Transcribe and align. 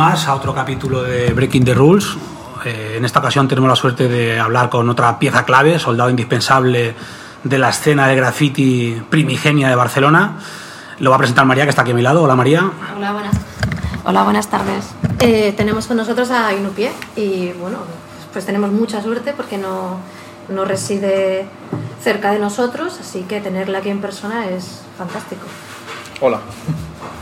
más, 0.00 0.28
a 0.28 0.34
otro 0.34 0.54
capítulo 0.54 1.02
de 1.02 1.30
Breaking 1.34 1.62
the 1.62 1.74
Rules. 1.74 2.16
Eh, 2.64 2.94
en 2.96 3.04
esta 3.04 3.18
ocasión 3.18 3.46
tenemos 3.46 3.68
la 3.68 3.76
suerte 3.76 4.08
de 4.08 4.40
hablar 4.40 4.70
con 4.70 4.88
otra 4.88 5.18
pieza 5.18 5.44
clave, 5.44 5.78
soldado 5.78 6.08
indispensable 6.08 6.94
de 7.44 7.58
la 7.58 7.68
escena 7.68 8.06
de 8.06 8.16
graffiti 8.16 9.02
primigenia 9.10 9.68
de 9.68 9.74
Barcelona. 9.74 10.38
Lo 11.00 11.10
va 11.10 11.16
a 11.16 11.18
presentar 11.18 11.44
María, 11.44 11.64
que 11.64 11.70
está 11.70 11.82
aquí 11.82 11.90
a 11.90 11.94
mi 11.94 12.00
lado. 12.00 12.22
Hola 12.22 12.34
María. 12.34 12.70
Hola, 12.96 13.12
buenas, 13.12 13.36
Hola, 14.04 14.22
buenas 14.22 14.48
tardes. 14.48 14.86
Eh, 15.18 15.52
tenemos 15.54 15.86
con 15.86 15.98
nosotros 15.98 16.30
a 16.30 16.54
Inupié 16.54 16.92
y 17.14 17.52
bueno, 17.60 17.76
pues 18.32 18.46
tenemos 18.46 18.72
mucha 18.72 19.02
suerte 19.02 19.34
porque 19.36 19.58
no, 19.58 19.98
no 20.48 20.64
reside 20.64 21.46
cerca 22.02 22.30
de 22.32 22.38
nosotros, 22.38 22.98
así 22.98 23.24
que 23.24 23.42
tenerla 23.42 23.80
aquí 23.80 23.90
en 23.90 24.00
persona 24.00 24.46
es 24.46 24.80
fantástico. 24.96 25.42
Hola. 26.22 26.40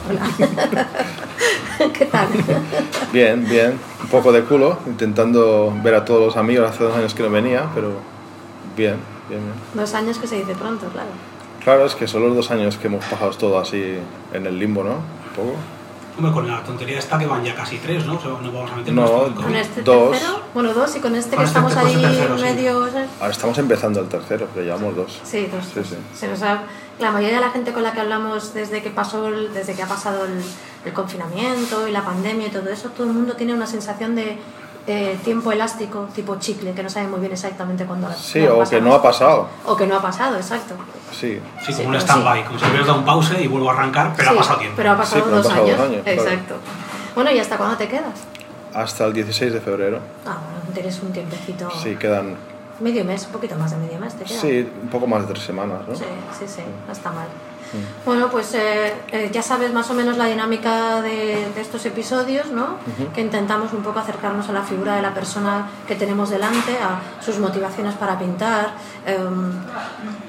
Hola. 0.08 0.86
¿Qué 1.98 2.04
tal? 2.06 2.28
Bien, 3.12 3.44
bien. 3.48 3.78
Un 4.02 4.08
poco 4.08 4.32
de 4.32 4.42
culo, 4.44 4.78
intentando 4.86 5.72
ver 5.82 5.94
a 5.94 6.04
todos 6.04 6.20
los 6.20 6.36
amigos. 6.36 6.70
Hace 6.70 6.84
dos 6.84 6.96
años 6.96 7.14
que 7.14 7.22
no 7.22 7.30
venía, 7.30 7.68
pero 7.74 7.88
bien, 8.76 8.96
bien, 9.28 9.40
bien. 9.40 9.54
Dos 9.74 9.94
años 9.94 10.18
que 10.18 10.26
se 10.26 10.36
dice 10.36 10.54
pronto, 10.54 10.86
claro. 10.88 11.08
Claro, 11.62 11.86
es 11.86 11.94
que 11.94 12.06
son 12.08 12.22
los 12.26 12.34
dos 12.36 12.50
años 12.50 12.76
que 12.76 12.86
hemos 12.86 13.04
pasado 13.04 13.30
todo 13.32 13.58
así 13.58 13.98
en 14.32 14.46
el 14.46 14.58
limbo, 14.58 14.82
¿no? 14.84 14.90
Un 14.92 15.34
poco. 15.36 15.54
Hombre, 16.16 16.32
con 16.32 16.48
la 16.48 16.62
tontería 16.64 16.98
esta 16.98 17.16
que 17.18 17.26
van 17.26 17.44
ya 17.44 17.54
casi 17.54 17.76
tres, 17.78 18.04
¿no? 18.06 18.16
O 18.16 18.20
sea, 18.20 18.30
no 18.30 18.50
vamos 18.52 18.72
a 18.72 18.76
meter 18.76 18.92
No, 18.92 19.02
más 19.02 19.10
con 19.10 19.26
el 19.28 19.34
Con 19.34 19.54
este 19.56 19.82
Dos. 19.82 20.10
tercero, 20.10 20.40
bueno, 20.52 20.74
dos, 20.74 20.96
y 20.96 21.00
con 21.00 21.14
este 21.14 21.36
Con 21.36 21.44
que 21.44 21.44
este- 21.48 21.58
estamos 21.58 21.74
con 21.74 21.86
ahí 21.86 21.94
este 21.94 22.06
tercero, 22.08 22.36
sí. 22.38 22.42
medio... 22.44 22.90
¿sabes? 22.90 23.08
Ahora 23.20 23.32
estamos 23.32 23.58
empezando 23.58 24.00
el 24.00 24.08
tercero, 24.08 24.48
pero 24.52 24.64
llevamos 24.66 24.96
dos. 24.96 25.20
Sí, 25.22 25.46
dos. 25.52 25.64
Sí, 25.72 25.80
sí. 25.88 25.96
Se 26.14 26.26
nos 26.28 26.42
ha- 26.42 26.62
la 26.98 27.10
mayoría 27.12 27.36
de 27.36 27.44
la 27.46 27.50
gente 27.50 27.72
con 27.72 27.82
la 27.82 27.92
que 27.92 28.00
hablamos 28.00 28.54
desde 28.54 28.82
que 28.82 28.90
pasó, 28.90 29.28
el- 29.28 29.52
desde 29.54 29.74
que 29.74 29.82
ha 29.82 29.86
pasado 29.86 30.24
el, 30.24 30.42
el 30.84 30.92
confinamiento 30.92 31.86
y 31.88 31.92
la 31.92 32.02
pandemia 32.04 32.48
y 32.48 32.50
todo 32.50 32.68
eso, 32.70 32.88
todo 32.90 33.06
el 33.06 33.12
mundo 33.12 33.34
tiene 33.34 33.54
una 33.54 33.66
sensación 33.66 34.14
de 34.16 34.38
eh, 34.90 35.18
tiempo 35.22 35.52
elástico, 35.52 36.08
tipo 36.14 36.36
chicle, 36.36 36.72
que 36.72 36.82
no 36.82 36.88
sabe 36.88 37.08
muy 37.08 37.20
bien 37.20 37.32
exactamente 37.32 37.84
cuándo. 37.84 38.10
Sí, 38.14 38.40
o 38.46 38.64
que 38.64 38.80
no 38.80 38.94
ha 38.94 39.02
pasado. 39.02 39.46
O 39.66 39.76
que 39.76 39.86
no 39.86 39.96
ha 39.96 40.00
pasado, 40.02 40.36
exacto. 40.36 40.74
Sí. 41.12 41.38
Sí, 41.64 41.72
Sí, 41.72 41.72
como 41.74 41.88
un 41.88 41.92
pero 41.92 42.00
stand-by, 42.00 42.44
como 42.46 42.58
si 42.58 42.64
hubieras 42.66 42.86
dado 42.86 42.98
un 43.00 43.04
pause 43.04 43.38
y 43.42 43.46
vuelvo 43.48 43.68
a 43.70 43.74
arrancar, 43.74 44.14
pero 44.16 44.30
Sí, 44.30 44.34
ha 44.34 44.38
pasado 44.38 44.58
tiempo. 44.60 44.76
Pero 44.78 44.90
ha 44.92 44.96
pasado, 44.96 45.16
Sí, 45.16 45.22
pero 45.26 45.36
han 45.36 45.42
dos, 45.42 45.52
pasado 45.52 45.66
años. 45.66 45.78
dos 45.78 45.86
años, 45.88 46.02
claro. 46.04 46.20
Exacto. 46.22 46.54
Bueno, 47.14 47.30
¿y 47.32 47.38
hasta 47.38 47.56
cuándo 47.58 47.76
te 47.76 47.86
quedas? 47.88 48.14
Hasta 48.74 49.04
el 49.04 49.12
16 49.12 49.52
de 49.52 49.60
febrero. 49.60 49.98
Ah, 50.26 50.38
bueno, 50.42 50.74
tienes 50.74 50.98
un 51.02 51.12
tiempecito. 51.12 51.70
Sí, 51.82 51.96
quedan. 51.96 52.36
Medio 52.80 53.04
mes, 53.04 53.26
un 53.26 53.32
poquito 53.32 53.56
más 53.56 53.70
de 53.70 53.76
medio 53.76 53.98
mes 53.98 54.14
te 54.14 54.24
queda. 54.24 54.40
Sí, 54.40 54.70
un 54.82 54.88
poco 54.88 55.06
más 55.06 55.22
de 55.22 55.34
tres 55.34 55.44
semanas, 55.44 55.80
¿no? 55.88 55.94
Sí, 55.94 56.04
sí, 56.38 56.44
sí, 56.46 56.62
no 56.86 56.92
está 56.92 57.10
mal. 57.10 57.26
Bueno, 58.04 58.30
pues 58.30 58.54
eh, 58.54 58.94
eh, 59.12 59.30
ya 59.32 59.42
sabes 59.42 59.72
más 59.72 59.90
o 59.90 59.94
menos 59.94 60.16
la 60.16 60.24
dinámica 60.26 61.02
de, 61.02 61.48
de 61.54 61.60
estos 61.60 61.84
episodios, 61.84 62.50
¿no? 62.50 62.76
Que 63.14 63.20
intentamos 63.20 63.72
un 63.72 63.82
poco 63.82 63.98
acercarnos 63.98 64.48
a 64.48 64.52
la 64.52 64.62
figura 64.62 64.96
de 64.96 65.02
la 65.02 65.12
persona 65.12 65.68
que 65.86 65.94
tenemos 65.94 66.30
delante, 66.30 66.78
a 66.78 67.22
sus 67.22 67.38
motivaciones 67.38 67.94
para 67.94 68.18
pintar, 68.18 68.72
em, 69.04 69.52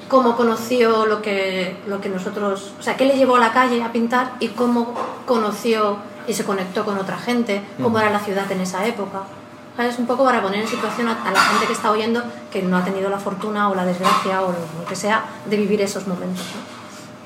cómo 0.08 0.36
conoció 0.36 1.06
lo 1.06 1.22
que, 1.22 1.76
lo 1.86 2.00
que 2.00 2.08
nosotros, 2.08 2.72
o 2.78 2.82
sea, 2.82 2.96
qué 2.96 3.06
le 3.06 3.16
llevó 3.16 3.36
a 3.36 3.40
la 3.40 3.52
calle 3.52 3.82
a 3.82 3.90
pintar 3.90 4.32
y 4.40 4.48
cómo 4.48 4.94
conoció 5.26 5.96
y 6.26 6.34
se 6.34 6.44
conectó 6.44 6.84
con 6.84 6.98
otra 6.98 7.16
gente, 7.16 7.62
cómo 7.82 7.98
era 7.98 8.10
la 8.10 8.20
ciudad 8.20 8.50
en 8.52 8.60
esa 8.60 8.86
época. 8.86 9.22
¿Sabes? 9.80 9.98
Un 9.98 10.06
poco 10.06 10.26
para 10.26 10.42
poner 10.42 10.60
en 10.60 10.68
situación 10.68 11.08
a, 11.08 11.12
a 11.26 11.32
la 11.32 11.40
gente 11.40 11.66
que 11.66 11.72
está 11.72 11.90
oyendo 11.90 12.22
que 12.52 12.60
no 12.60 12.76
ha 12.76 12.84
tenido 12.84 13.08
la 13.08 13.18
fortuna 13.18 13.70
o 13.70 13.74
la 13.74 13.86
desgracia 13.86 14.42
o 14.42 14.48
lo, 14.48 14.58
lo 14.78 14.86
que 14.86 14.94
sea 14.94 15.24
de 15.46 15.56
vivir 15.56 15.80
esos 15.80 16.06
momentos. 16.06 16.44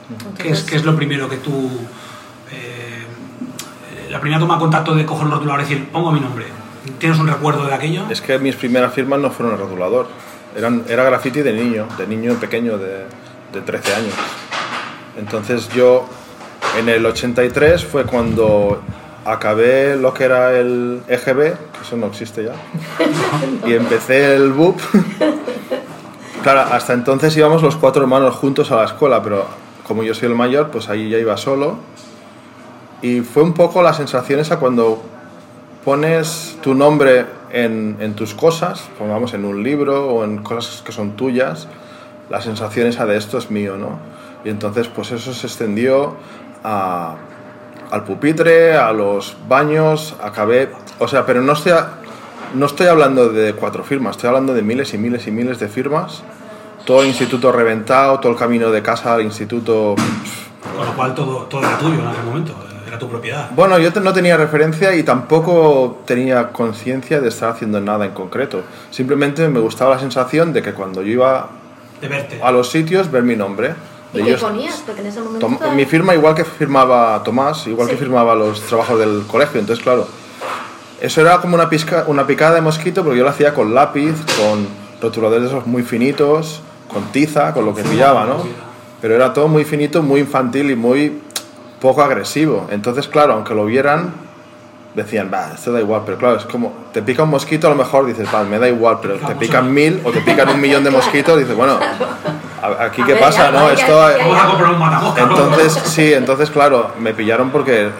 ¿no? 0.09 0.17
¿Qué 0.17 0.35
es, 0.35 0.37
Entonces, 0.37 0.65
qué 0.71 0.77
es 0.77 0.85
lo 0.85 0.95
primero 0.95 1.29
que 1.29 1.39
tú... 1.39 1.69
eh, 2.53 3.07
la 4.09 4.21
primera 4.21 4.39
toma 4.39 4.55
de 4.55 4.61
contacto 4.61 4.95
de 4.95 5.05
coger 5.05 5.25
un 5.27 5.33
rotulador 5.33 5.63
y 5.63 5.65
decir, 5.65 5.89
pongo 5.89 6.13
mi 6.13 6.21
nombre. 6.21 6.47
¿Tienes 7.01 7.19
un 7.19 7.27
recuerdo 7.27 7.67
de 7.67 7.75
aquello? 7.75 8.05
Es 8.09 8.21
que 8.21 8.39
mis 8.39 8.55
primeras 8.55 8.95
firmas 8.95 9.19
no 9.19 9.31
fueron 9.33 9.57
el 9.57 9.61
rotulador. 9.61 10.07
Eran, 10.57 10.85
era 10.89 11.03
graffiti 11.03 11.43
de 11.43 11.53
niño, 11.55 11.89
de 11.99 12.07
niño 12.07 12.35
pequeño, 12.35 12.79
de, 12.79 13.07
de 13.53 13.61
13 13.63 13.95
años. 13.97 14.15
Entonces 15.19 15.69
yo, 15.71 16.07
en 16.79 16.89
el 16.89 17.05
83 17.05 17.85
fue 17.85 18.05
cuando 18.05 18.81
acabé 19.25 19.97
lo 19.97 20.13
que 20.15 20.25
era 20.25 20.53
el 20.59 21.01
EGB, 21.09 21.37
que 21.55 21.81
eso 21.83 21.97
no 21.97 22.07
existe 22.07 22.45
ya, 22.45 22.53
y 23.67 23.73
empecé 23.75 24.35
el 24.37 24.53
BUP. 24.53 24.79
Claro, 26.43 26.61
hasta 26.73 26.93
entonces 26.93 27.37
íbamos 27.37 27.63
los 27.63 27.77
cuatro 27.77 28.03
hermanos 28.03 28.35
juntos 28.37 28.71
a 28.71 28.77
la 28.77 28.85
escuela, 28.85 29.23
pero 29.23 29.47
como 29.87 30.03
yo 30.03 30.15
soy 30.15 30.29
el 30.29 30.35
mayor, 30.35 30.71
pues 30.71 30.89
ahí 30.89 31.09
ya 31.09 31.19
iba 31.19 31.37
solo. 31.37 31.77
Y 33.03 33.21
fue 33.21 33.43
un 33.43 33.55
poco 33.55 33.83
la 33.83 33.93
sensación 33.95 34.41
esa 34.41 34.59
cuando 34.59 35.03
pones 35.85 36.57
tu 36.63 36.75
nombre 36.75 37.27
en, 37.51 37.97
en 38.01 38.15
tus 38.15 38.35
cosas, 38.35 38.83
pongamos 38.99 39.35
en 39.35 39.45
un 39.45 39.63
libro 39.63 40.07
o 40.09 40.25
en 40.25 40.39
cosas 40.39 40.83
que 40.83 40.93
son 40.93 41.13
tuyas, 41.13 41.69
la 42.31 42.41
sensación 42.41 42.87
esa 42.87 43.05
de 43.07 43.17
esto 43.17 43.37
es 43.39 43.51
mío, 43.51 43.77
¿no? 43.77 43.99
Y 44.45 44.49
entonces 44.51 44.89
pues 44.89 45.13
eso 45.13 45.33
se 45.35 45.47
extendió 45.47 46.15
a- 46.63 47.17
al 47.91 48.05
pupitre, 48.05 48.75
a 48.77 48.93
los 48.93 49.37
baños, 49.49 50.15
acabé, 50.23 50.71
o 50.99 51.09
sea, 51.09 51.25
pero 51.27 51.41
no 51.43 51.53
estoy, 51.53 51.73
a- 51.73 51.89
no 52.55 52.67
estoy 52.67 52.87
hablando 52.87 53.29
de 53.31 53.53
cuatro 53.55 53.85
firmas, 53.85 54.17
estoy 54.17 54.29
hablando 54.29 54.55
de 54.55 54.63
miles 54.63 54.93
y 54.95 54.99
miles 54.99 55.27
y 55.27 55.31
miles 55.31 55.59
de 55.59 55.69
firmas, 55.69 56.23
todo 56.85 57.03
el 57.03 57.09
instituto 57.09 57.51
reventado, 57.53 58.21
todo 58.21 58.33
el 58.33 58.39
camino 58.39 58.71
de 58.71 58.83
casa 58.83 59.15
al 59.15 59.23
instituto 59.23 59.95
Con 60.77 60.87
lo 60.87 60.93
cual 60.95 61.15
todo, 61.15 61.43
todo 61.45 61.61
era 61.63 61.79
tuyo 61.79 62.01
en 62.01 62.07
aquel 62.07 62.25
momento, 62.25 62.55
era 62.87 62.99
tu 62.99 63.09
propiedad. 63.09 63.51
Bueno, 63.55 63.79
yo 63.79 63.91
no 64.01 64.13
tenía 64.13 64.37
referencia 64.37 64.95
y 64.95 65.03
tampoco 65.03 66.03
tenía 66.07 66.49
conciencia 66.53 67.21
de 67.21 67.29
estar 67.29 67.51
haciendo 67.51 67.81
nada 67.81 68.05
en 68.05 68.13
concreto. 68.13 68.63
Simplemente 68.91 69.49
me 69.49 69.61
gustaba 69.61 69.95
la 69.95 70.01
sensación 70.01 70.53
de 70.53 70.63
que 70.63 70.73
cuando 70.73 71.03
yo 71.03 71.09
iba 71.13 71.49
De 72.01 72.09
verte. 72.09 72.41
a 72.43 72.51
los 72.53 72.71
sitios, 72.71 73.11
ver 73.11 73.23
mi 73.23 73.37
nombre. 73.37 73.75
¿Y 74.15 74.23
qué 74.25 74.35
ponías? 74.35 74.83
Porque 74.87 75.01
en 75.01 75.07
ese 75.09 75.21
momento... 75.21 75.47
Tom- 75.47 75.75
mi 75.77 75.85
firma 75.85 76.15
igual 76.15 76.35
que 76.35 76.45
firmaba 76.45 77.23
Tomás, 77.23 77.67
igual 77.67 77.89
que 77.89 77.95
Sí. 77.95 78.01
firmaba 78.01 78.35
los 78.35 78.61
trabajos 78.63 78.99
del 78.99 79.25
colegio. 79.27 79.61
Entonces, 79.61 79.83
claro, 79.83 80.07
eso 81.01 81.21
era 81.21 81.39
como 81.41 81.55
una, 81.57 81.69
pizca- 81.69 82.05
una 82.07 82.27
picada 82.27 82.55
de 82.55 82.61
mosquito, 82.61 83.03
pero 83.03 83.15
yo 83.15 83.25
lo 83.25 83.31
hacía 83.31 83.53
con 83.55 83.75
lápiz, 83.75 84.15
con 84.39 84.67
rotuladores 85.03 85.49
esos 85.49 85.67
muy 85.67 85.83
finitos, 85.83 86.61
con 86.93 87.05
tiza, 87.13 87.53
con 87.53 87.65
lo 87.67 87.75
que 87.75 87.83
pillaba, 87.83 88.25
¿no? 88.25 88.37
Pero 89.03 89.15
era 89.17 89.33
todo 89.35 89.49
muy 89.49 89.65
finito, 89.65 90.03
muy 90.03 90.21
infantil 90.21 90.71
y 90.71 90.77
muy 90.77 91.21
poco 91.81 92.03
agresivo. 92.03 92.67
Entonces, 92.71 93.07
claro, 93.09 93.35
aunque 93.35 93.55
lo 93.55 93.67
vieran, 93.67 94.15
decían, 94.95 95.29
va, 95.35 95.51
esto 95.55 95.73
da 95.73 95.81
igual, 95.81 96.03
pero 96.07 96.17
claro, 96.17 96.37
es 96.37 96.45
como, 96.45 96.73
te 96.93 97.03
pica 97.03 97.25
un 97.25 97.31
mosquito, 97.31 97.67
a 97.67 97.71
lo 97.71 97.77
mejor 97.77 98.07
dices, 98.07 98.29
va, 98.33 98.45
me 98.45 98.59
da 98.59 98.69
igual, 98.69 98.99
pero 99.03 99.17
te 99.17 99.35
pican 99.35 99.75
mil 99.75 100.01
o 100.05 100.11
te 100.13 100.21
pican 100.21 100.49
un 100.49 100.61
millón 100.61 100.85
de 100.85 100.91
mosquitos, 100.99 101.37
dices, 101.39 101.55
bueno, 101.57 101.79
aquí 102.67 103.03
A 103.03 103.07
qué 103.07 103.13
ver, 103.15 103.23
pasa, 103.23 103.51
ya, 103.51 103.51
¿no? 103.53 103.67
ya, 103.69 103.75
Esto... 103.75 104.11
ya, 104.11 104.19
ya. 104.19 104.25
Vamos 104.27 104.43
a 104.43 104.47
comprar 104.49 104.71
un 104.73 104.79
matamosca, 104.79 105.27
¿no? 105.27 105.31
Entonces, 105.39 105.73
sí, 105.85 106.13
entonces, 106.13 106.51
claro, 106.51 106.93
me 106.99 107.13
pillaron 107.15 107.51
porque 107.51 107.87
eh, 107.87 107.91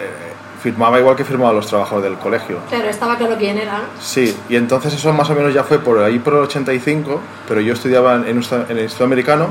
firmaba 0.61 0.99
igual 0.99 1.15
que 1.15 1.23
firmaba 1.25 1.53
los 1.53 1.67
trabajos 1.67 2.01
del 2.03 2.15
colegio. 2.15 2.57
Claro, 2.69 2.85
estaba 2.89 3.17
claro 3.17 3.35
quién 3.37 3.57
era. 3.57 3.81
Sí, 3.99 4.35
y 4.49 4.55
entonces 4.55 4.93
eso 4.93 5.13
más 5.13 5.29
o 5.29 5.35
menos 5.35 5.53
ya 5.53 5.63
fue 5.63 5.79
por 5.79 5.99
ahí 6.03 6.19
por 6.19 6.33
el 6.33 6.39
85, 6.39 7.19
pero 7.47 7.61
yo 7.61 7.73
estudiaba 7.73 8.15
en, 8.15 8.23
en 8.27 8.27
el 8.69 8.79
Instituto 8.79 9.03
Americano 9.03 9.47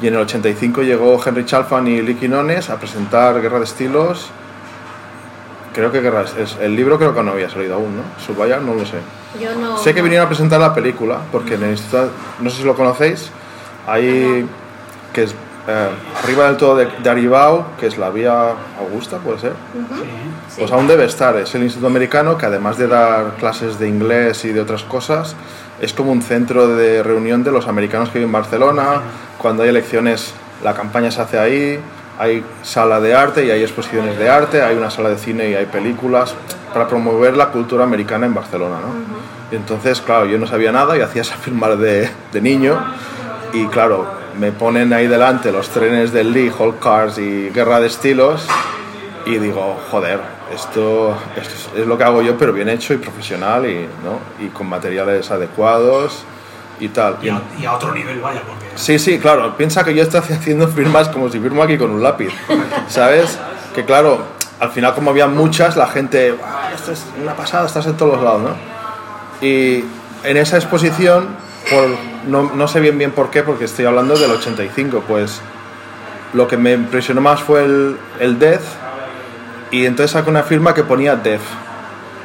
y 0.00 0.06
en 0.08 0.14
el 0.14 0.20
85 0.20 0.82
llegó 0.82 1.18
Henry 1.24 1.44
Chalfan 1.46 1.86
y 1.88 2.02
Lee 2.02 2.14
Quinones 2.14 2.68
a 2.70 2.76
presentar 2.76 3.40
Guerra 3.40 3.58
de 3.58 3.64
Estilos. 3.64 4.28
Creo 5.74 5.92
que 5.92 6.00
Guerra 6.00 6.22
de- 6.24 6.42
es, 6.42 6.56
el 6.60 6.74
libro 6.74 6.96
creo 6.98 7.14
que 7.14 7.22
no 7.22 7.32
había 7.32 7.50
salido 7.50 7.74
aún, 7.74 7.96
¿no? 7.96 8.02
Subayar, 8.24 8.62
no 8.62 8.74
lo 8.74 8.86
sé. 8.86 8.96
Yo 9.40 9.54
no... 9.56 9.76
Sé 9.76 9.92
que 9.94 10.00
vinieron 10.00 10.24
a 10.26 10.28
presentar 10.28 10.58
la 10.60 10.72
película, 10.74 11.18
porque 11.30 11.54
en 11.54 11.64
el 11.64 11.70
instituto, 11.72 12.08
no 12.40 12.48
sé 12.48 12.58
si 12.58 12.62
lo 12.64 12.74
conocéis, 12.74 13.30
hay 13.86 14.46
que 15.12 15.24
es 15.24 15.34
eh, 15.68 15.88
arriba 16.22 16.46
del 16.46 16.56
todo 16.56 16.76
de, 16.76 16.88
de 17.02 17.10
Aribao, 17.10 17.66
que 17.80 17.86
es 17.86 17.98
la 17.98 18.10
vía 18.10 18.54
Augusta, 18.78 19.18
puede 19.18 19.40
ser. 19.40 19.52
Sí. 19.52 20.60
Pues 20.60 20.70
aún 20.70 20.86
debe 20.86 21.04
estar, 21.06 21.36
es 21.36 21.54
el 21.54 21.64
Instituto 21.64 21.88
Americano 21.88 22.38
que 22.38 22.46
además 22.46 22.78
de 22.78 22.86
dar 22.86 23.34
clases 23.38 23.78
de 23.78 23.88
inglés 23.88 24.44
y 24.44 24.52
de 24.52 24.60
otras 24.60 24.84
cosas, 24.84 25.34
es 25.80 25.92
como 25.92 26.12
un 26.12 26.22
centro 26.22 26.68
de 26.68 27.02
reunión 27.02 27.42
de 27.42 27.50
los 27.50 27.66
americanos 27.66 28.10
que 28.10 28.18
viven 28.18 28.28
en 28.28 28.32
Barcelona, 28.32 29.02
cuando 29.38 29.64
hay 29.64 29.70
elecciones 29.70 30.34
la 30.62 30.74
campaña 30.74 31.10
se 31.10 31.20
hace 31.20 31.38
ahí, 31.38 31.80
hay 32.18 32.42
sala 32.62 33.00
de 33.00 33.14
arte 33.14 33.44
y 33.44 33.50
hay 33.50 33.62
exposiciones 33.62 34.18
de 34.18 34.30
arte, 34.30 34.62
hay 34.62 34.76
una 34.76 34.90
sala 34.90 35.10
de 35.10 35.18
cine 35.18 35.50
y 35.50 35.54
hay 35.54 35.66
películas 35.66 36.34
para 36.72 36.88
promover 36.88 37.36
la 37.36 37.48
cultura 37.48 37.84
americana 37.84 38.26
en 38.26 38.34
Barcelona. 38.34 38.76
¿no? 38.80 39.52
Y 39.52 39.56
entonces, 39.56 40.00
claro, 40.00 40.26
yo 40.26 40.38
no 40.38 40.46
sabía 40.46 40.72
nada 40.72 40.96
y 40.96 41.00
hacía 41.00 41.22
esa 41.22 41.36
filmar 41.44 41.76
de, 41.76 42.08
de 42.32 42.40
niño 42.40 42.78
y 43.52 43.66
claro, 43.66 44.06
me 44.38 44.52
ponen 44.52 44.92
ahí 44.92 45.06
delante 45.06 45.52
los 45.52 45.68
trenes 45.68 46.12
del 46.12 46.32
Lee, 46.32 46.52
Hulk 46.56 46.78
Cars 46.78 47.18
y 47.18 47.50
Guerra 47.50 47.80
de 47.80 47.86
Estilos 47.86 48.46
y 49.24 49.38
digo, 49.38 49.78
joder, 49.90 50.20
esto, 50.54 51.16
esto 51.36 51.54
es, 51.74 51.80
es 51.80 51.86
lo 51.86 51.98
que 51.98 52.04
hago 52.04 52.22
yo, 52.22 52.36
pero 52.38 52.52
bien 52.52 52.68
hecho 52.68 52.94
y 52.94 52.98
profesional 52.98 53.66
y, 53.66 53.88
¿no? 54.04 54.44
y 54.44 54.48
con 54.50 54.68
materiales 54.68 55.30
adecuados 55.30 56.24
y 56.78 56.88
tal. 56.88 57.16
Y 57.22 57.28
a, 57.28 57.40
y 57.58 57.64
a 57.64 57.74
otro 57.74 57.92
nivel, 57.92 58.20
vaya, 58.20 58.42
porque... 58.46 58.66
Sí, 58.76 58.98
sí, 58.98 59.18
claro, 59.18 59.56
piensa 59.56 59.84
que 59.84 59.94
yo 59.94 60.02
estoy 60.02 60.20
haciendo 60.32 60.68
firmas 60.68 61.08
como 61.08 61.28
si 61.28 61.40
firmo 61.40 61.62
aquí 61.62 61.76
con 61.78 61.90
un 61.90 62.02
lápiz, 62.02 62.30
¿sabes? 62.88 63.38
Que 63.74 63.84
claro, 63.84 64.18
al 64.60 64.70
final 64.70 64.94
como 64.94 65.10
había 65.10 65.26
muchas, 65.26 65.76
la 65.76 65.86
gente, 65.86 66.32
"Buah, 66.32 66.72
esto 66.74 66.92
es 66.92 67.04
una 67.20 67.34
pasada, 67.34 67.66
estás 67.66 67.86
en 67.86 67.96
todos 67.96 68.14
los 68.14 68.22
lados, 68.22 68.42
¿no? 68.42 68.56
Y 69.46 69.84
en 70.22 70.36
esa 70.36 70.56
exposición, 70.56 71.28
por, 71.70 71.88
no, 72.26 72.54
no 72.54 72.68
sé 72.68 72.80
bien 72.80 72.98
bien 72.98 73.12
por 73.12 73.30
qué, 73.30 73.42
porque 73.42 73.64
estoy 73.64 73.84
hablando 73.84 74.16
del 74.16 74.30
85, 74.30 75.04
pues 75.06 75.40
lo 76.32 76.46
que 76.48 76.56
me 76.56 76.72
impresionó 76.72 77.20
más 77.20 77.42
fue 77.42 77.64
el, 77.64 77.96
el 78.20 78.38
Death, 78.38 78.62
y 79.70 79.86
entonces 79.86 80.12
saqué 80.12 80.30
una 80.30 80.42
firma 80.42 80.74
que 80.74 80.84
ponía 80.84 81.16
Death, 81.16 81.40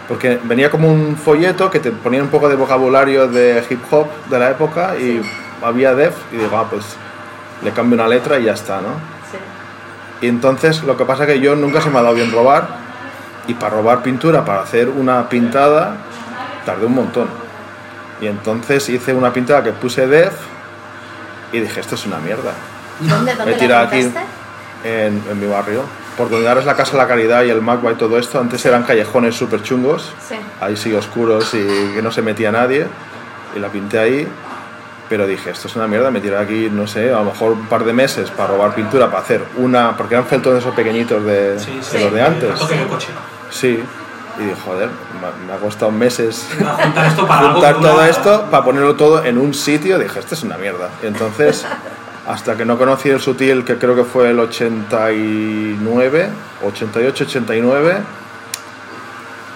porque 0.08 0.40
venía 0.44 0.70
como 0.70 0.92
un 0.92 1.16
folleto 1.16 1.70
que 1.70 1.80
te 1.80 1.92
ponía 1.92 2.22
un 2.22 2.30
poco 2.30 2.50
de 2.50 2.56
vocabulario 2.56 3.28
de 3.28 3.64
hip 3.70 3.82
hop 3.92 4.08
de 4.30 4.40
la 4.40 4.52
época 4.52 4.98
y 4.98 5.22
había 5.64 5.96
Death, 5.96 6.16
y 6.32 6.38
digo, 6.38 6.58
ah, 6.58 6.68
pues 6.70 6.84
le 7.64 7.72
cambio 7.72 7.96
una 7.96 8.08
letra 8.08 8.40
y 8.40 8.46
ya 8.46 8.54
está, 8.54 8.82
¿no? 8.82 8.90
Sí. 9.32 9.38
Y 10.26 10.28
entonces 10.28 10.84
lo 10.84 10.98
que 10.98 11.06
pasa 11.06 11.24
es 11.24 11.30
que 11.30 11.40
yo 11.40 11.56
nunca 11.56 11.82
se 11.82 11.90
me 11.90 12.00
ha 12.00 12.02
dado 12.02 12.16
bien 12.16 12.32
robar 12.32 12.68
y 13.48 13.54
para 13.54 13.76
robar 13.76 14.04
pintura, 14.04 14.46
para 14.46 14.62
hacer 14.62 14.90
una 14.90 15.28
pintada, 15.30 15.98
tardé 16.66 16.86
un 16.86 16.96
montón. 16.96 17.41
Y 18.22 18.28
entonces 18.28 18.88
hice 18.90 19.14
una 19.14 19.34
pintada 19.34 19.64
que 19.64 19.72
puse 19.72 20.08
Def 20.08 20.34
y 21.52 21.60
dije, 21.60 21.80
esto 21.80 21.96
es 21.96 22.06
una 22.06 22.18
mierda. 22.20 22.54
¿Dónde, 23.00 23.34
dónde 23.36 23.56
Me 23.58 23.68
la 23.68 23.82
aquí 23.82 24.00
en, 24.84 25.24
en 25.30 25.40
mi 25.40 25.48
barrio. 25.48 25.84
Por 26.18 26.30
donde 26.30 26.48
ahora 26.48 26.60
es 26.60 26.66
la 26.68 26.76
Casa 26.76 26.92
de 26.94 26.98
la 27.00 27.08
Caridad 27.08 27.44
y 27.44 27.50
el 27.50 27.62
Magba 27.62 27.92
y 27.92 27.96
todo 27.96 28.18
esto, 28.20 28.40
antes 28.40 28.64
eran 28.66 28.84
callejones 28.84 29.34
súper 29.36 29.64
chungos, 29.64 30.14
Sí. 30.28 30.36
ahí 30.60 30.76
sí 30.78 30.94
oscuros 30.94 31.54
y 31.54 31.94
que 31.96 32.02
no 32.02 32.12
se 32.12 32.22
metía 32.22 32.52
nadie. 32.52 32.86
Y 33.56 33.60
la 33.60 33.70
pinté 33.70 33.98
ahí, 33.98 34.28
pero 35.10 35.26
dije, 35.26 35.50
esto 35.50 35.68
es 35.68 35.76
una 35.76 35.88
mierda, 35.88 36.12
me 36.12 36.20
tiré 36.22 36.38
aquí, 36.38 36.70
no 36.72 36.86
sé, 36.86 37.10
a 37.12 37.18
lo 37.20 37.26
mejor 37.26 37.54
un 37.54 37.66
par 37.68 37.84
de 37.86 37.94
meses 37.94 38.30
para 38.30 38.50
robar 38.50 38.76
pintura, 38.76 39.08
para 39.08 39.24
hacer 39.24 39.42
una, 39.58 39.96
porque 39.98 40.14
eran 40.16 40.28
feltones 40.28 40.60
esos 40.62 40.76
pequeñitos 40.76 41.26
de, 41.26 41.60
Sí, 41.60 41.76
de 41.78 41.84
sí. 41.84 41.98
los 42.04 42.14
de 42.14 42.22
antes. 42.22 42.50
El 42.72 42.88
coche. 42.88 43.08
Sí, 43.50 43.82
y 44.40 44.44
dije, 44.44 44.56
joder, 44.64 44.90
me, 45.48 45.54
ha 45.54 45.58
costado 45.58 45.92
meses 45.92 46.48
juntar 46.58 47.06
esto 47.08 47.28
para 47.28 47.52
juntar 47.52 47.80
todo 47.80 48.04
esto 48.04 48.46
para 48.50 48.64
ponerlo 48.64 48.96
todo 48.96 49.24
en 49.24 49.38
un 49.38 49.54
sitio. 49.54 50.00
Dije, 50.00 50.20
esto 50.20 50.36
es 50.36 50.44
una 50.44 50.58
mierda. 50.58 50.90
Y 51.04 51.08
entonces, 51.08 51.66
hasta 52.28 52.56
que 52.56 52.66
no 52.66 52.78
conocí 52.78 53.10
el 53.10 53.20
sutil, 53.20 53.66
que 53.66 53.78
creo 53.78 53.96
que 53.96 54.04
fue 54.04 54.30
el 54.30 54.40
89, 54.40 56.30
88, 56.64 57.24
89, 57.26 57.98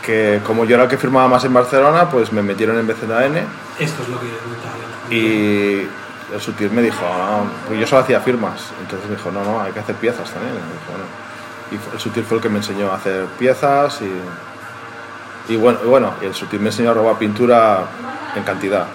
que 0.05 0.41
como 0.43 0.65
yo 0.65 0.75
era 0.75 0.83
el 0.83 0.89
que 0.89 0.97
firmaba 0.97 1.27
más 1.27 1.43
en 1.45 1.53
Barcelona, 1.53 2.09
pues 2.09 2.31
me 2.31 2.41
metieron 2.41 2.77
en 2.77 2.85
BZN 2.85 3.37
Esto 3.79 4.03
es 4.03 4.09
lo 4.09 4.19
que 4.19 4.27
yo. 4.27 5.15
y 5.15 5.87
el 6.33 6.41
sutil 6.41 6.71
me 6.71 6.81
dijo, 6.81 7.01
no, 7.01 7.47
porque 7.65 7.79
yo 7.79 7.87
solo 7.87 8.01
hacía 8.01 8.19
firmas. 8.19 8.71
Entonces 8.81 9.09
me 9.09 9.15
dijo, 9.15 9.31
no, 9.31 9.43
no, 9.43 9.61
hay 9.61 9.71
que 9.71 9.79
hacer 9.79 9.95
piezas 9.95 10.29
también. 10.31 10.53
Y, 10.53 10.57
dije, 10.57 10.69
"Bueno". 10.89 11.05
Y 11.71 11.95
el 11.95 11.99
sutil 11.99 12.23
fue 12.23 12.37
el 12.37 12.43
que 12.43 12.49
me 12.49 12.57
enseñó 12.57 12.91
a 12.91 12.95
hacer 12.95 13.25
piezas 13.39 14.01
y, 14.01 14.11
y 15.47 15.55
bueno, 15.57 15.79
y 15.83 15.87
bueno, 15.87 16.11
el 16.21 16.33
sutil 16.33 16.59
me 16.59 16.67
enseñó 16.69 16.91
a 16.91 16.93
robar 16.93 17.17
pintura 17.17 17.83
en 18.35 18.43
cantidad. 18.43 18.85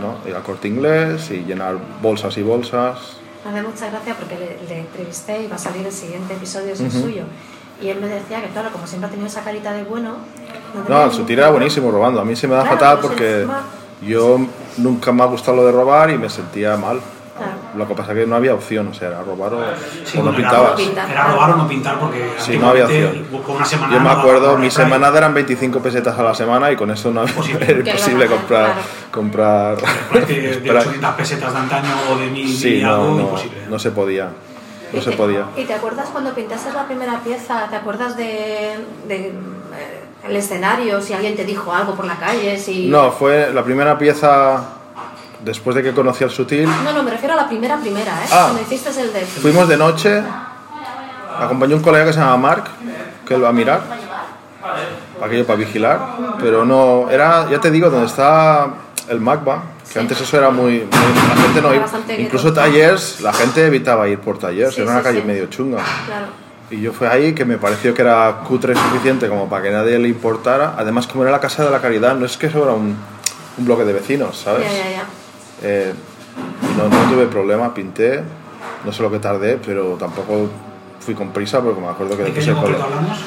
¿no? 0.00 0.16
Ir 0.28 0.34
al 0.36 0.42
corte 0.42 0.68
inglés 0.68 1.30
y 1.30 1.44
llenar 1.44 1.76
bolsas 2.00 2.36
y 2.38 2.42
bolsas. 2.42 3.16
Hace 3.46 3.62
mucha 3.62 3.90
gracia 3.90 4.14
porque 4.14 4.36
le, 4.38 4.58
le 4.68 4.80
entrevisté 4.80 5.42
y 5.42 5.46
va 5.48 5.56
a 5.56 5.58
salir 5.58 5.84
el 5.86 5.92
siguiente 5.92 6.34
episodio, 6.34 6.72
es 6.72 6.80
el 6.80 6.92
suyo. 6.92 7.24
Y 7.82 7.88
él 7.88 8.00
me 8.00 8.06
decía 8.08 8.40
que, 8.42 8.48
claro, 8.48 8.70
como 8.70 8.86
siempre 8.86 9.08
ha 9.08 9.10
tenido 9.10 9.26
esa 9.26 9.42
carita 9.42 9.72
de 9.72 9.82
bueno. 9.84 10.16
No, 10.74 10.82
tenía 10.84 11.04
el 11.04 11.12
sutil 11.12 11.38
era 11.38 11.50
buenísimo 11.50 11.90
robando. 11.90 12.20
A 12.20 12.24
mí 12.24 12.36
se 12.36 12.46
me 12.46 12.54
da 12.54 12.62
Claro, 12.62 12.76
fatal 12.78 12.98
pues 12.98 13.06
porque 13.08 13.34
encima- 13.40 13.62
yo 14.02 14.38
nunca 14.76 15.12
me 15.12 15.22
ha 15.22 15.26
gustado 15.26 15.56
lo 15.56 15.66
de 15.66 15.72
robar 15.72 16.10
y 16.10 16.18
me 16.18 16.28
sentía 16.30 16.76
mal. 16.76 17.00
Claro. 17.40 17.58
Lo 17.74 17.88
que 17.88 17.94
pasa 17.94 18.12
es 18.12 18.18
que 18.18 18.26
no 18.26 18.36
había 18.36 18.52
opción, 18.54 18.88
o 18.88 18.92
sea, 18.94 19.08
era 19.08 19.22
robar 19.22 19.54
o, 19.54 19.62
Sí, 20.04 20.18
o 20.18 20.22
no 20.22 20.28
era 20.28 20.36
pintabas. 20.36 20.72
pintar. 20.72 21.10
Era 21.10 21.24
robar 21.28 21.50
o 21.52 21.56
no 21.56 21.66
pintar 21.68 21.98
porque 21.98 22.32
Sí, 22.38 22.58
no 22.58 22.68
había 22.68 22.84
opción. 22.84 23.26
con 23.46 23.56
una 23.56 23.64
semana 23.64 23.92
Yo 23.94 23.98
me 24.00 24.04
no 24.04 24.10
acuerdo, 24.10 24.40
mi 24.58 24.68
comprar. 24.68 24.70
semana 24.72 25.08
eran 25.16 25.32
25 25.34 25.80
pesetas 25.80 26.18
a 26.18 26.22
la 26.22 26.34
semana 26.34 26.70
y 26.70 26.76
con 26.76 26.90
eso 26.90 27.10
no 27.10 27.22
era 27.24 27.66
¿Qué 27.66 27.72
imposible 27.90 28.26
comprar. 28.26 28.64
Claro. 28.66 28.80
comprar 29.10 29.76
de 30.26 30.50
Espera. 30.50 30.80
800 30.80 31.14
pesetas 31.14 31.52
de 31.54 31.58
antaño 31.58 31.88
o 32.12 32.16
de 32.16 32.26
1000 32.26 32.48
Sí, 32.56 32.74
y 32.76 32.82
algo, 32.82 33.04
no, 33.04 33.14
no, 33.14 33.20
imposible. 33.22 33.58
no 33.70 33.78
se 33.78 33.90
podía. 33.90 34.28
No 34.92 34.98
¿Y 34.98 35.02
se 35.02 35.10
te- 35.12 35.16
podía. 35.16 35.44
¿Y 35.56 35.64
te 35.64 35.72
acuerdas 35.74 36.08
cuando 36.10 36.34
pintaste 36.34 36.72
la 36.72 36.84
primera 36.84 37.20
pieza? 37.20 37.68
¿Te 37.70 37.76
acuerdas 37.76 38.16
de, 38.16 38.76
de, 39.06 39.16
eh, 39.28 39.32
el 40.28 40.36
escenario? 40.36 41.00
Si 41.00 41.12
alguien 41.14 41.36
te 41.36 41.44
dijo 41.44 41.72
algo 41.72 41.94
por 41.94 42.04
la 42.06 42.16
calle, 42.16 42.58
si... 42.58 42.88
No, 42.88 43.12
fue 43.12 43.52
la 43.54 43.62
primera 43.62 43.96
pieza 43.96 44.64
después 45.44 45.74
de 45.76 45.82
que 45.82 45.92
conocí 45.92 46.24
al 46.24 46.30
Sutil. 46.30 46.64
No, 46.84 46.92
no, 46.92 47.02
me 47.02 47.10
refiero 47.10 47.34
a 47.34 47.36
la 47.36 47.48
primera 47.48 47.76
primera, 47.78 48.12
¿eh? 48.12 48.28
Ah. 48.32 48.48
Cuando 48.52 48.62
hiciste 48.62 48.90
el 49.00 49.12
de... 49.12 49.20
Fuimos 49.22 49.68
de 49.68 49.76
noche, 49.76 50.22
acompañó 51.38 51.76
un 51.76 51.82
colega 51.82 52.06
que 52.06 52.12
se 52.12 52.18
llama 52.20 52.36
Mark, 52.36 52.64
que 53.26 53.34
él 53.34 53.44
va 53.44 53.48
a 53.48 53.52
mirar, 53.52 53.80
para 55.18 55.26
aquello 55.26 55.46
para 55.46 55.58
vigilar, 55.58 56.00
pero 56.40 56.64
no, 56.64 57.08
era, 57.10 57.48
ya 57.50 57.60
te 57.60 57.70
digo, 57.70 57.88
donde 57.90 58.06
está 58.06 58.68
el 59.08 59.20
Magba, 59.20 59.62
que 59.86 59.94
Sí. 59.94 59.98
antes 59.98 60.20
eso 60.20 60.36
era 60.38 60.50
muy, 60.50 60.80
muy- 60.80 60.88
la 60.90 61.42
gente 61.42 61.62
no 61.62 61.74
iba, 61.74 61.86
incluso 62.18 62.48
gueto. 62.48 62.60
talleres, 62.60 63.20
la 63.20 63.32
gente 63.32 63.66
evitaba 63.66 64.08
ir 64.08 64.18
por 64.18 64.38
talleres, 64.38 64.74
Sí, 64.74 64.82
era 64.82 64.90
una 64.90 65.00
sí, 65.00 65.04
calle 65.04 65.22
medio 65.22 65.46
chunga. 65.46 65.78
Claro. 66.06 66.26
Y 66.70 66.80
yo 66.80 66.92
fui 66.92 67.08
ahí 67.08 67.34
que 67.34 67.44
me 67.44 67.58
pareció 67.58 67.92
que 67.92 68.02
era 68.02 68.42
cutre 68.46 68.76
suficiente 68.76 69.28
como 69.28 69.48
para 69.48 69.62
que 69.64 69.70
nadie 69.72 69.98
le 69.98 70.06
importara. 70.06 70.74
Además, 70.78 71.08
como 71.08 71.24
era 71.24 71.32
la 71.32 71.40
Casa 71.40 71.64
de 71.64 71.70
la 71.72 71.80
Caridad, 71.80 72.14
no 72.14 72.24
es 72.24 72.36
que 72.36 72.46
eso 72.46 72.62
era 72.62 72.72
un, 72.72 72.96
un 73.58 73.64
bloque 73.64 73.82
de 73.84 73.92
vecinos, 73.92 74.36
¿sabes? 74.38 74.70
Ya, 74.70 74.78
ya, 74.78 74.90
ya. 74.98 75.04
Eh, 75.62 75.92
no, 76.76 76.88
no 76.88 77.10
tuve 77.10 77.26
problema, 77.26 77.74
pinté, 77.74 78.22
no 78.84 78.92
sé 78.92 79.02
lo 79.02 79.10
que 79.10 79.18
tardé, 79.18 79.58
pero 79.64 79.96
tampoco 79.98 80.48
fui 81.00 81.14
con 81.14 81.32
prisa 81.32 81.60
porque 81.60 81.80
me 81.80 81.88
acuerdo 81.88 82.16
que 82.16 82.24
¿De 82.24 82.32
qué 82.32 82.50
hablamos? 82.50 83.18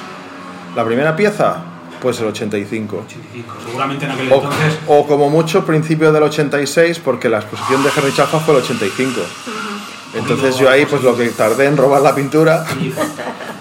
La 0.76 0.84
primera 0.84 1.16
pieza, 1.16 1.58
pues 2.02 2.20
el 2.20 2.28
85. 2.28 3.04
85. 3.06 3.56
Seguramente 3.66 4.06
en 4.06 4.12
aquel 4.12 4.32
O, 4.32 4.36
entonces 4.36 4.80
o 4.88 5.06
como 5.06 5.30
mucho 5.30 5.66
principio 5.66 6.12
del 6.12 6.24
86 6.24 7.00
porque 7.00 7.30
la 7.30 7.40
exposición 7.40 7.84
de 7.84 7.90
Henry 7.96 8.14
Chafa 8.14 8.40
fue 8.40 8.56
el 8.56 8.64
85. 8.64 9.22
Entonces 10.16 10.58
yo 10.58 10.70
ahí 10.70 10.86
pues 10.86 11.04
lo 11.04 11.18
que 11.18 11.30
tardé 11.30 11.66
en 11.66 11.76
robar 11.78 12.02
la 12.02 12.14
pintura, 12.14 12.66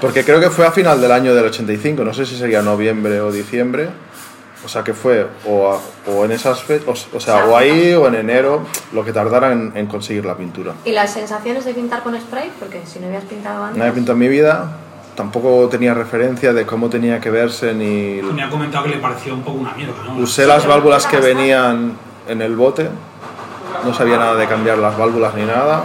porque 0.01 0.25
creo 0.25 0.39
que 0.39 0.51
fue 0.51 0.67
a 0.67 0.71
final 0.71 1.01
del 1.01 1.11
año 1.11 1.35
del 1.35 1.47
85, 1.47 2.05
no 2.05 2.13
sé 2.13 2.27
si 2.27 2.37
sería 2.37 2.61
noviembre 2.61 3.21
o 3.23 3.33
diciembre, 3.33 3.89
o 4.65 4.69
sea 4.69 4.85
que 4.85 4.95
fue 4.95 5.27
o, 5.47 5.73
a- 5.73 6.11
o 6.11 6.25
en 6.25 6.33
esas 6.33 6.63
fechas, 6.63 7.07
o, 7.13 7.17
o 7.17 7.21
sea, 7.21 7.45
o 7.47 7.57
ahí 7.57 7.93
o 7.95 8.07
en 8.07 8.15
enero, 8.15 8.63
lo 8.93 9.05
que 9.05 9.13
tardara 9.13 9.53
en, 9.53 9.73
en 9.75 9.87
conseguir 9.87 10.25
la 10.25 10.37
pintura. 10.37 10.73
¿Y 10.85 10.93
las 10.93 11.13
sensaciones 11.13 11.65
de 11.65 11.75
pintar 11.75 12.03
con 12.03 12.19
spray? 12.21 12.51
Porque 12.59 12.83
si 12.87 12.99
no 13.01 13.07
habías 13.09 13.25
pintado 13.25 13.65
antes... 13.65 13.77
No 13.79 13.83
había 13.85 13.95
pintado 13.95 14.13
en 14.15 14.19
mi 14.21 14.29
vida, 14.29 14.77
tampoco 15.17 15.69
tenía 15.69 15.95
referencia 15.95 16.53
de 16.53 16.65
cómo 16.65 16.89
tenía 16.89 17.21
que 17.21 17.31
verse 17.31 17.75
ni... 17.75 18.21
me 18.23 18.43
ha 18.43 18.49
comentado 18.51 18.85
que 18.85 18.91
le 18.91 18.99
pareció 18.99 19.35
un 19.35 19.43
poco 19.43 19.59
una 19.59 19.73
mierda, 19.75 19.95
¿no? 20.07 20.17
Usé 20.23 20.47
las 20.47 20.63
pero 20.63 20.75
válvulas 20.75 21.07
que 21.07 21.17
venían 21.19 21.97
en 22.29 22.41
el 22.43 22.55
bote, 22.57 22.89
no 23.85 23.93
sabía 23.93 24.17
nada 24.17 24.37
de 24.37 24.47
cambiar 24.47 24.79
las 24.79 24.97
válvulas 24.97 25.35
ni 25.35 25.45
nada. 25.45 25.85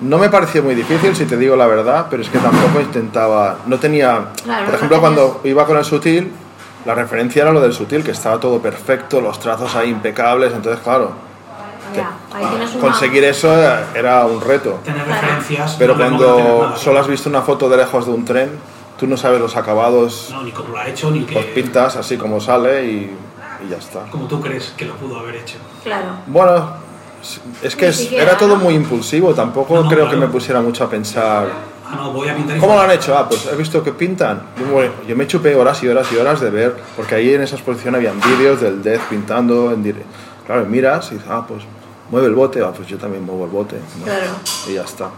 No 0.00 0.16
me 0.16 0.30
pareció 0.30 0.62
muy 0.62 0.74
difícil, 0.74 1.14
si 1.14 1.26
te 1.26 1.36
digo 1.36 1.56
la 1.56 1.66
verdad, 1.66 2.06
pero 2.08 2.22
es 2.22 2.30
que 2.30 2.38
tampoco 2.38 2.80
intentaba, 2.80 3.58
no 3.66 3.78
tenía, 3.78 4.28
Claro, 4.44 4.64
por 4.64 4.74
ejemplo, 4.76 4.98
cuando 4.98 5.40
iba 5.44 5.66
con 5.66 5.76
el 5.76 5.84
sutil, 5.84 6.32
la 6.84 6.94
referencia 6.94 7.42
era 7.42 7.52
lo 7.52 7.60
del 7.60 7.72
sutil, 7.72 8.02
que 8.04 8.10
estaba 8.12 8.38
todo 8.40 8.60
perfecto, 8.60 9.20
los 9.20 9.38
trazos 9.38 9.74
ahí 9.76 9.90
impecables, 9.90 10.52
entonces 10.54 10.82
claro, 10.82 11.12
Ya, 11.94 12.10
ahí 12.32 12.44
tienes 12.46 12.72
una... 12.74 12.80
conseguir 12.80 13.24
eso 13.24 13.52
era- 13.94 14.24
un 14.26 14.40
reto. 14.40 14.78
Tener 14.84 15.06
referencias. 15.06 15.76
Pero 15.78 15.94
no 15.94 15.98
cuando 16.00 16.62
nada. 16.64 16.76
solo 16.76 17.00
has 17.00 17.08
visto 17.08 17.28
una 17.28 17.42
foto 17.42 17.68
de 17.68 17.76
lejos 17.76 18.06
de 18.06 18.12
un 18.12 18.24
tren, 18.24 18.50
tú 18.98 19.06
no 19.06 19.16
sabes 19.16 19.40
los 19.40 19.56
acabados, 19.56 20.28
No, 20.30 20.42
ni 20.42 20.52
cómo 20.52 20.68
lo 20.70 20.78
ha 20.78 20.86
hecho, 20.86 21.10
ni 21.10 21.24
que. 21.24 21.34
los 21.34 21.44
pintas 21.46 21.96
así 21.96 22.16
como 22.16 22.40
sale 22.40 22.84
y, 22.84 23.16
y 23.66 23.68
ya 23.70 23.76
está. 23.76 24.00
Como 24.10 24.26
tú 24.26 24.40
crees 24.40 24.72
que 24.76 24.84
lo 24.84 24.94
pudo 24.94 25.18
haber 25.18 25.36
hecho. 25.36 25.56
Claro. 25.82 26.06
Bueno, 26.26 26.70
es 27.62 27.76
que 27.76 27.92
siquiera, 27.92 28.22
era 28.24 28.36
todo 28.38 28.56
¿no? 28.56 28.64
muy 28.64 28.74
impulsivo, 28.74 29.34
tampoco 29.34 29.74
No, 29.74 29.82
no, 29.82 29.88
creo 29.88 30.04
claro. 30.04 30.10
que 30.20 30.26
me 30.26 30.32
pusiera 30.32 30.60
mucho 30.60 30.84
a 30.84 30.88
pensar. 30.88 31.48
Ah, 31.92 31.96
no, 31.96 32.12
voy 32.12 32.28
a 32.28 32.36
pintar. 32.36 32.58
¿Cómo 32.58 32.74
lo 32.74 32.80
han 32.80 32.90
hecho? 32.92 33.16
Ah, 33.18 33.28
pues 33.28 33.46
he 33.46 33.56
visto 33.56 33.82
que 33.82 33.92
pintan. 33.92 34.42
Yo, 34.58 34.66
me- 34.76 34.90
yo 35.08 35.16
me 35.16 35.26
chupé 35.26 35.54
horas 35.56 35.82
y 35.82 35.88
horas 35.88 36.06
y 36.12 36.16
horas 36.16 36.40
de 36.40 36.50
ver, 36.50 36.76
porque 36.96 37.14
ahí 37.16 37.34
en 37.34 37.42
esa 37.42 37.56
exposición 37.56 37.94
habían 37.94 38.20
vídeos 38.20 38.60
del 38.60 38.82
Death 38.82 39.00
pintando 39.10 39.72
en 39.72 39.82
directo. 39.82 40.08
Claro, 40.46 40.64
miras 40.66 41.10
y 41.10 41.14
dices, 41.16 41.28
ah, 41.30 41.44
pues 41.46 41.62
mueve 42.10 42.28
el 42.28 42.34
bote, 42.34 42.62
ah, 42.62 42.72
pues 42.74 42.86
yo 42.88 42.96
también 42.98 43.24
muevo 43.24 43.44
el 43.44 43.50
bote. 43.50 43.76
¿no? 43.98 44.04
Claro. 44.04 44.26
Y 44.68 44.74
ya 44.74 44.82
está. 44.82 45.10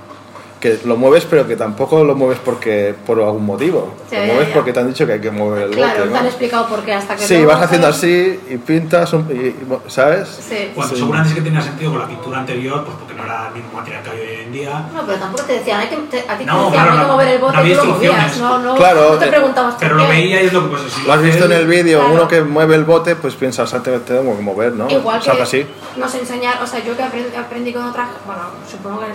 Que 0.62 0.78
lo 0.85 0.97
mueves, 0.97 1.26
pero 1.28 1.45
que 1.45 1.57
tampoco 1.57 2.04
lo 2.04 2.14
mueves 2.14 2.38
porque 2.45 2.95
por 3.04 3.21
algún 3.21 3.45
motivo. 3.45 3.95
Ya, 4.12 4.21
lo 4.21 4.26
mueves 4.26 4.49
ya. 4.49 4.54
porque 4.54 4.73
te 4.73 4.78
han 4.78 4.87
dicho 4.87 5.04
que 5.04 5.14
hay 5.14 5.21
que 5.21 5.33
mover 5.33 5.64
el 5.64 5.71
Claro, 5.73 5.92
bote. 5.95 6.02
te 6.07 6.11
¿no? 6.14 6.19
han 6.21 6.26
explicado 6.26 6.69
por 6.69 6.85
qué 6.85 6.92
hasta 6.95 7.16
que 7.16 7.23
Sí, 7.26 7.45
vas 7.45 7.61
haciendo 7.62 7.88
así 7.88 8.38
y 8.49 8.57
pintas, 8.59 9.12
un- 9.12 9.28
y- 9.28 9.49
y- 9.49 9.57
¿sabes? 9.88 10.28
Sí. 10.28 10.71
Bueno, 10.76 10.88
Sí. 10.92 10.99
seguramente 10.99 11.31
sí 11.31 11.35
que 11.35 11.40
tenía 11.42 11.61
sentido 11.62 11.90
con 11.90 11.99
la 12.00 12.07
pintura 12.07 12.38
anterior, 12.38 12.85
pues 12.85 12.97
porque 12.97 13.14
no 13.14 13.25
era 13.25 13.49
el 13.49 13.54
mismo 13.54 13.73
material 13.73 14.02
que 14.04 14.11
hay 14.11 14.21
hoy 14.21 14.45
en 14.45 14.52
día. 14.52 14.88
No, 14.95 15.04
pero 15.04 15.19
tampoco 15.19 15.42
te 15.42 15.52
decían, 15.54 15.81
hay 15.81 15.88
que, 15.88 15.97
te- 15.97 16.21
a 16.31 16.38
ti 16.38 16.45
te 16.45 16.47
No, 16.47 16.66
decían, 16.66 16.71
claro, 16.73 16.90
hay 16.92 16.97
que 16.99 17.02
no- 17.07 17.12
mover 17.12 17.28
el 17.28 17.38
bote 17.40 17.52
no 17.54 17.59
había 17.59 17.75
y 17.75 17.76
tú 17.78 17.85
lo 17.87 17.95
movías. 17.95 18.38
No, 18.38 18.59
no, 18.61 18.75
Claro, 18.76 19.11
no 19.14 19.19
te 19.19 19.25
eh, 19.25 19.28
preguntabas 19.28 19.75
Pero 19.81 19.95
lo 19.97 20.07
veía 20.07 20.42
y 20.42 20.47
es 20.47 20.52
lo 20.52 20.62
que 20.62 20.69
pues 20.76 20.92
si 20.92 21.02
Lo 21.04 21.12
has 21.12 21.23
visto 21.23 21.45
en 21.47 21.52
el 21.52 21.66
vídeo, 21.66 21.99
Claro. 21.99 22.14
uno 22.14 22.28
que 22.28 22.42
mueve 22.42 22.76
el 22.76 22.85
bote, 22.85 23.16
pues 23.16 23.35
piensas, 23.35 23.75
ah, 23.75 23.83
te 23.83 23.90
te 23.99 24.14
tengo 24.14 24.37
que 24.37 24.42
mover, 24.45 24.75
¿no? 24.75 24.88
Igual 24.88 25.19
O 25.19 25.23
sea, 25.23 25.35
que 25.35 25.42
así. 25.42 25.66
nos 25.97 26.14
enseñaron, 26.14 26.62
o 26.62 26.66
sea, 26.69 26.78
yo 26.85 26.97
que 26.97 27.02
aprendí, 27.02 27.35
aprendí 27.37 27.73
con 27.73 27.83
otras, 27.85 28.11
bueno, 28.25 28.42
supongo 28.71 29.00
que 29.00 29.07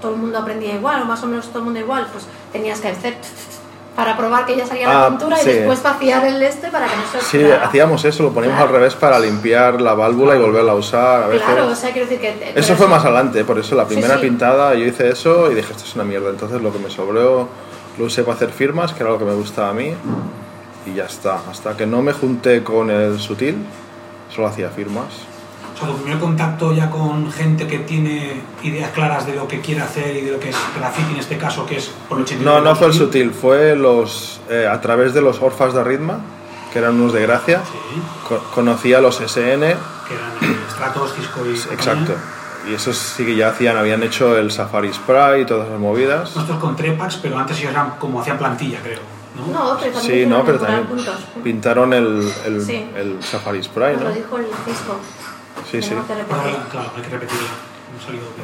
todo 0.00 0.14
el 0.14 0.18
mundo 0.20 0.38
aprendía 0.38 0.74
igual, 0.74 1.02
o 1.02 1.04
más 1.04 1.22
o 1.22 1.26
menos 1.26 1.46
todo 1.48 1.58
el 1.60 1.64
mundo 1.66 1.80
igual, 1.80 2.06
pues 2.12 2.24
tenías 2.52 2.80
que 2.80 2.88
hacer 2.88 3.16
para 3.96 4.16
probar 4.16 4.46
que 4.46 4.54
ya 4.56 4.64
salía 4.64 4.88
Ah, 4.88 5.02
la 5.04 5.08
pintura 5.08 5.36
sí. 5.38 5.50
y 5.50 5.52
después 5.54 5.82
vaciar 5.82 6.24
el 6.24 6.40
este 6.40 6.68
para 6.68 6.86
que 6.86 6.94
no 6.96 7.20
se 7.20 7.20
Sí, 7.20 7.50
hacíamos 7.50 8.04
eso, 8.04 8.22
lo 8.22 8.30
poníamos 8.30 8.56
Claro. 8.58 8.70
al 8.70 8.76
revés 8.76 8.94
para 8.94 9.18
limpiar 9.18 9.80
la 9.80 9.94
válvula 9.94 10.36
y 10.36 10.38
volverla 10.38 10.70
a 10.70 10.74
usar 10.76 11.24
a 11.24 11.26
veces. 11.26 11.44
Claro, 11.44 11.66
o 11.66 11.74
sea, 11.74 11.90
quiero 11.92 12.08
decir 12.08 12.20
que... 12.20 12.36
pero 12.38 12.60
Eso 12.60 12.76
fue 12.76 12.86
más 12.86 13.04
adelante, 13.04 13.44
por 13.44 13.58
eso 13.58 13.74
la 13.74 13.82
Sí, 13.88 13.94
primera 13.94 14.14
sí. 14.14 14.20
pintada 14.20 14.72
yo 14.74 14.84
hice 14.84 15.08
eso 15.08 15.50
y 15.50 15.56
dije 15.56 15.72
esto 15.72 15.82
es 15.84 15.94
una 15.96 16.04
mierda. 16.04 16.30
Entonces 16.30 16.62
lo 16.62 16.72
que 16.72 16.78
me 16.78 16.90
sobró 16.90 17.48
lo 17.98 18.04
usé 18.04 18.22
para 18.22 18.36
hacer 18.36 18.50
firmas, 18.50 18.92
que 18.92 19.02
era 19.02 19.10
lo 19.10 19.18
que 19.18 19.24
me 19.24 19.34
gustaba 19.34 19.70
a 19.70 19.72
mí, 19.74 19.92
y 20.86 20.94
ya 20.94 21.06
está. 21.06 21.40
Hasta 21.50 21.76
que 21.76 21.84
no 21.84 22.00
me 22.00 22.12
junté 22.12 22.62
con 22.62 22.90
el 22.90 23.18
sutil, 23.18 23.56
solo 24.32 24.46
hacía 24.46 24.70
firmas. 24.70 25.06
O 25.80 25.86
sea, 25.86 25.94
tu 25.94 26.02
primer 26.02 26.18
contacto 26.18 26.72
ya 26.72 26.90
con 26.90 27.30
gente 27.30 27.66
que 27.68 27.78
tiene 27.78 28.40
ideas 28.64 28.90
claras 28.90 29.26
de 29.26 29.34
lo 29.36 29.46
que 29.46 29.60
quiere 29.60 29.80
hacer 29.80 30.16
y 30.16 30.22
de 30.22 30.32
lo 30.32 30.40
que 30.40 30.48
es 30.50 30.56
graffiti 30.76 31.12
en 31.12 31.18
este 31.20 31.38
caso, 31.38 31.64
que 31.66 31.76
es 31.76 31.90
por 32.08 32.18
el 32.18 32.24
89. 32.24 32.60
No, 32.60 32.68
no 32.70 32.76
fue 32.76 32.88
el 32.88 32.92
sutil, 32.94 33.30
fue 33.32 33.76
los 33.76 34.40
eh, 34.50 34.66
a 34.70 34.80
través 34.80 35.14
de 35.14 35.20
los 35.20 35.40
Orfas 35.40 35.74
de 35.74 35.84
Ritma, 35.84 36.18
que 36.72 36.80
eran 36.80 37.00
unos 37.00 37.12
de 37.12 37.22
Gracia. 37.22 37.60
Sí, 37.64 38.00
Co- 38.28 38.42
conocí 38.54 38.92
a 38.92 39.00
los 39.00 39.16
SN, 39.20 39.60
que 39.60 40.14
eran 40.14 40.32
eh, 40.52 40.56
Stratos, 40.72 41.14
Cisco 41.14 41.40
y 41.46 41.50
exacto. 41.74 42.14
Y 42.68 42.74
esos 42.74 42.98
sí 42.98 43.24
que 43.24 43.36
ya 43.36 43.48
hacían, 43.50 43.76
habían 43.76 44.02
hecho 44.02 44.36
el 44.36 44.50
Safari 44.50 44.92
Spray 44.92 45.42
y 45.42 45.46
todas 45.46 45.68
las 45.68 45.78
movidas. 45.78 46.34
Nosotros 46.34 46.58
con 46.58 46.74
Trepax, 46.76 47.16
pero 47.22 47.38
antes 47.38 47.56
ellos 47.60 47.70
eran 47.70 47.92
como 48.00 48.20
hacían 48.20 48.36
plantilla, 48.36 48.80
creo. 48.82 48.98
¿no? 49.38 49.46
No, 49.52 49.78
pero 49.78 49.92
también 49.92 50.24
Sí, 50.24 50.26
no, 50.26 50.44
pero 50.44 50.58
también 50.58 50.84
puntos. 50.86 51.14
pintaron 51.44 51.94
el, 51.94 52.30
el, 52.44 52.60
Sí. 52.66 52.84
el 52.96 53.22
Safari 53.22 53.62
Spray, 53.62 53.94
Nos 53.94 54.02
¿no? 54.02 54.08
lo 54.10 54.14
dijo 54.16 54.36
el 54.38 54.46
Cisco. 54.66 54.96
Sí, 55.70 55.82
sí. 55.82 55.88
Que 55.90 55.94
claro, 56.70 56.90
hay 56.96 57.02
que 57.02 57.08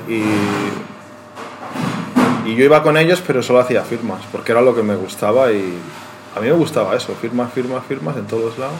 bien. 0.09 0.25
Y, 2.45 2.51
y 2.51 2.57
yo 2.57 2.65
iba 2.65 2.83
con 2.83 2.97
ellos, 2.97 3.23
pero 3.27 3.43
solo 3.43 3.61
hacía 3.61 3.83
firmas, 3.83 4.21
porque 4.31 4.53
era 4.53 4.61
lo 4.61 4.75
que 4.75 4.83
me 4.83 4.95
gustaba 4.97 5.51
y 5.53 5.79
a 6.37 6.41
mí 6.41 6.47
me 6.47 6.53
gustaba 6.53 6.95
eso, 6.97 7.15
firmas, 7.21 7.53
firmas, 7.53 7.83
firmas 7.87 8.17
en 8.17 8.27
todos 8.27 8.59
lados 8.59 8.75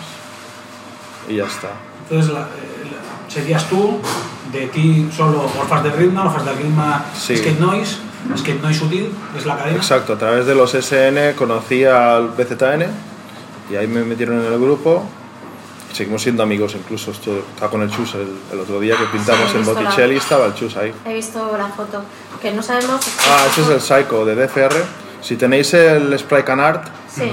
y 1.29 1.37
ya 1.37 1.45
está. 1.45 1.69
Entonces, 2.09 2.33
la- 2.33 2.41
eh, 2.41 2.91
la- 2.91 3.33
serías 3.33 3.69
tú, 3.69 3.99
de 4.53 4.67
ti 4.69 5.09
solo 5.17 5.45
Orfas 5.59 5.83
de 5.83 5.91
Ritma, 5.93 6.25
Orfas 6.27 6.45
de 6.45 6.53
Ritma, 6.53 7.05
Sí. 7.19 7.37
Skate 7.37 7.59
Noise, 7.61 7.97
Skate 8.37 8.61
Noise 8.63 8.79
Sutil, 8.81 9.11
es 9.37 9.47
la 9.47 9.57
cadena. 9.57 9.77
Exacto, 9.77 10.13
a 10.13 10.19
través 10.19 10.47
de 10.47 10.55
los 10.55 10.75
SN 10.75 11.35
conocí 11.35 11.85
al 11.85 12.29
BZN 12.37 12.87
y 13.71 13.77
ahí 13.77 13.87
me 13.87 14.05
metieron 14.05 14.45
en 14.45 14.53
el 14.53 14.59
grupo. 14.61 15.05
Seguimos 15.95 16.23
siendo 16.23 16.43
amigos, 16.43 16.75
incluso 16.75 17.13
esto- 17.13 17.45
estaba 17.55 17.71
con 17.71 17.81
el 17.83 17.91
Chus 17.91 18.15
el, 18.17 18.29
el 18.53 18.59
otro 18.61 18.81
día 18.81 18.97
que 18.97 19.05
pintamos 19.07 19.49
Sí, 19.49 19.53
en 19.57 19.59
visto 19.63 19.75
la- 19.75 19.81
Botticelli, 19.83 20.17
estaba 20.17 20.47
el 20.47 20.55
Chus 20.55 20.77
ahí. 20.77 20.93
He 21.07 21.15
visto 21.15 21.57
la 21.57 21.69
foto. 21.69 22.03
Que 22.43 22.51
no 22.51 22.63
sabemos... 22.63 23.01
Ah, 23.31 23.47
ese 23.49 23.63
es 23.63 23.69
el 23.69 23.81
Psycho 23.81 24.25
de 24.25 24.35
DFR. 24.35 24.75
Si 25.23 25.37
tenéis 25.37 25.73
el 25.75 26.19
Spray 26.19 26.43
Can 26.43 26.59
Art, 26.61 26.89
Sí. 27.09 27.31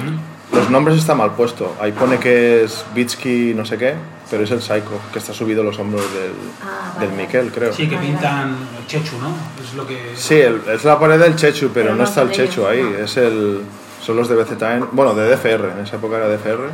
los 0.53 0.69
nombres 0.69 0.97
están 0.99 1.17
mal 1.17 1.31
puestos. 1.31 1.69
Ahí 1.81 1.91
pone 1.91 2.19
que 2.19 2.63
es 2.65 2.85
Bitsky 2.93 3.53
no 3.55 3.65
sé 3.65 3.77
qué, 3.79 3.95
pero 4.29 4.43
es 4.43 4.51
el 4.51 4.61
Psycho, 4.61 5.01
que 5.11 5.17
está 5.19 5.33
subido 5.33 5.63
a 5.63 5.65
los 5.65 5.79
hombros 5.79 6.03
del, 6.13 6.31
Ah, 6.63 6.93
vale, 6.95 7.07
del. 7.07 7.17
Miquel, 7.17 7.51
creo. 7.51 7.73
Sí, 7.73 7.89
que 7.89 7.97
pintan 7.97 8.55
el 8.79 8.85
Chechu, 8.85 9.17
¿no? 9.17 9.33
Es 9.61 9.73
lo 9.73 9.87
que... 9.87 10.13
Sí, 10.15 10.35
el- 10.35 10.61
es 10.71 10.83
la 10.85 10.99
pared 10.99 11.19
del 11.19 11.35
Chechu, 11.35 11.71
pero, 11.73 11.87
Pero 11.87 11.89
no 11.95 11.95
no 11.95 12.03
está 12.03 12.21
el 12.21 12.31
Chechu 12.31 12.61
ellos, 12.61 12.69
ahí. 12.69 12.83
no. 12.83 13.03
Es 13.05 13.17
el, 13.17 13.61
son 14.05 14.15
los 14.15 14.29
de 14.29 14.35
BZN, 14.35 14.89
bueno, 14.91 15.15
de 15.15 15.27
DFR, 15.35 15.71
en 15.71 15.79
esa 15.79 15.95
época 15.95 16.17
era 16.17 16.27
DFR. 16.29 16.69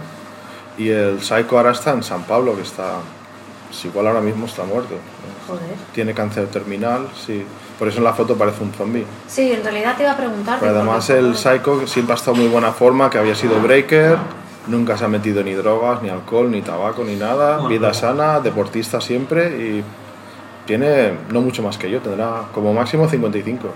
Y 0.77 0.89
el 0.89 1.21
Psycho 1.21 1.57
ahora 1.57 1.71
está 1.71 1.91
en 1.91 2.03
San 2.03 2.23
Pablo, 2.23 2.55
que 2.55 2.61
está, 2.61 2.95
pues 3.67 3.85
igual 3.85 4.07
ahora 4.07 4.21
mismo 4.21 4.45
está 4.45 4.63
muerto. 4.63 4.95
Joder. 5.47 5.63
Tiene 5.93 6.13
cáncer 6.13 6.47
terminal, 6.47 7.07
sí. 7.25 7.45
Por 7.79 7.87
eso 7.87 7.99
en 7.99 8.03
la 8.03 8.13
foto 8.13 8.35
parece 8.35 8.63
un 8.63 8.73
zombie. 8.73 9.05
Sí, 9.27 9.51
en 9.51 9.63
realidad 9.63 9.95
te 9.95 10.03
iba 10.03 10.11
a 10.11 10.17
preguntar... 10.17 10.59
Pero 10.59 10.75
además 10.75 11.09
el 11.09 11.35
Psycho 11.35 11.85
siempre 11.87 12.13
ha 12.13 12.15
estado 12.15 12.35
en 12.37 12.43
muy 12.43 12.51
buena 12.51 12.71
forma, 12.71 13.09
que 13.09 13.17
había 13.17 13.35
sido 13.35 13.59
breaker, 13.59 14.17
nunca 14.67 14.97
se 14.97 15.05
ha 15.05 15.07
metido 15.07 15.43
ni 15.43 15.53
drogas, 15.53 16.01
ni 16.01 16.09
alcohol, 16.09 16.51
ni 16.51 16.61
tabaco, 16.61 17.03
ni 17.03 17.15
nada, 17.15 17.57
Bueno, 17.57 17.69
vida 17.69 17.93
sana, 17.93 18.39
deportista 18.39 18.99
siempre 18.99 19.49
y 19.49 19.83
tiene 20.65 21.13
no 21.31 21.41
mucho 21.41 21.63
más 21.63 21.77
que 21.77 21.89
yo, 21.89 22.01
tendrá 22.01 22.43
como 22.53 22.73
máximo 22.73 23.07
55. 23.07 23.69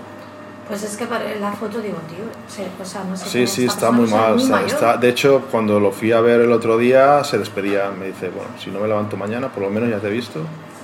Pues 0.68 0.82
es 0.84 0.96
que 0.96 1.06
para 1.06 1.34
la 1.36 1.52
foto 1.52 1.80
digo, 1.80 1.98
tío, 2.08 2.24
sí, 2.48 2.62
o 2.80 2.84
sea, 2.84 3.04
no 3.04 3.16
sé... 3.16 3.28
Sí, 3.28 3.46
sí, 3.46 3.64
está 3.66 3.90
persona 3.90 3.98
muy 3.98 4.10
mal. 4.10 4.34
muy 4.34 4.42
está- 4.42 4.64
está- 4.66 4.96
de 4.96 5.08
hecho, 5.08 5.42
cuando 5.50 5.78
lo 5.80 5.90
fui 5.92 6.12
a 6.12 6.20
ver 6.20 6.40
el 6.40 6.52
otro 6.52 6.78
día, 6.78 7.22
se 7.24 7.38
despedía. 7.38 7.90
Me 7.90 8.06
dice, 8.06 8.30
bueno, 8.30 8.50
si 8.58 8.70
no 8.70 8.80
me 8.80 8.88
levanto 8.88 9.16
mañana, 9.16 9.48
por 9.48 9.62
lo 9.64 9.70
menos 9.70 9.90
ya 9.90 9.98
te 9.98 10.06
he 10.06 10.10
visto. 10.10 10.40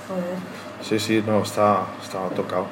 Joder. 0.07 0.23
Sí, 0.81 0.99
sí, 0.99 1.23
no, 1.25 1.41
está, 1.43 1.83
está 2.03 2.19
tocado. 2.35 2.65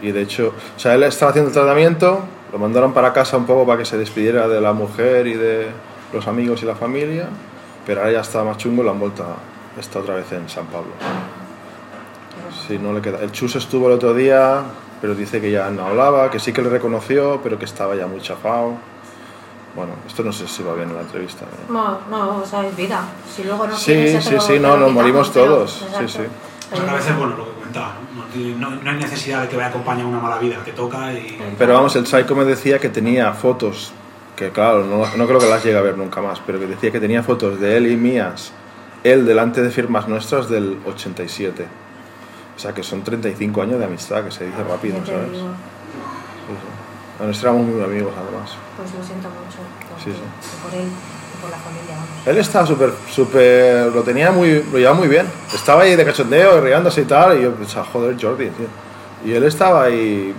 Y 0.00 0.12
de 0.12 0.22
hecho, 0.22 0.54
o 0.76 0.78
sea, 0.78 0.94
él 0.94 1.02
estaba 1.02 1.30
haciendo 1.30 1.48
el 1.50 1.54
tratamiento, 1.54 2.20
lo 2.52 2.58
mandaron 2.58 2.92
para 2.92 3.12
casa 3.12 3.36
un 3.36 3.46
poco 3.46 3.66
para 3.66 3.78
que 3.78 3.84
se 3.84 3.98
despidiera 3.98 4.48
de 4.48 4.60
la 4.60 4.72
mujer 4.72 5.26
y 5.26 5.34
de 5.34 5.68
los 6.12 6.26
amigos 6.28 6.62
y 6.62 6.66
la 6.66 6.76
familia, 6.76 7.26
pero 7.86 8.00
ahora 8.00 8.12
ya 8.12 8.20
está 8.20 8.42
más 8.44 8.56
chungo 8.58 8.82
y 8.82 8.84
lo 8.84 8.90
han 8.92 9.00
vuelto 9.00 9.24
a, 9.24 9.80
está 9.80 9.98
otra 9.98 10.14
vez 10.14 10.30
en 10.32 10.48
San 10.48 10.66
Pablo. 10.66 10.90
Sí, 12.66 12.78
no 12.78 12.92
le 12.92 13.00
queda. 13.00 13.18
El 13.20 13.32
Chus 13.32 13.56
estuvo 13.56 13.88
el 13.88 13.94
otro 13.94 14.14
día, 14.14 14.62
pero 15.04 15.14
dice 15.14 15.38
que 15.38 15.50
ya 15.50 15.68
no 15.68 15.84
hablaba, 15.84 16.30
que 16.30 16.40
sí 16.40 16.50
que 16.50 16.62
le 16.62 16.70
reconoció, 16.70 17.38
pero 17.42 17.58
que 17.58 17.66
estaba 17.66 17.94
ya 17.94 18.06
muy 18.06 18.22
chafado. 18.22 18.72
Bueno, 19.76 19.92
esto 20.06 20.22
no 20.22 20.32
sé 20.32 20.48
si 20.48 20.62
va 20.62 20.72
bien 20.72 20.88
en 20.88 20.94
la 20.94 21.02
entrevista. 21.02 21.44
¿no? 21.68 21.74
No, 21.74 21.98
no, 22.08 22.36
o 22.42 22.46
sea, 22.46 22.66
es 22.66 22.74
vida. 22.74 23.04
Si 23.30 23.44
luego 23.44 23.66
no 23.66 23.76
Sí, 23.76 24.18
sí, 24.22 24.34
lo- 24.34 24.40
sí, 24.40 24.58
no, 24.58 24.78
nos 24.78 24.90
morimos 24.90 25.30
todos, 25.30 25.72
sí, 25.74 25.84
exacto. 25.84 26.08
sí. 26.08 26.18
Sea, 26.70 26.84
que 26.86 26.90
a 26.90 26.94
veces, 26.94 27.18
bueno, 27.18 27.36
lo 27.36 27.44
que 27.44 27.50
comentaba, 27.52 27.96
¿no? 28.16 28.70
No, 28.70 28.82
no 28.82 28.90
hay 28.90 28.96
necesidad 28.96 29.42
de 29.42 29.48
que 29.48 29.56
vaya 29.56 29.68
acompañar 29.68 30.06
una 30.06 30.20
mala 30.20 30.38
vida, 30.38 30.56
te 30.64 30.72
toca 30.72 31.12
y... 31.12 31.38
Pero 31.58 31.74
vamos, 31.74 31.94
el 31.96 32.06
Psycho 32.06 32.34
me 32.34 32.46
decía 32.46 32.78
que 32.78 32.88
tenía 32.88 33.30
fotos, 33.34 33.92
que 34.36 34.48
claro, 34.52 34.84
no, 34.84 35.04
no 35.18 35.26
creo 35.26 35.38
que 35.38 35.50
las 35.50 35.62
llegue 35.62 35.76
a 35.76 35.82
ver 35.82 35.98
nunca 35.98 36.22
más, 36.22 36.40
pero 36.46 36.58
que 36.58 36.66
decía 36.66 36.90
que 36.90 36.98
tenía 36.98 37.22
fotos 37.22 37.60
de 37.60 37.76
él 37.76 37.88
y 37.92 37.96
mías, 37.98 38.52
él 39.02 39.26
delante 39.26 39.60
de 39.60 39.68
firmas 39.68 40.08
nuestras 40.08 40.48
del 40.48 40.78
87. 40.86 41.66
O 42.56 42.58
sea 42.58 42.72
que 42.72 42.82
son 42.82 43.02
35 43.02 43.62
años 43.62 43.78
de 43.78 43.84
amistad, 43.86 44.24
que 44.24 44.30
se 44.30 44.44
dice 44.46 44.62
rápido, 44.62 44.96
¿sabes? 45.04 45.28
Sí, 45.32 45.36
sí. 45.38 45.44
Bueno, 47.18 47.32
éramos 47.40 47.66
muy 47.66 47.82
amigos 47.82 48.12
además. 48.16 48.50
pues 48.76 48.94
lo 48.94 49.04
siento 49.04 49.28
mucho 49.28 49.58
Sí, 50.02 50.10
sí. 50.10 50.18
y 50.18 50.62
por 50.68 50.74
él 50.80 50.86
y 50.88 51.40
por 51.40 51.50
la 51.50 51.56
familia. 51.58 51.94
Él 52.26 52.38
estaba 52.38 52.66
súper, 52.66 52.92
súper, 53.10 53.86
lo 53.92 54.02
tenía 54.02 54.30
muy, 54.32 54.62
lo 54.72 54.78
llevaba 54.78 54.96
muy 54.98 55.08
bien. 55.08 55.26
Estaba 55.54 55.82
ahí 55.82 55.94
de 55.96 56.04
cachondeo, 56.04 56.60
riéndose 56.60 57.02
y 57.02 57.04
tal, 57.04 57.38
y 57.38 57.42
yo 57.42 57.54
pensaba, 57.54 57.86
joder, 57.86 58.16
Jordi, 58.20 58.48
tío. 58.50 58.66
Y 59.24 59.32
él 59.32 59.44
estaba 59.44 59.84
ahí, 59.84 60.34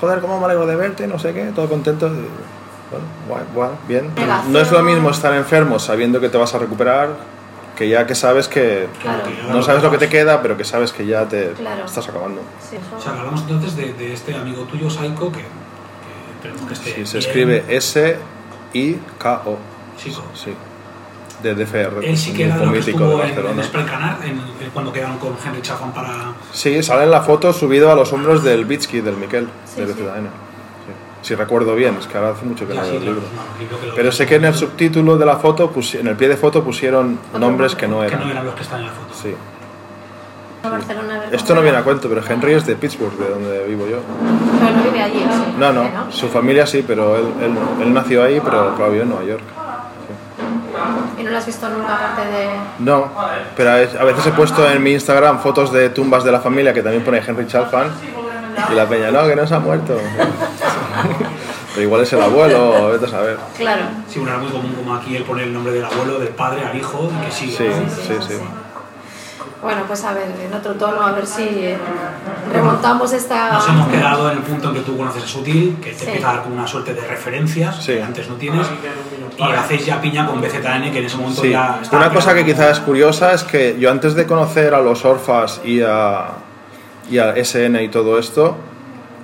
joder, 0.00 0.20
cómo 0.20 0.38
me 0.38 0.44
alegro 0.46 0.66
de 0.66 0.76
verte, 0.76 1.06
no 1.06 1.18
sé 1.18 1.32
qué, 1.32 1.44
todo 1.54 1.68
contento. 1.68 2.08
Bueno, 2.08 3.04
guay, 3.28 3.42
guay, 3.54 3.70
bien. 3.88 4.10
No 4.48 4.58
es 4.60 4.70
lo 4.72 4.82
mismo 4.82 5.10
estar 5.10 5.32
enfermo 5.34 5.78
sabiendo 5.78 6.20
que 6.20 6.28
te 6.28 6.36
vas 6.38 6.54
a 6.54 6.58
recuperar, 6.58 7.10
que 7.76 7.88
ya 7.88 8.06
que 8.06 8.14
sabes 8.14 8.48
que 8.48 8.88
Claro. 9.02 9.22
no 9.50 9.62
sabes 9.62 9.82
lo 9.82 9.90
que 9.90 9.98
te 9.98 10.08
queda, 10.08 10.40
pero 10.42 10.56
que 10.56 10.64
sabes 10.64 10.92
que 10.92 11.06
ya 11.06 11.28
te 11.28 11.50
Claro. 11.52 11.84
estás 11.84 12.08
acabando. 12.08 12.40
Sí. 12.68 12.76
O 12.96 13.00
sea, 13.00 13.12
hablamos 13.12 13.42
entonces 13.42 13.76
de, 13.76 13.92
de 13.92 14.12
este 14.14 14.34
amigo 14.34 14.62
tuyo, 14.64 14.88
Saiko, 14.90 15.30
que, 15.30 15.40
que 16.42 16.66
que 16.66 16.72
esté 16.74 16.94
Sí, 16.94 17.06
se 17.06 17.18
escribe 17.18 17.64
S-I-K-O. 17.68 19.58
Chico. 20.02 20.22
Sí. 20.34 20.54
De 21.42 21.54
DFR. 21.54 22.02
Él 22.02 22.16
sí 22.16 22.32
que 22.32 22.44
era 22.44 22.56
lo 22.56 22.72
que 22.72 22.78
mítico 22.78 23.18
de 23.18 23.26
estuvo 23.28 23.50
en, 23.50 23.60
en 23.60 23.86
Canard, 23.86 24.16
cuando 24.72 24.90
quedaron 24.92 25.18
con 25.18 25.36
Henry 25.44 25.60
Chafan 25.60 25.92
para... 25.92 26.32
Sí, 26.52 26.82
sale 26.82 27.04
en 27.04 27.10
la 27.10 27.20
foto 27.20 27.52
subido 27.52 27.92
a 27.92 27.94
los 27.94 28.10
hombros 28.14 28.42
del 28.42 28.64
Bitsky, 28.64 29.02
del 29.02 29.16
Miquel, 29.18 29.46
Sí, 29.66 29.82
de 29.82 29.86
sí. 29.88 29.92
BZN. 29.92 30.28
Sí. 31.26 31.28
Si 31.28 31.34
recuerdo 31.34 31.74
bien, 31.74 31.96
es 31.98 32.06
que 32.06 32.16
ahora 32.16 32.30
hace 32.30 32.44
mucho 32.44 32.68
que 32.68 32.74
no 32.74 32.82
leo 32.82 32.90
sí, 32.90 32.96
el 32.98 33.02
claro, 33.02 33.20
libro. 33.58 33.80
que 33.80 33.96
Pero 33.96 34.12
sé 34.12 34.26
que 34.26 34.36
en 34.36 34.44
el 34.44 34.54
subtítulo 34.54 35.16
de 35.16 35.26
la 35.26 35.36
foto, 35.36 35.72
en 35.94 36.06
el 36.06 36.16
pie 36.16 36.28
de 36.28 36.36
foto 36.36 36.62
pusieron 36.62 37.18
nombres 37.32 37.72
nombre. 37.72 37.76
que 37.76 37.88
no 37.88 38.00
Que 38.00 38.06
eran. 38.06 38.20
no 38.20 38.30
eran 38.30 38.44
los 38.46 38.54
que 38.54 38.62
están 38.62 38.80
en 38.80 38.86
la 38.86 38.92
foto. 38.92 39.14
Sí. 39.14 39.34
Ver 40.62 41.34
Esto 41.34 41.54
no 41.54 41.62
viene 41.62 41.78
a 41.78 41.82
cuento, 41.82 42.08
pero 42.08 42.22
Henry 42.28 42.52
es 42.54 42.66
de 42.66 42.76
Pittsburgh, 42.76 43.16
de 43.18 43.28
donde 43.28 43.64
vivo 43.66 43.86
yo. 43.88 43.98
Pero 44.60 44.76
no 44.76 44.82
vive 44.84 45.02
allí, 45.02 45.18
¿sí? 45.20 45.54
No, 45.58 45.72
no, 45.72 45.84
¿Sí, 46.10 46.20
su 46.20 46.28
familia 46.28 46.66
sí, 46.66 46.84
pero 46.86 47.16
él, 47.16 47.26
él, 47.40 47.52
él 47.82 47.94
nació 47.94 48.24
ahí, 48.24 48.40
pero 48.42 48.74
claro, 48.74 48.90
vive 48.92 49.02
en 49.04 49.08
Nueva 49.10 49.24
York. 49.24 49.42
¿Y 51.18 51.22
no 51.22 51.30
lo 51.30 51.38
has 51.38 51.46
visto 51.46 51.68
nunca 51.68 51.94
aparte 51.94 52.30
de...? 52.30 52.48
No, 52.80 53.10
pero 53.56 53.70
a 53.70 53.74
a 53.74 54.04
veces 54.04 54.26
he 54.26 54.32
puesto 54.32 54.68
en 54.68 54.82
mi 54.82 54.92
Instagram 54.92 55.38
fotos 55.40 55.72
de 55.72 55.90
tumbas 55.90 56.24
de 56.24 56.32
la 56.32 56.40
familia 56.40 56.72
que 56.74 56.82
también 56.82 57.04
pone 57.04 57.22
Henry 57.26 57.46
Chalfan 57.46 57.88
y 58.70 58.74
la 58.74 58.86
peña, 58.88 59.10
no, 59.10 59.26
que 59.26 59.36
no 59.36 59.46
se 59.46 59.54
ha 59.54 59.58
muerto. 59.58 59.96
Pero 61.74 61.86
igual 61.86 62.02
es 62.02 62.12
el 62.14 62.22
abuelo, 62.22 62.90
vete 62.92 63.04
a 63.04 63.08
saber. 63.08 63.36
Claro. 63.56 63.82
Sí, 64.08 64.18
bueno, 64.18 64.34
era 64.34 64.42
muy 64.42 64.50
común 64.50 64.72
como 64.72 64.94
aquí 64.94 65.14
el 65.16 65.24
poner 65.24 65.44
el 65.44 65.52
nombre 65.52 65.72
del 65.72 65.84
abuelo, 65.84 66.18
del 66.18 66.28
padre 66.30 66.64
al 66.64 66.76
hijo 66.76 67.10
y 67.20 67.26
que 67.26 67.30
sigue. 67.32 67.56
Sí, 67.56 67.64
sí, 68.06 68.14
sí. 68.28 68.34
Bueno, 69.62 69.82
pues 69.86 70.04
a 70.04 70.12
ver, 70.12 70.28
en 70.46 70.54
otro 70.54 70.74
tono, 70.74 71.00
a 71.04 71.12
ver 71.12 71.26
si 71.26 71.74
remontamos 72.52 73.12
esta... 73.12 73.52
Nos 73.52 73.68
hemos 73.68 73.88
quedado 73.88 74.30
en 74.30 74.38
el 74.38 74.44
punto 74.44 74.68
en 74.68 74.74
que 74.74 74.80
tú 74.80 74.96
conoces 74.96 75.24
a 75.24 75.26
Sutil, 75.26 75.76
que 75.82 75.90
te 75.90 75.98
Sí. 75.98 76.04
empieza 76.06 76.30
a 76.30 76.34
dar 76.34 76.42
como 76.44 76.54
una 76.56 76.66
suerte 76.66 76.94
de 76.94 77.00
referencias 77.00 77.76
Sí. 77.82 77.94
que 77.94 78.02
antes 78.02 78.28
no 78.28 78.36
tienes, 78.36 78.66
y 79.36 79.42
hacéis 79.42 79.84
ya 79.86 80.00
piña 80.00 80.26
con 80.26 80.40
BZN, 80.40 80.92
que 80.92 80.98
en 80.98 81.04
ese 81.06 81.16
momento 81.16 81.42
Sí. 81.42 81.50
ya 81.50 81.80
Una 81.90 82.10
cosa 82.10 82.34
que 82.34 82.44
quizás 82.44 82.78
es 82.78 82.80
curiosa 82.80 83.32
es 83.32 83.44
que 83.44 83.76
yo 83.78 83.90
antes 83.90 84.14
de 84.14 84.26
conocer 84.26 84.72
a 84.74 84.80
los 84.80 85.04
Orfas 85.04 85.60
y 85.64 85.80
a, 85.82 86.28
y 87.10 87.18
a 87.18 87.34
SN 87.36 87.82
y 87.82 87.88
todo 87.88 88.18
esto, 88.18 88.56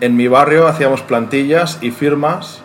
en 0.00 0.16
mi 0.16 0.28
barrio 0.28 0.66
hacíamos 0.68 1.02
plantillas 1.02 1.78
y 1.80 1.90
firmas 1.90 2.60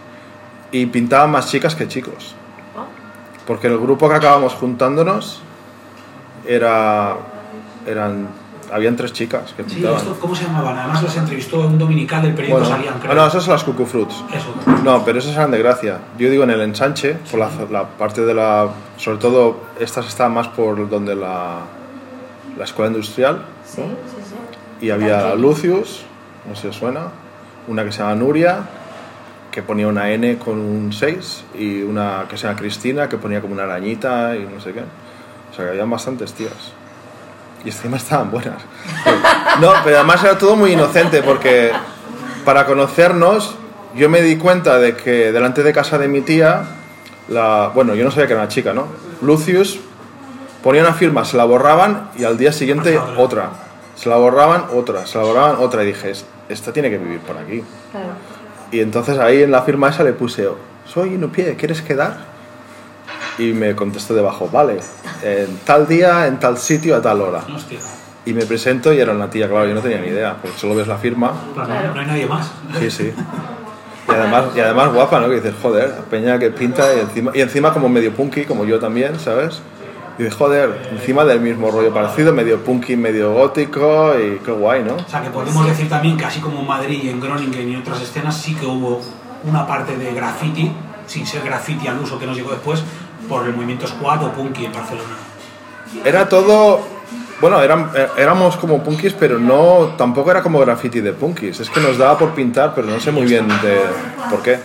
y 0.71 0.85
pintaban 0.87 1.31
más 1.31 1.49
chicas 1.49 1.75
que 1.75 1.87
chicos. 1.87 2.35
¿no? 2.75 2.85
Porque 3.45 3.67
el 3.67 3.77
grupo 3.77 4.09
que 4.09 4.15
acabamos 4.15 4.53
juntándonos 4.53 5.41
era. 6.45 7.15
eran. 7.85 8.27
habían 8.71 8.95
tres 8.95 9.13
chicas 9.13 9.53
que 9.55 9.63
Sí, 9.63 9.75
pintaban. 9.75 9.97
esto, 9.99 10.17
¿cómo 10.19 10.35
se 10.35 10.43
llamaban? 10.45 10.77
Además 10.77 11.03
los 11.03 11.15
entrevistó 11.17 11.61
un 11.61 11.77
dominical 11.77 12.21
del 12.21 12.33
periódico, 12.33 12.59
Bueno, 12.59 12.75
salían, 12.75 12.99
creo. 12.99 13.11
ah, 13.11 13.15
no, 13.15 13.27
esos 13.27 13.43
son 13.43 13.53
las 13.53 13.63
Cuckoo 13.63 13.85
Fruits. 13.85 14.23
Eso. 14.33 14.53
No, 14.83 15.03
pero 15.05 15.19
esas 15.19 15.33
eran 15.35 15.51
de 15.51 15.59
gracia. 15.59 15.99
Yo 16.17 16.29
digo 16.29 16.43
en 16.43 16.49
el 16.51 16.61
ensanche, 16.61 17.15
por 17.31 17.39
la, 17.39 17.49
la 17.71 17.87
parte 17.87 18.21
de 18.25 18.33
la. 18.33 18.67
Sobre 18.97 19.17
todo, 19.19 19.57
estas 19.79 20.07
estaban 20.07 20.33
más 20.33 20.47
por 20.49 20.89
donde 20.89 21.15
la, 21.15 21.59
la 22.57 22.63
escuela 22.63 22.91
industrial. 22.91 23.41
Sí, 23.65 23.81
sí, 23.83 24.23
sí. 24.29 24.35
Y 24.81 24.89
había. 24.89 25.35
Lucius, 25.35 26.03
no 26.47 26.55
sé 26.55 26.63
si 26.63 26.67
os 26.67 26.75
suena. 26.75 27.07
Una 27.67 27.83
que 27.83 27.91
se 27.91 27.99
llama 27.99 28.15
Nuria, 28.15 28.59
que 29.51 29.61
ponía 29.61 29.87
una 29.87 30.09
N 30.11 30.37
con 30.37 30.59
un 30.59 30.93
6. 30.93 31.43
Y 31.55 31.81
una 31.83 32.25
que 32.29 32.37
se 32.37 32.47
llama 32.47 32.59
Cristina, 32.59 33.09
que 33.09 33.17
ponía 33.17 33.41
como 33.41 33.53
una 33.53 33.63
arañita 33.63 34.35
y 34.35 34.45
no 34.45 34.59
sé 34.61 34.73
qué. 34.73 34.81
O 35.51 35.55
sea 35.55 35.65
que 35.65 35.71
habían 35.71 35.89
bastantes 35.89 36.33
tías. 36.33 36.73
Y 37.65 37.69
encima 37.69 37.97
estaban 37.97 38.31
buenas. 38.31 38.61
No, 39.59 39.71
pero 39.83 39.95
además 39.95 40.23
era 40.23 40.37
todo 40.37 40.55
muy 40.55 40.73
inocente 40.73 41.23
porque 41.23 41.71
para 42.45 42.67
conocernos 42.67 43.55
yo 43.95 44.07
me 44.07 44.21
di 44.21 44.37
cuenta 44.37 44.77
de 44.77 44.95
que 44.95 45.31
delante 45.31 45.63
de 45.63 45.73
casa 45.73 45.97
de 45.97 46.07
mi 46.07 46.21
tía, 46.21 46.61
la, 47.27 47.71
bueno, 47.73 47.95
yo 47.95 48.03
no 48.03 48.11
sabía 48.11 48.27
que 48.27 48.33
era 48.33 48.43
una 48.43 48.49
chica, 48.49 48.73
¿no? 48.73 48.85
Lucius 49.21 49.79
ponía 50.61 50.83
una 50.83 50.93
firma, 50.93 51.25
se 51.25 51.37
la 51.37 51.45
borraban 51.45 52.11
y 52.17 52.23
al 52.23 52.37
día 52.37 52.51
siguiente 52.51 52.99
otra. 53.17 53.49
Se 53.97 54.09
la 54.09 54.15
borraban 54.17 54.65
otra, 54.73 55.07
se 55.07 55.17
la 55.17 55.23
borraban 55.23 55.55
otra 55.59 55.83
y 55.83 55.87
dije, 55.87 56.13
esta 56.49 56.71
tiene 56.71 56.89
que 56.89 56.99
vivir 56.99 57.19
por 57.19 57.35
aquí. 57.35 57.63
Claro. 57.91 58.09
Y 58.71 58.79
entonces 58.81 59.17
ahí 59.17 59.41
en 59.41 59.51
la 59.51 59.63
firma 59.63 59.89
esa 59.89 60.03
le 60.03 60.13
puse, 60.13 60.47
soy 60.85 61.15
Inupié, 61.15 61.55
¿quieres 61.55 61.81
quedar? 61.81 62.17
Y 63.39 63.53
me 63.53 63.75
contestó 63.75 64.13
debajo, 64.13 64.49
vale, 64.51 64.77
en 65.23 65.57
tal 65.65 65.87
día, 65.87 66.27
en 66.27 66.39
tal 66.39 66.57
sitio, 66.57 66.95
a 66.95 67.01
tal 67.01 67.21
hora. 67.21 67.43
Hostia. 67.53 67.79
Y 68.25 68.33
me 68.33 68.45
presento 68.45 68.93
y 68.93 68.99
era 68.99 69.13
una 69.13 69.29
tía, 69.29 69.47
claro, 69.47 69.67
yo 69.67 69.73
no 69.73 69.81
tenía 69.81 69.99
ni 69.99 70.07
idea, 70.07 70.35
porque 70.41 70.57
solo 70.57 70.75
ves 70.75 70.87
la 70.87 70.97
firma. 70.97 71.33
Claro, 71.53 71.69
Claro. 71.69 71.93
No 71.95 71.99
hay 72.01 72.07
nadie 72.07 72.25
más. 72.27 72.51
Sí, 72.79 72.91
sí. 72.91 73.13
Y 74.07 74.11
además, 74.11 74.45
y 74.55 74.59
además 74.59 74.93
guapa, 74.93 75.19
¿no? 75.19 75.29
Que 75.29 75.35
dices, 75.35 75.55
joder, 75.61 75.91
peña 76.09 76.37
que 76.37 76.49
pinta 76.51 76.93
y 76.93 76.99
encima, 76.99 77.31
y 77.33 77.41
encima 77.41 77.73
como 77.73 77.89
medio 77.89 78.13
punky, 78.13 78.45
como 78.45 78.65
yo 78.65 78.79
también, 78.79 79.19
¿sabes? 79.19 79.61
Y 80.17 80.23
dices, 80.23 80.37
joder, 80.37 80.89
encima 80.91 81.25
del 81.25 81.41
mismo 81.41 81.69
rollo 81.69 81.93
parecido, 81.93 82.33
medio 82.33 82.63
punky, 82.63 82.95
medio 82.95 83.33
gótico 83.33 84.13
y 84.19 84.39
qué 84.39 84.51
guay, 84.51 84.83
¿no? 84.83 84.95
O 84.95 85.09
sea, 85.09 85.21
que 85.21 85.29
podemos 85.29 85.67
decir 85.67 85.87
también 85.87 86.17
que 86.17 86.25
así 86.25 86.39
como 86.39 86.61
en 86.61 86.67
Madrid 86.67 86.99
y 87.03 87.09
en 87.09 87.19
Groningen 87.19 87.69
y 87.69 87.73
en 87.75 87.81
otras 87.81 88.01
escenas 88.01 88.35
sí 88.35 88.55
que 88.55 88.65
hubo 88.65 88.99
una 89.43 89.67
parte 89.67 89.95
de 89.95 90.13
graffiti, 90.13 90.71
sin 91.05 91.27
ser 91.27 91.43
graffiti 91.43 91.87
al 91.87 91.99
uso 91.99 92.17
que 92.17 92.25
nos 92.25 92.35
llegó 92.35 92.49
después, 92.49 92.83
por 93.29 93.45
el 93.45 93.53
movimiento 93.53 93.85
squad 93.87 94.23
o 94.23 94.31
punky 94.31 94.65
en 94.65 94.73
Barcelona. 94.73 95.15
Era 96.03 96.27
todo. 96.27 96.81
Bueno, 97.39 97.61
eran, 97.61 97.91
eh, 97.95 98.07
éramos 98.17 98.57
como 98.57 98.83
punkis, 98.83 99.13
pero 99.13 99.37
no. 99.37 99.93
Tampoco 99.97 100.31
era 100.31 100.41
como 100.41 100.59
graffiti 100.59 101.01
de 101.01 101.13
punkis. 101.13 101.59
Es 101.59 101.69
que 101.69 101.79
nos 101.79 101.97
daba 101.97 102.17
por 102.17 102.33
pintar, 102.33 102.73
pero 102.73 102.87
no 102.87 102.99
sé 102.99 103.11
muy 103.11 103.25
bien 103.25 103.47
de 103.47 103.81
por 104.29 104.41
qué. 104.41 104.59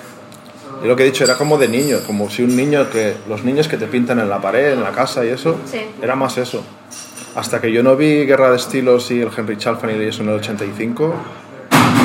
Y 0.82 0.86
lo 0.88 0.96
que 0.96 1.02
he 1.02 1.06
dicho 1.06 1.24
era 1.24 1.36
como 1.36 1.58
de 1.58 1.68
niño, 1.68 1.98
como 2.06 2.28
si 2.30 2.42
un 2.42 2.56
niño 2.56 2.90
que. 2.90 3.14
Los 3.28 3.44
niños 3.44 3.68
que 3.68 3.76
te 3.76 3.86
pintan 3.86 4.18
en 4.18 4.28
la 4.28 4.40
pared, 4.40 4.72
en 4.72 4.82
la 4.82 4.90
casa 4.90 5.24
y 5.24 5.28
eso. 5.28 5.56
Sí. 5.70 5.80
Era 6.02 6.16
más 6.16 6.38
eso. 6.38 6.62
Hasta 7.34 7.60
que 7.60 7.72
yo 7.72 7.82
no 7.82 7.96
vi 7.96 8.26
Guerra 8.26 8.50
de 8.50 8.56
Estilos 8.56 9.10
y 9.10 9.20
el 9.20 9.30
Henry 9.34 9.56
Chalfant 9.56 9.92
y 9.98 10.04
eso 10.04 10.22
en 10.22 10.28
el 10.28 10.34
85, 10.36 11.14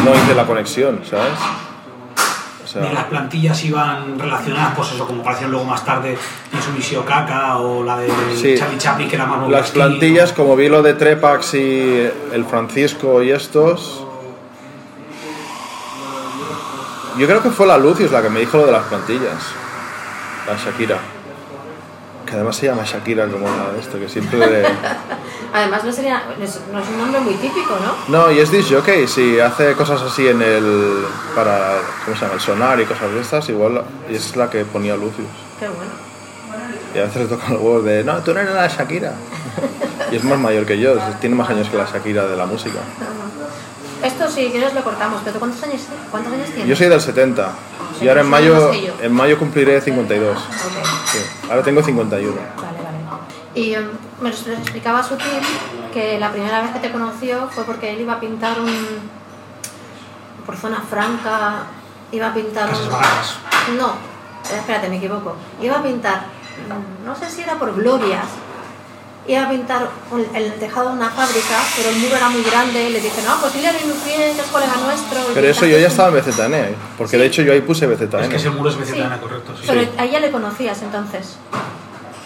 no 0.06 0.16
hice 0.16 0.36
la 0.36 0.46
conexión, 0.46 1.02
¿sabes? 1.10 1.34
O 2.64 2.68
sea, 2.70 2.82
Ni 2.82 2.94
las 2.94 3.06
plantillas 3.06 3.64
iban 3.66 4.18
relacionadas, 4.20 4.74
pues 4.76 4.92
eso, 4.94 5.06
como 5.06 5.24
parecían 5.24 5.52
luego 5.52 5.66
más 5.66 5.84
tarde 5.86 6.18
Insumisión 6.54 7.04
Caca 7.04 7.58
o 7.58 7.84
la 7.84 7.98
de 7.98 8.08
Sí. 8.36 8.56
Charlie 8.58 8.78
Chaplin, 8.78 9.10
que 9.10 9.16
era 9.16 9.26
más 9.26 9.50
Las 9.50 9.72
plantillas, 9.72 10.32
como 10.34 10.56
vi 10.56 10.70
lo 10.70 10.82
de 10.82 10.94
Trepax 10.94 11.54
y 11.56 12.10
el 12.34 12.46
Francisco 12.46 13.22
y 13.22 13.32
estos. 13.32 14.06
Yo 17.18 17.26
creo 17.26 17.42
que 17.42 17.50
fue 17.50 17.66
la 17.66 17.78
Lucius 17.78 18.12
la 18.12 18.22
que 18.22 18.30
me 18.30 18.40
dijo 18.42 18.58
lo 18.58 18.68
de 18.68 18.72
las 18.72 18.86
plantillas. 18.86 19.42
La 20.46 20.56
Shakira. 20.56 20.98
Que 22.26 22.34
además 22.34 22.56
se 22.58 22.68
llama 22.68 22.84
Shakira 22.84 23.28
como 23.28 23.48
la 23.48 23.72
de 23.74 23.80
esto, 23.80 23.98
que 23.98 24.08
siempre. 24.08 24.66
Además, 25.54 25.84
no, 25.84 25.92
sería, 25.92 26.24
no 26.38 26.44
es 26.44 26.62
no 26.72 26.80
es 26.80 26.88
un 26.90 26.98
nombre 26.98 27.22
muy 27.22 27.34
típico, 27.36 27.74
¿no? 27.82 28.20
No, 28.26 28.32
y 28.32 28.40
es 28.40 28.52
disc 28.52 28.70
jockey, 28.70 29.08
si 29.08 29.40
hace 29.40 29.74
cosas 29.74 30.02
así 30.02 30.28
en 30.28 30.42
el. 30.42 31.06
para. 31.34 31.78
¿cómo 32.06 32.16
se 32.16 32.24
llama? 32.24 32.34
El 32.36 32.42
sonar 32.42 32.80
y 32.82 32.86
cosas 32.86 33.12
de 33.12 33.22
estas, 33.22 33.50
igual 33.50 33.82
es 34.10 34.36
la 34.36 34.50
que 34.50 34.66
ponía 34.66 34.96
Lucius. 34.96 35.28
Qué 35.60 35.68
bueno. 35.68 35.92
Y 36.94 37.00
a 37.00 37.04
veces 37.04 37.24
le 37.24 37.28
tocan 37.30 37.54
los 37.54 37.62
huevos 37.62 37.86
de. 37.86 38.04
No, 38.04 38.18
tú 38.20 38.34
no 38.34 38.42
eres 38.42 38.54
la 38.54 38.68
Shakira. 38.68 39.14
y 40.12 40.18
es 40.18 40.24
más 40.24 40.38
mayor 40.38 40.66
que 40.66 40.78
yo, 40.78 40.96
tiene 41.20 41.36
más 41.36 41.50
años 41.50 41.70
que 41.70 41.78
la 41.78 41.86
Shakira 41.86 42.28
de 42.28 42.36
la 42.36 42.46
música. 42.46 42.80
Esto, 44.04 44.30
si 44.30 44.50
quieres, 44.50 44.74
lo 44.74 44.84
cortamos. 44.84 45.22
¿Pero 45.24 45.34
tú 45.34 45.40
cuántos 45.40 45.64
años, 45.64 45.82
cuántos 46.12 46.34
años 46.34 46.48
tienes? 46.48 46.68
Yo 46.68 46.76
soy 46.76 46.88
del 46.88 47.02
70 47.02 47.52
y 47.96 48.00
sea, 48.00 48.10
ahora 48.10 48.22
en 48.22 48.28
que 48.28 48.32
mayo, 48.32 48.72
que 48.72 49.06
en 49.06 49.14
mayo 49.14 49.40
cumpliré 49.40 49.82
52. 49.82 50.38
Ok. 50.38 50.44
Sí, 51.06 51.20
ahora 51.50 51.64
tengo 51.64 51.82
51. 51.82 52.34
Vale, 52.36 52.78
vale. 52.84 52.98
Y 53.56 53.74
em, 53.74 53.90
me 54.22 54.30
lo 54.30 54.36
explicaba 54.36 55.02
Sutil 55.02 55.42
que 55.94 56.20
la 56.20 56.32
primera 56.32 56.62
vez 56.62 56.72
que 56.72 56.80
te 56.80 56.92
conoció 56.92 57.50
fue 57.50 57.64
porque 57.64 57.94
él 57.94 58.02
iba 58.02 58.14
a 58.14 58.20
pintar 58.20 58.60
un. 58.60 59.10
por 60.46 60.56
zona 60.56 60.84
franca, 60.88 61.64
iba 62.12 62.28
a 62.28 62.34
pintar 62.34 62.70
un. 62.70 63.78
No, 63.78 63.96
espérate, 64.44 64.90
me 64.90 64.98
equivoco. 64.98 65.36
Iba 65.62 65.80
a 65.80 65.84
pintar, 65.84 66.26
no 67.04 67.16
sé 67.16 67.30
si 67.30 67.42
era 67.42 67.56
por 67.56 67.74
Glorias, 67.74 68.28
iba 69.28 69.44
a 69.44 69.50
pintar 69.50 69.90
el 70.36 70.54
tejado 70.54 70.90
de 70.90 70.96
una 70.96 71.10
fábrica, 71.10 71.58
pero 71.76 71.90
el 71.90 71.98
muro 71.98 72.16
era 72.16 72.30
muy 72.30 72.44
grande 72.44 72.90
y 72.90 72.94
le 72.94 73.02
dije, 73.02 73.22
no, 73.26 73.40
pues 73.42 73.54
dile 73.54 73.68
a 73.68 73.74
Nutrien, 73.74 74.36
que 74.36 74.42
es 74.42 74.48
colega 74.48 74.74
nuestro. 74.86 75.20
Pero 75.34 75.48
eso 75.48 75.66
yo 75.66 75.78
ya 75.78 75.88
estaba 75.88 76.10
en 76.10 76.24
BZN, 76.24 76.54
¿eh? 76.54 76.76
porque 76.98 77.12
Sí. 77.18 77.18
de 77.18 77.26
hecho 77.26 77.42
yo 77.42 77.52
ahí 77.54 77.62
puse 77.62 77.86
BZN. 77.88 78.22
Es 78.24 78.30
que 78.30 78.36
ese 78.38 78.50
muro 78.50 78.70
es 78.70 78.76
Sí, 78.76 78.82
vegetariana, 78.82 79.20
correcto. 79.20 79.54
Sí. 79.58 79.64
pero 79.68 79.82
a 79.98 80.06
ella 80.06 80.20
le 80.22 80.32
conocías 80.32 80.82
entonces. 80.82 81.38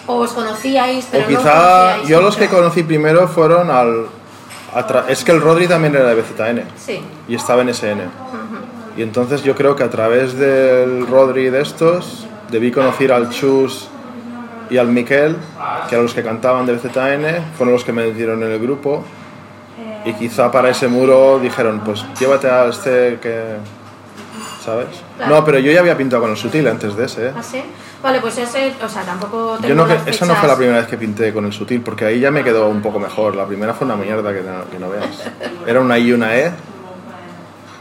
O 0.08 0.16
os 0.20 0.32
conocíais, 0.32 1.08
pero 1.12 1.26
o 1.26 1.30
no 1.32 1.38
os 1.38 1.44
quizá 1.44 1.52
conocíais 1.54 2.08
yo 2.10 2.22
los 2.22 2.36
que 2.38 2.48
conocí 2.50 2.84
primero 2.84 3.28
fueron 3.28 3.70
al... 3.72 4.08
Es 5.10 5.24
que 5.24 5.32
el 5.32 5.42
Rodri 5.42 5.68
también 5.68 5.96
era 5.96 6.06
de 6.10 6.16
BZN 6.16 6.64
Sí. 6.78 7.02
y 7.28 7.36
estaba 7.36 7.62
en 7.62 7.70
SN. 7.74 8.02
Y 8.98 9.02
entonces 9.04 9.42
yo 9.44 9.56
creo 9.56 9.76
que 9.76 9.84
a 9.84 9.90
través 9.90 10.38
del 10.38 11.08
Rodri 11.08 11.50
de 11.50 11.62
estos 11.62 12.26
debí 12.50 12.72
conocer 12.72 13.12
al 13.12 13.30
Chus 13.30 13.88
y 14.72 14.78
al 14.78 14.88
Miquel, 14.88 15.36
que 15.88 15.96
eran 15.96 16.06
los 16.06 16.14
que 16.16 16.24
cantaban 16.24 16.66
de 16.66 16.74
BZN, 16.74 17.54
fueron 17.58 17.74
los 17.74 17.84
que 17.84 17.92
me 17.94 18.08
metieron 18.08 18.42
en 18.42 18.52
el 18.52 18.60
grupo. 18.60 19.04
Y 20.06 20.14
quizá 20.14 20.52
para 20.52 20.70
ese 20.70 20.88
muro 20.88 21.38
dijeron, 21.40 21.82
pues 21.86 22.04
llévate 22.20 22.50
a 22.50 22.66
este 22.68 23.20
que... 23.22 23.58
¿Sabes? 24.66 24.88
Claro. 25.18 25.36
No, 25.36 25.46
pero 25.46 25.60
yo 25.60 25.72
ya 25.72 25.80
había 25.80 25.98
pintado 25.98 26.22
con 26.22 26.32
el 26.32 26.38
sutil 26.38 26.68
antes 26.68 26.96
de 26.96 27.06
ese. 27.06 27.28
¿eh? 27.28 27.32
¿Ah, 27.36 27.42
sí? 27.44 27.62
Vale, 28.02 28.20
pues 28.20 28.38
ese, 28.38 28.74
o 28.84 28.88
sea, 28.90 29.02
tampoco 29.04 29.58
tengo 29.60 29.68
Yo 29.68 29.76
no, 29.76 29.86
las 29.88 30.04
que- 30.04 30.12
esa 30.12 30.26
no 30.26 30.36
fue 30.36 30.48
la 30.48 30.56
primera 30.56 30.78
vez 30.78 30.88
que 30.88 30.98
pinté 30.98 31.34
con 31.34 31.46
el 31.46 31.52
sutil, 31.54 31.82
porque 31.82 32.06
ahí 32.06 32.20
ya 32.20 32.32
me 32.32 32.44
quedó 32.44 32.68
un 32.70 32.82
poco 32.82 33.00
mejor. 33.00 33.36
La 33.36 33.46
primera 33.46 33.74
fue 33.74 33.86
una 33.86 33.96
mierda 33.96 34.32
que 34.34 34.42
no, 34.42 34.70
que 34.72 34.80
no 34.80 34.90
veas. 34.90 35.30
Era 35.68 35.82
una 35.82 35.98
I 35.98 36.08
y 36.10 36.14
una 36.14 36.36
E. 36.36 36.52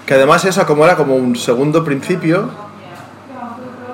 Que 0.06 0.14
además 0.14 0.44
esa 0.44 0.66
como 0.66 0.84
era 0.84 0.96
como 0.96 1.14
un 1.16 1.36
segundo 1.36 1.84
principio, 1.84 2.50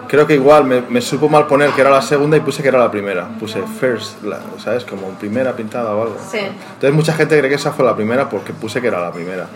creo 0.09 0.27
que 0.27 0.35
igual 0.35 0.64
me, 0.64 0.81
me 0.83 1.01
supo 1.01 1.29
mal 1.29 1.47
poner 1.47 1.71
que 1.71 1.81
era 1.81 1.90
la 1.90 2.03
segunda 2.03 2.37
y 2.37 2.40
puse 2.40 2.62
que 2.62 2.69
era 2.69 2.79
la 2.79 2.90
primera. 2.90 3.29
Puse 3.38 3.62
first, 3.81 4.23
la- 4.25 4.40
¿sabes? 4.62 4.85
Como 4.85 5.09
primera 5.11 5.55
pintada 5.55 5.95
o 5.95 6.03
algo. 6.03 6.16
Sí. 6.31 6.38
Entonces 6.38 6.92
mucha 6.92 7.12
gente 7.12 7.37
cree 7.38 7.49
que 7.49 7.57
esa 7.57 7.73
fue 7.73 7.85
la 7.85 7.95
primera 7.95 8.29
porque 8.29 8.53
puse 8.53 8.81
que 8.81 8.88
era 8.88 9.01
la 9.01 9.12
primera. 9.12 9.47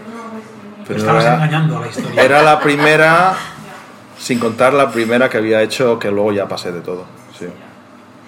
Pero 0.87 0.99
Estabas 0.99 1.25
era, 1.25 1.35
engañando 1.35 1.79
a 1.79 1.81
la 1.83 1.87
historia. 1.89 2.23
era 2.23 2.43
la 2.43 2.59
primera, 2.61 3.35
sin 4.19 4.39
contar 4.39 4.73
la 4.75 4.91
primera 4.91 5.29
que 5.29 5.37
había 5.39 5.63
hecho, 5.63 5.99
que 5.99 6.11
luego 6.11 6.33
ya 6.33 6.49
pasé 6.49 6.73
de 6.73 6.81
todo. 6.81 7.05
Sí. 7.39 7.47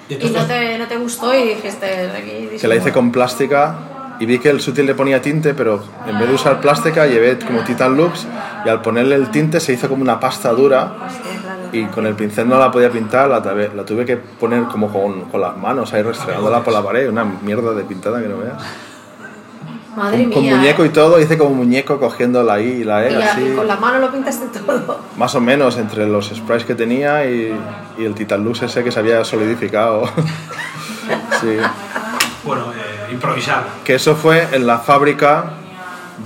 Y 0.08 0.30
no 0.30 0.44
te, 0.46 0.78
no 0.78 0.86
te 0.86 0.96
gustó 0.96 1.34
y 1.34 1.54
dijiste 1.54 2.10
aquí. 2.16 2.56
que 2.60 2.68
la 2.68 2.74
hice 2.76 2.92
con 2.92 3.10
plástica 3.10 3.74
y 4.20 4.26
vi 4.26 4.38
que 4.38 4.50
el 4.50 4.60
sutil 4.60 4.84
le 4.86 4.94
ponía 4.94 5.22
tinte, 5.22 5.54
pero 5.54 5.82
en 6.06 6.18
vez 6.18 6.28
de 6.28 6.34
usar 6.34 6.60
plástica 6.60 7.06
llevé 7.06 7.38
como 7.38 7.60
Titan 7.64 7.96
Lux 7.96 8.26
y 8.64 8.68
al 8.68 8.82
ponerle 8.82 9.14
el 9.16 9.30
tinte 9.30 9.58
se 9.58 9.72
hizo 9.72 9.88
como 9.88 10.02
una 10.02 10.20
pasta 10.20 10.50
dura 10.50 10.92
Hostia, 11.06 11.22
claro. 11.40 11.41
Y 11.72 11.84
con 11.86 12.06
el 12.06 12.14
pincel 12.14 12.48
no 12.48 12.58
la 12.58 12.70
podía 12.70 12.90
pintar, 12.90 13.28
la, 13.30 13.42
tuve- 13.42 13.72
la 13.74 13.84
tuve 13.84 14.04
que 14.04 14.16
poner 14.16 14.64
como 14.64 14.92
con, 14.92 15.22
con 15.22 15.40
las 15.40 15.56
manos 15.56 15.92
ahí 15.92 16.02
restregándola 16.02 16.62
por 16.62 16.72
la 16.72 16.82
pared, 16.82 17.08
una 17.08 17.24
mierda 17.24 17.72
de 17.72 17.82
pintada 17.84 18.20
que 18.20 18.28
no 18.28 18.38
veas. 18.38 18.62
Madre 19.96 20.24
Con, 20.24 20.32
con 20.34 20.42
mía. 20.42 20.56
muñeco 20.56 20.84
y 20.86 20.88
todo, 20.88 21.20
hice 21.20 21.36
como 21.36 21.50
muñeco 21.54 21.98
cogiendo 22.00 22.42
la 22.42 22.60
I 22.60 22.80
y 22.80 22.84
la 22.84 23.10
Y 23.10 23.14
E 23.14 23.22
a- 23.22 23.32
así. 23.32 23.42
y 23.44 23.54
con 23.54 23.66
la 23.66 23.76
mano 23.76 23.98
lo 23.98 24.10
pintaste 24.10 24.46
todo. 24.58 25.00
Más 25.18 25.34
o 25.34 25.40
menos 25.40 25.76
entre 25.76 26.06
los 26.06 26.28
sprays 26.30 26.64
que 26.64 26.74
tenía 26.74 27.26
y, 27.26 27.54
y 27.98 28.04
el 28.04 28.14
Titan 28.14 28.42
Lux 28.42 28.62
ese 28.62 28.82
que 28.82 28.90
se 28.90 28.98
había 29.00 29.22
solidificado. 29.24 30.06
sí. 31.40 31.56
bueno, 32.44 32.64
eh, 32.72 33.12
improvisar. 33.12 33.64
Que 33.84 33.94
eso 33.96 34.14
fue 34.16 34.48
en 34.52 34.66
la 34.66 34.78
fábrica 34.78 35.44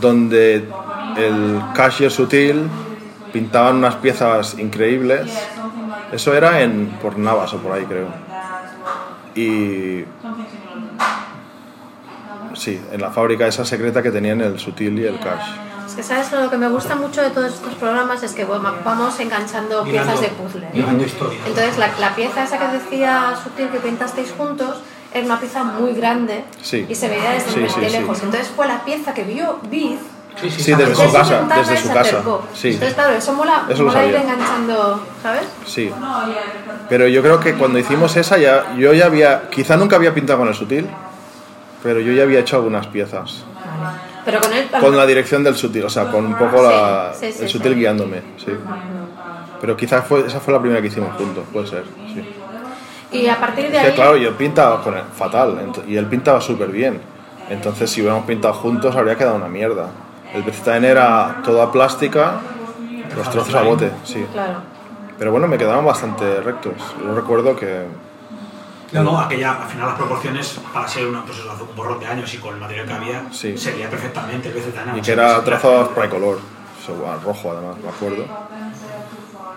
donde 0.01 0.69
el 1.17 1.61
cashier 1.75 2.11
sutil 2.13 2.69
pintaban 3.41 3.77
unas 3.77 3.97
piezas 3.97 4.59
increíbles 4.59 5.31
Eso 6.13 6.35
era 6.35 6.61
en, 6.63 6.89
por 7.03 7.19
Navas 7.19 7.53
o 7.55 7.59
por 7.59 7.73
ahí, 7.73 7.85
creo. 7.85 8.09
Y. 9.35 10.05
Sí, 12.55 12.81
en 12.91 13.01
la 13.01 13.11
fábrica 13.11 13.47
esa 13.47 13.65
secreta 13.65 14.03
que 14.03 14.11
tenían 14.11 14.41
el 14.41 14.59
Sutil 14.59 14.99
y 14.99 15.05
el 15.05 15.19
Cash. 15.19 15.47
Es 15.87 15.95
que, 15.95 16.03
¿sabes? 16.03 16.33
Lo 16.33 16.49
que 16.51 16.57
me 16.57 16.69
gusta 16.69 16.97
mucho 16.97 17.21
de 17.23 17.31
todos 17.31 17.53
estos 17.53 17.75
programas 17.75 18.23
es 18.23 18.33
que 18.33 18.45
vamos 18.45 19.21
enganchando 19.21 19.85
Mirando- 19.85 19.91
piezas 20.15 20.21
de 20.23 20.29
puzzle. 20.29 20.67
Entonces, 21.47 21.79
la, 21.79 21.91
la 22.01 22.15
pieza 22.15 22.45
esa 22.45 22.59
que 22.59 22.69
decía 22.79 23.35
Sutil 23.43 23.69
que 23.69 23.79
pintasteis 23.79 24.33
juntos 24.37 24.81
era 25.13 25.25
una 25.27 25.39
pieza 25.39 25.65
muy 25.65 25.93
grande 25.93 26.45
Sí. 26.63 26.87
y 26.89 26.95
se 26.95 27.09
veía 27.09 27.31
desde, 27.33 27.51
Sí, 27.53 27.61
sí, 27.69 27.81
sí. 27.87 27.91
lejos. 27.93 28.23
Entonces, 28.23 28.49
fue 28.57 28.67
la 28.67 28.85
pieza 28.85 29.13
que 29.15 29.25
vio 29.25 29.59
Biz. 29.71 30.01
Sí, 30.41 30.51
sí, 30.51 30.63
Sí, 30.65 30.75
desde 30.75 30.95
su 30.95 31.13
casa, 31.13 31.43
desde 31.57 31.77
su 31.79 31.93
casa, 31.93 32.23
sí. 32.55 32.69
Entonces, 32.69 32.95
claro, 32.95 33.13
eso 33.15 33.33
mola, 33.33 33.65
Eso 33.69 33.83
lo 33.85 33.89
mola 33.89 34.05
ir 34.05 34.15
enganchando, 34.17 35.03
¿sabes? 35.23 35.43
Sí. 35.67 35.91
Pero 36.89 37.09
yo 37.09 37.23
creo 37.23 37.41
que 37.41 37.55
cuando 37.55 37.79
hicimos 37.79 38.17
esa 38.17 38.37
ya, 38.37 38.75
yo 38.77 38.93
ya 38.93 39.07
había, 39.07 39.49
quizá 39.51 39.77
nunca 39.77 39.97
había 39.97 40.13
pintado 40.13 40.41
con 40.41 40.49
el 40.49 40.55
Sutil, 40.55 40.87
pero 41.83 42.01
yo 42.01 42.13
ya 42.13 42.25
había 42.25 42.41
hecho 42.41 42.57
algunas 42.57 42.87
piezas. 42.87 43.45
Pero 44.25 44.41
con 44.41 44.53
él. 44.53 44.69
Con 44.81 44.97
la 44.97 45.07
dirección 45.07 45.43
del 45.43 45.55
Sutil, 45.55 45.85
o 45.85 45.91
sea, 45.91 46.11
con 46.11 46.27
un 46.27 46.35
poco 46.37 46.63
la, 46.63 47.13
Sí, 47.19 47.27
sí, 47.27 47.33
sí, 47.33 47.43
el 47.45 47.49
Sutil 47.49 47.73
sí. 47.73 47.79
guiándome, 47.79 48.23
sí. 48.37 48.53
Pero 49.61 49.77
quizás 49.77 50.05
fue, 50.07 50.27
esa 50.27 50.39
fue 50.41 50.53
la 50.53 50.61
primera 50.61 50.83
que 50.83 50.89
hicimos 50.89 51.17
juntos, 51.17 51.45
puede 51.53 51.67
ser, 51.67 51.85
sí. 52.13 52.23
Y 53.13 53.27
a 53.29 53.39
partir 53.39 53.71
de 53.71 53.77
Es 53.77 53.83
que 53.83 53.89
ahí. 53.89 53.95
claro, 53.95 54.17
yo 54.17 54.37
pintaba 54.37 54.83
con 54.83 54.97
él 54.97 55.05
fatal 55.17 55.73
y 55.89 55.97
él 55.97 56.07
pintaba 56.07 56.41
súper 56.41 56.69
bien. 56.69 57.01
Entonces, 57.49 57.89
si 57.89 58.01
hubiéramos 58.03 58.27
pintado 58.27 58.53
juntos, 58.53 58.95
habría 58.97 59.17
quedado 59.17 59.37
una 59.37 59.49
mierda. 59.49 59.89
El 60.37 60.43
Beztain 60.43 60.85
era 60.85 61.41
toda 61.43 61.73
plástica, 61.73 62.35
los 63.17 63.31
trozos 63.31 63.55
a 63.55 63.63
bote, 63.63 63.91
sí. 64.05 64.25
Claro. 64.33 64.59
Pero 65.19 65.31
bueno, 65.33 65.49
me 65.49 65.57
quedaban 65.57 65.85
bastante 65.85 66.41
rectos. 66.43 66.75
Yo 67.03 67.15
recuerdo 67.15 67.57
que. 67.57 67.87
No, 68.93 69.03
no, 69.03 69.19
aquella, 69.19 69.63
al 69.63 69.69
final 69.69 69.87
las 69.89 69.97
proporciones, 69.97 70.61
para 70.73 70.87
ser 70.87 71.07
una, 71.07 71.25
pues 71.25 71.39
hace 71.41 71.63
un 71.63 71.75
borrón 71.75 71.99
de 72.01 72.07
años 72.07 72.33
y 72.35 72.37
con 72.37 72.55
el 72.55 72.61
material 72.61 72.87
que 72.87 72.93
había, 72.93 73.23
Sí. 73.33 73.57
se 73.57 73.73
veía 73.73 73.89
perfectamente 73.91 74.49
el 74.49 74.55
BZN. 74.55 74.99
Y 74.99 75.01
que 75.01 75.13
era 75.13 75.43
trazado 75.43 75.87
spray 75.87 76.09
color, 76.11 76.39
eso, 76.83 76.95
bueno, 76.95 77.19
rojo 77.25 77.51
además, 77.53 77.77
me 77.83 77.89
acuerdo. 77.89 78.25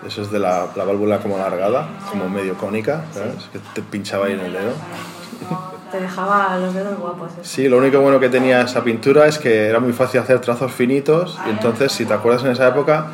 Eso 0.06 0.22
es 0.22 0.30
de 0.30 0.38
la, 0.38 0.66
la 0.74 0.84
válvula 0.84 1.18
como 1.20 1.36
alargada, 1.36 1.86
como 2.10 2.28
medio 2.30 2.56
cónica, 2.56 3.04
¿sabes? 3.12 3.48
Que 3.52 3.58
te 3.74 3.82
pinchaba 3.82 4.26
ahí 4.26 4.32
en 4.32 4.40
el 4.40 4.52
dedo. 4.54 4.72
Te 5.90 6.00
dejaba 6.00 6.56
los 6.58 6.72
dedos 6.74 6.98
guapos. 6.98 7.32
eso. 7.32 7.40
Sí, 7.42 7.68
lo 7.68 7.78
único 7.78 8.00
bueno 8.00 8.20
que 8.20 8.28
tenía 8.28 8.62
esa 8.62 8.82
pintura 8.84 9.26
es 9.26 9.38
que 9.38 9.66
era 9.66 9.80
muy 9.80 9.92
fácil 9.92 10.20
hacer 10.20 10.40
trazos 10.40 10.72
finitos 10.72 11.38
y 11.46 11.50
entonces, 11.50 11.90
si 11.92 12.04
te 12.06 12.14
acuerdas 12.14 12.44
en 12.44 12.52
esa 12.52 12.68
época, 12.68 13.06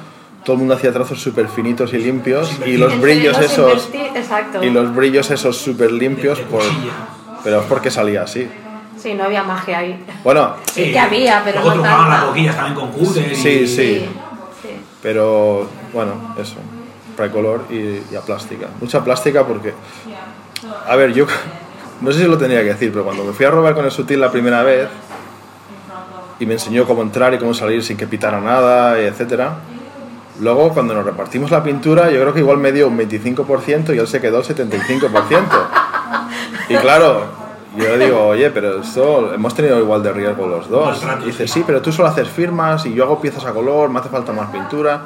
todo 0.44 0.54
el 0.54 0.58
mundo 0.60 0.74
hacía 0.74 0.92
trazos 0.92 1.20
súper 1.20 1.48
finitos 1.48 1.92
y 1.92 1.98
limpios 1.98 2.50
y 2.64 2.76
los 2.76 3.00
brillos 3.00 3.36
los 3.36 3.46
esos 3.50 3.88
Exacto. 4.14 4.62
y 4.62 4.70
los 4.70 4.94
brillos 4.94 5.30
esos 5.30 5.56
súper 5.56 5.90
limpios, 5.90 6.38
de 6.38 6.44
pues, 6.44 6.66
pero 7.42 7.60
es 7.60 7.66
porque 7.66 7.90
salía 7.90 8.22
así. 8.22 8.48
Sí, 8.96 9.14
no 9.14 9.24
había 9.24 9.42
magia 9.42 9.78
ahí. 9.78 10.04
Bueno, 10.24 10.54
Sí, 10.72 10.90
que 10.92 10.98
había, 10.98 11.42
pero 11.44 11.60
Luego 11.60 11.68
no 11.76 11.82
trucaban 11.82 12.04
tanta. 12.06 12.18
las 12.18 12.26
boquillas 12.28 12.56
también 12.56 12.74
con 12.74 12.92
cúter. 12.92 13.32
y- 13.32 13.36
Sí, 13.36 13.66
sí. 13.66 14.08
sí. 14.62 14.70
pero 15.02 15.68
bueno, 15.92 16.34
eso, 16.40 16.56
precolor 17.16 17.64
y, 17.70 18.02
y 18.12 18.16
a 18.16 18.20
plástica. 18.22 18.68
Mucha 18.80 19.02
plástica 19.04 19.44
porque, 19.46 19.72
a 20.88 20.96
ver, 20.96 21.12
yo 21.12 21.26
no 22.00 22.12
sé 22.12 22.20
si 22.20 22.28
lo 22.28 22.38
tenía 22.38 22.60
que 22.60 22.68
decir, 22.68 22.92
pero 22.92 23.04
cuando 23.04 23.24
me 23.24 23.32
fui 23.32 23.46
a 23.46 23.50
robar 23.50 23.74
con 23.74 23.84
el 23.84 23.90
sutil 23.90 24.20
la 24.20 24.30
primera 24.30 24.62
vez 24.62 24.88
y 26.38 26.46
me 26.46 26.54
enseñó 26.54 26.84
cómo 26.84 27.02
entrar 27.02 27.32
y 27.34 27.38
cómo 27.38 27.54
salir 27.54 27.82
sin 27.82 27.96
que 27.96 28.06
pitara 28.06 28.40
nada, 28.40 28.98
etcétera. 28.98 29.56
Luego, 30.40 30.68
cuando 30.70 30.92
nos 30.92 31.04
repartimos 31.04 31.50
la 31.50 31.62
pintura, 31.62 32.10
yo 32.10 32.20
creo 32.20 32.34
que 32.34 32.40
igual 32.40 32.58
me 32.58 32.70
dio 32.72 32.88
un 32.88 32.98
25% 32.98 33.94
y 33.94 33.98
él 33.98 34.06
se 34.06 34.20
quedó 34.20 34.40
el 34.40 34.44
75%. 34.44 35.42
Y 36.68 36.74
claro, 36.76 37.22
yo 37.76 37.96
le 37.96 38.04
digo, 38.04 38.26
oye, 38.26 38.50
pero 38.50 38.80
esto 38.80 39.32
hemos 39.32 39.54
tenido 39.54 39.78
igual 39.78 40.02
de 40.02 40.12
riesgo 40.12 40.46
los 40.46 40.68
dos. 40.68 41.02
Y 41.22 41.26
dice, 41.26 41.48
sí, 41.48 41.64
pero 41.66 41.80
tú 41.80 41.90
solo 41.90 42.08
haces 42.08 42.28
firmas 42.28 42.84
y 42.84 42.92
yo 42.92 43.04
hago 43.04 43.20
piezas 43.20 43.46
a 43.46 43.52
color, 43.52 43.88
me 43.88 44.00
hace 44.00 44.10
falta 44.10 44.32
más 44.32 44.50
pintura. 44.50 45.00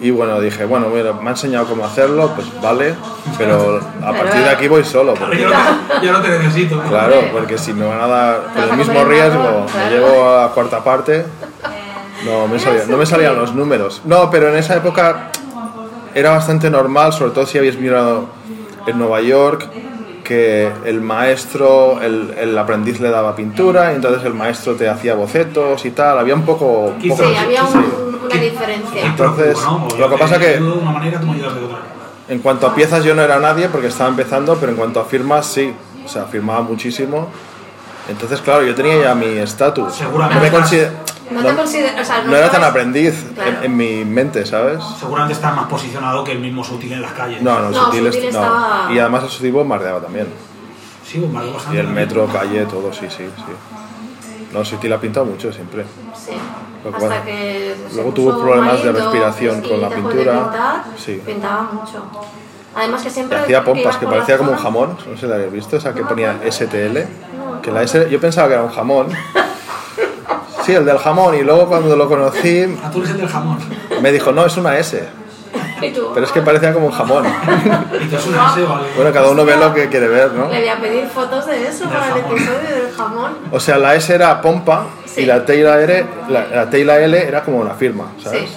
Y 0.00 0.10
bueno, 0.10 0.40
dije, 0.40 0.64
bueno, 0.66 0.88
bueno, 0.90 1.14
me 1.14 1.28
ha 1.28 1.30
enseñado 1.30 1.64
cómo 1.66 1.84
hacerlo, 1.84 2.30
pues 2.34 2.46
vale, 2.60 2.94
pero 3.38 3.80
a 4.04 4.12
partir 4.12 4.42
de 4.42 4.50
aquí 4.50 4.68
voy 4.68 4.84
solo. 4.84 5.14
Claro, 5.14 5.26
Porque, 5.30 5.42
yo, 5.42 5.48
no 5.48 5.54
te, 6.00 6.06
yo 6.06 6.12
no 6.12 6.20
te 6.20 6.28
necesito. 6.28 6.82
claro, 6.82 7.16
porque 7.32 7.56
si 7.56 7.72
me 7.72 7.86
van 7.86 8.00
a 8.00 8.06
dar 8.06 8.40
Te 8.40 8.48
por 8.48 8.60
vas 8.62 8.70
el 8.72 8.76
mismo 8.76 9.04
riesgo, 9.04 9.66
me 9.74 9.90
llevo 9.90 10.28
a 10.28 10.42
la 10.42 10.48
cuarta 10.48 10.84
parte, 10.84 11.24
no 12.26 12.46
me, 12.48 12.58
salía- 12.58 12.84
no 12.88 12.96
me 12.98 13.06
salían 13.06 13.36
los 13.36 13.54
números. 13.54 14.02
No, 14.04 14.30
pero 14.30 14.48
en 14.50 14.56
esa 14.56 14.76
época 14.76 15.30
era 16.14 16.30
bastante 16.30 16.68
normal, 16.70 17.12
sobre 17.14 17.30
todo 17.32 17.46
si 17.46 17.56
habéis 17.58 17.78
mirado 17.78 18.26
en 18.86 18.98
Nueva 18.98 19.20
York, 19.22 19.66
que 20.24 20.70
el 20.84 21.00
maestro, 21.00 22.02
el, 22.02 22.34
el 22.38 22.58
aprendiz 22.58 23.00
le 23.00 23.10
daba 23.10 23.34
pintura, 23.36 23.92
y 23.92 23.96
entonces 23.96 24.24
el 24.24 24.34
maestro 24.34 24.74
te 24.74 24.88
hacía 24.88 25.14
bocetos 25.14 25.84
y 25.86 25.90
tal, 25.92 26.18
había 26.18 26.34
un 26.34 26.42
poco... 26.42 26.92
Poco- 27.08 27.22
Sí, 27.24 27.34
había 27.36 27.64
un-. 27.64 28.15
Una 28.26 28.34
¿Qué- 28.40 28.50
diferencia. 28.50 29.04
Entonces, 29.06 29.58
lo 29.98 30.08
que 30.10 30.16
pasa 30.18 30.38
que- 30.38 30.54
ayudo 30.56 30.74
de 30.76 30.80
una 30.82 30.90
manera, 30.92 31.20
tú 31.20 31.26
me 31.26 31.34
ayudas 31.34 31.54
de 31.54 31.64
otra. 31.64 31.78
En 32.28 32.38
cuanto 32.40 32.66
a 32.66 32.74
piezas 32.74 33.04
yo 33.04 33.14
no 33.14 33.22
era 33.22 33.38
nadie 33.38 33.68
porque 33.68 33.86
estaba 33.86 34.08
empezando, 34.10 34.56
pero 34.56 34.72
en 34.72 34.76
cuanto 34.78 35.00
a 35.00 35.04
firmas 35.04 35.46
sí, 35.46 35.72
o 36.04 36.08
sea, 36.08 36.24
firmaba 36.24 36.60
muchísimo. 36.62 37.28
Entonces, 38.08 38.40
claro, 38.40 38.62
yo 38.64 38.74
tenía 38.74 39.00
ya 39.00 39.14
mi 39.14 39.26
estatus. 39.26 39.94
Seguramente 39.94 40.34
No, 40.36 40.40
me 40.40 40.46
estás- 40.46 40.60
consider- 40.60 40.92
No 41.30 41.40
no- 41.42 41.48
te 41.48 41.54
consider- 41.56 42.00
o 42.00 42.04
sea, 42.04 42.22
no 42.22 42.30
no 42.30 42.36
era 42.36 42.48
tan 42.50 42.62
aprendiz 42.62 43.26
Claro. 43.34 43.50
en, 43.58 43.64
en 43.64 43.76
mi 43.76 44.04
mente, 44.04 44.46
¿sabes? 44.46 44.78
Seguramente 45.00 45.34
está 45.34 45.52
más 45.52 45.66
posicionado 45.66 46.22
que 46.22 46.30
el 46.32 46.38
mismo 46.38 46.62
sutil 46.62 46.92
en 46.92 47.02
las 47.02 47.12
calles. 47.12 47.42
No, 47.42 47.58
no, 47.60 47.72
sutil, 47.74 48.06
Sutil 48.12 48.24
estaba- 48.28 48.88
Y 48.92 48.98
además 49.00 49.24
el 49.24 49.30
sutil 49.30 49.50
bombardeaba 49.52 50.00
también. 50.00 50.28
Sí, 51.04 51.18
bombardeo 51.18 51.54
bastante. 51.54 51.76
Y 51.76 51.80
el 51.80 51.86
también. 51.86 52.06
metro, 52.08 52.26
calle, 52.28 52.64
todo, 52.66 52.92
sí, 52.92 53.06
sí, 53.08 53.24
sí. 53.36 53.52
No, 54.52 54.60
el 54.60 54.66
sutil 54.66 54.92
ha 54.92 55.00
pintado 55.00 55.26
mucho 55.26 55.52
siempre. 55.52 55.84
Sí. 56.26 56.32
Hasta 56.94 57.22
que 57.24 57.74
se 57.88 57.94
luego 57.96 58.10
tuvo 58.12 58.40
problemas 58.40 58.82
de 58.82 58.92
respiración 58.92 59.60
con 59.62 59.80
la 59.80 59.88
de 59.88 59.94
pintura. 59.96 60.32
pintar, 60.50 60.84
Sí. 60.96 61.22
Pintaba 61.24 61.62
mucho. 61.72 62.04
Además 62.74 63.02
que 63.02 63.10
siempre 63.10 63.38
hacía 63.38 63.64
pompas, 63.64 63.96
que 63.96 64.06
parecía 64.06 64.36
como 64.38 64.52
un 64.52 64.58
jamón. 64.58 64.96
No 65.08 65.14
sé 65.14 65.20
si 65.22 65.26
la 65.26 65.36
habéis 65.36 65.52
visto, 65.52 65.76
esa 65.76 65.94
que 65.94 66.02
No, 66.02 66.08
ponía 66.08 66.34
no. 66.34 66.50
STL. 66.52 66.98
Que 67.62 67.70
la 67.72 67.82
S, 67.82 68.08
yo 68.10 68.20
pensaba 68.20 68.48
que 68.48 68.54
era 68.54 68.62
un 68.62 68.70
jamón. 68.70 69.08
Sí, 70.64 70.74
el 70.74 70.84
del 70.84 70.98
jamón. 70.98 71.34
Y 71.36 71.42
luego 71.42 71.66
cuando 71.66 71.96
lo 71.96 72.08
conocí, 72.08 72.66
Ah, 72.84 72.90
tú 72.90 72.98
eres 72.98 73.10
el 73.12 73.18
del 73.18 73.28
jamón. 73.28 73.58
me 74.02 74.12
dijo, 74.12 74.30
no, 74.32 74.44
es 74.44 74.56
una 74.56 74.76
S. 74.78 75.08
Pero 75.80 76.24
es 76.24 76.32
que 76.32 76.40
parecía 76.42 76.72
como 76.72 76.86
un 76.86 76.92
jamón. 76.92 77.24
Y 78.02 78.06
tú 78.08 78.16
es 78.16 78.26
una 78.26 78.50
S 78.52 78.62
o 78.62 78.72
algo. 78.72 78.86
Bueno, 78.96 79.12
cada 79.12 79.30
uno 79.30 79.44
ve 79.44 79.56
lo 79.56 79.72
que 79.74 79.88
quiere 79.88 80.08
ver, 80.08 80.32
¿no? 80.32 80.48
Le 80.48 80.60
voy 80.60 80.68
a 80.68 80.78
pedir 80.80 81.06
fotos 81.06 81.46
de 81.46 81.66
eso 81.68 81.84
para 81.86 82.08
el 82.12 82.18
episodio 82.18 82.60
del 82.60 82.92
jamón. 82.96 83.32
O 83.52 83.60
sea, 83.60 83.78
la 83.78 83.94
S 83.94 84.14
era 84.14 84.40
pompa 84.42 84.86
Sí. 85.16 85.22
y 85.22 85.26
la 85.26 85.44
T 85.44 85.56
y 85.58 85.62
la 85.62 85.80
R, 85.80 86.06
la, 86.28 86.46
la 86.46 86.70
T 86.70 86.78
y 86.78 86.84
la 86.84 87.00
L 87.00 87.18
era 87.26 87.42
como 87.42 87.58
una 87.58 87.74
firma, 87.74 88.12
¿sabes? 88.22 88.50
Sí. 88.50 88.56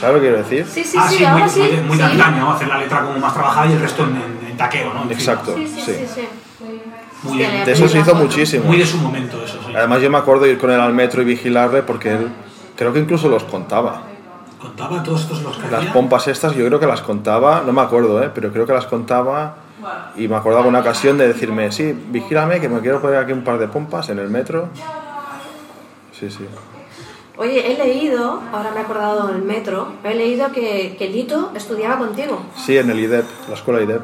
¿Sabes 0.00 0.16
lo 0.16 0.20
que 0.20 0.26
quiero 0.28 0.38
decir? 0.38 0.66
Sí, 0.66 0.82
sí, 0.82 0.96
ah, 1.00 1.06
sí, 1.08 1.18
sí, 1.18 1.24
ahora 1.24 1.44
muy, 1.44 1.50
sí. 1.50 1.60
muy, 1.60 1.68
de- 1.70 1.82
muy 1.82 1.96
de 1.96 2.02
antaño, 2.04 2.36
¿no? 2.40 2.52
hacer 2.52 2.66
la 2.68 2.78
letra 2.78 3.02
como 3.02 3.18
más 3.18 3.32
trabajada 3.34 3.66
y 3.68 3.72
el 3.74 3.80
resto 3.80 4.02
en, 4.02 4.10
en- 4.16 4.50
en 4.50 4.56
taqueo, 4.56 4.92
¿no? 4.92 5.02
En 5.04 5.12
Exacto. 5.12 5.54
Sí, 5.54 5.66
sí, 5.68 5.80
Sí. 5.80 5.92
sí, 5.94 6.06
sí. 6.14 6.28
Muy, 7.22 7.38
de, 7.38 7.44
Tiene- 7.44 7.64
De 7.64 7.72
eso 7.72 7.86
se 7.88 8.00
hizo 8.00 8.14
muchísimo. 8.16 8.64
muy 8.64 8.78
de 8.78 8.86
su 8.86 8.96
momento, 8.98 9.44
eso 9.44 9.58
sí. 9.64 9.72
Además 9.76 10.00
yo 10.02 10.10
me 10.10 10.18
acuerdo 10.18 10.44
ir 10.46 10.58
con 10.58 10.70
él 10.72 10.80
al 10.80 10.92
metro 10.92 11.22
y 11.22 11.24
vigilarle 11.24 11.82
porque 11.84 12.10
él 12.14 12.28
creo 12.76 12.92
que 12.92 12.98
incluso 12.98 13.28
los 13.28 13.44
contaba. 13.44 14.02
Contaba 14.60 15.02
todos 15.04 15.20
estos 15.22 15.42
los 15.42 15.56
que 15.56 15.68
Las 15.70 15.80
hacía. 15.80 15.92
pompas 15.92 16.26
estas 16.28 16.54
yo 16.56 16.66
creo 16.66 16.80
que 16.80 16.86
las 16.86 17.00
contaba, 17.02 17.62
no 17.64 17.72
me 17.72 17.80
acuerdo, 17.82 18.22
¿eh? 18.24 18.30
pero 18.34 18.50
creo 18.52 18.66
que 18.66 18.72
las 18.72 18.86
contaba 18.86 19.54
y 20.16 20.26
me 20.28 20.36
acordaba 20.36 20.66
una 20.66 20.78
ocasión 20.80 21.16
de 21.18 21.26
decirme, 21.28 21.70
sí, 21.72 21.92
vigílame 22.08 22.60
que 22.60 22.68
me 22.68 22.80
quiero 22.80 23.00
poner 23.00 23.18
aquí 23.18 23.32
un 23.32 23.42
par 23.44 23.58
de 23.58 23.66
pompas 23.68 24.08
en 24.08 24.18
el 24.18 24.28
metro. 24.30 24.68
Sí, 26.22 26.30
sí. 26.30 26.46
Oye, 27.36 27.72
he 27.72 27.76
leído, 27.76 28.40
ahora 28.52 28.70
me 28.70 28.78
he 28.78 28.82
acordado 28.84 29.28
en 29.30 29.36
el 29.36 29.42
metro, 29.42 29.94
he 30.04 30.14
leído 30.14 30.52
que, 30.52 30.94
que 30.96 31.08
Lito 31.08 31.50
estudiaba 31.56 31.98
contigo. 31.98 32.40
Sí, 32.56 32.78
en 32.78 32.88
el 32.90 33.00
IDEP, 33.00 33.24
la 33.48 33.54
escuela 33.54 33.82
IDEP. 33.82 34.02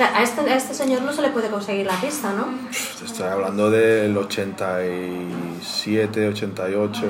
A 0.00 0.22
este, 0.22 0.40
a 0.40 0.56
este 0.56 0.72
señor 0.72 1.02
no 1.02 1.12
se 1.12 1.20
le 1.20 1.28
puede 1.28 1.50
conseguir 1.50 1.84
la 1.84 2.00
pista, 2.00 2.32
¿no? 2.32 2.46
Te 2.98 3.04
Estoy 3.04 3.26
hablando 3.26 3.70
del 3.70 4.16
87, 4.16 6.28
88, 6.28 7.02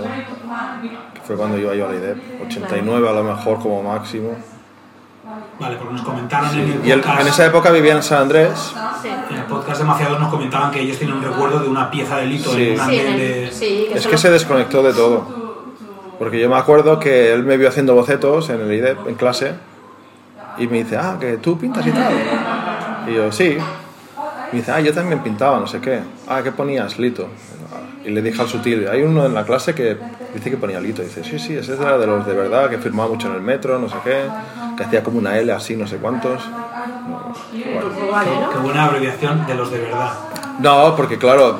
que 1.14 1.21
fue 1.21 1.37
cuando 1.37 1.57
iba 1.57 1.73
yo 1.77 1.87
a 1.87 1.92
la 1.92 1.99
IDEP. 1.99 2.42
89 2.47 3.09
a 3.09 3.12
lo 3.12 3.23
mejor 3.23 3.61
como 3.61 3.81
máximo. 3.85 4.37
Vale, 5.61 5.77
porque 5.77 5.93
nos 5.95 6.03
comentaron 6.03 6.51
en 6.51 6.59
el 6.73 6.87
Y 6.87 6.91
él, 6.93 7.01
podcast. 7.01 7.21
en 7.23 7.27
esa 7.29 7.47
época 7.47 7.71
vivía 7.73 7.93
en 7.95 8.03
San 8.03 8.23
Andrés. 8.23 8.75
Sí. 9.03 9.09
En 9.31 9.37
el 9.37 9.43
podcast 9.45 9.81
demasiados 9.81 10.21
nos 10.21 10.29
comentaban 10.31 10.71
que 10.71 10.81
ellos 10.81 10.99
tienen 10.99 11.17
un 11.17 11.23
recuerdo 11.25 11.59
de 11.61 11.69
una 11.69 11.91
pieza 11.91 12.17
de 12.19 12.27
lito 12.27 12.51
Sí. 12.53 12.62
en 12.69 12.71
un 12.73 12.77
Sí, 12.77 12.83
andén 13.01 13.07
el- 13.12 13.19
de. 13.19 13.51
sí, 13.53 13.87
que 13.93 13.99
Es 13.99 14.07
que 14.07 14.19
se 14.19 14.31
desconectó 14.31 14.83
de 14.83 14.93
todo. 14.93 15.27
Porque 16.19 16.41
yo 16.41 16.49
me 16.49 16.57
acuerdo 16.57 16.99
que 16.99 17.33
él 17.33 17.45
me 17.45 17.57
vio 17.57 17.69
haciendo 17.69 17.95
bocetos 17.95 18.51
en 18.51 18.61
el 18.61 18.73
IDEP, 18.73 19.07
en 19.09 19.14
clase, 19.14 19.55
y 20.59 20.67
me 20.67 20.79
dice, 20.79 20.97
ah, 20.97 21.17
que 21.21 21.37
tú 21.37 21.57
pintas 21.59 21.87
y 21.87 21.91
tal. 21.93 22.12
Y 23.09 23.14
yo, 23.14 23.31
sí. 23.33 23.57
Y 24.53 24.57
dice, 24.57 24.73
ah, 24.73 24.81
yo 24.81 24.95
también 24.95 25.23
pintaba, 25.23 25.61
no 25.61 25.67
sé 25.67 25.81
qué. 25.81 26.01
Ah, 26.27 26.41
¿qué 26.43 26.53
ponías? 26.53 26.99
Lito. 26.99 27.29
Y 28.05 28.11
le 28.11 28.23
dije 28.23 28.41
al 28.41 28.49
sutil, 28.49 28.89
hay 28.89 29.03
uno 29.03 29.27
en 29.27 29.35
la 29.35 29.45
clase 29.45 29.75
que 29.75 29.99
dice 30.35 30.51
que 30.51 30.57
ponía 30.57 30.81
Lito. 30.81 31.03
Y 31.03 31.07
dice, 31.07 31.23
sí, 31.25 31.39
sí, 31.39 31.55
ese 31.55 31.75
era 31.75 31.99
de 31.99 32.07
los 32.07 32.27
de 32.27 32.35
verdad, 32.35 32.71
que 32.71 32.79
firmaba 32.79 33.11
mucho 33.11 33.29
en 33.29 33.35
el 33.35 33.43
metro, 33.43 33.79
no 33.79 33.89
sé 33.89 33.97
qué. 34.05 34.23
que 34.77 34.85
hacía 34.85 35.03
como 35.03 35.19
una 35.19 35.37
L 35.39 35.53
así, 35.53 35.77
no 35.77 35.87
sé 35.87 35.97
cuántos. 35.97 36.43
¿no? 37.09 37.33
Qué 37.53 38.59
buena 38.59 38.85
abreviación 38.85 39.47
de 39.47 39.55
los 39.55 39.71
de 39.71 39.79
verdad. 39.81 40.13
No, 40.61 40.97
porque 40.97 41.19
claro, 41.19 41.59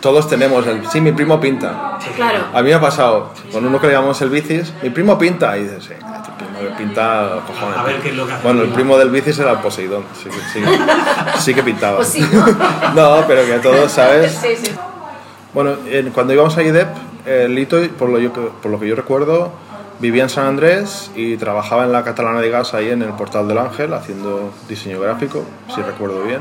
todos 0.00 0.28
tenemos 0.28 0.66
el... 0.66 0.86
Sí, 0.88 1.00
mi 1.00 1.12
primo 1.12 1.40
pinta. 1.40 1.98
Claro. 2.16 2.44
A 2.54 2.62
mí 2.62 2.68
me 2.68 2.74
ha 2.74 2.80
pasado, 2.80 3.32
con 3.52 3.64
uno 3.66 3.80
que 3.80 3.86
le 3.88 3.92
llamamos 3.94 4.20
el 4.22 4.30
bicis, 4.30 4.72
mi 4.82 4.90
primo 4.90 5.18
pinta, 5.18 5.56
y 5.58 5.64
dices, 5.64 5.84
sí, 5.84 5.94
tu 5.94 6.32
primo 6.44 6.58
que 6.60 6.76
pinta, 6.82 7.40
cojones. 7.46 7.78
A 7.78 7.82
ver 7.82 8.00
qué 8.00 8.08
es 8.10 8.14
lo 8.16 8.26
que 8.26 8.32
hace 8.32 8.42
Bueno, 8.44 8.60
el 8.60 8.66
primo. 8.68 8.74
primo 8.76 8.98
del 8.98 9.10
bicis 9.10 9.38
era 9.38 9.52
el 9.52 9.58
Poseidón, 9.58 10.04
sí, 10.22 10.28
que- 10.28 10.36
sí, 10.52 10.60
que- 10.64 11.38
sí 11.40 11.54
que 11.54 11.62
pintaba. 11.62 11.96
Pues 11.96 12.08
sí, 12.08 12.28
¿no? 12.32 12.44
No, 12.94 13.24
pero 13.26 13.44
que 13.44 13.58
todos, 13.60 13.90
¿sabes? 13.92 14.32
Sí, 14.40 14.56
sí. 14.62 14.72
Bueno, 15.54 15.72
en- 15.90 16.10
cuando 16.10 16.32
íbamos 16.32 16.56
a 16.56 16.62
IDEP, 16.62 16.88
el 17.26 17.54
Lito, 17.54 17.78
por 17.98 18.08
lo, 18.08 18.18
yo- 18.18 18.32
por 18.32 18.70
lo 18.70 18.78
que 18.78 18.86
yo 18.88 18.94
recuerdo, 18.94 19.50
vivía 20.00 20.22
en 20.22 20.28
San 20.30 20.46
Andrés 20.46 21.10
y 21.16 21.36
trabajaba 21.38 21.82
en 21.84 21.90
la 21.92 22.04
Catalana 22.04 22.40
de 22.40 22.50
Gas 22.50 22.72
ahí 22.74 22.88
en 22.90 23.02
el 23.02 23.10
Portal 23.14 23.48
del 23.48 23.58
Ángel 23.58 23.92
haciendo 23.94 24.52
diseño 24.68 25.00
gráfico, 25.00 25.44
si 25.74 25.82
recuerdo 25.82 26.22
bien. 26.22 26.40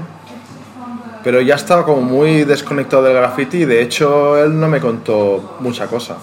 Pero 1.27 1.41
ya 1.41 1.55
estaba 1.55 1.83
como 1.83 1.99
muy 2.03 2.45
desconectado 2.45 3.03
del 3.03 3.15
graffiti 3.15 3.57
y 3.63 3.65
de 3.65 3.81
hecho 3.81 4.37
él 4.41 4.57
no 4.57 4.69
me 4.69 4.79
contó 4.79 5.57
mucha 5.59 5.85
cosa. 5.87 6.15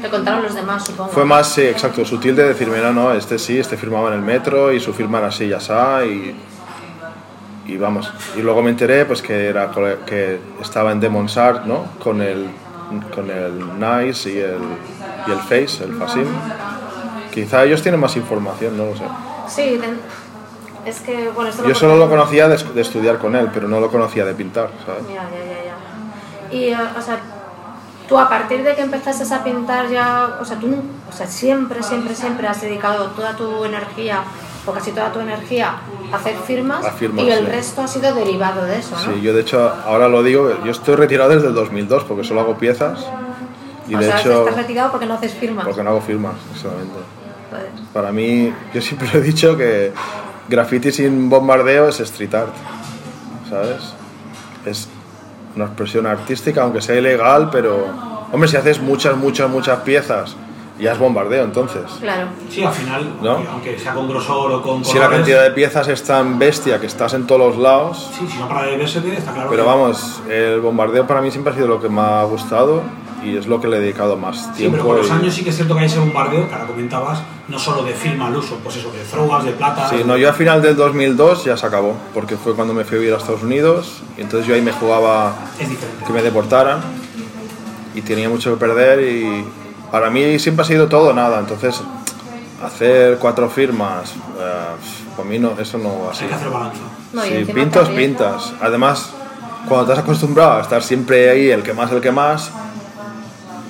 Te 0.00 0.08
contaron 0.08 0.42
los 0.42 0.54
demás, 0.54 0.86
supongo. 0.86 1.10
Fue 1.10 1.26
más, 1.26 1.50
sí, 1.50 1.60
exacto, 1.60 2.02
sutil 2.06 2.34
de 2.34 2.44
decirme, 2.48 2.78
no, 2.78 2.90
no, 2.94 3.12
este 3.12 3.38
sí, 3.38 3.58
este 3.58 3.76
firmaba 3.76 4.08
en 4.08 4.14
el 4.14 4.22
metro 4.22 4.72
y 4.72 4.80
su 4.80 4.94
firma 4.94 5.18
era 5.18 5.26
así, 5.26 5.48
ya 5.48 5.58
está, 5.58 6.02
y, 6.06 6.34
y 7.66 7.76
vamos. 7.76 8.10
Y 8.38 8.40
luego 8.40 8.62
me 8.62 8.70
enteré 8.70 9.04
pues 9.04 9.20
que, 9.20 9.48
era, 9.48 9.70
que 10.06 10.38
estaba 10.62 10.92
en 10.92 11.00
Demon's 11.00 11.36
Art, 11.36 11.66
¿no? 11.66 11.84
Con 12.02 12.22
el, 12.22 12.46
con 13.14 13.28
el 13.30 13.52
Nice 13.78 14.30
y 14.32 14.38
el, 14.38 14.60
y 15.26 15.30
el 15.30 15.40
Face, 15.40 15.84
el 15.84 15.92
Fasim. 15.98 16.24
Quizá 17.34 17.64
ellos 17.64 17.82
tienen 17.82 18.00
más 18.00 18.16
información, 18.16 18.78
no 18.78 18.86
lo 18.86 18.96
sé. 18.96 19.04
Sí, 19.46 19.78
ten- 19.78 20.00
es 20.88 21.00
que, 21.00 21.28
bueno, 21.30 21.50
esto 21.50 21.66
Yo 21.66 21.74
solo 21.74 21.96
lo 21.96 22.08
conocía 22.08 22.48
de, 22.48 22.56
de 22.56 22.80
estudiar 22.80 23.18
con 23.18 23.34
él, 23.36 23.48
pero 23.52 23.68
no 23.68 23.80
lo 23.80 23.90
conocía 23.90 24.24
de 24.24 24.34
pintar, 24.34 24.70
¿sabes? 24.84 25.02
Ya, 25.08 25.14
ya, 25.14 25.44
ya, 25.44 25.64
ya. 25.64 26.56
Y, 26.56 26.64
eh, 26.72 26.76
o 26.98 27.02
sea, 27.02 27.20
tú 28.08 28.18
a 28.18 28.28
partir 28.28 28.62
de 28.62 28.74
que 28.74 28.82
empezaste 28.82 29.32
a 29.34 29.44
pintar 29.44 29.88
ya, 29.90 30.38
o 30.40 30.44
sea, 30.44 30.58
tú, 30.58 30.68
o 31.08 31.12
sea, 31.12 31.26
siempre, 31.26 31.82
siempre, 31.82 32.14
siempre 32.14 32.46
has 32.48 32.60
dedicado 32.60 33.06
toda 33.08 33.36
tu 33.36 33.64
energía, 33.64 34.22
o 34.66 34.72
casi 34.72 34.92
toda 34.92 35.12
tu 35.12 35.20
energía, 35.20 35.74
a 36.12 36.16
hacer 36.16 36.36
firmas, 36.46 36.84
A 36.84 36.92
firmas, 36.92 37.24
y 37.24 37.30
el 37.30 37.44
sí. 37.44 37.50
resto 37.52 37.82
ha 37.82 37.88
sido 37.88 38.14
derivado 38.14 38.64
de 38.64 38.78
eso, 38.78 38.96
¿no? 38.96 39.12
Sí, 39.12 39.20
yo 39.20 39.34
de 39.34 39.42
hecho 39.42 39.72
ahora 39.86 40.08
lo 40.08 40.22
digo, 40.22 40.50
yo 40.64 40.70
estoy 40.70 40.96
retirado 40.96 41.30
desde 41.30 41.48
el 41.48 41.54
2002 41.54 42.04
porque 42.04 42.24
solo 42.24 42.40
hago 42.40 42.56
piezas 42.56 43.06
y 43.88 43.94
o 43.94 43.98
de 43.98 44.06
sea, 44.06 44.20
hecho 44.20 44.40
estás 44.40 44.56
retirado 44.56 44.90
porque 44.90 45.06
no 45.06 45.14
haces 45.14 45.32
firmas. 45.32 45.64
porque 45.64 45.82
no 45.82 45.90
hago 45.90 46.00
firmas. 46.00 46.34
Joder. 46.62 47.70
Para 47.94 48.12
mí, 48.12 48.52
yo 48.74 48.82
siempre 48.82 49.08
he 49.14 49.20
dicho 49.22 49.56
que 49.56 49.92
graffiti 50.48 50.92
sin 50.92 51.28
bombardeo 51.28 51.88
es 51.88 52.00
street 52.00 52.34
art, 52.34 52.52
¿sabes? 53.48 53.94
Es 54.64 54.88
una 55.56 55.66
expresión 55.66 56.06
artística, 56.06 56.62
aunque 56.62 56.80
sea 56.80 56.96
ilegal, 56.96 57.48
pero, 57.50 57.86
hombre, 58.32 58.48
si 58.48 58.56
haces 58.56 58.80
muchas, 58.80 59.16
muchas, 59.16 59.48
muchas 59.50 59.80
piezas, 59.80 60.36
ya 60.78 60.92
es 60.92 60.98
bombardeo, 60.98 61.42
entonces. 61.44 61.82
Claro. 62.00 62.28
Sí, 62.50 62.62
al 62.62 62.72
final, 62.72 63.14
¿No? 63.20 63.42
aunque 63.50 63.78
sea 63.78 63.94
con 63.94 64.08
grosor 64.08 64.52
o 64.52 64.62
con 64.62 64.84
Si 64.84 64.92
la 64.94 65.00
colores, 65.06 65.18
cantidad 65.18 65.42
de 65.42 65.50
piezas 65.50 65.88
es 65.88 66.02
tan 66.04 66.38
bestia 66.38 66.78
que 66.80 66.86
estás 66.86 67.14
en 67.14 67.26
todos 67.26 67.40
los 67.40 67.56
lados, 67.58 68.10
Sí, 68.16 68.26
si 68.28 68.38
no 68.38 68.46
para 68.48 68.62
de 68.66 68.76
verse, 68.76 69.00
está 69.16 69.32
claro. 69.32 69.50
pero 69.50 69.64
que- 69.64 69.68
vamos, 69.68 70.22
el 70.28 70.60
bombardeo 70.60 71.06
para 71.06 71.20
mí 71.20 71.30
siempre 71.32 71.52
ha 71.52 71.56
sido 71.56 71.66
lo 71.66 71.80
que 71.80 71.88
me 71.88 72.00
ha 72.00 72.22
gustado 72.24 72.82
y 73.24 73.36
es 73.36 73.46
lo 73.46 73.60
que 73.60 73.68
le 73.68 73.76
he 73.78 73.80
dedicado 73.80 74.16
más 74.16 74.36
Sí, 74.36 74.50
tiempo. 74.58 74.76
pero 74.76 74.88
con 74.88 74.96
los 74.98 75.10
años 75.10 75.34
sí 75.34 75.42
que 75.44 75.50
es 75.50 75.56
cierto 75.56 75.74
que 75.74 75.80
hay 75.80 75.86
ese 75.86 75.98
bombardeo, 75.98 76.48
que 76.48 76.54
ahora 76.54 76.66
comentabas, 76.66 77.20
no 77.48 77.58
solo 77.58 77.82
de 77.82 77.92
film 77.94 78.20
al 78.22 78.36
uso, 78.36 78.58
pues 78.62 78.76
eso, 78.76 78.90
de 78.92 79.00
throwas, 79.00 79.44
de 79.44 79.52
plata. 79.52 79.88
Sí, 79.90 80.02
no, 80.06 80.16
yo 80.16 80.30
a 80.30 80.32
final 80.32 80.62
del 80.62 80.76
2002 80.76 81.44
ya 81.44 81.56
se 81.56 81.66
acabó, 81.66 81.94
porque 82.14 82.36
fue 82.36 82.54
cuando 82.54 82.74
me 82.74 82.84
fui 82.84 82.96
a 82.96 83.00
vivir 83.00 83.14
a 83.14 83.18
Estados 83.18 83.42
Unidos 83.42 84.02
y 84.16 84.20
entonces 84.22 84.46
yo 84.46 84.54
ahí 84.54 84.62
me 84.62 84.72
jugaba 84.72 85.34
que 86.06 86.12
me 86.12 86.22
deportaran 86.22 86.80
y 87.94 88.02
tenía 88.02 88.28
mucho 88.28 88.50
que 88.52 88.56
perder 88.60 89.00
y 89.00 89.44
para 89.90 90.10
mí 90.10 90.38
siempre 90.38 90.64
ha 90.64 90.66
sido 90.68 90.86
todo 90.88 91.12
nada, 91.12 91.40
entonces 91.40 91.80
hacer 92.64 93.18
cuatro 93.18 93.48
firmas, 93.48 94.10
eh, 94.38 95.16
para 95.16 95.28
mí 95.28 95.38
no, 95.38 95.52
eso 95.58 95.78
no 95.78 96.04
va 96.06 96.10
así. 96.12 96.24
Hay 96.24 96.28
que 96.30 96.34
hacer 96.34 96.50
balanza. 96.50 96.78
No, 97.12 97.24
encima 97.24 97.54
pintas, 97.54 97.88
pintas. 97.88 98.52
Además, 98.60 99.10
cuando 99.68 99.86
te 99.86 99.92
has 99.92 99.98
acostumbrado 100.00 100.58
a 100.58 100.60
estar 100.62 100.82
siempre 100.82 101.30
ahí, 101.30 101.50
el 101.50 101.62
que 101.62 101.72
más, 101.72 101.90
el 101.92 102.00
que 102.00 102.10
más, 102.12 102.50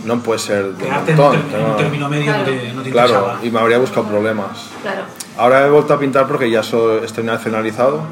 no 0.08 0.20
puede 0.20 0.38
ser 0.40 0.64
de 0.72 0.84
Quedarte 0.84 1.12
en 1.12 1.20
un, 1.20 1.76
término 1.76 2.08
medio 2.08 2.32
no 2.36 2.42
te, 2.44 2.72
no 2.72 2.82
te 2.82 2.90
Claro, 2.90 3.08
interesaba. 3.08 3.38
y 3.42 3.50
me 3.50 3.60
habría 3.60 3.78
buscado 3.78 4.06
problemas. 4.06 4.70
Claro. 4.82 5.02
Ahora 5.36 5.66
he 5.66 5.70
vuelto 5.70 5.94
a 5.94 5.98
pintar 6.00 6.26
porque 6.26 6.50
ya 6.50 6.62
soy, 6.62 7.04
estoy 7.04 7.24
nacionalizado. 7.24 8.02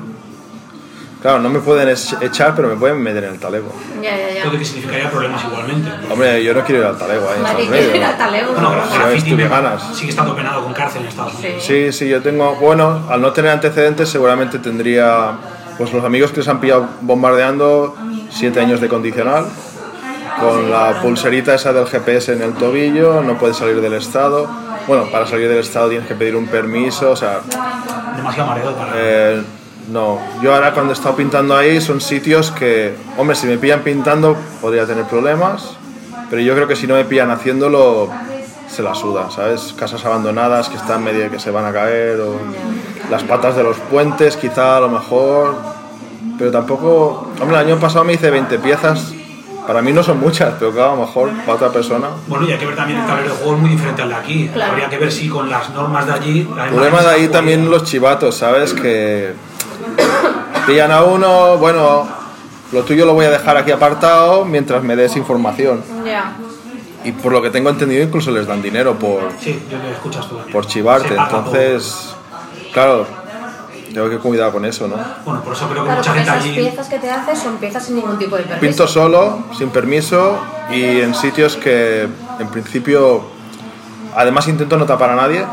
Claro, 1.22 1.40
no 1.40 1.48
me 1.48 1.58
pueden 1.60 1.88
ech- 1.88 2.22
echar, 2.22 2.54
pero 2.54 2.68
me 2.68 2.76
pueden 2.76 3.02
meter 3.02 3.24
en 3.24 3.30
el 3.32 3.40
talego. 3.40 3.72
Ya, 4.02 4.16
ya, 4.16 4.34
ya. 4.34 4.42
Todo 4.44 4.58
que 4.58 4.64
significaría 4.64 5.10
problemas 5.10 5.42
igualmente. 5.44 5.90
Hombre, 6.12 6.44
yo 6.44 6.54
no 6.54 6.62
quiero 6.62 6.82
ir 6.82 6.86
al 6.86 6.98
talego 6.98 7.28
ahí 7.30 7.36
en 7.38 7.42
Nadie 7.42 7.62
Estados 7.64 7.82
quiere 7.84 7.96
ir 7.98 8.04
al 8.04 8.18
talego. 8.18 8.52
Bueno, 8.52 9.48
ganas. 9.48 9.96
sigue 9.96 10.10
estando 10.10 10.36
penado 10.36 10.62
con 10.62 10.72
cárcel 10.74 11.02
en 11.02 11.08
Estados 11.08 11.34
Unidos. 11.34 11.64
Sí, 11.64 11.92
sí, 11.92 12.08
yo 12.08 12.22
tengo. 12.22 12.54
Bueno, 12.56 13.06
al 13.08 13.20
no 13.22 13.32
tener 13.32 13.50
antecedentes, 13.50 14.08
seguramente 14.10 14.58
tendría. 14.58 15.32
Pues 15.78 15.92
los 15.92 16.04
amigos 16.04 16.30
que 16.30 16.38
les 16.38 16.48
han 16.48 16.60
pillado 16.60 16.86
bombardeando, 17.00 17.96
siete 18.30 18.60
años 18.60 18.80
de 18.80 18.88
condicional, 18.88 19.46
con 20.40 20.70
la 20.70 21.00
pulserita 21.00 21.54
esa 21.54 21.72
del 21.72 21.86
GPS 21.86 22.32
en 22.32 22.42
el 22.42 22.54
tobillo, 22.54 23.22
no 23.22 23.38
puedes 23.38 23.56
salir 23.56 23.80
del 23.80 23.94
estado. 23.94 24.48
Bueno, 24.86 25.10
para 25.10 25.26
salir 25.26 25.48
del 25.48 25.58
estado 25.58 25.88
tienes 25.88 26.06
que 26.06 26.14
pedir 26.14 26.36
un 26.36 26.46
permiso, 26.46 27.10
o 27.10 27.16
sea. 27.16 27.40
Demasiado 28.16 28.48
mareo 28.48 28.74
eh, 28.94 29.42
no, 29.88 30.18
yo 30.42 30.52
ahora 30.52 30.72
cuando 30.72 30.92
he 30.92 30.94
estado 30.94 31.14
pintando 31.14 31.56
ahí 31.56 31.80
son 31.80 32.00
sitios 32.00 32.50
que, 32.50 32.94
hombre, 33.16 33.36
si 33.36 33.46
me 33.46 33.56
pillan 33.56 33.82
pintando 33.82 34.36
podría 34.60 34.84
tener 34.84 35.04
problemas, 35.04 35.76
pero 36.28 36.42
yo 36.42 36.54
creo 36.54 36.66
que 36.66 36.74
si 36.74 36.88
no 36.88 36.94
me 36.94 37.04
pillan 37.04 37.30
haciéndolo 37.30 38.10
se 38.68 38.82
la 38.82 38.96
suda, 38.96 39.30
¿sabes? 39.30 39.74
Casas 39.78 40.04
abandonadas 40.04 40.68
que 40.68 40.76
están 40.76 41.04
medio 41.04 41.30
que 41.30 41.38
se 41.38 41.52
van 41.52 41.64
a 41.66 41.72
caer 41.72 42.20
o 42.20 42.36
las 43.10 43.22
patas 43.22 43.54
de 43.54 43.62
los 43.62 43.76
puentes 43.76 44.36
quizá 44.36 44.78
a 44.78 44.80
lo 44.80 44.88
mejor, 44.88 45.54
pero 46.36 46.50
tampoco, 46.50 47.30
hombre, 47.40 47.56
el 47.60 47.68
año 47.68 47.78
pasado 47.78 48.04
me 48.04 48.14
hice 48.14 48.28
20 48.28 48.58
piezas, 48.58 49.14
para 49.66 49.82
mí 49.82 49.92
no 49.92 50.02
son 50.02 50.20
muchas, 50.20 50.54
pero 50.58 50.72
claro, 50.72 50.92
a 50.92 50.96
lo 50.96 51.06
mejor 51.06 51.30
para 51.44 51.54
otra 51.54 51.70
persona. 51.70 52.08
Bueno, 52.26 52.48
y 52.48 52.52
hay 52.52 52.58
que 52.58 52.66
ver 52.66 52.76
también 52.76 53.00
el 53.00 53.06
tablero 53.06 53.30
de 53.30 53.36
juego 53.36 53.54
es 53.54 53.60
muy 53.60 53.70
diferente 53.70 54.02
al 54.02 54.08
de 54.10 54.14
aquí. 54.14 54.50
Claro. 54.52 54.72
Habría 54.72 54.88
que 54.88 54.98
ver 54.98 55.12
si 55.12 55.28
con 55.28 55.50
las 55.50 55.70
normas 55.70 56.06
de 56.06 56.12
allí. 56.12 56.40
El 56.40 56.70
problema 56.70 57.02
de 57.02 57.08
ahí 57.08 57.28
también 57.28 57.70
los 57.70 57.84
chivatos, 57.84 58.36
¿sabes? 58.36 58.72
Que 58.72 59.32
pillan 60.66 60.90
a 60.92 61.02
uno, 61.02 61.58
bueno, 61.58 62.06
lo 62.72 62.82
tuyo 62.82 63.06
lo 63.06 63.14
voy 63.14 63.26
a 63.26 63.30
dejar 63.30 63.56
aquí 63.56 63.70
apartado 63.70 64.44
mientras 64.44 64.82
me 64.82 64.96
des 64.96 65.16
información. 65.16 65.82
Ya. 66.04 66.36
Y 67.04 67.12
por 67.12 67.32
lo 67.32 67.40
que 67.40 67.50
tengo 67.50 67.70
entendido, 67.70 68.02
incluso 68.02 68.30
les 68.32 68.46
dan 68.46 68.60
dinero 68.60 68.94
por, 68.94 69.30
Sí, 69.40 69.62
yo 69.70 69.78
te 69.78 69.92
escuchas 69.92 70.28
tú 70.28 70.38
por 70.50 70.66
chivarte. 70.66 71.14
Entonces, 71.14 72.14
claro, 72.72 73.06
tengo 73.96 74.10
que 74.10 74.18
cuidar 74.18 74.52
con 74.52 74.62
eso, 74.66 74.86
¿no? 74.86 74.96
Bueno, 75.24 75.40
por 75.42 75.54
eso 75.54 75.66
creo 75.70 75.82
que 75.82 75.88
Claro, 75.88 75.96
mucha 76.00 76.12
gente 76.12 76.30
esas 76.30 76.44
allí. 76.44 76.54
piezas 76.54 76.86
que 76.86 76.98
te 76.98 77.10
haces 77.10 77.38
son 77.38 77.56
piezas 77.56 77.82
sin 77.82 77.96
ningún 77.96 78.18
tipo 78.18 78.36
de 78.36 78.42
permiso. 78.42 78.60
Pinto 78.60 78.86
solo, 78.86 79.38
sin 79.56 79.70
permiso 79.70 80.38
y 80.70 81.00
en 81.00 81.14
sitios 81.14 81.56
que 81.56 82.02
en 82.38 82.48
principio, 82.48 83.22
además 84.14 84.48
intento 84.48 84.76
no 84.76 84.84
tapar 84.84 85.08
a 85.08 85.16
nadie, 85.16 85.46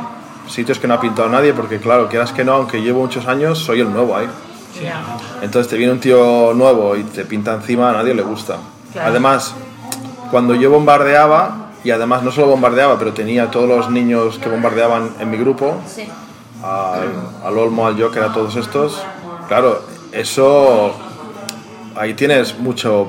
sitios 0.49 0.77
que 0.77 0.89
no 0.89 0.95
ha 0.95 0.99
pintado 0.99 1.29
nadie, 1.29 1.53
porque 1.53 1.79
claro, 1.79 2.09
quieras 2.09 2.33
que 2.33 2.43
no, 2.43 2.51
aunque 2.55 2.81
llevo 2.81 2.99
muchos 2.99 3.27
años, 3.27 3.59
soy 3.59 3.79
el 3.79 3.93
nuevo 3.93 4.13
ahí. 4.13 4.27
Sí, 4.77 4.87
Entonces 5.41 5.69
te 5.69 5.77
viene 5.77 5.93
un 5.93 6.01
tío 6.01 6.51
nuevo 6.53 6.97
y 6.97 7.03
te 7.05 7.23
pinta 7.23 7.53
encima, 7.53 7.91
a 7.91 7.93
nadie 7.93 8.13
le 8.13 8.23
gusta. 8.23 8.57
Claro. 8.91 9.09
Además, 9.09 9.55
cuando 10.31 10.53
yo 10.53 10.69
bombardeaba, 10.69 11.69
y 11.85 11.91
además 11.91 12.23
no 12.23 12.31
solo 12.31 12.47
bombardeaba, 12.47 12.99
pero 12.99 13.13
tenía 13.13 13.49
todos 13.51 13.69
los 13.69 13.89
niños 13.89 14.37
que 14.37 14.49
bombardeaban 14.49 15.11
en 15.21 15.31
mi 15.31 15.37
grupo, 15.37 15.77
Sí. 15.87 16.09
Al, 16.63 17.09
al 17.45 17.57
Olmo, 17.57 17.85
al 17.87 18.01
Joker, 18.01 18.23
a 18.23 18.33
todos 18.33 18.55
estos, 18.55 19.01
claro, 19.47 19.81
eso, 20.11 20.95
ahí 21.95 22.13
tienes 22.13 22.57
mucho, 22.57 23.07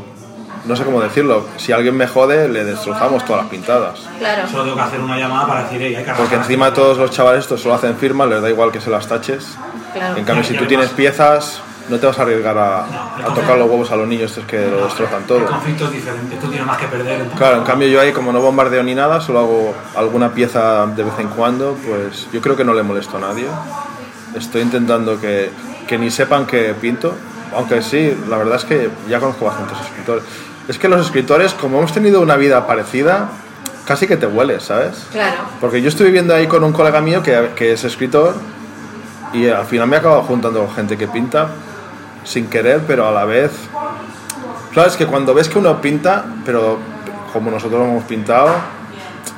no 0.65 0.75
sé 0.77 0.85
cómo 0.85 1.01
decirlo, 1.01 1.47
si 1.57 1.73
alguien 1.73 1.97
me 1.97 2.07
jode, 2.07 2.49
le 2.49 2.65
destrozamos 2.65 3.25
todas 3.25 3.43
las 3.43 3.51
pintadas. 3.51 4.01
Claro. 4.19 4.49
Solo 4.49 4.65
tengo 4.65 4.77
que 4.77 4.83
hacer 4.83 5.01
una 5.01 5.17
llamada 5.19 5.47
para 5.47 5.63
decir, 5.65 5.81
"Ey, 5.83 5.95
hay 5.95 6.05
que 6.05 6.11
Porque 6.11 6.23
arrancar". 6.35 6.39
encima 6.41 6.73
todos 6.75 6.99
los 6.99 7.11
chavales 7.11 7.41
estos 7.45 7.61
solo 7.61 7.75
hacen 7.75 7.97
firmas, 7.97 8.29
les 8.29 8.43
da 8.43 8.49
igual 8.51 8.73
que 8.73 8.81
se 8.81 8.91
las 8.91 9.07
taches. 9.07 9.57
Claro. 9.93 10.17
En 10.17 10.25
cambio, 10.25 10.45
si 10.45 10.57
tú 10.57 10.67
tienes 10.67 10.91
piezas, 10.91 11.61
no 11.89 11.99
te 11.99 12.07
vas 12.07 12.19
a 12.19 12.23
arriesgar 12.23 12.57
a, 12.57 12.87
No, 12.91 13.19
el 13.19 13.31
a 13.31 13.35
tocar 13.35 13.59
los 13.59 13.69
huevos 13.69 13.91
a 13.91 13.97
los 13.97 14.09
niños 14.09 14.31
estos 14.31 14.45
que 14.47 14.67
lo 14.69 14.85
destrozan 14.85 15.21
El 15.21 15.27
todo. 15.27 15.45
conflicto 15.47 15.85
es 15.87 15.93
diferente, 15.93 16.37
tú 16.41 16.49
tienes 16.49 16.67
más 16.67 16.79
que 16.79 16.87
perder. 16.87 17.13
entonces- 17.15 17.39
Claro, 17.39 17.57
en 17.59 17.65
cambio 17.65 17.89
yo 17.89 18.01
ahí 18.01 18.13
como 18.13 18.33
no 18.33 18.41
bombardeo 18.41 18.83
ni 18.83 18.95
nada, 18.95 19.21
solo 19.21 19.39
hago 19.41 19.75
alguna 19.97 20.33
pieza 20.33 20.87
de 20.87 21.03
vez 21.05 21.15
en 21.19 21.29
cuando, 21.29 21.77
pues 21.87 22.27
yo 22.33 22.41
creo 22.41 22.57
que 22.57 22.65
no 22.65 22.73
le 22.75 22.83
molesto 22.83 23.17
a 23.19 23.21
nadie. 23.21 23.47
Estoy 24.35 24.63
intentando 24.63 25.21
que, 25.21 25.51
que 25.87 25.99
ni 25.99 26.11
sepan 26.11 26.47
que 26.47 26.75
pinto, 26.81 27.15
aunque 27.55 27.83
sí, 27.83 28.17
la 28.29 28.37
verdad 28.39 28.57
es 28.57 28.65
que 28.65 28.91
ya 29.09 29.21
conozco 29.21 29.45
bastantes 29.45 29.79
escritores. 29.81 30.25
Es 30.67 30.79
que 30.79 30.89
los 30.89 31.01
escritores, 31.05 31.53
como 31.55 31.79
hemos 31.79 31.93
tenido 31.93 32.21
una 32.23 32.37
vida 32.37 32.67
parecida, 32.67 33.29
casi 33.85 34.07
que 34.07 34.17
te 34.17 34.27
hueles, 34.27 34.63
¿sabes? 34.65 35.07
Claro. 35.13 35.43
Porque 35.61 35.83
yo 35.83 35.89
estoy 35.91 36.07
viviendo 36.07 36.35
ahí 36.35 36.47
con 36.47 36.65
un 36.65 36.73
colega 36.73 37.01
mío 37.03 37.23
que, 37.23 37.51
que 37.55 37.75
es 37.75 37.85
escritor 37.85 38.35
Y 39.35 39.49
al 39.49 39.67
final 39.67 39.87
me 39.89 39.97
he 39.97 39.99
acabado 39.99 40.23
juntando 40.23 40.65
con 40.65 40.75
gente 40.75 40.97
que 40.97 41.07
pinta 41.09 41.49
sin 42.25 42.47
querer, 42.49 42.81
pero 42.87 43.07
a 43.07 43.13
la 43.13 43.25
vez... 43.25 43.53
Claro, 44.73 44.89
es 44.89 44.97
que 44.97 45.07
cuando 45.07 45.35
ves 45.35 45.49
que 45.49 45.59
uno 45.59 45.81
pinta, 45.81 46.25
pero 46.45 46.79
como 47.33 47.51
nosotros 47.51 47.81
lo 47.81 47.87
hemos 47.87 48.05
pintado, 48.05 48.49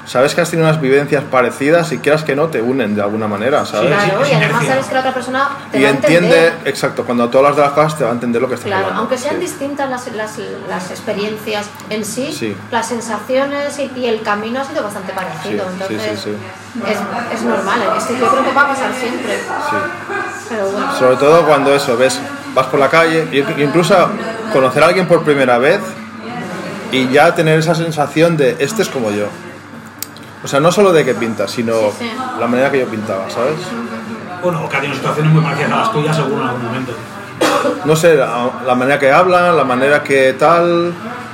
sabes 0.07 0.35
que 0.35 0.40
has 0.40 0.49
tenido 0.51 0.66
unas 0.68 0.81
vivencias 0.81 1.25
parecidas 1.25 1.92
y 1.92 1.99
quieras 1.99 2.22
que 2.22 2.35
no 2.35 2.46
te 2.46 2.62
unen 2.62 2.94
de 2.94 3.03
alguna 3.03 3.27
manera, 3.29 3.66
¿sabes? 3.66 3.88
Claro, 3.92 4.27
y 4.27 4.33
además 4.33 4.64
sabes 4.64 4.87
que 4.87 4.94
la 4.94 5.01
otra 5.01 5.12
persona 5.12 5.49
te 5.70 5.79
y 5.79 5.83
va 5.83 5.88
a 5.88 5.90
entiende, 5.90 6.46
entender. 6.46 6.68
exacto, 6.68 7.05
cuando 7.05 7.29
tú 7.29 7.37
hablas 7.38 7.57
de 7.57 7.62
las 7.62 7.72
cosas 7.72 7.99
te 7.99 8.05
va 8.05 8.11
a 8.11 8.12
entender 8.14 8.40
lo 8.40 8.49
que 8.49 8.55
estás 8.55 8.66
Claro, 8.68 8.83
hablando. 8.85 9.01
aunque 9.03 9.18
sean 9.18 9.35
Sí. 9.35 9.40
distintas 9.42 9.90
las, 9.90 10.07
las, 10.14 10.38
las 10.68 10.90
experiencias 10.90 11.66
en 11.90 12.03
sí, 12.05 12.33
Sí. 12.33 12.57
las 12.70 12.87
sensaciones 12.88 13.79
y, 13.79 13.90
y 13.94 14.07
el 14.07 14.22
camino 14.22 14.61
ha 14.61 14.64
sido 14.64 14.85
bastante 14.85 15.12
parecido. 15.12 15.64
Sí, 15.64 15.70
sí, 15.77 15.83
Entonces, 15.94 16.20
sí, 16.20 16.31
Es, 16.87 17.38
es 17.38 17.42
normal. 17.42 17.81
Es 17.99 18.05
que 18.05 18.18
yo 18.18 18.27
creo 18.29 18.44
que 18.44 18.53
va 18.53 18.62
a 18.62 18.68
pasar 18.68 18.90
siempre. 18.94 19.37
Sí. 19.38 19.77
Pero 20.49 20.70
bueno. 20.70 20.94
Sobre 20.99 21.16
todo 21.16 21.44
cuando 21.46 21.75
eso, 21.75 21.96
ves, 21.96 22.20
vas 22.57 22.66
por 22.69 22.81
la 22.81 22.88
calle, 22.88 23.29
y 23.31 23.62
incluso 23.62 23.95
conocer 24.53 24.83
a 24.83 24.87
alguien 24.87 25.07
por 25.07 25.23
primera 25.23 25.59
vez 25.59 25.81
y 26.90 27.09
ya 27.11 27.35
tener 27.35 27.59
esa 27.59 27.75
sensación 27.75 28.37
de 28.38 28.57
este 28.59 28.83
es 28.83 28.88
como 28.88 29.11
yo. 29.11 29.27
O 30.42 30.49
sea, 30.49 30.59
no 30.59 30.73
solo 30.73 30.92
de 30.92 31.05
que 31.05 31.14
pinta, 31.14 31.47
sino 31.47 31.75
Sí, 31.90 31.97
sí. 32.01 32.11
la 32.40 32.47
manera 32.47 32.71
que 32.71 32.81
yo 32.81 32.87
pintaba, 32.87 33.29
¿sabes? 33.29 33.57
Bueno, 34.42 34.64
o 34.64 34.69
que 34.69 34.77
ha 34.77 34.81
tenido 34.81 34.97
situaciones 34.97 35.33
muy 35.33 35.42
parecidas 35.42 35.73
a 35.73 35.77
las 35.77 35.92
tuyas 35.92 36.16
seguro 36.16 36.42
en 36.42 36.49
algún 36.49 36.64
momento. 36.64 36.92
No 37.85 37.95
sé, 37.97 38.14
la, 38.16 38.51
la 38.64 38.75
manera 38.75 38.99
que 38.99 39.11
habla, 39.12 39.53
la 39.53 39.64
manera 39.64 40.03
que 40.03 40.33
tal, 40.38 40.92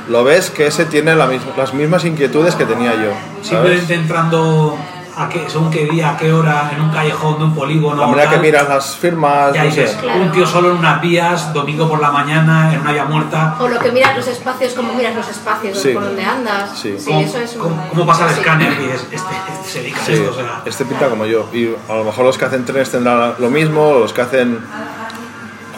lo 0.08 0.24
ves 0.24 0.50
que 0.50 0.66
ese 0.66 0.86
tiene 0.86 1.14
la 1.14 1.28
las 1.56 1.74
mismas 1.74 2.04
inquietudes 2.04 2.54
que 2.56 2.64
tenía 2.64 2.94
yo, 2.94 3.10
¿sabes? 3.42 3.48
Simplemente 3.48 3.94
entrando 3.94 4.76
a 5.16 5.28
qué, 5.28 5.44
según 5.48 5.70
qué 5.70 5.84
día, 5.84 6.12
a 6.12 6.16
qué 6.16 6.32
hora, 6.32 6.70
en 6.74 6.80
un 6.80 6.90
callejón 6.90 7.38
de 7.38 7.44
un 7.44 7.54
polígono. 7.54 8.00
La 8.00 8.06
manera 8.06 8.30
tal, 8.30 8.34
que 8.40 8.46
miras 8.46 8.68
las 8.68 8.96
firmas, 8.96 9.52
Ya 9.52 9.60
no 9.64 9.68
dices, 9.68 9.96
Claro. 10.00 10.22
un 10.22 10.32
tío 10.32 10.46
solo 10.46 10.70
en 10.70 10.76
unas 10.78 11.00
vías, 11.02 11.52
domingo 11.52 11.88
por 11.88 12.00
la 12.00 12.10
mañana, 12.10 12.72
en 12.72 12.80
una 12.80 12.92
vía 12.92 13.04
muerta. 13.04 13.56
O 13.60 13.68
lo 13.68 13.78
que 13.78 13.92
miras 13.92 14.16
los 14.16 14.26
espacios, 14.28 14.72
como 14.72 14.94
miras 14.94 15.14
los 15.14 15.28
espacios 15.28 15.78
Sí. 15.78 15.90
por 15.92 16.04
donde 16.04 16.24
andas. 16.24 16.70
Sí. 16.78 16.96
Sí, 16.98 17.04
¿Cómo, 17.06 17.20
eso 17.20 17.38
es 17.38 17.54
un- 17.56 17.60
cómo- 17.62 17.88
cómo 17.90 18.06
pasa 18.06 18.24
el 18.28 18.34
sí. 18.34 18.40
escáner? 18.40 18.72
Y 18.72 18.76
dices, 18.84 19.02
este, 19.10 19.16
este 19.52 19.68
se 19.70 19.78
dedica 19.80 20.00
Sí, 20.06 20.12
a 20.12 20.14
esto, 20.14 20.30
o 20.30 20.34
sea. 20.34 20.62
este 20.64 20.84
pinta 20.86 21.08
como 21.08 21.26
yo. 21.26 21.46
Y 21.52 21.68
a 21.88 21.94
lo 21.94 22.04
mejor 22.04 22.24
los 22.24 22.38
que 22.38 22.44
hacen 22.46 22.64
trenes 22.64 22.90
tendrán 22.90 23.34
lo 23.38 23.50
mismo, 23.50 23.98
los 23.98 24.12
que 24.12 24.22
hacen 24.22 24.58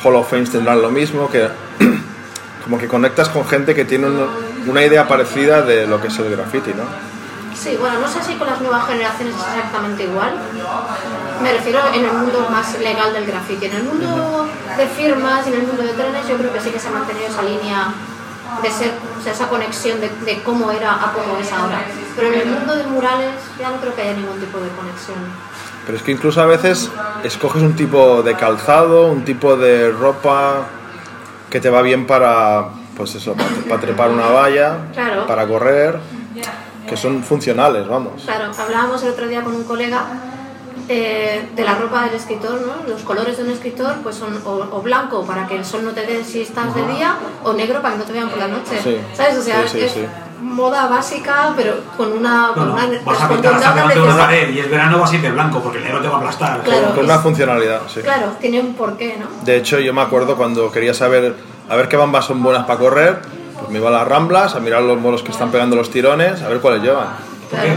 Hall 0.05 0.15
of 0.17 0.31
Fame 0.31 0.45
tendrán 0.47 0.81
lo 0.83 0.91
mismo, 0.91 1.29
que 1.29 1.49
como 2.65 2.79
que 2.79 2.87
conectas 2.89 3.29
con 3.31 3.45
gente 3.47 3.75
que 3.75 3.85
tiene 3.85 4.07
un- 4.07 4.29
una 4.69 4.83
idea 4.83 5.07
parecida 5.09 5.63
de 5.63 5.87
lo 5.87 6.01
que 6.01 6.09
es 6.09 6.19
el 6.19 6.31
graffiti, 6.31 6.71
¿no? 6.71 6.85
Sí, 7.55 7.77
bueno, 7.81 8.01
no 8.01 8.09
sé 8.09 8.23
si 8.23 8.35
con 8.35 8.47
las 8.49 8.61
nuevas 8.61 8.87
generaciones 8.87 9.35
es 9.37 9.41
exactamente 9.57 10.05
igual. 10.05 10.35
Me 11.43 11.53
refiero 11.53 11.81
en 11.95 12.05
el 12.05 12.13
mundo 12.13 12.47
más 12.51 12.79
legal 12.79 13.13
del 13.13 13.27
graffiti. 13.27 13.67
En 13.67 13.77
el 13.77 13.83
mundo 13.85 14.47
de 14.77 14.87
firmas 14.89 15.47
y 15.47 15.51
en 15.51 15.61
el 15.61 15.67
mundo 15.67 15.83
de 15.83 15.91
trenes 15.91 16.27
yo 16.29 16.37
creo 16.37 16.53
que 16.53 16.61
sí 16.61 16.71
que 16.71 16.79
se 16.79 16.89
ha 16.89 16.93
mantenido 16.93 17.27
esa 17.27 17.43
línea 17.43 17.89
de 18.63 18.71
ser, 18.71 18.93
o 19.19 19.23
sea, 19.23 19.33
esa 19.33 19.49
conexión 19.49 20.01
de, 20.01 20.09
de 20.25 20.43
cómo 20.43 20.71
era 20.71 20.93
a 20.93 21.13
cómo 21.13 21.37
es 21.39 21.51
ahora. 21.53 21.83
Pero 22.17 22.29
en 22.33 22.41
el 22.41 22.47
mundo 22.47 22.75
de 22.77 22.85
murales 22.85 23.31
ya 23.59 23.71
no 23.71 23.77
creo 23.77 23.95
que 23.95 24.03
haya 24.03 24.13
ningún 24.15 24.39
tipo 24.41 24.59
de 24.59 24.69
conexión. 24.71 25.17
Pero 25.87 25.99
es 25.99 26.03
que 26.05 26.13
incluso 26.13 26.41
a 26.43 26.47
veces 26.47 26.91
escoges 27.23 27.63
un 27.63 27.75
tipo 27.77 28.23
de 28.23 28.35
calzado, 28.37 29.07
un 29.13 29.25
tipo 29.25 29.57
de 29.57 29.91
ropa 29.91 30.67
que 31.51 31.61
te 31.61 31.71
va 31.71 31.83
bien 31.83 32.07
para, 32.07 32.69
pues 32.97 33.15
eso, 33.15 33.35
para, 33.35 33.49
para 33.69 33.81
trepar 33.81 34.11
una 34.11 34.27
valla, 34.29 34.77
Claro. 34.93 35.27
para 35.27 35.47
correr, 35.47 35.99
que 36.95 37.01
son 37.01 37.23
funcionales, 37.25 37.87
vamos. 37.89 38.23
Claro, 38.25 38.51
hablábamos 38.57 39.03
el 39.03 39.11
otro 39.11 39.27
día 39.27 39.43
con 39.43 39.55
un 39.55 39.65
colega 39.65 40.05
eh, 40.89 41.49
de 41.57 41.65
la 41.65 41.75
ropa 41.77 42.05
del 42.05 42.15
escritor, 42.15 42.61
¿no? 42.61 42.89
Los 42.89 43.03
colores 43.03 43.37
de 43.39 43.43
un 43.45 43.51
escritor 43.51 43.95
pues 44.03 44.17
son 44.17 44.39
o, 44.45 44.51
o 44.71 44.83
blanco 44.83 45.25
para 45.25 45.47
que 45.47 45.57
el 45.57 45.65
sol 45.65 45.85
no 45.85 45.91
te 45.93 46.07
dé 46.07 46.23
si 46.25 46.43
estás 46.43 46.75
de 46.75 46.87
día 46.89 47.17
o 47.43 47.53
negro 47.55 47.81
para 47.83 47.95
que 47.95 47.99
no 48.01 48.05
te 48.05 48.13
vean 48.13 48.29
por 48.29 48.39
la 48.39 48.49
noche. 48.49 48.79
Sí. 48.83 48.97
¿Sabes? 49.15 49.39
O 49.39 49.43
sea, 49.43 49.63
Sí, 49.67 49.79
sí, 49.79 49.85
es 49.85 49.93
sí. 49.93 50.07
moda 50.43 50.87
básica, 50.89 51.53
pero 51.57 51.77
con 51.97 52.13
una, 52.13 52.51
con 52.55 52.71
Bueno, 52.73 52.89
una 52.91 53.03
vas 53.05 53.23
a 53.23 53.29
pintar 53.29 53.55
hasta 53.55 53.73
una 53.73 53.87
necesaria. 53.87 54.17
pared 54.19 54.51
y 54.55 54.59
es 54.61 54.71
verano 54.71 54.99
vas 55.01 55.11
a 55.11 55.15
ir 55.15 55.23
de 55.23 55.31
blanco 55.33 55.61
porque 55.61 55.79
el 55.79 55.85
negro 55.85 56.01
te 56.03 56.09
va 56.09 56.15
a 56.15 56.19
aplastar. 56.19 56.63
Claro. 56.63 56.95
Con 56.95 57.05
una 57.07 57.19
funcionalidad, 57.19 57.81
sí. 57.93 58.01
Claro, 58.03 58.33
tiene 58.41 58.61
un 58.61 58.75
porqué, 58.75 59.17
¿no? 59.19 59.27
De 59.45 59.57
hecho, 59.57 59.79
yo 59.81 59.93
me 59.95 60.03
acuerdo 60.03 60.37
cuando 60.37 60.71
quería 60.71 60.93
saber 60.95 61.35
a 61.69 61.77
ver 61.77 61.89
qué 61.89 61.97
bambas 61.97 62.27
son 62.27 62.43
buenas 62.43 62.67
para 62.67 62.79
correr, 62.79 63.21
pues 63.65 63.73
me 63.73 63.79
iba 63.79 63.89
a 63.89 63.93
las 63.93 64.07
ramblas 64.09 64.55
a 64.55 64.61
mirar 64.61 64.83
los 64.83 64.99
monos 65.01 65.23
que 65.23 65.33
están 65.33 65.51
pegando 65.51 65.75
los 65.77 65.91
tirones, 65.91 66.43
a 66.43 66.49
ver 66.49 66.61
cuáles 66.61 66.83
llevan. 66.83 67.09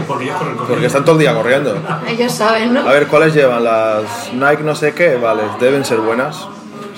¿Por 0.06 0.18
qué? 0.18 0.32
Porque 0.68 0.86
están 0.86 1.04
todo 1.04 1.14
el 1.16 1.20
día 1.20 1.34
corriendo. 1.34 1.76
Ellos 2.06 2.32
saben, 2.32 2.74
¿no? 2.74 2.80
A 2.80 2.92
ver 2.92 3.06
cuáles 3.06 3.34
llevan, 3.34 3.62
las 3.64 4.32
Nike 4.32 4.62
no 4.62 4.74
sé 4.74 4.92
qué, 4.94 5.16
vale, 5.16 5.42
deben 5.60 5.84
ser 5.84 5.98
buenas, 5.98 6.46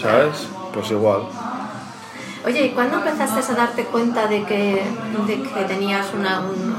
¿sabes? 0.00 0.48
Pues 0.72 0.90
igual. 0.90 1.22
Oye, 2.46 2.66
¿y 2.66 2.70
cuándo 2.70 2.96
empezaste 2.98 3.52
a 3.52 3.54
darte 3.56 3.84
cuenta 3.84 4.26
de 4.26 4.44
que, 4.44 4.82
de 5.26 5.42
que 5.42 5.64
tenías 5.68 6.06
una... 6.18 6.40
un- 6.40 6.74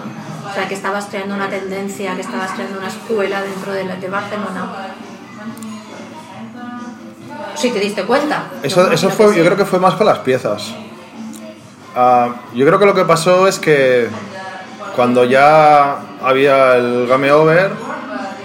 o 0.50 0.54
sea, 0.54 0.68
que 0.68 0.74
estabas 0.74 1.06
creando 1.06 1.36
una 1.36 1.48
tendencia, 1.50 2.16
que 2.16 2.22
estabas 2.22 2.52
creando 2.52 2.80
una 2.80 2.88
escuela 2.88 3.42
dentro 3.44 3.72
de, 3.72 3.86
la- 3.86 3.96
de 3.96 4.10
Barcelona? 4.10 4.72
Si 7.56 7.70
te 7.70 7.80
diste 7.80 8.04
cuenta. 8.04 8.46
Eso, 8.64 8.92
eso 8.92 9.10
fue, 9.12 9.30
sí. 9.34 9.38
yo 9.38 9.46
creo 9.46 9.58
que 9.58 9.66
fue 9.66 9.80
más 9.80 9.94
con 9.96 10.08
las 10.08 10.20
piezas. 10.20 10.74
Ah, 11.96 12.36
yo 12.54 12.66
creo 12.66 12.80
que 12.80 12.86
lo 12.86 12.94
que 12.94 13.06
pasó 13.06 13.48
es 13.48 13.60
que 13.60 14.08
cuando 14.96 15.26
ya 15.26 16.00
había 16.24 16.76
el 16.78 17.08
Game 17.08 17.32
Over, 17.32 17.72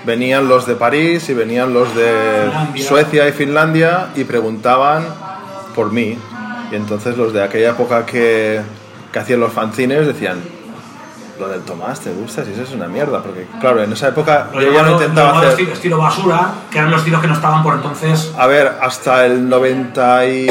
venían 0.04 0.48
los 0.48 0.66
de 0.66 0.74
París 0.74 1.28
y 1.28 1.34
venían 1.34 1.72
los 1.72 1.94
de 1.94 2.48
Finlandia. 2.48 2.88
Suecia 2.88 3.28
y 3.28 3.32
Finlandia 3.32 4.08
y 4.14 4.24
preguntaban 4.24 5.04
por 5.74 5.92
mí. 5.92 6.18
Y 6.70 6.74
entonces 6.74 7.16
los 7.16 7.32
de 7.32 7.42
aquella 7.42 7.70
época 7.70 8.04
que, 8.06 8.60
que 9.12 9.18
hacían 9.18 9.40
los 9.40 9.52
fanzines 9.52 10.06
decían, 10.06 10.40
lo 11.38 11.48
del 11.48 11.60
Tomás, 11.62 12.00
¿te 12.00 12.12
gusta? 12.12 12.44
Si 12.44 12.52
eso 12.52 12.62
es 12.62 12.72
una 12.72 12.88
mierda. 12.88 13.22
Porque 13.22 13.46
claro, 13.60 13.82
en 13.82 13.92
esa 13.92 14.08
época 14.08 14.48
yo 14.54 14.72
ya 14.72 14.82
no 14.82 14.92
intentaba 14.92 15.32
lo 15.32 15.38
hacer... 15.38 15.50
estilo, 15.50 15.72
estilo 15.72 15.98
basura, 15.98 16.52
que 16.70 16.78
eran 16.78 16.90
los 16.90 17.04
tiros 17.04 17.20
que 17.20 17.28
no 17.28 17.34
estaban 17.34 17.62
por 17.62 17.74
entonces. 17.74 18.32
A 18.38 18.46
ver, 18.46 18.72
hasta 18.80 19.26
el 19.26 19.48
90 19.48 20.26
y 20.26 20.46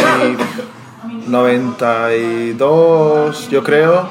92, 1.27 3.49
yo 3.49 3.63
creo, 3.63 4.07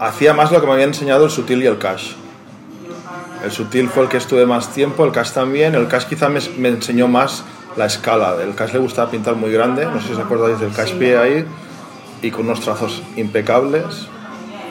hacía 0.00 0.34
más 0.34 0.50
lo 0.50 0.60
que 0.60 0.66
me 0.66 0.72
habían 0.72 0.88
enseñado 0.90 1.24
el 1.24 1.30
sutil 1.30 1.62
y 1.62 1.66
el 1.66 1.78
cash. 1.78 2.14
El 3.44 3.50
sutil 3.50 3.88
fue 3.88 4.04
el 4.04 4.08
que 4.08 4.16
estuve 4.16 4.46
más 4.46 4.72
tiempo, 4.72 5.04
el 5.04 5.12
cash 5.12 5.32
también. 5.32 5.74
El 5.74 5.86
cash 5.86 6.04
quizá 6.04 6.30
me, 6.30 6.68
enseñó 6.68 7.08
más 7.08 7.44
la 7.76 7.86
escala. 7.86 8.36
El 8.42 8.54
cash 8.54 8.72
le 8.72 8.78
gustaba 8.78 9.10
pintar 9.10 9.36
muy 9.36 9.52
grande, 9.52 9.84
no 9.84 10.00
sé 10.00 10.08
si 10.08 10.12
os 10.14 10.18
acordáis 10.18 10.58
del 10.58 10.72
cash 10.72 10.94
pie 10.94 11.18
ahí, 11.18 11.44
y 12.22 12.30
con 12.30 12.46
unos 12.46 12.60
trazos 12.60 13.02
impecables. 13.16 14.08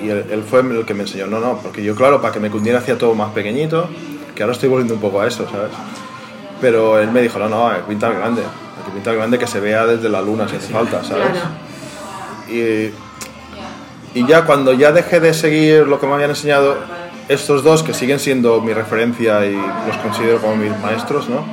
Y 0.02 0.10
él, 0.10 0.26
él 0.32 0.44
fue 0.44 0.62
el 0.62 0.86
que 0.86 0.94
me 0.94 1.04
enseñó, 1.04 1.28
no, 1.28 1.40
no, 1.40 1.60
porque 1.60 1.84
yo, 1.84 1.96
claro, 1.96 2.22
para 2.22 2.34
que 2.34 2.40
me 2.40 2.50
cundiera 2.50 2.80
hacía 2.80 2.98
todo 2.98 3.14
más 3.14 3.32
pequeñito, 3.32 3.88
que 4.36 4.44
ahora 4.44 4.54
estoy 4.54 4.70
volviendo 4.70 4.96
un 4.96 5.00
poco 5.00 5.22
a 5.22 5.28
eso, 5.28 5.48
¿sabes? 5.50 5.72
Pero 6.60 7.00
él 7.00 7.12
me 7.12 7.22
dijo, 7.22 7.40
no, 7.40 7.48
no, 7.48 7.72
pintar 7.88 8.16
grande, 8.16 8.42
que 8.84 8.92
pintar 8.92 9.16
grande 9.16 9.40
que 9.40 9.48
se 9.48 9.60
vea 9.60 9.86
desde 9.86 10.10
la 10.10 10.22
luna 10.22 10.48
si 10.48 10.56
hace 10.56 10.72
falta, 10.72 11.04
¿sabes? 11.04 11.28
Y, 12.50 12.92
y 14.20 14.28
ya 14.28 14.46
cuando 14.46 14.74
ya 14.74 14.92
dejé 14.92 15.20
de 15.20 15.34
seguir 15.34 15.88
lo 15.88 16.00
que 16.00 16.08
me 16.08 16.14
habían 16.14 16.30
enseñado 16.32 16.78
estos 17.30 17.64
dos, 17.64 17.84
que 17.84 17.94
siguen 17.94 18.20
siendo 18.20 18.60
mi 18.62 18.74
referencia 18.74 19.46
y 19.46 19.56
los 19.56 19.98
considero 20.04 20.40
como 20.40 20.56
mis 20.58 20.78
maestros, 20.80 21.30
¿no? 21.30 21.46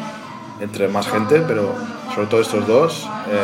Entre 0.60 0.88
más 0.88 1.06
gente, 1.08 1.42
pero 1.46 1.74
sobre 2.14 2.26
todo 2.26 2.40
estos 2.40 2.66
dos. 2.66 3.08
eh, 3.30 3.36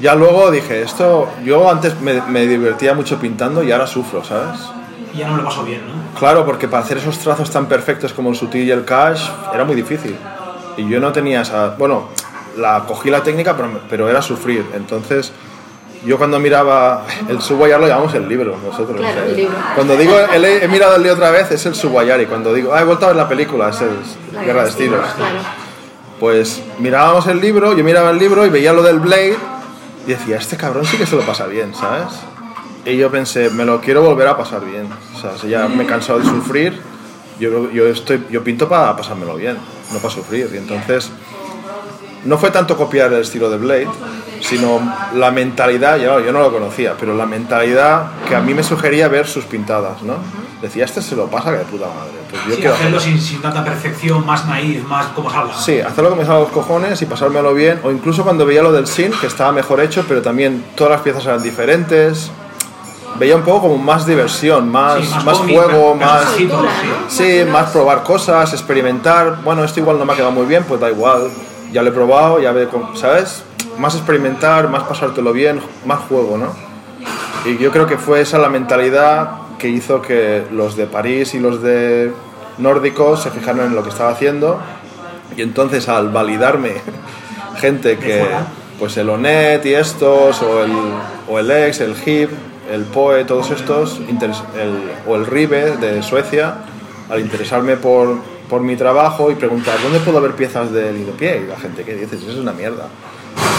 ya 0.00 0.14
luego 0.16 0.50
dije, 0.50 0.82
esto, 0.82 1.28
yo 1.44 1.70
antes 1.70 1.98
me, 2.00 2.20
me 2.22 2.46
divertía 2.46 2.94
mucho 2.94 3.18
pintando 3.18 3.62
y 3.62 3.70
ahora 3.72 3.86
sufro, 3.86 4.24
¿sabes? 4.24 4.60
Y 5.14 5.18
ya 5.18 5.28
no 5.28 5.34
me 5.36 5.42
lo 5.42 5.48
paso 5.48 5.64
bien, 5.64 5.80
¿no? 5.86 6.18
Claro, 6.18 6.44
porque 6.44 6.66
para 6.66 6.82
hacer 6.82 6.98
esos 6.98 7.18
trazos 7.20 7.48
tan 7.50 7.66
perfectos 7.66 8.12
como 8.12 8.30
el 8.30 8.36
sutil 8.36 8.64
y 8.66 8.70
el 8.72 8.84
cash 8.84 9.28
era 9.54 9.64
muy 9.64 9.76
difícil. 9.76 10.16
Y 10.76 10.88
yo 10.88 11.00
no 11.00 11.12
tenía 11.12 11.42
esa... 11.42 11.70
Bueno, 11.76 12.08
la 12.56 12.84
cogí 12.86 13.10
la 13.10 13.22
técnica, 13.22 13.56
pero, 13.56 13.80
pero 13.88 14.08
era 14.08 14.20
sufrir. 14.22 14.64
Entonces, 14.74 15.32
yo 16.04 16.18
cuando 16.18 16.38
miraba 16.38 17.04
el 17.28 17.40
Subayar 17.40 17.80
lo 17.80 17.88
llamamos 17.88 18.14
el 18.14 18.28
libro, 18.28 18.56
nosotros. 18.64 18.98
Claro, 18.98 19.20
Eh, 19.22 19.30
el 19.30 19.36
libro. 19.36 19.54
Cuando 19.74 19.96
digo, 19.96 20.16
el- 20.32 20.44
he, 20.44 20.68
mirado 20.68 20.96
el 20.96 21.02
libro 21.02 21.14
otra 21.16 21.30
vez, 21.30 21.50
es 21.50 21.64
el 21.66 21.74
Subayar. 21.74 22.20
Y 22.20 22.26
cuando 22.26 22.52
digo, 22.52 22.72
ah, 22.74 22.80
he 22.80 22.84
vuelto 22.84 23.06
a 23.06 23.08
ver 23.08 23.16
la 23.16 23.28
película, 23.28 23.70
es 23.70 23.80
el 23.80 23.90
La 24.32 24.44
Guerra 24.44 24.64
de 24.64 24.68
Estilos. 24.70 25.00
Claro. 25.16 25.38
Pues 26.20 26.62
mirábamos 26.78 27.26
el 27.26 27.40
libro, 27.40 27.76
yo 27.76 27.82
miraba 27.84 28.10
el 28.10 28.18
libro 28.18 28.46
y 28.46 28.48
veía 28.48 28.72
lo 28.72 28.82
del 28.82 29.00
Blade 29.00 29.36
y 30.06 30.10
decía, 30.10 30.36
este 30.36 30.56
cabrón 30.56 30.84
sí 30.86 30.96
que 30.96 31.06
se 31.06 31.16
lo 31.16 31.22
pasa 31.22 31.46
bien, 31.46 31.74
¿sabes? 31.74 32.06
Y 32.84 32.96
yo 32.96 33.10
pensé, 33.10 33.50
me 33.50 33.64
lo 33.64 33.80
quiero 33.80 34.02
volver 34.02 34.28
a 34.28 34.36
pasar 34.36 34.64
bien. 34.64 34.88
O 35.16 35.20
sea, 35.20 35.36
si 35.36 35.48
ya 35.48 35.66
me 35.66 35.84
he 35.84 35.86
cansado 35.86 36.18
de 36.20 36.24
sufrir, 36.26 36.78
yo, 37.40 37.70
yo, 37.70 37.86
estoy, 37.88 38.24
yo 38.30 38.44
pinto 38.44 38.68
para 38.68 38.94
pasármelo 38.96 39.34
bien, 39.36 39.56
no 39.94 40.00
para 40.00 40.12
sufrir. 40.14 40.50
Y 40.52 40.58
entonces, 40.58 41.10
no 42.24 42.38
fue 42.38 42.50
tanto 42.50 42.76
copiar 42.76 43.12
el 43.12 43.20
estilo 43.22 43.50
de 43.50 43.56
Blade, 43.58 43.88
sino 44.40 44.80
la 45.14 45.30
mentalidad, 45.30 45.96
yo, 45.98 46.20
yo 46.20 46.32
no 46.32 46.40
lo 46.40 46.52
conocía, 46.52 46.94
pero 46.98 47.14
la 47.14 47.26
mentalidad 47.26 48.10
que 48.28 48.34
a 48.34 48.40
mí 48.40 48.52
me 48.54 48.62
sugería 48.62 49.08
ver 49.08 49.26
sus 49.26 49.44
pintadas, 49.44 50.02
¿no? 50.02 50.16
Decía, 50.60 50.84
este 50.86 51.02
se 51.02 51.14
lo 51.16 51.26
pasa 51.26 51.50
que 51.50 51.58
de 51.58 51.64
puta 51.64 51.86
madre. 51.86 52.12
Pues 52.30 52.42
yo 52.46 52.50
Sí, 52.54 52.56
quiero 52.62 52.74
hacerlo 52.74 52.96
hacerlo. 52.98 53.18
sin, 53.18 53.26
sin 53.28 53.42
tanta 53.42 53.62
perfección, 53.62 54.24
más 54.24 54.46
naif, 54.46 54.82
más 54.84 55.06
como 55.08 55.30
salga. 55.30 55.54
Sí, 55.58 55.78
hacerlo 55.80 56.16
me 56.16 56.24
salga 56.24 56.38
a 56.38 56.40
los 56.40 56.50
cojones 56.50 57.00
y 57.02 57.06
pasármelo 57.06 57.52
bien. 57.52 57.80
O 57.84 57.90
incluso 57.90 58.22
cuando 58.24 58.46
veía 58.46 58.62
lo 58.62 58.72
del 58.72 58.86
Sin, 58.86 59.12
que 59.12 59.26
estaba 59.26 59.52
mejor 59.52 59.80
hecho, 59.80 60.04
pero 60.08 60.22
también 60.22 60.64
todas 60.74 60.92
las 60.92 61.00
piezas 61.02 61.24
eran 61.26 61.42
diferentes. 61.42 62.30
Veía 63.18 63.36
un 63.36 63.42
poco 63.42 63.62
como 63.68 63.78
más 63.78 64.06
diversión, 64.06 64.68
más, 64.70 65.04
Sí, 65.04 65.14
más, 65.24 65.38
cómic, 65.38 65.56
juego, 65.56 65.94
más... 65.94 66.24
Cultura, 66.26 66.68
sí. 66.80 66.86
¿no? 66.88 67.10
Sí, 67.10 67.22
menos- 67.22 67.52
más 67.52 67.70
probar 67.70 68.02
cosas, 68.02 68.52
experimentar. 68.52 69.42
Bueno, 69.44 69.62
esto 69.64 69.80
igual 69.80 69.98
no 69.98 70.04
me 70.04 70.12
ha 70.12 70.16
quedado 70.16 70.32
muy 70.32 70.46
bien, 70.46 70.64
pues 70.64 70.80
da 70.80 70.90
igual. 70.90 71.30
Ya 71.72 71.82
lo 71.82 71.90
he 71.90 71.92
probado, 71.92 72.40
ya 72.40 72.52
ve, 72.52 72.66
cómo- 72.68 72.94
¿sabes? 72.96 73.42
Más 73.78 73.94
experimentar, 73.94 74.68
más 74.68 74.82
pasártelo 74.84 75.32
bien, 75.32 75.60
más 75.84 76.00
juego, 76.08 76.36
¿no? 76.38 76.48
Y 77.48 77.58
yo 77.58 77.70
creo 77.70 77.86
que 77.86 77.98
fue 77.98 78.20
esa 78.20 78.38
la 78.38 78.48
mentalidad 78.48 79.30
que 79.58 79.68
hizo 79.68 80.00
que 80.02 80.44
los 80.50 80.76
de 80.76 80.86
París 80.86 81.34
y 81.34 81.40
los 81.40 81.62
de 81.62 82.12
nórdicos 82.58 83.22
se 83.22 83.30
fijaran 83.30 83.66
en 83.66 83.74
lo 83.74 83.82
que 83.82 83.90
estaba 83.90 84.10
haciendo. 84.10 84.58
Y 85.36 85.42
entonces 85.42 85.88
al 85.88 86.10
validarme 86.10 86.74
gente 87.60 87.96
que, 87.98 88.24
pues 88.78 88.96
el 88.96 89.08
ONET 89.10 89.64
y 89.66 89.74
estos, 89.74 90.42
o 90.42 90.62
el, 90.64 90.72
o 91.28 91.38
el 91.38 91.50
EX, 91.50 91.80
el 91.80 91.94
HIP, 91.96 92.30
el 92.70 92.82
POE, 92.84 93.24
todos 93.24 93.50
estos, 93.50 94.00
el- 94.00 94.90
o 95.06 95.16
el 95.16 95.26
RIBE 95.26 95.76
de 95.76 96.02
Suecia, 96.02 96.54
al 97.10 97.20
interesarme 97.20 97.76
por, 97.76 98.16
por 98.48 98.62
mi 98.62 98.76
trabajo 98.76 99.30
y 99.30 99.34
preguntar, 99.34 99.76
¿dónde 99.82 100.00
puedo 100.00 100.20
ver 100.20 100.32
piezas 100.32 100.72
de 100.72 100.92
Lidopié? 100.92 101.42
Y 101.44 101.46
la 101.48 101.56
gente, 101.56 101.84
¿qué 101.84 101.94
dices? 101.94 102.22
Eso 102.22 102.32
es 102.32 102.38
una 102.38 102.52
mierda. 102.52 102.86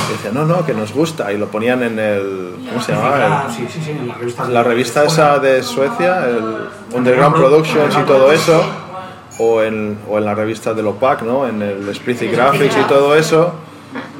Y 0.09 0.13
decía, 0.13 0.31
no, 0.31 0.45
no, 0.45 0.65
que 0.65 0.73
nos 0.73 0.93
gusta. 0.93 1.31
Y 1.33 1.37
lo 1.37 1.47
ponían 1.47 1.81
en 1.83 1.97
el, 1.99 2.55
¿cómo 2.69 2.81
se 2.81 2.93
llamaba? 2.93 3.45
Ah, 3.47 3.47
sí, 3.55 3.67
sí, 3.71 3.79
sí, 3.83 3.91
en 3.91 4.07
las 4.07 4.17
revistas. 4.19 4.49
la 4.49 4.63
revista 4.63 5.03
esa 5.03 5.39
de 5.39 5.63
Suecia, 5.63 6.25
el 6.29 6.67
Underground 6.95 7.35
Productions 7.35 7.95
y 7.97 8.03
todo 8.03 8.31
eso, 8.31 8.63
o 9.39 9.61
en, 9.63 9.97
o 10.09 10.17
en 10.17 10.25
la 10.25 10.33
revista 10.35 10.73
del 10.73 10.87
OPAC, 10.87 11.23
¿no? 11.23 11.47
En 11.47 11.61
el 11.61 11.93
Spritzy 11.95 12.27
Graphics 12.27 12.77
y 12.77 12.83
todo 12.87 13.15
eso, 13.15 13.53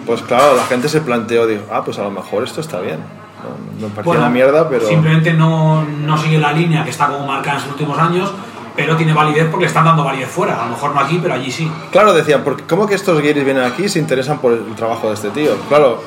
pues 0.05 0.21
claro, 0.23 0.55
la 0.55 0.63
gente 0.65 0.89
se 0.89 1.01
planteó, 1.01 1.47
dijo, 1.47 1.63
ah, 1.71 1.83
pues 1.86 1.97
a 1.99 2.03
lo 2.03 2.11
mejor 2.11 2.43
esto 2.43 2.61
está 2.61 2.79
bien. 2.81 2.99
No, 3.45 3.87
no 3.87 3.93
parecía 3.93 4.03
Bueno, 4.03 4.21
una 4.21 4.29
mierda, 4.29 4.69
pero... 4.69 4.87
Simplemente 4.87 5.33
no, 5.33 5.83
no 5.83 6.17
sigue 6.17 6.37
la 6.39 6.51
línea 6.51 6.83
que 6.83 6.89
está 6.89 7.07
como 7.07 7.25
marcada 7.25 7.57
en 7.57 7.61
sus 7.63 7.71
últimos 7.71 7.97
años, 7.99 8.31
pero 8.75 8.95
tiene 8.97 9.13
validez 9.13 9.47
porque 9.49 9.63
le 9.65 9.67
están 9.67 9.85
dando 9.85 10.03
validez 10.03 10.29
fuera. 10.29 10.61
A 10.61 10.65
lo 10.65 10.71
mejor 10.71 10.93
no 10.93 10.99
aquí, 10.99 11.19
pero 11.21 11.33
allí 11.33 11.51
sí. 11.51 11.71
Claro, 11.91 12.13
decían, 12.13 12.43
¿por 12.43 12.57
qué- 12.57 12.63
¿cómo 12.63 12.85
que 12.87 12.95
estos 12.95 13.21
guiris 13.21 13.45
vienen 13.45 13.63
aquí 13.63 13.83
y 13.83 13.89
se 13.89 13.99
interesan 13.99 14.39
por 14.39 14.51
el 14.53 14.75
trabajo 14.75 15.07
de 15.07 15.13
este 15.13 15.29
tío? 15.29 15.51
Claro, 15.69 16.01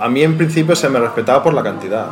a 0.00 0.08
mí 0.08 0.22
en 0.22 0.36
principio 0.36 0.74
se 0.76 0.88
me 0.88 0.98
respetaba 0.98 1.42
por 1.42 1.52
la 1.54 1.62
cantidad, 1.62 2.06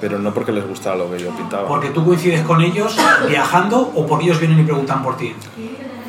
pero 0.00 0.18
no 0.18 0.32
porque 0.32 0.52
les 0.52 0.66
gustara 0.66 0.96
lo 0.96 1.10
que 1.10 1.18
yo 1.18 1.30
pintaba. 1.30 1.66
Porque 1.68 1.90
tú 1.90 2.04
coincides 2.04 2.42
con 2.42 2.60
ellos 2.62 2.96
viajando 3.28 3.90
o 3.94 4.06
porque 4.06 4.26
ellos 4.26 4.38
vienen 4.40 4.60
y 4.60 4.62
preguntan 4.62 5.02
por 5.02 5.16
ti. 5.16 5.34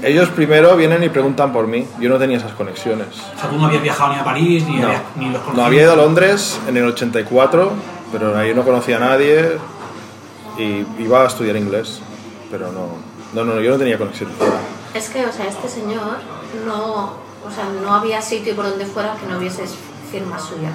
Ellos 0.04 0.30
primero 0.30 0.76
vienen 0.76 1.04
y 1.04 1.10
preguntan 1.10 1.54
por 1.54 1.68
mí, 1.68 1.86
yo 1.99 2.10
no 2.10 2.18
tenía 2.18 2.38
esas 2.38 2.54
conexiones. 2.54 3.08
O 3.36 3.39
sea, 3.39 3.49
tú 3.49 3.58
no 3.58 3.68
habías 3.68 3.84
viajado 3.84 4.14
ni 4.14 4.20
a 4.20 4.24
París, 4.24 4.64
ni, 4.68 4.78
No, 4.78 4.88
habías- 4.88 5.02
ni 5.16 5.26
los 5.26 5.34
no 5.34 5.39
conocías. 5.41 5.68
había 5.68 5.82
ido 5.84 5.91
a 5.93 5.95
Londres 5.95 6.60
en 6.68 6.78
el 6.78 6.86
84, 6.86 7.72
pero 8.12 8.36
ahí 8.38 8.54
no 8.56 8.64
conocía 8.64 8.97
a 8.97 8.99
nadie 8.99 9.58
y 10.58 10.86
iba 10.99 11.24
a 11.24 11.28
estudiar 11.28 11.56
inglés, 11.56 12.02
pero 12.49 12.72
no, 12.72 12.88
no, 13.34 13.45
no, 13.54 13.62
yo 13.62 13.72
no 13.72 13.78
tenía 13.78 13.97
conexión 13.97 14.30
fuera. 14.32 14.54
Es 14.93 15.10
que, 15.10 15.26
o 15.26 15.32
sea, 15.32 15.47
este 15.47 15.70
señor 15.70 16.18
no, 16.66 17.14
o 17.47 17.52
sea, 17.54 17.66
no 17.84 17.93
había 17.93 18.22
sitio 18.22 18.56
por 18.56 18.66
donde 18.70 18.86
fuera 18.86 19.16
que 19.20 19.32
no 19.32 19.38
hubiese 19.38 19.64
firmas 20.12 20.43
suyas. 20.43 20.74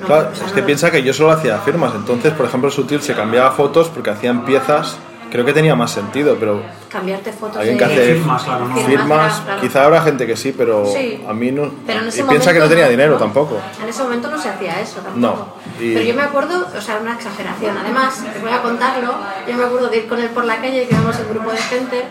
No, 0.00 0.06
Claro, 0.06 0.30
o 0.32 0.34
sea, 0.34 0.44
es 0.46 0.50
no 0.50 0.54
que 0.54 0.60
lo- 0.60 0.66
piensa 0.66 0.90
que 0.90 1.02
yo 1.02 1.12
solo 1.14 1.30
hacía 1.32 1.58
firmas, 1.58 1.92
entonces, 1.94 2.32
por 2.34 2.46
ejemplo, 2.46 2.70
Sutil 2.70 3.00
se 3.02 3.14
cambiaba 3.14 3.50
fotos 3.52 3.88
porque 3.88 4.10
hacían 4.10 4.44
piezas, 4.44 4.96
creo 5.30 5.44
que 5.44 5.52
tenía 5.52 5.74
más 5.74 5.90
sentido, 5.90 6.36
pero 6.38 6.62
cambiarte 6.88 7.32
fotos 7.32 7.56
alguien 7.58 7.76
de 7.76 7.84
que 7.84 7.92
hace 7.92 8.14
firmas, 8.14 8.42
claro, 8.44 8.68
¿no? 8.68 8.76
firmas, 8.76 9.34
era, 9.36 9.44
claro. 9.44 9.60
quizá 9.60 9.84
habrá 9.84 10.02
gente 10.02 10.26
que 10.26 10.36
sí, 10.36 10.54
pero 10.56 10.86
Sí. 10.86 11.22
a 11.28 11.32
mí 11.32 11.52
no. 11.52 11.70
Pero 11.86 12.00
en 12.00 12.08
ese 12.08 12.20
y 12.20 12.24
piensa 12.24 12.52
que 12.52 12.58
no 12.60 12.68
tenía 12.68 12.88
dinero 12.88 13.16
tampoco. 13.16 13.58
En 13.82 13.88
ese 13.88 14.02
momento 14.02 14.28
no 14.30 14.38
se 14.40 14.48
hacía 14.48 14.80
eso 14.80 15.00
tampoco. 15.00 15.18
No, 15.18 15.54
y- 15.84 15.94
Pero 15.94 16.04
yo 16.06 16.14
me 16.14 16.22
acuerdo, 16.22 16.66
o 16.76 16.80
sea, 16.80 16.98
una 17.00 17.14
exageración. 17.14 17.76
Además, 17.76 18.22
te 18.32 18.38
voy 18.40 18.52
a 18.52 18.62
contarlo, 18.62 19.14
yo 19.46 19.54
me 19.56 19.64
acuerdo 19.64 19.88
de 19.88 19.98
ir 19.98 20.08
con 20.08 20.18
él 20.18 20.28
por 20.30 20.44
la 20.44 20.56
calle, 20.56 20.86
que 20.88 20.94
íbamos 20.94 21.18
en 21.18 21.28
grupo 21.28 21.50
de 21.50 21.58
gente, 21.58 22.04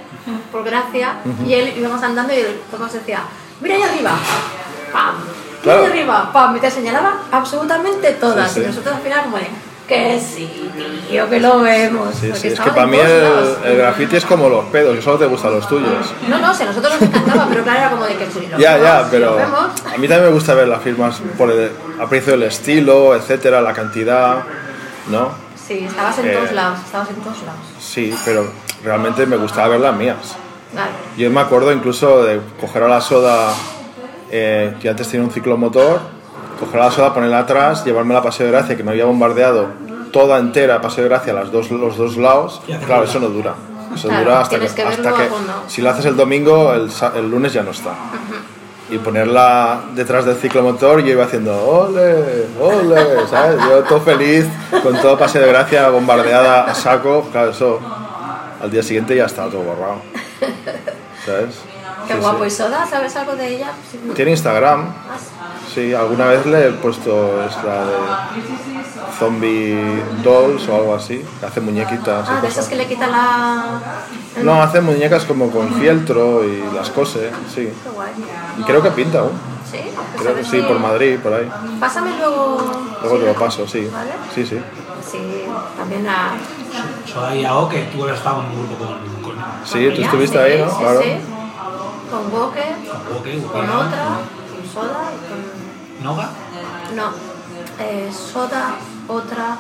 por 0.52 0.64
gracia, 0.64 1.16
y 1.46 1.54
él 1.54 1.74
íbamos 1.78 2.02
andando 2.04 2.34
y 2.34 2.38
él 2.38 2.60
Tomás 2.70 2.94
decía, 2.94 3.22
mira 3.62 3.76
ahí 3.76 3.82
arriba, 3.84 4.12
pam, 4.94 5.16
mira 5.16 5.64
Claro. 5.64 5.82
ahí 5.86 5.90
arriba, 5.92 6.30
pam, 6.32 6.56
y 6.56 6.60
te 6.60 6.70
señalaba 6.70 7.22
absolutamente 7.32 8.12
todas. 8.14 8.52
Sí, 8.52 8.60
sí. 8.60 8.66
Y 8.66 8.68
nosotros 8.70 8.96
al 8.96 9.02
final 9.02 9.24
como 9.24 9.38
de, 9.38 9.48
que 9.88 10.20
sí, 10.20 10.70
tío, 11.10 11.30
que 11.30 11.40
lo 11.40 11.62
vemos. 11.62 12.14
Sí, 12.16 12.32
sí, 12.36 12.50
es 12.50 12.60
que 12.60 12.70
para 12.72 12.86
mí 12.88 12.98
el, 12.98 13.78
graffiti 13.78 14.18
es 14.18 14.26
como 14.26 14.50
los 14.50 14.66
pedos, 14.66 14.96
que 14.96 15.02
solo 15.02 15.18
te 15.18 15.26
gustan 15.26 15.54
los 15.54 15.68
tuyos. 15.68 16.14
No, 16.28 16.40
no, 16.40 16.54
si 16.54 16.64
a 16.64 16.66
nosotros 16.68 16.94
nos 16.94 17.02
encantaba, 17.10 17.48
pero 17.50 17.64
claro, 17.64 17.80
era 17.80 17.90
como 17.92 18.06
de 18.06 18.16
que 18.18 18.26
si 18.30 18.48
lo 18.48 18.58
Ya, 18.58 18.74
vemos, 18.76 18.88
ya, 18.90 19.08
pero 19.10 19.36
vemos. 19.36 19.60
a 19.86 19.98
mí 19.98 20.08
también 20.08 20.24
me 20.24 20.32
gusta 20.32 20.54
ver 20.54 20.68
las 20.68 20.82
firmas 20.82 21.22
por 21.38 21.50
el 21.52 21.72
aprecio 22.02 22.34
del 22.34 22.44
estilo, 22.44 23.16
etcétera, 23.16 23.62
la 23.62 23.74
cantidad, 23.74 24.44
¿no? 25.10 25.32
Sí, 25.56 25.86
estabas 25.88 26.18
en 26.20 26.28
Eh, 26.28 26.34
todos 26.34 26.52
lados, 26.52 26.80
estabas 26.86 27.10
en 27.10 27.16
todos 27.16 27.38
lados. 27.44 27.62
Sí, 27.80 28.14
pero 28.26 28.50
realmente 28.84 29.26
me 29.26 29.38
gustaba 29.38 29.70
ver 29.70 29.80
las 29.80 29.96
mías. 29.96 30.36
Yo 31.18 31.30
me 31.32 31.42
acuerdo 31.42 31.72
incluso 31.72 32.24
de 32.24 32.42
coger 32.60 32.84
a 32.84 32.88
la 32.90 33.02
soda, 33.02 33.54
eh, 34.30 34.76
que 34.82 34.90
antes 34.90 35.08
tenía 35.08 35.26
un 35.26 35.32
ciclomotor, 35.32 36.00
coger 36.58 36.80
la 36.80 36.92
soda, 36.92 37.14
ponerla 37.14 37.40
atrás, 37.40 37.86
llevarme 37.86 38.16
a 38.16 38.22
Paseo 38.22 38.46
de 38.48 38.52
Gracia, 38.52 38.76
que 38.78 38.84
me 38.84 38.92
había 38.92 39.06
bombardeado 39.06 39.68
toda 40.12 40.40
entera 40.40 40.82
Paseo 40.82 41.04
de 41.04 41.10
Gracia, 41.10 41.34
las 41.34 41.52
dos, 41.52 41.70
los 41.72 41.98
dos 41.98 42.18
lados. 42.18 42.62
Claro, 42.86 43.04
eso 43.04 43.20
no 43.20 43.28
dura. 43.30 43.54
Eso 43.96 44.10
Claro, 44.10 44.26
dura 44.26 44.42
hasta 44.42 44.60
que, 44.60 44.66
hasta 44.66 45.14
si 45.68 45.82
lo 45.82 45.90
haces 45.90 46.06
el 46.06 46.16
domingo, 46.18 46.74
el, 46.74 46.92
sa- 46.92 47.14
el 47.16 47.30
lunes 47.30 47.54
ya 47.54 47.64
no 47.64 47.72
está. 47.72 47.92
Y 48.90 48.98
ponerla 49.00 49.82
detrás 49.96 50.24
del 50.26 50.36
ciclomotor, 50.38 51.02
yo 51.02 51.12
iba 51.12 51.26
haciendo 51.26 51.54
ole, 51.66 52.46
ole, 52.60 53.28
¿sabes? 53.30 53.58
Yo 53.62 53.84
todo 53.84 54.00
feliz, 54.02 54.46
con 54.84 54.96
todo 55.02 55.18
Paseo 55.18 55.42
de 55.42 55.48
Gracia 55.50 55.90
bombardeada 55.90 56.64
a 56.66 56.74
saco. 56.76 57.28
Claro, 57.32 57.52
eso 57.52 57.80
al 58.62 58.72
día 58.72 58.82
siguiente 58.84 59.16
ya 59.16 59.26
estaba 59.26 59.50
todo 59.52 59.62
borrado. 59.64 59.96
¿Sabes? 61.26 61.56
Qué 62.08 62.14
Sí, 62.14 62.20
guapo. 62.20 62.40
sí. 62.44 62.48
¿Y 62.48 62.52
Soda? 62.52 62.86
¿Sabes 62.90 63.16
algo 63.16 63.36
de 63.36 63.56
ella? 63.56 63.72
Sí. 63.92 64.00
Tiene 64.16 64.32
Instagram, 64.32 64.82
Ah, 64.88 65.18
sí, 65.74 65.94
alguna 65.94 66.26
vez 66.28 66.46
le 66.46 66.68
he 66.68 66.72
puesto 66.72 67.44
es 67.44 67.56
la 67.64 67.86
de 67.86 67.94
Zombie 69.20 70.04
Dolls 70.24 70.68
o 70.70 70.76
algo 70.76 70.96
así, 70.96 71.24
que 71.40 71.46
hace 71.46 71.60
muñequitas 71.62 72.28
y 72.28 72.32
Ah, 72.32 72.36
de 72.36 72.40
cosas. 72.42 72.52
esas 72.58 72.68
que 72.70 72.76
le 72.76 72.86
quita 72.88 73.08
la... 73.08 73.80
No, 74.44 74.62
hace 74.62 74.82
muñecas 74.82 75.26
como 75.26 75.50
con 75.50 75.74
fieltro 75.76 76.44
y 76.44 76.64
las 76.76 76.90
cose, 76.92 77.32
sí. 77.54 77.70
Qué 77.84 77.90
guay. 77.90 78.10
Y 78.60 78.64
creo 78.64 78.82
que 78.82 78.92
pinta 78.92 79.20
aún. 79.20 79.32
¿Sí? 79.70 79.80
Pues 79.84 80.22
Creo 80.22 80.36
que 80.36 80.44
sí, 80.44 80.52
si- 80.52 80.62
por 80.62 80.80
Madrid, 80.80 81.18
por 81.20 81.34
ahí. 81.34 81.50
Pásame 81.80 82.12
luego... 82.18 82.58
Luego 83.02 83.18
te 83.18 83.26
lo 83.26 83.34
paso, 83.34 83.68
sí. 83.68 83.90
¿Vale? 83.92 84.12
Sí, 84.34 84.46
sí. 84.46 84.60
Sí, 85.12 85.46
también 85.78 86.06
la... 86.06 86.32
Soda 87.06 87.36
y 87.36 87.44
AO, 87.46 87.68
que 87.70 87.84
tú 87.94 88.08
estado 88.08 88.42
en 88.44 88.48
un 88.60 88.68
grupo 88.68 88.86
con, 89.24 89.36
Sí, 89.66 89.90
tú 89.96 90.02
estuviste 90.02 90.38
ahí, 90.40 90.60
¿no? 90.62 90.70
Sí, 90.70 90.76
Claro. 90.80 91.02
Con 92.10 92.32
Boque, 92.32 92.64
con 92.88 93.16
Boque, 93.16 93.32
con 93.34 93.42
Buquera, 93.42 93.80
otra, 93.80 94.06
con 94.50 94.74
Soda 94.74 95.12
y 95.14 95.18
con... 95.28 96.04
Noga. 96.04 96.30
No, 96.96 97.12
eh, 97.80 98.10
Soda, 98.12 98.76
otra, 99.08 99.58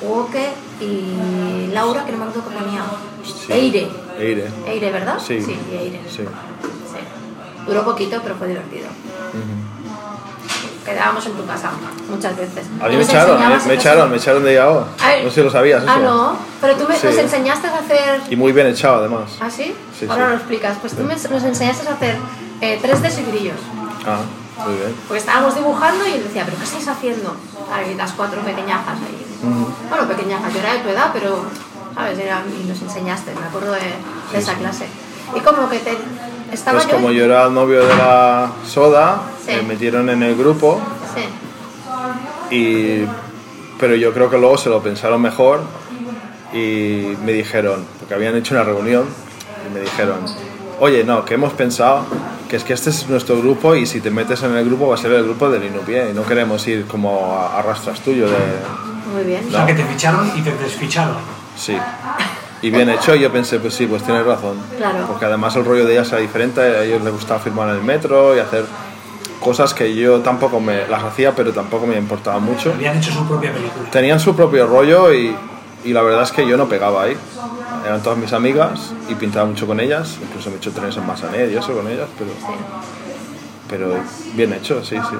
Woke 0.00 0.54
y 0.80 1.68
Laura, 1.72 2.04
que 2.04 2.12
no 2.12 2.18
me 2.18 2.24
acuerdo 2.24 2.48
qué 2.48 2.56
ponía. 2.56 2.84
Sí. 3.24 3.52
Eire. 3.52 3.88
Eire. 4.18 4.50
Eire, 4.66 4.90
¿verdad? 4.90 5.18
Sí. 5.18 5.40
Sí, 5.40 5.56
Eire. 5.70 6.00
Sí. 6.08 6.24
Sí. 6.24 7.64
Duró 7.66 7.84
poquito, 7.84 8.20
pero 8.22 8.34
fue 8.36 8.48
divertido. 8.48 8.88
Quedábamos 10.88 11.26
en 11.26 11.32
tu 11.32 11.44
casa 11.46 11.70
muchas 12.08 12.34
veces. 12.36 12.64
A 12.80 12.88
mí 12.88 12.96
me 12.96 13.02
echaron, 13.02 13.38
me 13.66 13.74
echaron, 13.74 14.10
me 14.10 14.16
echaron 14.16 14.42
de 14.44 14.54
ver, 14.54 14.86
No 15.22 15.28
sé 15.28 15.34
si 15.34 15.42
lo 15.42 15.50
sabías 15.50 15.82
eso. 15.82 15.92
Ah, 15.92 15.98
no, 15.98 16.36
pero 16.62 16.76
tú 16.76 16.86
me, 16.88 16.96
Sí. 16.96 17.06
nos 17.08 17.18
enseñaste 17.18 17.66
a 17.68 17.78
hacer... 17.78 18.20
Y 18.30 18.36
muy 18.36 18.52
bien 18.52 18.66
echado 18.68 18.96
además. 18.96 19.32
¿Ah, 19.40 19.50
sí? 19.50 19.74
Sí, 19.98 20.06
Ahora 20.08 20.24
sí. 20.24 20.30
lo 20.30 20.36
explicas. 20.36 20.78
Pues 20.80 20.94
tú 20.94 21.02
me- 21.02 21.14
nos 21.14 21.42
enseñaste 21.44 21.86
a 21.88 21.92
hacer 21.92 22.16
eh, 22.62 22.78
3D 22.82 23.18
y 23.18 23.30
grillos. 23.30 23.56
Ah, 24.06 24.20
muy 24.64 24.74
bien. 24.76 24.94
Porque 25.06 25.18
estábamos 25.20 25.54
dibujando 25.54 26.06
y 26.06 26.12
él 26.12 26.22
decía, 26.24 26.44
¿pero 26.46 26.56
qué 26.56 26.64
estáis 26.64 26.88
haciendo? 26.88 27.36
Ahí 27.70 27.94
las 27.94 28.12
cuatro 28.12 28.40
pequeñajas 28.40 28.96
ahí. 28.96 29.26
Bueno, 29.90 30.08
pequeñajas, 30.08 30.52
yo 30.54 30.60
era 30.60 30.72
de 30.72 30.78
tu 30.80 30.88
edad, 30.88 31.10
pero, 31.12 31.42
¿sabes? 31.94 32.18
Era, 32.18 32.42
y 32.60 32.66
nos 32.66 32.80
enseñaste, 32.80 33.34
me 33.38 33.46
acuerdo 33.46 33.72
de, 33.72 33.80
de 34.32 34.38
esa 34.38 34.54
clase. 34.54 34.86
Y 35.36 35.40
como 35.40 35.68
que 35.68 35.78
te... 35.80 35.98
Estaba 36.52 36.78
Pues 36.78 36.88
yo... 36.88 36.94
como 36.96 37.10
yo 37.10 37.24
era 37.24 37.46
el 37.46 37.54
novio 37.54 37.84
de 37.86 37.94
la 37.96 38.50
soda, 38.66 39.22
Sí. 39.46 39.52
me 39.56 39.62
metieron 39.62 40.08
en 40.10 40.22
el 40.22 40.34
grupo 40.36 40.80
Sí. 41.14 42.54
y 42.54 43.06
pero 43.78 43.94
yo 43.94 44.12
creo 44.12 44.28
que 44.28 44.38
luego 44.38 44.58
se 44.58 44.68
lo 44.70 44.82
pensaron 44.82 45.22
mejor 45.22 45.60
y 46.52 47.14
me 47.24 47.32
dijeron, 47.32 47.84
porque 48.00 48.14
habían 48.14 48.34
hecho 48.36 48.54
una 48.54 48.64
reunión 48.64 49.04
y 49.70 49.74
me 49.74 49.80
dijeron, 49.80 50.16
oye, 50.80 51.04
no, 51.04 51.24
que 51.24 51.34
hemos 51.34 51.52
pensado 51.52 52.04
que 52.48 52.56
es 52.56 52.64
que 52.64 52.72
este 52.72 52.90
es 52.90 53.08
nuestro 53.08 53.38
grupo 53.38 53.74
y 53.76 53.86
si 53.86 54.00
te 54.00 54.10
metes 54.10 54.42
en 54.42 54.56
el 54.56 54.64
grupo 54.64 54.88
va 54.88 54.94
a 54.94 54.98
ser 54.98 55.12
el 55.12 55.22
grupo 55.24 55.48
del 55.50 55.62
Inupié 55.64 56.10
y 56.10 56.14
no 56.14 56.24
queremos 56.24 56.66
ir 56.66 56.86
como 56.86 57.36
a, 57.38 57.58
a 57.58 57.62
rastras 57.62 58.00
tuyo 58.00 58.26
de... 58.28 58.36
Muy 59.14 59.24
bien. 59.24 59.44
O 59.48 59.50
sea, 59.50 59.66
que 59.66 59.74
te 59.74 59.84
ficharon 59.84 60.30
y 60.36 60.40
te 60.42 60.52
desficharon. 60.52 61.16
Sí. 61.56 61.76
Y 62.62 62.70
bien 62.70 62.88
hecho, 62.88 63.14
y 63.14 63.20
yo 63.20 63.30
pensé, 63.30 63.60
pues 63.60 63.74
sí, 63.74 63.86
pues 63.86 64.02
tienes 64.02 64.24
razón. 64.26 64.56
Claro. 64.76 65.06
Porque 65.06 65.24
además 65.24 65.54
el 65.56 65.64
rollo 65.64 65.84
de 65.84 65.92
ellas 65.92 66.08
era 66.08 66.20
diferente, 66.20 66.60
a 66.60 66.82
ellos 66.82 67.02
les 67.02 67.12
gustaba 67.12 67.38
firmar 67.40 67.68
en 67.70 67.76
el 67.76 67.82
metro 67.82 68.34
y 68.36 68.40
hacer 68.40 68.64
cosas 69.40 69.74
que 69.74 69.94
yo 69.94 70.20
tampoco 70.20 70.58
me 70.58 70.86
las 70.88 71.04
hacía, 71.04 71.34
pero 71.34 71.52
tampoco 71.52 71.86
me 71.86 71.96
importaba 71.96 72.38
mucho. 72.40 72.72
Habían 72.74 72.96
hecho 72.96 73.12
su 73.12 73.26
propia 73.26 73.52
película. 73.52 73.90
Tenían 73.90 74.18
su 74.18 74.34
propio 74.34 74.66
rollo 74.66 75.12
y, 75.14 75.34
y 75.84 75.92
la 75.92 76.02
verdad 76.02 76.22
es 76.22 76.32
que 76.32 76.46
yo 76.46 76.56
no 76.56 76.68
pegaba 76.68 77.04
ahí. 77.04 77.16
Eran 77.86 78.02
todas 78.02 78.18
mis 78.18 78.32
amigas 78.32 78.92
y 79.08 79.14
pintaba 79.14 79.46
mucho 79.46 79.66
con 79.66 79.78
ellas, 79.78 80.18
incluso 80.20 80.50
me 80.50 80.56
he 80.56 80.58
hecho 80.58 80.72
trenes 80.72 80.96
en 80.96 81.06
Massanet 81.06 81.50
y 81.52 81.56
eso 81.56 81.72
con 81.72 81.86
ellas, 81.86 82.08
pero, 82.18 82.30
pero 83.68 84.00
bien 84.34 84.52
hecho, 84.52 84.84
sí, 84.84 84.96
sí. 84.96 85.16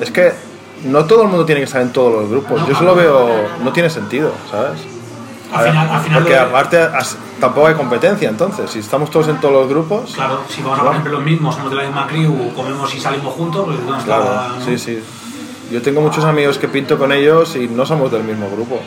Es 0.00 0.10
que 0.10 0.32
no 0.84 1.04
todo 1.04 1.22
el 1.22 1.28
mundo 1.28 1.46
tiene 1.46 1.60
que 1.60 1.66
estar 1.66 1.80
en 1.80 1.92
todos 1.92 2.12
los 2.12 2.28
grupos. 2.30 2.66
Yo 2.66 2.74
solo 2.74 2.96
veo, 2.96 3.48
no 3.62 3.72
tiene 3.72 3.88
sentido, 3.88 4.32
¿sabes? 4.50 4.80
Al 5.54 5.68
final, 5.70 5.88
al 5.90 6.00
final 6.00 6.22
Porque 6.22 6.34
lo- 6.36 6.42
aparte 6.42 6.78
as- 6.82 7.16
tampoco 7.40 7.66
hay 7.68 7.74
competencia, 7.74 8.28
entonces, 8.28 8.70
si 8.70 8.78
estamos 8.80 9.10
todos 9.10 9.28
en 9.28 9.36
todos 9.40 9.54
los 9.54 9.68
grupos, 9.68 10.12
Claro, 10.14 10.40
si 10.48 10.62
vamos 10.62 10.78
a 10.78 10.82
por 10.82 10.90
ejemplo 10.92 11.12
los 11.12 11.22
mismos, 11.22 11.54
somos 11.54 11.70
de 11.70 11.76
la 11.76 11.82
misma 11.84 12.06
crew, 12.06 12.52
comemos 12.54 12.94
y 12.94 13.00
salimos 13.00 13.32
juntos, 13.34 13.64
pues 13.66 13.78
¿dónde 13.78 13.98
está 14.00 14.04
claro, 14.16 14.24
la- 14.24 14.48
no? 14.58 14.64
sí, 14.64 14.78
sí. 14.78 15.02
Yo 15.70 15.80
tengo 15.82 16.00
muchos 16.00 16.24
amigos 16.24 16.58
que 16.58 16.68
pinto 16.68 16.98
con 16.98 17.10
ellos 17.12 17.56
y 17.56 17.68
no 17.68 17.86
somos 17.86 18.10
del 18.12 18.22
mismo 18.24 18.48
grupo. 18.50 18.80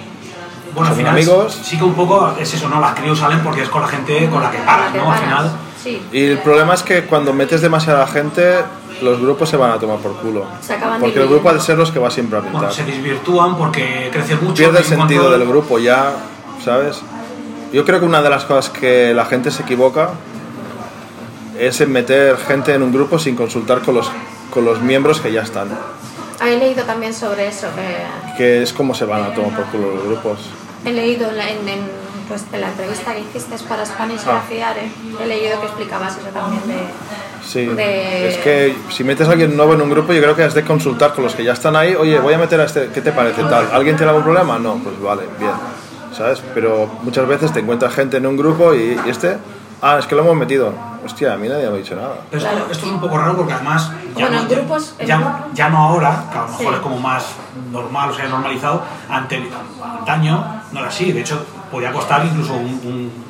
Bueno, 0.75 0.91
al 0.91 0.95
final 0.95 1.13
amigos. 1.13 1.59
sí 1.63 1.75
que 1.77 1.83
un 1.83 1.95
poco 1.95 2.33
es 2.39 2.53
eso, 2.53 2.69
¿no? 2.69 2.79
Las 2.79 2.93
crew 2.93 3.15
salen 3.15 3.39
porque 3.39 3.63
es 3.63 3.69
con 3.69 3.81
la 3.81 3.87
gente 3.87 4.29
con 4.29 4.43
la 4.43 4.51
que 4.51 4.59
paras, 4.59 4.93
¿no? 4.93 5.11
Al 5.11 5.17
final. 5.19 5.51
Sí. 5.81 6.01
Y 6.11 6.25
el 6.25 6.37
problema 6.39 6.73
es 6.75 6.83
que 6.83 7.05
cuando 7.05 7.33
metes 7.33 7.61
demasiada 7.61 8.05
gente, 8.05 8.57
los 9.01 9.19
grupos 9.19 9.49
se 9.49 9.57
van 9.57 9.71
a 9.71 9.77
tomar 9.79 9.97
por 9.97 10.13
culo. 10.17 10.45
Se 10.61 10.73
acaban 10.73 10.99
Porque 10.99 11.19
el 11.21 11.27
grupo 11.27 11.49
ha 11.49 11.53
de 11.53 11.59
ser 11.61 11.77
los 11.77 11.91
que 11.91 11.97
va 11.99 12.11
siempre 12.11 12.37
a 12.37 12.41
pintar. 12.41 12.59
Bueno, 12.61 12.73
se 12.73 12.83
desvirtúan 12.83 13.55
porque 13.57 14.09
crece 14.11 14.35
mucho. 14.35 14.53
Pierde 14.55 14.79
el 14.79 14.85
cuanto- 14.85 14.97
sentido 15.07 15.31
del 15.31 15.47
grupo 15.47 15.79
ya, 15.79 16.13
¿sabes? 16.67 16.99
Yo 17.71 17.85
creo 17.85 17.99
que 18.01 18.05
una 18.05 18.21
de 18.21 18.29
las 18.29 18.43
cosas 18.43 18.69
que 18.69 19.13
la 19.13 19.23
gente 19.25 19.51
se 19.51 19.63
equivoca 19.63 20.09
es 21.57 21.79
en 21.79 21.91
meter 21.93 22.35
gente 22.37 22.73
en 22.73 22.83
un 22.83 22.91
grupo 22.91 23.17
sin 23.17 23.37
consultar 23.37 23.79
con 23.79 23.95
los, 23.95 24.11
con 24.53 24.65
los 24.65 24.81
miembros 24.81 25.21
que 25.21 25.31
ya 25.31 25.43
están. 25.43 25.69
He 26.45 26.57
leído 26.57 26.83
también 26.83 27.13
sobre 27.13 27.47
eso. 27.47 27.67
que 27.75 28.35
Que 28.37 28.63
es 28.63 28.73
como 28.73 28.93
se 28.93 29.05
van 29.05 29.23
a 29.23 29.33
tomar 29.33 29.55
por 29.55 29.65
culo 29.67 29.95
los 29.95 30.03
grupos. 30.03 30.39
he 30.83 30.91
leído 30.91 31.29
en, 31.31 31.39
en- 31.69 32.07
pues, 32.27 32.43
en 32.51 32.59
la 32.59 32.67
entrevista 32.67 33.13
que 33.13 33.21
hiciste 33.21 33.55
para 33.69 33.85
Spanish 33.85 34.19
Ah. 34.27 34.31
Grafiare, 34.45 34.91
he 35.23 35.25
leído 35.25 35.61
que 35.61 35.67
explicabas 35.67 36.17
eso 36.17 36.27
también 36.33 36.61
de... 36.67 36.75
Sí, 37.47 37.65
de- 37.65 38.27
es 38.27 38.37
que 38.39 38.75
si 38.91 39.05
metes 39.05 39.25
a 39.29 39.31
alguien 39.31 39.55
nuevo 39.55 39.73
en 39.73 39.81
un 39.81 39.89
grupo, 39.89 40.11
yo 40.11 40.21
creo 40.21 40.35
que 40.35 40.43
has 40.43 40.53
de 40.53 40.63
consultar 40.65 41.13
con 41.13 41.23
los 41.23 41.33
que 41.33 41.45
ya 41.45 41.53
están 41.53 41.77
ahí. 41.77 41.95
Oye, 41.95 42.19
voy 42.19 42.33
a 42.33 42.37
meter 42.37 42.59
a 42.59 42.65
este, 42.65 42.89
¿qué 42.93 42.99
te 42.99 43.13
parece 43.13 43.41
tal? 43.43 43.69
¿Alguien 43.71 43.95
tiene 43.95 44.09
algún 44.09 44.25
problema? 44.25 44.59
No, 44.59 44.75
pues 44.75 44.99
vale, 45.01 45.21
bien, 45.39 45.51
¿sabes? 46.17 46.41
Pero 46.53 46.89
muchas 47.03 47.27
veces 47.27 47.51
te 47.53 47.59
encuentras 47.59 47.93
gente 47.93 48.17
en 48.17 48.25
un 48.25 48.35
grupo 48.37 48.73
y, 48.73 48.99
y 49.05 49.09
este, 49.09 49.37
ah, 49.81 49.97
es 49.99 50.05
que 50.07 50.15
lo 50.15 50.21
hemos 50.23 50.35
metido. 50.35 50.73
Hostia, 51.05 51.33
a 51.33 51.37
mí 51.37 51.47
nadie 51.47 51.69
me 51.69 51.75
ha 51.75 51.77
dicho 51.77 51.95
nada. 51.95 52.15
Pero 52.29 52.41
esto, 52.43 52.53
Claro. 52.55 52.71
esto 52.71 52.85
es 52.85 52.91
un 52.91 52.99
poco 52.99 53.17
raro 53.17 53.37
porque 53.37 53.53
además. 53.53 53.91
Ya, 54.15 54.25
Bueno, 54.25 54.29
no, 54.37 54.41
en 54.43 54.47
ya- 54.49 54.55
grupos- 54.57 54.93
ya, 55.05 55.19
gru- 55.19 55.53
ya 55.53 55.69
no 55.69 55.77
ahora, 55.77 56.23
que 56.31 56.37
a 56.37 56.41
lo 56.41 56.47
mejor 56.49 56.65
Sí. 56.67 56.73
es 56.73 56.79
como 56.79 56.99
más 56.99 57.25
normal 57.71 58.09
o 58.09 58.13
sea, 58.13 58.27
normalizado, 58.27 58.81
ante, 59.09 59.49
antaño 59.99 60.61
no 60.71 60.79
era 60.79 60.89
así. 60.89 61.11
De 61.11 61.21
hecho, 61.21 61.45
podía 61.71 61.91
costar 61.93 62.25
incluso 62.25 62.53
un, 62.53 62.65
un- 62.83 63.27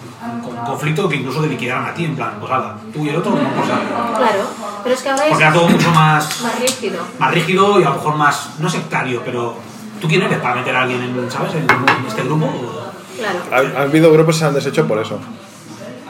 un 0.50 0.66
conflicto 0.66 1.08
que 1.08 1.18
incluso 1.18 1.42
te 1.42 1.48
liquidaran 1.48 1.86
a 1.86 1.94
ti, 1.94 2.06
en 2.06 2.16
plan, 2.16 2.32
pues 2.40 2.52
ala, 2.52 2.76
tú 2.94 3.06
y 3.06 3.10
el 3.10 3.18
otro, 3.18 3.32
no 3.32 3.38
cosa. 3.62 3.78
Claro, 4.18 4.44
pero 4.84 4.96
es 4.96 5.02
que 5.02 5.10
ahora 5.10 5.24
es 5.26 5.30
Porque 5.30 5.44
era 5.44 5.54
todo 5.54 5.68
mucho 5.70 5.92
más, 5.92 6.42
más 6.42 6.60
rígido. 6.60 7.04
más 7.20 7.32
rígido 7.34 7.80
y 7.80 7.84
a 7.84 7.90
lo 7.90 7.96
mejor 7.96 8.16
más, 8.16 8.50
no 8.60 8.70
sectario, 8.70 9.22
pero 9.24 9.56
¿tú 10.00 10.08
quién 10.08 10.22
eres 10.22 10.40
para 10.40 10.56
meter 10.56 10.76
a 10.76 10.82
alguien 10.84 11.02
en, 11.02 11.32
¿sabes? 11.32 11.54
en, 11.56 11.62
en 11.62 12.06
este 12.08 12.24
grupo? 12.24 12.50
Claro. 13.18 13.40
Ha, 13.76 13.80
ha 13.80 13.84
habido 13.84 14.12
grupos 14.14 14.36
que 14.36 14.40
se 14.40 14.46
han 14.46 14.54
deshecho 14.54 14.88
por 14.88 15.00
eso. 15.00 15.20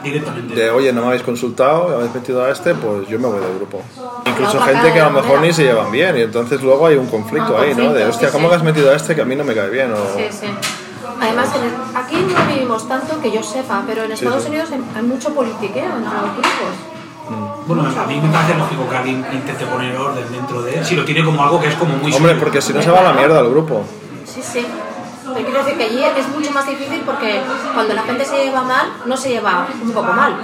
Directamente. 0.02 0.54
De, 0.54 0.70
oye, 0.70 0.92
no 0.92 1.00
me 1.00 1.08
habéis 1.08 1.22
consultado, 1.22 1.96
habéis 1.96 2.14
metido 2.14 2.44
a 2.44 2.50
este, 2.50 2.74
pues 2.74 3.08
yo 3.08 3.18
me 3.18 3.26
voy 3.26 3.40
del 3.40 3.54
grupo. 3.56 3.82
Incluso 4.26 4.60
gente 4.60 4.92
que 4.92 5.00
a 5.00 5.06
lo 5.10 5.20
mejor 5.20 5.40
ni 5.40 5.52
se 5.52 5.64
llevan 5.64 5.90
bien 5.90 6.16
y 6.16 6.20
entonces 6.22 6.62
luego 6.62 6.86
hay 6.86 6.96
un 6.96 7.06
conflicto 7.08 7.56
Ah, 7.58 7.62
ahí, 7.62 7.74
¿no? 7.74 7.92
De, 7.92 8.04
hostia, 8.04 8.28
sí, 8.28 8.32
¿cómo 8.32 8.44
sí. 8.46 8.50
que 8.50 8.56
has 8.56 8.62
metido 8.62 8.92
a 8.92 8.96
este 8.96 9.14
que 9.16 9.22
a 9.22 9.24
mí 9.24 9.34
no 9.34 9.42
me 9.44 9.54
cae 9.54 9.70
bien? 9.70 9.92
O... 9.92 9.96
Sí, 10.16 10.24
sí. 10.30 10.46
Además, 11.20 11.48
en 11.56 11.64
el- 11.64 11.96
aquí 11.96 12.16
no 12.32 12.54
vivimos 12.54 12.86
tanto 12.88 13.20
que 13.20 13.32
yo 13.32 13.42
sepa, 13.42 13.82
pero 13.88 14.04
en 14.04 14.12
Estados 14.12 14.44
sí. 14.44 14.50
Unidos 14.50 14.68
hay- 14.70 14.84
hay 14.96 15.02
mucho 15.02 15.34
politiqueo 15.34 15.84
entre 15.96 16.12
los 16.14 16.32
grupos. 16.32 16.97
Bueno, 17.68 17.82
a 17.86 18.06
mí 18.06 18.20
me 18.20 18.32
parece 18.32 18.54
lógico 18.58 18.88
que 18.88 18.96
alguien 18.96 19.24
intente 19.32 19.66
poner 19.66 19.94
orden 19.96 20.24
dentro 20.32 20.62
de 20.62 20.74
él. 20.78 20.84
Si 20.84 20.96
lo 20.96 21.04
tiene 21.04 21.22
como 21.24 21.42
algo 21.42 21.60
que 21.60 21.68
es 21.68 21.74
como 21.74 21.94
muy 21.96 22.12
Hombre, 22.12 22.32
suyo. 22.32 22.42
porque 22.42 22.62
si 22.62 22.72
no 22.72 22.80
se 22.82 22.90
va 22.90 23.00
a 23.00 23.02
la 23.04 23.12
mierda 23.12 23.40
el 23.40 23.50
grupo. 23.50 23.84
Sí, 24.24 24.40
sí. 24.42 24.66
Pero 25.34 25.44
quiero 25.46 25.58
decir 25.62 25.76
que 25.76 25.84
allí 25.84 26.02
es 26.02 26.28
mucho 26.34 26.50
más 26.52 26.66
difícil 26.66 27.02
porque 27.04 27.40
cuando 27.74 27.92
la 27.92 28.02
gente 28.02 28.24
se 28.24 28.42
lleva 28.46 28.62
mal, 28.62 28.86
no 29.04 29.14
se 29.16 29.28
lleva 29.28 29.66
un 29.82 29.90
poco 29.92 30.10
mal. 30.14 30.34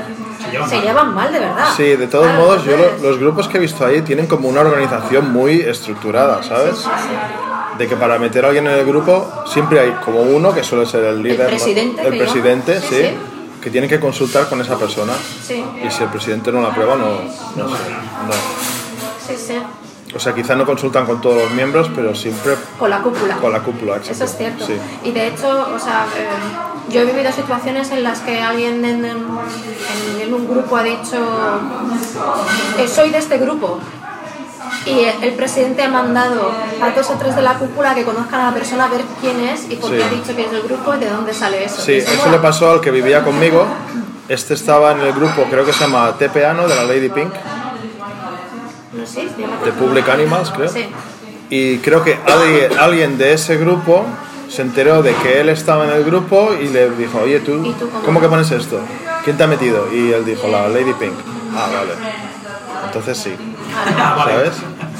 Se 0.44 0.50
llevan 0.50 0.68
Se 0.68 0.76
mal. 0.76 0.84
llevan 0.84 1.14
mal 1.14 1.32
de 1.32 1.38
verdad. 1.40 1.64
Sí, 1.74 1.96
de 1.96 2.06
todos 2.06 2.26
Claro, 2.26 2.42
modos, 2.42 2.64
yo 2.64 2.76
lo- 2.76 2.98
los 3.08 3.18
grupos 3.18 3.48
que 3.48 3.56
he 3.56 3.60
visto 3.60 3.86
ahí 3.86 4.02
tienen 4.02 4.26
como 4.26 4.46
una 4.50 4.60
organización 4.60 5.32
muy 5.32 5.60
estructurada, 5.62 6.42
¿sabes? 6.42 6.76
Sí, 6.76 6.84
sí. 6.84 7.78
De 7.78 7.88
que 7.88 7.96
para 7.96 8.18
meter 8.18 8.44
a 8.44 8.48
alguien 8.48 8.66
en 8.66 8.74
el 8.74 8.84
grupo 8.84 9.26
siempre 9.46 9.80
hay 9.80 9.90
como 10.04 10.20
uno 10.20 10.52
que 10.54 10.62
suele 10.62 10.84
ser 10.84 11.02
el 11.04 11.22
líder, 11.22 11.40
¿no? 11.40 11.46
presidente, 11.46 12.02
el 12.06 12.18
presidente, 12.18 12.74
llaman. 12.74 12.88
sí, 12.90 12.94
Sí, 12.96 13.02
sí. 13.06 13.16
Que 13.64 13.70
tienen 13.70 13.88
que 13.88 13.98
consultar 13.98 14.46
con 14.46 14.60
esa 14.60 14.76
persona. 14.78 15.14
Sí, 15.42 15.64
Y 15.82 15.90
si 15.90 16.02
el 16.02 16.10
presidente 16.10 16.52
no 16.52 16.60
la 16.60 16.68
aprueba, 16.68 16.96
no, 16.96 17.06
no 17.06 17.68
sé, 17.74 17.82
no. 18.26 18.34
sí, 19.26 19.34
sí. 19.38 19.54
O 20.14 20.20
sea, 20.20 20.34
quizá 20.34 20.54
no 20.54 20.66
consultan 20.66 21.06
con 21.06 21.20
todos 21.22 21.42
los 21.44 21.50
miembros, 21.52 21.90
pero 21.96 22.14
siempre 22.14 22.54
Con 22.78 22.90
la 22.90 23.00
cúpula. 23.02 23.36
con 23.38 23.50
la 23.52 23.60
cúpula, 23.60 23.96
exacto. 23.96 24.12
Eso 24.12 24.24
es 24.24 24.36
cierto. 24.36 24.66
Sí. 24.66 24.74
Y 25.02 25.12
de 25.12 25.28
hecho, 25.28 25.48
o 25.74 25.78
sea, 25.78 26.06
eh, 26.16 26.92
yo 26.92 27.00
he 27.00 27.04
vivido 27.06 27.32
situaciones 27.32 27.90
en 27.90 28.04
las 28.04 28.20
que 28.20 28.38
alguien 28.40 28.84
en, 28.84 29.04
en- 29.04 29.16
en- 29.16 30.20
en 30.20 30.34
un 30.34 30.46
grupo 30.46 30.76
ha 30.76 30.82
dicho, 30.84 31.16
eh, 32.78 32.86
soy 32.86 33.10
de 33.10 33.18
este 33.18 33.38
grupo. 33.38 33.80
Y 34.86 35.06
el 35.24 35.32
presidente 35.34 35.82
ha 35.82 35.88
mandado 35.88 36.50
a 36.82 36.90
dos 36.90 37.08
o 37.10 37.14
tres 37.14 37.34
de 37.36 37.42
la 37.42 37.54
cúpula 37.54 37.94
que 37.94 38.04
conozcan 38.04 38.40
a 38.40 38.50
la 38.50 38.54
persona 38.54 38.84
a 38.84 38.88
ver 38.88 39.02
quién 39.20 39.40
es 39.40 39.64
y 39.70 39.76
por 39.76 39.90
qué 39.90 39.98
Sí. 39.98 40.02
ha 40.02 40.08
dicho 40.10 40.36
que 40.36 40.42
es 40.44 40.50
del 40.50 40.62
grupo 40.62 40.94
y 40.94 40.98
de 40.98 41.08
dónde 41.10 41.32
sale 41.32 41.64
eso. 41.64 41.80
Sí, 41.80 41.92
eso 41.94 42.30
le 42.30 42.38
pasó 42.38 42.70
al 42.70 42.80
que 42.80 42.90
vivía 42.90 43.22
conmigo. 43.24 43.66
Este 44.28 44.54
estaba 44.54 44.92
en 44.92 45.00
el 45.00 45.12
grupo, 45.12 45.44
creo 45.50 45.64
que 45.64 45.72
se 45.72 45.80
llama 45.84 46.12
TPA, 46.18 46.54
¿no? 46.54 46.66
De 46.66 46.74
la 46.74 46.84
Lady 46.84 47.08
Pink, 47.10 47.32
No 48.92 49.06
sé, 49.06 49.28
se 49.28 49.40
llama- 49.40 49.56
de 49.64 49.72
Public 49.72 50.08
Animals, 50.08 50.50
creo. 50.50 50.68
Sí. 50.68 50.86
Y 51.50 51.78
creo 51.78 52.02
que 52.02 52.18
alguien, 52.78 53.18
de 53.18 53.32
ese 53.32 53.56
grupo 53.56 54.04
se 54.48 54.62
enteró 54.62 55.02
de 55.02 55.14
que 55.16 55.40
él 55.40 55.48
estaba 55.48 55.84
en 55.84 55.90
el 55.92 56.04
grupo 56.04 56.50
y 56.60 56.68
le 56.68 56.90
dijo, 56.90 57.18
oye, 57.22 57.40
¿tú, 57.40 57.64
¿Y 57.64 57.72
tú 57.72 57.88
cómo? 57.90 58.04
cómo 58.04 58.20
que 58.20 58.28
pones 58.28 58.50
esto? 58.50 58.80
¿Quién 59.24 59.36
te 59.36 59.42
ha 59.44 59.46
metido? 59.46 59.88
Y 59.92 60.12
él 60.12 60.24
dijo, 60.24 60.48
la 60.48 60.68
Lady 60.68 60.92
Pink. 60.94 61.12
Ah, 61.56 61.68
vale. 61.74 61.92
Entonces 62.86 63.18
sí, 63.18 63.34
Ah. 63.76 64.14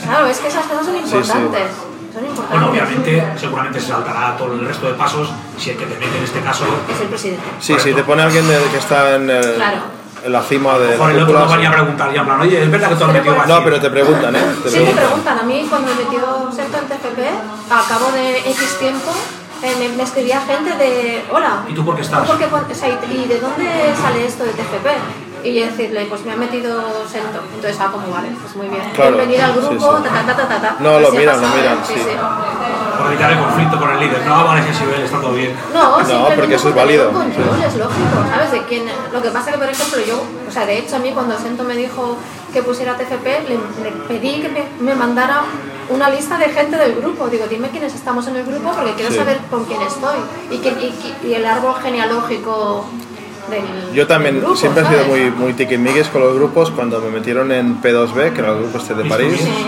Claro, 0.05 0.27
es 0.27 0.39
que 0.39 0.49
esas 0.49 0.65
cosas 0.67 0.85
son 0.87 0.95
sí. 0.95 1.01
importantes. 1.01 1.71
Son 2.13 2.25
importantes. 2.25 2.51
Bueno, 2.51 2.71
obviamente, 2.71 3.25
seguramente 3.37 3.81
se 3.81 3.89
saltará 3.89 4.37
todo 4.37 4.53
el 4.55 4.67
resto 4.67 4.87
de 4.87 4.95
pasos 4.95 5.31
si 5.59 5.71
el 5.71 5.77
que 5.79 5.87
te 5.87 5.95
mete 5.99 6.19
en 6.19 6.25
este 6.25 6.41
caso. 6.41 6.65
Es 6.93 7.01
el 7.01 7.09
presidente. 7.09 7.43
Sí, 7.61 7.75
si 7.79 7.93
te 7.93 8.03
pone 8.05 8.23
alguien 8.23 8.47
de- 8.49 8.63
que 8.71 8.79
está 8.79 9.17
en, 9.17 9.31
el- 9.31 9.55
Claro. 9.55 9.79
en 10.25 10.33
la 10.33 10.43
cima 10.43 10.79
de 10.79 10.97
Por 10.97 11.11
el 11.11 11.23
otro 11.23 11.39
no 11.39 11.49
venía 11.49 11.69
a 11.71 11.73
preguntar 11.73 12.13
ya 12.13 12.21
en 12.21 12.27
plan, 12.27 12.41
oye, 12.41 12.63
es 12.63 12.71
verdad 12.71 12.89
que 12.91 12.95
tú 12.97 13.05
has 13.05 13.11
Pero 13.13 13.25
metido 13.25 13.47
No, 13.59 13.65
pero 13.65 13.81
te 13.81 13.91
preguntan, 13.91 14.37
¿eh? 14.37 14.41
Te 14.63 14.71
Sí, 14.71 14.77
me 14.79 14.85
preguntan. 14.85 15.07
preguntan. 15.07 15.39
A 15.39 15.43
mí 15.43 15.67
cuando 15.69 15.89
me 15.89 15.95
metió 16.05 16.51
Sergio 16.55 16.79
en 16.79 16.87
TFP, 16.87 17.21
a 17.71 17.89
cabo 17.89 18.13
de 18.13 18.39
X 18.39 18.77
tiempo, 18.79 19.11
eh, 19.63 19.75
me, 19.79 19.89
me 19.97 20.03
escribía 20.03 20.41
gente 20.43 20.77
de, 20.77 21.25
hola, 21.33 21.65
¿Y 21.69 21.73
tú 21.75 21.85
por 21.85 21.97
qué 21.97 22.03
estás? 22.03 22.21
¿tú 22.21 22.27
por 22.27 22.39
qué 22.39 22.47
pon- 22.49 22.67
o 22.71 22.75
sea, 22.75 22.89
¿y 22.89 22.99
y 23.13 23.25
de 23.27 23.41
dónde 23.41 23.65
sale 24.01 24.27
esto 24.27 24.45
de 24.45 24.51
TFP? 24.51 24.89
Y 25.45 25.61
decirle, 25.61 26.07
pues 26.07 26.25
me 26.25 26.33
ha 26.33 26.37
metido 26.37 26.83
Sento. 27.07 27.41
Entonces, 27.55 27.79
ah, 27.81 27.91
como 27.93 28.09
vale, 28.11 28.29
pues 28.41 28.57
muy 28.57 28.67
bien. 28.69 28.83
Claro, 28.95 29.17
Bienvenida 29.17 29.47
al 29.47 29.53
sí, 29.55 29.61
grupo, 29.61 29.97
sí. 29.99 30.03
ta, 30.05 30.11
ta, 30.11 30.27
ta, 30.27 30.37
ta, 30.37 30.49
ta, 30.49 30.61
ta. 30.61 30.77
No, 30.81 30.91
Pues 30.93 31.03
lo 31.03 31.11
sí 31.11 31.17
ha 31.17 31.21
miran, 31.21 31.43
lo 31.43 31.49
miran, 31.49 31.79
sí. 31.87 31.95
Por 32.97 33.07
evitar 33.09 33.33
el 33.33 33.39
conflicto 33.39 33.79
con 33.79 33.91
el 33.91 34.01
líder. 34.01 34.25
No, 34.27 34.45
vale, 34.45 34.63
nivel, 34.63 35.03
está 35.03 35.21
todo 35.21 35.33
bien. 35.33 35.55
No, 35.75 35.99
simplemente 35.99 36.37
porque 36.37 36.55
eso 36.55 36.69
es 36.71 36.75
válido, 36.75 37.13
control, 37.13 37.63
es 37.67 37.77
lógico, 37.77 38.17
¿sabes? 38.33 38.53
De 38.53 38.63
quién, 38.63 38.85
lo 39.13 39.21
que 39.21 39.29
pasa 39.31 39.51
que, 39.53 39.59
por 39.59 39.69
ejemplo, 39.69 39.99
yo, 40.07 40.23
o 40.49 40.51
sea, 40.51 40.65
de 40.65 40.79
hecho, 40.79 40.97
a 40.97 40.99
mí 41.01 41.11
cuando 41.13 41.37
Sento 41.39 41.65
me 41.65 41.75
dijo 41.77 42.17
que 42.53 42.63
pusiera 42.63 42.97
TFP, 42.97 43.27
le, 43.49 43.59
le 43.83 43.91
pedí 44.09 44.41
que 44.41 44.49
me, 44.49 44.65
me 44.81 44.95
mandara 44.95 45.43
una 45.91 46.09
lista 46.09 46.39
de 46.39 46.47
gente 46.51 46.77
del 46.79 46.95
grupo. 46.95 47.27
Digo, 47.29 47.47
dime 47.51 47.69
quiénes 47.69 47.95
estamos 47.95 48.27
en 48.29 48.37
el 48.37 48.45
grupo 48.47 48.71
porque 48.73 48.93
quiero 48.95 49.11
Sí. 49.11 49.19
saber 49.19 49.39
con 49.51 49.65
quién 49.67 49.83
estoy 49.83 50.17
y, 50.51 50.55
qui- 50.59 51.27
y 51.29 51.35
el 51.35 51.45
árbol 51.45 51.75
genealógico 51.83 52.87
del. 53.51 53.93
Yo 53.95 54.07
también 54.07 54.35
del 54.37 54.45
grupo, 54.45 54.57
siempre 54.59 54.83
he 54.83 54.87
sido 54.87 55.05
muy, 55.07 55.31
muy 55.31 55.53
tiquismiquis 55.55 56.09
con 56.09 56.23
los 56.23 56.35
grupos. 56.35 56.71
Cuando 56.71 57.01
me 57.01 57.11
metieron 57.11 57.51
en 57.53 57.81
P2B, 57.83 58.33
que 58.33 58.41
era 58.41 58.51
el 58.53 58.59
grupo 58.61 58.79
este 58.79 58.95
de 58.95 59.05
París, 59.05 59.35
Sí, 59.39 59.45
sí. 59.45 59.67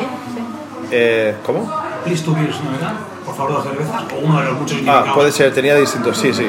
eh, 0.91 1.37
¿cómo? 1.45 1.71
Please 2.05 2.25
to 2.25 2.35
Beers, 2.35 2.57
¿no? 2.61 3.17
Por 3.25 3.35
favor, 3.35 3.55
dos 3.55 3.65
cervezas, 3.65 4.03
o 4.13 4.19
uno 4.25 4.39
de 4.41 4.45
los 4.47 4.55
muchos 4.55 4.73
Ah, 4.73 4.79
significados. 4.79 5.15
puede 5.15 5.33
ser, 5.33 5.53
tenía 5.53 5.75
distintos, 5.75 6.17
sí, 6.17 6.33
sí. 6.33 6.47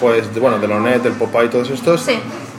Pues 0.00 0.32
bueno, 0.40 0.58
de 0.58 0.68
Lonet, 0.68 1.02
del 1.02 1.14
Popeye 1.14 1.46
y 1.46 1.48
todos 1.48 1.68
estos. 1.70 2.00
Sí. 2.02 2.18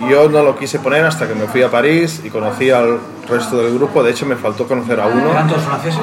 Yo 0.10 0.28
no 0.30 0.44
lo 0.44 0.58
quise 0.58 0.80
poner 0.80 1.06
hasta 1.06 1.28
que 1.28 1.36
me 1.36 1.46
fui 1.48 1.62
a 1.64 1.70
París 1.72 2.22
y 2.24 2.30
conocí 2.30 2.70
al 2.70 3.00
resto 3.30 3.58
del 3.58 3.74
grupo. 3.76 4.04
De 4.04 4.12
hecho, 4.12 4.26
me 4.26 4.36
faltó 4.36 4.68
conocer 4.68 5.00
a 5.00 5.06
uno, 5.08 5.30
¿Eran 5.32 5.48
todos 5.48 5.62
franceses? 5.64 6.02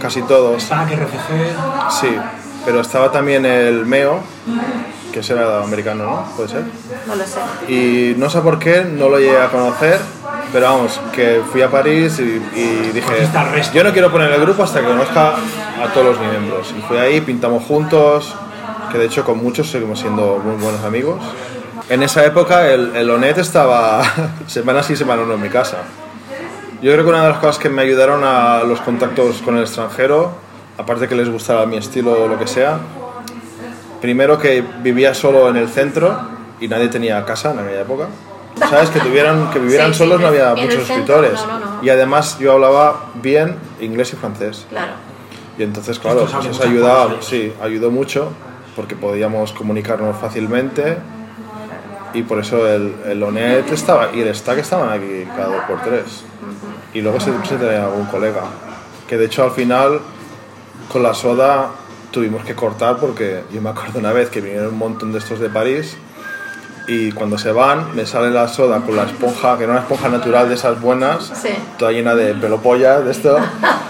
casi 0.00 0.22
todos. 0.22 0.62
Stack, 0.62 0.88
RFG... 0.90 1.90
Sí, 2.00 2.16
pero 2.64 2.80
estaba 2.80 3.12
también 3.12 3.46
el 3.46 3.86
Meo, 3.86 4.20
que 5.16 5.20
ese 5.20 5.32
era 5.32 5.62
americano, 5.62 6.04
¿no? 6.04 6.36
Puede 6.36 6.50
ser. 6.50 6.64
No 7.06 7.14
lo 7.14 7.24
sé. 7.24 7.40
Y 7.72 8.14
no 8.18 8.28
sé 8.28 8.38
por 8.42 8.58
qué, 8.58 8.84
no 8.84 9.08
lo 9.08 9.18
llegué 9.18 9.40
a 9.40 9.48
conocer, 9.48 9.98
pero 10.52 10.66
vamos, 10.66 11.00
que 11.14 11.40
fui 11.50 11.62
a 11.62 11.70
París 11.70 12.18
y, 12.18 12.22
y 12.54 12.90
dije, 12.92 13.26
yo 13.72 13.82
no 13.82 13.94
quiero 13.94 14.12
poner 14.12 14.30
el 14.30 14.42
grupo 14.42 14.64
hasta 14.64 14.82
que 14.82 14.86
conozca 14.86 15.36
a 15.82 15.90
todos 15.94 16.08
los 16.08 16.20
miembros. 16.20 16.74
Y 16.76 16.82
fui 16.82 16.98
ahí, 16.98 17.22
pintamos 17.22 17.64
juntos, 17.64 18.34
que 18.92 18.98
de 18.98 19.06
hecho 19.06 19.24
con 19.24 19.42
muchos 19.42 19.70
seguimos 19.70 20.00
siendo 20.00 20.38
muy 20.44 20.62
buenos 20.62 20.84
amigos. 20.84 21.22
En 21.88 22.02
esa 22.02 22.22
época 22.26 22.70
el, 22.70 22.94
el 22.94 23.08
Onet 23.08 23.38
estaba 23.38 24.02
semana 24.46 24.82
sí, 24.82 24.96
semana 24.96 25.22
no 25.24 25.32
en 25.32 25.40
mi 25.40 25.48
casa. 25.48 25.78
Yo 26.82 26.92
creo 26.92 27.04
que 27.04 27.08
una 27.08 27.22
de 27.22 27.30
las 27.30 27.38
cosas 27.38 27.58
que 27.58 27.70
me 27.70 27.80
ayudaron 27.80 28.22
a 28.22 28.64
los 28.64 28.82
contactos 28.82 29.40
con 29.40 29.56
el 29.56 29.62
extranjero, 29.62 30.32
aparte 30.76 31.08
que 31.08 31.14
les 31.14 31.30
gustara 31.30 31.64
mi 31.64 31.78
estilo 31.78 32.24
o 32.24 32.28
lo 32.28 32.38
que 32.38 32.46
sea, 32.46 32.80
primero 34.00 34.38
que 34.38 34.62
vivía 34.82 35.14
solo 35.14 35.48
en 35.48 35.56
el 35.56 35.68
centro 35.68 36.18
y 36.60 36.68
nadie 36.68 36.88
tenía 36.88 37.24
casa 37.24 37.52
en 37.52 37.60
aquella 37.60 37.82
época. 37.82 38.06
¿Sabes? 38.70 38.88
Que, 38.88 39.00
tuvieran, 39.00 39.50
que 39.50 39.58
vivieran 39.58 39.88
Sí, 39.92 39.92
sí, 39.92 39.98
solos 39.98 40.20
no 40.20 40.28
había 40.28 40.54
muchos 40.54 40.88
escritores. 40.88 41.34
no, 41.46 41.58
no, 41.58 41.66
no. 41.76 41.84
Y 41.84 41.90
además 41.90 42.38
yo 42.38 42.52
hablaba 42.52 43.10
bien 43.14 43.56
inglés 43.80 44.12
y 44.14 44.16
francés. 44.16 44.66
Claro. 44.70 44.92
Y 45.58 45.62
entonces, 45.62 45.98
claro, 45.98 46.26
pues 46.30 46.46
eso 46.46 46.62
ayudaba, 46.62 47.16
sí, 47.20 47.52
ayudó 47.62 47.90
mucho 47.90 48.32
porque 48.74 48.94
podíamos 48.94 49.52
comunicarnos 49.52 50.16
fácilmente 50.18 50.98
y 52.12 52.22
por 52.22 52.38
eso 52.38 52.68
el, 52.68 52.94
el 53.06 53.22
Onet 53.22 53.70
estaba, 53.72 54.10
y 54.14 54.20
el 54.20 54.34
Stack 54.34 54.58
estaban 54.58 54.90
aquí 54.90 55.24
cada 55.34 55.48
dos 55.48 55.64
por 55.66 55.82
tres. 55.82 56.24
Y 56.92 57.00
luego 57.00 57.20
se, 57.20 57.30
se 57.46 57.56
tenía 57.56 57.84
algún 57.84 58.06
colega. 58.06 58.42
Que 59.08 59.16
de 59.16 59.26
hecho 59.26 59.44
al 59.44 59.50
final 59.50 60.00
con 60.90 61.02
la 61.02 61.14
soda 61.14 61.70
tuvimos 62.16 62.46
que 62.46 62.54
cortar 62.54 62.96
porque 62.96 63.42
yo 63.52 63.60
me 63.60 63.68
acuerdo 63.68 63.98
una 63.98 64.10
vez 64.10 64.30
que 64.30 64.40
vinieron 64.40 64.68
un 64.68 64.78
montón 64.78 65.12
de 65.12 65.18
estos 65.18 65.38
de 65.38 65.50
París 65.50 65.98
y 66.88 67.12
cuando 67.12 67.36
se 67.36 67.52
van 67.52 67.94
me 67.94 68.06
sale 68.06 68.30
la 68.30 68.48
soda 68.48 68.80
con 68.80 68.96
la 68.96 69.02
esponja, 69.02 69.58
que 69.58 69.64
era 69.64 69.72
una 69.74 69.82
esponja 69.82 70.08
natural 70.08 70.48
de 70.48 70.54
esas 70.54 70.80
buenas, 70.80 71.30
Sí. 71.42 71.50
toda 71.78 71.92
llena 71.92 72.14
de 72.14 72.32
pelopollas 72.32 73.04
de 73.04 73.10
esto. 73.10 73.36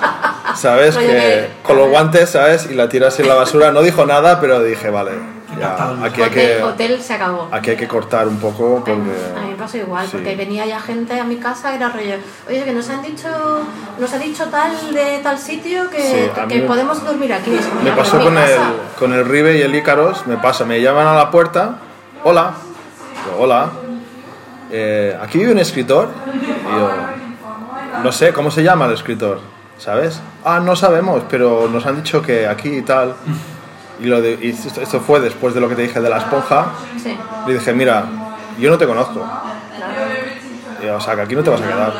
¿Sabes? 0.56 0.96
Que 0.96 1.50
con 1.62 1.76
los 1.76 1.88
guantes, 1.88 2.30
¿sabes? 2.30 2.66
Y 2.68 2.74
la 2.74 2.88
tiras 2.88 3.20
en 3.20 3.28
la 3.28 3.34
basura. 3.36 3.70
No 3.70 3.82
dijo 3.82 4.04
nada, 4.06 4.40
pero 4.40 4.60
dije, 4.60 4.90
vale, 4.90 5.12
ya, 5.58 5.74
aquí 6.04 6.22
hay 6.22 6.28
Hotel, 6.28 6.56
que, 6.58 6.62
hotel 6.62 7.02
se 7.02 7.14
acabó. 7.14 7.48
aquí 7.50 7.70
hay 7.70 7.76
que 7.76 7.88
cortar 7.88 8.28
un 8.28 8.38
poco 8.38 8.76
porque... 8.76 8.92
A 8.92 8.94
mí 8.96 9.50
me 9.50 9.56
pasó 9.56 9.76
igual, 9.78 10.06
Sí. 10.06 10.12
porque 10.12 10.36
venía 10.36 10.66
ya 10.66 10.80
gente 10.80 11.18
a 11.18 11.24
mi 11.24 11.36
casa 11.36 11.72
y 11.72 11.76
era 11.76 11.88
rollo, 11.88 12.14
oye, 12.48 12.64
que 12.64 12.72
nos 12.72 12.88
han 12.90 13.02
dicho, 13.02 13.28
nos 13.98 14.12
ha 14.12 14.18
dicho 14.18 14.44
tal 14.46 14.72
de 14.92 15.18
tal 15.22 15.38
sitio 15.38 15.88
que, 15.90 16.02
Sí, 16.02 16.42
que 16.48 16.60
me- 16.60 16.66
podemos 16.66 17.02
dormir 17.04 17.32
aquí. 17.32 17.52
Me 17.84 17.92
pasó 17.92 18.20
con 18.20 18.36
el, 18.36 18.50
con 18.98 19.12
el 19.12 19.24
Ribe 19.24 19.58
y 19.58 19.62
el 19.62 19.74
Ícaros, 19.74 20.26
me 20.26 20.36
pasa, 20.36 20.64
me 20.64 20.80
llaman 20.80 21.06
a 21.06 21.14
la 21.14 21.30
puerta, 21.30 21.78
hola, 22.24 22.52
hola, 23.38 23.70
eh, 24.70 25.16
aquí 25.22 25.38
vive 25.38 25.52
un 25.52 25.58
escritor, 25.58 26.08
y 26.34 26.78
yo, 26.78 26.90
no 28.02 28.12
sé, 28.12 28.32
¿cómo 28.32 28.50
se 28.50 28.62
llama 28.62 28.86
el 28.86 28.92
escritor? 28.92 29.40
¿Sabes? 29.78 30.20
Ah, 30.44 30.58
no 30.60 30.74
sabemos, 30.74 31.22
pero 31.28 31.68
nos 31.68 31.84
han 31.86 31.96
dicho 31.96 32.22
que 32.22 32.46
aquí 32.46 32.68
y 32.70 32.82
tal. 32.82 33.14
Y, 34.00 34.06
lo 34.06 34.20
de- 34.20 34.38
y 34.42 34.50
esto, 34.50 34.80
esto 34.80 35.00
fue 35.00 35.20
después 35.20 35.54
de 35.54 35.60
lo 35.60 35.68
que 35.68 35.74
te 35.74 35.82
dije 35.82 36.00
de 36.00 36.08
la 36.10 36.18
esponja. 36.18 36.66
Sí, 37.02 37.16
Le 37.46 37.54
dije, 37.54 37.72
mira, 37.72 38.04
yo 38.58 38.70
no 38.70 38.76
te 38.78 38.86
conozco, 38.86 39.24
y, 40.84 40.86
o 40.88 41.00
sea, 41.00 41.14
que 41.16 41.22
aquí 41.22 41.34
no 41.34 41.42
te 41.42 41.50
vas 41.50 41.60
a 41.60 41.66
quedar. 41.66 41.92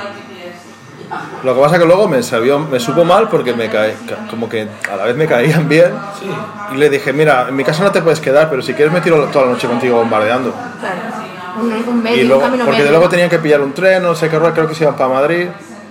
Lo 1.44 1.54
que 1.54 1.60
pasa 1.60 1.78
que 1.78 1.84
luego 1.84 2.08
me, 2.08 2.22
sabió, 2.22 2.58
me 2.58 2.80
supo 2.80 3.04
mal 3.04 3.28
porque 3.28 3.54
me 3.54 3.68
cae, 3.70 3.94
ca- 4.08 4.26
como 4.28 4.48
que 4.48 4.66
a 4.92 4.96
la 4.96 5.04
vez 5.04 5.16
me 5.16 5.26
caían 5.26 5.68
bien. 5.68 5.92
Sí. 6.18 6.26
Y 6.74 6.78
le 6.78 6.90
dije, 6.90 7.12
mira, 7.12 7.46
en 7.48 7.54
mi 7.56 7.62
casa 7.64 7.84
no 7.84 7.92
te 7.92 8.02
puedes 8.02 8.20
quedar, 8.20 8.50
pero 8.50 8.60
si 8.60 8.74
quieres 8.74 8.92
me 8.92 9.00
tiro 9.00 9.24
toda 9.26 9.46
la 9.46 9.52
noche 9.52 9.68
contigo 9.68 9.96
bombardeando. 9.98 10.52
claro. 10.80 11.16
Un, 11.58 11.72
un 11.88 12.02
medio, 12.02 12.16
y 12.18 12.22
un 12.22 12.28
luego, 12.28 12.42
camino 12.42 12.64
porque 12.66 12.78
medio. 12.80 12.90
luego 12.92 13.08
tenían 13.08 13.30
que 13.30 13.38
pillar 13.38 13.62
un 13.62 13.72
tren, 13.72 14.02
no 14.02 14.14
sé 14.14 14.28
qué 14.28 14.38
rollo, 14.38 14.52
creo 14.52 14.68
que 14.68 14.74
se 14.74 14.84
iban 14.84 14.94
para 14.96 15.08
Madrid. 15.08 15.46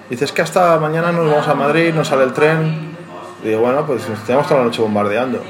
Dices 0.09 0.31
que 0.31 0.43
hasta 0.43 0.77
mañana 0.77 1.11
nos 1.11 1.27
vamos 1.31 1.47
a 1.47 1.55
Madrid, 1.55 1.91
no 1.93 2.05
sale 2.05 2.23
el 2.23 2.33
tren. 2.33 2.95
Y 3.43 3.47
digo, 3.47 3.61
bueno, 3.61 3.83
pues 3.85 4.07
nos 4.07 4.19
tenemos 4.25 4.47
toda 4.47 4.59
la 4.59 4.65
noche 4.67 4.81
bombardeando. 4.83 5.41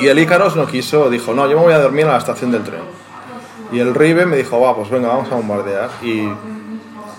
Y 0.00 0.08
el 0.08 0.18
Ícaros 0.18 0.56
no 0.56 0.66
quiso, 0.66 1.08
dijo, 1.08 1.34
no, 1.34 1.46
yo 1.48 1.56
me 1.56 1.64
voy 1.64 1.72
a 1.72 1.78
dormir 1.78 2.06
a 2.06 2.12
la 2.12 2.18
estación 2.18 2.50
del 2.50 2.62
tren. 2.62 2.80
Y 3.72 3.78
el 3.78 3.94
Ribe 3.94 4.26
me 4.26 4.36
dijo, 4.36 4.60
va, 4.60 4.74
pues 4.74 4.90
venga, 4.90 5.08
vamos 5.08 5.30
a 5.30 5.36
bombardear. 5.36 5.90
Y 6.02 6.28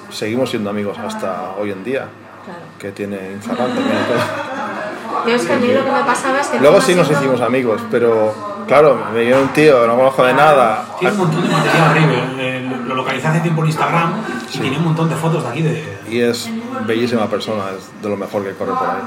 seguimos 0.09 0.49
siendo 0.49 0.69
amigos 0.69 0.97
hasta 0.97 1.53
hoy 1.59 1.71
en 1.71 1.84
día, 1.84 2.07
Claro. 2.45 2.59
que 2.78 2.91
tiene 2.91 3.32
Instagram 3.34 3.67
también. 3.67 3.97
Yo 5.26 5.34
es 5.34 5.45
que 5.45 5.53
a 5.53 5.57
mí 5.57 5.67
lo 5.67 5.84
que 5.84 5.91
me 5.91 6.03
pasaba 6.03 6.39
es 6.39 6.47
que... 6.47 6.59
Luego 6.59 6.80
sí 6.80 6.93
nos 6.93 7.09
hicimos 7.09 7.41
amigos, 7.41 7.82
pero 7.89 8.34
claro, 8.67 8.99
me 9.11 9.21
viene 9.21 9.41
un 9.41 9.49
tío 9.49 9.88
no 9.88 9.95
conozco 9.95 10.23
de 10.23 10.34
nada. 10.34 10.86
Tiene 10.99 11.13
un 11.15 11.19
montón 11.21 11.41
de 11.41 11.49
material 11.49 12.38
eh, 12.39 12.82
Lo 12.88 12.95
localicé 12.95 13.28
hace 13.28 13.39
tiempo 13.39 13.61
en 13.61 13.67
Instagram 13.67 14.13
y 14.53 14.59
tiene 14.59 14.78
un 14.78 14.84
montón 14.84 15.09
de 15.09 15.15
fotos 15.15 15.43
de 15.43 15.49
aquí 15.49 15.61
de... 15.63 15.97
Y 16.07 16.19
es 16.19 16.49
bellísima 16.86 17.26
persona, 17.28 17.63
es 17.76 17.89
de 18.03 18.09
lo 18.09 18.17
mejor 18.17 18.43
que 18.43 18.51
corre 18.53 18.73
por 18.73 18.88
ahí. 18.88 19.01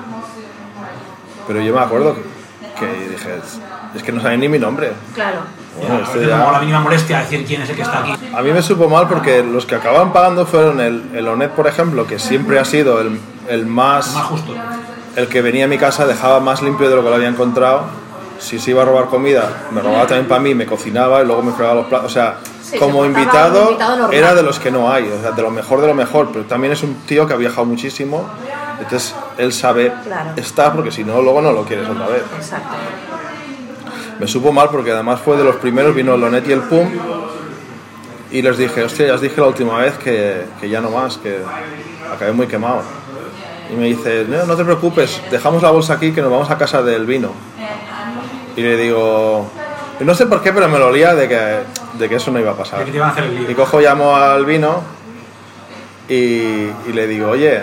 Pero 1.46 1.60
yo 1.62 1.72
me 1.72 1.80
acuerdo 1.80 2.14
que 2.16 2.37
dije, 2.86 3.34
es, 3.36 3.58
es 3.96 4.02
que 4.02 4.12
no 4.12 4.20
saben 4.20 4.40
ni 4.40 4.48
mi 4.48 4.58
nombre. 4.58 4.92
Claro. 5.14 5.38
Bueno, 5.78 5.94
a 5.94 5.98
esto 5.98 6.12
veces 6.14 6.28
ya- 6.28 6.38
como 6.40 6.52
la 6.52 6.58
mínima 6.60 6.80
molestia 6.80 7.18
decir 7.20 7.44
quién 7.46 7.62
es 7.62 7.70
el 7.70 7.76
que 7.76 7.82
está 7.82 8.00
aquí. 8.00 8.14
A 8.34 8.42
mí 8.42 8.52
me 8.52 8.62
supo 8.62 8.88
mal 8.88 9.06
porque 9.08 9.42
los 9.44 9.64
que 9.66 9.76
acababan 9.76 10.12
pagando 10.12 10.44
fueron 10.46 10.80
el, 10.80 11.10
el 11.14 11.28
Onet, 11.28 11.50
por 11.52 11.66
ejemplo, 11.66 12.06
que 12.06 12.18
siempre 12.18 12.58
ha 12.58 12.64
sido 12.64 13.00
el, 13.00 13.20
el 13.48 13.66
más... 13.66 14.14
Más 14.14 14.24
justo. 14.24 14.54
El 15.16 15.26
que 15.28 15.42
venía 15.42 15.64
a 15.64 15.68
mi 15.68 15.78
casa 15.78 16.06
dejaba 16.06 16.38
más 16.40 16.62
limpio 16.62 16.88
de 16.88 16.96
lo 16.96 17.02
que 17.02 17.08
lo 17.10 17.14
había 17.16 17.28
encontrado. 17.28 17.82
Si 18.38 18.58
se 18.60 18.70
iba 18.70 18.82
a 18.82 18.84
robar 18.84 19.06
comida, 19.06 19.48
me 19.72 19.80
robaba 19.80 20.06
también 20.06 20.28
para 20.28 20.40
mí, 20.40 20.54
me 20.54 20.64
cocinaba 20.64 21.22
y 21.22 21.26
luego 21.26 21.42
me 21.42 21.52
fregaba 21.52 21.74
los 21.74 21.86
platos. 21.86 22.10
O 22.12 22.14
sea, 22.14 22.36
Sí, 22.62 22.78
como 22.78 23.00
se 23.00 23.06
invitado, 23.08 23.70
invitado 23.70 24.12
era 24.12 24.34
de 24.34 24.42
los 24.42 24.58
que 24.60 24.70
no 24.70 24.92
hay, 24.92 25.08
o 25.08 25.20
sea, 25.22 25.30
de 25.32 25.40
lo 25.42 25.50
mejor 25.50 25.80
de 25.80 25.86
lo 25.88 25.94
mejor. 25.94 26.28
Pero 26.32 26.44
también 26.44 26.72
es 26.72 26.82
un 26.82 26.94
tío 27.06 27.26
que 27.26 27.32
ha 27.32 27.36
viajado 27.36 27.64
muchísimo. 27.64 28.28
Entonces 28.80 29.14
él 29.38 29.52
sabe 29.52 29.92
Claro. 30.04 30.30
estar 30.36 30.72
porque 30.74 30.90
si 30.92 31.04
no, 31.04 31.20
luego 31.20 31.40
no 31.42 31.52
lo 31.52 31.64
quieres 31.64 31.88
otra 31.88 32.06
vez. 32.08 32.22
Exacto. 32.36 32.68
Me 34.20 34.26
supo 34.26 34.52
mal 34.52 34.68
porque 34.70 34.90
además 34.92 35.20
fue 35.20 35.36
de 35.36 35.44
los 35.44 35.56
primeros, 35.56 35.94
vino 35.94 36.14
el 36.14 36.20
Lonet 36.20 36.46
y 36.48 36.52
el 36.52 36.60
Pum. 36.60 36.88
Y 38.30 38.42
les 38.42 38.58
dije, 38.58 38.82
hostia, 38.84 39.06
ya 39.06 39.14
os 39.14 39.20
dije 39.20 39.40
la 39.40 39.46
última 39.46 39.78
vez 39.78 39.94
que, 39.98 40.44
que 40.60 40.68
ya 40.68 40.80
no 40.80 40.90
más, 40.90 41.16
que 41.16 41.38
acabé 42.14 42.32
muy 42.32 42.46
quemado. 42.46 42.82
Y 43.72 43.76
me 43.76 43.86
dice, 43.86 44.26
no, 44.28 44.44
no 44.44 44.56
te 44.56 44.64
preocupes, 44.64 45.20
dejamos 45.30 45.62
la 45.62 45.70
bolsa 45.70 45.94
aquí 45.94 46.12
que 46.12 46.20
nos 46.20 46.30
vamos 46.30 46.50
a 46.50 46.58
casa 46.58 46.82
del 46.82 47.06
vino. 47.06 47.32
Y 48.56 48.60
le 48.62 48.76
digo, 48.76 49.48
no 50.00 50.14
sé 50.14 50.26
por 50.26 50.42
qué, 50.42 50.52
pero 50.52 50.68
me 50.68 50.78
lo 50.78 50.88
olía 50.88 51.14
de 51.14 51.28
que, 51.28 51.58
de 51.98 52.08
que 52.08 52.16
eso 52.16 52.30
no 52.30 52.40
iba 52.40 52.50
a 52.52 52.56
pasar. 52.56 52.80
De 52.80 52.84
que 52.86 52.90
te 52.90 52.96
iban 52.98 53.08
a 53.10 53.12
hacer 53.12 53.24
el 53.24 53.50
Y 53.50 53.54
cojo, 53.54 53.80
llamo 53.80 54.16
al 54.16 54.44
vino 54.44 54.82
y, 56.08 56.14
y 56.14 56.92
le 56.92 57.06
digo, 57.06 57.30
oye, 57.30 57.60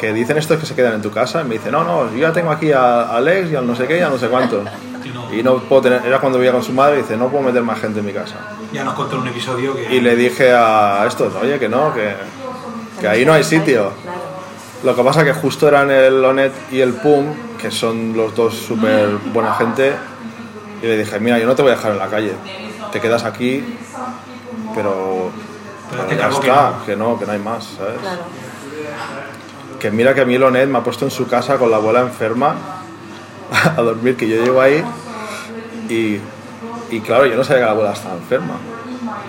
que 0.00 0.12
dicen 0.14 0.38
estos 0.38 0.58
que 0.58 0.66
se 0.66 0.74
quedan 0.74 0.94
en 0.94 1.02
tu 1.02 1.10
casa. 1.10 1.42
Y 1.42 1.44
me 1.44 1.54
dice, 1.56 1.70
no, 1.70 1.84
no, 1.84 2.10
yo 2.12 2.18
ya 2.18 2.32
tengo 2.32 2.50
aquí 2.50 2.72
a 2.72 3.02
Alex 3.16 3.50
y 3.50 3.56
al 3.56 3.66
no 3.66 3.74
sé 3.76 3.86
qué 3.86 3.98
y 3.98 4.00
al 4.00 4.10
no 4.10 4.18
sé 4.18 4.28
cuánto. 4.28 4.64
Y 5.32 5.44
no- 5.44 5.58
puedo 5.58 5.82
tener, 5.82 6.04
era 6.04 6.18
cuando 6.18 6.38
vivía 6.40 6.50
con 6.50 6.62
su 6.64 6.72
madre 6.72 6.98
y 6.98 7.02
dice, 7.02 7.16
no 7.16 7.28
puedo 7.28 7.44
meter 7.44 7.62
más 7.62 7.78
gente 7.80 8.00
en 8.00 8.06
mi 8.06 8.12
casa. 8.12 8.34
Ya 8.72 8.82
nos 8.82 8.94
contó 8.94 9.16
un 9.16 9.28
episodio 9.28 9.76
que... 9.76 9.94
Y 9.94 10.00
le 10.00 10.16
dije 10.16 10.52
a 10.52 11.04
estos, 11.06 11.32
oye, 11.36 11.56
que 11.60 11.68
no, 11.68 11.94
que, 11.94 12.14
que 13.00 13.06
ahí 13.06 13.24
no 13.24 13.32
hay 13.32 13.44
sitio. 13.44 13.92
Lo 14.82 14.96
que 14.96 15.02
pasa 15.04 15.24
que 15.24 15.32
justo 15.32 15.68
eran 15.68 15.88
el 15.88 16.24
Onet 16.24 16.52
y 16.72 16.80
el 16.80 16.94
Pum, 16.94 17.26
que 17.60 17.70
son 17.70 18.16
los 18.16 18.34
dos 18.34 18.54
súper 18.56 19.08
buena 19.32 19.54
gente, 19.54 19.92
y 20.82 20.86
le 20.86 20.98
dije, 20.98 21.20
mira, 21.20 21.38
yo 21.38 21.46
no 21.46 21.54
te 21.54 21.62
voy 21.62 21.70
a 21.70 21.76
dejar 21.76 21.92
en 21.92 21.98
la 21.98 22.08
calle, 22.08 22.32
te 22.90 23.00
quedas 23.00 23.22
aquí, 23.22 23.78
pero, 24.74 25.30
Pero 25.90 26.02
pero 26.02 26.04
te 26.08 26.16
ya 26.16 26.20
cargo 26.22 26.40
que 26.40 26.48
está, 26.48 26.70
no. 26.70 26.84
que 26.86 26.96
no, 26.96 27.18
que 27.20 27.26
no 27.26 27.32
hay 27.32 27.38
más, 27.38 27.64
¿sabes? 27.78 28.00
Claro. 28.00 28.22
Que 29.80 29.90
mira 29.90 30.14
que 30.14 30.20
a 30.20 30.24
mí 30.24 30.34
el 30.34 30.42
Onet 30.42 30.68
me 30.68 30.78
ha 30.78 30.82
puesto 30.84 31.04
en 31.06 31.10
su 31.10 31.26
casa 31.26 31.56
con 31.58 31.70
la 31.70 31.76
abuela 31.78 32.00
enferma 32.00 32.54
a 33.76 33.80
dormir, 33.82 34.16
que 34.16 34.28
yo 34.28 34.42
llego 34.44 34.60
ahí 34.60 34.84
y, 35.88 36.20
y 36.94 37.00
claro, 37.00 37.26
yo 37.26 37.34
no 37.36 37.42
sabía 37.44 37.60
que 37.62 37.66
la 37.66 37.72
abuela 37.72 37.92
estaba 37.92 38.14
enferma. 38.16 38.54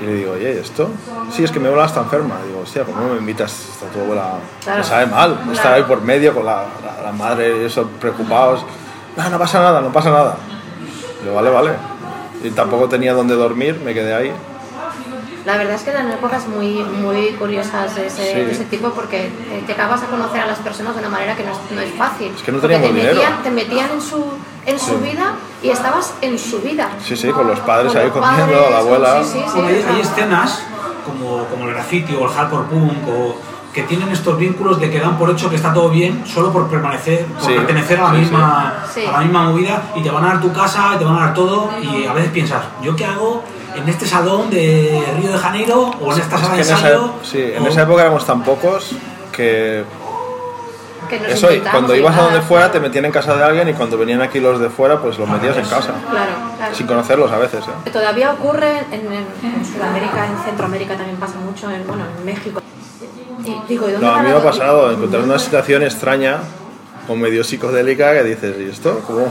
Y 0.01 0.05
le 0.05 0.13
digo, 0.15 0.31
oye, 0.33 0.53
¿y 0.55 0.57
¿esto? 0.57 0.89
Sí, 1.31 1.43
es 1.43 1.51
que 1.51 1.59
mi 1.59 1.67
abuela 1.67 1.85
está 1.85 2.01
enferma. 2.01 2.35
digo, 2.47 2.59
hostia, 2.61 2.83
¿cómo 2.83 3.13
me 3.13 3.17
invitas? 3.19 3.51
Está 3.51 3.85
tu 3.87 3.99
abuela... 4.01 4.33
Claro. 4.63 4.79
Me 4.79 4.83
sabe 4.83 5.05
mal, 5.07 5.35
Claro. 5.37 5.51
estar 5.53 5.73
ahí 5.73 5.83
por 5.83 6.01
medio 6.01 6.33
con 6.33 6.45
la, 6.45 6.65
la- 6.83 7.01
la 7.03 7.11
madre 7.13 7.61
y 7.61 7.65
eso, 7.65 7.87
preocupados. 7.99 8.63
No, 9.15 9.29
no 9.29 9.39
pasa 9.39 9.59
nada, 9.61 9.79
no 9.81 9.91
pasa 9.91 10.09
nada. 10.11 10.35
Digo, 11.23 11.35
vale, 11.35 11.49
vale. 11.49 11.71
Y 12.43 12.49
tampoco 12.51 12.89
tenía 12.89 13.13
dónde 13.13 13.35
dormir, 13.35 13.79
me 13.83 13.93
quedé 13.93 14.13
ahí. 14.13 14.31
La 15.45 15.57
verdad 15.57 15.73
es 15.75 15.81
que 15.81 15.89
eran 15.89 16.11
épocas 16.11 16.47
muy, 16.47 16.83
muy 16.83 17.29
curiosas 17.39 17.95
de 17.95 18.07
ese, 18.07 18.27
Sí. 18.33 18.39
de 18.39 18.51
ese 18.51 18.65
tipo 18.65 18.89
porque 18.91 19.25
eh, 19.25 19.63
te 19.65 19.73
acabas 19.73 20.03
a 20.03 20.05
conocer 20.05 20.41
a 20.41 20.45
las 20.45 20.59
personas 20.59 20.93
de 20.95 20.99
una 21.01 21.09
manera 21.09 21.35
que 21.35 21.43
no 21.43 21.51
es, 21.51 21.57
no 21.71 21.81
es 21.81 21.91
fácil. 21.93 22.31
Es 22.35 22.43
que 22.43 22.51
no 22.51 22.59
teníamos 22.59 22.87
te 22.89 22.93
dinero. 22.93 23.15
metían, 23.15 23.43
te 23.43 23.49
metían 23.51 23.89
en 23.91 24.01
su, 24.01 24.23
en 24.65 24.79
su 24.79 24.85
Sí. 24.85 24.95
vida 25.11 25.33
y 25.63 25.69
estabas 25.69 26.13
en 26.21 26.37
su 26.37 26.59
vida. 26.61 26.89
Sí, 27.03 27.15
sí, 27.17 27.29
con 27.31 27.47
los 27.47 27.59
padres 27.61 27.91
Con 27.91 28.01
ahí 28.01 28.07
los 28.09 28.13
comiendo, 28.17 28.53
padres, 28.53 28.71
la 28.71 28.77
abuela. 28.77 29.23
Sí, 29.23 29.29
sí, 29.33 29.39
sí. 29.45 29.51
Bueno, 29.55 29.67
hay, 29.69 29.85
hay 29.95 30.01
escenas 30.01 30.63
como, 31.05 31.45
como 31.45 31.67
el 31.67 31.73
graffiti 31.73 32.13
o 32.15 32.25
el 32.25 32.29
hardcore 32.31 32.65
punk 32.69 33.07
o 33.09 33.35
que 33.73 33.83
tienen 33.83 34.09
estos 34.09 34.37
vínculos 34.37 34.79
de 34.81 34.91
que 34.91 34.99
dan 34.99 35.17
por 35.17 35.29
hecho 35.29 35.49
que 35.49 35.55
está 35.55 35.73
todo 35.73 35.89
bien 35.89 36.23
solo 36.27 36.51
por 36.51 36.67
permanecer, 36.69 37.25
por 37.25 37.41
Sí, 37.41 37.53
pertenecer 37.53 37.99
a 37.99 38.03
la, 38.03 38.09
sí, 38.09 38.15
sí. 38.15 38.21
misma, 38.21 38.73
Sí. 38.93 39.05
a 39.05 39.11
la 39.13 39.19
misma 39.19 39.43
movida 39.43 39.81
y 39.95 40.03
te 40.03 40.11
van 40.11 40.25
a 40.25 40.27
dar 40.27 40.41
tu 40.41 40.51
casa 40.51 40.91
y 40.95 40.97
te 40.99 41.05
van 41.05 41.15
a 41.15 41.19
dar 41.27 41.33
todo 41.33 41.69
y 41.81 42.05
a 42.05 42.11
veces 42.13 42.31
piensas, 42.31 42.63
¿yo 42.83 42.95
qué 42.97 43.05
hago 43.05 43.43
en 43.75 43.89
este 43.89 44.05
salón 44.05 44.49
de 44.49 45.03
Río 45.19 45.31
de 45.31 45.37
Janeiro 45.37 45.91
o 46.01 46.13
en 46.13 46.19
esta 46.19 46.35
Es 46.35 46.41
sala 46.41 46.55
que 46.55 46.63
de 46.63 46.69
en 46.69 46.75
esa, 46.75 46.75
ensayo? 46.75 47.13
sí, 47.23 47.41
en 47.55 47.63
O- 47.63 47.67
esa 47.67 47.81
época 47.83 48.01
éramos 48.01 48.25
tan 48.25 48.43
pocos 48.43 48.91
que 49.31 49.83
Que 51.09 51.19
nos 51.19 51.29
eso, 51.31 51.47
cuando 51.71 51.95
ibas 51.95 52.17
a 52.17 52.21
donde 52.23 52.41
fuera 52.41 52.71
te 52.71 52.79
metían 52.79 53.05
en 53.05 53.11
casa 53.11 53.35
de 53.35 53.43
alguien 53.43 53.67
y 53.69 53.73
cuando 53.73 53.97
venían 53.97 54.21
aquí 54.21 54.39
los 54.39 54.59
de 54.59 54.69
fuera 54.69 54.99
pues 55.01 55.17
los 55.17 55.27
metías 55.27 55.57
en 55.57 55.65
casa. 55.65 55.93
Claro, 56.09 56.31
claro. 56.57 56.75
Sin 56.75 56.87
conocerlos 56.87 57.31
a 57.31 57.37
veces, 57.37 57.65
¿eh? 57.65 57.89
Todavía 57.91 58.31
ocurre 58.33 58.79
en, 58.91 59.11
en- 59.11 59.65
Sudamérica, 59.65 60.25
en 60.25 60.37
Centroamérica 60.45 60.95
también 60.95 61.17
pasa 61.17 61.35
mucho, 61.39 61.69
en, 61.69 61.85
bueno, 61.87 62.03
en 62.17 62.25
México. 62.25 62.61
Y 63.43 63.55
digo, 63.67 63.89
¿y 63.89 63.93
dónde 63.93 64.05
No, 64.07 64.13
a 64.13 64.21
mí 64.21 64.29
me 64.29 64.35
ha 64.35 64.43
pasado 64.43 64.91
encontrar 64.91 65.23
una 65.23 65.39
situación 65.39 65.81
extraña 65.83 66.37
o 67.07 67.15
medio 67.15 67.43
psicodélica 67.43 68.13
que 68.13 68.23
dices, 68.23 68.55
¿y 68.59 68.69
esto? 68.69 69.01
¿Cómo, 69.05 69.25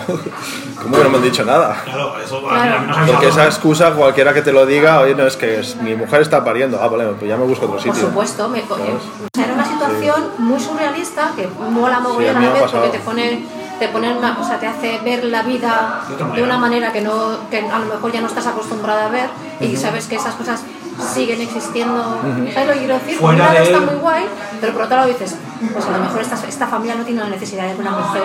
cómo 0.82 0.96
que 0.96 1.04
no 1.04 1.10
me 1.10 1.16
han 1.18 1.22
dicho 1.22 1.44
nada? 1.44 1.80
Claro, 1.84 2.14
eso 2.22 2.38
a 2.50 2.54
mí- 2.54 2.68
a 2.68 2.78
mí 2.80 2.90
ha 2.90 3.06
Porque 3.12 3.28
esa 3.28 3.46
excusa 3.46 3.92
cualquiera 3.92 4.34
que 4.34 4.42
te 4.42 4.52
lo 4.52 4.66
diga, 4.66 5.00
oye, 5.00 5.14
no, 5.14 5.26
es 5.26 5.36
que 5.36 5.60
es- 5.60 5.76
mi 5.76 5.94
mujer 5.94 6.20
está 6.22 6.44
pariendo, 6.44 6.80
ah, 6.82 6.88
vale, 6.88 7.04
pues 7.18 7.28
ya 7.28 7.36
me 7.36 7.44
busco 7.44 7.66
otro 7.66 7.76
Por 7.78 7.84
sitio. 7.84 8.08
supuesto, 8.08 8.48
me, 8.48 8.58
era 8.60 9.52
una 9.54 9.64
situación 9.64 10.30
muy 10.38 10.60
surrealista 10.60 11.30
que 11.36 11.48
mola 11.70 12.00
mogollón 12.00 12.36
a 12.36 12.40
a 12.50 12.52
vez 12.52 12.62
porque 12.70 12.88
te 12.90 12.98
pone, 13.00 13.44
te 13.78 13.88
pone 13.88 14.12
una- 14.16 14.38
o 14.38 14.44
sea, 14.44 14.58
te 14.58 14.66
hace 14.66 14.98
ver 15.04 15.24
la 15.24 15.42
vida 15.42 16.02
De 16.34 16.42
una 16.42 16.58
manera. 16.58 16.92
que, 16.92 17.00
no, 17.00 17.48
que 17.50 17.58
a 17.58 17.78
lo 17.78 17.86
mejor 17.86 18.12
ya 18.12 18.20
no 18.20 18.26
estás 18.26 18.46
acostumbrada 18.46 19.06
a 19.06 19.08
ver 19.08 19.28
y 19.60 19.76
sabes 19.76 20.06
que 20.06 20.16
esas 20.16 20.34
cosas 20.34 20.62
siguen 21.01 21.40
existiendo. 21.40 22.20
¿Sabes 22.55 22.66
lo 22.68 22.72
que 22.74 22.78
quiero 22.80 22.94
decir? 22.94 23.18
Por 23.18 23.30
un 23.30 23.36
Fuera 23.36 23.53
lado 23.53 23.64
de 23.66 23.72
está 23.72 23.78
él. 23.78 23.90
muy 23.90 24.01
guay, 24.01 24.24
pero 24.61 24.72
por 24.72 24.82
otro 24.82 24.96
lado 24.96 25.09
dices, 25.09 25.36
pues 25.72 25.84
a 25.86 25.90
lo 25.90 25.98
mejor 26.05 26.20
esta, 26.20 26.36
esta 26.48 26.66
familia 26.66 26.94
no 26.96 27.05
tiene 27.05 27.20
la 27.20 27.28
necesidad 27.28 27.66
de 27.68 27.74
una 27.76 27.90
mujer 27.92 28.22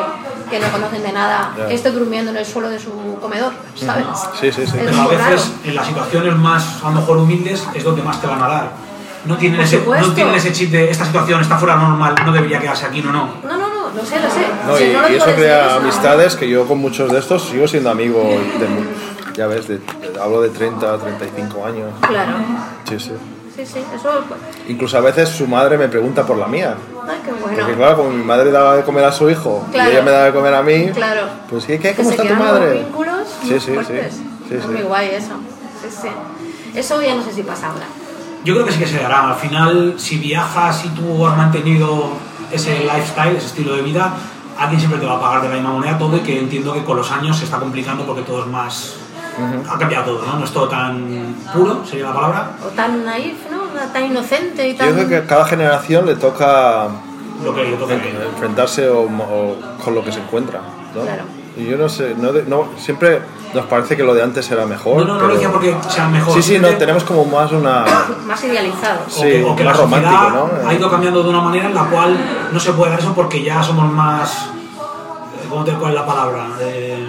que 0.50 0.60
no 0.60 0.68
conocen 0.70 1.02
de 1.04 1.12
nada 1.12 1.54
Ya. 1.58 1.70
esté 1.74 1.92
durmiendo 1.92 2.32
en 2.32 2.38
el 2.38 2.46
suelo 2.46 2.70
de 2.70 2.80
su 2.80 2.92
comedor, 3.22 3.54
¿sabes? 3.76 4.06
Sí, 4.40 4.52
sí, 4.52 4.66
sí. 4.66 4.74
Pero 4.76 5.02
a 5.02 5.08
veces 5.08 5.26
raro. 5.26 5.42
en 5.66 5.76
las 5.76 5.88
situaciones 5.88 6.36
más, 6.36 6.84
a 6.84 6.90
lo 6.90 6.96
mejor 7.00 7.18
humildes, 7.18 7.64
es 7.74 7.84
donde 7.84 8.02
más 8.04 8.22
te 8.22 8.28
van 8.28 8.42
a 8.44 8.48
dar. 8.48 8.72
No 9.26 9.38
tienen, 9.38 9.60
ese, 9.62 9.84
no 9.86 10.14
tienen 10.14 10.36
ese 10.36 10.52
chip 10.54 10.70
de 10.72 10.92
esta 10.92 11.04
situación 11.04 11.42
está 11.42 11.58
fuera 11.58 11.76
normal, 11.78 12.14
no 12.24 12.32
debería 12.32 12.60
quedarse 12.60 12.86
aquí, 12.86 13.02
no, 13.02 13.12
no. 13.12 13.30
No, 13.44 13.58
no, 13.58 13.68
no, 13.70 13.90
lo 13.96 14.06
sé, 14.06 14.20
lo 14.20 14.30
sé. 14.30 14.46
No, 14.68 14.78
Si 14.78 14.84
y, 14.84 14.94
no 14.94 15.02
lo 15.02 15.10
y 15.10 15.16
eso 15.16 15.26
crea 15.36 15.76
amistades 15.78 16.36
que 16.36 16.48
yo 16.48 16.68
con 16.68 16.78
muchos 16.78 17.12
de 17.12 17.18
estos 17.18 17.44
sigo 17.50 17.68
siendo 17.68 17.90
amigo 17.90 18.20
de, 18.22 18.68
mu- 18.68 18.84
ya 19.36 19.48
ves, 19.48 19.68
de- 19.68 19.78
de- 19.80 20.20
hablo 20.22 20.42
de 20.42 20.50
30, 20.50 20.98
35 20.98 21.66
años. 21.66 21.92
Claro. 22.08 22.34
Sí, 22.90 23.00
sí. 23.00 23.12
Sí, 23.56 23.66
sí, 23.66 23.80
eso. 23.96 24.10
Incluso 24.68 24.98
a 24.98 25.02
veces 25.02 25.30
su 25.30 25.48
madre 25.48 25.78
me 25.78 25.88
pregunta 25.88 26.26
por 26.26 26.36
la 26.38 26.46
mía. 26.48 26.76
Ay, 27.08 27.20
qué 27.24 27.32
Porque 27.32 27.56
bueno. 27.62 27.78
claro, 27.78 27.98
como 27.98 28.10
mi 28.10 28.24
madre 28.24 28.52
daba 28.52 28.76
de 28.76 28.84
comer 28.84 29.06
a 29.06 29.12
su 29.14 29.30
hijo 29.30 29.66
Claro. 29.72 29.90
y 29.90 29.94
ella 29.94 30.04
me 30.04 30.12
daba 30.12 30.26
de 30.26 30.34
comer 30.34 30.54
a 30.54 30.62
mí, 30.62 30.90
Claro. 30.94 31.22
pues 31.50 31.64
¿qué, 31.66 31.80
qué? 31.80 31.92
Que 31.92 31.96
¿Cómo 32.04 32.10
se 32.10 32.16
está 32.22 32.28
tu 32.28 32.36
madre? 32.36 32.74
vínculos 32.74 33.28
Sí, 33.44 33.50
muy 33.52 33.60
sí, 33.62 33.72
sí. 33.88 33.94
es 33.94 34.14
sí. 34.62 34.68
muy 34.70 34.82
guay 34.82 35.08
eso. 35.16 35.34
Sí, 35.82 35.88
sí. 36.02 36.10
Eso 36.78 37.02
ya 37.02 37.16
no 37.16 37.24
sé 37.24 37.32
si 37.32 37.44
pasa 37.44 37.68
ahora. 37.68 37.86
Yo 38.44 38.54
creo 38.56 38.66
que 38.66 38.74
sí 38.74 38.80
que 38.80 38.88
se 38.88 38.98
dará. 39.00 39.30
Al 39.30 39.36
final, 39.36 39.94
si 39.98 40.18
viajas 40.18 40.84
y 40.84 40.90
tú 40.90 41.26
has 41.26 41.38
mantenido 41.38 42.10
ese 42.52 42.80
lifestyle, 42.80 43.38
ese 43.38 43.48
estilo 43.48 43.76
de 43.78 43.84
vida, 43.84 44.14
alguien 44.60 44.80
siempre 44.82 45.00
te 45.00 45.06
va 45.06 45.16
a 45.16 45.22
pagar 45.22 45.42
de 45.44 45.48
la 45.50 45.56
misma 45.56 45.72
moneda 45.72 45.98
todo 45.98 46.18
y 46.18 46.20
que 46.20 46.38
entiendo 46.40 46.74
que 46.74 46.84
con 46.84 46.98
los 46.98 47.10
años 47.12 47.38
se 47.38 47.46
está 47.46 47.58
complicando 47.58 48.06
porque 48.06 48.24
todo 48.24 48.42
es 48.42 48.48
más... 48.48 48.96
Ha 49.70 49.78
cambiado 49.78 50.06
todo, 50.06 50.26
¿no? 50.26 50.40
No 50.40 50.46
es 50.46 50.52
todo 50.52 50.68
tan 50.70 51.36
puro, 51.54 51.86
sería 51.86 52.06
la 52.06 52.14
palabra. 52.14 52.52
O 52.66 52.68
tan 52.70 53.04
naif, 53.06 53.36
¿no? 53.52 53.64
Tan 53.92 54.06
inocente 54.06 54.68
y 54.70 54.74
tan. 54.76 54.90
Yo 54.90 54.94
creo 54.96 55.08
que 55.10 55.18
a 55.18 55.26
cada 55.28 55.46
generación 55.46 56.06
le 56.06 56.16
toca 56.16 56.88
Lo 57.44 57.54
que 57.54 57.70
yo 57.72 57.76
toca 57.78 57.94
en- 57.96 58.02
enfrentarse 58.34 58.88
o, 58.90 59.02
o 59.02 59.56
con 59.84 59.94
lo 59.96 60.04
que 60.04 60.12
se 60.12 60.20
encuentra. 60.20 60.62
¿no? 60.96 61.02
Claro. 61.02 61.24
Y 61.58 61.66
yo 61.66 61.78
no 61.78 61.88
sé, 61.90 62.16
no, 62.18 62.32
de- 62.34 62.44
no- 62.44 62.68
siempre 62.78 63.22
nos 63.54 63.66
parece 63.68 63.96
que 63.96 64.04
lo 64.04 64.14
de 64.14 64.22
antes 64.24 64.50
era 64.52 64.66
mejor. 64.66 64.98
No, 64.98 65.06
no, 65.06 65.14
no 65.14 65.20
pero- 65.20 65.28
lo 65.30 65.34
decía 65.36 65.52
porque 65.52 65.76
sea 65.90 66.08
mejor. 66.10 66.34
Sí, 66.34 66.42
sí, 66.44 66.60
no, 66.60 66.68
tenemos 66.70 67.04
como 67.04 67.24
más 67.26 67.52
una... 67.52 67.86
Más 68.28 68.44
idealizado. 68.44 69.00
o 69.18 69.22
que, 69.22 69.44
o 69.44 69.56
que 69.56 69.64
la 69.64 69.72
más 69.72 69.80
sociedad 69.80 70.12
romántico, 70.12 70.60
¿no? 70.64 70.70
ha 70.70 70.74
ido 70.74 70.90
cambiando 70.92 71.24
de 71.24 71.30
una 71.30 71.42
manera 71.42 71.66
en 71.68 71.76
la 71.76 71.84
cual 71.86 72.18
no 72.52 72.60
se 72.60 72.72
puede 72.74 72.92
dar 72.92 73.00
eso 73.00 73.14
porque 73.14 73.42
ya 73.44 73.62
somos 73.64 73.90
más. 73.92 74.48
eh, 74.48 75.48
¿Cómo 75.50 75.64
te 75.64 75.72
cuál 75.74 75.92
es 75.94 76.00
la 76.00 76.06
palabra? 76.06 76.48
Eh, 76.62 77.08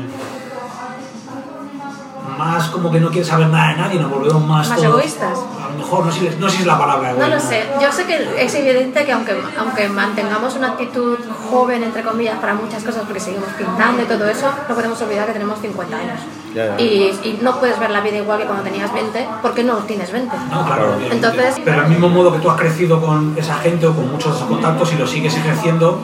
más 2.36 2.68
como 2.70 2.90
que 2.90 3.00
no 3.00 3.08
quieres 3.10 3.28
saber 3.28 3.48
nada 3.48 3.68
de 3.70 3.76
nadie, 3.76 4.00
nos 4.00 4.10
volvemos 4.10 4.42
más. 4.46 4.68
Más 4.68 4.78
todos- 4.78 4.90
egoístas. 4.90 5.38
A 5.64 5.68
lo 5.72 5.78
mejor, 5.78 6.06
no 6.06 6.12
sé, 6.12 6.18
si- 6.30 6.36
no 6.38 6.48
sé 6.48 6.56
si 6.56 6.62
es 6.62 6.66
la 6.66 6.78
palabra. 6.78 7.12
No 7.12 7.26
lo 7.28 7.40
sé. 7.40 7.64
Yo 7.80 7.90
sé 7.92 8.04
que 8.06 8.44
es 8.44 8.54
evidente 8.54 9.04
que 9.04 9.12
aunque, 9.12 9.36
aunque 9.58 9.88
mantengamos 9.88 10.54
una 10.56 10.68
actitud 10.68 11.18
joven, 11.50 11.82
entre 11.82 12.02
comillas, 12.02 12.38
para 12.38 12.54
muchas 12.54 12.82
cosas, 12.82 13.02
porque 13.04 13.20
seguimos 13.20 13.48
pintando 13.58 14.02
y 14.02 14.06
todo 14.06 14.28
eso, 14.28 14.46
no 14.68 14.74
podemos 14.74 15.00
olvidar 15.02 15.26
que 15.26 15.32
tenemos 15.32 15.58
50 15.60 15.96
años. 15.96 16.20
Ya, 16.54 16.66
ya. 16.76 16.80
Y, 16.80 17.10
y 17.24 17.38
no 17.42 17.58
puedes 17.60 17.78
ver 17.78 17.90
la 17.90 18.00
vida 18.00 18.16
igual 18.16 18.38
que 18.38 18.44
cuando 18.46 18.62
tenías 18.64 18.92
20, 18.92 19.26
porque 19.42 19.62
no 19.62 19.74
tienes 19.78 20.10
20. 20.12 20.34
No, 20.50 20.64
claro. 20.64 20.96
Entonces- 21.10 21.56
Pero 21.64 21.80
al 21.82 21.88
mismo 21.88 22.08
modo 22.08 22.32
que 22.32 22.38
tú 22.38 22.50
has 22.50 22.56
crecido 22.58 23.00
con 23.00 23.34
esa 23.36 23.54
gente 23.56 23.86
o 23.86 23.94
con 23.94 24.10
muchos 24.10 24.30
de 24.32 24.36
esos 24.38 24.48
contactos 24.48 24.92
y 24.92 24.96
lo 24.96 25.06
sigues 25.06 25.34
ejerciendo, 25.36 26.00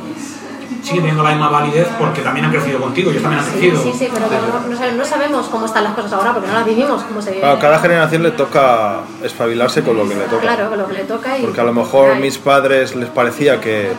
sigue 0.83 0.99
teniendo 1.01 1.23
la 1.23 1.31
misma 1.31 1.49
validez 1.49 1.87
porque 1.99 2.21
también 2.23 2.47
han 2.47 2.53
crecido 2.53 2.81
contigo, 2.81 3.11
ellos 3.11 3.23
también 3.23 3.41
han 3.45 3.47
Sí, 3.51 3.53
crecido. 3.59 3.83
sí, 3.83 3.93
sí, 3.99 4.09
pero 4.13 4.27
no, 4.27 4.69
no 4.69 4.77
sabe- 4.77 4.93
no 4.93 5.05
sabemos 5.05 5.47
cómo 5.47 5.67
están 5.67 5.85
las 5.85 5.95
cosas 5.95 6.13
ahora 6.15 6.33
porque 6.33 6.49
no 6.49 6.55
las 6.55 6.65
vivimos 6.67 7.03
como 7.05 7.23
se. 7.23 7.35
Claro, 7.39 7.59
cada 7.61 7.79
generación 7.79 8.23
le 8.23 8.33
toca 8.33 9.01
espabilarse 9.23 9.83
con 9.83 9.97
lo 9.97 10.09
que 10.09 10.15
le 10.17 10.25
toca. 10.25 10.41
Claro, 10.43 10.69
con 10.71 10.79
lo 10.79 10.87
que 10.89 10.95
le 10.95 11.05
toca 11.05 11.39
y... 11.39 11.43
Porque 11.43 11.61
a 11.61 11.65
lo 11.65 11.73
mejor 11.73 12.17
mis 12.17 12.37
padres 12.39 12.97
les 12.97 13.09
parecía 13.09 13.61
que, 13.61 13.93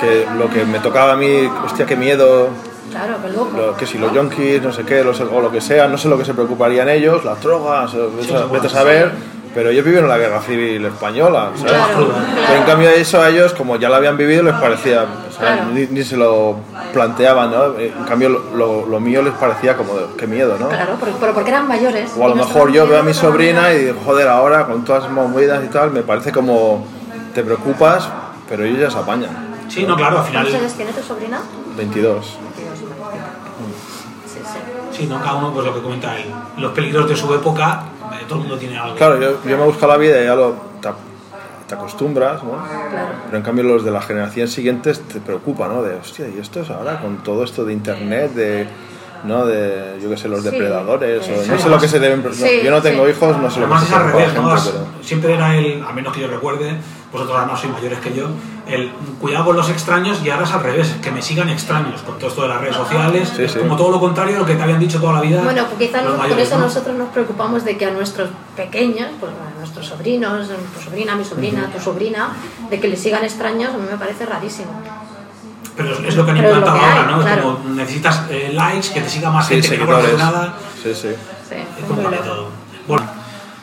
que 0.00 0.26
lo 0.38 0.48
que 0.48 0.64
me 0.64 0.78
tocaba 0.78 1.12
a 1.12 1.16
mí, 1.16 1.50
hostia, 1.64 1.86
qué 1.86 1.96
miedo, 1.96 2.48
Claro, 2.90 3.14
qué 3.24 3.30
loco. 3.32 3.50
lo- 3.56 3.76
que 3.76 3.86
si 3.86 3.98
los 3.98 4.12
yonkis, 4.12 4.62
no 4.62 4.72
sé 4.72 4.84
qué, 4.84 5.02
los- 5.04 5.20
o 5.20 5.40
lo 5.40 5.50
que 5.50 5.60
sea, 5.60 5.88
no 5.88 5.98
sé 5.98 6.08
lo 6.08 6.16
que 6.18 6.24
se 6.24 6.34
preocuparían 6.34 6.88
ellos, 6.88 7.24
las 7.24 7.40
drogas, 7.42 7.92
o 7.94 8.10
vete, 8.12 8.34
a- 8.34 8.38
Sí, 8.38 8.44
vete 8.52 8.66
a 8.66 8.70
sí. 8.70 8.76
Pero 9.54 9.70
ellos 9.70 9.84
vivieron 9.84 10.08
la 10.08 10.16
guerra 10.16 10.40
civil 10.42 10.84
española, 10.84 11.50
¿sabes? 11.56 11.72
Claro, 11.72 12.08
Pero 12.46 12.58
en 12.60 12.64
cambio 12.64 12.88
eso 12.90 13.20
a 13.20 13.28
ellos, 13.30 13.52
como 13.52 13.76
ya 13.76 13.88
la 13.88 13.96
habían 13.96 14.16
vivido, 14.16 14.44
les 14.44 14.54
parecía, 14.54 15.02
o 15.28 15.32
sea, 15.32 15.54
Claro. 15.56 15.70
ni, 15.74 15.86
ni 15.86 16.04
se 16.04 16.16
lo 16.16 16.56
planteaban, 16.92 17.50
¿no? 17.50 17.76
En 17.78 18.04
cambio 18.08 18.28
lo, 18.28 18.86
lo- 18.86 19.00
mío 19.00 19.22
les 19.22 19.32
parecía 19.34 19.76
como, 19.76 19.94
de, 19.94 20.02
qué 20.16 20.26
miedo, 20.28 20.56
¿no? 20.60 20.68
Claro, 20.68 20.94
por- 20.94 21.08
pero 21.12 21.34
porque 21.34 21.50
eran 21.50 21.66
mayores. 21.66 22.12
O 22.16 22.24
a 22.24 22.28
lo 22.28 22.36
mejor 22.36 22.70
yo 22.70 22.86
veo 22.86 23.00
a 23.00 23.02
mi 23.02 23.12
sobrina 23.14 23.72
y 23.72 23.78
digo, 23.86 23.98
joder, 24.04 24.28
ahora 24.28 24.66
con 24.66 24.84
todas 24.84 25.02
las 25.04 25.12
movidas 25.12 25.64
y 25.64 25.68
tal, 25.68 25.90
me 25.90 26.02
parece 26.02 26.30
como 26.30 26.86
te 27.34 27.42
preocupas, 27.42 28.08
pero 28.48 28.64
ellos 28.64 28.78
ya 28.78 28.90
se 28.90 28.98
apañan. 28.98 29.30
Sí, 29.68 29.84
no, 29.84 29.96
claro, 29.96 30.18
al 30.20 30.24
final. 30.26 30.42
¿Cuántos 30.44 30.60
años 30.62 30.74
tiene 30.74 30.92
tu 30.92 31.02
sobrina? 31.02 31.40
22. 31.76 32.38
Sí, 35.00 35.06
¿no? 35.06 35.18
Cada 35.20 35.34
uno, 35.36 35.52
pues 35.52 35.66
lo 35.66 35.74
que 35.74 35.80
comenta 35.80 36.16
él. 36.18 36.26
Los 36.58 36.72
peligros 36.72 37.08
de 37.08 37.16
su 37.16 37.32
época, 37.34 37.84
eh, 38.12 38.24
todo 38.28 38.36
el 38.36 38.40
mundo 38.42 38.58
tiene 38.58 38.78
algo. 38.78 38.94
Claro, 38.96 39.18
yo, 39.20 39.38
yo 39.48 39.56
me 39.56 39.62
he 39.62 39.66
buscado 39.66 39.88
la 39.92 39.98
vida 39.98 40.20
y 40.20 40.24
ya 40.26 40.34
lo, 40.34 40.54
te, 40.80 40.88
te 41.66 41.74
acostumbras, 41.74 42.42
¿no? 42.44 42.50
Claro. 42.50 43.08
Pero 43.26 43.36
en 43.38 43.42
cambio 43.42 43.64
los 43.64 43.84
de 43.84 43.90
la 43.90 44.02
generación 44.02 44.46
siguiente 44.48 44.92
te 44.92 45.20
preocupa, 45.20 45.68
¿no? 45.68 45.82
De, 45.82 45.94
hostia, 45.94 46.26
¿y 46.28 46.38
esto 46.38 46.60
es 46.60 46.70
ahora 46.70 47.00
con 47.00 47.18
todo 47.24 47.44
esto 47.44 47.64
de 47.64 47.72
internet, 47.72 48.32
de, 48.34 48.66
¿no? 49.24 49.46
De, 49.46 49.98
yo 50.02 50.10
qué 50.10 50.16
sé, 50.16 50.28
los 50.28 50.42
Sí. 50.42 50.50
depredadores, 50.50 51.26
o 51.28 51.50
no 51.52 51.58
sé 51.58 51.68
lo 51.68 51.78
que 51.78 51.88
se 51.88 51.98
deben... 51.98 52.22
no, 52.22 52.32
Sí, 52.32 52.60
yo 52.62 52.70
no 52.70 52.82
tengo 52.82 53.04
sí. 53.06 53.10
hijos, 53.12 53.36
no 53.38 53.50
sé 53.50 53.60
lo 53.60 53.66
que 53.68 53.72
Además 53.74 53.80
se 53.84 53.86
es 53.88 53.92
al 53.94 54.02
preocupa 54.12 54.18
la 54.18 54.26
revés, 54.26 54.34
¿no? 54.34 54.42
gente, 54.42 54.54
As- 54.60 54.68
pero... 54.68 55.04
Siempre 55.04 55.34
era 55.34 55.56
el, 55.56 55.82
a 55.82 55.92
menos 55.92 56.12
que 56.14 56.20
yo 56.20 56.28
recuerde, 56.28 56.76
vosotros 57.12 57.36
además 57.38 57.60
sois 57.60 57.72
mayores 57.72 57.98
que 57.98 58.14
yo, 58.14 58.28
el 58.68 58.90
cuidado 59.20 59.46
con 59.46 59.56
los 59.56 59.68
extraños 59.68 60.20
y 60.24 60.30
ahora 60.30 60.44
es 60.44 60.52
al 60.52 60.62
revés, 60.62 60.94
que 61.02 61.10
me 61.10 61.20
sigan 61.22 61.48
extraños 61.48 62.02
con 62.02 62.16
todo 62.18 62.28
esto 62.28 62.42
de 62.42 62.48
las 62.48 62.60
redes 62.60 62.76
sociales, 62.76 63.32
Sí, 63.34 63.42
es 63.42 63.52
sí. 63.52 63.58
como 63.58 63.76
todo 63.76 63.90
lo 63.90 63.98
contrario 63.98 64.34
de 64.34 64.40
lo 64.40 64.46
que 64.46 64.54
te 64.54 64.62
habían 64.62 64.78
dicho 64.78 65.00
toda 65.00 65.14
la 65.14 65.20
vida. 65.20 65.42
Bueno, 65.42 65.64
pues 65.66 65.88
quizá 65.90 66.02
los 66.02 66.16
no- 66.16 66.28
por 66.28 66.38
eso 66.38 66.56
¿no? 66.58 66.66
nosotros 66.66 66.96
nos 66.96 67.08
preocupamos 67.08 67.64
de 67.64 67.76
que 67.76 67.86
a 67.86 67.90
nuestros 67.90 68.28
pequeños, 68.56 69.08
pues 69.18 69.32
a 69.32 69.58
nuestros 69.58 69.86
sobrinos, 69.86 70.48
tu 70.76 70.80
sobrina, 70.84 71.16
mi 71.16 71.24
sobrina, 71.24 71.68
tu 71.74 71.80
sobrina, 71.82 72.28
de 72.70 72.78
que 72.78 72.86
les 72.88 73.00
sigan 73.02 73.24
extraños, 73.24 73.74
a 73.74 73.76
mí 73.78 73.86
me 73.90 73.96
parece 73.98 74.24
rarísimo. 74.26 74.70
Pero 75.76 75.92
es, 75.92 75.98
es 76.00 76.16
lo 76.16 76.24
que 76.24 76.30
han 76.32 76.36
implantado 76.36 76.78
que 76.78 76.84
hay, 76.84 76.98
ahora, 76.98 77.10
¿no? 77.10 77.20
claro. 77.22 77.36
Es 77.36 77.42
como 77.58 77.74
necesitas 77.74 78.22
eh, 78.30 78.50
likes, 78.52 78.90
que 78.92 79.00
te 79.00 79.08
siga 79.08 79.30
más 79.30 79.46
Sí, 79.48 79.54
gente 79.60 79.78
que 79.78 79.84
no 79.84 80.16
nada. 80.16 80.54
Sí, 80.82 80.94
sí. 80.94 81.08
Sí, 81.48 81.56
Es 81.56 82.24
todo. 82.24 82.48
Bueno, 82.86 83.06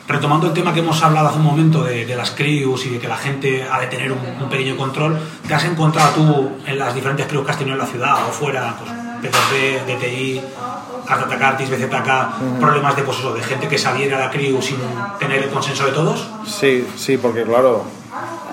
retomando 0.08 0.46
el 0.46 0.54
tema 0.54 0.72
que 0.72 0.80
hemos 0.80 1.02
hablado 1.02 1.28
hace 1.28 1.36
un 1.36 1.44
momento 1.44 1.84
de, 1.84 2.06
de 2.06 2.16
las 2.16 2.30
crews 2.30 2.86
y 2.86 2.90
de 2.90 2.98
que 2.98 3.06
la 3.06 3.16
gente 3.16 3.64
ha 3.70 3.78
de 3.78 3.86
tener 3.86 4.10
un, 4.10 4.18
un 4.40 4.48
pequeño 4.48 4.76
control, 4.76 5.18
¿te 5.46 5.54
has 5.54 5.64
encontrado 5.64 6.10
tú 6.14 6.50
en 6.66 6.78
las 6.78 6.94
diferentes 6.94 7.26
crews 7.26 7.44
que 7.44 7.52
has 7.52 7.58
tenido 7.58 7.74
en 7.74 7.82
la 7.82 7.86
ciudad 7.86 8.14
o 8.26 8.32
fuera 8.32 8.74
pues, 8.78 8.90
P2P, 9.32 9.84
DTI, 9.86 10.42
Attack 11.06 11.42
Artist, 11.42 11.72
BZK, 11.72 12.58
problemas 12.60 12.96
de, 12.96 13.02
pues 13.02 13.18
eso, 13.18 13.34
de 13.34 13.42
gente 13.42 13.68
que 13.68 13.78
saliera 13.78 14.16
a 14.16 14.20
la 14.26 14.30
crew 14.30 14.60
sin 14.62 14.78
tener 15.18 15.42
el 15.42 15.50
consenso 15.50 15.86
de 15.86 15.92
todos? 15.92 16.26
Sí, 16.46 16.86
sí, 16.96 17.18
porque 17.18 17.42
claro, 17.42 17.84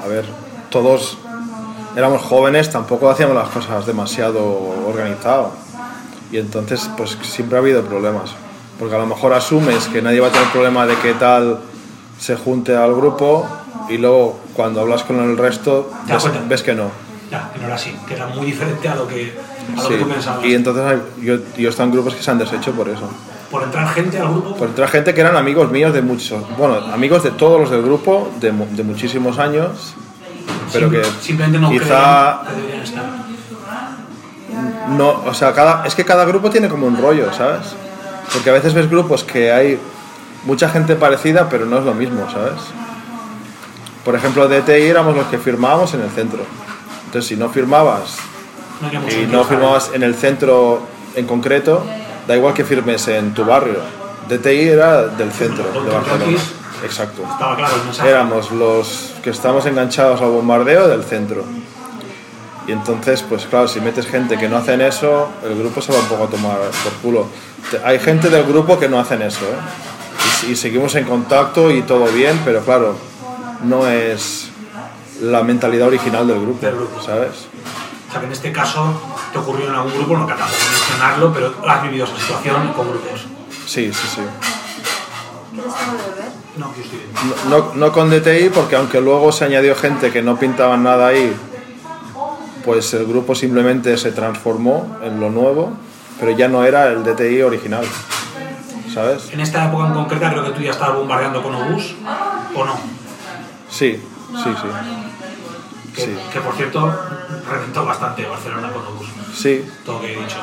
a 0.03 0.07
ver, 0.07 0.25
todos 0.69 1.17
éramos 1.95 2.21
jóvenes, 2.21 2.69
tampoco 2.69 3.09
hacíamos 3.09 3.35
las 3.35 3.49
cosas 3.49 3.85
demasiado 3.85 4.43
organizado. 4.87 5.53
Y 6.31 6.37
entonces, 6.37 6.89
pues 6.97 7.17
siempre 7.21 7.57
ha 7.57 7.61
habido 7.61 7.83
problemas. 7.83 8.33
Porque 8.79 8.95
a 8.95 8.97
lo 8.99 9.05
mejor 9.05 9.33
asumes 9.33 9.87
que 9.87 10.01
nadie 10.01 10.19
va 10.19 10.27
a 10.27 10.31
tener 10.31 10.47
problema 10.49 10.85
de 10.85 10.95
que 10.97 11.13
tal 11.13 11.59
se 12.19 12.35
junte 12.35 12.75
al 12.75 12.93
grupo 12.95 13.47
y 13.89 13.97
luego 13.97 14.39
cuando 14.53 14.81
hablas 14.81 15.03
con 15.03 15.19
el 15.19 15.37
resto 15.37 15.91
ves, 16.07 16.29
ves 16.47 16.63
que 16.63 16.73
no. 16.75 16.89
Ya, 17.31 17.49
que 17.53 17.59
no 17.59 17.65
era 17.65 17.75
así, 17.75 17.95
que 18.07 18.13
era 18.13 18.27
muy 18.27 18.45
diferente 18.47 18.87
a 18.87 18.95
lo 18.95 19.07
que, 19.07 19.33
a 19.73 19.81
lo 19.81 19.87
Sí. 19.87 19.89
que 19.95 19.97
tú 20.03 20.09
pensabas. 20.09 20.45
Y 20.45 20.53
entonces 20.55 20.83
hay- 20.85 21.25
yo, 21.25 21.37
yo 21.57 21.69
en 21.83 21.91
grupos 21.91 22.15
que 22.15 22.21
se 22.23 22.31
han 22.31 22.37
deshecho 22.37 22.71
por 22.73 22.87
eso. 22.89 23.09
Por 23.49 23.63
entrar 23.63 23.87
gente 23.89 24.19
al 24.19 24.29
grupo, 24.29 24.55
Por 24.55 24.67
entrar 24.69 24.89
gente 24.89 25.13
que 25.13 25.21
eran 25.21 25.35
amigos 25.37 25.71
míos 25.71 25.93
de 25.93 26.01
muchos, 26.01 26.43
bueno, 26.57 26.75
amigos 26.93 27.23
de 27.23 27.31
todos 27.31 27.59
los 27.59 27.69
del 27.71 27.81
grupo, 27.83 28.29
de, 28.41 28.51
de 28.51 28.83
muchísimos 28.83 29.39
años, 29.39 29.93
pero 30.73 30.89
que 30.89 31.01
simplemente 31.21 31.59
no 31.59 31.69
quizá 31.69 32.41
que 32.45 32.81
estar. 32.83 33.03
no, 34.89 35.21
o 35.25 35.33
sea, 35.33 35.53
cada, 35.53 35.85
es 35.85 35.95
que 35.95 36.05
cada 36.05 36.25
grupo 36.25 36.49
tiene 36.49 36.67
como 36.69 36.87
un 36.87 36.97
rollo, 36.97 37.31
¿sabes? 37.33 37.75
Porque 38.33 38.49
a 38.49 38.53
veces 38.53 38.73
ves 38.73 38.89
grupos 38.89 39.23
que 39.23 39.51
hay 39.51 39.79
mucha 40.45 40.69
gente 40.69 40.95
parecida, 40.95 41.49
pero 41.49 41.65
no 41.65 41.79
es 41.79 41.85
lo 41.85 41.93
mismo, 41.93 42.29
¿sabes? 42.31 42.61
Por 44.03 44.15
ejemplo, 44.15 44.47
de 44.47 44.61
TI 44.61 44.83
éramos 44.83 45.15
los 45.15 45.25
que 45.27 45.37
firmábamos 45.37 45.93
en 45.93 46.01
el 46.01 46.09
centro. 46.11 46.43
Entonces, 47.05 47.27
si 47.27 47.35
no 47.35 47.49
firmabas 47.49 48.17
No 48.81 48.89
y 49.09 49.25
no 49.25 49.43
firmabas 49.43 49.91
en 49.93 50.03
el 50.03 50.15
centro 50.15 50.81
en 51.15 51.25
concreto, 51.25 51.83
da 52.27 52.35
igual 52.35 52.53
que 52.53 52.63
firmes 52.63 53.07
en 53.07 53.33
tu 53.33 53.45
barrio. 53.45 53.79
DTI 54.29 54.69
era 54.69 55.07
del 55.07 55.31
centro 55.31 55.63
de 55.63 55.91
Barcelona. 55.91 56.37
Exacto. 56.83 57.23
Éramos 58.05 58.51
los 58.51 59.13
que 59.23 59.29
estamos 59.29 59.65
enganchados 59.65 60.21
al 60.21 60.29
bombardeo 60.29 60.87
del 60.87 61.03
centro. 61.03 61.43
Y 62.67 62.71
entonces, 62.71 63.21
pues 63.27 63.45
claro, 63.45 63.67
si 63.67 63.79
metes 63.79 64.07
gente 64.07 64.37
que 64.37 64.49
no 64.49 64.57
hacen 64.57 64.81
eso, 64.81 65.29
el 65.43 65.55
grupo 65.59 65.81
se 65.81 65.91
va 65.93 65.99
un 65.99 66.05
poco 66.07 66.23
a 66.23 66.27
tomar 66.27 66.57
por 66.83 66.93
culo. 67.01 67.27
Hay 67.83 67.99
gente 67.99 68.29
del 68.29 68.43
grupo 68.45 68.79
que 68.79 68.89
no 68.89 68.99
hacen 68.99 69.21
eso, 69.21 69.41
¿eh? 69.45 70.45
Y, 70.47 70.51
y 70.51 70.55
seguimos 70.55 70.95
en 70.95 71.05
contacto 71.05 71.69
y 71.71 71.83
todo 71.83 72.05
bien, 72.07 72.39
pero 72.43 72.61
claro, 72.61 72.95
no 73.63 73.87
es 73.87 74.49
la 75.21 75.43
mentalidad 75.43 75.87
original 75.87 76.27
del 76.27 76.41
grupo, 76.41 76.65
Del 76.65 76.75
grupo. 76.75 77.01
¿sabes? 77.01 77.31
O 78.09 78.11
sea 78.11 78.19
que 78.21 78.25
en 78.27 78.31
este 78.31 78.51
caso 78.51 78.93
te 79.31 79.37
ocurrió 79.37 79.67
en 79.67 79.75
algún 79.75 79.93
grupo, 79.93 80.17
no 80.17 80.25
que 80.25 80.33
tampoco 80.33 80.59
mencionarlo, 80.71 81.33
pero 81.33 81.53
has 81.67 81.83
vivido 81.83 82.05
esa 82.05 82.17
situación 82.17 82.73
con 82.73 82.89
grupos. 82.89 83.25
Sí, 83.67 83.91
sí, 83.93 84.07
sí. 84.15 84.21
¿Quieres 85.53 85.73
algo 85.73 85.97
de 85.97 86.09
beber? 86.09 86.31
No. 86.57 86.71
No, 87.49 87.57
no- 87.67 87.73
no 87.75 87.91
con 87.91 88.09
DTI, 88.09 88.49
porque 88.49 88.75
aunque 88.75 89.01
luego 89.01 89.31
se 89.31 89.45
añadió 89.45 89.75
gente 89.75 90.11
que 90.11 90.21
no 90.21 90.37
pintaban 90.37 90.83
nada 90.83 91.07
ahí, 91.07 91.35
pues 92.65 92.93
el 92.95 93.05
grupo 93.05 93.35
simplemente 93.35 93.95
se 93.97 94.11
transformó 94.11 94.97
en 95.03 95.19
lo 95.19 95.29
nuevo, 95.29 95.71
pero 96.19 96.31
ya 96.31 96.47
no 96.47 96.63
era 96.65 96.87
el 96.87 97.03
DTI 97.03 97.41
original, 97.43 97.85
¿sabes? 98.93 99.29
En 99.31 99.39
esta 99.39 99.65
época 99.67 99.87
en 99.87 99.93
concreta 99.93 100.31
creo 100.31 100.43
que 100.45 100.51
tú 100.51 100.61
ya 100.61 100.71
estabas 100.71 100.97
bombardeando 100.97 101.43
con 101.43 101.53
Obús, 101.55 101.95
¿o 102.55 102.65
no? 102.65 102.75
Sí, 103.69 104.01
sí, 104.43 104.49
sí. 104.61 104.67
Que, 105.95 106.01
Sí, 106.01 106.17
que, 106.33 106.41
por 106.41 106.53
cierto 106.55 106.93
reventó 107.49 107.85
bastante 107.85 108.25
Barcelona 108.25 108.69
con 108.71 108.81
Obús, 108.85 109.07
sí, 109.33 109.63
todo 109.85 109.95
lo 109.97 110.01
que 110.01 110.13
he 110.13 110.19
dicho. 110.19 110.37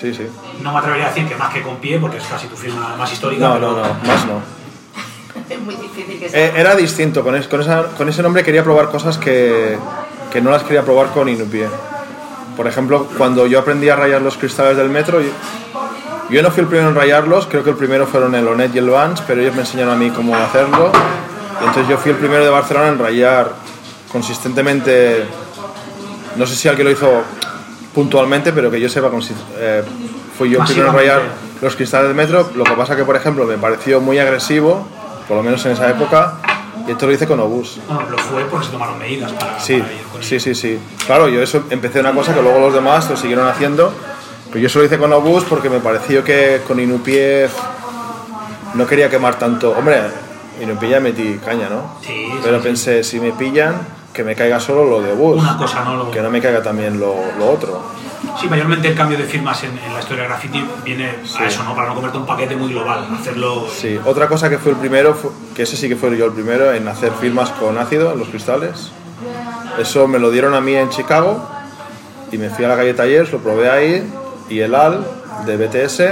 sí, 0.00 0.12
sí. 0.14 0.26
No 0.62 0.72
me 0.72 0.78
atrevería 0.78 1.06
a 1.06 1.08
decir 1.10 1.28
que 1.28 1.36
más 1.36 1.52
que 1.52 1.62
con 1.62 1.76
pie, 1.76 1.98
porque 2.00 2.16
es 2.16 2.24
casi 2.24 2.46
tu 2.48 2.56
firma 2.56 2.96
más 2.96 3.12
histórica. 3.12 3.46
No, 3.48 3.54
pero 3.54 3.70
no, 3.72 3.76
no, 3.76 3.94
más 4.06 4.26
no. 4.26 4.40
Es 5.48 5.60
muy 5.60 5.74
difícil 5.76 6.18
que 6.18 6.28
sea. 6.28 6.46
Eh, 6.46 6.52
era 6.56 6.74
distinto, 6.74 7.22
con, 7.22 7.34
es- 7.36 7.46
con, 7.48 7.60
esa- 7.60 7.84
con 7.96 8.08
ese 8.08 8.22
nombre 8.22 8.42
quería 8.42 8.62
probar 8.64 8.88
cosas 8.90 9.18
que, 9.18 9.76
que 10.32 10.40
no 10.40 10.50
las 10.50 10.62
quería 10.62 10.82
probar 10.82 11.08
con 11.08 11.28
Inupié. 11.28 11.68
Por 12.56 12.66
ejemplo, 12.66 13.06
cuando 13.18 13.46
yo 13.46 13.58
aprendí 13.58 13.88
a 13.88 13.96
rayar 13.96 14.22
los 14.22 14.36
cristales 14.36 14.76
del 14.76 14.88
metro, 14.88 15.20
yo, 15.20 15.30
yo 16.30 16.42
no 16.42 16.50
fui 16.50 16.62
el 16.62 16.68
primero 16.68 16.88
en 16.88 16.94
rayarlos, 16.94 17.46
creo 17.46 17.62
que 17.62 17.70
el 17.70 17.76
primero 17.76 18.06
fueron 18.06 18.34
el 18.34 18.46
Onet 18.48 18.74
y 18.74 18.78
el 18.78 18.88
Vans, 18.88 19.22
pero 19.26 19.40
ellos 19.40 19.54
me 19.54 19.60
enseñaron 19.60 19.94
a 19.94 19.96
mí 19.96 20.10
cómo 20.10 20.34
hacerlo. 20.34 20.90
Y 21.60 21.64
entonces 21.64 21.88
yo 21.88 21.98
fui 21.98 22.12
el 22.12 22.16
primero 22.16 22.44
de 22.44 22.50
Barcelona 22.50 22.88
en 22.88 22.98
rayar 22.98 23.52
consistentemente, 24.10 25.24
no 26.36 26.46
sé 26.46 26.56
si 26.56 26.68
alguien 26.68 26.86
lo 26.86 26.92
hizo 26.92 27.22
puntualmente, 27.94 28.52
pero 28.52 28.70
que 28.70 28.80
yo 28.80 28.88
sepa, 28.88 29.10
eh, 29.58 29.82
fui 30.36 30.50
yo 30.50 30.60
el 30.60 30.64
primero 30.64 30.88
en 30.88 30.94
rayar 30.94 31.22
los 31.60 31.76
cristales 31.76 32.08
del 32.08 32.16
metro. 32.16 32.50
Lo 32.54 32.64
que 32.64 32.72
pasa 32.72 32.96
que, 32.96 33.04
por 33.04 33.16
ejemplo, 33.16 33.44
me 33.44 33.58
pareció 33.58 34.00
muy 34.00 34.18
agresivo, 34.18 34.86
por 35.28 35.36
lo 35.36 35.42
menos 35.42 35.64
en 35.66 35.72
esa 35.72 35.88
época, 35.90 36.38
y 36.86 36.90
esto 36.92 37.06
lo 37.06 37.12
hice 37.12 37.26
con 37.26 37.38
Obús. 37.40 37.78
Bueno, 37.88 38.10
lo 38.10 38.18
fue 38.18 38.44
porque 38.44 38.66
se 38.66 38.72
tomaron 38.72 38.98
medidas 38.98 39.32
para, 39.32 39.58
Sí, 39.60 39.78
para 39.78 39.92
ir 39.92 40.02
con 40.12 40.22
sí, 40.22 40.40
sí, 40.40 40.54
sí. 40.54 40.78
Claro, 41.06 41.28
yo 41.28 41.42
eso 41.42 41.62
empecé 41.70 42.00
una 42.00 42.12
cosa 42.12 42.34
que 42.34 42.42
luego 42.42 42.58
los 42.58 42.74
demás 42.74 43.08
lo 43.10 43.16
siguieron 43.16 43.46
haciendo, 43.48 43.92
pero 44.48 44.60
yo 44.60 44.68
solo 44.68 44.84
hice 44.84 44.98
con 44.98 45.12
Obús 45.12 45.44
porque 45.44 45.68
me 45.70 45.80
pareció 45.80 46.22
que 46.24 46.60
con 46.66 46.78
Inupié 46.80 47.48
no 48.74 48.86
quería 48.86 49.08
quemar 49.10 49.38
tanto. 49.38 49.72
Hombre, 49.76 50.02
Inupié 50.60 50.90
ya 50.90 51.00
metí 51.00 51.38
caña, 51.44 51.68
¿no? 51.68 51.96
Sí, 52.02 52.26
Pero 52.42 52.56
sí, 52.56 52.62
sí. 52.62 52.68
pensé, 52.68 53.04
si 53.04 53.20
me 53.20 53.32
pillan, 53.32 53.74
que 54.12 54.22
me 54.24 54.34
caiga 54.34 54.60
solo 54.60 54.84
lo 54.84 55.00
de 55.00 55.12
Obús, 55.12 55.40
Una 55.42 55.56
cosa, 55.56 55.84
¿no? 55.84 55.96
Lo- 55.96 56.10
que 56.10 56.20
no 56.20 56.30
me 56.30 56.40
caiga 56.40 56.62
también 56.62 56.98
lo, 57.00 57.14
lo 57.38 57.50
otro. 57.50 57.82
Sí, 58.40 58.48
mayormente 58.48 58.88
el 58.88 58.94
cambio 58.94 59.18
de 59.18 59.24
firmas 59.24 59.62
en, 59.64 59.70
en 59.78 59.92
la 59.92 60.00
historia 60.00 60.22
de 60.24 60.28
graffiti 60.28 60.64
viene 60.84 61.10
a 61.38 61.46
eso, 61.46 61.62
¿no? 61.64 61.74
Para 61.76 61.88
no 61.88 61.94
comerte 61.94 62.18
un 62.18 62.26
paquete 62.26 62.56
muy 62.56 62.72
global, 62.72 63.06
hacerlo... 63.18 63.66
Sí, 63.72 63.98
otra 64.04 64.26
cosa 64.28 64.48
que 64.50 64.58
fue 64.58 64.72
el 64.72 64.78
primero, 64.78 65.14
fue- 65.14 65.30
que 65.54 65.62
ese 65.62 65.76
sí 65.76 65.88
que 65.88 65.96
fue 65.96 66.16
yo 66.16 66.26
el 66.26 66.32
primero 66.32 66.72
en 66.72 66.88
hacer 66.88 67.12
firmas 67.20 67.50
con 67.50 67.78
ácido 67.78 68.12
en 68.12 68.18
los 68.18 68.28
cristales. 68.28 68.90
Eso 69.78 70.08
me 70.08 70.18
lo 70.18 70.30
dieron 70.30 70.54
a 70.54 70.60
mí 70.60 70.74
en 70.74 70.88
Chicago 70.90 71.46
y 72.32 72.38
me 72.38 72.50
fui 72.50 72.64
a 72.64 72.68
la 72.68 72.76
calle 72.76 72.94
Talleres, 72.94 73.30
lo 73.32 73.38
probé 73.38 73.70
ahí 73.70 74.10
y 74.48 74.60
el 74.60 74.74
AL 74.74 75.04
de 75.46 75.56
BTS 75.56 76.02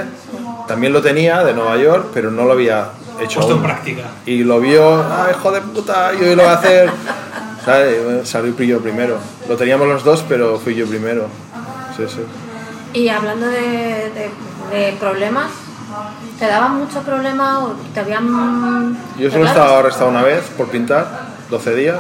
también 0.68 0.93
lo 0.93 1.03
tenía 1.03 1.43
de 1.43 1.53
Nueva 1.55 1.77
York, 1.79 2.09
pero 2.14 2.31
no 2.31 2.45
lo 2.45 2.53
había 2.53 2.91
hecho 3.21 3.41
Puesto 3.41 3.55
en 3.55 3.59
aún. 3.59 3.62
práctica. 3.64 4.03
Y 4.25 4.45
lo 4.45 4.61
vio, 4.61 5.03
¡ay, 5.03 5.33
hijo 5.37 5.51
de 5.53 5.61
puta! 5.62 6.12
Yo 6.12 6.27
lo 6.37 6.43
voy 6.43 6.45
a 6.45 6.53
hacer. 6.55 6.91
¿Sabes? 7.64 8.27
Salí 8.29 8.55
yo 8.66 8.81
primero. 8.81 9.18
Lo 9.49 9.57
teníamos 9.57 9.87
los 9.89 10.03
dos, 10.05 10.25
pero 10.29 10.59
fui 10.59 10.75
yo 10.75 10.87
primero. 10.87 11.27
Sí, 12.09 12.16
sí. 12.16 13.01
Y 13.01 13.09
hablando 13.09 13.46
de, 13.46 13.61
de- 14.11 14.30
de 14.70 14.92
problemas, 15.01 15.51
¿te 16.38 16.46
daban 16.46 16.76
mucho 16.78 17.01
problema 17.03 17.61
o 17.64 17.72
te 17.94 18.01
habían... 18.01 18.96
Yo 19.18 19.30
solo 19.30 19.46
estado 19.46 19.76
arrestado 19.78 20.11
una 20.11 20.22
vez 20.22 20.44
por 20.57 20.68
pintar, 20.68 21.07
12 21.51 21.74
días, 21.74 21.98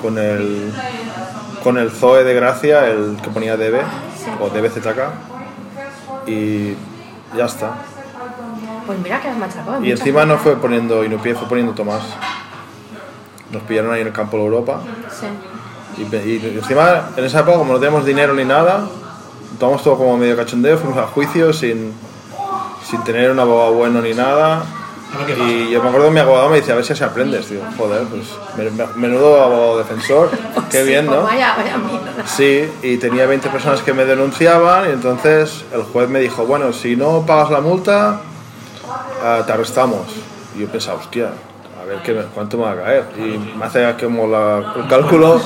con 0.00 0.18
el, 0.18 0.72
con 1.62 1.78
el 1.78 1.90
Zoe 1.90 2.24
de 2.24 2.34
Gracia, 2.34 2.86
el 2.86 3.16
que 3.22 3.30
ponía 3.30 3.56
DB, 3.56 3.80
o 4.40 4.48
DBZK, 4.50 4.98
y 6.26 6.74
ya 7.36 7.46
está. 7.46 7.72
Pues 8.86 8.98
mira 9.00 9.20
que 9.20 9.28
has 9.28 9.36
machacado. 9.36 9.84
Y 9.84 9.90
encima 9.90 10.24
no 10.24 10.38
fue 10.38 10.56
poniendo 10.56 11.04
Inupié, 11.04 11.34
fue 11.34 11.48
poniendo 11.48 11.72
Tomás. 11.74 12.02
Nos 13.50 13.62
pillaron 13.62 13.92
ahí 13.92 14.00
en 14.02 14.08
el 14.08 14.12
campo 14.12 14.36
de 14.36 14.44
Europa. 14.44 14.80
Sí. 15.10 15.26
Y, 16.02 16.16
y 16.16 16.58
encima, 16.58 17.10
en 17.16 17.24
esa 17.24 17.40
época, 17.40 17.58
como 17.58 17.72
no 17.74 17.78
teníamos 17.80 18.04
dinero 18.06 18.32
ni 18.34 18.44
nada, 18.44 18.86
tomamos 19.58 19.82
todo 19.82 19.96
como 19.98 20.16
medio 20.16 20.36
cachondeo, 20.36 20.78
fuimos 20.78 20.98
a 20.98 21.06
juicio 21.06 21.52
sin, 21.52 21.92
sin 22.88 23.02
tener 23.04 23.30
un 23.30 23.38
abogado 23.40 23.72
bueno 23.74 24.00
ni 24.02 24.14
nada. 24.14 24.62
Y 25.38 25.70
yo 25.70 25.82
me 25.82 25.88
acuerdo 25.88 26.08
que 26.08 26.12
mi 26.14 26.20
abogado 26.20 26.50
me 26.50 26.56
dice, 26.56 26.70
a 26.72 26.74
ver 26.74 26.84
si 26.84 26.92
así 26.92 27.02
aprendes, 27.02 27.46
tío. 27.46 27.60
Joder, 27.78 28.02
pues 28.04 28.24
men- 28.58 28.76
men- 28.76 28.88
menudo 28.96 29.42
abogado 29.42 29.78
defensor. 29.78 30.30
Qué 30.70 30.82
bien, 30.82 31.06
Pues 31.06 31.18
¿no? 31.18 31.26
Sí, 32.26 32.68
y 32.82 32.98
tenía 32.98 33.24
20 33.26 33.48
personas 33.48 33.80
que 33.80 33.94
me 33.94 34.04
denunciaban 34.04 34.90
y 34.90 34.92
entonces 34.92 35.64
el 35.72 35.82
juez 35.84 36.10
me 36.10 36.20
dijo, 36.20 36.44
bueno, 36.44 36.74
si 36.74 36.94
no 36.94 37.24
pagas 37.24 37.50
la 37.50 37.62
multa, 37.62 38.20
ah, 39.24 39.42
te 39.46 39.52
arrestamos. 39.52 40.02
Y 40.54 40.60
yo 40.60 40.66
pensaba, 40.68 40.98
hostia, 40.98 41.30
a 41.80 41.84
ver 41.86 42.02
qué 42.02 42.14
cuánto 42.34 42.58
me 42.58 42.64
va 42.64 42.72
a 42.72 42.76
caer. 42.76 43.04
Y 43.16 43.38
me 43.58 43.64
hace 43.64 43.94
como 44.04 44.26
la- 44.26 44.74
el 44.76 44.86
cálculo 44.88 45.40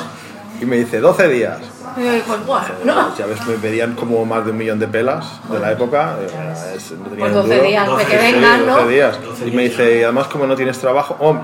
y 0.60 0.64
me 0.66 0.76
dice, 0.76 0.98
12 0.98 1.28
días. 1.28 1.58
Pues 1.94 2.46
bueno, 2.46 2.66
¿no? 2.84 3.16
Ya 3.16 3.26
ves, 3.26 3.46
me 3.46 3.54
pedían 3.54 3.94
como 3.94 4.24
más 4.24 4.44
de 4.44 4.50
un 4.52 4.56
millón 4.58 4.78
de 4.78 4.88
pelas 4.88 5.26
de 5.50 5.58
la 5.58 5.72
época. 5.72 6.16
eh, 6.20 6.54
es- 6.76 6.92
no 6.92 7.04
tenía 7.08 7.18
Pues 7.18 7.32
ni 7.32 7.38
un 7.38 7.42
12 7.42 7.54
duro. 7.56 7.68
días, 7.68 7.84
de 7.86 7.90
12 7.92 8.06
que 8.06 8.16
vengan, 8.16 8.66
¿no? 8.66 8.76
12 8.76 8.88
días. 8.88 9.18
12 9.24 9.48
Y 9.48 9.50
me 9.52 9.62
dice, 9.64 9.98
y 9.98 10.02
además 10.02 10.26
como 10.28 10.46
no 10.46 10.54
tienes 10.56 10.78
trabajo, 10.78 11.16
oh, 11.20 11.36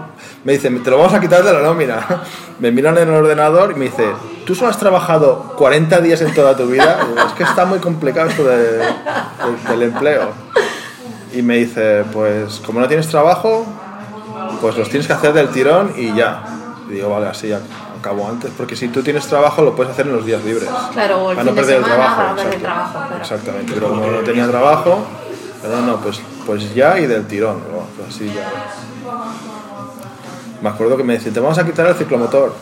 me 0.44 0.52
dice, 0.54 0.70
te 0.70 0.90
lo 0.90 0.98
vamos 0.98 1.14
a 1.14 1.20
quitar 1.20 1.42
de 1.44 1.52
la 1.52 1.60
nómina. 1.60 2.00
Me 2.58 2.72
miran 2.72 2.98
en 2.98 3.06
el 3.08 3.14
ordenador 3.14 3.70
y 3.70 3.74
me 3.78 3.84
dice, 3.84 4.04
¿tú 4.44 4.52
solo 4.56 4.70
has 4.70 4.78
trabajado 4.80 5.54
40 5.56 6.00
días 6.00 6.20
en 6.22 6.34
toda 6.34 6.56
tu 6.56 6.66
vida? 6.66 7.04
Digo, 7.06 7.24
es 7.24 7.32
que 7.34 7.44
está 7.44 7.64
muy 7.66 7.78
complicado 7.78 8.28
esto 8.30 8.42
de- 8.42 8.78
de- 8.78 8.84
del 9.70 9.82
empleo. 9.84 10.30
Y 11.32 11.42
me 11.42 11.58
dice, 11.58 12.02
pues 12.12 12.60
como 12.66 12.80
no 12.80 12.88
tienes 12.88 13.06
trabajo, 13.06 13.64
pues 14.60 14.76
los 14.76 14.88
tienes 14.88 15.06
que 15.06 15.12
hacer 15.12 15.32
del 15.34 15.50
tirón 15.50 15.92
y 15.96 16.12
ya. 16.16 16.42
Y 16.88 16.94
digo, 16.94 17.10
vale, 17.10 17.28
así, 17.28 17.52
acabó 17.98 18.28
antes, 18.28 18.50
porque 18.56 18.76
si 18.76 18.88
tú 18.88 19.02
tienes 19.02 19.26
trabajo 19.26 19.62
lo 19.62 19.74
puedes 19.74 19.92
hacer 19.92 20.06
en 20.06 20.16
los 20.16 20.24
días 20.24 20.44
libres. 20.44 20.68
Claro, 20.92 21.24
o 21.24 21.30
el 21.30 21.36
para 21.36 21.50
no 21.50 21.54
perder 21.54 21.76
el 21.78 21.84
trabajo. 21.84 22.16
para 22.16 22.30
no 22.30 22.36
perder 22.36 22.54
el 22.54 22.60
exacto. 22.60 22.74
trabajo, 22.74 23.08
claro. 23.08 23.22
Exactamente, 23.22 23.72
pero 23.74 23.88
como 23.88 24.06
no 24.06 24.18
tenía 24.20 24.48
trabajo, 24.48 25.06
no, 25.66 25.80
no, 25.82 25.96
pues, 26.00 26.20
pues 26.46 26.74
ya 26.74 26.98
y 26.98 27.06
del 27.06 27.26
tirón, 27.26 27.58
¿no? 27.70 27.86
Pues 27.96 28.14
así 28.14 28.26
ya. 28.26 28.50
Me 30.62 30.68
acuerdo 30.68 30.96
que 30.96 31.04
me 31.04 31.14
decían, 31.14 31.34
te 31.34 31.40
vamos 31.40 31.58
a 31.58 31.64
quitar 31.64 31.86
el 31.86 31.94
ciclomotor. 31.94 32.54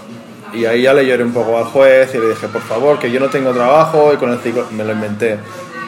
Y 0.53 0.65
ahí 0.65 0.83
ya 0.83 0.95
le 0.95 1.07
lloré 1.07 1.25
un 1.25 1.33
poco 1.33 1.59
al 1.59 1.65
juez 1.65 2.15
y 2.15 2.19
le 2.19 2.29
dije, 2.29 2.49
por 2.49 2.63
favor, 2.63 2.99
que 2.99 3.11
yo 3.11 3.21
no 3.21 3.29
tengo 3.29 3.53
trabajo 3.53 4.13
y 4.13 4.17
con 4.17 4.33
el 4.33 4.39
ciclo... 4.39 4.67
Me 4.71 4.85
lo 4.85 4.93
inventé. 4.93 5.39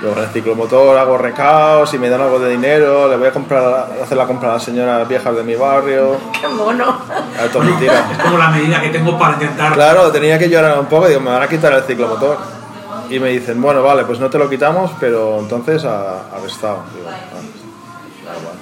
Luego 0.01 0.15
con 0.15 0.25
el 0.25 0.31
ciclomotor 0.31 0.97
hago 0.97 1.19
recaos 1.19 1.93
y 1.93 1.99
me 1.99 2.09
dan 2.09 2.21
algo 2.21 2.39
de 2.39 2.51
dinero, 2.51 3.09
le 3.09 3.17
voy 3.17 3.27
a 3.27 3.33
comprar, 3.33 3.91
hacer 4.01 4.17
la 4.17 4.27
compra 4.27 4.51
a 4.51 4.53
las 4.55 4.63
señoras 4.63 5.09
viejas 5.09 5.35
de 5.35 5.43
mi 5.43 5.57
barrio. 5.57 6.17
Qué 6.41 6.47
mono. 6.47 6.85
A 6.89 7.47
todo 7.53 7.65
mentira. 7.65 8.09
Es 8.13 8.19
como 8.19 8.39
la 8.39 8.49
medida 8.51 8.81
que 8.81 8.91
tengo 8.91 9.19
para 9.19 9.35
intentar. 9.35 9.73
Claro, 9.73 10.13
tenía 10.13 10.39
que 10.39 10.49
llorar 10.49 10.79
un 10.79 10.87
poco 10.87 11.07
y 11.07 11.09
digo, 11.11 11.21
me 11.21 11.31
van 11.31 11.43
a 11.43 11.49
quitar 11.49 11.73
el 11.73 11.83
ciclomotor. 11.83 12.37
Y 13.11 13.19
me 13.19 13.31
dicen, 13.31 13.61
bueno, 13.61 13.83
vale, 13.83 14.05
pues 14.05 14.21
no 14.21 14.29
te 14.31 14.39
lo 14.39 14.49
quitamos, 14.49 14.91
pero 15.01 15.39
entonces 15.41 15.85
a, 15.85 16.29
arrestado. 16.37 16.81
Digo, 16.95 17.09
"Ah, 17.09 17.13
da 17.13 18.39
igual". 18.39 18.55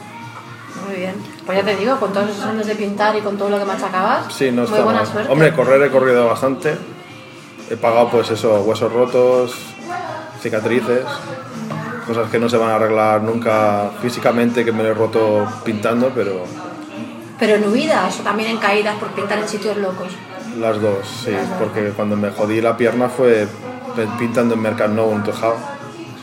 Muy 0.87 0.97
bien. 0.97 1.15
Pues 1.45 1.59
ya 1.59 1.65
te 1.65 1.77
digo, 1.77 1.97
con 1.99 2.13
todos 2.13 2.31
esos 2.31 2.45
años 2.45 2.67
de 2.67 2.77
pintar 2.77 3.15
y 3.17 3.21
con 3.21 3.37
todo 3.37 3.51
lo 3.51 3.59
que 3.59 3.65
machacabas, 3.65 4.33
Sí, 4.33 4.51
no 4.53 4.63
muy 4.63 4.71
está 4.71 4.83
buena 4.85 5.01
mal. 5.01 5.07
suerte. 5.09 5.33
Hombre, 5.33 5.53
correr 5.53 5.83
he 5.83 5.91
corrido 5.91 6.27
bastante. 6.29 6.77
He 7.69 7.77
pagado 7.77 8.09
pues 8.09 8.31
eso, 8.31 8.61
huesos 8.63 8.93
rotos, 8.93 9.57
cicatrices, 10.51 11.05
cosas 12.07 12.31
que 12.31 12.39
no 12.39 12.49
se 12.49 12.57
van 12.57 12.71
a 12.71 12.77
arreglar 12.77 13.21
nunca 13.23 13.91
físicamente, 14.01 14.65
que 14.65 14.71
me 14.73 14.83
lo 14.85 14.91
he 14.91 14.95
roto 14.95 15.45
pintando, 15.65 16.11
pero 16.15 16.45
Pero 17.39 17.57
en 17.57 17.69
huidas 17.73 18.21
o 18.21 18.23
también 18.23 18.51
en 18.51 18.59
caídas 18.59 18.95
por 18.97 19.09
pintar 19.09 19.39
en 19.39 19.49
sitios 19.49 19.77
locos. 19.77 20.09
las 20.61 20.81
dos, 20.81 21.07
sí, 21.25 21.33
porque 21.59 21.91
cuando 21.97 22.17
me 22.17 22.31
jodí 22.31 22.61
la 22.63 22.77
pierna 22.77 23.09
fue 23.09 23.47
pintando 24.19 24.55
en 24.55 24.63
Mercat 24.63 24.91
Nou 24.91 25.11
un 25.11 25.23
tejado, 25.25 25.57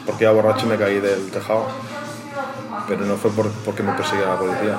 porque 0.06 0.24
iba 0.24 0.32
borracho 0.34 0.66
y 0.66 0.70
me 0.70 0.78
caí 0.78 1.00
del 1.00 1.30
tejado, 1.30 1.68
pero 2.88 3.06
no 3.06 3.16
fue 3.18 3.30
por- 3.32 3.52
porque 3.66 3.84
me 3.84 3.92
perseguía 3.94 4.26
la 4.28 4.38
policía. 4.38 4.76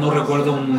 No 0.00 0.10
recuerdo 0.10 0.52
un, 0.52 0.76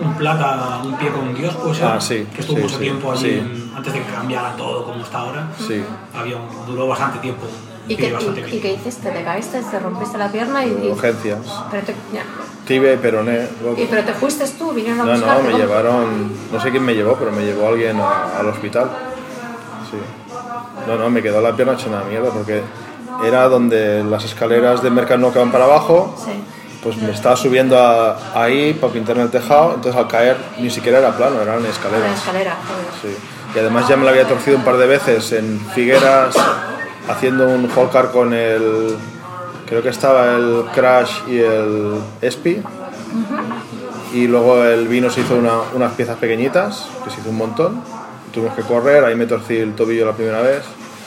un 0.00 0.14
plata, 0.14 0.80
un 0.84 0.94
pie 0.96 1.10
con 1.10 1.34
Dios, 1.34 1.54
pues 1.62 1.82
Ah, 1.82 2.00
sí, 2.00 2.26
que 2.34 2.40
estuvo 2.40 2.56
sí, 2.56 2.62
mucho 2.62 2.76
sí, 2.78 2.82
tiempo 2.82 3.12
allí 3.12 3.30
sí. 3.30 3.38
en- 3.38 3.67
antes 3.78 3.92
de 3.92 4.02
que 4.02 4.12
cambiara 4.12 4.54
todo 4.56 4.84
como 4.84 5.02
está 5.02 5.18
ahora. 5.18 5.48
Sí. 5.66 5.82
Había 6.14 6.36
un- 6.36 6.66
duró 6.66 6.88
bastante 6.88 7.18
tiempo. 7.20 7.46
¿Y 7.86 7.96
qué, 7.96 8.12
bastante 8.12 8.40
y, 8.50 8.56
y 8.56 8.60
qué 8.60 8.72
hiciste? 8.74 9.08
¿Te 9.10 9.24
caíste? 9.24 9.62
¿Te 9.62 9.78
rompiste 9.78 10.18
la 10.18 10.28
pierna? 10.30 10.64
Y, 10.64 10.68
y- 10.84 10.90
Urgencias, 10.90 11.38
pero 11.70 11.82
te, 11.86 11.94
ya. 12.12 12.22
tibia 12.66 12.92
y 12.92 12.96
peroné. 12.98 13.46
¿Y 13.78 13.84
pero 13.86 14.04
te 14.04 14.12
fuiste 14.12 14.44
tú? 14.58 14.72
¿Vinieron 14.72 15.00
a 15.00 15.04
No, 15.04 15.10
no, 15.12 15.16
buscarte? 15.18 15.42
me 15.44 15.50
¿Cómo? 15.52 15.58
llevaron, 15.64 16.32
no 16.52 16.60
sé 16.60 16.70
quién 16.70 16.84
me 16.84 16.94
llevó, 16.94 17.14
pero 17.14 17.32
me 17.32 17.42
llevó 17.44 17.68
alguien 17.68 17.98
a- 17.98 18.38
al 18.38 18.46
hospital. 18.48 18.90
Sí. 19.90 19.96
No, 20.86 20.96
no, 20.96 21.08
me 21.08 21.22
quedó 21.22 21.40
la 21.40 21.54
pierna 21.56 21.74
hecha 21.74 21.88
una 21.88 22.02
mierda 22.04 22.30
porque 22.30 22.62
era 23.24 23.48
donde 23.48 24.04
las 24.04 24.24
escaleras 24.24 24.82
de 24.82 24.90
Mercado 24.90 25.32
que 25.32 25.38
van 25.38 25.50
para 25.50 25.64
abajo, 25.64 26.14
Sí. 26.22 26.32
pues 26.82 26.96
me 26.98 27.10
estaba 27.10 27.36
subiendo 27.36 27.78
a- 27.78 28.16
ahí 28.34 28.74
para 28.74 28.92
pintar 28.92 29.16
en 29.16 29.22
el 29.22 29.30
tejado, 29.30 29.74
entonces 29.76 29.96
al 29.98 30.08
caer 30.08 30.36
ni 30.58 30.68
siquiera 30.68 30.98
era 30.98 31.16
plano, 31.16 31.40
eran 31.40 31.64
escaleras. 31.64 32.18
escalera. 32.18 32.56
joder. 32.68 33.16
Sí. 33.16 33.22
Y 33.54 33.58
además 33.58 33.88
ya 33.88 33.96
me 33.96 34.04
la 34.04 34.10
había 34.10 34.26
torcido 34.28 34.56
un 34.56 34.64
par 34.64 34.76
de 34.76 34.86
veces 34.86 35.32
en 35.32 35.58
Figueras 35.74 36.34
haciendo 37.08 37.46
un 37.48 37.70
holcar 37.74 38.10
con 38.10 38.32
el... 38.34 38.94
Creo 39.66 39.82
que 39.82 39.88
estaba 39.90 40.34
el 40.36 40.64
Crash 40.74 41.10
y 41.28 41.38
el 41.38 41.94
Espi. 42.22 42.62
Y 44.14 44.26
luego 44.26 44.64
el 44.64 44.88
vino 44.88 45.10
se 45.10 45.20
hizo 45.20 45.34
una- 45.36 45.60
unas 45.74 45.92
piezas 45.92 46.16
pequeñitas, 46.16 46.88
que 47.04 47.10
se 47.10 47.20
hizo 47.20 47.30
un 47.30 47.36
montón. 47.36 47.82
Tuvimos 48.32 48.54
que 48.54 48.62
correr, 48.62 49.04
ahí 49.04 49.14
me 49.14 49.26
torcí 49.26 49.56
el 49.56 49.74
tobillo 49.74 50.06
la 50.06 50.12
primera 50.12 50.40
vez. 50.40 50.62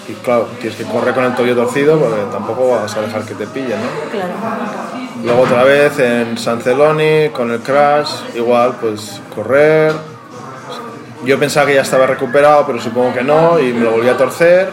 Y 0.08 0.14
claro, 0.14 0.48
tienes 0.60 0.78
que 0.78 0.84
correr 0.86 1.14
con 1.14 1.24
el 1.24 1.36
tobillo 1.36 1.56
torcido 1.56 1.98
porque 2.00 2.22
tampoco 2.32 2.70
vas 2.72 2.96
a 2.96 3.02
dejar 3.02 3.24
que 3.24 3.36
te 3.36 3.46
pillen, 3.48 3.80
¿no? 3.80 4.12
Claro. 4.12 4.34
Luego 5.24 5.42
otra 5.44 5.64
vez 5.64 5.98
en 6.00 6.38
San 6.38 6.60
Celoni 6.62 7.30
con 7.30 7.52
el 7.52 7.60
crash, 7.60 8.10
igual 8.36 8.76
pues 8.82 9.22
correr. 9.34 9.94
Yo 11.24 11.40
pensaba 11.40 11.68
que 11.68 11.76
ya 11.76 11.82
estaba 11.82 12.08
recuperado, 12.08 12.66
pero 12.66 12.82
supongo 12.82 13.14
que 13.14 13.24
no, 13.24 13.60
y 13.60 13.74
me 13.74 13.82
lo 13.82 13.92
volví 13.92 14.10
a 14.10 14.18
torcer. 14.18 14.70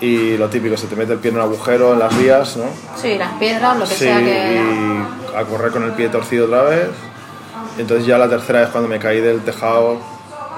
Y 0.00 0.36
lo 0.38 0.48
típico, 0.48 0.76
se 0.76 0.86
te 0.86 0.96
mete 0.96 1.12
el 1.12 1.18
pie 1.18 1.30
en 1.30 1.36
un 1.36 1.42
agujero 1.42 1.92
en 1.92 1.98
las 1.98 2.16
vías, 2.16 2.56
¿no? 2.56 2.64
Sí, 2.96 3.18
las 3.18 3.32
piedras, 3.34 3.76
lo 3.76 3.84
que 3.84 3.94
Sí, 3.94 4.04
sea 4.04 4.18
que... 4.18 4.54
y 4.54 5.36
a 5.36 5.44
correr 5.44 5.72
con 5.72 5.84
el 5.84 5.92
pie 5.92 6.08
torcido 6.08 6.46
otra 6.46 6.62
vez. 6.62 6.88
Entonces 7.76 8.06
ya 8.06 8.16
la 8.16 8.28
tercera 8.28 8.60
vez 8.60 8.70
cuando 8.70 8.88
me 8.88 8.98
caí 8.98 9.20
del 9.20 9.40
tejado, 9.42 9.98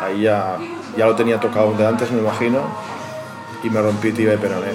ahí 0.00 0.22
ya, 0.22 0.58
ya 0.96 1.06
lo 1.06 1.16
tenía 1.16 1.40
tocado 1.40 1.72
de 1.72 1.86
antes, 1.86 2.10
me 2.12 2.20
imagino, 2.20 2.60
y 3.64 3.70
me 3.70 3.82
rompí 3.82 4.12
tibia 4.12 4.34
y 4.34 4.36
peroné. 4.36 4.72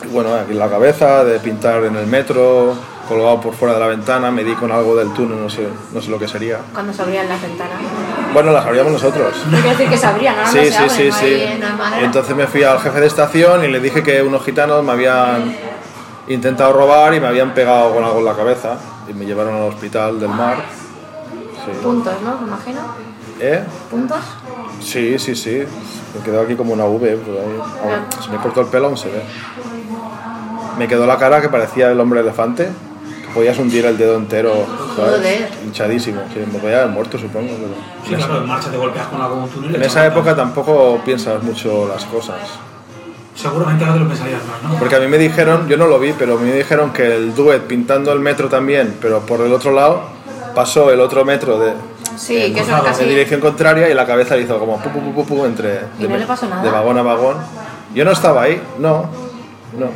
Pero 0.00 0.12
bueno. 0.12 0.34
Aquí 0.34 0.52
en 0.52 0.58
la 0.58 0.68
cabeza, 0.68 1.24
de 1.24 1.38
pintar 1.38 1.84
en 1.84 1.94
el 1.94 2.06
metro, 2.06 2.74
colgado 3.08 3.40
por 3.40 3.54
fuera 3.54 3.74
de 3.74 3.80
la 3.80 3.86
ventana, 3.86 4.30
me 4.30 4.44
di 4.44 4.52
con 4.54 4.70
algo 4.70 4.94
del 4.94 5.12
túnel, 5.12 5.40
no 5.40 5.48
sé, 5.50 5.66
no 5.92 6.00
sé 6.00 6.10
lo 6.10 6.18
que 6.18 6.28
sería. 6.28 6.58
Cuando 6.72 6.92
se 6.92 7.02
abrían 7.02 7.28
las 7.28 7.40
ventanas. 7.40 7.78
Bueno, 8.34 8.52
las 8.52 8.64
abríamos 8.66 8.92
nosotros. 8.92 9.34
No 9.46 9.52
quiero 9.58 9.70
decir 9.70 9.88
que 9.88 9.96
se 9.96 10.06
abrían, 10.06 10.36
ahora 10.38 10.50
Sí, 10.50 10.58
no 10.58 10.64
se 10.64 10.70
sí, 10.70 10.82
abren, 10.84 10.94
sí, 10.94 11.08
no 11.08 11.16
sí. 11.16 12.04
entonces 12.04 12.36
me 12.36 12.46
fui 12.46 12.62
al 12.62 12.78
jefe 12.80 13.00
de 13.00 13.06
estación 13.06 13.64
y 13.64 13.68
le 13.68 13.80
dije 13.80 14.02
que 14.02 14.22
unos 14.22 14.44
gitanos 14.44 14.84
me 14.84 14.92
habían 14.92 15.56
intentado 16.28 16.72
robar 16.74 17.14
y 17.14 17.20
me 17.20 17.26
habían 17.26 17.54
pegado 17.54 17.94
con 17.94 18.04
algo 18.04 18.18
en 18.18 18.24
la 18.26 18.34
cabeza 18.34 18.76
y 19.08 19.14
me 19.14 19.24
llevaron 19.24 19.54
al 19.56 19.62
hospital 19.62 20.20
del 20.20 20.28
mar. 20.28 20.58
Sí. 21.64 21.70
Puntos, 21.82 22.14
¿no? 22.22 22.38
Me 22.40 22.46
imagino. 22.48 22.80
¿Eh? 23.40 23.64
¿Puntos? 23.90 24.18
Sí, 24.80 25.18
sí, 25.18 25.34
sí. 25.34 25.62
Me 26.16 26.22
quedó 26.24 26.42
aquí 26.42 26.54
como 26.56 26.72
una 26.72 26.84
V. 26.84 27.16
por 27.16 27.34
ahí. 27.34 27.60
Aún- 27.94 28.22
Se 28.22 28.30
me 28.30 28.36
cortó 28.38 28.60
el 28.62 28.66
pelo, 28.66 28.86
aún 28.86 28.96
se 28.96 29.08
ve. 29.08 29.22
Me 30.78 30.86
quedó 30.86 31.06
la 31.06 31.18
cara 31.18 31.40
que 31.40 31.48
parecía 31.48 31.90
el 31.90 31.98
hombre 32.00 32.20
elefante. 32.20 32.68
Podías 33.38 33.56
hundir 33.56 33.86
el 33.86 33.96
dedo 33.96 34.16
entero. 34.16 34.52
Hinchadísimo. 35.64 36.22
Sí, 36.34 36.40
me 36.52 36.58
podía 36.58 36.78
haber 36.78 36.88
muerto, 36.90 37.16
supongo. 37.16 37.46
pero- 37.56 37.70
Sí, 38.08 38.14
claro, 38.16 38.38
en 38.42 38.48
marcha 38.48 38.68
te 38.68 38.76
golpeas 38.76 39.06
con 39.06 39.20
algo 39.22 39.36
un 39.44 39.48
túnel. 39.48 39.76
En 39.76 39.82
esa 39.84 40.04
época 40.04 40.34
tampoco 40.34 41.00
piensas 41.04 41.40
mucho 41.44 41.86
las 41.86 42.04
cosas. 42.06 42.34
Seguramente 43.36 43.84
ahora 43.84 43.94
te 43.94 44.00
lo 44.02 44.08
pensarías 44.08 44.40
más, 44.44 44.60
¿no? 44.72 44.76
Porque 44.80 44.96
a 44.96 44.98
mí 44.98 45.06
me 45.06 45.18
dijeron, 45.18 45.68
yo 45.68 45.76
no 45.76 45.86
lo 45.86 46.00
vi, 46.00 46.14
pero 46.18 46.34
a 46.36 46.40
mí 46.40 46.50
me 46.50 46.56
dijeron 46.56 46.92
que 46.92 47.14
el 47.14 47.32
duet 47.32 47.62
pintando 47.68 48.12
el 48.12 48.18
metro 48.18 48.48
también, 48.48 48.96
pero 49.00 49.20
por 49.20 49.40
el 49.42 49.52
otro 49.52 49.70
lado, 49.70 50.00
pasó 50.56 50.90
el 50.90 50.98
otro 50.98 51.24
metro 51.24 51.60
de, 51.60 51.74
Sí, 52.16 52.52
que 52.52 52.58
eso 52.62 52.72
casi... 52.82 53.04
en 53.04 53.10
dirección 53.10 53.40
contraria 53.40 53.88
y 53.88 53.94
la 53.94 54.04
cabeza 54.04 54.34
le 54.34 54.42
hizo 54.42 54.58
como 54.58 54.78
pu, 54.80 54.90
pu, 54.90 55.00
pu, 55.00 55.14
pu, 55.14 55.24
pu, 55.24 55.44
entre 55.44 55.82
¿Y 56.00 56.02
de, 56.02 56.08
no 56.08 56.16
le 56.16 56.26
pasó 56.26 56.48
nada? 56.48 56.60
de 56.64 56.70
vagón 56.72 56.98
a 56.98 57.02
vagón. 57.02 57.36
Yo 57.94 58.04
no 58.04 58.10
estaba 58.10 58.42
ahí, 58.42 58.60
no, 58.80 59.08
no. 59.78 59.86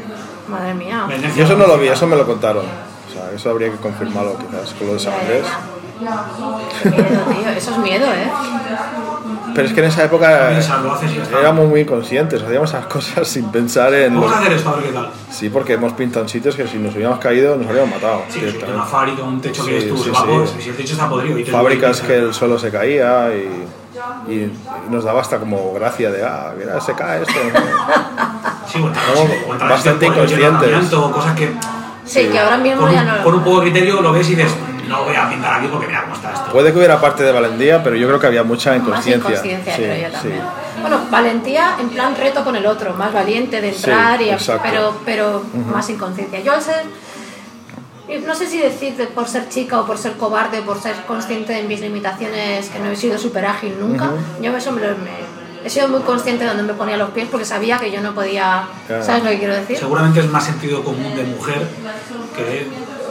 Madre 0.48 0.74
mía. 0.74 1.08
Yo 1.36 1.42
eso 1.44 1.56
no 1.56 1.66
lo 1.66 1.76
vi, 1.78 1.88
eso 1.88 2.06
me 2.06 2.14
lo 2.14 2.24
contaron. 2.24 2.91
Eso 3.34 3.50
habría 3.50 3.70
que 3.70 3.76
confirmarlo 3.78 4.36
quizás 4.38 4.72
con 4.74 4.86
lo 4.88 4.92
de 4.94 4.98
San 4.98 5.14
Andrés. 5.14 5.46
Qué 6.82 6.90
miedo, 6.90 7.24
tío. 7.28 7.48
Eso 7.56 7.70
es 7.72 7.78
miedo, 7.78 8.06
¿eh? 8.06 8.30
Pero 9.54 9.68
es 9.68 9.74
que 9.74 9.80
en 9.80 9.86
esa 9.86 10.04
época 10.04 10.50
éramos 11.38 11.68
muy 11.68 11.84
conscientes, 11.84 12.42
hacíamos 12.42 12.70
esas 12.70 12.86
cosas 12.86 13.28
sin 13.28 13.50
pensar 13.52 13.92
en... 13.94 14.14
Vamos 14.14 14.30
lo- 14.30 14.36
a 14.36 14.40
hacer 14.40 14.52
esto, 14.54 14.68
a 14.70 14.76
ver 14.76 14.84
qué 14.86 14.92
tal. 14.92 15.10
Sí, 15.30 15.50
porque 15.50 15.74
hemos 15.74 15.92
pintado 15.92 16.24
en 16.24 16.28
sitios 16.30 16.56
que 16.56 16.66
si 16.66 16.78
nos 16.78 16.94
hubiéramos 16.94 17.18
caído 17.18 17.56
nos 17.56 17.66
habríamos 17.68 17.90
matado. 17.94 18.22
Sí, 18.30 18.40
una 18.72 18.82
fábrica, 18.84 19.22
un 19.22 19.40
techo 19.40 19.64
que 19.64 19.72
Sí, 19.72 19.76
es 19.76 19.88
tu 19.88 19.96
sí, 19.98 20.10
sí. 20.56 20.62
si 20.62 20.68
el 20.70 20.76
techo 20.76 20.92
está 20.94 21.08
podrido 21.08 21.38
y 21.38 21.44
fábricas 21.44 22.00
que 22.00 22.16
el 22.18 22.32
suelo 22.34 22.58
se 22.58 22.70
caía 22.70 23.28
y, 23.34 24.32
y 24.32 24.52
nos 24.90 25.04
daba 25.04 25.20
hasta 25.20 25.38
como 25.38 25.74
gracia 25.74 26.10
de, 26.10 26.24
ah, 26.24 26.52
mira, 26.58 26.80
se 26.80 26.94
cae 26.94 27.20
esto. 27.22 27.34
Sí, 28.72 28.78
o 28.82 28.86
entrar- 28.88 29.04
Somos 29.14 29.30
o 29.48 29.52
entrar 29.52 29.70
bastante 29.70 30.06
inconscientes. 30.06 30.68
amianto, 30.68 31.12
cosas 31.12 31.34
que 31.36 31.52
Sí, 32.04 32.26
que 32.26 32.38
ahora 32.38 32.58
mismo 32.58 32.82
con 32.82 32.92
ya 32.92 33.02
un, 33.02 33.06
no... 33.08 33.22
con 33.24 33.34
un 33.34 33.44
poco 33.44 33.60
de 33.60 33.70
criterio 33.70 34.00
lo 34.02 34.12
ves 34.12 34.28
y 34.30 34.34
dices, 34.34 34.52
no 34.88 35.04
voy 35.04 35.14
a 35.14 35.28
pintar 35.30 35.54
aquí 35.60 35.68
porque 35.70 35.86
mira 35.86 36.02
cómo 36.02 36.14
está 36.14 36.32
esto. 36.32 36.50
Puede 36.52 36.72
que 36.72 36.78
hubiera 36.78 37.00
parte 37.00 37.22
de 37.22 37.32
valentía, 37.32 37.82
pero 37.82 37.96
yo 37.96 38.06
creo 38.08 38.18
que 38.20 38.26
había 38.26 38.42
mucha 38.42 38.70
Más 38.70 38.80
inconsciencia. 38.80 39.30
inconsciencia, 39.30 39.76
Sí, 39.76 39.82
creo 39.82 39.96
yo 39.96 40.08
sí. 40.08 40.12
también. 40.14 40.42
Bueno, 40.80 41.00
valentía 41.10 41.76
en 41.80 41.88
plan 41.90 42.16
reto 42.16 42.42
con 42.44 42.56
el 42.56 42.66
otro, 42.66 42.92
más 42.94 43.12
valiente 43.12 43.60
de 43.60 43.68
entrar, 43.68 44.18
Sí, 44.18 44.24
y, 44.24 44.30
exacto. 44.30 44.62
pero, 44.68 44.94
pero 45.04 45.42
más 45.72 45.88
inconsciencia. 45.90 46.40
Yo 46.40 46.52
al 46.54 46.60
ser, 46.62 46.82
no 48.26 48.34
sé 48.34 48.46
si 48.48 48.58
decir 48.58 48.96
de- 48.96 49.06
por 49.06 49.28
ser 49.28 49.48
chica 49.48 49.80
o 49.80 49.86
por 49.86 49.96
ser 49.96 50.12
cobarde, 50.14 50.60
por 50.62 50.80
ser 50.82 50.96
consciente 51.06 51.52
de 51.52 51.62
mis 51.62 51.80
limitaciones, 51.80 52.68
que 52.68 52.78
no 52.80 52.90
he 52.90 52.96
sido 52.96 53.16
súper 53.18 53.46
ágil 53.46 53.76
nunca, 53.80 54.10
yo 54.42 54.54
eso 54.56 54.72
me, 54.72 54.80
lo- 54.80 54.88
me- 54.88 55.31
he 55.64 55.70
sido 55.70 55.88
muy 55.88 56.00
consciente 56.00 56.44
de 56.44 56.48
dónde 56.50 56.62
me 56.64 56.74
ponía 56.74 56.96
los 56.96 57.10
pies 57.10 57.28
porque 57.30 57.44
sabía 57.44 57.78
que 57.78 57.90
yo 57.90 58.00
no 58.00 58.12
podía, 58.14 58.64
Claro. 58.86 59.04
¿sabes 59.04 59.24
lo 59.24 59.30
que 59.30 59.38
quiero 59.38 59.54
decir? 59.54 59.76
Seguramente 59.78 60.20
es 60.20 60.28
más 60.30 60.44
sentido 60.44 60.82
común 60.82 61.14
de 61.14 61.24
mujer 61.24 61.66
que 62.36 62.68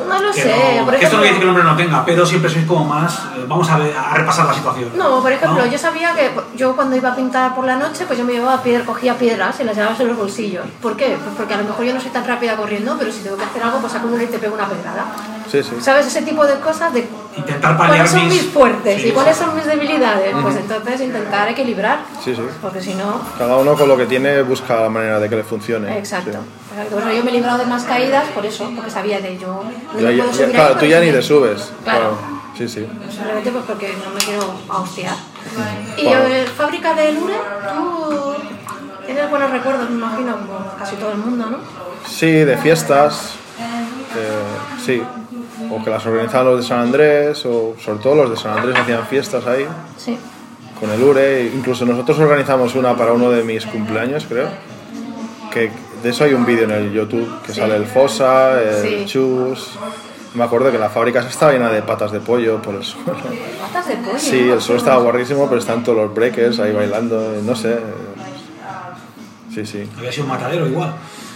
No 0.08 0.20
lo 0.22 0.32
que 0.32 0.42
sé, 0.42 0.76
no- 0.80 0.86
por 0.86 0.96
que 0.98 1.06
esto 1.06 1.18
no 1.18 1.22
quiere 1.22 1.36
decir 1.36 1.38
que 1.38 1.44
el 1.44 1.50
hombre 1.50 1.64
no 1.64 1.76
tenga, 1.78 2.04
pero 2.06 2.26
siempre 2.26 2.50
sois 2.50 2.66
como 2.66 2.86
más. 2.86 3.14
eh, 3.38 3.46
vamos 3.48 3.70
a, 3.70 3.78
ver, 3.78 3.96
a 3.96 4.14
repasar 4.16 4.46
la 4.48 4.54
situación. 4.54 4.90
No, 4.96 5.22
por 5.22 5.32
ejemplo, 5.32 5.64
¿No? 5.64 5.72
yo 5.72 5.78
sabía 5.78 6.14
que 6.14 6.32
yo 6.58 6.76
cuando 6.76 6.96
iba 6.96 7.10
a 7.12 7.16
pintar 7.16 7.54
por 7.56 7.66
la 7.66 7.76
noche, 7.76 8.06
pues 8.08 8.18
yo 8.20 8.26
me 8.26 8.34
llevaba 8.34 8.62
piedra, 8.64 8.84
cogía 8.86 9.16
piedras 9.18 9.60
y 9.60 9.64
las 9.64 9.76
llevaba 9.76 9.96
en 9.98 10.08
los 10.08 10.18
bolsillos. 10.18 10.66
¿Por 10.82 10.98
qué? 10.98 11.18
Pues 11.24 11.36
porque 11.38 11.54
a 11.54 11.58
lo 11.58 11.64
mejor 11.66 11.86
yo 11.86 11.94
no 11.94 12.02
soy 12.02 12.12
tan 12.12 12.26
rápida 12.28 12.56
corriendo, 12.58 12.96
pero 12.98 13.12
si 13.12 13.20
tengo 13.20 13.38
que 13.38 13.44
hacer 13.46 13.62
algo, 13.64 13.80
pues 13.80 13.94
saco 13.94 14.08
una 14.08 14.24
y 14.24 14.28
te 14.28 14.40
pego 14.40 14.56
una 14.56 14.68
pedrada. 14.68 15.06
Sí, 15.50 15.62
sí. 15.64 15.72
¿Sabes? 15.80 16.08
Ese 16.08 16.24
tipo 16.24 16.46
de 16.46 16.60
cosas 16.60 16.94
de 16.94 17.08
Intentar 17.38 17.78
paliar 17.78 17.98
cuáles 17.98 18.12
son 18.12 18.28
mis- 18.28 18.44
mis 18.44 18.52
fuertes 18.52 19.02
Sí, 19.02 19.08
y 19.08 19.12
cuáles 19.12 19.38
son 19.38 19.56
mis 19.56 19.66
debilidades. 19.66 20.36
Pues 20.42 20.56
entonces 20.58 21.02
intentar 21.02 21.48
equilibrar. 21.50 22.00
Sí, 22.24 22.36
sí. 22.36 22.42
Porque 22.62 22.82
si 22.82 22.94
no, 22.94 23.22
Cada 23.38 23.58
uno 23.58 23.76
con 23.76 23.88
lo 23.88 23.96
que 23.98 24.06
tiene 24.06 24.42
busca 24.42 24.82
la 24.82 24.90
manera 24.90 25.20
de 25.20 25.30
que 25.30 25.36
le 25.38 25.44
funcione. 25.44 25.98
exacto. 25.98 26.38
Bueno, 26.92 27.12
yo 27.14 27.24
me 27.24 27.32
he 27.32 27.34
librado 27.34 27.58
de 27.60 27.66
más 27.66 27.84
caídas 27.84 28.26
por 28.30 28.46
eso, 28.46 28.70
porque 28.76 28.92
sabía 28.92 29.20
de 29.20 29.38
yo. 29.38 29.64
No 29.94 30.00
Ya- 30.00 30.12
ya- 30.12 30.24
puedo 30.24 30.32
ya- 30.32 30.34
subir 30.34 30.46
ahí 30.48 30.52
claro, 30.54 30.68
tú 30.70 30.74
porque 30.76 30.90
ya 30.90 31.00
ni 31.00 31.12
te 31.12 31.22
subes. 31.22 31.72
Claro. 31.84 32.18
Sí, 32.58 32.68
sí. 32.68 32.86
Simplemente 33.10 33.52
pues 33.52 33.64
porque 33.66 33.96
no 34.06 34.12
me 34.12 34.20
quiero 34.20 34.54
hostiar. 34.70 35.16
Y 35.98 36.02
Claro. 36.04 36.26
eh, 36.28 36.46
fábrica 36.46 36.94
de 36.94 37.14
Lure, 37.14 37.34
tú 37.74 38.34
tienes 39.06 39.30
buenos 39.30 39.52
recuerdos, 39.52 39.90
me 39.90 39.96
imagino, 39.96 40.34
como 40.38 40.72
casi 40.78 40.96
todo 40.98 41.12
el 41.12 41.18
mundo, 41.18 41.46
¿no? 41.50 41.58
Sí, 42.08 42.30
de 42.30 42.58
fiestas. 42.58 43.36
eh, 43.60 44.84
sí. 44.86 45.02
O 45.72 45.84
que 45.84 45.90
las 45.90 46.06
organizaban 46.06 46.48
los 46.48 46.62
de 46.62 46.68
San 46.68 46.80
Andrés, 46.80 47.46
o 47.46 47.76
sobre 47.84 48.00
todo 48.00 48.16
los 48.16 48.30
de 48.32 48.38
San 48.38 48.58
Andrés 48.58 48.76
hacían 48.78 49.06
fiestas 49.08 49.46
ahí, 49.48 49.66
Sí. 49.98 50.18
con 50.80 50.90
el 50.92 51.02
URE. 51.02 51.52
Incluso 51.56 51.86
nosotros 51.86 52.20
organizamos 52.20 52.76
una 52.76 52.96
para 52.96 53.14
uno 53.14 53.30
de 53.32 53.44
mis 53.44 53.66
cumpleaños, 53.66 54.26
creo. 54.28 54.48
Que 55.52 55.72
de 56.04 56.10
eso 56.10 56.24
hay 56.24 56.34
un 56.34 56.46
vídeo 56.46 56.64
en 56.66 56.72
el 56.72 56.92
YouTube, 56.92 57.42
que 57.46 57.54
Sí. 57.54 57.60
sale 57.62 57.76
el 57.76 57.86
Fosa, 57.86 58.62
el 58.62 58.82
Sí. 58.82 59.06
Chus. 59.06 59.72
Me 60.34 60.44
acuerdo 60.46 60.72
que 60.72 60.78
la 60.80 60.90
fábrica 60.90 61.20
estaba 61.20 61.52
llena 61.52 61.70
de 61.70 61.82
patas 61.82 62.12
de 62.12 62.20
pollo 62.22 62.62
por 62.62 62.76
el 62.76 62.84
suelo. 62.84 63.18
Patas 63.62 63.88
de 63.90 63.96
pollo. 63.98 64.18
Sí, 64.18 64.50
el 64.50 64.62
suelo 64.62 64.80
estaba 64.80 65.02
guarrísimo, 65.04 65.48
pero 65.48 65.60
están 65.60 65.84
todos 65.84 65.98
los 65.98 66.14
breakers 66.16 66.60
ahí 66.60 66.72
bailando, 66.72 67.34
no 67.46 67.56
sé. 67.56 67.78
Sí, 69.54 69.66
sí. 69.66 69.90
Había 69.98 70.12
sido 70.12 70.24
un 70.24 70.30
matadero 70.30 70.66
igual. 70.68 70.94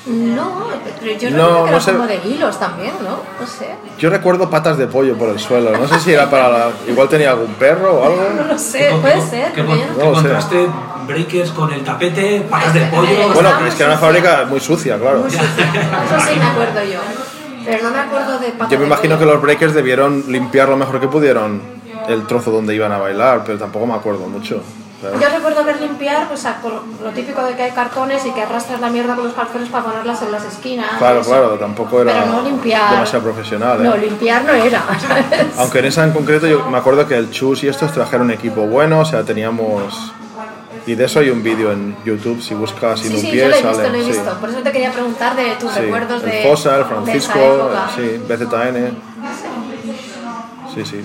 No, 0.08 0.68
pero 1.00 1.18
yo 1.18 1.30
No, 1.32 1.38
recuerdo 1.38 1.56
que 1.56 1.62
no 1.62 1.68
era 1.70 1.80
sé. 1.80 1.92
como 1.94 2.08
de 2.08 2.20
hilos 2.26 2.60
también, 2.60 2.92
¿no? 3.04 3.18
No 3.40 3.48
sé. 3.48 3.76
Yo 3.98 4.10
recuerdo 4.12 4.50
patas 4.50 4.78
de 4.78 4.86
pollo 4.88 5.18
por 5.18 5.30
el 5.30 5.40
suelo. 5.40 5.76
No 5.76 5.88
sé 5.88 6.00
si 6.00 6.14
era 6.14 6.30
para 6.30 6.50
la... 6.50 6.70
Igual 6.88 7.10
tenía 7.10 7.32
algún 7.32 7.54
perro 7.56 7.94
o 8.00 8.06
algo. 8.06 8.24
No 8.38 8.44
lo 8.44 8.58
sé, 8.60 8.92
puede 9.02 9.22
ser, 9.22 9.52
¿Qué, 9.54 9.62
yo 9.66 9.76
no... 10.06 10.12
Contraste 10.14 10.68
breakers 11.08 11.52
con 11.52 11.72
el 11.74 11.84
tapete, 11.84 12.46
patas 12.50 12.74
de 12.74 12.82
pollo. 12.82 13.10
Estaba 13.10 13.34
Bueno, 13.34 13.68
es 13.68 13.76
que 13.76 13.84
era 13.84 13.92
una 13.94 14.02
fábrica 14.02 14.46
muy 14.48 14.60
sucia, 14.60 14.98
claro. 15.00 15.20
Muy 15.20 15.30
sucia. 15.32 15.48
Eso 15.48 16.28
sí 16.30 16.40
me 16.40 16.46
acuerdo 16.46 16.84
yo. 16.84 17.00
Pero 17.66 17.84
no 17.84 17.90
me 17.92 18.00
acuerdo 18.00 18.40
de 18.40 18.50
patas 18.50 18.70
Yo 18.70 18.78
me 18.78 18.82
de 18.84 18.88
imagino 18.88 19.18
que 19.18 19.26
los 19.26 19.42
breakers 19.42 19.74
debieron 19.74 20.24
limpiar 20.28 20.70
lo 20.70 20.78
mejor 20.78 21.00
que 21.00 21.08
pudieron 21.08 21.62
el 22.08 22.28
trozo 22.28 22.52
donde 22.52 22.76
iban 22.76 22.92
a 22.92 23.00
bailar, 23.00 23.42
pero 23.44 23.58
tampoco 23.58 23.88
me 23.88 23.96
acuerdo 23.96 24.28
mucho. 24.28 24.62
¿Sabes? 25.02 25.20
Yo 25.22 25.30
recuerdo 25.30 25.64
ver 25.64 25.80
limpiar, 25.82 26.28
pues 26.28 26.44
lo 27.04 27.10
típico 27.12 27.44
de 27.44 27.56
que 27.56 27.64
hay 27.64 27.72
cartones 27.72 28.26
y 28.26 28.32
que 28.32 28.42
arrastras 28.42 28.80
la 28.82 28.90
mierda 28.90 29.16
con 29.16 29.26
los 29.26 29.34
calzones 29.34 29.70
para 29.70 29.86
ponerlas 29.86 30.22
en 30.22 30.32
las 30.32 30.44
esquinas. 30.46 30.90
Claro, 30.98 31.22
claro, 31.22 31.50
tampoco 31.60 32.02
era 32.02 32.14
Pero 32.14 32.26
no 32.28 32.42
limpiar. 32.42 32.92
demasiado 32.92 33.24
profesional. 33.24 33.80
¿eh? 33.82 33.84
No, 33.84 33.98
limpiar 33.98 34.44
no 34.46 34.54
era. 34.54 34.82
¿sabes? 35.00 35.26
Aunque 35.58 35.80
en 35.80 35.86
esa 35.86 36.04
en 36.04 36.12
concreto 36.12 36.48
yo 36.48 36.66
me 36.70 36.78
acuerdo 36.78 37.08
que 37.08 37.16
el 37.18 37.30
Chus 37.32 37.64
y 37.64 37.68
estos 37.68 37.92
trajeron 37.92 38.32
equipo 38.32 38.62
bueno, 38.68 39.00
o 39.00 39.06
sea, 39.06 39.24
teníamos... 39.24 40.14
Y 40.88 40.94
de 40.94 41.06
eso 41.06 41.20
hay 41.20 41.32
un 41.32 41.42
vídeo 41.42 41.72
en 41.72 41.98
YouTube, 42.06 42.40
si 42.44 42.54
buscas 42.54 43.00
sin 43.00 43.10
Sí, 43.10 43.16
un 43.16 43.22
sí, 43.22 43.32
pie 43.32 43.40
yo 43.42 43.48
lo 43.48 43.56
he 43.56 43.62
sale. 43.62 43.70
visto, 43.74 43.90
lo 43.90 43.96
he 43.96 44.04
sí. 44.04 44.12
visto. 44.12 44.34
Por 44.40 44.50
eso 44.50 44.60
te 44.60 44.72
quería 44.72 44.92
preguntar 44.92 45.36
de 45.36 45.56
tus 45.56 45.72
Sí, 45.72 45.80
recuerdos 45.80 46.24
el 46.24 46.30
de. 46.30 46.44
Fosa, 46.44 46.76
el 46.76 46.84
de 46.84 46.86
Francisco, 46.86 47.40
esa 47.40 47.56
época. 47.56 47.90
sí, 47.96 48.22
BZN. 48.28 48.98
Sí, 50.76 50.86
sí. 50.86 51.04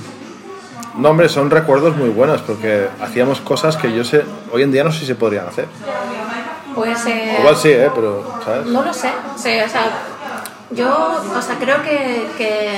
No, 0.96 1.10
hombre, 1.10 1.28
son 1.28 1.50
recuerdos 1.50 1.96
muy 1.96 2.08
buenos 2.08 2.42
porque 2.42 2.88
hacíamos 3.00 3.40
cosas 3.40 3.76
que 3.76 3.92
yo 3.94 4.04
sé, 4.04 4.24
hoy 4.52 4.62
en 4.62 4.72
día 4.72 4.84
no 4.84 4.92
sé 4.92 5.00
si 5.00 5.06
se 5.06 5.14
podrían 5.14 5.46
hacer. 5.46 5.66
Pues. 6.74 7.06
eh, 7.06 7.36
Igual 7.40 7.56
sí, 7.56 7.68
¿eh? 7.70 7.90
Pero, 7.94 8.24
¿sabes? 8.44 8.66
No 8.66 8.82
lo 8.82 8.92
sé. 8.92 9.10
Sí, 9.36 9.58
o 9.64 9.68
sea, 9.68 9.90
yo 10.70 10.88
o 11.36 11.42
sea, 11.42 11.56
creo 11.58 11.82
que, 11.82 12.26
que, 12.38 12.70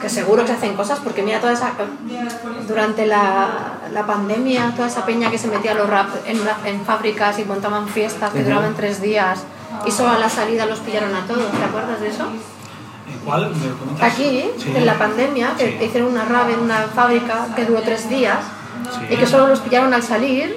que 0.00 0.08
seguro 0.08 0.42
que 0.42 0.48
se 0.48 0.54
hacen 0.54 0.74
cosas 0.74 0.98
porque 1.02 1.22
mira 1.22 1.40
toda 1.40 1.52
esa 1.52 1.72
durante 2.68 3.06
la, 3.06 3.48
la 3.92 4.06
pandemia 4.06 4.72
toda 4.76 4.88
esa 4.88 5.04
peña 5.06 5.30
que 5.30 5.38
se 5.38 5.48
metía 5.48 5.72
a 5.72 5.74
los 5.74 5.88
rap 5.88 6.08
en, 6.26 6.38
en 6.66 6.84
fábricas 6.84 7.38
y 7.38 7.44
montaban 7.44 7.88
fiestas 7.88 8.32
que 8.32 8.44
duraban 8.44 8.74
tres 8.74 9.00
días 9.00 9.40
y 9.86 9.90
solo 9.90 10.10
a 10.10 10.18
la 10.18 10.28
salida 10.28 10.66
los 10.66 10.80
pillaron 10.80 11.14
a 11.14 11.26
todos 11.26 11.50
¿te 11.50 11.64
acuerdas 11.64 12.00
de 12.00 12.08
eso? 12.08 12.24
¿En 13.22 13.26
cuál? 13.26 13.50
¿Me 13.50 13.78
comentas? 13.78 14.12
aquí 14.12 14.50
Sí. 14.58 14.72
en 14.76 14.86
la 14.86 14.94
pandemia 14.98 15.50
que 15.56 15.78
Sí. 15.78 15.84
hicieron 15.84 16.10
una 16.12 16.24
rave 16.24 16.54
en 16.54 16.60
una 16.60 16.78
fábrica 16.94 17.46
que 17.54 17.64
duró 17.64 17.80
tres 17.82 18.08
días 18.08 18.38
Sí. 18.98 19.14
y 19.14 19.16
que 19.16 19.26
solo 19.26 19.46
los 19.46 19.60
pillaron 19.60 19.94
al 19.94 20.02
salir 20.02 20.56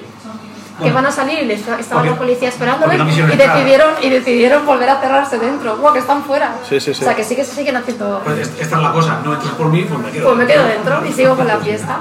que 0.78 0.82
Bueno. 0.82 0.94
van 0.96 1.06
a 1.06 1.10
salir 1.10 1.50
estaban 1.50 1.78
Porque- 1.90 2.10
la 2.10 2.16
policía 2.16 2.48
esperándoles 2.50 2.98
no 2.98 3.08
y 3.08 3.20
entrar. 3.20 3.54
decidieron 3.54 3.90
y 4.02 4.10
decidieron 4.10 4.66
volver 4.66 4.90
a 4.90 5.00
cerrarse 5.00 5.38
dentro 5.38 5.76
¡Buah, 5.78 5.92
que 5.94 6.00
están 6.00 6.22
fuera! 6.24 6.54
Sí, 6.68 6.78
sí, 6.80 6.92
sí. 6.92 7.00
o 7.02 7.04
sea 7.06 7.14
que 7.16 7.24
sí 7.24 7.34
que 7.34 7.44
se 7.44 7.54
siguen 7.54 7.76
haciendo 7.76 8.20
Pues 8.24 8.38
est- 8.40 8.60
esta 8.60 8.76
es 8.76 8.82
la 8.82 8.92
cosa, 8.92 9.20
no 9.24 9.32
entres 9.34 9.52
por 9.52 9.68
mí, 9.68 9.86
pues 9.88 9.98
me 10.00 10.10
quedo. 10.10 10.24
pues 10.26 10.36
me 10.36 10.46
quedo 10.46 10.64
dentro 10.66 11.06
y 11.06 11.12
sigo 11.12 11.34
con 11.34 11.46
la 11.46 11.56
fiesta 11.58 11.98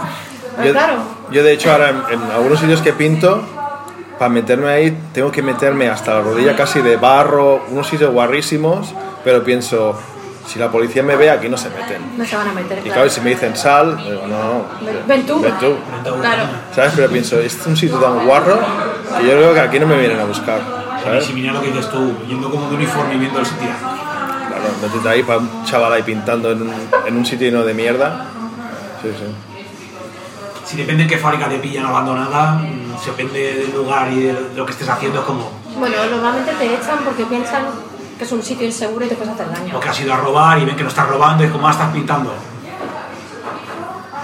Yo, 0.64 0.72
claro 0.74 0.96
yo, 1.32 1.44
de 1.44 1.54
hecho 1.54 1.72
ahora 1.72 1.90
en, 1.90 2.02
en 2.14 2.32
algunos 2.32 2.60
sitios 2.60 2.82
que 2.82 2.92
pinto, 2.94 3.42
para 4.20 4.30
meterme 4.30 4.70
ahí 4.70 4.98
tengo 5.14 5.32
que 5.32 5.42
meterme 5.42 5.88
hasta 5.90 6.14
la 6.16 6.22
rodilla 6.22 6.56
casi 6.58 6.82
de 6.82 6.96
barro, 6.98 7.64
unos 7.70 7.88
sitios 7.88 8.12
guarrísimos, 8.12 8.94
pero 9.24 9.42
pienso, 9.44 9.98
si 10.48 10.60
la 10.60 10.70
policía 10.72 11.02
me 11.04 11.16
ve 11.16 11.30
aquí 11.30 11.50
no 11.50 11.58
se 11.58 11.70
meten. 11.70 12.18
no 12.18 12.26
se 12.26 12.36
van 12.36 12.48
a 12.50 12.54
meter 12.54 12.78
Y 12.80 12.82
claro. 12.82 12.94
claro, 12.96 13.10
si 13.10 13.22
me 13.22 13.30
dicen 13.32 13.56
sal, 13.56 13.98
digo, 13.98 14.22
no, 14.28 14.38
no, 14.38 14.66
Ven- 15.08 15.26
tú. 15.26 15.42
ven 15.42 15.54
tú. 15.60 15.76
claro 16.22 16.44
¿Sabes? 16.74 16.94
Pero 16.96 17.10
pienso, 17.10 17.40
este 17.40 17.62
es 17.62 17.68
un 17.68 17.76
sitio 17.78 17.98
tan 17.98 18.26
guarro 18.26 18.60
que 19.20 19.26
yo 19.26 19.32
creo 19.32 19.54
que 19.54 19.60
aquí 19.60 19.80
no 19.80 19.88
me 19.88 19.98
vienen 19.98 20.20
a 20.20 20.26
buscar. 20.26 20.60
Y 21.02 21.04
¿Sabes? 21.04 21.26
si 21.26 21.34
viniera 21.34 21.54
lo 21.56 21.62
que 21.62 21.68
dices 21.72 21.90
tú, 21.90 22.18
yendo 22.28 22.50
como 22.50 22.70
de 22.70 22.76
uniforme 22.76 23.16
y 23.16 23.18
viendo 23.18 23.40
el 23.40 23.46
sitio. 23.46 23.68
Claro, 23.68 24.64
métete 24.82 25.10
ahí 25.10 25.24
para 25.24 25.40
un 25.40 25.64
chaval 25.66 25.94
ahí 25.94 26.04
pintando 26.04 26.52
en 26.52 26.62
un, 26.64 26.74
en 27.08 27.18
un 27.18 27.26
sitio 27.26 27.48
lleno 27.50 27.64
de 27.64 27.74
mierda. 27.74 28.26
Sí, 29.02 29.10
sí. 29.10 29.26
Si 30.66 30.78
depende 30.78 31.04
en 31.04 31.10
qué 31.10 31.18
fábrica 31.18 31.48
te 31.48 31.60
pillan 31.60 31.86
abandonada, 31.86 32.54
mm, 32.54 32.98
si 33.04 33.12
depende 33.12 33.54
del 33.56 33.72
lugar 33.76 34.12
y 34.12 34.22
de 34.24 34.36
lo 34.56 34.66
que 34.66 34.72
estés 34.72 34.90
haciendo, 34.90 35.20
es 35.20 35.26
como 35.26 35.52
bueno 35.78 35.96
normalmente 36.10 36.52
te 36.58 36.66
echan 36.74 37.00
porque 37.04 37.26
piensan 37.26 37.66
que 38.18 38.24
es 38.24 38.32
un 38.32 38.42
sitio 38.44 38.66
inseguro 38.66 39.06
y 39.06 39.10
te 39.10 39.16
puedes 39.16 39.34
hacer 39.34 39.50
daño 39.52 39.74
lo 39.74 39.80
que 39.80 39.90
has 39.90 40.00
ido 40.00 40.14
a 40.14 40.18
robar 40.18 40.58
y 40.60 40.66
ven 40.66 40.76
que 40.76 40.84
no 40.84 40.90
estás 40.90 41.08
robando 41.08 41.44
y 41.44 41.50
como, 41.50 41.68
ah, 41.68 41.72
estás 41.72 41.92
pintando. 41.92 42.34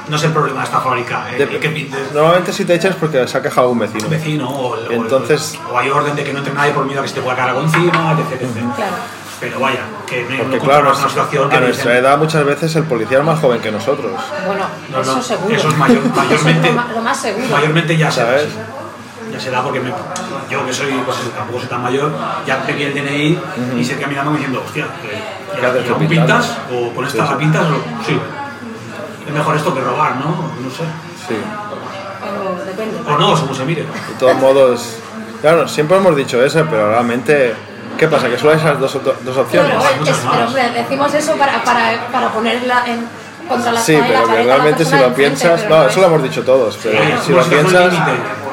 No 0.07 0.17
es 0.17 0.23
el 0.23 0.31
problema 0.31 0.59
de 0.59 0.65
esta 0.65 0.79
fábrica, 0.81 1.25
eh, 1.31 1.57
que 1.61 1.69
pintes 1.69 2.11
Normalmente 2.11 2.51
si 2.51 2.65
te 2.65 2.73
echas 2.75 2.91
es 2.91 2.97
porque 2.97 3.25
se 3.27 3.37
ha 3.37 3.41
quejado 3.41 3.69
un 3.69 3.79
vecino. 3.79 4.03
un 4.05 4.09
vecino 4.09 4.49
o, 4.49 4.75
el- 4.75 4.87
o 4.87 4.91
el- 4.91 4.95
Entonces- 5.01 5.57
o 5.71 5.77
hay 5.77 5.89
orden 5.89 6.15
de 6.15 6.23
que 6.23 6.33
no 6.33 6.39
entre 6.39 6.53
nadie 6.53 6.71
por 6.73 6.85
miedo 6.85 6.99
a 6.99 7.03
que 7.03 7.09
se 7.09 7.15
te 7.15 7.21
pueda 7.21 7.35
caer 7.37 7.49
algo 7.49 7.61
encima, 7.61 8.11
etc. 8.13 8.41
etc. 8.41 8.75
claro 8.75 8.95
Pero 9.39 9.59
vaya, 9.59 9.79
que 10.05 10.23
no, 10.23 10.38
Porque 10.38 10.57
no 10.57 10.63
claro, 10.63 10.89
una 10.91 11.07
situación 11.09 11.49
que 11.49 11.55
a 11.55 11.59
nuestra 11.61 11.91
dicen, 11.91 12.05
edad 12.05 12.18
muchas 12.18 12.43
veces 12.45 12.76
el 12.76 12.84
policía 12.84 13.19
es 13.19 13.23
más 13.23 13.39
joven 13.39 13.61
que 13.61 13.72
nosotros. 13.72 14.11
bueno 14.45 14.65
No, 14.89 14.97
no, 14.97 15.01
eso 15.01 15.22
seguro 15.22 15.55
eso 15.55 15.69
es 15.69 15.77
mayor- 15.77 16.03
mayormente- 16.15 16.69
Eso 16.69 16.80
es 16.89 16.95
lo, 16.95 17.01
más 17.01 17.18
seguro 17.22 17.47
Mayormente 17.49 17.97
ya 17.97 18.11
se 18.11 18.19
da. 18.22 18.26
¿Sabes? 18.27 18.47
Ya 19.32 19.40
se 19.40 19.49
da 19.52 19.62
porque 19.64 19.80
me- 19.80 19.94
yo 20.49 20.66
que 20.66 20.74
soy, 20.74 20.91
pues 21.06 21.18
tampoco 21.36 21.60
soy 21.60 21.70
tan 21.70 21.82
mayor, 21.82 22.12
ya 22.45 22.62
pegué 22.64 22.88
el 22.88 22.94
DNI 22.94 23.40
y 23.80 23.84
sé 23.86 23.98
que 23.98 24.06
mirando 24.08 24.32
diciendo, 24.34 24.62
hostia, 24.66 24.88
que, 25.02 25.60
¿Qué 25.60 25.66
haces 25.66 25.86
tú 25.86 25.98
pintas 26.08 26.58
o 26.74 26.94
con 26.94 27.06
esta 27.06 27.28
Sí, 27.28 27.34
pintas 27.38 27.64
o 27.64 27.76
sí. 28.06 28.20
Es 29.28 29.34
mejor 29.34 29.56
esto 29.56 29.74
que 29.74 29.82
robar, 29.82 30.16
¿no? 30.18 30.26
No 30.62 30.70
sé. 30.70 30.84
Sí. 31.28 31.36
o 32.24 32.66
depende 32.66 32.98
O 33.08 33.18
no, 33.18 33.36
según 33.38 33.56
se 33.56 33.66
mire. 33.66 33.82
De 33.84 34.14
todos 34.20 34.36
modos, 34.38 34.98
claro, 35.41 35.68
siempre 35.68 35.98
hemos 35.98 36.16
dicho 36.16 36.44
eso, 36.44 36.66
pero 36.70 36.90
realmente, 36.91 37.53
¿qué 37.98 38.08
pasa? 38.08 38.30
Que 38.30 38.38
solo 38.38 38.52
hay 38.53 38.58
esas 38.58 38.80
dos, 38.80 38.98
dos 39.24 39.38
opciones. 39.38 39.74
Es- 40.08 40.18
pero 40.32 40.45
hombre, 40.48 40.70
decimos 40.72 41.14
eso 41.14 41.36
para, 41.36 41.64
para, 41.64 42.08
para 42.12 42.30
ponerla 42.30 42.84
en, 42.88 43.06
contra 43.48 43.72
la 43.74 43.82
Sí, 43.82 43.94
y 43.94 43.98
la 43.98 44.08
pero 44.08 44.28
que 44.28 44.44
realmente 44.44 44.86
si 44.86 44.95
lo 44.98 45.14
piensas, 45.14 45.64
no, 45.70 45.78
no 45.78 45.82
eso 45.84 45.90
es. 45.90 45.98
lo 45.98 46.06
hemos 46.08 46.24
dicho 46.24 46.44
todos, 46.44 46.78
pero 46.82 46.98
Sí, 46.98 47.12
si 47.26 47.32
como 47.34 47.44
lo 47.44 47.49
piensas, 47.49 47.94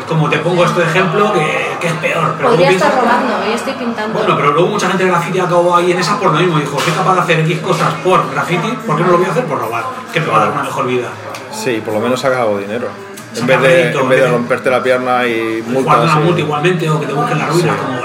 como 0.09 0.29
te 0.31 0.39
pongo 0.39 0.65
este 0.65 0.83
ejemplo 0.83 1.33
que, 1.33 1.77
que 1.81 1.87
es 1.89 1.93
peor. 1.95 2.35
Pero 2.37 2.49
Podría 2.51 2.71
luego 2.71 2.85
estar 2.85 2.91
piensas- 2.93 2.95
robando 3.21 3.49
y 3.49 3.53
estoy 3.53 3.73
pintando. 3.75 4.19
Bueno, 4.19 4.37
pero 4.37 4.53
luego 4.53 4.69
mucha 4.69 4.89
gente 4.89 5.05
de 5.05 5.11
graffiti 5.11 5.39
acabó 5.39 5.77
ahí 5.77 5.93
en 5.93 5.99
esa 5.99 6.19
por 6.19 6.33
lo 6.33 6.39
mismo. 6.41 6.59
Dijo, 6.59 6.79
soy 6.81 6.93
capaz 6.93 7.15
de 7.15 7.21
hacer 7.21 7.41
X 7.41 7.59
cosas 7.61 7.95
por 8.03 8.31
graffiti, 8.33 8.69
¿por 8.87 8.97
qué 8.97 9.03
no 9.05 9.11
lo 9.13 9.19
voy 9.19 9.27
a 9.27 9.31
hacer 9.31 9.45
por 9.45 9.59
robar? 9.61 9.85
Que 10.13 10.21
me 10.21 10.27
va 10.27 10.37
a 10.37 10.41
dar 10.41 10.53
una 10.53 10.63
mejor 10.65 10.87
vida. 10.87 11.09
sí, 11.53 11.81
por 11.85 11.95
lo 11.95 12.01
menos 12.01 12.25
has 12.25 12.31
ganado 12.31 12.59
dinero. 12.59 12.89
En 13.37 13.47
vez, 13.47 13.61
de, 13.61 13.91
en 13.93 14.09
vez 14.09 14.31
romperte 14.31 14.71
la 14.71 14.83
pierna 14.83 15.25
y 15.27 15.63
multas. 15.69 16.03
una 16.03 16.15
multa 16.17 16.41
igualmente 16.41 16.89
o 16.91 16.99
que 16.99 17.07
te 17.07 17.13
busquen 17.13 17.39
la 17.39 17.47
ruina, 17.47 17.73
Sí. 17.75 17.79
como. 17.79 17.99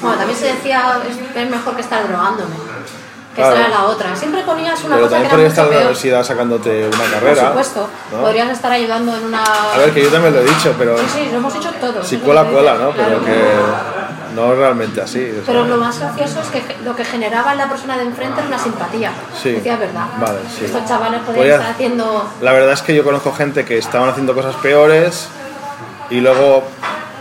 Bueno, 0.00 0.16
también 0.16 0.38
se 0.38 0.46
decía, 0.46 0.98
es, 1.08 1.36
es 1.36 1.50
mejor 1.50 1.74
que 1.76 1.82
estar 1.82 2.08
drogándome. 2.08 2.54
Que 3.34 3.36
Claro. 3.42 3.54
esa 3.56 3.66
era 3.68 3.78
la 3.78 3.84
otra. 3.84 4.16
Siempre 4.16 4.42
ponías 4.42 4.82
una 4.84 4.96
Pero 4.96 5.06
cosa 5.08 5.22
que 5.22 5.22
también 5.22 5.24
era 5.26 5.30
podrías 5.30 5.52
estar 5.52 5.64
en 5.64 5.70
la 5.70 5.76
peor. 5.76 5.82
universidad 5.86 6.24
sacándote 6.24 6.86
una 6.88 6.98
Por 6.98 7.10
carrera. 7.10 7.48
supuesto. 7.48 7.88
¿no? 8.12 8.20
Podrías 8.22 8.50
estar 8.50 8.72
ayudando 8.72 9.16
en 9.16 9.24
una... 9.24 9.44
A 9.44 9.78
ver, 9.78 9.90
que 9.94 10.02
yo 10.02 10.10
también 10.10 10.34
lo 10.34 10.40
he 10.40 10.44
dicho, 10.44 10.74
pero 10.76 10.98
Sí, 10.98 11.04
sí, 11.12 11.28
lo 11.30 11.36
hemos 11.38 11.54
hecho 11.54 11.70
todos. 11.80 12.06
si 12.06 12.16
que 12.16 12.22
cuela, 12.24 12.42
dice, 12.44 12.56
¿no? 12.82 12.90
Pero 12.90 13.24
que 13.24 13.40
no 14.34 14.54
realmente 14.54 15.00
así. 15.00 15.30
o 15.30 15.34
sea, 15.34 15.42
Pero 15.46 15.64
lo 15.64 15.76
más 15.76 15.98
gracioso 16.00 16.40
es 16.40 16.48
que 16.48 16.76
lo 16.84 16.96
que 16.96 17.04
generaba 17.04 17.52
en 17.52 17.58
la 17.58 17.68
persona 17.68 17.96
de 17.96 18.02
enfrente 18.04 18.40
era 18.40 18.48
una 18.48 18.58
simpatía. 18.58 19.12
Sí. 19.40 19.52
Decía 19.52 19.76
verdad. 19.76 20.06
Vale, 20.20 20.38
sí. 20.56 20.64
Estos 20.64 20.84
chavales 20.86 21.20
podían 21.20 21.36
Podía- 21.42 21.54
estar 21.56 21.70
haciendo. 21.70 22.30
La 22.40 22.52
verdad 22.52 22.72
es 22.72 22.82
que 22.82 22.94
yo 22.96 23.04
conozco 23.04 23.32
gente 23.32 23.64
que 23.64 23.78
estaban 23.78 24.08
haciendo 24.08 24.34
cosas 24.34 24.56
peores 24.56 25.28
y 26.10 26.20
luego 26.20 26.64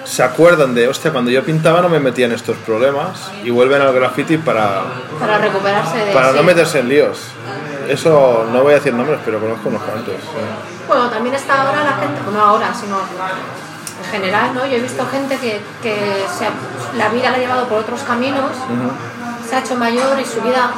se 0.10 0.24
acuerdan 0.24 0.74
de, 0.74 0.88
hostia, 0.88 1.12
cuando 1.12 1.30
yo 1.30 1.44
pintaba 1.44 1.82
no 1.82 1.90
me 1.90 2.00
metía 2.00 2.26
en 2.26 2.32
estos 2.32 2.58
problemas 2.58 3.30
y 3.44 3.52
vuelven 3.52 3.82
al 3.82 3.94
graffiti 3.94 4.38
para, 4.38 4.82
para 5.20 5.38
recuperarse 5.38 5.98
de. 5.98 6.12
para 6.14 6.32
no 6.32 6.42
meterse 6.44 6.80
en 6.80 6.90
líos. 6.90 7.20
Eso 7.88 8.48
no 8.52 8.62
voy 8.64 8.74
a 8.74 8.76
decir 8.76 8.94
nombres, 8.94 9.20
pero 9.24 9.40
conozco 9.40 9.70
unos 9.70 9.82
cuantos. 9.84 10.16
sí. 10.16 10.86
Bueno, 10.88 11.10
también 11.10 11.36
está 11.36 11.62
ahora 11.62 11.84
la 11.84 11.94
gente, 11.98 12.20
no 12.34 12.42
ahora, 12.42 12.74
sino 12.74 12.98
en 13.00 14.12
general, 14.12 14.54
¿no? 14.56 14.66
Yo 14.66 14.78
he 14.78 14.80
visto 14.80 15.06
gente 15.12 15.38
que, 15.38 15.62
que 15.84 15.96
se 16.38 16.46
ha- 16.46 16.98
la 16.98 17.10
vida 17.10 17.30
la 17.30 17.38
ha 17.38 17.40
llevado 17.40 17.68
por 17.68 17.80
otros 17.80 18.02
caminos, 18.02 18.52
se 19.48 19.56
ha 19.56 19.60
hecho 19.60 19.76
mayor 19.76 20.20
y 20.20 20.26
su 20.26 20.42
vida 20.42 20.72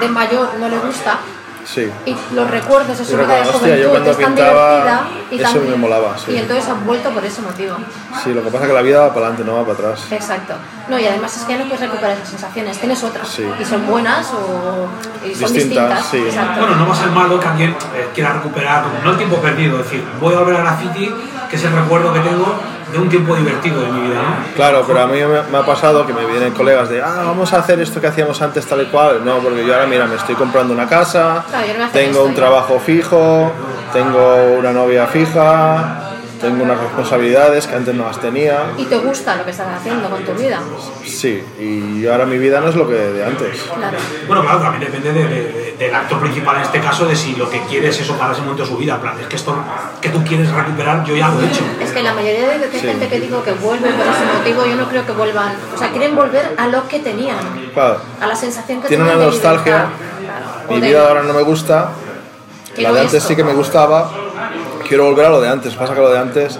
de 0.00 0.08
mayor 0.08 0.48
no 0.58 0.68
le 0.68 0.78
gusta. 0.78 1.18
Sí. 1.64 1.90
Y 2.06 2.16
los 2.34 2.50
recuerdos 2.50 2.98
de 2.98 3.04
su 3.04 3.12
Y 3.14 3.16
vida 3.16 3.26
de 3.26 3.40
hostia, 3.48 3.76
yo 3.76 3.88
juventud 3.88 3.90
cuando 3.90 4.10
están 4.10 4.34
pintaba, 4.34 4.74
divertida 4.76 5.10
y 5.30 5.34
eso 5.40 5.52
también- 5.52 5.70
me 5.70 5.76
molaba, 5.78 6.18
sí. 6.18 6.32
Y 6.32 6.36
entonces 6.38 6.68
han 6.68 6.86
vuelto 6.86 7.10
por 7.10 7.24
ese 7.24 7.42
motivo. 7.42 7.76
Sí, 8.22 8.34
lo 8.34 8.42
que 8.42 8.50
pasa 8.50 8.64
es 8.64 8.68
que 8.68 8.74
la 8.74 8.82
vida 8.82 9.00
va 9.00 9.08
para 9.14 9.26
adelante, 9.28 9.44
no 9.44 9.56
va 9.56 9.62
para 9.62 9.88
atrás. 9.90 10.06
Exacto. 10.10 10.54
No, 10.88 10.98
y 10.98 11.06
además 11.06 11.36
es 11.36 11.44
que 11.44 11.52
ya 11.54 11.58
no 11.58 11.64
puedes 11.64 11.80
recuperar 11.80 12.12
esas 12.16 12.28
sensaciones, 12.28 12.78
tienes 12.78 13.02
otras. 13.02 13.26
Sí. 13.28 13.44
Y 13.58 13.64
son 13.64 13.86
buenas 13.86 14.30
o 14.32 14.88
y 15.26 15.34
son 15.34 15.52
Distintas, 15.52 15.54
distintas. 15.54 16.06
sí. 16.10 16.18
Exacto. 16.18 16.60
Bueno, 16.60 16.76
no 16.76 16.86
va 16.86 16.92
a 16.94 16.96
ser 16.98 17.08
malo 17.08 17.40
que 17.40 17.48
alguien 17.48 17.70
eh, 17.94 18.08
quiera 18.14 18.32
recuperar, 18.34 18.84
no 19.02 19.10
el 19.10 19.16
tiempo 19.16 19.36
perdido, 19.36 19.78
es 19.80 19.84
decir, 19.84 20.04
voy 20.20 20.34
a 20.34 20.38
volver 20.40 20.56
a 20.56 20.60
graffiti, 20.60 21.14
que 21.48 21.56
es 21.56 21.64
el 21.64 21.72
recuerdo 21.72 22.12
que 22.12 22.20
tengo 22.20 22.54
de 22.94 23.00
un 23.00 23.08
tiempo 23.08 23.34
divertido 23.34 23.80
de 23.82 23.88
mi 23.88 24.00
vida, 24.08 24.14
¿no? 24.22 24.54
Claro, 24.54 24.84
pero 24.86 25.00
a 25.02 25.06
mí 25.06 25.18
me, 25.20 25.42
me 25.50 25.58
ha 25.58 25.66
pasado 25.66 26.06
que 26.06 26.12
me 26.12 26.24
vienen 26.24 26.52
colegas 26.52 26.88
de, 26.88 27.02
ah, 27.02 27.22
vamos 27.26 27.52
a 27.52 27.58
hacer 27.58 27.80
esto 27.80 28.00
que 28.00 28.06
hacíamos 28.06 28.40
antes 28.40 28.64
tal 28.66 28.82
y 28.82 28.86
cual. 28.86 29.24
No, 29.24 29.38
porque 29.38 29.66
yo 29.66 29.74
ahora, 29.74 29.86
mira, 29.86 30.06
me 30.06 30.14
estoy 30.16 30.34
comprando 30.36 30.72
una 30.72 30.88
casa, 30.88 31.44
no 31.78 31.90
tengo 31.90 32.10
esto, 32.10 32.24
un 32.24 32.30
ya. 32.30 32.36
trabajo 32.36 32.78
fijo, 32.78 33.52
tengo 33.92 34.56
una 34.58 34.72
novia 34.72 35.06
fija, 35.06 36.13
tengo 36.44 36.64
unas 36.64 36.78
responsabilidades 36.80 37.66
que 37.66 37.74
antes 37.76 37.94
no 37.94 38.04
las 38.06 38.20
tenía. 38.20 38.58
Y 38.78 38.84
te 38.84 38.96
gusta 38.98 39.36
lo 39.36 39.44
que 39.44 39.50
estás 39.50 39.66
haciendo 39.78 40.08
con 40.10 40.22
tu 40.24 40.32
vida. 40.32 40.60
Sí, 41.04 41.42
y 41.60 42.06
ahora 42.06 42.26
mi 42.26 42.38
vida 42.38 42.60
no 42.60 42.68
es 42.68 42.74
lo 42.76 42.86
que 42.88 42.94
de 42.94 43.24
antes. 43.24 43.62
Claro. 43.62 43.96
Bueno, 44.26 44.42
claro, 44.42 44.60
también 44.60 44.90
depende 44.90 45.12
de- 45.12 45.28
de- 45.28 45.64
del 45.78 45.94
actor 45.94 46.20
principal 46.20 46.56
en 46.56 46.62
este 46.62 46.80
caso, 46.80 47.04
de 47.06 47.16
si 47.16 47.34
lo 47.34 47.50
que 47.50 47.60
quieres 47.62 47.96
es 47.96 48.02
eso 48.02 48.16
para 48.16 48.32
ese 48.32 48.42
momento 48.42 48.62
de 48.62 48.68
su 48.68 48.76
vida. 48.76 48.94
En 48.94 49.00
plan, 49.00 49.14
es 49.20 49.26
que 49.26 49.36
esto 49.36 49.56
que 50.00 50.08
tú 50.10 50.22
quieres 50.24 50.50
recuperar, 50.52 51.04
yo 51.04 51.16
ya 51.16 51.28
lo 51.28 51.40
he 51.40 51.46
hecho. 51.46 51.62
Es 51.82 51.90
que 51.90 52.02
la 52.02 52.14
mayoría 52.14 52.48
de, 52.48 52.58
de 52.68 52.78
gente 52.78 53.08
que 53.08 53.20
digo 53.20 53.42
que 53.42 53.52
vuelve 53.52 53.88
por 53.90 54.06
ese 54.06 54.24
motivo, 54.38 54.64
yo 54.66 54.76
no 54.76 54.88
creo 54.88 55.04
que 55.04 55.12
vuelvan. 55.12 55.52
O 55.74 55.78
sea, 55.78 55.90
quieren 55.90 56.14
volver 56.14 56.54
a 56.56 56.66
lo 56.68 56.86
que 56.88 57.00
tenían, 57.00 57.36
Claro, 57.74 57.98
a 58.20 58.26
la 58.26 58.36
sensación 58.36 58.80
que 58.80 58.88
Tiene 58.88 59.02
tenían 59.04 59.18
una 59.18 59.26
nostalgia. 59.26 59.86
Claro. 59.86 60.70
Mi 60.70 60.80
vida 60.80 61.08
ahora 61.08 61.22
no 61.22 61.32
me 61.34 61.42
gusta, 61.42 61.90
la 62.76 62.92
de 62.92 63.00
antes 63.00 63.14
esto. 63.14 63.28
sí 63.28 63.36
que 63.36 63.44
me 63.44 63.52
gustaba, 63.52 64.10
quiero 64.88 65.04
volver 65.04 65.26
a 65.26 65.30
lo 65.30 65.40
de 65.40 65.48
antes. 65.48 65.74
Pasa 65.74 65.94
que 65.94 66.00
lo 66.00 66.10
de 66.10 66.18
antes 66.18 66.58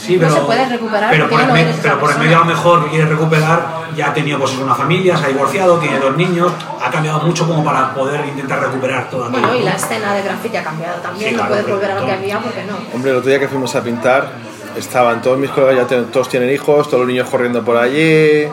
Sí, 0.00 0.16
No 0.16 0.22
pero, 0.22 0.34
se 0.34 0.40
puede 0.42 0.66
recuperar 0.66 1.10
pero 1.10 1.28
por, 1.28 1.40
el 1.42 1.46
no 1.46 1.52
me- 1.52 1.74
pero 1.82 2.00
por 2.00 2.10
el 2.10 2.18
medio 2.18 2.36
a 2.38 2.40
lo 2.40 2.46
mejor 2.46 2.84
que 2.84 2.90
quiere 2.90 3.04
recuperar, 3.06 3.66
ya 3.94 4.08
ha 4.08 4.14
tenido 4.14 4.38
pues, 4.38 4.56
una 4.56 4.74
familia, 4.74 5.14
se 5.16 5.26
ha 5.26 5.28
divorciado, 5.28 5.78
tiene 5.78 5.98
dos 5.98 6.16
niños, 6.16 6.50
ha 6.82 6.90
cambiado 6.90 7.20
mucho 7.20 7.46
como 7.46 7.62
para 7.62 7.92
poder 7.94 8.24
intentar 8.26 8.60
recuperar 8.60 9.10
todo. 9.10 9.28
Bueno, 9.30 9.54
y 9.54 9.58
¿no? 9.58 9.64
la 9.66 9.72
escena 9.72 10.14
de 10.14 10.22
graffiti 10.22 10.56
ha 10.56 10.64
cambiado 10.64 11.00
también, 11.02 11.30
Sí, 11.30 11.36
no 11.36 11.42
claro, 11.46 11.50
puedes 11.54 11.68
volver 11.76 11.90
a 11.90 12.00
lo 12.00 12.06
que 12.06 12.12
había 12.12 12.38
porque 12.40 12.64
no. 12.64 12.76
Hombre, 12.94 13.10
el 13.10 13.16
otro 13.18 13.28
día 13.28 13.38
que 13.38 13.48
fuimos 13.48 13.74
a 13.76 13.82
pintar, 13.82 14.30
estaban 14.74 15.20
todos 15.20 15.38
mis 15.38 15.50
colegas, 15.50 15.76
ya 15.76 15.86
tienen- 15.86 16.06
todos 16.06 16.28
tienen 16.30 16.50
hijos, 16.50 16.86
todos 16.88 17.00
los 17.00 17.08
niños 17.08 17.28
corriendo 17.28 17.62
por 17.62 17.76
allí, 17.76 18.48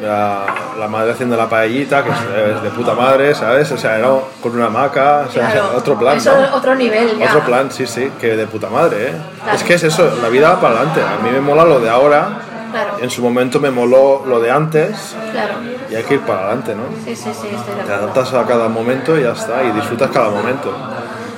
la, 0.00 0.44
la 0.78 0.88
madre 0.88 1.12
haciendo 1.12 1.36
la 1.36 1.48
paellita, 1.48 2.04
que 2.04 2.10
es, 2.10 2.62
de 2.62 2.70
puta 2.70 2.94
madre, 2.94 3.34
¿sabes? 3.34 3.70
O 3.72 3.76
sea, 3.78 3.98
era 3.98 4.08
con 4.42 4.52
una 4.54 4.66
hamaca, 4.66 5.24
o 5.28 5.32
sea, 5.32 5.50
Claro, 5.50 5.72
otro 5.76 5.98
plan, 5.98 6.16
eso 6.16 6.34
¿no? 6.36 6.44
es 6.44 6.50
otro 6.52 6.74
nivel 6.74 7.18
ya. 7.18 7.26
Otro 7.26 7.40
plan, 7.44 7.70
sí, 7.70 7.86
sí, 7.86 8.10
que 8.20 8.36
de 8.36 8.46
puta 8.46 8.68
madre, 8.68 9.08
¿eh? 9.08 9.12
Claro. 9.42 9.56
Es 9.56 9.64
que 9.64 9.74
es 9.74 9.82
eso, 9.84 10.10
la 10.22 10.28
vida 10.28 10.50
va 10.50 10.60
para 10.60 10.74
adelante. 10.76 11.00
A 11.02 11.22
mí 11.22 11.30
me 11.30 11.40
mola 11.40 11.64
lo 11.64 11.80
de 11.80 11.90
ahora, 11.90 12.42
Claro, 12.70 12.98
en 13.00 13.10
su 13.10 13.22
momento 13.22 13.60
me 13.60 13.70
moló 13.70 14.24
lo 14.26 14.40
de 14.40 14.50
antes, 14.50 15.16
claro. 15.32 15.54
y 15.90 15.94
hay 15.94 16.02
que 16.04 16.14
ir 16.14 16.20
para 16.20 16.40
adelante, 16.40 16.74
¿no? 16.74 16.82
Sí, 17.04 17.16
sí, 17.16 17.30
sí, 17.32 17.48
estoy 17.54 17.74
de 17.76 17.82
Te 17.84 17.92
adaptas 17.94 18.34
a 18.34 18.44
cada 18.44 18.68
momento 18.68 19.18
y 19.18 19.22
ya 19.22 19.32
está, 19.32 19.64
y 19.64 19.70
disfrutas 19.72 20.10
cada 20.10 20.28
momento. 20.28 20.70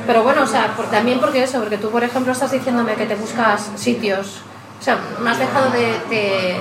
Pero 0.08 0.24
bueno, 0.24 0.42
o 0.42 0.46
sea, 0.46 0.72
por- 0.76 0.86
también 0.86 1.20
porque 1.20 1.44
eso, 1.44 1.60
porque 1.60 1.78
tú, 1.78 1.88
por 1.88 2.02
ejemplo, 2.02 2.32
estás 2.32 2.50
diciéndome 2.50 2.94
que 2.94 3.06
te 3.06 3.14
buscas 3.14 3.70
sitios. 3.76 4.40
O 4.80 4.82
sea, 4.82 4.98
me 5.22 5.30
has 5.30 5.38
dejado 5.38 5.70
de, 5.70 5.86
de, 6.10 6.56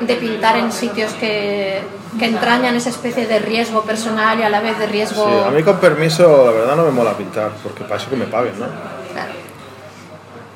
de 0.00 0.14
pintar 0.16 0.56
en 0.56 0.72
sitios 0.72 1.12
que, 1.14 1.80
que 2.18 2.24
entrañan 2.26 2.74
esa 2.74 2.90
especie 2.90 3.26
de 3.26 3.38
riesgo 3.38 3.82
personal 3.82 4.38
y 4.38 4.42
a 4.42 4.48
la 4.48 4.60
vez 4.60 4.78
de 4.78 4.86
riesgo. 4.86 5.24
Sí, 5.24 5.48
a 5.48 5.50
mí 5.50 5.62
con 5.62 5.76
permiso, 5.78 6.46
la 6.46 6.52
verdad 6.52 6.76
no 6.76 6.84
me 6.84 6.90
mola 6.90 7.12
pintar, 7.12 7.50
porque 7.62 7.84
para 7.84 7.96
eso 7.96 8.08
que 8.10 8.16
me 8.16 8.26
paguen, 8.26 8.58
¿no? 8.58 8.66
Claro. 9.12 9.32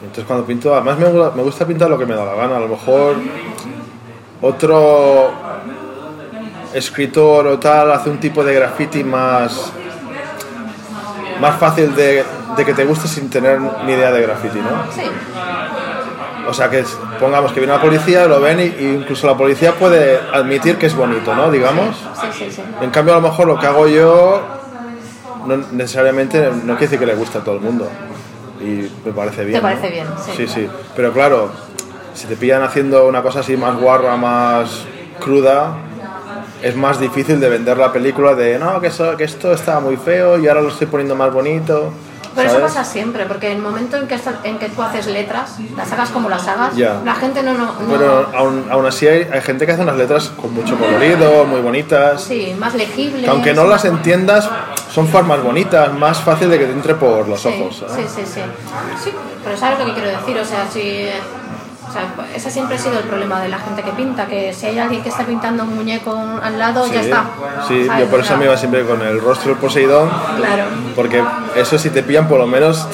Entonces 0.02 0.24
cuando 0.26 0.44
pinto, 0.46 0.74
además 0.74 0.98
me, 0.98 1.06
gu- 1.06 1.32
me 1.34 1.42
gusta 1.42 1.66
pintar 1.66 1.88
lo 1.90 1.98
que 1.98 2.06
me 2.06 2.14
da 2.14 2.24
la 2.24 2.34
gana. 2.34 2.56
A 2.56 2.60
lo 2.60 2.68
mejor 2.68 3.16
otro 4.42 5.32
escritor 6.74 7.46
o 7.46 7.58
tal 7.58 7.90
hace 7.92 8.10
un 8.10 8.18
tipo 8.18 8.42
de 8.44 8.54
graffiti 8.54 9.04
más 9.04 9.72
más 11.40 11.56
fácil 11.58 11.94
de, 11.94 12.24
de 12.56 12.64
que 12.64 12.74
te 12.74 12.84
guste 12.84 13.08
sin 13.08 13.28
tener 13.30 13.60
ni 13.60 13.92
idea 13.92 14.10
de 14.12 14.22
graffiti, 14.22 14.58
¿no? 14.58 14.92
Sí, 14.92 15.02
O 16.48 16.52
sea 16.52 16.68
que 16.70 16.84
pongamos 17.18 17.52
que 17.52 17.60
viene 17.60 17.72
la 17.72 17.80
policía, 17.80 18.26
lo 18.26 18.40
ven 18.40 18.60
y, 18.60 18.64
y 18.64 18.94
incluso 19.00 19.26
la 19.26 19.36
policía 19.36 19.72
puede 19.72 20.18
admitir 20.32 20.76
que 20.76 20.86
es 20.86 20.94
bonito, 20.96 21.34
¿no? 21.34 21.50
Digamos. 21.50 21.96
sí, 22.20 22.26
sí, 22.38 22.50
sí. 22.50 22.62
En 22.80 22.90
cambio, 22.90 23.14
a 23.14 23.20
lo 23.20 23.28
mejor 23.28 23.46
lo 23.46 23.58
que 23.58 23.66
hago 23.66 23.86
yo 23.88 24.42
no 25.46 25.56
necesariamente 25.72 26.50
no 26.50 26.74
quiere 26.74 26.78
decir 26.80 26.98
que 26.98 27.06
le 27.06 27.14
guste 27.14 27.38
a 27.38 27.40
todo 27.42 27.54
el 27.56 27.60
mundo. 27.60 27.88
Y 28.60 28.88
me 29.06 29.12
parece 29.14 29.44
bien. 29.44 29.58
Te 29.58 29.62
parece 29.62 29.86
¿no? 29.88 29.92
bien, 29.92 30.06
sí. 30.24 30.32
Sí, 30.36 30.48
sí. 30.48 30.68
Pero 30.96 31.12
claro, 31.12 31.50
si 32.14 32.26
te 32.26 32.36
pillan 32.36 32.62
haciendo 32.62 33.06
una 33.06 33.22
cosa 33.22 33.40
así 33.40 33.56
más 33.56 33.76
guarra, 33.76 34.16
más 34.16 34.84
cruda, 35.20 35.74
es 36.62 36.76
más 36.76 36.98
difícil 36.98 37.40
de 37.40 37.48
vender 37.50 37.76
la 37.76 37.92
película 37.92 38.34
de 38.34 38.58
no, 38.58 38.80
que, 38.80 38.86
eso- 38.88 39.16
que 39.16 39.24
esto 39.24 39.52
está 39.52 39.80
muy 39.80 39.96
feo 39.96 40.38
y 40.38 40.48
ahora 40.48 40.62
lo 40.62 40.68
estoy 40.68 40.86
poniendo 40.86 41.14
más 41.14 41.32
bonito. 41.32 41.92
Pero 42.34 42.48
eso 42.50 42.60
pasa 42.60 42.84
siempre, 42.84 43.26
porque 43.26 43.46
en 43.50 43.56
el 43.58 43.62
momento 43.62 43.96
en 43.96 44.06
que, 44.08 44.18
en 44.44 44.58
que 44.58 44.68
tú 44.68 44.82
haces 44.82 45.06
letras, 45.06 45.56
las 45.76 45.90
hagas 45.92 46.10
como 46.10 46.28
las 46.28 46.46
hagas, 46.48 46.76
la 46.76 47.14
gente 47.14 47.42
no... 47.42 47.54
no, 47.54 47.64
no- 47.66 47.88
Pero 47.90 48.28
aún, 48.34 48.66
aún 48.70 48.86
así 48.86 49.06
hay, 49.06 49.28
hay 49.32 49.40
gente 49.40 49.66
que 49.66 49.72
hace 49.72 49.82
unas 49.82 49.96
letras 49.96 50.30
con 50.40 50.52
mucho 50.54 50.76
colorido, 50.78 51.44
muy 51.44 51.60
bonitas. 51.60 52.22
Sí, 52.22 52.54
más 52.58 52.74
legibles. 52.74 53.24
Que 53.24 53.30
aunque 53.30 53.52
no 53.54 53.64
las 53.66 53.84
entiendas, 53.84 54.48
son 54.92 55.06
formas 55.08 55.42
bonitas, 55.42 55.92
más 55.94 56.18
fácil 56.20 56.50
de 56.50 56.58
que 56.58 56.66
te 56.66 56.72
entre 56.72 56.94
por 56.94 57.28
los 57.28 57.40
Sí, 57.40 57.48
ojos. 57.48 57.84
sí, 57.94 58.02
sí, 58.14 58.22
sí. 58.24 58.40
Sí, 59.02 59.12
pero 59.42 59.56
sabes 59.56 59.78
lo 59.78 59.86
que 59.86 59.92
quiero 59.94 60.08
decir, 60.08 60.38
o 60.38 60.44
sea, 60.44 60.66
si... 60.70 61.06
Sea, 61.94 62.26
ese 62.34 62.50
siempre 62.50 62.74
ha 62.76 62.78
sido 62.78 62.98
el 62.98 63.04
problema 63.04 63.40
de 63.40 63.48
la 63.48 63.58
gente 63.58 63.82
que 63.82 63.92
pinta, 63.92 64.26
que 64.26 64.52
si 64.52 64.66
hay 64.66 64.78
alguien 64.78 65.02
que 65.02 65.08
está 65.08 65.24
pintando 65.24 65.62
un 65.62 65.74
muñeco 65.76 66.12
al 66.42 66.58
lado, 66.58 66.86
ya 66.92 67.00
está. 67.00 67.24
sí, 67.68 67.86
¿sabes? 67.86 68.00
yo 68.04 68.10
por 68.10 68.20
eso 68.20 68.36
me 68.36 68.44
iba 68.46 68.56
siempre 68.56 68.84
con 68.84 69.00
el 69.00 69.20
rostro 69.20 69.50
del 69.52 69.58
Poseidón, 69.60 70.10
Claro, 70.36 70.64
porque 70.96 71.22
eso 71.56 71.78
si 71.78 71.90
te 71.90 72.02
pillan 72.02 72.26
por 72.28 72.38
lo 72.38 72.46
menos 72.46 72.86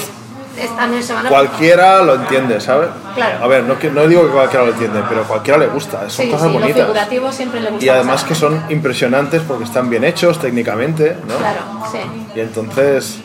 cualquiera 1.28 2.02
lo 2.02 2.14
entiende, 2.16 2.60
¿sabes? 2.60 2.90
Claro. 3.14 3.42
A 3.44 3.46
ver, 3.48 3.64
no, 3.64 3.76
no 3.92 4.06
digo 4.08 4.26
que 4.26 4.32
cualquiera 4.32 4.64
lo 4.66 4.72
entiende, 4.72 5.02
pero 5.08 5.22
cualquiera 5.24 5.58
le 5.58 5.66
gusta, 5.68 6.00
son 6.10 6.26
Sí, 6.26 6.30
cosas 6.30 6.48
sí, 6.48 6.52
lo 6.52 6.60
bonitas. 6.60 6.82
figurativo 6.82 7.32
siempre 7.32 7.60
le 7.60 7.70
gusta. 7.70 7.84
Y 7.86 7.88
además 7.88 8.24
que 8.24 8.34
son 8.34 8.62
impresionantes 8.68 9.42
porque 9.42 9.64
están 9.64 9.88
bien 9.90 10.04
hechos 10.04 10.38
técnicamente, 10.38 11.16
¿no? 11.26 11.36
Claro, 11.36 11.60
sí. 11.90 11.98
Y 12.34 12.40
entonces, 12.40 13.18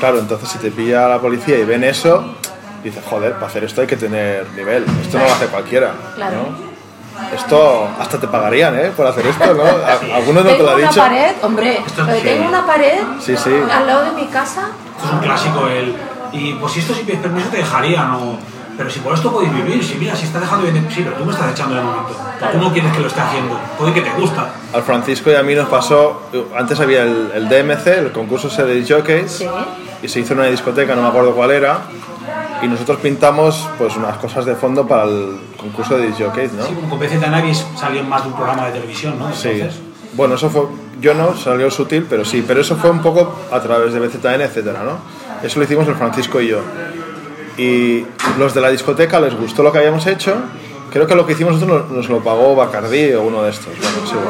claro, 0.00 0.18
entonces 0.18 0.48
si 0.48 0.58
te 0.58 0.70
pilla 0.70 1.08
la 1.08 1.18
policía 1.20 1.58
y 1.58 1.64
ven 1.64 1.84
eso, 1.84 2.34
dices, 2.82 3.02
joder, 3.08 3.34
para 3.34 3.46
hacer 3.46 3.64
esto 3.64 3.80
hay 3.80 3.86
que 3.86 3.96
tener 3.96 4.46
nivel, 4.56 4.84
esto 5.02 5.18
no 5.18 5.24
lo 5.24 5.32
hace 5.32 5.46
cualquiera. 5.46 5.92
Claro. 6.16 6.36
¿no? 6.36 6.68
Esto 7.34 7.88
hasta 7.98 8.18
te 8.20 8.28
pagarían, 8.28 8.78
¿eh? 8.78 8.92
Por 8.96 9.06
hacer 9.06 9.26
esto, 9.26 9.52
¿no? 9.54 9.62
A- 10.12 10.16
¿Alguno 10.16 10.40
no 10.40 10.46
te 10.50 10.52
tengo 10.54 10.64
lo 10.64 10.70
ha 10.70 10.74
una 10.76 10.88
dicho? 10.88 11.00
pared, 11.00 11.32
hombre, 11.42 11.78
Esto 11.84 12.02
es 12.02 12.06
pero 12.08 12.20
sí. 12.20 12.24
tengo 12.24 12.48
una 12.48 12.66
pared 12.66 12.98
Sí, 13.20 13.36
sí. 13.36 13.50
al 13.72 13.86
lado 13.86 14.04
de 14.04 14.10
mi 14.12 14.26
casa. 14.28 14.68
Esto 14.96 15.06
es 15.08 15.12
un 15.14 15.18
clásico, 15.20 15.66
el. 15.68 15.96
Y 16.32 16.52
pues 16.54 16.72
si 16.74 16.80
esto 16.80 16.94
si 16.94 17.02
pides 17.04 17.20
permiso 17.20 17.48
te 17.48 17.56
dejarían, 17.58 18.10
o. 18.12 18.38
Pero 18.78 18.88
si 18.88 19.00
por 19.00 19.12
esto 19.12 19.30
podéis 19.32 19.52
vivir, 19.52 19.84
si 19.84 19.96
mira, 19.96 20.14
si 20.16 20.24
está 20.24 20.38
dejando 20.40 20.70
bien. 20.70 20.86
Sí, 20.88 21.02
pero 21.04 21.16
tú 21.16 21.24
me 21.26 21.32
estás 21.32 21.50
echando 21.52 21.74
de 21.74 21.82
momento. 21.82 22.14
Tú 22.52 22.58
no 22.58 22.72
quieres 22.72 22.92
que 22.92 23.00
lo 23.00 23.08
esté 23.08 23.20
haciendo. 23.20 23.58
Puede 23.76 23.92
que 23.92 24.00
te 24.02 24.10
gusta. 24.12 24.52
Al 24.72 24.82
Francisco 24.84 25.30
y 25.30 25.34
a 25.34 25.42
mí 25.42 25.54
nos 25.54 25.68
pasó, 25.68 26.22
antes 26.56 26.78
había 26.78 27.02
el, 27.02 27.30
el 27.34 27.48
DMC, 27.48 27.86
el 27.88 28.12
concurso 28.12 28.46
ese 28.48 28.64
de 28.64 28.86
jockeys, 28.88 29.32
Sí. 29.32 29.46
y 30.02 30.08
se 30.08 30.20
hizo 30.20 30.32
en 30.34 30.38
una 30.40 30.48
discoteca, 30.48 30.94
no 30.94 31.02
me 31.02 31.08
acuerdo 31.08 31.34
cuál 31.34 31.50
era, 31.50 31.80
y 32.62 32.68
nosotros 32.68 32.98
pintamos 32.98 33.68
pues 33.78 33.96
unas 33.96 34.16
cosas 34.18 34.44
de 34.46 34.54
fondo 34.54 34.86
para 34.86 35.04
el 35.04 35.40
concurso 35.56 35.98
de 35.98 36.12
jockeys, 36.12 36.52
¿no? 36.52 36.64
Sí, 36.64 36.74
como 36.74 36.88
con 36.90 37.00
BZ 37.00 37.20
Navis 37.28 37.66
salió 37.76 38.00
en 38.00 38.08
más 38.08 38.22
de 38.22 38.28
un 38.28 38.34
programa 38.36 38.66
de 38.66 38.72
televisión, 38.72 39.18
¿no? 39.18 39.32
Sí. 39.34 39.48
Entonces, 39.48 39.80
Bueno, 40.14 40.36
eso 40.36 40.48
fue, 40.50 40.62
yo 41.00 41.14
no, 41.14 41.36
salió 41.36 41.68
sutil, 41.70 42.06
pero 42.08 42.24
sí, 42.24 42.44
pero 42.46 42.60
eso 42.60 42.76
fue 42.76 42.90
un 42.90 43.00
poco 43.02 43.34
a 43.50 43.60
través 43.60 43.92
de 43.92 43.98
BZN, 44.00 44.40
etcétera, 44.42 44.84
¿no? 44.84 44.98
Eso 45.44 45.58
lo 45.58 45.64
hicimos 45.64 45.86
el 45.88 45.94
Francisco 45.96 46.40
y 46.40 46.48
yo. 46.48 46.60
Y 47.58 48.06
los 48.38 48.54
de 48.54 48.60
la 48.60 48.70
discoteca 48.70 49.20
les 49.20 49.34
gustó 49.34 49.62
lo 49.62 49.72
que 49.72 49.78
habíamos 49.78 50.06
hecho 50.06 50.36
Creo 50.92 51.06
que 51.06 51.14
lo 51.14 51.26
que 51.26 51.32
hicimos 51.34 51.54
nosotros 51.54 51.90
nos, 51.90 52.08
lo 52.08 52.20
pagó 52.20 52.56
Bacardí 52.56 53.12
o 53.12 53.22
uno 53.22 53.42
de 53.42 53.50
estos. 53.50 53.72
Bueno. 53.76 54.22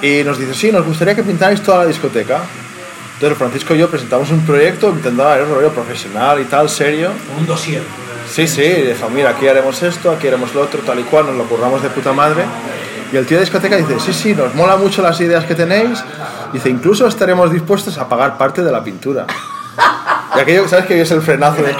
Y 0.00 0.24
nos 0.24 0.38
dice, 0.38 0.54
sí, 0.54 0.72
nos 0.72 0.86
gustaría 0.86 1.14
que 1.14 1.22
pintáis 1.22 1.62
toda 1.62 1.78
la 1.78 1.86
discoteca. 1.86 2.40
Entonces 3.14 3.36
Francisco 3.36 3.74
y 3.74 3.78
yo 3.78 3.90
presentamos 3.90 4.30
un 4.30 4.46
proyecto 4.46 4.90
intentando 4.90 5.36
ir 5.36 5.42
un 5.42 5.54
rollo 5.54 5.70
profesional 5.70 6.40
y 6.40 6.44
tal, 6.44 6.68
serio. 6.68 7.10
Un 7.38 7.46
dossier. 7.46 7.82
Sí, 8.30 8.46
sí, 8.46 8.62
dijo, 8.62 9.10
mira, 9.10 9.30
aquí 9.30 9.48
haremos 9.48 9.82
esto, 9.82 10.10
aquí 10.10 10.28
haremos 10.28 10.54
lo 10.54 10.62
otro, 10.62 10.80
tal 10.80 11.00
y 11.00 11.02
cual, 11.02 11.26
nos 11.26 11.36
lo 11.36 11.44
curramos 11.44 11.82
de 11.82 11.88
puta 11.90 12.12
madre. 12.12 12.44
Y 13.12 13.16
el 13.16 13.26
tío 13.26 13.38
de 13.38 13.44
discoteca 13.44 13.76
dice, 13.76 13.98
sí, 13.98 14.12
sí, 14.12 14.34
nos 14.34 14.54
mola 14.54 14.76
mucho 14.76 15.02
las 15.02 15.20
ideas 15.20 15.44
que 15.44 15.54
tenéis. 15.54 16.02
Dice, 16.52 16.70
incluso 16.70 17.06
estaremos 17.06 17.50
dispuestos 17.50 17.98
a 17.98 18.08
pagar 18.08 18.38
parte 18.38 18.62
de 18.62 18.70
la 18.70 18.84
pintura. 18.84 19.26
Y 20.38 20.40
aquello, 20.40 20.68
¿sabes 20.68 20.86
que 20.86 21.00
es 21.00 21.10
el 21.10 21.20
frenazo 21.20 21.62
de... 21.62 21.74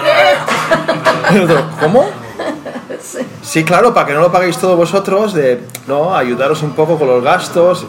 Y 1.31 1.35
el 1.37 1.43
otro, 1.43 1.63
¿Cómo? 1.79 2.05
Sí, 3.41 3.63
claro, 3.63 3.93
para 3.93 4.05
que 4.07 4.13
no 4.13 4.19
lo 4.19 4.31
paguéis 4.31 4.57
todos 4.57 4.75
vosotros, 4.77 5.33
de 5.33 5.63
no, 5.87 6.15
ayudaros 6.15 6.61
un 6.61 6.71
poco 6.73 6.99
con 6.99 7.07
los 7.07 7.23
gastos. 7.23 7.87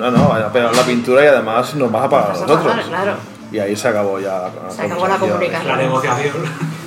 No, 0.00 0.10
no, 0.10 0.34
pero 0.52 0.72
la 0.72 0.82
pintura 0.82 1.22
y 1.24 1.26
además 1.28 1.74
nos 1.74 1.92
vas 1.92 2.04
a 2.04 2.08
pagar 2.10 2.30
a 2.30 2.34
a 2.34 2.40
nosotros. 2.40 2.86
claro. 2.88 3.12
Y 3.52 3.58
ahí 3.60 3.76
se 3.76 3.86
acabó 3.86 4.18
ya 4.18 4.50
Se 4.74 4.82
acabó 4.82 5.06
la 5.06 5.16
comunicación. 5.18 5.68
La 5.68 5.76
negociación. 5.76 6.34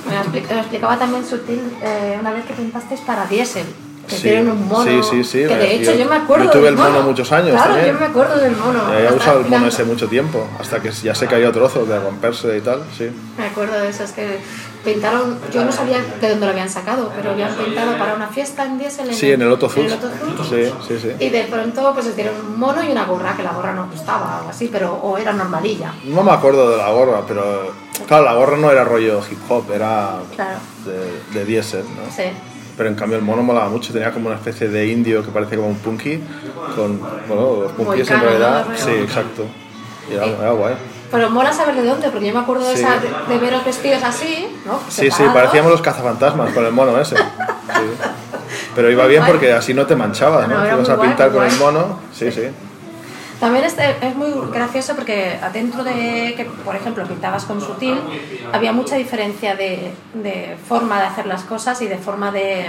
Me 0.08 0.14
lo 0.14 0.20
expli- 0.22 0.48
me 0.48 0.54
lo 0.54 0.60
explicaba 0.60 0.98
también 0.98 1.24
Sutil 1.24 1.62
eh, 1.82 2.18
una 2.20 2.32
vez 2.32 2.44
que 2.44 2.52
pintasteis 2.52 3.00
para 3.00 3.24
Diesel. 3.26 3.64
Que 4.10 4.16
Sí. 4.16 4.22
tienen 4.22 4.50
un 4.50 4.68
mono. 4.68 4.84
Sí, 4.84 5.00
sí, 5.08 5.24
sí, 5.24 5.38
Que 5.46 5.56
de 5.56 5.74
hecho 5.76 5.92
yo- 5.92 5.98
yo, 5.98 6.10
me 6.10 6.16
acuerdo. 6.16 6.44
yo 6.44 6.50
tuve 6.50 6.62
del 6.64 6.74
el 6.74 6.76
mono 6.80 7.02
muchos 7.02 7.30
años 7.32 7.52
Claro, 7.52 7.74
también. 7.74 7.94
yo 7.94 8.00
me 8.00 8.06
acuerdo 8.06 8.38
del 8.38 8.56
mono. 8.56 8.80
Hasta 8.86 9.14
usado 9.14 9.40
el 9.40 9.46
mono 9.46 9.66
ese 9.68 9.84
mucho 9.84 10.08
tiempo, 10.08 10.46
hasta 10.58 10.80
que 10.80 10.90
ya 10.90 11.14
se 11.14 11.26
cayó 11.26 11.50
trozos 11.52 11.88
de 11.88 11.98
romperse 11.98 12.56
y 12.56 12.60
tal, 12.60 12.82
sí. 12.96 13.10
Me 13.38 13.46
acuerdo 13.46 13.78
de 13.80 13.88
eso, 13.88 14.02
es 14.04 14.12
que 14.12 14.40
pintaron, 14.84 15.38
yo 15.52 15.64
no 15.64 15.70
sabía 15.72 15.98
de 16.20 16.28
dónde 16.30 16.46
lo 16.46 16.52
habían 16.52 16.68
sacado, 16.70 17.10
pero 17.14 17.30
habían 17.32 17.54
pintado 17.54 17.96
para 17.98 18.14
una 18.14 18.28
fiesta 18.28 18.64
en 18.64 18.78
Diesel. 18.78 19.12
Sí, 19.14 19.30
en 19.32 19.42
el 19.42 19.52
Otto 19.52 19.70
en 19.76 19.86
el. 19.86 19.92
Otto 19.92 20.08
Zuz. 20.08 20.48
Sí, 20.48 20.72
sí, 20.88 20.98
sí. 21.00 21.24
Y 21.24 21.28
de 21.28 21.44
pronto 21.44 21.92
pues 21.94 22.06
hicieron 22.06 22.34
un 22.46 22.58
mono 22.58 22.82
y 22.82 22.90
una 22.90 23.04
gorra, 23.04 23.36
que 23.36 23.42
la 23.42 23.52
gorra 23.52 23.72
no 23.74 23.88
gustaba 23.90 24.42
o 24.46 24.48
así, 24.50 24.68
pero 24.72 24.94
o 24.94 25.18
era 25.18 25.32
normalilla. 25.32 25.92
No 26.04 26.22
me 26.22 26.32
acuerdo 26.32 26.70
de 26.70 26.78
la 26.78 26.90
gorra, 26.90 27.22
pero 27.28 27.72
claro, 28.08 28.24
la 28.24 28.34
gorra 28.34 28.56
no 28.56 28.70
era 28.70 28.84
rollo 28.84 29.20
hip 29.30 29.38
hop, 29.50 29.70
era 29.72 30.14
Claro, 30.34 30.58
de, 30.86 31.38
de 31.38 31.44
diésel, 31.44 31.84
¿no? 31.84 32.10
sí. 32.10 32.24
Pero 32.80 32.88
en 32.88 32.96
cambio 32.96 33.18
el 33.18 33.22
mono 33.22 33.42
molaba 33.42 33.68
mucho, 33.68 33.92
tenía 33.92 34.10
como 34.10 34.28
una 34.28 34.36
especie 34.36 34.68
de 34.68 34.86
indio 34.86 35.22
que 35.22 35.30
parecía 35.30 35.58
como 35.58 35.68
un 35.68 35.76
punky, 35.76 36.18
con, 36.74 36.98
bueno, 37.28 37.64
los 37.64 37.72
punkies 37.72 38.10
en 38.10 38.16
Moicano, 38.16 38.22
realidad, 38.22 38.66
¿no? 38.70 38.74
sí, 38.74 38.90
exacto. 38.92 39.44
Y 40.10 40.14
era, 40.14 40.24
era 40.24 40.50
guay. 40.52 40.74
Pero 41.10 41.28
mola 41.28 41.52
saber 41.52 41.74
de 41.74 41.84
dónde, 41.84 42.08
porque 42.08 42.28
yo 42.28 42.32
me 42.32 42.40
acuerdo 42.40 42.66
de, 42.66 42.74
Sí. 42.78 42.82
esa, 42.82 42.94
de, 42.98 43.34
de 43.34 43.38
veros 43.38 43.66
vestidos 43.66 44.02
así, 44.02 44.48
¿no? 44.64 44.80
Sí, 44.88 45.10
sí, 45.10 45.24
parecíamos 45.34 45.70
los 45.70 45.82
cazafantasmas 45.82 46.54
con 46.54 46.64
el 46.64 46.72
mono 46.72 46.98
ese. 46.98 47.16
Sí. 47.70 47.86
Pero 48.74 48.90
iba 48.90 49.06
bien 49.06 49.24
porque 49.26 49.52
así 49.52 49.74
no 49.74 49.84
te 49.84 49.94
manchabas, 49.94 50.48
No, 50.48 50.66
ibas 50.66 50.88
a 50.88 50.98
pintar 50.98 51.30
con 51.32 51.44
el 51.44 51.54
mono, 51.58 52.00
sí, 52.14 52.32
sí. 52.32 52.48
También 53.40 53.64
es, 53.64 53.74
es 53.78 54.14
muy 54.16 54.30
gracioso 54.52 54.94
porque 54.94 55.38
dentro 55.52 55.82
de 55.82 56.34
que, 56.36 56.44
por 56.64 56.76
ejemplo, 56.76 57.04
pintabas 57.06 57.44
con 57.46 57.60
sutil, 57.60 57.98
había 58.52 58.72
mucha 58.72 58.96
diferencia 58.96 59.56
de, 59.56 59.92
de 60.12 60.56
forma 60.68 61.00
de 61.00 61.06
hacer 61.06 61.26
las 61.26 61.42
cosas 61.44 61.80
y 61.80 61.86
de 61.88 61.96
forma 61.96 62.30
de... 62.30 62.66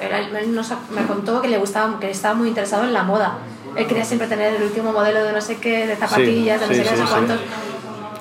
Él, 0.00 0.54
nos- 0.54 0.72
me 0.94 1.04
contó 1.06 1.42
que 1.42 1.48
le 1.48 1.58
gustaba, 1.58 1.98
que 1.98 2.10
estaba 2.10 2.34
muy 2.34 2.48
interesado 2.48 2.84
en 2.84 2.92
la 2.92 3.02
moda. 3.02 3.38
Él 3.74 3.86
quería 3.88 4.04
siempre 4.04 4.28
tener 4.28 4.54
el 4.54 4.62
último 4.62 4.92
modelo 4.92 5.24
de 5.24 5.32
no 5.32 5.40
sé 5.40 5.56
qué, 5.56 5.86
de 5.88 5.96
zapatillas, 5.96 6.60
de 6.60 6.66
no 6.68 6.72
sí, 6.72 6.78
sé 6.78 6.82
qué, 6.84 6.96
sí, 6.96 7.02
sí. 7.02 7.08
cuántos. 7.10 7.40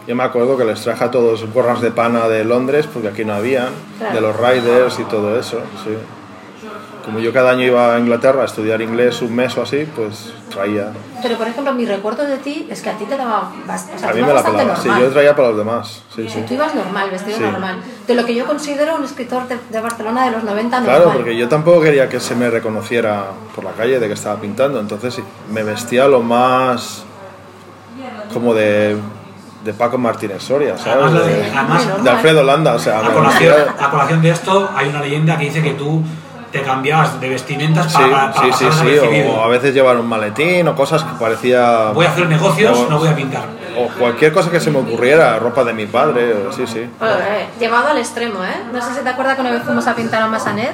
Yo 0.08 0.16
me 0.16 0.24
acuerdo 0.24 0.58
que 0.58 0.66
les 0.66 0.82
traje 0.82 1.04
a 1.04 1.12
todos 1.12 1.46
gorras 1.54 1.82
de 1.82 1.92
pana 1.92 2.28
de 2.28 2.44
Londres, 2.44 2.88
porque 2.92 3.10
aquí 3.10 3.24
no 3.26 3.34
habían, 3.36 3.70
Claro. 4.00 4.16
de 4.16 4.22
los 4.22 4.36
Riders 4.36 5.00
y 5.00 5.04
todo 5.04 5.40
eso, 5.40 5.60
sí. 5.84 5.92
Como 7.10 7.20
yo 7.22 7.34
cada 7.34 7.50
año 7.52 7.64
iba 7.64 7.96
a 7.96 8.00
Inglaterra 8.00 8.44
a 8.44 8.46
estudiar 8.46 8.80
inglés 8.84 9.24
un 9.24 9.36
mes 9.36 9.58
o 9.58 9.64
así, 9.64 9.88
pues 9.96 10.32
traía. 10.54 10.92
Pero, 11.24 11.38
por 11.38 11.48
ejemplo, 11.48 11.74
mi 11.74 11.84
recuerdo 11.86 12.24
de 12.24 12.38
ti 12.38 12.68
es 12.70 12.84
que 12.84 12.90
a 12.92 12.94
ti 13.00 13.06
te 13.06 13.18
daba 13.18 13.50
bast- 13.68 13.96
o 13.96 13.98
sea, 13.98 14.10
A 14.10 14.14
mí 14.14 14.22
me 14.22 14.28
la 14.28 14.34
bastante 14.36 14.60
pelaba, 14.60 14.80
sí, 14.80 14.90
yo 15.02 15.10
traía 15.10 15.36
para 15.36 15.48
los 15.48 15.58
demás, 15.58 16.04
sí, 16.16 16.30
sí. 16.30 16.44
Tú 16.48 16.54
ibas 16.54 16.76
normal, 16.76 17.10
vestido 17.10 17.38
Sí. 17.38 17.44
normal. 17.44 17.78
De 18.08 18.14
lo 18.14 18.24
que 18.26 18.36
yo 18.36 18.46
considero 18.46 18.96
un 18.96 19.04
escritor 19.06 19.48
de, 19.48 19.58
de 19.72 19.80
Barcelona 19.82 20.26
de 20.26 20.32
los 20.32 20.44
90 20.44 20.80
normal. 20.82 21.02
Claro, 21.02 21.12
porque 21.18 21.36
yo 21.36 21.50
tampoco 21.50 21.82
quería 21.82 22.08
que 22.08 22.20
se 22.20 22.36
me 22.36 22.48
reconociera 22.52 23.24
por 23.56 23.64
la 23.64 23.72
calle 23.72 24.00
de 24.00 24.06
que 24.08 24.14
estaba 24.14 24.40
pintando, 24.40 24.80
entonces 24.80 25.20
me 25.52 25.64
vestía 25.64 26.08
lo 26.08 26.22
más 26.22 27.06
como 28.32 28.54
de, 28.54 28.96
de 29.66 29.74
Paco 29.74 29.98
Martínez 29.98 30.44
Soria, 30.44 30.78
¿sabes? 30.78 31.06
Además, 31.06 31.26
de- 31.26 31.34
De, 31.36 31.52
además, 31.58 32.04
de 32.04 32.10
Alfredo 32.12 32.44
Landa, 32.44 32.74
o 32.76 32.80
sea, 32.80 33.00
a 33.00 33.12
colación, 33.12 33.56
a 33.80 33.90
colación 33.90 34.22
de 34.22 34.30
esto, 34.30 34.70
hay 34.76 34.90
una 34.90 35.02
leyenda 35.02 35.36
que 35.40 35.46
dice 35.46 35.64
que 35.64 35.72
tú 35.74 36.04
te 36.52 36.62
cambiabas 36.62 37.20
de 37.22 37.30
vestimentas 37.30 37.92
Sí, 37.92 37.98
para, 38.00 38.32
para 38.34 38.48
sí, 38.48 38.54
sí, 38.58 38.66
pasar 38.66 38.86
sí, 38.86 38.92
desapercibido. 38.92 39.34
o 39.36 39.44
a 39.44 39.48
veces 39.48 39.74
llevar 39.74 39.98
un 39.98 40.08
maletín 40.08 40.68
o 40.68 40.76
cosas 40.76 41.04
que 41.04 41.12
parecía... 41.20 41.92
Voy 41.94 42.06
a 42.06 42.10
hacer 42.12 42.28
negocios, 42.28 42.78
o- 42.78 42.90
no 42.90 42.98
voy 43.00 43.08
a 43.10 43.16
pintar. 43.16 43.44
O 43.78 43.88
cualquier 44.00 44.34
cosa 44.34 44.50
que 44.52 44.60
se 44.60 44.72
me 44.72 44.80
ocurriera, 44.80 45.38
ropa 45.40 45.64
de 45.64 45.74
mi 45.74 45.86
padre, 45.86 46.34
o- 46.48 46.52
sí, 46.52 46.66
sí. 46.68 46.90
Bueno, 47.00 47.16
eh, 47.20 47.48
llevado 47.60 47.90
al 47.90 47.98
extremo, 47.98 48.44
¿eh? 48.44 48.64
No 48.74 48.82
sé 48.82 48.94
si 48.96 49.02
te 49.02 49.10
acuerdas 49.10 49.36
que 49.36 49.42
una 49.42 49.52
vez 49.52 49.64
fuimos 49.64 49.86
a 49.88 49.96
pintar 49.96 50.22
a 50.24 50.28
Massanet 50.28 50.74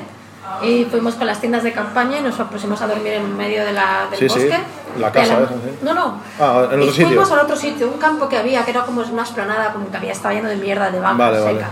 y 0.64 0.86
fuimos 0.86 1.16
con 1.16 1.28
las 1.28 1.40
tiendas 1.40 1.64
de 1.64 1.74
campaña 1.74 2.20
y 2.20 2.22
nos 2.22 2.36
pusimos 2.36 2.82
a 2.82 2.88
dormir 2.88 3.14
en 3.14 3.36
medio 3.36 3.66
de 3.66 3.74
la, 3.74 4.08
del 4.10 4.20
Sí, 4.20 4.30
sí, 4.30 4.40
bosque. 4.48 4.60
la 4.98 5.08
Y 5.08 5.10
a 5.10 5.12
casa 5.12 5.34
esa, 5.34 5.48
sí. 5.48 5.80
No, 5.82 5.94
no. 5.94 6.18
Ah, 6.40 6.68
en 6.72 6.80
y 6.80 6.84
otro 6.84 6.92
sitio. 6.94 7.08
fuimos 7.08 7.32
al 7.32 7.40
otro 7.40 7.56
sitio, 7.56 7.88
un 7.88 7.98
campo 8.00 8.30
que 8.30 8.38
había, 8.38 8.64
que 8.64 8.72
era 8.72 8.84
como 8.84 9.02
una 9.02 9.24
esplanada, 9.24 9.74
como 9.74 9.90
que 9.92 9.98
había 9.98 10.12
estado 10.14 10.34
lleno 10.36 10.48
de 10.48 10.56
mierda, 10.56 10.90
de 10.92 11.00
vacas 11.00 11.18
Vale, 11.18 11.40
vale. 11.42 11.66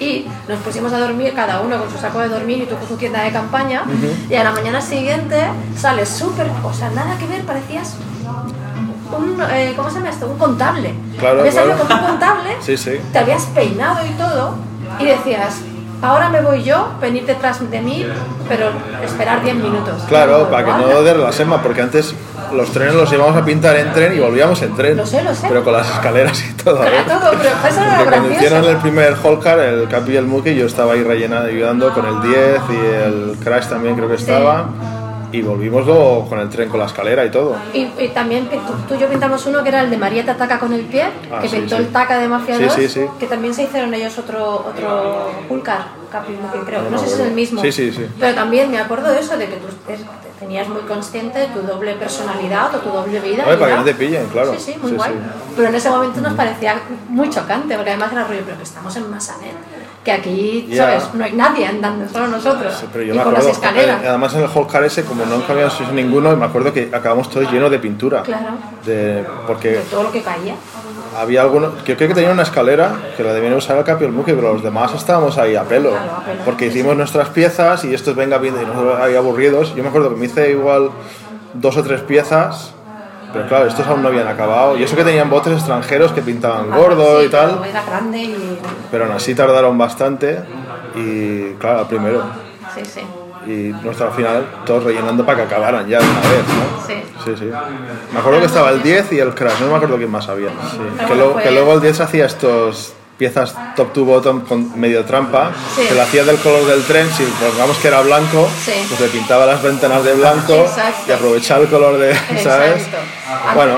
Y 0.00 0.26
nos 0.48 0.58
pusimos 0.60 0.92
a 0.94 0.98
dormir 0.98 1.34
cada 1.34 1.60
uno 1.60 1.78
con 1.78 1.90
su 1.90 1.98
saco 1.98 2.18
de 2.20 2.28
dormir 2.28 2.62
y 2.62 2.66
tú 2.66 2.74
con 2.76 2.88
tu 2.88 2.96
tienda 2.96 3.22
de 3.22 3.30
campaña. 3.30 3.82
Y 4.30 4.34
a 4.34 4.42
la 4.42 4.50
mañana 4.50 4.80
siguiente 4.80 5.36
sales 5.76 6.08
súper, 6.08 6.46
o 6.64 6.72
sea, 6.72 6.90
nada 6.90 7.16
que 7.18 7.26
ver, 7.26 7.42
parecías 7.44 7.94
un, 9.16 9.40
eh, 9.50 9.74
¿cómo 9.76 9.90
se 9.90 9.96
llama 9.96 10.10
esto? 10.10 10.26
Un 10.26 10.38
contable. 10.38 10.94
Claro, 11.18 11.40
Habías 11.40 11.54
salido 11.54 11.74
claro. 11.76 11.88
con 11.88 11.98
un 12.00 12.06
contable, 12.06 12.56
Sí, 12.60 12.76
sí. 12.76 12.92
te 13.12 13.18
habías 13.18 13.44
peinado 13.46 13.98
y 14.06 14.10
todo, 14.10 14.54
y 14.98 15.04
decías, 15.04 15.56
ahora 16.00 16.28
me 16.28 16.40
voy 16.40 16.62
yo, 16.62 16.92
venir 17.00 17.26
detrás 17.26 17.58
de 17.70 17.80
mí, 17.80 18.06
pero 18.48 18.70
esperar 19.04 19.42
10 19.42 19.56
minutos. 19.56 20.02
Claro, 20.08 20.48
para 20.50 20.64
que 20.64 20.70
no 20.72 21.02
dé 21.02 21.14
la 21.16 21.32
sema, 21.32 21.60
porque 21.62 21.82
antes 21.82 22.14
los 22.52 22.70
trenes 22.72 22.94
los 22.94 23.12
íbamos 23.12 23.36
a 23.36 23.44
pintar 23.44 23.76
en 23.76 23.92
tren 23.92 24.16
y 24.16 24.20
volvíamos 24.20 24.60
en 24.62 24.74
tren. 24.74 24.96
Lo 24.96 25.06
sé, 25.06 25.22
lo 25.22 25.34
sé. 25.34 25.46
Pero 25.48 25.64
con 25.64 25.72
las 25.72 25.88
escaleras 25.90 26.42
y 26.44 26.52
todo. 26.54 26.84
Era 26.84 27.00
¿eh? 27.00 27.04
todo, 27.06 27.30
pero 27.38 27.50
eso 27.68 27.80
era 27.80 28.04
cuando 28.04 28.30
hicieron 28.32 28.64
el 28.64 28.76
primer 28.76 29.16
Holcar, 29.22 29.58
el 29.60 29.88
Capi 29.88 30.12
y 30.12 30.16
el 30.16 30.26
Muki, 30.26 30.54
yo 30.54 30.66
estaba 30.66 30.94
ahí 30.94 31.02
rellenando, 31.02 31.48
ayudando 31.48 31.92
con 31.92 32.06
el 32.06 32.22
10 32.22 32.60
y 32.70 33.04
el 33.04 33.36
Crash 33.42 33.66
también 33.66 33.96
creo 33.96 34.08
que 34.08 34.16
estaba. 34.16 34.68
Y 35.32 35.42
volvimos 35.42 35.86
luego 35.86 36.28
con 36.28 36.38
el 36.40 36.48
tren 36.48 36.68
con 36.68 36.80
la 36.80 36.86
escalera 36.86 37.24
y 37.24 37.30
todo. 37.30 37.54
Y, 37.72 37.82
y 37.98 38.08
también 38.14 38.48
tú, 38.48 38.56
tú 38.88 38.94
y 38.94 38.98
yo 38.98 39.08
pintamos 39.08 39.44
uno 39.46 39.62
que 39.62 39.68
era 39.68 39.82
el 39.82 39.90
de 39.90 39.96
María 39.96 40.24
te 40.24 40.32
ataca 40.32 40.58
con 40.58 40.72
el 40.72 40.82
pie, 40.82 41.04
Ah, 41.30 41.40
que 41.40 41.48
sí, 41.48 41.56
pintó 41.56 41.76
sí. 41.76 41.82
el 41.82 41.88
taca 41.92 42.18
de 42.18 42.28
Mafia 42.28 42.56
Sí, 42.56 42.64
2, 42.64 42.72
sí, 42.74 42.88
sí. 42.88 43.06
que 43.18 43.26
también 43.26 43.54
se 43.54 43.62
hicieron 43.64 43.94
ellos 43.94 44.18
otro 44.18 44.64
otro 44.68 45.30
Pulcar, 45.48 45.84
creo, 46.66 46.82
no, 46.90 46.98
sé 46.98 47.06
si 47.06 47.14
es 47.14 47.20
el 47.20 47.32
mismo. 47.32 47.60
Sí, 47.62 47.70
sí, 47.72 47.92
sí. 47.92 48.06
Pero 48.18 48.34
también 48.34 48.70
me 48.70 48.78
acuerdo 48.78 49.08
de 49.12 49.20
eso, 49.20 49.36
de 49.36 49.46
que 49.46 49.56
tú 49.56 49.66
te- 49.86 49.94
te 49.96 50.04
tenías 50.40 50.68
muy 50.68 50.80
consciente 50.82 51.38
de 51.38 51.46
tu 51.48 51.60
doble 51.60 51.94
personalidad 51.94 52.74
o 52.74 52.78
tu 52.78 52.88
doble 52.90 53.20
vida. 53.20 53.44
Oye, 53.46 53.56
para 53.56 53.72
que 53.72 53.78
no 53.78 53.84
te 53.84 53.94
pillen, 53.94 54.26
claro. 54.28 54.52
Sí, 54.54 54.72
sí, 54.72 54.78
muy 54.82 54.92
guay. 54.92 55.12
Pero 55.54 55.68
en 55.68 55.74
ese 55.74 55.90
momento 55.90 56.20
nos 56.20 56.32
parecía 56.34 56.76
muy 57.08 57.30
chocante, 57.30 57.74
porque 57.74 57.90
además 57.90 58.10
era 58.12 58.24
rollo, 58.24 58.40
pero 58.44 58.56
que 58.56 58.62
estamos 58.64 58.94
en 58.96 59.10
Massanet, 59.10 59.52
que 60.04 60.12
aquí, 60.12 60.66
Ya. 60.70 60.84
¿sabes? 60.84 61.14
No 61.14 61.24
hay 61.24 61.32
nadie 61.32 61.66
andando, 61.66 62.08
solo 62.08 62.28
nosotros. 62.28 62.74
Sí, 62.78 62.86
pero 62.92 63.04
yo 63.04 63.12
y 63.12 63.16
me 63.16 63.20
acuerdo, 63.22 63.38
las 63.46 63.48
escaleras. 63.56 64.02
eh, 64.02 64.08
además 64.08 64.34
en 64.34 64.40
el 64.42 64.48
Holcar 64.54 64.82
ese, 64.84 65.04
como 65.04 65.26
no 65.26 65.46
cabíamos 65.46 65.78
ninguno, 65.92 66.34
me 66.36 66.46
acuerdo 66.46 66.72
que 66.72 66.88
acabamos 66.92 67.28
todos 67.28 67.50
llenos 67.52 67.70
de 67.70 67.78
pintura. 67.78 68.22
Claro. 68.22 68.46
De, 68.86 68.94
de 68.94 69.24
porque 69.46 69.80
todo 69.90 70.04
lo 70.04 70.10
que 70.12 70.22
caía. 70.22 70.54
había 71.18 71.42
algunos, 71.42 71.74
que 71.82 71.96
creo 71.96 72.08
que 72.08 72.14
tenía 72.14 72.30
una 72.32 72.44
escalera 72.44 72.92
que 73.16 73.22
la 73.22 73.34
debían 73.34 73.52
usar 73.54 73.76
el 73.76 73.84
Capi 73.84 74.06
Muki, 74.06 74.32
pero 74.32 74.54
los 74.54 74.62
demás 74.62 74.94
estábamos 74.94 75.36
ahí 75.36 75.54
a 75.54 75.64
pelo. 75.64 75.90
Claro, 75.90 76.12
a 76.16 76.24
pelo, 76.24 76.42
Porque 76.46 76.70
sí, 76.70 76.78
hicimos 76.78 76.96
nuestras 76.96 77.28
piezas 77.28 77.84
y 77.84 77.92
estos 77.92 78.16
venga 78.16 78.40
y 78.42 78.50
nosotros 78.50 78.98
ahí 79.00 79.16
aburridos. 79.16 79.74
Yo 79.74 79.82
me 79.82 79.90
acuerdo 79.90 80.08
que 80.10 80.16
me 80.16 80.24
hice 80.26 80.50
igual 80.50 80.90
dos 81.52 81.76
o 81.76 81.82
tres 81.82 82.00
piezas, 82.00 82.72
pero 83.32 83.46
claro, 83.46 83.66
estos 83.66 83.86
aún 83.86 84.02
no 84.02 84.08
habían 84.08 84.26
acabado. 84.28 84.76
Y 84.76 84.82
eso 84.82 84.96
que 84.96 85.04
tenían 85.04 85.30
botes 85.30 85.52
extranjeros 85.54 86.12
que 86.12 86.22
pintaban 86.22 86.70
gordo 86.70 87.18
Ah, 87.18 87.20
Sí, 87.20 87.26
y 87.26 87.28
tal, 87.30 87.60
pero 88.90 89.04
aún 89.04 89.12
así 89.14 89.34
tardaron 89.34 89.76
bastante. 89.78 90.40
Y 90.94 91.52
claro, 91.54 91.86
primero. 91.86 92.22
Sí, 92.74 92.82
sí. 92.84 93.00
Y 93.46 93.72
nosotros 93.72 94.10
al 94.10 94.12
final 94.16 94.46
todos 94.66 94.84
rellenando 94.84 95.24
para 95.24 95.38
que 95.38 95.42
acabaran 95.44 95.88
ya 95.88 95.98
de 95.98 96.04
una 96.06 96.20
vez, 96.20 96.44
¿no? 96.46 96.86
Sí. 96.86 96.94
Sí, 97.24 97.34
sí. 97.38 97.50
Me 98.12 98.18
acuerdo 98.18 98.40
que 98.40 98.46
estaba 98.46 98.70
el 98.70 98.82
10 98.82 99.12
y 99.12 99.18
el 99.18 99.34
Crash, 99.34 99.60
no 99.60 99.68
me 99.68 99.76
acuerdo 99.76 99.96
quién 99.96 100.10
más 100.10 100.28
había. 100.28 100.50
Sí. 100.50 101.06
Que 101.42 101.50
luego 101.50 101.72
el 101.74 101.80
10 101.80 102.00
hacía 102.00 102.26
estos 102.26 102.94
piezas 103.20 103.54
top 103.76 103.92
to 103.92 104.04
bottom 104.06 104.40
con 104.48 104.80
medio 104.80 105.04
trampa, 105.04 105.50
Sí. 105.76 105.86
que 105.86 105.94
lo 105.94 106.00
hacía 106.02 106.24
del 106.24 106.38
color 106.38 106.64
del 106.64 106.82
tren, 106.84 107.06
si 107.10 107.22
pongamos 107.24 107.76
que 107.76 107.88
era 107.88 108.00
blanco, 108.00 108.48
Sí. 108.64 108.72
pues 108.88 108.98
le 108.98 109.08
pintaba 109.08 109.44
las 109.44 109.62
ventanas 109.62 110.02
de 110.02 110.14
blanco 110.14 110.54
Exacto. 110.54 111.02
y 111.06 111.12
aprovechaba 111.12 111.60
el 111.60 111.68
color 111.68 111.98
de, 111.98 112.14
¿sabes? 112.42 112.82
Exacto. 112.86 112.96
Bueno, 113.54 113.74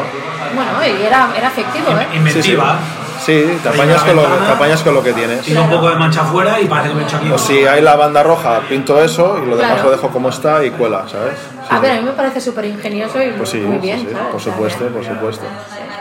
Bueno, 0.54 0.70
y 0.86 1.02
era, 1.06 1.30
era 1.36 1.48
efectivo, 1.48 1.88
¿eh? 1.98 2.06
Inventiva. 2.14 2.78
Sí, 3.24 3.58
te 3.62 3.68
apañas, 3.68 4.02
con 4.02 4.16
lo, 4.16 4.22
te 4.22 4.52
apañas 4.52 4.82
con 4.82 4.94
lo 4.94 5.02
que 5.02 5.12
tienes. 5.12 5.40
Tiro 5.42 5.62
un 5.62 5.70
poco 5.70 5.88
de 5.90 5.96
mancha 5.96 6.20
afuera 6.22 6.60
y 6.60 6.66
parece 6.66 6.88
que 6.90 6.94
me 6.94 7.02
he 7.02 7.04
hecho 7.04 7.16
aquí. 7.16 7.30
O 7.32 7.38
si 7.38 7.64
hay 7.64 7.80
la 7.80 7.94
banda 7.96 8.22
roja, 8.22 8.60
pinto 8.68 9.02
eso 9.02 9.38
y 9.42 9.46
lo 9.48 9.56
demás 9.56 9.72
Claro. 9.74 9.84
lo 9.84 9.90
dejo 9.92 10.08
como 10.10 10.28
está 10.28 10.64
y 10.64 10.70
cuela, 10.70 11.04
¿sabes? 11.10 11.34
A 11.70 11.78
ver, 11.80 11.92
a 11.92 11.94
mí 12.00 12.02
me 12.02 12.12
parece 12.12 12.40
súper 12.40 12.64
ingenioso 12.66 13.20
y 13.22 13.30
Pues 13.30 13.48
sí, 13.48 13.58
muy 13.58 13.76
sí, 13.76 13.82
bien. 13.82 14.00
sí, 14.00 14.06
¿sabes? 14.12 14.26
por 14.32 14.40
supuesto, 14.40 14.86
por 14.88 15.04
supuesto. 15.04 15.44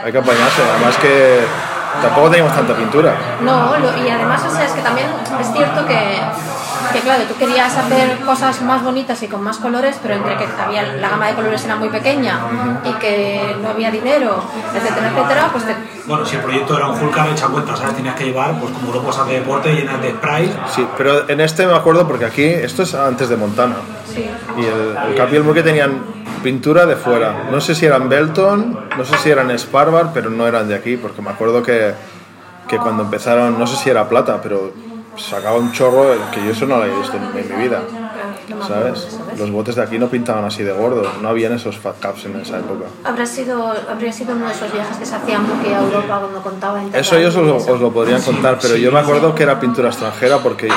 Hay 0.04 0.10
que 0.12 0.18
apañarse, 0.18 0.62
además 0.74 0.96
que 0.98 1.40
tampoco 2.00 2.30
teníamos 2.30 2.54
tanta 2.54 2.74
pintura. 2.74 3.14
No, 3.42 3.76
lo- 3.78 3.96
y 4.04 4.08
además, 4.08 4.42
o 4.46 4.50
sea, 4.50 4.64
es 4.64 4.72
que 4.72 4.80
también 4.82 5.08
es 5.40 5.52
cierto 5.52 5.84
que, 5.86 6.20
que, 6.92 7.00
claro, 7.00 7.24
tú 7.24 7.34
querías 7.36 7.76
hacer 7.76 8.18
cosas 8.20 8.60
más 8.62 8.82
bonitas 8.82 9.22
y 9.22 9.28
con 9.28 9.42
más 9.42 9.58
colores, 9.58 9.98
pero 10.02 10.14
entre 10.14 10.36
que 10.36 10.46
había 10.62 10.82
la 10.94 11.08
gama 11.08 11.26
de 11.28 11.34
colores 11.34 11.64
era 11.64 11.76
muy 11.76 11.88
pequeña 11.88 12.38
y 12.84 12.92
que 12.94 13.56
no 13.62 13.70
había 13.70 13.90
dinero, 13.90 14.42
etcétera, 14.74 15.08
etcétera, 15.14 15.48
pues 15.52 15.64
te, 15.64 15.76
Bueno, 16.06 16.24
si 16.26 16.36
el 16.36 16.42
proyecto 16.42 16.76
era 16.76 16.88
un 16.88 16.96
full 16.96 17.10
car 17.10 17.28
hecha 17.28 17.46
cuenta, 17.46 17.76
¿sabes? 17.76 17.96
Tenías 17.96 18.14
que 18.16 18.24
llevar, 18.24 18.58
pues 18.60 18.72
como 18.72 18.90
grupos 18.92 19.26
de 19.26 19.34
deporte 19.34 19.72
llenas 19.74 20.00
de 20.02 20.10
spray. 20.10 20.54
Sí, 20.74 20.86
pero 20.98 21.28
en 21.28 21.40
este 21.40 21.66
me 21.66 21.74
acuerdo 21.74 22.06
porque 22.06 22.24
aquí, 22.24 22.44
esto 22.44 22.82
es 22.82 22.94
antes 22.94 23.28
de 23.28 23.36
Montana. 23.36 23.76
sí. 24.12 24.28
Y 24.58 24.64
el, 24.66 24.96
el 25.08 25.14
Capi 25.16 25.32
y 25.34 25.36
el 25.36 25.44
Muque 25.44 25.62
tenían 25.62 26.02
pintura 26.42 26.86
de 26.86 26.96
fuera. 26.96 27.48
No 27.50 27.60
sé 27.60 27.74
si 27.74 27.86
eran 27.86 28.08
Belton, 28.08 28.78
no 28.96 29.04
sé 29.04 29.16
si 29.18 29.30
eran 29.30 29.56
Sparbar, 29.58 30.10
pero 30.12 30.30
no 30.30 30.46
eran 30.46 30.68
de 30.68 30.74
aquí, 30.74 30.96
porque 30.96 31.22
me 31.22 31.30
acuerdo 31.30 31.62
que, 31.62 31.92
que 32.68 32.78
cuando 32.78 33.04
empezaron, 33.04 33.58
no 33.58 33.66
sé 33.66 33.76
si 33.76 33.90
era 33.90 34.08
plata, 34.08 34.40
pero 34.42 34.72
sacaba 35.16 35.58
un 35.58 35.72
chorro 35.72 36.14
que 36.32 36.44
yo 36.44 36.52
eso 36.52 36.66
no 36.66 36.76
lo 36.76 36.84
había 36.84 36.98
visto 36.98 37.16
en, 37.16 37.38
en 37.38 37.56
mi 37.56 37.62
vida. 37.62 37.82
No 38.54 38.66
¿Sabes? 38.66 39.04
eso, 39.04 39.24
¿ves? 39.26 39.38
Los 39.38 39.50
botes 39.50 39.74
de 39.76 39.82
aquí 39.82 39.98
no 39.98 40.08
pintaban 40.08 40.44
así 40.44 40.62
de 40.62 40.72
gordo, 40.72 41.02
no 41.20 41.28
habían 41.28 41.52
esos 41.52 41.76
fat 41.78 41.98
caps 42.00 42.24
en 42.26 42.40
esa 42.40 42.58
época. 42.58 42.86
Habrá 43.04 43.26
sido, 43.26 43.72
habría 43.90 44.12
sido 44.12 44.34
uno 44.34 44.46
de 44.48 44.52
esos 44.54 44.72
viajes 44.72 44.96
que 44.96 45.06
se 45.06 45.14
hacían 45.14 45.42
Muki 45.48 45.72
a 45.72 45.80
Europa 45.80 46.18
cuando 46.20 46.42
contaba 46.42 46.82
en 46.82 46.94
Eso 46.94 47.16
ellos 47.16 47.34
os 47.36 47.68
os 47.68 47.80
lo 47.80 47.92
podrían 47.92 48.20
Sí, 48.20 48.26
contar, 48.26 48.58
pero 48.60 48.74
sí, 48.74 48.80
yo 48.80 48.92
me 48.92 48.98
sí. 49.00 49.04
acuerdo 49.04 49.34
que 49.34 49.42
era 49.42 49.58
pintura 49.60 49.88
extranjera 49.88 50.38
porque 50.38 50.68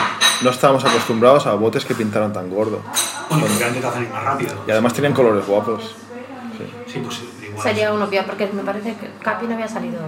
no 0.43 0.49
estábamos 0.49 0.83
acostumbrados 0.85 1.45
a 1.47 1.53
botes 1.53 1.85
que 1.85 1.95
pintaran 1.95 2.31
tan 2.33 2.49
gordo. 2.49 2.79
Bueno, 3.29 3.45
porque 3.47 4.03
ir 4.03 4.09
más 4.09 4.23
rápido. 4.23 4.53
Y 4.67 4.71
además 4.71 4.93
tenían 4.93 5.13
colores 5.13 5.45
guapos. 5.47 5.95
Sí, 6.91 6.99
pues 7.03 7.19
igual. 7.45 7.63
Sería 7.63 7.91
uno 7.93 8.09
que, 8.09 8.21
porque 8.23 8.47
me 8.53 8.63
parece 8.63 8.95
que 8.95 9.09
Capi 9.21 9.47
no 9.47 9.53
había 9.55 9.67
salido. 9.67 9.99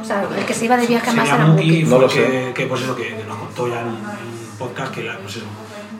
O 0.00 0.04
sea, 0.04 0.24
el 0.36 0.44
que 0.44 0.54
se 0.54 0.64
iba 0.64 0.76
de 0.76 0.86
viaje 0.86 1.12
más 1.12 1.28
era 1.28 1.46
Muki. 1.46 1.82
No 1.84 1.98
lo 1.98 2.08
que, 2.08 2.14
sé. 2.14 2.52
que, 2.54 2.66
pues 2.66 2.80
eso, 2.82 2.96
que, 2.96 3.22
nos 3.28 3.36
contó 3.36 3.68
ya 3.68 3.80
en 3.82 3.96
podcast 4.58 4.92
que, 4.94 5.04
la- 5.04 5.18
pues 5.18 5.36
eso, 5.36 5.46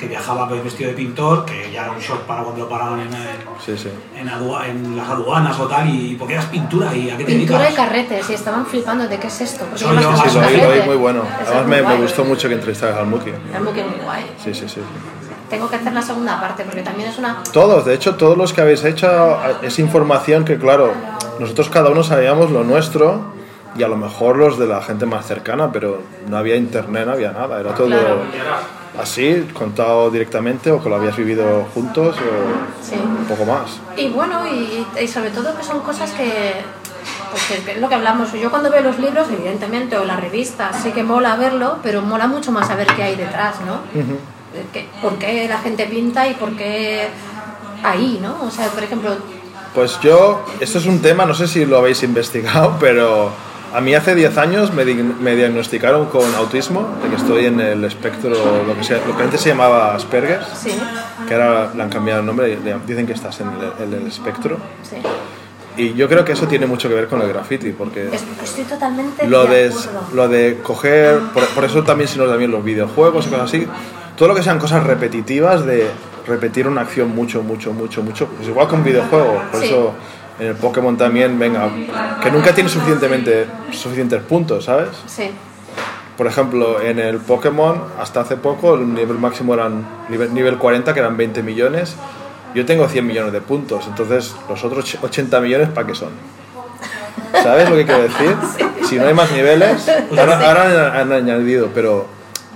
que 0.00 0.06
viajaba 0.08 0.48
pues, 0.48 0.64
vestido 0.64 0.88
de 0.90 0.96
pintor, 0.96 1.44
que 1.44 1.70
ya 1.70 1.82
era 1.82 1.92
un 1.92 1.98
shock 1.98 2.20
para 2.22 2.42
cuando 2.42 2.62
lo 2.64 2.68
paraban 2.70 3.00
en, 3.00 3.08
en, 3.08 3.40
Sí, 3.64 3.76
sí. 3.76 3.90
en 4.16 4.26
adua- 4.28 4.66
en 4.66 4.96
las 4.96 5.08
aduanas 5.08 5.60
o 5.60 5.66
tal, 5.66 5.88
y 5.88 6.16
porque 6.16 6.32
eras 6.34 6.46
pintura 6.46 6.96
y 6.96 7.10
a 7.10 7.16
qué 7.18 7.24
te 7.24 7.32
Pintura 7.34 7.60
y 7.60 7.62
dedicas. 7.64 7.86
carretes 7.86 8.30
y 8.30 8.32
estaban 8.34 8.64
flipando 8.64 9.06
de 9.06 9.18
qué 9.18 9.26
es 9.26 9.40
esto. 9.42 9.64
Porque 9.66 9.78
Soy 9.84 9.94
yo, 9.96 10.00
Sí, 10.00 10.04
lo 10.06 10.10
oí, 10.10 10.32
lo 10.34 10.40
oí 10.48 10.60
carrete. 10.60 10.86
muy 10.86 10.96
bueno. 10.96 11.22
Es 11.42 11.48
Además 11.48 11.66
muy 11.66 11.76
me, 11.76 11.82
me 11.82 11.96
gustó 12.02 12.24
mucho 12.24 12.48
que 12.48 12.54
entrevistaras 12.54 12.96
al 12.96 13.06
Muki. 13.06 13.30
El 13.54 13.62
Muki 13.62 13.80
es 13.80 13.86
muy 13.86 13.96
guay. 14.04 14.24
Sí, 14.42 14.54
sí, 14.54 14.66
sí. 14.68 14.80
Tengo 15.50 15.68
que 15.68 15.76
hacer 15.76 15.92
la 15.92 16.00
segunda 16.02 16.40
parte 16.40 16.64
porque 16.64 16.82
también 16.82 17.08
es 17.10 17.18
una. 17.18 17.42
Todos, 17.52 17.84
de 17.84 17.92
hecho, 17.94 18.14
todos 18.16 18.38
los 18.38 18.52
que 18.54 18.62
habéis 18.62 18.82
hecho 18.84 19.36
es 19.62 19.78
información 19.80 20.44
que, 20.44 20.56
claro, 20.58 20.92
nosotros 21.38 21.68
cada 21.68 21.90
uno 21.90 22.02
sabíamos 22.04 22.50
lo 22.50 22.64
nuestro 22.64 23.32
y 23.76 23.82
a 23.82 23.88
lo 23.88 23.96
mejor 23.96 24.36
los 24.36 24.58
de 24.58 24.66
la 24.66 24.80
gente 24.80 25.06
más 25.06 25.26
cercana, 25.26 25.70
pero 25.72 26.00
no 26.28 26.36
había 26.38 26.56
internet, 26.56 27.04
no 27.06 27.12
había 27.12 27.32
nada. 27.32 27.60
Era 27.60 27.74
todo 27.74 27.88
Claro. 27.88 28.20
Así, 28.98 29.46
contado 29.54 30.10
directamente 30.10 30.70
o 30.70 30.82
que 30.82 30.88
lo 30.88 30.96
habías 30.96 31.16
vivido 31.16 31.66
juntos 31.74 32.16
o 32.16 32.84
Sí. 32.84 32.94
un 32.96 33.24
poco 33.26 33.44
más. 33.44 33.78
Y 33.96 34.08
bueno, 34.08 34.46
y, 34.46 34.86
y 35.02 35.08
sobre 35.08 35.30
todo 35.30 35.56
que 35.56 35.62
son 35.62 35.80
cosas 35.80 36.10
que, 36.12 36.54
pues 37.30 37.42
que- 37.64 37.72
es 37.72 37.80
lo 37.80 37.88
que 37.88 37.94
hablamos. 37.94 38.32
Yo 38.32 38.50
cuando 38.50 38.70
veo 38.70 38.82
los 38.82 38.98
libros, 38.98 39.28
evidentemente, 39.32 39.96
o 39.96 40.04
las 40.04 40.20
revistas, 40.20 40.76
sí 40.82 40.90
que 40.92 41.02
mola 41.02 41.36
verlo, 41.36 41.78
pero 41.82 42.02
mola 42.02 42.26
mucho 42.26 42.50
más 42.52 42.66
saber 42.68 42.86
qué 42.96 43.02
hay 43.02 43.16
detrás, 43.16 43.56
¿no? 43.66 43.74
Eh, 43.94 44.64
que- 44.72 44.88
¿Por 45.00 45.14
qué 45.18 45.46
la 45.48 45.58
gente 45.58 45.86
pinta 45.86 46.26
y 46.26 46.34
por 46.34 46.56
qué 46.56 47.08
ahí, 47.84 48.18
¿no? 48.20 48.36
O 48.46 48.50
sea, 48.50 48.66
por 48.68 48.82
ejemplo, 48.82 49.10
Pues 49.72 50.00
yo, 50.00 50.44
esto 50.58 50.78
es 50.78 50.86
un 50.86 51.00
tema, 51.00 51.24
no 51.24 51.32
sé 51.34 51.46
si 51.46 51.64
lo 51.64 51.78
habéis 51.78 52.02
investigado, 52.02 52.76
pero 52.80 53.30
a 53.72 53.80
mí 53.80 53.94
hace 53.94 54.14
10 54.14 54.36
años 54.38 54.72
me, 54.72 54.84
di- 54.84 54.94
me 54.94 55.34
diagnosticaron 55.36 56.06
con 56.06 56.34
autismo, 56.34 56.88
de 57.02 57.08
que 57.10 57.16
estoy 57.16 57.46
en 57.46 57.60
el 57.60 57.84
espectro, 57.84 58.30
lo 58.66 58.76
que, 58.76 58.84
sea, 58.84 58.98
lo 59.06 59.16
que 59.16 59.22
antes 59.22 59.40
se 59.40 59.50
llamaba 59.50 59.94
Asperger, 59.94 60.40
sí, 60.54 60.70
que 61.28 61.34
ahora 61.34 61.70
le 61.74 61.82
han 61.82 61.88
cambiado 61.88 62.20
el 62.20 62.26
nombre 62.26 62.58
dicen 62.86 63.06
que 63.06 63.12
estás 63.12 63.40
en 63.40 63.48
el, 63.48 63.84
en 63.94 64.00
el 64.02 64.06
espectro. 64.08 64.56
sí. 64.82 64.96
Y 65.76 65.94
yo 65.94 66.08
creo 66.08 66.24
que 66.24 66.32
eso 66.32 66.46
tiene 66.48 66.66
mucho 66.66 66.88
que 66.88 66.94
ver 66.96 67.06
con 67.06 67.22
el 67.22 67.28
graffiti, 67.28 67.70
porque 67.70 68.08
Es- 68.12 68.24
Estoy 68.42 68.64
totalmente 68.64 69.26
lo 69.28 69.46
de, 69.46 69.72
lo 70.12 70.28
de 70.28 70.58
coger, 70.62 71.20
por, 71.32 71.46
por 71.46 71.64
eso 71.64 71.84
también 71.84 72.08
si 72.08 72.18
nos 72.18 72.28
también 72.28 72.50
los 72.50 72.62
videojuegos 72.64 73.26
y 73.26 73.30
cosas 73.30 73.44
así, 73.48 73.66
todo 74.16 74.28
lo 74.28 74.34
que 74.34 74.42
sean 74.42 74.58
cosas 74.58 74.82
repetitivas 74.84 75.64
de 75.64 75.86
repetir 76.26 76.66
una 76.66 76.82
acción 76.82 77.14
mucho, 77.14 77.42
mucho, 77.42 77.72
mucho, 77.72 78.02
mucho, 78.02 78.26
pues 78.26 78.48
igual 78.48 78.66
con 78.68 78.82
videojuegos, 78.84 79.42
por 79.50 79.60
Sí. 79.60 79.66
eso 79.68 79.92
en 80.40 80.46
el 80.46 80.54
Pokémon 80.54 80.96
también, 80.96 81.38
venga, 81.38 81.70
que 82.22 82.30
nunca 82.30 82.54
tiene 82.54 82.70
suficientemente, 82.70 83.46
suficientes 83.72 84.22
puntos, 84.22 84.64
¿sabes? 84.64 84.88
Sí, 85.06 85.30
Por 86.16 86.26
ejemplo, 86.26 86.80
en 86.80 86.98
el 86.98 87.18
Pokémon, 87.18 87.82
hasta 88.00 88.20
hace 88.22 88.36
poco, 88.36 88.74
el 88.74 88.94
nivel 88.94 89.18
máximo 89.18 89.54
eran 89.54 89.86
nivel, 90.08 90.32
nivel 90.32 90.56
40, 90.56 90.94
que 90.94 91.00
eran 91.00 91.16
20 91.16 91.42
millones. 91.42 91.94
Yo 92.54 92.64
tengo 92.64 92.88
100 92.88 93.06
millones 93.06 93.32
de 93.32 93.40
puntos, 93.40 93.86
entonces 93.86 94.34
los 94.48 94.64
otros 94.64 94.96
80 95.00 95.40
millones, 95.40 95.68
¿para 95.68 95.86
qué 95.86 95.94
son? 95.94 96.10
¿Sabes 97.42 97.68
lo 97.68 97.76
que 97.76 97.84
quiero 97.84 98.02
decir? 98.02 98.36
Si 98.90 98.96
no 98.96 99.06
hay 99.06 99.14
más 99.14 99.30
niveles, 99.30 99.88
ahora, 100.10 101.00
han 101.00 101.12
añadido, 101.12 101.68
pero 101.72 102.06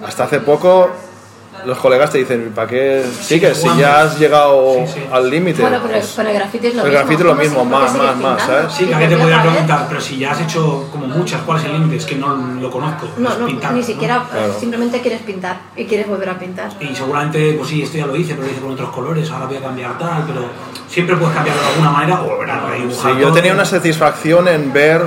hasta 0.04 0.24
hace 0.24 0.40
poco 0.40 0.90
los 1.66 1.78
colegas 1.78 2.10
te 2.10 2.18
dicen, 2.18 2.52
¿para 2.54 2.66
qué 2.68 3.04
sigues? 3.20 3.56
Si 3.58 3.68
ya 3.78 4.02
has 4.02 4.18
llegado 4.18 4.74
Sí, 4.86 4.92
sí. 4.94 5.00
al 5.10 5.30
límite. 5.30 5.62
bueno, 5.62 5.78
pero 5.82 5.94
Pues, 5.98 6.12
con 6.12 6.26
el 6.26 6.34
graffiti 6.34 6.66
es 6.68 6.74
lo 6.74 6.82
el 6.82 6.88
mismo. 6.88 6.98
graffiti 6.98 7.14
es 7.14 7.20
lo 7.26 7.28
¿Cómo 7.30 7.42
mismo, 7.42 7.64
más, 7.64 7.94
más, 7.96 8.16
más? 8.16 8.42
¿sabes? 8.42 8.72
Sí, 8.72 8.84
que 8.86 8.90
¿Y 8.90 8.94
a 8.94 9.08
te 9.08 9.16
podría 9.16 9.42
preguntar, 9.42 9.86
pero 9.88 10.00
si 10.00 10.18
ya 10.18 10.32
has 10.32 10.40
hecho 10.40 10.88
como 10.92 11.06
muchas, 11.06 11.40
¿cuál 11.42 11.58
es 11.58 11.64
el 11.64 11.72
límite? 11.72 11.96
Es 11.96 12.04
que 12.06 12.16
no 12.16 12.36
lo 12.36 12.70
conozco. 12.70 13.08
No, 13.16 13.32
es 13.32 13.38
no, 13.38 13.46
pintar, 13.46 13.72
ni 13.72 13.80
¿no? 13.80 13.86
siquiera, 13.86 14.16
eh, 14.16 14.30
Claro. 14.30 14.54
simplemente 14.60 15.00
quieres 15.00 15.22
pintar 15.22 15.56
y 15.76 15.84
quieres 15.86 16.08
volver 16.08 16.30
a 16.30 16.38
pintar. 16.38 16.70
Y 16.80 16.94
seguramente, 16.94 17.54
pues 17.54 17.68
sí, 17.68 17.82
esto 17.82 17.98
ya 17.98 18.06
lo 18.06 18.16
hice, 18.16 18.34
pero 18.34 18.46
lo 18.46 18.52
hice 18.52 18.60
con 18.60 18.72
otros 18.72 18.90
colores, 18.90 19.30
ahora 19.30 19.46
voy 19.46 19.56
a 19.56 19.60
cambiar 19.62 19.98
tal, 19.98 20.24
pero 20.26 20.46
siempre 20.88 21.16
puedes 21.16 21.34
cambiarlo 21.34 21.62
de 21.62 21.68
alguna 21.68 21.90
manera 21.90 22.20
o 22.22 22.24
volver 22.28 22.50
a 22.50 22.66
redibujar. 22.66 23.14
Sí, 23.14 23.20
yo 23.20 23.32
tenía 23.32 23.52
una 23.52 23.64
satisfacción 23.64 24.48
en 24.48 24.72
ver 24.72 25.02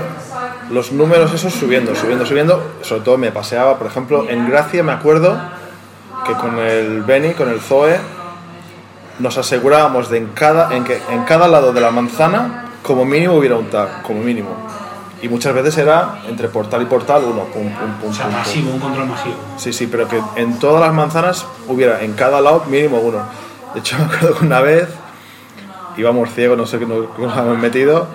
los 0.70 0.92
números 0.92 1.32
esos 1.34 1.54
subiendo, 1.54 1.96
subiendo, 1.96 2.26
subiendo. 2.26 2.62
Sobre 2.82 3.02
todo 3.02 3.18
me 3.18 3.32
paseaba, 3.32 3.78
por 3.78 3.88
ejemplo, 3.88 4.26
en 4.30 4.50
Gracia 4.50 4.84
me 4.84 4.92
acuerdo 4.92 5.40
que 6.28 6.34
con 6.34 6.60
el 6.60 7.04
Benny, 7.04 7.34
con 7.34 7.50
el 7.50 7.62
Zoe, 7.62 7.98
nos 9.20 9.38
asegurábamos 9.38 10.10
de 10.10 10.18
en 10.18 10.28
cada, 10.28 10.76
en 10.76 10.84
que 10.84 11.02
en 11.10 11.24
cada 11.24 11.48
lado 11.48 11.74
de 11.74 11.82
la 11.82 11.92
manzana, 11.92 12.66
como 12.84 13.06
mínimo 13.06 13.36
hubiera 13.36 13.56
un 13.56 13.70
tag, 13.70 14.02
como 14.04 14.22
mínimo. 14.22 14.50
Y 15.22 15.30
muchas 15.30 15.54
veces 15.56 15.78
era 15.78 16.20
entre 16.28 16.48
portal 16.48 16.84
y 16.84 16.86
portal 16.86 17.24
uno, 17.24 17.46
pum, 17.46 17.64
pum, 17.64 17.92
pum, 18.00 18.12
O 18.12 18.14
sea, 18.14 18.26
pum, 18.26 18.34
pum. 18.34 18.40
masivo, 18.40 18.72
un 18.72 18.80
control 18.80 19.08
masivo. 19.08 19.36
Sí, 19.58 19.74
sí, 19.74 19.88
pero 19.88 20.08
que 20.08 20.22
en 20.36 20.60
todas 20.60 20.82
las 20.82 20.94
manzanas 20.94 21.46
hubiera 21.68 22.04
en 22.04 22.14
cada 22.14 22.40
lado 22.40 22.64
mínimo 22.70 23.00
uno. 23.00 23.20
De 23.74 23.80
hecho, 23.80 23.98
me 24.00 24.06
acuerdo 24.06 24.38
que 24.38 24.46
una 24.46 24.62
vez 24.62 24.88
íbamos 25.98 26.30
ciegos, 26.34 26.58
no 26.58 26.68
sé 26.68 26.78
qué 26.78 26.86
nos, 26.86 27.18
nos 27.18 27.36
habíamos 27.36 27.58
metido, 27.58 28.08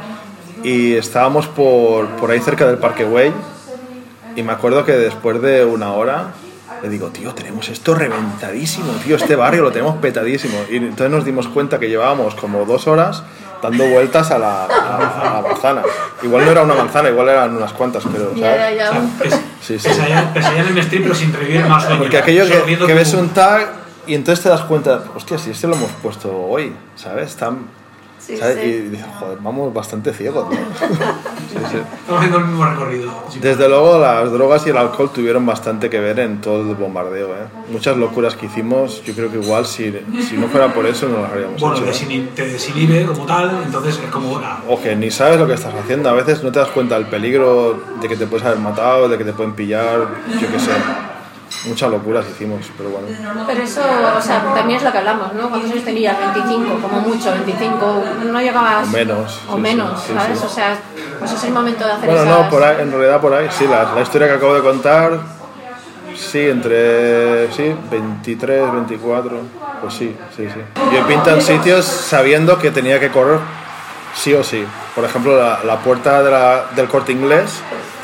y 0.63 0.95
estábamos 0.95 1.49
por, 1.49 2.07
por 2.11 2.31
ahí 2.31 2.39
cerca 2.39 2.67
del 2.67 2.79
Parque 2.79 3.05
Güell, 3.05 3.33
y 4.37 4.43
me 4.45 4.53
acuerdo 4.53 4.85
que 4.85 4.93
después 4.93 5.43
de 5.43 5.65
una 5.65 5.93
hora 5.93 6.33
le 6.83 6.89
digo, 6.89 7.09
tío, 7.09 7.33
tenemos 7.35 7.69
esto 7.69 7.95
reventadísimo, 7.95 8.93
tío, 9.05 9.17
este 9.17 9.37
barrio 9.37 9.63
lo 9.63 9.71
tenemos 9.71 9.97
petadísimo. 9.97 10.59
Y 10.71 10.77
entonces 10.77 11.11
nos 11.11 11.25
dimos 11.25 11.47
cuenta 11.49 11.79
que 11.79 11.89
llevábamos 11.89 12.35
como 12.35 12.65
dos 12.65 12.87
horas 12.89 13.23
dando 13.63 13.87
vueltas 13.87 14.31
a 14.33 14.39
la, 14.39 14.65
a- 14.65 15.31
a 15.31 15.35
la 15.35 15.49
manzana. 15.49 15.83
Igual 16.23 16.45
no 16.45 16.51
era 16.51 16.63
una 16.63 16.75
manzana, 16.75 17.09
igual 17.11 17.29
eran 17.29 17.57
unas 17.57 17.73
cuantas, 17.73 18.03
pero... 18.13 18.35
Ya, 18.35 18.57
¿sabes? 18.57 18.77
ya, 18.77 18.91
O 18.91 18.93
sea, 18.93 19.01
ya. 19.03 19.19
pes- 19.23 19.41
Sí, 19.63 19.79
sí. 19.79 19.89
Pesadilla, 19.89 20.61
en 20.69 20.77
el 20.77 20.83
stream, 20.83 21.03
pero 21.05 21.15
sin 21.15 21.33
revivir 21.33 21.65
más. 21.67 21.85
Porque 21.85 22.19
aquello 22.19 22.45
que, 22.67 22.77
que 22.77 22.95
ves 22.95 23.15
un 23.15 23.29
tag 23.29 23.69
y 24.09 24.15
entonces 24.17 24.43
te 24.43 24.49
das 24.49 24.63
cuenta, 24.63 25.05
hostia, 25.15 25.39
si 25.39 25.51
este 25.53 25.69
lo 25.69 25.77
hemos 25.77 25.91
puesto 26.03 26.37
hoy, 26.37 26.75
¿sabes? 26.97 27.29
Están, 27.31 27.59
Sí, 28.25 28.37
¿sabes? 28.37 28.57
sí. 28.63 28.69
Y 28.69 28.73
dices, 28.91 29.07
joder, 29.19 29.39
vamos 29.41 29.75
bastante 29.75 30.13
ciegos, 30.13 30.47
¿no? 30.49 30.57
Sí, 31.53 31.59
sí. 31.71 31.77
Estamos 31.77 32.19
haciendo 32.19 32.39
el 32.39 32.45
mismo 32.47 32.65
recorrido. 32.65 33.13
Desde 33.41 33.69
luego 33.69 33.99
las 33.99 34.33
drogas 34.33 34.67
y 34.67 34.71
el 34.71 34.77
alcohol 34.79 35.11
tuvieron 35.13 35.45
bastante 35.45 35.91
que 35.91 36.01
ver 36.01 36.19
en 36.21 36.41
todo 36.41 36.63
el 36.71 36.77
bombardeo, 36.77 37.29
¿eh? 37.35 37.47
Muchas 37.71 37.97
locuras 37.99 38.37
que 38.37 38.47
hicimos, 38.47 39.03
yo 39.05 39.13
creo 39.15 39.31
que 39.31 39.39
igual 39.39 39.67
si, 39.67 39.93
si 40.29 40.39
no 40.39 40.49
fuera 40.49 40.73
por 40.73 40.87
eso 40.87 41.09
no 41.09 41.21
las 41.21 41.31
habríamos 41.33 41.61
Bueno, 41.61 41.77
hecho. 41.77 41.85
¿eh? 41.85 41.91
desin- 41.93 42.29
te 42.35 42.47
desinhibe 42.49 43.05
como 43.05 43.27
tal, 43.27 43.61
entonces 43.67 43.99
es 44.03 44.11
como, 44.11 44.39
ah, 44.39 44.61
O 44.67 44.81
que 44.81 44.97
ni 44.97 45.11
sabes 45.11 45.39
lo 45.39 45.47
que 45.47 45.55
estás 45.55 45.75
haciendo, 45.75 46.09
a 46.09 46.15
veces 46.15 46.43
no 46.43 46.51
te 46.51 46.59
das 46.61 46.69
cuenta 46.69 46.95
del 46.95 47.07
peligro 47.09 47.79
de 48.01 48.09
que 48.09 48.17
te 48.17 48.27
puedes 48.27 48.47
haber 48.47 48.59
matado, 48.59 49.09
de 49.11 49.19
que 49.19 49.25
te 49.25 49.33
pueden 49.35 49.53
pillar, 49.53 49.99
yo 50.41 50.51
qué 50.51 50.59
sé. 50.59 50.71
Muchas 51.67 51.91
locuras 51.91 52.25
hicimos, 52.29 52.71
pero 52.77 52.91
bueno. 52.91 53.07
Pero 53.47 53.63
eso, 53.63 53.83
o 54.17 54.21
sea, 54.21 54.43
también 54.55 54.79
es 54.79 54.83
lo 54.85 54.91
que 54.93 54.99
hablamos, 54.99 55.33
¿no? 55.35 55.49
¿Cuántos 55.49 55.71
años 55.71 55.85
tenías? 55.85 56.17
25, 56.35 56.79
como 56.81 57.01
mucho, 57.01 57.31
25, 57.33 58.05
no 58.33 58.41
llegabas... 58.41 58.89
O 58.89 58.91
menos, 58.91 59.41
O 59.49 59.55
sí, 59.57 59.61
menos, 59.61 60.03
sí, 60.03 60.13
¿sabes? 60.15 60.39
sí. 60.39 60.45
O 60.47 60.49
sea, 60.49 60.77
Pues 61.19 61.33
es 61.33 61.45
el 61.45 61.53
momento 61.53 61.85
de 61.85 61.93
hacer 61.93 62.07
Bueno, 62.11 62.23
esas... 62.25 62.39
no, 62.45 62.51
por 62.51 62.63
ahí, 62.65 62.77
en 62.81 62.91
realidad 62.91 63.21
por 63.21 63.33
ahí, 63.35 63.49
sí, 63.57 63.67
la, 63.69 63.93
la 63.95 64.01
historia 64.03 64.27
que 64.29 64.35
acabo 64.35 64.55
de 64.55 64.63
contar, 64.63 65.19
sí, 66.17 66.49
entre, 66.49 67.53
sí, 67.53 67.75
23, 67.91 68.73
24, 68.73 69.37
pues 69.83 69.95
sí, 69.95 70.17
sí, 70.37 70.49
sí. 70.53 70.61
Yo 70.93 71.31
en 71.33 71.43
sitios 71.43 71.85
sabiendo 71.85 72.59
que 72.59 72.71
tenía 72.71 72.99
que 72.99 73.11
correr 73.11 73.39
sí 74.15 74.35
o 74.35 74.43
sí. 74.45 74.65
Por 74.95 75.05
ejemplo, 75.05 75.39
la, 75.41 75.61
la 75.65 75.79
puerta 75.79 76.23
de 76.23 76.31
la- 76.31 76.65
del 76.75 76.87
corte 76.89 77.13
inglés, 77.13 77.61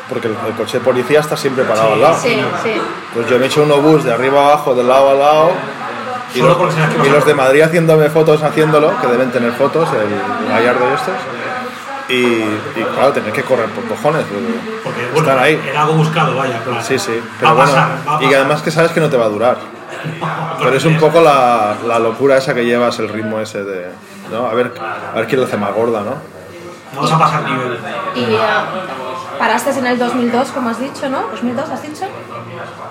porque 0.09 0.29
el, 0.29 0.37
el 0.47 0.55
coche 0.55 0.79
de 0.79 0.85
policía 0.85 1.21
está 1.21 1.37
siempre 1.37 1.65
parado 1.65 1.95
al 1.95 2.01
lado. 2.01 2.19
Sí, 2.21 2.41
sí. 2.63 2.73
Pues 3.15 3.29
yo 3.29 3.39
me 3.39 3.45
he 3.45 3.49
hecho 3.49 3.63
un 3.63 3.71
obús 3.73 4.05
de 4.05 4.13
arriba 4.13 4.45
abajo, 4.47 4.75
de 4.75 4.83
lado 4.85 5.11
a 5.11 5.15
lado. 5.15 5.51
Y 6.35 6.41
Solo 6.41 6.59
los, 6.67 6.75
y 7.07 7.11
los 7.11 7.25
de. 7.25 7.35
Madrid 7.35 7.63
haciéndome 7.63 8.11
fotos 8.11 8.43
haciéndolo, 8.43 8.93
que 9.01 9.07
deben 9.07 9.31
tener 9.31 9.53
fotos, 9.53 9.89
el 9.93 10.49
gallardo 10.49 10.85
y 10.91 10.95
estos. 10.95 11.15
Y, 12.11 12.81
y 12.81 12.85
claro, 12.95 13.13
tener 13.13 13.33
que 13.33 13.43
correr 13.43 13.69
por 13.71 13.85
cojones. 13.85 14.25
porque 14.27 14.81
Porque, 14.85 15.01
bueno, 15.13 15.19
están 15.29 15.39
ahí. 15.45 15.61
era 15.71 15.83
algo 15.83 15.95
buscado, 15.95 16.37
vaya, 16.37 16.59
claro. 16.65 16.83
Sí, 16.83 16.99
sí. 16.99 17.13
Va 17.13 17.25
Pero 17.39 17.49
a 17.51 17.53
bueno, 17.55 17.71
pasar, 17.71 17.89
va 18.09 18.13
a 18.19 18.23
y 18.23 18.25
pasar. 18.27 18.41
además 18.41 18.63
que 18.63 18.71
sabes 18.71 18.93
que 18.93 19.01
no 19.01 19.09
te 19.11 19.17
va 19.17 19.27
a 19.27 19.29
durar. 19.29 19.57
Pero 20.63 20.75
es 20.77 20.85
un 20.85 20.99
poco 20.99 21.21
la, 21.21 21.75
la 21.87 21.99
locura 21.99 22.37
esa 22.39 22.55
que 22.55 22.65
llevas, 22.65 22.99
el 22.99 23.09
ritmo 23.09 23.41
ese 23.41 23.63
de. 23.65 23.89
¿no? 24.31 24.47
A 24.47 24.55
ver, 24.55 24.73
a 24.81 25.17
ver 25.17 25.27
quién 25.27 25.41
lo 25.41 25.47
hace 25.47 25.57
más 25.57 25.73
gorda, 25.75 26.01
¿no? 26.03 26.15
Vamos 26.95 27.13
a 27.13 27.19
pasar 27.19 27.43
nivel. 27.43 27.79
Y 28.17 28.37
ah, 28.37 28.65
paraste 29.39 29.71
en 29.71 29.87
el 29.87 29.99
2002, 29.99 30.49
como 30.51 30.71
has 30.71 30.81
dicho, 30.81 31.09
¿no? 31.09 31.31
¿2002 31.31 31.71
has 31.71 31.83
dicho? 31.83 32.05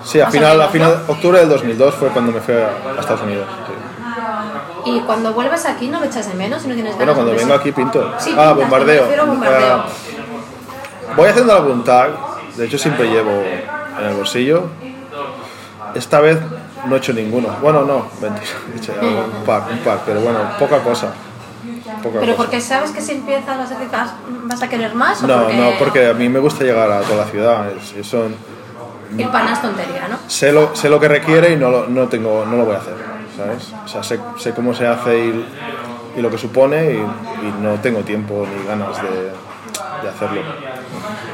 Sí, 0.04 0.20
a 0.20 0.30
final, 0.30 0.60
a 0.60 0.68
final 0.68 1.02
¿no? 1.06 1.12
octubre 1.12 1.38
del 1.38 1.48
2002 1.48 1.94
fue 1.94 2.08
cuando 2.08 2.32
me 2.32 2.40
fui 2.40 2.54
a, 2.54 2.98
Estados 2.98 3.22
Unidos. 3.22 3.46
sí. 3.66 3.72
Y 4.84 5.00
cuando 5.00 5.34
vuelves 5.34 5.66
aquí 5.66 5.88
no 5.88 6.00
lo 6.00 6.06
echas 6.06 6.28
de 6.28 6.34
menos 6.34 6.64
y 6.64 6.68
no 6.68 6.74
tienes 6.74 6.96
Bueno, 6.96 7.14
cuando 7.14 7.34
vengo 7.34 7.52
aquí 7.52 7.72
pinto. 7.72 8.14
Sí, 8.18 8.34
ah, 8.36 8.54
pintas, 8.54 8.56
bombardeo. 8.56 9.26
bombardeo. 9.26 9.76
Ah, 9.76 9.86
voy 11.16 11.28
haciendo 11.28 11.52
la 11.52 11.60
voluntad. 11.60 12.08
De 12.56 12.64
hecho, 12.64 12.78
siempre 12.78 13.08
llevo 13.08 13.30
en 13.30 14.06
el 14.06 14.14
bolsillo. 14.14 14.64
Esta 15.94 16.20
vez 16.20 16.38
no 16.86 16.94
he 16.94 16.98
hecho 16.98 17.12
ninguno. 17.12 17.48
Bueno, 17.60 17.84
no, 17.84 18.06
mentira. 18.20 18.50
He 18.74 18.78
hecho 18.78 18.92
un 18.92 19.44
par, 19.44 19.64
un 19.70 19.78
par, 19.78 20.00
pero 20.06 20.20
bueno, 20.20 20.38
poca 20.58 20.78
cosa. 20.78 21.12
Poca 22.02 22.20
Pero 22.20 22.32
cosa. 22.32 22.36
porque 22.44 22.60
sabes 22.60 22.90
que 22.90 23.00
si 23.00 23.12
empiezas 23.12 23.58
vas 23.58 23.70
a, 23.72 23.76
"Vas- 24.44 24.62
a 24.62 24.68
querer 24.68 24.94
más 24.94 25.22
o 25.22 25.26
No, 25.26 25.38
porque, 25.44 25.56
no, 25.56 25.70
porque 25.78 26.06
a 26.08 26.14
mí 26.14 26.28
me 26.28 26.38
gusta 26.38 26.64
llegar 26.64 26.90
a 26.90 27.00
toda 27.02 27.24
la 27.24 27.30
ciudad. 27.30 27.70
Es- 27.72 27.94
Eso, 28.06 28.24
el 29.16 29.28
pan 29.28 29.48
es 29.48 29.60
tontería, 29.62 30.06
¿no? 30.08 30.16
sé, 30.26 30.52
lo, 30.52 30.74
sé 30.76 30.88
lo 30.88 31.00
que 31.00 31.08
requiere 31.08 31.52
y 31.52 31.56
no 31.56 31.70
lo, 31.70 31.86
no 31.86 32.08
tengo, 32.08 32.44
no 32.44 32.56
lo 32.56 32.64
voy 32.64 32.74
a 32.74 32.78
hacer. 32.78 32.94
¿Sabes? 33.36 33.72
O 33.84 33.88
sea, 33.88 34.02
sé, 34.02 34.18
sé 34.36 34.52
cómo 34.52 34.74
se 34.74 34.86
hace 34.86 35.16
y, 35.18 35.46
y 36.16 36.20
lo 36.20 36.28
que 36.30 36.38
supone 36.38 36.92
y, 36.92 36.96
y 36.96 37.54
no 37.60 37.74
tengo 37.74 38.00
tiempo 38.00 38.44
ni 38.52 38.66
ganas 38.66 39.00
de, 39.00 39.10
de 40.02 40.08
hacerlo. 40.08 40.40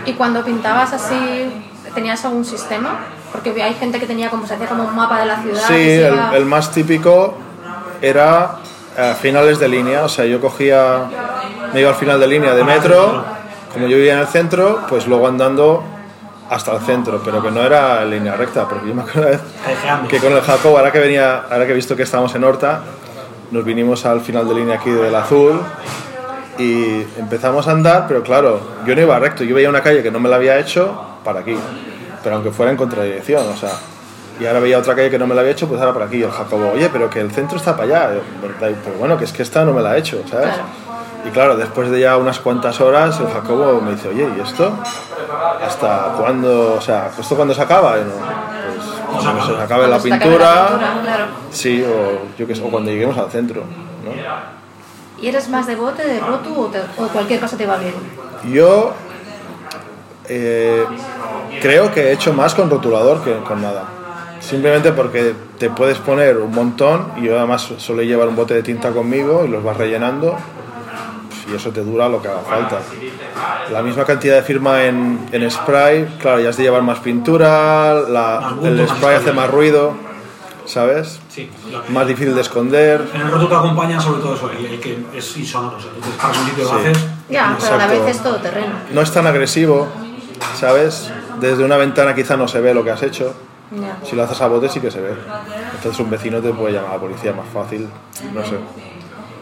Y 0.04 0.12
cuando 0.12 0.44
pintabas 0.44 0.92
así, 0.92 1.50
¿tenías 1.94 2.22
algún 2.26 2.44
sistema? 2.44 2.98
Porque 3.32 3.60
hay 3.62 3.72
gente 3.74 3.98
que 3.98 4.06
tenía 4.06 4.28
como 4.28 4.46
se 4.46 4.54
hacía 4.54 4.66
como 4.68 4.84
un 4.84 4.94
mapa 4.94 5.18
de 5.20 5.26
la 5.26 5.40
ciudad. 5.40 5.62
Sí, 5.66 5.74
el, 5.92 6.14
iba- 6.14 6.36
el 6.36 6.44
más 6.44 6.70
típico 6.72 7.34
era 8.02 8.56
a 8.96 9.14
finales 9.14 9.58
de 9.58 9.68
línea, 9.68 10.04
o 10.04 10.08
sea, 10.08 10.24
yo 10.24 10.40
cogía, 10.40 11.04
me 11.72 11.80
iba 11.80 11.90
al 11.90 11.96
final 11.96 12.20
de 12.20 12.26
línea 12.26 12.54
de 12.54 12.64
metro, 12.64 13.24
como 13.72 13.86
yo 13.86 13.96
vivía 13.96 14.14
en 14.14 14.20
el 14.20 14.26
centro, 14.26 14.82
pues 14.88 15.06
luego 15.06 15.26
andando 15.26 15.82
hasta 16.48 16.72
el 16.72 16.80
centro, 16.80 17.20
pero 17.24 17.42
que 17.42 17.50
no 17.50 17.62
era 17.62 18.04
línea 18.04 18.36
recta, 18.36 18.68
porque 18.68 18.88
yo 18.88 18.94
me 18.94 19.02
acuerdo 19.02 19.22
una 19.22 19.30
vez 19.30 19.40
que 20.08 20.18
con 20.18 20.32
el 20.32 20.42
Jacob, 20.42 20.76
ahora 20.76 20.92
que 20.92 21.00
venía, 21.00 21.44
ahora 21.50 21.66
que 21.66 21.72
he 21.72 21.74
visto 21.74 21.96
que 21.96 22.02
estábamos 22.02 22.34
en 22.34 22.44
Horta, 22.44 22.82
nos 23.50 23.64
vinimos 23.64 24.04
al 24.06 24.20
final 24.20 24.48
de 24.48 24.54
línea 24.54 24.76
aquí 24.76 24.90
del 24.90 25.14
azul 25.14 25.60
y 26.58 27.02
empezamos 27.18 27.66
a 27.66 27.72
andar, 27.72 28.06
pero 28.06 28.22
claro, 28.22 28.60
yo 28.86 28.94
no 28.94 29.00
iba 29.00 29.18
recto, 29.18 29.42
yo 29.42 29.54
veía 29.54 29.68
una 29.68 29.82
calle 29.82 30.02
que 30.02 30.10
no 30.10 30.20
me 30.20 30.28
la 30.28 30.36
había 30.36 30.58
hecho 30.58 30.94
para 31.24 31.40
aquí, 31.40 31.56
pero 32.22 32.36
aunque 32.36 32.50
fuera 32.50 32.70
en 32.70 32.76
contradirección, 32.76 33.46
o 33.48 33.56
sea, 33.56 33.72
y 34.40 34.46
ahora 34.46 34.60
veía 34.60 34.78
otra 34.78 34.94
calle 34.94 35.10
que 35.10 35.18
no 35.18 35.26
me 35.26 35.34
la 35.34 35.40
había 35.42 35.52
hecho, 35.52 35.68
pues 35.68 35.80
ahora 35.80 35.92
para 35.92 36.06
aquí, 36.06 36.16
y 36.18 36.22
el 36.22 36.30
Jacobo, 36.30 36.72
oye, 36.74 36.88
pero 36.92 37.08
que 37.10 37.20
el 37.20 37.30
centro 37.30 37.56
está 37.56 37.76
para 37.76 38.08
allá, 38.08 38.20
pero 38.60 38.74
bueno, 38.98 39.16
que 39.16 39.24
es 39.24 39.32
que 39.32 39.42
esta 39.42 39.64
no 39.64 39.72
me 39.72 39.80
la 39.82 39.96
he 39.96 40.00
hecho, 40.00 40.22
¿sabes? 40.28 40.48
Claro. 40.48 40.62
Y 41.26 41.30
claro, 41.30 41.56
después 41.56 41.90
de 41.90 42.00
ya 42.00 42.16
unas 42.18 42.38
cuantas 42.40 42.80
horas, 42.80 43.18
el 43.20 43.28
Jacobo 43.28 43.80
me 43.80 43.92
dice, 43.92 44.08
oye, 44.08 44.28
¿y 44.36 44.40
esto? 44.40 44.76
¿Hasta 45.64 46.14
cuándo? 46.18 46.74
O 46.74 46.80
sea, 46.80 47.10
¿esto 47.18 47.34
cuándo 47.36 47.54
se 47.54 47.62
acaba? 47.62 47.96
Y 47.98 48.02
no, 48.02 48.10
pues 49.12 49.24
cuando 49.24 49.46
se 49.56 49.62
acabe 49.62 49.88
la 49.88 49.98
pintura, 49.98 50.20
la 50.20 50.68
pintura, 50.68 51.00
claro. 51.02 51.24
sí, 51.50 51.82
o 51.82 52.36
yo 52.38 52.46
qué 52.46 52.54
sé, 52.54 52.62
o 52.62 52.68
cuando 52.70 52.90
lleguemos 52.90 53.16
al 53.16 53.30
centro, 53.30 53.62
¿no? 54.04 54.10
¿Y 55.22 55.28
eres 55.28 55.48
más 55.48 55.66
de 55.66 55.76
bote, 55.76 56.04
de 56.06 56.20
rotu 56.20 56.60
o, 56.64 56.66
te- 56.66 56.82
o 56.98 57.06
cualquier 57.08 57.40
cosa 57.40 57.56
te 57.56 57.66
va 57.66 57.76
bien? 57.78 57.94
Yo 58.52 58.92
eh, 60.28 60.84
creo 61.62 61.92
que 61.92 62.08
he 62.08 62.12
hecho 62.12 62.32
más 62.34 62.54
con 62.54 62.68
rotulador 62.68 63.22
que 63.22 63.34
con 63.44 63.62
nada. 63.62 63.84
Simplemente 64.48 64.92
porque 64.92 65.34
te 65.58 65.70
puedes 65.70 65.98
poner 65.98 66.36
un 66.36 66.50
montón 66.52 67.12
y 67.16 67.22
yo 67.24 67.38
además 67.38 67.66
suelo 67.78 68.02
llevar 68.02 68.28
un 68.28 68.36
bote 68.36 68.52
de 68.54 68.62
tinta 68.62 68.90
conmigo 68.90 69.44
y 69.46 69.48
los 69.48 69.64
vas 69.64 69.76
rellenando 69.76 70.36
y 71.50 71.54
eso 71.54 71.70
te 71.70 71.82
dura 71.82 72.08
lo 72.08 72.20
que 72.20 72.28
haga 72.28 72.40
falta. 72.40 72.78
La 73.72 73.82
misma 73.82 74.04
cantidad 74.04 74.34
de 74.36 74.42
firma 74.42 74.84
en, 74.84 75.26
en 75.32 75.50
spray, 75.50 76.16
claro, 76.20 76.40
ya 76.40 76.50
has 76.50 76.56
de 76.58 76.64
llevar 76.64 76.82
más 76.82 76.98
pintura, 77.00 77.94
la- 78.08 78.54
el 78.62 78.86
spray 78.88 79.16
hace 79.16 79.32
más 79.32 79.50
ruido, 79.50 79.94
¿sabes? 80.66 81.20
Sí, 81.28 81.50
Más 81.88 82.06
difícil 82.06 82.34
de 82.34 82.40
esconder. 82.42 83.02
En 83.14 83.20
el 83.22 83.30
roto 83.30 83.48
te 83.48 83.54
acompaña 83.54 83.98
sobre 84.00 84.20
todo 84.22 84.34
eso, 84.34 84.50
el, 84.50 84.64
el 84.66 84.80
que 84.80 84.98
es 85.14 85.36
insonoro. 85.38 85.76
O 85.78 85.80
sea, 85.80 85.90
tú 85.92 86.00
te 86.00 86.16
paras 86.20 86.38
un 86.38 86.46
sitio 86.48 86.64
lo 86.64 86.72
haces. 86.74 86.98
Ya, 87.30 87.56
pero 87.58 87.74
a 87.74 87.78
la 87.78 87.86
vez 87.86 88.06
es 88.08 88.22
todo 88.22 88.36
terreno. 88.36 88.74
No 88.92 89.00
es 89.00 89.10
tan 89.10 89.26
agresivo, 89.26 89.86
¿sabes? 90.58 91.10
Desde 91.40 91.64
una 91.64 91.76
ventana 91.78 92.14
quizá 92.14 92.36
no 92.36 92.46
se 92.46 92.60
ve 92.60 92.74
lo 92.74 92.84
que 92.84 92.90
has 92.90 93.02
hecho. 93.02 93.34
Si 94.04 94.14
lo 94.14 94.22
haces 94.24 94.40
a 94.40 94.46
bote 94.48 94.68
sí 94.68 94.80
que 94.80 94.90
se 94.90 95.00
ve. 95.00 95.14
Entonces 95.74 95.98
un 96.00 96.10
vecino 96.10 96.40
te 96.40 96.50
puede 96.52 96.74
llamar 96.74 96.90
a 96.90 96.94
la 96.94 97.00
policía 97.00 97.32
más 97.32 97.46
fácil. 97.52 97.88
No 98.32 98.44
sé. 98.44 98.56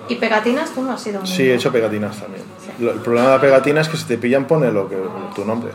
¿Y 0.09 0.17
pegatinas 0.17 0.71
tú 0.75 0.83
no 0.83 0.93
has 0.93 1.01
sido 1.01 1.25
Sí, 1.25 1.43
he 1.49 1.55
hecho 1.55 1.71
pegatinas 1.73 2.17
también. 2.21 2.43
El 2.81 3.01
problema 3.01 3.29
de 3.29 3.35
la 3.35 3.41
pegatina 3.41 3.81
es 3.81 3.89
que 3.89 3.97
si 3.97 4.05
te 4.05 4.19
pillan 4.19 4.47
pone 4.47 4.71
lo 4.73 4.89
que, 4.89 4.97
tu 5.35 5.45
nombre. 5.45 5.71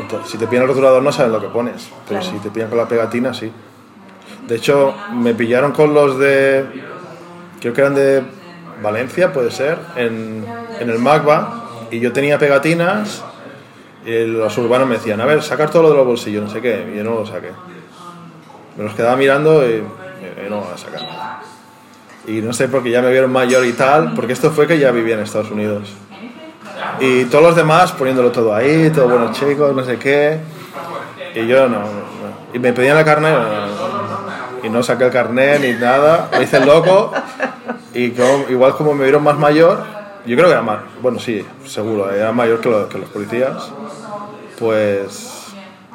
Entonces, 0.00 0.30
si 0.30 0.38
te 0.38 0.46
pillan 0.46 0.62
el 0.62 0.68
rotulador 0.68 1.02
no 1.02 1.12
saben 1.12 1.32
lo 1.32 1.40
que 1.40 1.48
pones. 1.48 1.88
Pero 2.08 2.20
Claro. 2.20 2.24
si 2.36 2.42
te 2.42 2.50
pillan 2.50 2.68
con 2.68 2.78
la 2.78 2.88
pegatina 2.88 3.32
sí. 3.32 3.50
De 4.48 4.56
hecho, 4.56 4.94
me 5.12 5.34
pillaron 5.34 5.72
con 5.72 5.94
los 5.94 6.18
de... 6.18 6.66
Creo 7.60 7.72
que 7.72 7.80
eran 7.80 7.94
de 7.94 8.22
Valencia, 8.82 9.32
puede 9.32 9.50
ser, 9.50 9.78
en, 9.96 10.44
en 10.80 10.90
el 10.90 10.98
MACBA. 10.98 11.62
Y 11.90 12.00
yo 12.00 12.12
tenía 12.12 12.38
pegatinas 12.38 13.22
y 14.04 14.26
los 14.26 14.56
urbanos 14.58 14.86
me 14.88 14.96
decían, 14.96 15.20
a 15.20 15.24
ver, 15.26 15.42
sacar 15.42 15.70
todo 15.70 15.82
lo 15.84 15.90
de 15.90 15.96
los 15.96 16.06
bolsillos, 16.06 16.44
no 16.44 16.50
sé 16.50 16.60
qué. 16.60 16.90
Y 16.92 16.98
yo 16.98 17.04
no 17.04 17.14
lo 17.14 17.26
saqué. 17.26 17.50
Me 18.76 18.84
los 18.84 18.94
quedaba 18.94 19.16
mirando 19.16 19.64
y, 19.66 19.74
y 19.76 20.48
no 20.48 20.56
lo 20.56 20.60
voy 20.62 20.74
a 20.74 20.78
sacar. 20.78 21.00
Y 22.26 22.40
no 22.40 22.52
sé, 22.52 22.68
porque 22.68 22.90
ya 22.90 23.02
me 23.02 23.10
vieron 23.10 23.30
mayor 23.32 23.64
y 23.66 23.72
tal, 23.72 24.14
porque 24.14 24.32
esto 24.32 24.50
fue 24.50 24.66
que 24.66 24.78
ya 24.78 24.90
vivía 24.90 25.14
en 25.14 25.20
Estados 25.20 25.50
Unidos. 25.50 25.90
Y 27.00 27.24
todos 27.24 27.44
los 27.44 27.56
demás 27.56 27.92
poniéndolo 27.92 28.30
todo 28.30 28.54
ahí, 28.54 28.90
todo 28.90 29.08
buenos 29.08 29.38
chicos, 29.38 29.74
no 29.74 29.84
sé 29.84 29.98
qué. 29.98 30.38
Y 31.34 31.46
yo 31.46 31.68
no. 31.68 31.80
no. 31.80 31.86
Y 32.52 32.58
me 32.58 32.72
pedían 32.72 32.96
no, 33.04 33.20
no. 33.20 33.66
y 34.62 34.68
no 34.70 34.82
saqué 34.82 35.04
el 35.06 35.10
carnet 35.10 35.60
ni 35.60 35.72
nada. 35.72 36.28
Me 36.32 36.44
hice 36.44 36.64
loco. 36.64 37.12
Y 37.94 38.12
igual 38.50 38.74
como 38.76 38.94
me 38.94 39.04
vieron 39.04 39.22
más 39.22 39.38
mayor, 39.38 39.78
yo 40.26 40.36
creo 40.36 40.46
que 40.48 40.52
era 40.52 40.62
más, 40.62 40.78
bueno, 41.00 41.18
sí, 41.20 41.44
seguro, 41.66 42.10
era 42.12 42.32
mayor 42.32 42.60
que, 42.60 42.68
lo- 42.70 42.88
que 42.88 42.98
los 42.98 43.08
policías. 43.08 43.70
Pues 44.58 45.30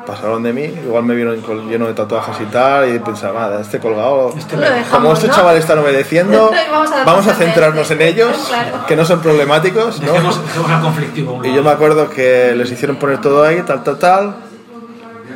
pasaron 0.06 0.42
de 0.44 0.54
mí, 0.54 0.64
igual 0.64 1.04
me 1.04 1.14
vieron 1.14 1.42
lleno 1.70 1.86
de 1.86 1.94
tatuajes 1.94 2.36
y 2.42 2.46
tal, 2.46 2.94
y 2.96 3.00
pensaba, 3.00 3.42
"Nada, 3.42 3.62
este 3.62 3.80
colgado. 3.80 4.30
Lo 4.52 4.60
dejamos, 4.60 4.88
Como 4.90 5.14
estos 5.14 5.30
¿no? 5.30 5.36
chavales 5.36 5.62
están 5.62 5.78
obedeciendo, 5.80 6.52
Vamos 6.72 6.92
a 6.92 7.04
vamos 7.04 7.26
centrarnos 7.26 7.92
en 7.92 8.02
este. 8.02 8.08
ellos, 8.10 8.38
Claro. 8.50 8.86
que 8.88 8.96
no 8.96 9.06
son 9.06 9.20
problemáticos, 9.22 10.02
¿no? 10.02 10.12
Dejemos, 10.14 10.42
dejemos 10.48 10.82
conflictivo. 10.82 11.42
Y 11.46 11.54
yo 11.54 11.62
me 11.64 11.70
acuerdo 11.70 12.10
que 12.10 12.54
les 12.56 12.72
hicieron 12.72 12.96
poner 12.98 13.22
todo 13.22 13.44
ahí, 13.44 13.62
tal, 13.62 13.84
tal, 13.84 14.00
tal. 14.00 14.36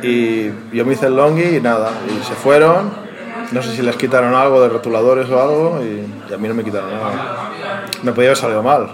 Y 0.02 0.46
yo 0.72 0.84
me 0.84 0.94
hice 0.94 1.06
el 1.06 1.16
longi 1.16 1.56
y 1.56 1.60
nada. 1.60 1.90
Y 2.08 2.24
se 2.24 2.34
fueron. 2.34 2.92
No 3.52 3.62
sé 3.62 3.74
si 3.76 3.82
les 3.82 3.96
quitaron 3.96 4.34
algo 4.34 4.60
de 4.60 4.68
rotuladores 4.68 5.30
o 5.30 5.40
algo. 5.40 5.80
Y, 5.82 6.04
y 6.30 6.34
a 6.34 6.36
mí 6.36 6.48
no 6.48 6.54
me 6.54 6.64
quitaron 6.64 6.90
nada. 6.90 7.50
Me 8.02 8.12
podía 8.12 8.30
haber 8.30 8.36
salido 8.38 8.62
mal, 8.62 8.88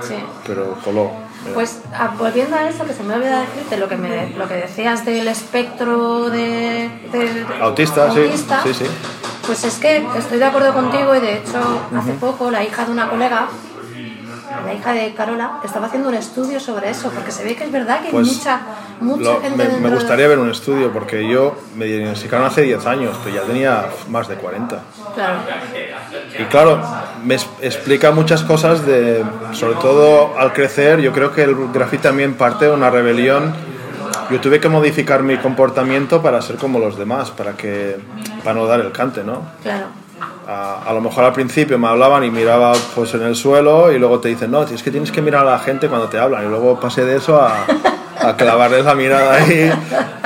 Sí. 0.00 0.14
pero 0.46 0.76
coló. 0.84 1.10
Pues 1.54 1.80
ah, 1.92 2.14
volviendo 2.18 2.56
a 2.56 2.68
eso, 2.68 2.84
que 2.84 2.92
se 2.92 3.02
me 3.02 3.14
olvidó 3.14 3.38
decirte 3.38 3.76
lo 3.76 3.88
que, 3.88 3.96
me, 3.96 4.30
lo 4.30 4.46
que 4.48 4.54
decías 4.54 5.04
del 5.04 5.28
espectro 5.28 6.30
de, 6.30 6.90
del 7.12 7.46
Autista, 7.60 8.12
sí, 8.12 8.20
autista, 8.20 8.62
sí, 8.62 8.74
sí. 8.74 8.84
Pues 9.46 9.64
es 9.64 9.76
que 9.76 10.04
estoy 10.18 10.38
de 10.38 10.44
acuerdo 10.44 10.74
contigo 10.74 11.14
y 11.14 11.20
de 11.20 11.38
hecho 11.38 11.80
hace 11.96 12.12
poco 12.14 12.50
la 12.50 12.64
hija 12.64 12.84
de 12.84 12.92
una 12.92 13.08
colega 13.08 13.48
la 14.64 14.74
hija 14.74 14.92
de 14.92 15.12
Carola, 15.14 15.60
estaba 15.64 15.86
haciendo 15.86 16.08
un 16.08 16.14
estudio 16.14 16.58
sobre 16.60 16.90
eso, 16.90 17.10
porque 17.10 17.30
se 17.32 17.44
ve 17.44 17.56
que 17.56 17.64
es 17.64 17.72
verdad 17.72 18.00
que 18.02 18.10
Pues 18.10 18.28
hay 18.28 18.34
mucha, 18.34 18.60
mucha 19.00 19.22
Lo- 19.22 19.40
gente 19.40 19.64
me, 19.68 19.80
me 19.80 19.88
de- 19.90 19.94
gustaría 19.94 20.28
ver 20.28 20.38
un 20.38 20.50
estudio 20.50 20.92
porque 20.92 21.28
yo 21.28 21.56
me 21.76 21.84
diagnosticaron 21.86 22.46
hace 22.46 22.62
10 22.62 22.86
años, 22.86 23.16
pero 23.22 23.36
ya 23.36 23.42
tenía 23.42 23.86
más 24.08 24.28
de 24.28 24.36
40. 24.36 24.80
Claro, 25.14 25.38
Y 26.38 26.44
claro, 26.44 26.82
me 27.24 27.34
explica 27.34 28.10
muchas 28.12 28.42
cosas 28.42 28.86
de, 28.86 29.24
sobre 29.52 29.74
todo 29.76 30.38
al 30.38 30.52
crecer, 30.52 31.00
yo 31.00 31.12
creo 31.12 31.32
que 31.32 31.42
el 31.44 31.56
graffiti 31.72 32.02
también 32.04 32.34
parte 32.34 32.66
de 32.66 32.70
una 32.72 32.90
rebelión. 32.90 33.54
Yo 34.30 34.40
tuve 34.40 34.58
que 34.58 34.68
modificar 34.68 35.22
mi 35.22 35.36
comportamiento 35.36 36.20
para 36.20 36.42
ser 36.42 36.56
como 36.56 36.78
los 36.80 36.98
demás, 36.98 37.30
para 37.30 37.52
que 37.52 37.96
para 38.42 38.54
no 38.58 38.66
dar 38.66 38.80
el 38.80 38.90
cante, 38.92 39.22
¿no? 39.22 39.42
claro. 39.62 39.86
A, 40.48 40.82
a 40.86 40.92
lo 40.92 41.00
mejor 41.00 41.24
al 41.24 41.32
principio 41.32 41.78
me 41.78 41.88
hablaban 41.88 42.22
y 42.24 42.30
miraba 42.30 42.72
pues 42.94 43.12
en 43.14 43.22
el 43.22 43.34
suelo 43.34 43.90
y 43.92 43.98
luego 43.98 44.20
te 44.20 44.28
dicen, 44.28 44.50
no, 44.50 44.62
es 44.62 44.82
que 44.82 44.90
tienes 44.90 45.10
que 45.10 45.20
mirar 45.20 45.46
a 45.46 45.50
la 45.52 45.58
gente 45.58 45.88
cuando 45.88 46.08
te 46.08 46.18
hablan. 46.18 46.44
Y 46.44 46.48
luego 46.48 46.78
pasé 46.78 47.04
de 47.04 47.16
eso 47.16 47.40
a, 47.40 47.64
a 48.20 48.36
clavarles 48.36 48.84
la 48.84 48.94
mirada 48.94 49.34
ahí 49.34 49.70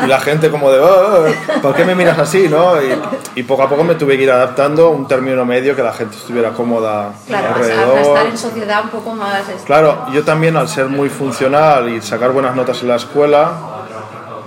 y 0.05 0.07
la 0.07 0.21
gente 0.21 0.51
como 0.51 0.71
de, 0.71 0.79
"Oh, 0.81 1.25
¿por 1.63 1.75
qué 1.75 1.85
me 1.85 1.95
miras 1.95 2.19
así? 2.19 2.49
¿no? 2.49 2.81
Y, 2.83 3.41
y 3.41 3.43
poco 3.45 3.63
a 3.63 3.69
poco 3.69 3.83
me 3.83 3.95
tuve 3.95 4.17
que 4.19 4.25
ir 4.25 4.31
adaptando 4.31 4.87
a 4.87 4.91
un 4.91 5.09
término 5.09 5.45
medio 5.47 5.75
que 5.75 5.83
la 5.83 5.93
gente 5.93 6.17
estuviera 6.17 6.51
cómoda 6.51 7.13
Claro, 7.27 7.55
alrededor. 7.55 7.99
estar 7.99 8.27
en 8.27 8.37
sociedad 8.39 8.85
un 8.85 8.91
poco 8.91 9.15
más... 9.15 9.49
este, 9.49 9.65
Claro, 9.65 10.07
yo 10.13 10.23
también 10.23 10.57
al 10.57 10.69
ser 10.69 10.87
muy 10.87 11.09
funcional 11.09 11.89
y 11.89 12.01
sacar 12.03 12.31
buenas 12.33 12.55
notas 12.55 12.81
en 12.83 12.89
la 12.89 12.97
escuela, 12.97 13.51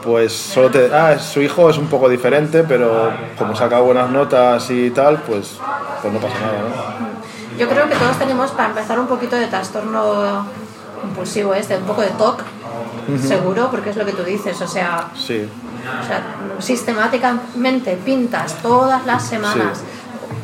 pues 0.03 0.33
solo 0.33 0.69
te... 0.69 0.93
Ah, 0.93 1.17
su 1.17 1.41
hijo 1.41 1.69
es 1.69 1.77
un 1.77 1.87
poco 1.87 2.09
diferente, 2.09 2.63
pero 2.63 3.11
como 3.37 3.55
saca 3.55 3.79
buenas 3.79 4.09
notas 4.09 4.69
y 4.69 4.89
tal, 4.91 5.21
pues, 5.21 5.57
pues 6.01 6.13
no 6.13 6.19
pasa 6.19 6.35
nada, 6.39 6.59
¿no? 6.59 7.57
Yo 7.57 7.69
creo 7.69 7.87
que 7.87 7.95
todos 7.95 8.17
tenemos, 8.17 8.51
para 8.51 8.69
empezar, 8.69 8.99
un 8.99 9.07
poquito 9.07 9.35
de 9.35 9.47
trastorno 9.47 10.45
impulsivo 11.03 11.53
este, 11.53 11.77
un 11.77 11.83
poco 11.83 12.01
de 12.01 12.09
TOC, 12.09 12.41
seguro, 13.21 13.69
porque 13.69 13.91
es 13.91 13.95
lo 13.95 14.05
que 14.05 14.13
tú 14.13 14.23
dices, 14.23 14.59
o 14.61 14.67
sea, 14.67 15.09
Sí. 15.15 15.47
o 16.01 16.07
sea, 16.07 16.21
sistemáticamente 16.59 17.97
pintas 18.03 18.55
todas 18.61 19.05
las 19.05 19.23
semanas, 19.23 19.81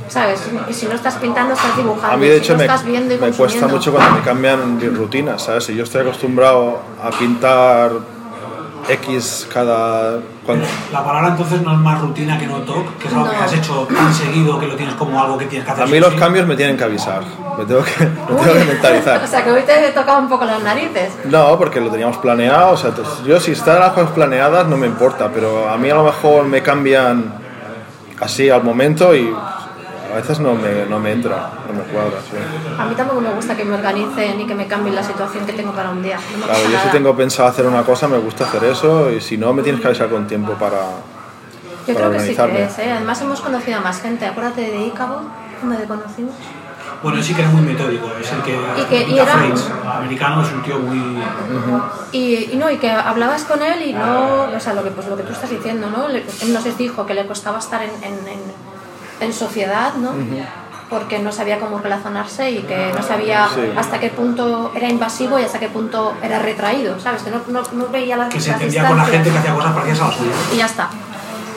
¿sabes? 0.08 0.42
Y 0.70 0.74
si 0.74 0.86
no 0.86 0.94
estás 0.94 1.16
pintando, 1.16 1.54
estás 1.54 1.76
dibujando, 1.76 2.16
A 2.16 2.18
mí 2.18 2.28
de 2.28 2.36
si 2.36 2.40
hecho 2.44 2.54
no 2.54 2.60
me, 2.60 2.66
estás 2.66 2.86
viendo 2.86 3.14
y 3.16 3.18
me 3.18 3.32
cuesta 3.32 3.68
mucho 3.68 3.92
cuando 3.92 4.18
me 4.18 4.22
cambian 4.22 4.80
rutinas, 4.96 5.42
¿sabes? 5.44 5.64
Si 5.64 5.76
yo 5.76 5.84
estoy 5.84 6.02
acostumbrado 6.02 6.80
a 7.02 7.10
pintar 7.12 7.92
X 8.88 9.48
cada... 9.52 10.20
Cuando, 10.46 10.66
La 10.92 11.04
palabra 11.04 11.30
entonces 11.30 11.62
no 11.62 11.74
es 11.74 11.80
más 11.80 12.02
rutina 12.02 12.38
que 12.38 12.48
no 12.48 12.58
TOC, 12.60 12.98
que 12.98 13.08
es 13.08 13.14
algo 13.14 13.30
que 13.30 13.36
has 13.36 13.54
hecho 13.54 13.88
tan 13.94 14.14
seguido 14.14 14.60
que 14.60 14.68
lo 14.68 14.76
tienes 14.76 14.96
como 14.96 15.22
algo 15.22 15.38
que 15.38 15.46
tienes 15.46 15.66
que 15.66 15.72
hacer. 15.72 15.84
a 15.84 15.88
mí 15.88 16.00
los 16.00 16.14
sí. 16.14 16.20
cambios 16.20 16.48
me 16.48 16.56
tienen 16.56 16.78
que 16.78 16.84
avisar, 16.84 17.22
me 17.58 17.66
tengo 17.66 17.84
que, 17.84 18.06
me 18.06 18.42
tengo 18.42 18.54
que 18.54 18.66
mentalizar. 18.66 19.22
o 19.24 19.28
sea, 19.28 19.44
que 19.44 19.52
hoy 19.52 19.62
te 19.64 19.88
he 19.88 19.92
tocado 19.92 20.20
un 20.20 20.30
poco 20.30 20.46
las 20.46 20.64
narices. 20.64 21.14
No, 21.26 21.58
porque 21.58 21.80
lo 21.80 21.90
teníamos 21.90 22.18
planeado. 22.18 22.72
O 22.72 22.78
sea, 22.78 22.92
yo 23.26 23.40
si 23.40 23.52
están 23.52 23.80
las 23.80 23.94
cosas 23.94 24.12
planeadas 24.12 24.68
no 24.68 24.78
me 24.78 24.88
importa, 24.88 25.30
pero 25.34 25.70
a 25.70 25.78
mí 25.78 25.90
a 25.90 25.96
lo 25.96 26.04
mejor 26.04 26.46
me 26.46 26.62
cambian 26.62 27.34
así 28.20 28.50
al 28.50 28.64
momento 28.64 29.16
y 29.16 29.34
a 30.12 30.16
veces 30.16 30.40
no 30.40 30.54
me, 30.56 30.86
no 30.88 31.00
me 31.00 31.12
entra, 31.12 31.52
no 31.68 31.74
me 31.74 31.82
cuadra. 31.92 32.20
sí. 32.22 32.38
A 32.80 32.86
mí 32.86 32.96
tampoco 32.96 33.22
me 33.22 33.30
gusta 33.32 33.56
que 33.56 33.64
me 33.66 33.76
organicen 33.76 34.38
ni 34.38 34.46
que 34.46 34.56
me 34.56 34.68
cambien 34.68 34.96
la 34.96 35.04
situación 35.04 35.46
que 35.46 35.54
tengo 35.54 35.72
para 35.74 35.90
un 35.90 36.02
día. 36.02 36.18
No 36.40 36.46
Claro, 36.46 36.62
yo 36.64 36.68
si 36.70 36.74
nada. 36.74 36.92
tengo 36.92 37.16
pensado 37.16 37.50
hacer 37.50 37.66
una 37.66 37.84
cosa 37.84 38.08
me 38.08 38.18
gusta 38.18 38.46
hacer 38.46 38.64
eso 38.64 39.12
y 39.12 39.22
si 39.22 39.38
no 39.38 39.54
me 39.54 39.62
tienes 39.64 39.82
que 39.82 39.88
avisar 39.88 40.10
con 40.10 40.28
tiempo 40.28 40.54
para, 40.54 40.78
Yo 41.88 41.94
para 41.94 42.08
creo 42.08 42.12
que 42.12 42.28
sí 42.28 42.36
que 42.36 42.42
organizarme. 42.42 42.64
es, 42.64 42.80
¿eh? 42.88 42.92
Además 42.92 43.22
hemos 43.22 43.42
conocido 43.42 43.78
a 43.78 43.82
más 43.82 44.02
gente. 44.02 44.26
Acuérdate 44.26 44.62
de 44.62 44.88
Icabo, 44.88 45.22
donde 45.62 45.78
te 45.78 45.86
conocimos. 45.88 46.34
Bueno, 47.02 47.24
sí 47.24 47.34
que 47.34 47.42
era 47.44 47.50
muy 47.52 47.62
metódico, 47.62 48.10
es 48.20 48.30
el 48.30 48.42
que. 48.42 48.52
Y 48.78 48.84
que- 48.90 49.08
y 49.10 49.18
era- 49.20 49.26
frames. 49.32 49.72
americano 49.86 50.42
es 50.44 50.52
un 50.52 50.62
tío 50.64 50.80
muy. 50.80 51.18
Y, 52.12 52.50
y 52.52 52.56
no, 52.58 52.70
y 52.70 52.78
que 52.78 52.92
hablabas 52.92 53.44
con 53.46 53.62
él 53.62 53.82
y 53.84 53.94
no, 53.94 54.48
o 54.54 54.60
sea, 54.60 54.74
lo 54.74 54.84
que, 54.84 54.92
pues, 54.92 55.08
lo 55.08 55.16
que 55.16 55.24
tú 55.24 55.32
estás 55.32 55.50
diciendo, 55.50 55.90
¿no? 55.90 56.10
Le- 56.10 56.26
él 56.42 56.54
nos 56.54 56.78
dijo 56.78 57.06
que 57.06 57.14
le 57.14 57.26
costaba 57.26 57.60
estar 57.60 57.82
en, 57.84 57.92
en, 58.04 58.14
en- 58.28 58.69
en 59.20 59.34
sociedad, 59.34 59.94
¿no? 59.96 60.12
Porque 60.90 61.20
no 61.20 61.32
sabía 61.32 61.60
cómo 61.60 61.80
relacionarse 61.80 62.50
y 62.50 62.60
que 62.64 62.92
no 62.96 63.04
sabía 63.04 63.48
Sí. 63.54 63.62
hasta 63.78 64.00
qué 64.00 64.10
punto 64.10 64.72
era 64.76 64.90
invasivo 64.90 65.38
y 65.40 65.44
hasta 65.44 65.60
qué 65.60 65.70
punto 65.70 66.14
era 66.24 66.40
retraído, 66.40 67.00
¿sabes? 67.00 67.22
Que 67.22 67.30
no, 67.30 67.42
no, 67.48 67.62
no 67.74 67.88
veía 67.90 68.18
las, 68.18 68.34
que 68.34 68.40
se 68.40 68.52
entendía 68.52 68.88
con 68.88 68.98
la 68.98 69.06
gente 69.06 69.30
que 69.30 69.38
hacía 69.38 69.54
cosas 69.54 69.74
parecidas 69.74 70.02
a 70.02 70.08
las 70.08 70.16
suyas. 70.16 70.36
Y 70.54 70.58
ya 70.58 70.66
está. 70.66 70.90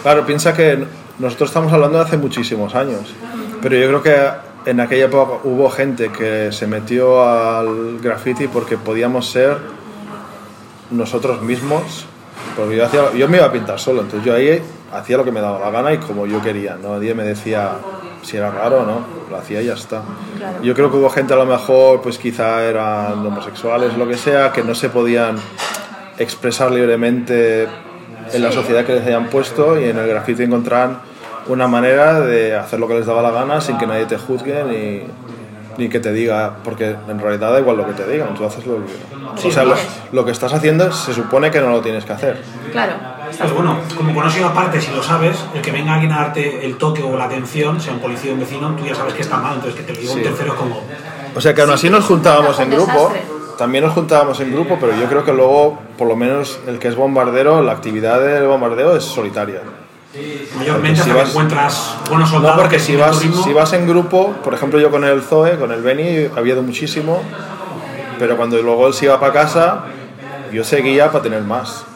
Claro, 0.03 0.27
piensa 0.27 0.53
que 0.53 0.87
nosotros 1.19 1.49
estamos 1.49 1.73
hablando 1.73 1.99
de 1.99 2.05
hace 2.05 2.19
muchísimos 2.19 2.75
años, 2.75 3.15
pero 3.63 3.77
yo 3.77 3.87
creo 3.89 4.03
que 4.03 4.71
en 4.71 4.81
aquella 4.81 5.07
época 5.07 5.39
hubo 5.45 5.71
gente 5.71 6.11
que 6.11 6.53
se 6.53 6.67
metió 6.67 7.25
al 7.25 7.99
graffiti 8.01 8.49
porque 8.49 8.77
podíamos 8.77 9.31
ser 9.31 9.57
nosotros 10.91 11.41
mismos, 11.43 12.05
porque 12.57 12.77
yo, 12.77 12.85
hacía, 12.85 13.13
yo 13.15 13.29
me 13.29 13.39
iba 13.39 13.47
a 13.47 13.53
pintar 13.53 13.81
solo, 13.81 14.03
entonces 14.03 14.27
yo 14.27 14.35
ahí 14.35 14.63
hacía 14.93 15.17
lo 15.17 15.25
que 15.25 15.33
me 15.33 15.41
daba 15.41 15.59
la 15.59 15.71
gana 15.71 15.93
y 15.93 15.99
como 15.99 16.27
yo 16.27 16.43
quería, 16.43 16.77
nadie 16.83 17.15
me 17.15 17.25
decía 17.25 17.73
si 18.23 18.37
era 18.37 18.51
raro 18.51 18.83
o 18.83 18.87
no, 18.87 19.01
lo 19.31 19.37
hacía 19.37 19.63
y 19.63 19.67
ya 19.67 19.75
está. 19.75 20.03
Claro. 20.39 20.63
Yo 20.63 20.75
creo 20.75 20.91
que 20.91 20.97
hubo 20.97 21.11
gente 21.11 21.33
a 21.35 21.37
lo 21.37 21.47
mejor, 21.47 22.03
pues 22.03 22.19
quizá 22.19 22.63
eran 22.63 23.27
homosexuales, 23.27 23.97
lo 23.97 24.07
que 24.07 24.17
sea, 24.17 24.53
que 24.53 24.63
no 24.63 24.75
se 24.75 24.89
podían 24.91 25.37
expresar 26.19 26.71
libremente 26.71 27.69
en 28.33 28.43
la 28.43 28.53
sociedad 28.53 28.85
que 28.85 28.95
les 28.95 29.07
hayan 29.07 29.29
puesto 29.29 29.81
y 29.81 29.85
en 29.85 29.99
el 29.99 30.07
grafiti 30.07 30.45
encontraran 30.45 30.99
una 31.49 31.67
manera 31.67 32.21
de 32.21 32.55
hacer 32.55 32.79
lo 32.79 32.87
que 32.87 32.95
les 32.95 33.07
daba 33.07 33.23
la 33.23 33.31
gana 33.31 33.61
sin 33.61 33.77
que 33.79 33.87
nadie 33.87 34.07
te 34.07 34.17
juzgue 34.17 34.63
ni, 34.65 35.03
ni 35.83 35.89
que 35.89 35.99
te 35.99 36.13
diga, 36.13 36.59
porque 36.63 36.97
en 37.09 37.19
realidad 37.19 37.53
da 37.53 37.59
igual 37.59 37.77
lo 37.77 37.87
que 37.87 37.95
te 37.95 38.07
digan, 38.09 38.35
tú 38.35 38.45
haces 38.45 38.65
lo 38.67 38.77
que... 38.85 38.93
Sí, 39.41 39.49
o 39.49 39.51
sea, 39.51 39.65
lo, 39.65 39.75
lo 40.13 40.25
que 40.25 40.31
estás 40.31 40.53
haciendo 40.53 40.93
se 40.93 41.13
supone 41.13 41.51
que 41.51 41.61
no 41.61 41.71
lo 41.71 41.81
tienes 41.81 42.05
que 42.05 42.13
hacer. 42.13 42.41
Claro. 42.71 42.93
Pero 43.39 43.55
bueno, 43.55 43.77
como 43.97 44.15
conoces 44.15 44.43
aparte, 44.45 44.81
si 44.81 44.91
lo 44.93 45.03
sabes, 45.03 45.37
el 45.55 45.63
que 45.63 45.71
venga 45.73 45.95
alguien 45.95 46.13
a 46.13 46.21
darte 46.21 46.65
el 46.65 46.77
toque 46.77 47.03
o 47.03 47.17
la 47.17 47.25
atención, 47.25 47.81
sea 47.81 47.93
un 47.95 48.01
policía 48.01 48.31
o 48.31 48.35
un 48.35 48.41
vecino, 48.41 48.75
tú 48.77 48.85
ya 48.85 48.95
sabes 48.95 49.15
que 49.15 49.23
está 49.23 49.39
mal, 49.39 49.55
entonces 49.55 49.81
que 49.81 49.87
te 49.87 49.95
lo 49.95 50.01
diga 50.01 50.13
un 50.13 50.23
tercero 50.23 50.53
es 50.53 50.59
como. 50.59 50.81
O 51.35 51.41
sea 51.41 51.55
que 51.55 51.63
aún 51.63 51.71
así 51.71 51.89
nos 51.91 52.05
juntábamos 52.05 52.57
un 52.59 52.65
en 52.65 52.71
grupo, 52.71 52.93
desastre. 52.93 53.23
también 53.59 53.85
nos 53.85 53.95
juntábamos 53.95 54.39
en 54.41 54.53
grupo, 54.53 54.77
pero 54.81 54.95
yo 54.95 55.07
creo 55.09 55.25
que 55.25 55.33
luego, 55.33 55.79
por 55.97 56.07
lo 56.09 56.15
menos 56.17 56.61
el 56.67 56.79
que 56.79 56.89
es 56.89 56.95
bombardero, 56.97 57.63
la 57.63 57.73
actividad 57.73 58.21
del 58.21 58.47
bombardeo 58.47 58.97
es 58.97 59.05
solitaria. 59.05 59.61
Mayormente 60.59 61.03
si 61.03 61.11
vas- 61.11 61.31
encuentras 61.31 61.97
buenos 62.11 62.29
soldados. 62.29 62.57
No, 62.57 62.63
porque 62.63 62.77
que 62.77 62.83
si 62.83 62.97
vas, 62.97 63.17
si 63.17 63.53
vas 63.55 63.73
en 63.73 63.89
grupo, 63.89 64.35
por 64.45 64.53
ejemplo 64.53 64.79
yo 64.79 64.91
con 64.91 65.05
el 65.05 65.23
Zoe, 65.23 65.57
con 65.59 65.73
el 65.73 65.81
Beni, 65.83 66.29
había 66.37 66.53
ido 66.53 66.63
muchísimo, 66.63 67.23
pero 68.19 68.37
cuando 68.37 68.61
luego 68.61 68.87
él 68.89 68.93
se 68.95 69.07
iba 69.07 69.19
para 69.19 69.33
casa, 69.33 69.85
yo 70.53 70.65
seguía 70.65 71.11
para 71.11 71.23
tener 71.25 71.41
más. 71.43 71.87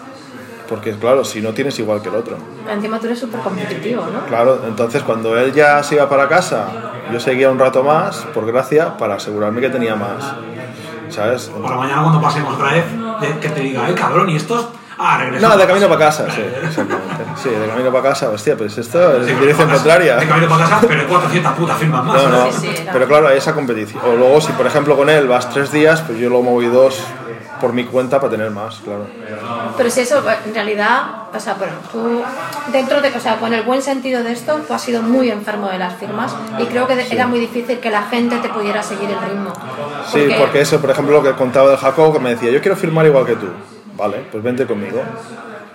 Porque 0.68 0.92
claro, 0.92 1.24
si 1.24 1.40
no 1.40 1.52
tienes 1.52 1.78
igual 1.78 2.02
que 2.02 2.08
el 2.08 2.16
otro. 2.16 2.36
Encima 2.68 2.98
tú 2.98 3.06
eres 3.06 3.18
súper 3.20 3.40
competitivo, 3.40 4.04
¿no? 4.12 4.26
Claro, 4.26 4.60
entonces 4.66 5.02
cuando 5.02 5.36
él 5.38 5.52
ya 5.52 5.82
se 5.82 5.94
iba 5.94 6.08
para 6.08 6.28
casa, 6.28 6.66
yo 7.12 7.20
seguía 7.20 7.50
un 7.50 7.58
rato 7.58 7.82
más, 7.84 8.16
por 8.34 8.46
gracia, 8.46 8.96
para 8.96 9.14
asegurarme 9.14 9.60
que 9.60 9.68
tenía 9.68 9.94
más. 9.94 10.24
¿Sabes? 11.08 11.50
Para 11.62 11.76
mañana 11.76 12.02
cuando 12.02 12.20
pasemos 12.20 12.54
otra 12.54 12.72
vez, 12.72 12.84
de- 13.20 13.38
que 13.38 13.48
te 13.48 13.60
diga, 13.60 13.88
eh, 13.88 13.94
cabrón, 13.94 14.28
¿y 14.28 14.36
estos? 14.36 14.68
Ah, 14.98 15.18
regreso. 15.18 15.46
No, 15.46 15.56
de 15.58 15.66
camino 15.66 15.86
para 15.88 16.00
casa, 16.06 16.26
sí, 16.30 16.40
exactamente. 16.64 17.24
Sí, 17.36 17.50
de 17.50 17.68
camino 17.68 17.92
para 17.92 18.08
casa, 18.08 18.30
hostia, 18.30 18.56
pues 18.56 18.76
esto 18.78 19.20
es 19.22 19.28
en 19.28 19.38
dirección 19.38 19.70
contraria. 19.70 20.16
De 20.16 20.26
camino 20.26 20.48
para 20.48 20.64
casa, 20.64 20.80
pero 20.88 21.00
hay 21.02 21.06
400 21.06 21.52
putas 21.52 21.78
firmas 21.78 22.04
más. 22.04 22.22
No, 22.22 22.28
no. 22.30 22.46
Sí, 22.50 22.58
sí, 22.60 22.82
era. 22.82 22.92
pero 22.92 23.06
claro, 23.06 23.28
hay 23.28 23.36
esa 23.38 23.54
competición. 23.54 24.02
O 24.04 24.16
luego, 24.16 24.40
si 24.40 24.52
por 24.52 24.66
ejemplo 24.66 24.96
con 24.96 25.08
él 25.10 25.28
vas 25.28 25.48
tres 25.50 25.70
días, 25.70 26.00
pues 26.00 26.18
yo 26.18 26.28
lo 26.30 26.42
moví 26.42 26.66
dos 26.66 26.98
por 27.60 27.72
mi 27.72 27.84
cuenta 27.84 28.20
para 28.20 28.30
tener 28.30 28.50
más, 28.50 28.76
claro. 28.76 29.06
Pero 29.76 29.90
si 29.90 30.00
eso, 30.00 30.22
en 30.44 30.54
realidad, 30.54 31.02
o 31.34 31.40
sea, 31.40 31.54
bueno, 31.54 31.74
tú, 31.90 32.22
dentro 32.72 33.00
de, 33.00 33.08
o 33.08 33.20
sea, 33.20 33.36
con 33.36 33.52
el 33.52 33.62
buen 33.62 33.82
sentido 33.82 34.22
de 34.22 34.32
esto, 34.32 34.60
tú 34.66 34.74
has 34.74 34.82
sido 34.82 35.02
muy 35.02 35.30
enfermo 35.30 35.68
de 35.68 35.78
las 35.78 35.94
firmas 35.96 36.34
y 36.58 36.64
creo 36.66 36.86
que 36.86 37.06
era 37.10 37.26
muy 37.26 37.38
difícil 37.38 37.78
que 37.78 37.90
la 37.90 38.02
gente 38.02 38.38
te 38.38 38.48
pudiera 38.48 38.82
seguir 38.82 39.10
el 39.10 39.20
ritmo. 39.28 39.52
Sí, 40.12 40.28
porque 40.38 40.60
eso, 40.60 40.80
por 40.80 40.90
ejemplo, 40.90 41.20
lo 41.20 41.22
que 41.22 41.36
contaba 41.36 41.70
del 41.70 41.78
Jacob, 41.78 42.12
que 42.12 42.20
me 42.20 42.30
decía, 42.30 42.50
yo 42.50 42.60
quiero 42.60 42.76
firmar 42.76 43.06
igual 43.06 43.26
que 43.26 43.36
tú. 43.36 43.48
Vale, 43.96 44.26
pues 44.30 44.42
vente 44.42 44.66
conmigo. 44.66 45.02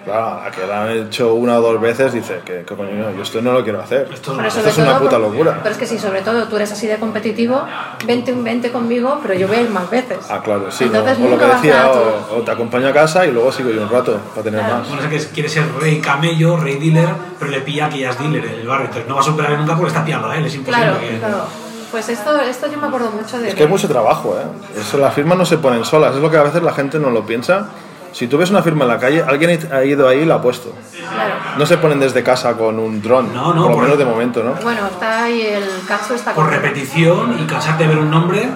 Claro, 0.04 0.42
a 0.46 0.50
que 0.50 0.66
lo 0.66 0.74
han 0.74 0.90
hecho 0.92 1.34
una 1.36 1.60
o 1.60 1.62
dos 1.62 1.80
veces, 1.80 2.12
dice, 2.14 2.42
que 2.44 2.64
coño, 2.64 2.90
no, 2.92 3.12
yo 3.16 3.22
esto 3.22 3.42
no 3.42 3.54
lo 3.54 3.64
quiero 3.64 3.80
hacer. 3.82 4.10
Esto 4.12 4.34
Pero 4.36 4.48
es 4.48 4.58
es 4.58 4.78
una 4.80 4.88
todo 4.94 5.00
puta 5.00 5.12
por- 5.12 5.22
locura. 5.22 5.60
Pero 5.62 5.70
es 5.74 5.78
que 5.78 5.86
si 5.86 6.00
sobre 6.00 6.22
todo 6.22 6.48
tú 6.48 6.56
eres 6.56 6.72
así 6.72 6.88
de 6.88 6.98
competitivo, 6.98 7.62
vente, 8.06 8.34
vente 8.34 8.72
conmigo, 8.72 9.20
pero 9.22 9.36
yo 9.36 9.48
voy 9.48 9.58
a 9.58 9.62
ir 9.62 9.70
más 9.70 9.90
veces. 9.90 10.18
Ah, 10.30 10.42
claro, 10.44 10.72
sí, 10.72 10.86
¿no? 10.86 11.00
Entonces 11.00 11.18
o 11.18 11.22
lo 11.24 11.30
nunca 11.30 11.48
que 11.48 11.56
decía, 11.68 11.92
o, 11.92 12.38
o 12.38 12.42
te 12.42 12.52
acompaño 12.52 12.88
a 12.88 12.94
casa 12.94 13.26
y 13.26 13.32
luego 13.32 13.52
sigo 13.52 13.70
yo 13.70 13.84
un 13.84 13.90
rato 13.90 14.18
para 14.32 14.44
tener 14.44 14.62
más. 14.64 14.88
Bueno, 14.88 15.04
sé 15.04 15.10
que 15.10 15.16
es- 15.18 15.28
quiere 15.28 15.50
ser 15.50 15.66
rey 15.80 16.00
camello, 16.02 16.58
rey 16.58 16.78
dealer, 16.78 17.10
pero 17.38 17.52
le 17.52 17.62
pilla 17.62 17.88
que 17.90 18.00
ya 18.00 18.10
es 18.10 18.18
dealer 18.20 18.44
en 18.46 18.60
el 18.62 18.68
barrio. 18.68 18.86
Entonces 18.88 19.08
no 19.08 19.16
va 19.16 19.22
a 19.22 19.24
superar 19.24 19.52
nunca 19.58 19.76
porque 19.76 19.90
está 19.90 20.04
pillando 20.04 20.30
a 20.30 20.36
él, 20.38 20.46
es 20.46 20.56
imposible. 20.56 20.84
Claro, 20.88 21.00
que- 21.00 21.20
claro. 21.20 21.44
Pues 21.92 22.08
esto, 22.08 22.40
esto 22.40 22.72
yo 22.72 22.78
me 22.80 22.88
acuerdo 22.88 23.12
mucho 23.12 23.38
de... 23.38 23.50
Es 23.50 23.56
que 23.56 23.64
hay 23.64 23.70
mucho 23.70 23.88
trabajo, 23.90 24.36
¿eh? 24.40 24.80
Eso, 24.80 24.98
las 24.98 25.14
firmas 25.14 25.38
no 25.38 25.46
se 25.46 25.58
ponen 25.58 25.84
solas, 25.84 26.16
es 26.16 26.22
lo 26.22 26.32
que 26.32 26.38
a 26.38 26.44
veces 26.44 26.64
la 26.64 26.72
gente 26.74 26.98
no 27.00 27.10
lo 27.10 27.26
piensa. 27.26 27.68
Si 28.14 28.28
tú 28.28 28.38
ves 28.38 28.50
una 28.50 28.62
firma 28.62 28.84
en 28.84 28.90
la 28.90 29.00
calle, 29.00 29.24
alguien 29.26 29.60
ha 29.72 29.84
ido 29.84 30.08
ahí 30.08 30.20
y 30.20 30.26
la 30.26 30.36
ha 30.36 30.42
puesto. 30.42 30.74
Claro. 31.00 31.34
No 31.58 31.66
se 31.66 31.78
ponen 31.78 32.00
desde 32.00 32.24
casa 32.24 32.54
con 32.58 32.78
un 32.80 33.02
dron, 33.02 33.34
No, 33.34 33.54
no, 33.54 33.64
por 33.64 33.72
lo 33.78 33.82
menos 33.84 33.98
de 33.98 34.06
momento, 34.06 34.44
¿no? 34.44 34.54
Bueno, 34.62 34.88
está 34.88 35.24
ahí 35.24 35.42
el 35.42 35.86
caso 35.88 36.14
está 36.14 36.34
Por 36.34 36.50
repetición 36.50 37.38
y 37.42 37.46
cansarte 37.46 37.84
de 37.84 37.90
ver 37.90 38.00
un 38.00 38.10
nombre. 38.12 38.50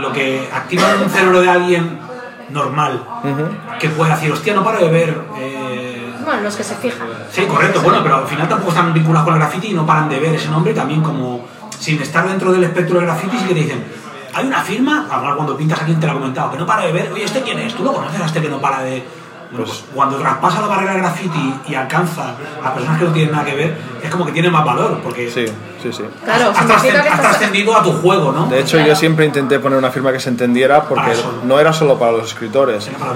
lo 0.00 0.12
que 0.12 0.46
activa 0.52 0.82
en 0.94 1.02
un 1.04 1.10
cerebro 1.10 1.40
de 1.40 1.48
alguien 1.48 1.98
normal, 2.50 3.02
que 3.80 3.88
puede 3.88 4.10
decir, 4.12 4.30
hostia, 4.30 4.54
no 4.54 4.62
paro 4.62 4.78
de 4.78 4.88
ver. 4.90 5.20
eh, 5.38 6.12
Bueno, 6.24 6.42
los 6.42 6.54
que 6.56 6.62
se 6.64 6.74
fijan. 6.74 7.08
Sí, 7.30 7.42
correcto, 7.46 7.80
bueno, 7.82 8.00
pero 8.02 8.16
al 8.16 8.26
final 8.26 8.46
tampoco 8.48 8.70
están 8.72 8.92
vinculados 8.92 9.24
con 9.24 9.34
el 9.34 9.40
graffiti 9.40 9.68
y 9.68 9.74
no 9.74 9.86
paran 9.86 10.08
de 10.08 10.20
ver 10.20 10.34
ese 10.34 10.48
nombre 10.48 10.72
también 10.74 11.02
como 11.02 11.46
sin 11.78 12.00
estar 12.00 12.28
dentro 12.28 12.52
del 12.52 12.64
espectro 12.64 12.96
del 12.98 13.06
graffiti 13.06 13.36
sí 13.38 13.44
que 13.48 13.54
te 13.54 13.60
dicen, 13.60 13.84
hay 14.36 14.46
una 14.46 14.60
firma, 14.60 15.06
a 15.10 15.16
hablar 15.16 15.34
cuando 15.34 15.56
pintas 15.56 15.80
a 15.80 15.84
quien 15.86 15.98
te 15.98 16.06
lo 16.06 16.12
ha 16.12 16.16
comentado, 16.16 16.50
que 16.50 16.58
no 16.58 16.66
para 16.66 16.82
de 16.82 16.92
ver, 16.92 17.10
oye, 17.10 17.24
¿este 17.24 17.40
quién 17.40 17.58
es? 17.58 17.74
¿Tú 17.74 17.82
lo 17.82 17.94
conoces 17.94 18.20
a 18.20 18.26
este 18.26 18.42
que 18.42 18.48
no 18.50 18.60
para 18.60 18.82
de...? 18.82 19.02
Bueno, 19.48 19.64
pues 19.64 19.84
cuando 19.94 20.16
traspasa 20.16 20.60
la 20.60 20.66
barrera 20.66 20.92
del 20.94 21.02
graffiti 21.02 21.54
y 21.68 21.74
alcanza 21.76 22.34
a 22.62 22.74
personas 22.74 22.98
que 22.98 23.04
no 23.04 23.12
tienen 23.12 23.30
nada 23.30 23.44
que 23.44 23.54
ver, 23.54 23.76
es 24.02 24.10
como 24.10 24.26
que 24.26 24.32
tiene 24.32 24.50
más 24.50 24.64
valor, 24.64 24.98
porque 25.04 25.30
Sí, 25.30 25.46
sí, 25.80 25.92
sí. 25.92 26.02
Claro, 26.24 26.50
has, 26.50 26.68
has 26.68 26.84
estás... 26.84 27.20
trascendido 27.20 27.76
a 27.76 27.82
tu 27.82 27.92
juego, 27.92 28.32
¿no? 28.32 28.46
De 28.46 28.60
hecho, 28.60 28.78
yo 28.80 28.96
siempre 28.96 29.24
intenté 29.24 29.60
poner 29.60 29.78
una 29.78 29.92
firma 29.92 30.12
que 30.12 30.18
se 30.18 30.30
entendiera 30.30 30.82
porque 30.82 31.12
no 31.44 31.60
era 31.60 31.72
solo 31.72 31.96
para 31.96 32.12
los 32.12 32.26
escritores. 32.26 32.88
Era 32.88 32.98
para 32.98 33.12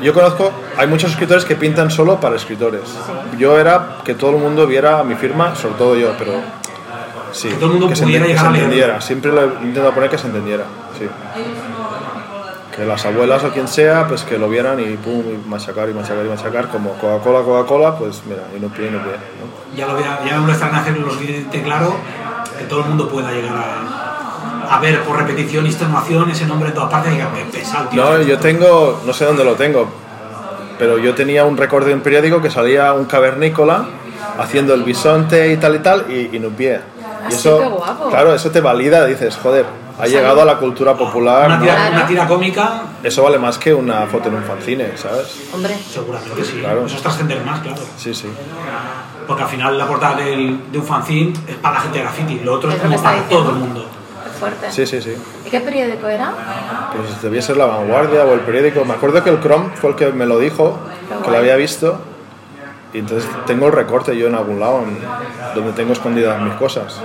Yo 0.00 0.14
conozco, 0.14 0.52
hay 0.78 0.86
muchos 0.86 1.10
escritores 1.10 1.44
que 1.44 1.56
pintan 1.56 1.90
solo 1.90 2.20
para 2.20 2.36
escritores. 2.36 2.82
Yo 3.36 3.58
era 3.58 3.98
que 4.04 4.14
todo 4.14 4.30
el 4.30 4.36
mundo 4.36 4.68
viera 4.68 5.02
mi 5.02 5.16
firma, 5.16 5.56
sobre 5.56 5.74
todo 5.74 5.96
yo, 5.96 6.14
pero 6.16 6.61
sí, 7.32 7.48
Que 7.48 7.54
todo 7.54 7.66
el 7.66 7.78
mundo 7.78 7.94
se, 7.96 8.02
pudiera 8.04 8.24
que 8.24 8.28
llegar 8.30 8.44
se 8.44 8.48
a 8.48 8.52
leerlo. 8.52 8.72
entendiera. 8.72 9.00
Siempre 9.00 9.32
lo 9.32 9.42
he 9.42 9.46
intentado 9.46 9.92
poner 9.92 10.10
que 10.10 10.18
se 10.18 10.26
entendiera, 10.26 10.64
sí. 10.98 11.06
Que 12.74 12.86
las 12.86 13.04
abuelas 13.04 13.44
o 13.44 13.50
quien 13.50 13.68
sea, 13.68 14.06
pues 14.08 14.22
que 14.22 14.38
lo 14.38 14.48
vieran 14.48 14.80
y 14.80 14.96
pum, 14.96 15.22
y 15.28 15.48
machacar 15.48 15.90
y 15.90 15.92
machacar 15.92 16.24
y 16.24 16.28
machacar, 16.28 16.68
como 16.68 16.92
Coca-Cola, 16.94 17.40
Coca-Cola, 17.42 17.96
pues 17.98 18.22
mira, 18.26 18.44
y 18.56 18.60
no 18.60 18.68
pie, 18.68 18.90
no 18.90 19.02
pie. 19.02 19.12
¿no? 19.12 19.76
ya 19.76 19.86
lo, 19.86 20.00
ya 20.00 20.40
me 20.40 20.46
lo 20.46 20.52
están 20.52 20.74
haciendo 20.74 21.02
lo 21.02 21.12
suficientemente 21.12 21.62
claro 21.62 21.94
que 22.58 22.64
todo 22.64 22.80
el 22.80 22.86
mundo 22.88 23.08
pueda 23.10 23.30
llegar 23.30 23.54
a, 23.56 24.74
a 24.76 24.80
ver 24.80 25.02
por 25.02 25.18
repetición 25.18 25.66
y 25.66 25.68
extenuación 25.68 26.30
ese 26.30 26.46
nombre 26.46 26.68
en 26.70 26.74
todas 26.74 26.90
partes 26.90 27.12
y 27.12 27.52
pesado, 27.52 27.88
tío. 27.88 28.02
No, 28.02 28.22
yo 28.22 28.38
tengo, 28.38 29.02
no 29.04 29.12
sé 29.12 29.26
dónde 29.26 29.44
lo 29.44 29.54
tengo, 29.54 29.88
pero 30.78 30.96
yo 30.98 31.14
tenía 31.14 31.44
un 31.44 31.58
récord 31.58 31.86
de 31.86 31.92
un 31.92 32.00
periódico 32.00 32.40
que 32.40 32.50
salía 32.50 32.94
un 32.94 33.04
cavernícola 33.04 33.84
haciendo 34.38 34.72
el 34.72 34.82
bisonte 34.82 35.52
y 35.52 35.58
tal 35.58 35.74
y 35.76 35.78
tal 35.80 36.06
y, 36.10 36.30
y 36.34 36.38
no 36.38 36.48
pie. 36.48 36.80
Ah, 37.24 37.28
Y 37.30 37.34
eso, 37.34 37.58
qué 37.60 37.66
guapo. 37.68 38.08
claro, 38.10 38.34
eso 38.34 38.50
te 38.50 38.60
valida, 38.60 39.04
dices, 39.06 39.36
joder, 39.42 39.64
ha 40.00 40.06
llegado 40.06 40.42
a 40.42 40.44
la 40.44 40.56
cultura 40.58 40.94
popular. 40.94 41.46
una, 41.46 41.56
¿no? 41.56 41.62
tira, 41.62 41.74
Claro. 41.76 41.94
una 41.96 42.06
tira 42.06 42.26
cómica, 42.26 42.82
Eso 43.02 43.22
vale 43.22 43.38
más 43.38 43.58
que 43.58 43.72
una 43.74 44.06
foto 44.06 44.28
en 44.28 44.36
un 44.36 44.42
fanzine, 44.44 44.96
¿sabes? 44.96 45.50
Hombre, 45.54 45.76
seguramente 45.90 46.44
sí. 46.44 46.58
Claro. 46.60 46.86
Eso 46.86 46.96
es 46.96 47.02
trascender 47.02 47.44
más, 47.44 47.60
claro. 47.60 47.82
Sí, 47.96 48.14
sí. 48.14 48.28
Porque 49.26 49.42
al 49.44 49.48
final 49.48 49.78
la 49.78 49.86
portada 49.86 50.16
del- 50.16 50.70
de 50.72 50.78
un 50.78 50.84
fanzine 50.84 51.32
es 51.46 51.56
para 51.56 51.76
la 51.76 51.80
gente 51.82 51.98
de 51.98 52.04
graffiti, 52.04 52.40
lo 52.40 52.54
otro 52.54 52.70
es, 52.70 52.76
Es 52.76 52.82
como 52.82 53.00
para 53.02 53.16
diciendo. 53.20 53.38
todo 53.44 53.50
el 53.52 53.56
mundo. 53.58 53.86
qué 54.24 54.30
fuerte. 54.38 54.72
Sí, 54.72 54.86
sí, 54.86 55.00
sí. 55.02 55.14
¿Y 55.46 55.50
qué 55.50 55.60
periódico 55.60 56.08
era? 56.08 56.32
Pues 56.96 57.22
debía 57.22 57.42
ser 57.42 57.56
La 57.56 57.66
Vanguardia 57.66 58.24
o 58.24 58.32
el 58.34 58.40
periódico. 58.40 58.84
Me 58.84 58.94
acuerdo 58.94 59.22
que 59.22 59.30
el 59.30 59.40
Chrome 59.40 59.70
fue 59.76 59.90
el 59.90 59.96
que 59.96 60.10
me 60.12 60.26
lo 60.26 60.38
dijo, 60.38 60.78
que 61.24 61.30
lo 61.30 61.36
había 61.36 61.54
visto. 61.56 61.98
Y 62.92 62.98
entonces 62.98 63.28
tengo 63.46 63.66
el 63.66 63.72
recorte 63.72 64.16
yo 64.16 64.26
en 64.28 64.34
algún 64.34 64.60
lado, 64.60 64.82
en- 64.82 64.98
donde 65.54 65.72
tengo 65.72 65.92
escondidas 65.92 66.40
mis 66.42 66.54
cosas. 66.54 67.00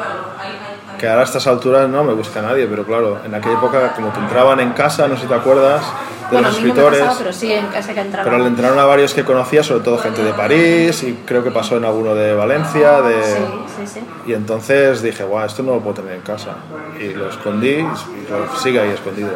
Que 0.99 1.07
ahora 1.07 1.21
a 1.21 1.23
estas 1.25 1.45
alturas 1.47 1.87
no 1.87 2.03
me 2.03 2.13
busca 2.13 2.41
nadie, 2.41 2.65
pero 2.67 2.83
claro, 2.85 3.19
en 3.23 3.33
aquella 3.35 3.55
época 3.55 3.93
como 3.93 4.09
te 4.09 4.19
entraban 4.19 4.59
en 4.59 4.71
casa, 4.73 5.07
no 5.07 5.15
sé 5.15 5.21
si 5.23 5.27
te 5.27 5.35
acuerdas, 5.35 5.81
de 5.81 6.31
bueno, 6.31 6.47
los 6.47 6.57
mí 6.57 6.63
no 6.63 6.67
escritores. 6.69 6.99
pasaba, 7.01 7.17
pero 7.19 7.33
sí 7.33 7.53
en 7.53 7.67
casa 7.67 7.93
que 7.93 8.01
entraba. 8.01 8.23
pero 8.29 8.39
le 8.39 8.47
entraron 8.47 8.79
a 8.79 8.85
varios 8.85 9.13
que 9.13 9.23
conocía, 9.23 9.63
sobre 9.63 9.83
todo 9.83 9.97
gente 9.99 10.23
de 10.23 10.33
París, 10.33 11.03
y 11.03 11.13
creo 11.25 11.43
que 11.43 11.51
pasó 11.51 11.77
en 11.77 11.85
alguno 11.85 12.15
de 12.15 12.33
Valencia, 12.33 13.01
de... 13.01 13.23
Sí, 13.23 13.41
sí, 13.77 13.87
sí. 13.87 13.99
Y 14.25 14.33
entonces 14.33 15.01
dije, 15.03 15.23
guau, 15.23 15.45
esto 15.45 15.61
no 15.61 15.75
lo 15.75 15.79
puedo 15.81 15.97
tener 16.01 16.13
en 16.15 16.21
casa. 16.21 16.55
Y 16.99 17.13
lo 17.13 17.29
escondí 17.29 17.69
y 17.69 17.81
lo- 17.83 18.57
sigue 18.59 18.81
ahí 18.81 18.89
escondido. 18.89 19.29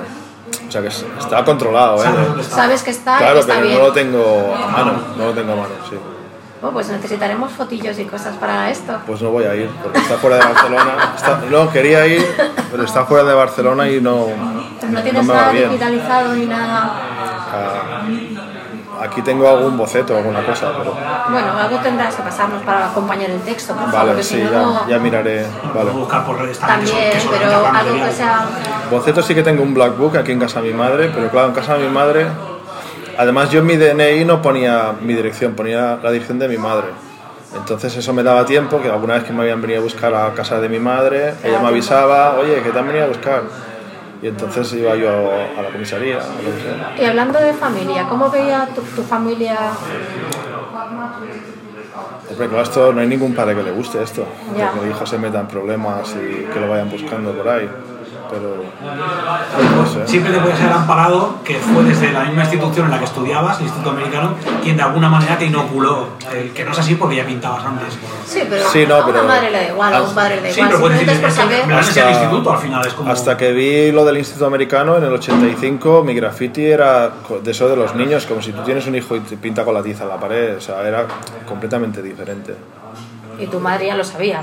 O 0.68 0.72
sea 0.72 0.82
que 0.82 0.88
es- 0.88 1.06
está 1.19 1.45
controlado, 1.45 2.03
¿eh? 2.03 2.07
¿Sabes 2.41 2.82
está? 2.82 2.86
Que 2.86 2.91
está 2.91 3.18
Claro, 3.19 3.40
está 3.40 3.53
pero 3.53 3.68
bien. 3.68 3.78
no 3.80 3.86
lo 3.86 3.94
tengo 3.94 4.56
a 4.56 4.68
mano, 4.72 4.94
no 5.15 5.26
lo 5.28 5.32
tengo 5.34 5.53
a 5.53 5.56
mano, 5.57 5.69
sí. 5.90 5.95
Oh, 6.63 6.69
pues 6.69 6.89
necesitaremos 6.89 7.51
fotillos 7.53 7.97
y 7.97 8.05
cosas 8.05 8.35
para 8.38 8.69
esto. 8.69 8.93
Pues 9.07 9.19
no 9.21 9.31
voy 9.31 9.45
a 9.45 9.55
ir, 9.55 9.67
porque 9.81 9.97
está 9.97 10.15
fuera 10.17 10.35
de 10.38 10.43
Barcelona. 10.43 11.13
Está- 11.15 11.39
no, 11.49 11.71
quería 11.71 12.05
ir, 12.05 12.23
pero 12.69 12.83
está 12.83 13.03
fuera 13.05 13.23
de 13.23 13.33
Barcelona 13.33 13.89
y 13.89 13.99
no, 13.99 14.27
Pues 14.79 14.91
no 14.91 15.01
tienes 15.01 15.25
me 15.25 15.33
va 15.33 15.39
nada 15.41 15.51
bien. 15.53 15.69
digitalizado 15.69 16.33
ni 16.35 16.45
nada. 16.45 16.91
Ah, 17.53 18.01
aquí 19.01 19.23
tengo 19.23 19.47
algún 19.49 19.75
boceto, 19.75 20.15
alguna 20.15 20.45
cosa, 20.45 20.67
pero... 20.77 20.95
Bueno, 21.31 21.51
algo 21.59 21.77
tendrás 21.79 22.13
que 22.15 22.21
pasarnos 22.21 22.61
para 22.61 22.91
acompañar 22.91 23.31
el 23.31 23.41
texto, 23.41 23.73
por 23.73 23.85
favor, 23.85 23.95
Vale, 23.97 24.07
porque 24.09 24.23
sí, 24.23 24.35
si 24.35 24.43
no, 24.43 24.51
ya, 24.51 24.59
no- 24.61 24.88
ya 24.88 24.99
miraré. 24.99 25.47
Vale. 25.73 25.89
buscar 25.91 26.23
por 26.25 26.38
redes 26.39 26.59
también, 26.59 26.79
que 26.85 26.91
son- 26.91 26.99
También, 27.01 27.11
que 27.11 27.19
son 27.19 27.31
pero 27.63 27.67
algo 27.75 28.05
que 28.05 28.11
sea... 28.11 28.45
Boceto 28.91 29.23
sí 29.23 29.33
que 29.33 29.41
tengo 29.41 29.63
un 29.63 29.73
black 29.73 29.97
book 29.97 30.15
aquí 30.17 30.31
en 30.31 30.39
casa 30.39 30.61
de 30.61 30.67
mi 30.71 30.77
madre, 30.77 31.11
pero 31.13 31.27
claro, 31.31 31.47
en 31.47 31.53
casa 31.55 31.73
de 31.75 31.88
mi 31.88 31.89
madre... 31.91 32.27
Además 33.17 33.49
yo 33.51 33.59
en 33.59 33.65
mi 33.65 33.75
DNI 33.77 34.25
no 34.25 34.41
ponía 34.41 34.93
mi 35.01 35.13
dirección, 35.13 35.53
ponía 35.53 35.97
la 36.01 36.11
dirección 36.11 36.39
de 36.39 36.47
mi 36.47 36.57
madre. 36.57 36.88
Entonces 37.55 37.95
eso 37.97 38.13
me 38.13 38.23
daba 38.23 38.45
tiempo, 38.45 38.81
que 38.81 38.89
alguna 38.89 39.15
vez 39.15 39.23
que 39.25 39.33
me 39.33 39.41
habían 39.41 39.61
venido 39.61 39.79
a 39.81 39.83
buscar 39.83 40.13
a 40.13 40.33
casa 40.33 40.59
de 40.61 40.69
mi 40.69 40.79
madre, 40.79 41.33
ella 41.43 41.59
me 41.59 41.67
avisaba, 41.67 42.35
oye, 42.39 42.61
que 42.61 42.69
te 42.69 42.79
han 42.79 42.88
venido 42.88 43.05
a 43.05 43.07
buscar. 43.09 43.43
Y 44.21 44.27
entonces 44.27 44.71
iba 44.73 44.95
yo 44.95 45.09
a 45.09 45.61
la 45.61 45.69
comisaría, 45.69 46.17
o 46.17 46.19
lo 46.43 46.55
que 46.55 46.61
sea. 46.61 46.95
Y 46.97 47.05
hablando 47.09 47.39
de 47.39 47.53
familia, 47.53 48.07
¿cómo 48.07 48.29
veía 48.29 48.67
tu, 48.73 48.81
tu 48.81 49.01
familia? 49.03 49.57
Hombre, 52.29 52.47
claro, 52.47 52.63
esto 52.63 52.93
no 52.93 53.01
hay 53.01 53.07
ningún 53.07 53.33
padre 53.35 53.55
que 53.55 53.63
le 53.63 53.71
guste 53.71 54.01
esto, 54.01 54.25
Ya. 54.57 54.71
que 54.71 54.79
el 54.85 54.91
hijo 54.91 55.05
se 55.05 55.17
meta 55.17 55.39
en 55.41 55.47
problemas 55.47 56.15
y 56.15 56.45
que 56.45 56.59
lo 56.59 56.69
vayan 56.69 56.89
buscando 56.89 57.33
por 57.33 57.49
ahí. 57.49 57.69
Pero 58.31 58.63
no 59.75 59.85
sé. 59.85 60.07
Siempre 60.07 60.31
te 60.31 60.39
puedes 60.39 60.59
haber 60.61 60.71
amparado 60.73 61.35
que 61.43 61.55
fue 61.55 61.83
desde 61.83 62.11
la 62.13 62.23
misma 62.23 62.43
institución 62.43 62.85
en 62.85 62.91
la 62.91 62.99
que 62.99 63.05
estudiabas, 63.05 63.57
el 63.59 63.63
Instituto 63.65 63.89
Americano, 63.91 64.35
quien 64.63 64.77
de 64.77 64.83
alguna 64.83 65.09
manera 65.09 65.37
te 65.37 65.45
inoculó. 65.45 66.07
el 66.33 66.51
que 66.53 66.63
no 66.63 66.71
es 66.71 66.79
así 66.79 66.95
porque 66.95 67.17
ya 67.17 67.25
pintabas 67.25 67.65
antes. 67.65 67.93
Sí, 68.25 68.43
pero, 68.49 68.63
Sí, 68.69 68.85
no, 68.87 68.95
a 68.95 68.97
una 69.03 69.05
pero- 69.13 69.23
madre 69.27 69.51
le 69.51 69.57
da 69.57 69.67
igual, 69.73 69.93
a 69.93 70.01
un 70.01 70.15
padre 70.15 70.35
le 70.37 70.47
da 70.47 70.53
Sí, 70.53 70.59
igual. 70.61 70.69
pero 70.69 70.79
puedes 70.81 70.97
Simplemente 70.99 71.27
decir, 71.27 71.45
por 71.45 71.49
me 71.49 71.63
saber... 71.67 71.79
Hasta- 71.79 72.11
instituto 72.11 72.51
al 72.53 72.57
final, 72.59 72.87
es 72.87 72.93
como... 72.93 73.11
Hasta 73.11 73.37
que 73.37 73.51
vi 73.51 73.91
lo 73.91 74.05
del 74.05 74.17
Instituto 74.17 74.45
Americano 74.45 74.95
en 74.97 75.03
el 75.03 75.11
85, 75.13 76.03
mi 76.03 76.13
graffiti 76.13 76.65
era 76.65 77.11
de 77.43 77.51
eso 77.51 77.67
de 77.67 77.75
los 77.75 77.93
niños, 77.95 78.25
como 78.25 78.41
si 78.41 78.53
tú 78.53 78.61
tienes 78.63 78.87
un 78.87 78.95
hijo 78.95 79.15
y 79.17 79.19
te 79.19 79.35
pinta 79.35 79.65
con 79.65 79.73
la 79.73 79.83
tiza 79.83 80.03
en 80.03 80.09
la 80.09 80.17
pared, 80.19 80.55
o 80.55 80.61
sea, 80.61 80.81
era 80.87 81.05
completamente 81.47 82.01
diferente. 82.01 82.55
Y 83.37 83.47
tu 83.47 83.59
madre 83.59 83.87
ya 83.87 83.95
lo 83.97 84.03
sabía. 84.05 84.41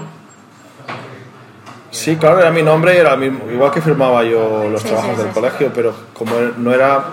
Sí, 1.90 2.16
claro, 2.16 2.40
era 2.40 2.50
mi 2.50 2.62
nombre 2.62 2.94
y 2.94 2.98
era 2.98 3.16
mismo, 3.16 3.50
igual 3.50 3.70
que 3.70 3.80
firmaba 3.80 4.22
yo 4.22 4.68
los 4.70 4.82
Sí, 4.82 4.88
trabajos 4.88 5.12
sí, 5.12 5.22
del 5.22 5.28
sí, 5.28 5.34
colegio, 5.34 5.72
pero 5.74 5.94
como 6.12 6.32
no 6.58 6.72
era... 6.72 7.04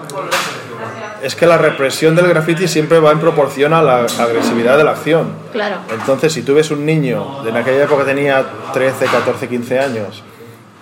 Es 1.22 1.34
que 1.34 1.48
la 1.48 1.58
represión 1.58 2.16
del 2.16 2.28
graffiti 2.28 2.68
siempre 2.68 3.00
va 3.00 3.12
en 3.12 3.20
proporción 3.20 3.74
a 3.74 3.82
la 3.82 4.00
agresividad 4.02 4.78
de 4.78 4.84
la 4.84 4.92
acción. 4.92 5.30
Claro. 5.54 5.78
Entonces, 5.92 6.34
si 6.34 6.44
tú 6.44 6.54
ves 6.54 6.70
un 6.72 6.86
niño, 6.86 7.42
de 7.44 7.50
en 7.50 7.58
aquella 7.58 7.86
época 7.86 8.04
tenía 8.04 8.46
13, 8.74 9.06
14, 9.06 9.48
15 9.48 9.80
años, 9.80 10.24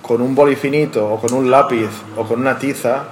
con 0.01 0.21
un 0.21 0.35
boli 0.35 0.55
finito, 0.55 1.07
o 1.07 1.19
con 1.19 1.33
un 1.33 1.49
lápiz, 1.49 1.89
o 2.17 2.23
con 2.23 2.41
una 2.41 2.57
tiza, 2.57 3.03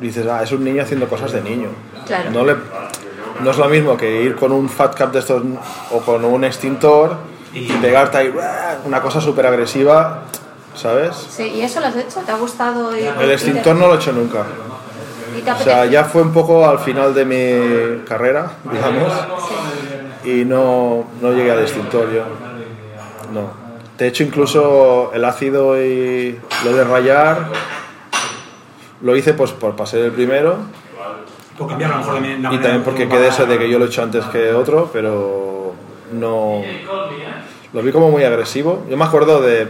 dices, 0.00 0.26
ah, 0.26 0.42
es 0.42 0.52
un 0.52 0.64
niño 0.64 0.82
haciendo 0.82 1.08
cosas 1.08 1.32
de 1.32 1.42
niño. 1.42 1.68
Claro. 2.06 2.30
No, 2.30 2.44
le, 2.44 2.54
no 3.40 3.50
es 3.50 3.58
lo 3.58 3.68
mismo 3.68 3.96
que 3.96 4.22
ir 4.22 4.36
con 4.36 4.52
un 4.52 4.68
fat 4.68 4.94
cap 4.94 5.12
de 5.12 5.18
estos, 5.18 5.42
o 5.90 5.98
con 6.00 6.24
un 6.24 6.44
extintor, 6.44 7.16
y 7.52 7.72
pegarte 7.74 8.18
ahí, 8.18 8.34
una 8.84 9.00
cosa 9.00 9.20
súper 9.20 9.46
agresiva, 9.46 10.22
¿sabes? 10.74 11.16
Sí, 11.30 11.44
¿y 11.44 11.62
eso 11.62 11.80
lo 11.80 11.86
has 11.86 11.96
hecho? 11.96 12.20
¿Te 12.20 12.32
ha 12.32 12.36
gustado? 12.36 12.96
Y, 12.96 13.04
El 13.04 13.30
extintor 13.30 13.76
no 13.76 13.88
lo 13.88 13.94
he 13.94 13.96
hecho 13.96 14.12
nunca. 14.12 14.44
O 15.60 15.64
sea, 15.64 15.86
ya 15.86 16.04
fue 16.04 16.22
un 16.22 16.32
poco 16.32 16.68
al 16.68 16.78
final 16.78 17.14
de 17.14 17.24
mi 17.24 18.04
carrera, 18.04 18.52
digamos, 18.70 19.12
y 20.24 20.44
no, 20.44 21.04
no 21.20 21.32
llegué 21.32 21.50
al 21.50 21.60
extintor 21.60 22.12
yo. 22.12 22.24
No. 23.32 23.62
De 23.98 24.08
hecho, 24.08 24.24
incluso 24.24 25.10
el 25.14 25.24
ácido 25.24 25.80
y 25.80 26.38
lo 26.64 26.72
de 26.72 26.84
rayar 26.84 27.46
lo 29.02 29.16
hice 29.16 29.34
pues 29.34 29.50
por 29.52 29.74
pasar 29.76 30.00
el 30.00 30.12
primero 30.12 30.56
Por 31.58 31.68
cambiar 31.68 31.92
a 31.92 31.94
lo 31.94 32.00
mejor 32.00 32.14
también 32.14 32.38
y 32.40 32.58
también 32.58 32.82
porque 32.82 33.08
quedé 33.08 33.28
eso 33.28 33.46
de 33.46 33.58
que 33.58 33.68
yo 33.68 33.78
lo 33.78 33.84
he 33.84 33.88
hecho 33.88 34.02
antes 34.02 34.24
que 34.26 34.52
otro, 34.52 34.90
pero 34.92 35.74
no... 36.12 36.62
Lo 37.72 37.82
vi 37.82 37.90
como 37.90 38.10
muy 38.10 38.22
agresivo. 38.24 38.84
Yo 38.90 38.96
me 38.96 39.04
acuerdo 39.04 39.40
de 39.40 39.66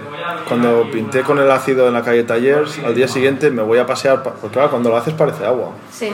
cuando 0.48 0.90
pinté 0.90 1.22
con 1.22 1.38
el 1.38 1.50
ácido 1.50 1.86
en 1.86 1.94
la 1.94 2.02
calle 2.02 2.24
Tallers, 2.24 2.80
al 2.84 2.94
día 2.94 3.06
siguiente 3.06 3.50
me 3.50 3.62
voy 3.62 3.78
a 3.78 3.86
pasear, 3.86 4.22
pa- 4.22 4.32
porque 4.34 4.54
claro, 4.54 4.70
cuando 4.70 4.90
lo 4.90 4.96
haces 4.96 5.14
parece 5.14 5.44
agua. 5.46 5.70
Sí. 5.90 6.10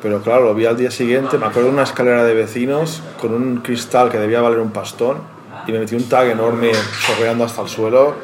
Pero 0.00 0.20
claro, 0.22 0.44
lo 0.44 0.54
vi 0.54 0.66
al 0.66 0.76
día 0.76 0.90
siguiente, 0.90 1.36
me 1.36 1.46
acuerdo 1.46 1.68
de 1.68 1.74
una 1.74 1.82
escalera 1.82 2.24
de 2.24 2.32
vecinos 2.34 3.02
con 3.20 3.34
un 3.34 3.56
cristal 3.58 4.08
que 4.08 4.18
debía 4.18 4.40
valer 4.40 4.60
un 4.60 4.70
pastón 4.70 5.18
y 5.66 5.72
me 5.72 5.80
metí 5.80 5.94
un 5.96 6.08
tag 6.08 6.28
enorme 6.28 6.70
chorreando 7.06 7.44
hasta 7.44 7.62
el 7.62 7.68
suelo 7.68 8.14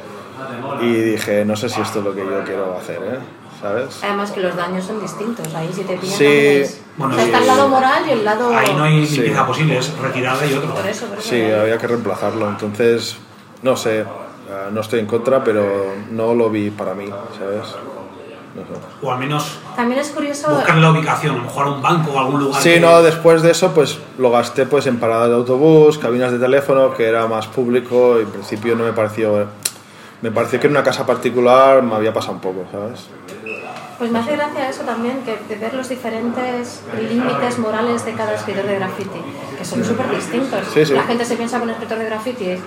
y 0.80 0.92
dije, 0.92 1.44
no 1.44 1.56
sé 1.56 1.68
si 1.68 1.80
esto 1.80 1.98
es 1.98 2.04
lo 2.04 2.14
que 2.14 2.20
yo 2.20 2.44
quiero 2.44 2.76
hacer, 2.78 2.96
¿eh? 3.02 3.18
¿Sabes? 3.60 3.98
Además 4.02 4.30
que 4.32 4.40
los 4.40 4.54
daños 4.56 4.84
son 4.84 5.00
distintos. 5.00 5.54
Ahí 5.54 5.70
si 5.72 5.82
te 5.84 5.96
pillan 5.96 6.18
Sí. 6.18 6.24
es- 6.26 6.80
Bueno, 6.96 7.14
o 7.14 7.16
sea, 7.16 7.26
está 7.26 7.38
el 7.38 7.46
lado 7.46 7.68
moral 7.68 8.04
y 8.06 8.10
el 8.12 8.24
lado... 8.24 8.54
Ahí 8.56 8.74
no 8.74 8.84
hay 8.84 9.06
Sí. 9.06 9.14
limpieza 9.16 9.46
posible, 9.46 9.78
es 9.78 9.98
retirada 9.98 10.46
y 10.46 10.54
otro. 10.54 10.74
Por 10.74 10.86
eso, 10.86 11.06
por 11.06 11.18
eso. 11.18 11.28
Sí, 11.28 11.42
había 11.42 11.78
que 11.78 11.86
reemplazarlo. 11.86 12.48
Entonces, 12.48 13.16
no 13.62 13.76
sé, 13.76 14.00
eh, 14.00 14.04
no 14.72 14.80
estoy 14.80 15.00
en 15.00 15.06
contra, 15.06 15.42
pero 15.42 15.94
no 16.10 16.34
lo 16.34 16.50
vi 16.50 16.70
para 16.70 16.94
mí, 16.94 17.06
¿sabes? 17.38 17.74
no 18.54 18.62
sé. 18.62 18.80
O 19.02 19.12
al 19.12 19.18
menos 19.18 19.58
También 19.76 20.00
es 20.00 20.08
curioso. 20.08 20.48
buscar 20.48 20.78
la 20.78 20.90
ubicación, 20.90 21.34
a 21.34 21.38
lo 21.38 21.44
mejor 21.44 21.66
a 21.66 21.70
un 21.72 21.82
banco 21.82 22.12
o 22.12 22.18
algún 22.18 22.40
lugar. 22.44 22.62
Sí, 22.62 22.70
que- 22.74 22.80
no, 22.80 23.02
después 23.02 23.42
de 23.42 23.50
eso 23.50 23.72
pues 23.74 23.98
lo 24.16 24.30
gasté 24.30 24.64
pues 24.64 24.86
en 24.86 24.98
paradas 24.98 25.28
de 25.28 25.34
autobús, 25.34 25.98
cabinas 25.98 26.32
de 26.32 26.38
teléfono, 26.38 26.94
que 26.94 27.04
era 27.06 27.26
más 27.26 27.46
público 27.48 28.16
y 28.18 28.22
en 28.22 28.30
principio 28.30 28.74
no 28.74 28.84
me 28.84 28.92
pareció... 28.94 29.46
Me 30.22 30.30
pareció 30.30 30.58
que 30.58 30.66
en 30.68 30.72
una 30.72 30.82
casa 30.82 31.04
particular 31.04 31.82
me 31.82 31.94
había 31.94 32.14
pasado 32.14 32.32
un 32.32 32.40
poco, 32.40 32.64
¿sabes? 32.72 33.06
Pues 33.98 34.10
me 34.10 34.18
hace 34.18 34.36
gracia 34.36 34.68
eso 34.68 34.82
también, 34.82 35.22
que 35.24 35.38
de 35.48 35.56
ver 35.58 35.72
los 35.72 35.88
diferentes 35.88 36.82
límites 37.08 37.58
morales 37.58 38.04
de 38.04 38.12
cada 38.12 38.34
escritor 38.34 38.64
de 38.66 38.74
graffiti, 38.76 39.20
que 39.56 39.64
son 39.64 39.82
súper 39.82 40.10
distintos. 40.14 40.60
Sí, 40.74 40.84
sí. 40.84 40.92
La 40.92 41.04
gente 41.04 41.24
se 41.24 41.34
piensa 41.36 41.56
que 41.56 41.64
un 41.64 41.70
escritor 41.70 41.98
de 41.98 42.04
graffiti 42.04 42.44
es, 42.50 42.60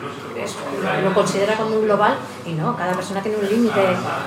es- 0.43 0.55
lo 1.03 1.13
considera 1.13 1.53
como 1.55 1.75
un 1.75 1.83
global 1.85 2.15
y 2.47 2.53
no, 2.53 2.75
cada 2.75 2.93
persona 2.93 3.21
tiene 3.21 3.37
un 3.37 3.47
límite 3.47 3.79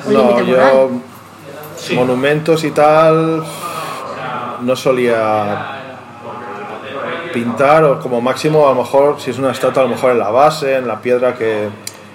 un 0.07 0.13
No, 0.15 0.21
límite 0.29 0.43
moral. 0.45 0.73
yo 0.73 0.91
Sí. 1.77 1.95
monumentos 1.97 2.63
y 2.63 2.71
tal 2.71 3.43
no 4.61 4.77
solía 4.77 5.79
pintar 7.33 7.83
o 7.85 7.99
como 7.99 8.21
máximo 8.21 8.67
a 8.69 8.75
lo 8.75 8.83
mejor 8.83 9.21
si 9.21 9.31
es 9.31 9.39
una 9.39 9.51
estatua 9.51 9.83
a 9.83 9.87
lo 9.87 9.91
mejor 9.95 10.13
en 10.13 10.19
la 10.19 10.31
base, 10.31 10.77
en 10.77 10.87
la 10.87 11.01
piedra 11.01 11.35
que 11.35 11.69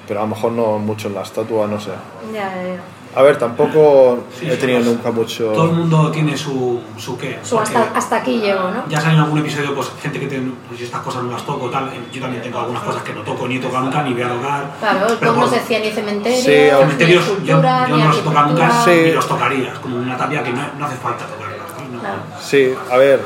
pero 0.08 0.22
a 0.22 0.24
lo 0.24 0.30
mejor 0.30 0.54
no 0.54 0.78
mucho 0.80 1.10
en 1.10 1.16
la 1.16 1.24
estatua, 1.24 1.68
no 1.68 1.78
sé. 1.82 1.90
Ya, 2.34 2.56
ya, 2.56 2.64
ya. 2.76 2.80
A 3.18 3.24
ver, 3.24 3.36
tampoco 3.38 4.26
Sí, 4.40 4.48
he 4.48 4.58
tenido 4.58 4.78
pues, 4.78 4.92
nunca 4.92 5.10
mucho 5.10 5.46
Todo 5.52 5.66
el 5.66 5.72
mundo 5.72 6.12
tiene 6.12 6.38
su, 6.38 6.80
su 6.98 7.18
qué. 7.18 7.40
Su 7.42 7.58
hasta, 7.58 7.90
hasta 7.96 8.18
aquí 8.18 8.40
llego, 8.40 8.70
¿no? 8.70 8.88
Ya 8.88 9.02
salió 9.02 9.18
en 9.18 9.24
algún 9.24 9.40
episodio, 9.40 9.74
pues 9.74 9.90
gente 10.04 10.20
que 10.20 10.28
tiene, 10.28 10.52
pues 10.70 10.82
estas 10.82 11.02
cosas 11.02 11.24
no 11.24 11.32
las 11.32 11.44
toco, 11.44 11.68
tal. 11.72 11.90
Yo 12.12 12.22
también 12.22 12.44
tengo 12.44 12.60
algunas 12.60 12.84
cosas 12.84 13.02
que 13.02 13.14
no 13.14 13.22
toco, 13.22 13.48
ni 13.48 13.56
he 13.56 13.60
tocado 13.60 13.86
nunca, 13.86 14.04
ni 14.04 14.14
voy 14.14 14.22
a 14.22 14.30
tocar. 14.30 14.72
Claro, 14.80 15.08
Pero 15.20 15.34
nos 15.34 15.50
por- 15.50 15.60
decía 15.60 15.80
ni 15.80 15.90
cementerios, 15.90 16.44
Sí, 16.44 16.52
ni 16.52 16.70
cementerios 16.70 17.26
yo, 17.44 17.44
yo 17.44 17.62
ni 17.88 18.04
no 18.04 18.08
los 18.10 18.20
he 18.20 18.22
tocado 18.22 18.48
nunca. 18.50 18.84
Sí. 18.86 18.92
y 18.92 19.12
los 19.14 19.28
tocarías, 19.28 19.80
como 19.80 19.98
una 19.98 20.16
tapia 20.16 20.44
que 20.44 20.52
no, 20.52 20.62
no 20.78 20.86
hace 20.86 20.98
falta 20.98 21.26
tocarlas. 21.26 21.58
¿no? 21.92 22.00
Claro. 22.00 22.18
Sí, 22.40 22.72
a 22.92 22.98
ver, 22.98 23.20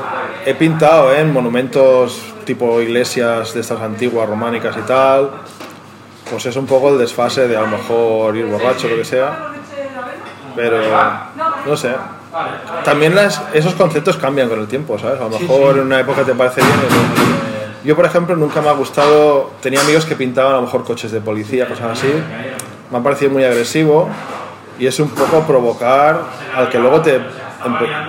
he 0.46 0.54
pintado 0.54 1.12
¿eh? 1.12 1.20
en 1.20 1.34
monumentos 1.34 2.18
tipo 2.46 2.80
iglesias 2.80 3.52
de 3.52 3.60
estas 3.60 3.82
antiguas 3.82 4.26
románicas 4.26 4.74
y 4.78 4.82
tal. 4.86 5.30
Pues 6.30 6.46
es 6.46 6.56
un 6.56 6.64
poco 6.64 6.88
el 6.88 6.96
desfase 6.98 7.46
de 7.46 7.58
a 7.58 7.60
lo 7.60 7.66
mejor 7.66 8.34
ir 8.38 8.46
borracho 8.46 8.88
lo 8.88 8.96
que 8.96 9.04
sea. 9.04 9.51
Pero 10.56 10.78
no 11.66 11.76
sé. 11.76 11.94
También 12.84 13.14
las, 13.14 13.42
esos 13.52 13.74
conceptos 13.74 14.16
cambian 14.16 14.48
con 14.48 14.58
el 14.60 14.66
tiempo, 14.66 14.98
¿sabes? 14.98 15.20
A 15.20 15.24
lo 15.24 15.30
mejor 15.38 15.74
sí. 15.74 15.80
en 15.80 15.86
una 15.86 16.00
época 16.00 16.22
te 16.22 16.34
parece 16.34 16.60
bien. 16.62 16.72
y 17.84 17.88
Yo, 17.88 17.96
por 17.96 18.04
ejemplo, 18.06 18.34
nunca 18.36 18.60
me 18.62 18.68
ha 18.68 18.72
gustado. 18.72 19.50
Tenía 19.60 19.80
amigos 19.80 20.04
que 20.06 20.16
pintaban 20.16 20.52
a 20.52 20.56
lo 20.56 20.62
mejor 20.62 20.84
coches 20.84 21.12
de 21.12 21.20
policía, 21.20 21.66
cosas 21.68 21.98
así. 21.98 22.12
Me 22.90 22.98
ha 22.98 23.02
parecido 23.02 23.30
muy 23.30 23.44
agresivo 23.44 24.08
y 24.78 24.86
es 24.86 24.98
un 25.00 25.10
poco 25.10 25.40
provocar 25.42 26.20
al 26.56 26.68
que 26.68 26.78
luego 26.78 27.00
te 27.02 27.16
en- 27.16 27.26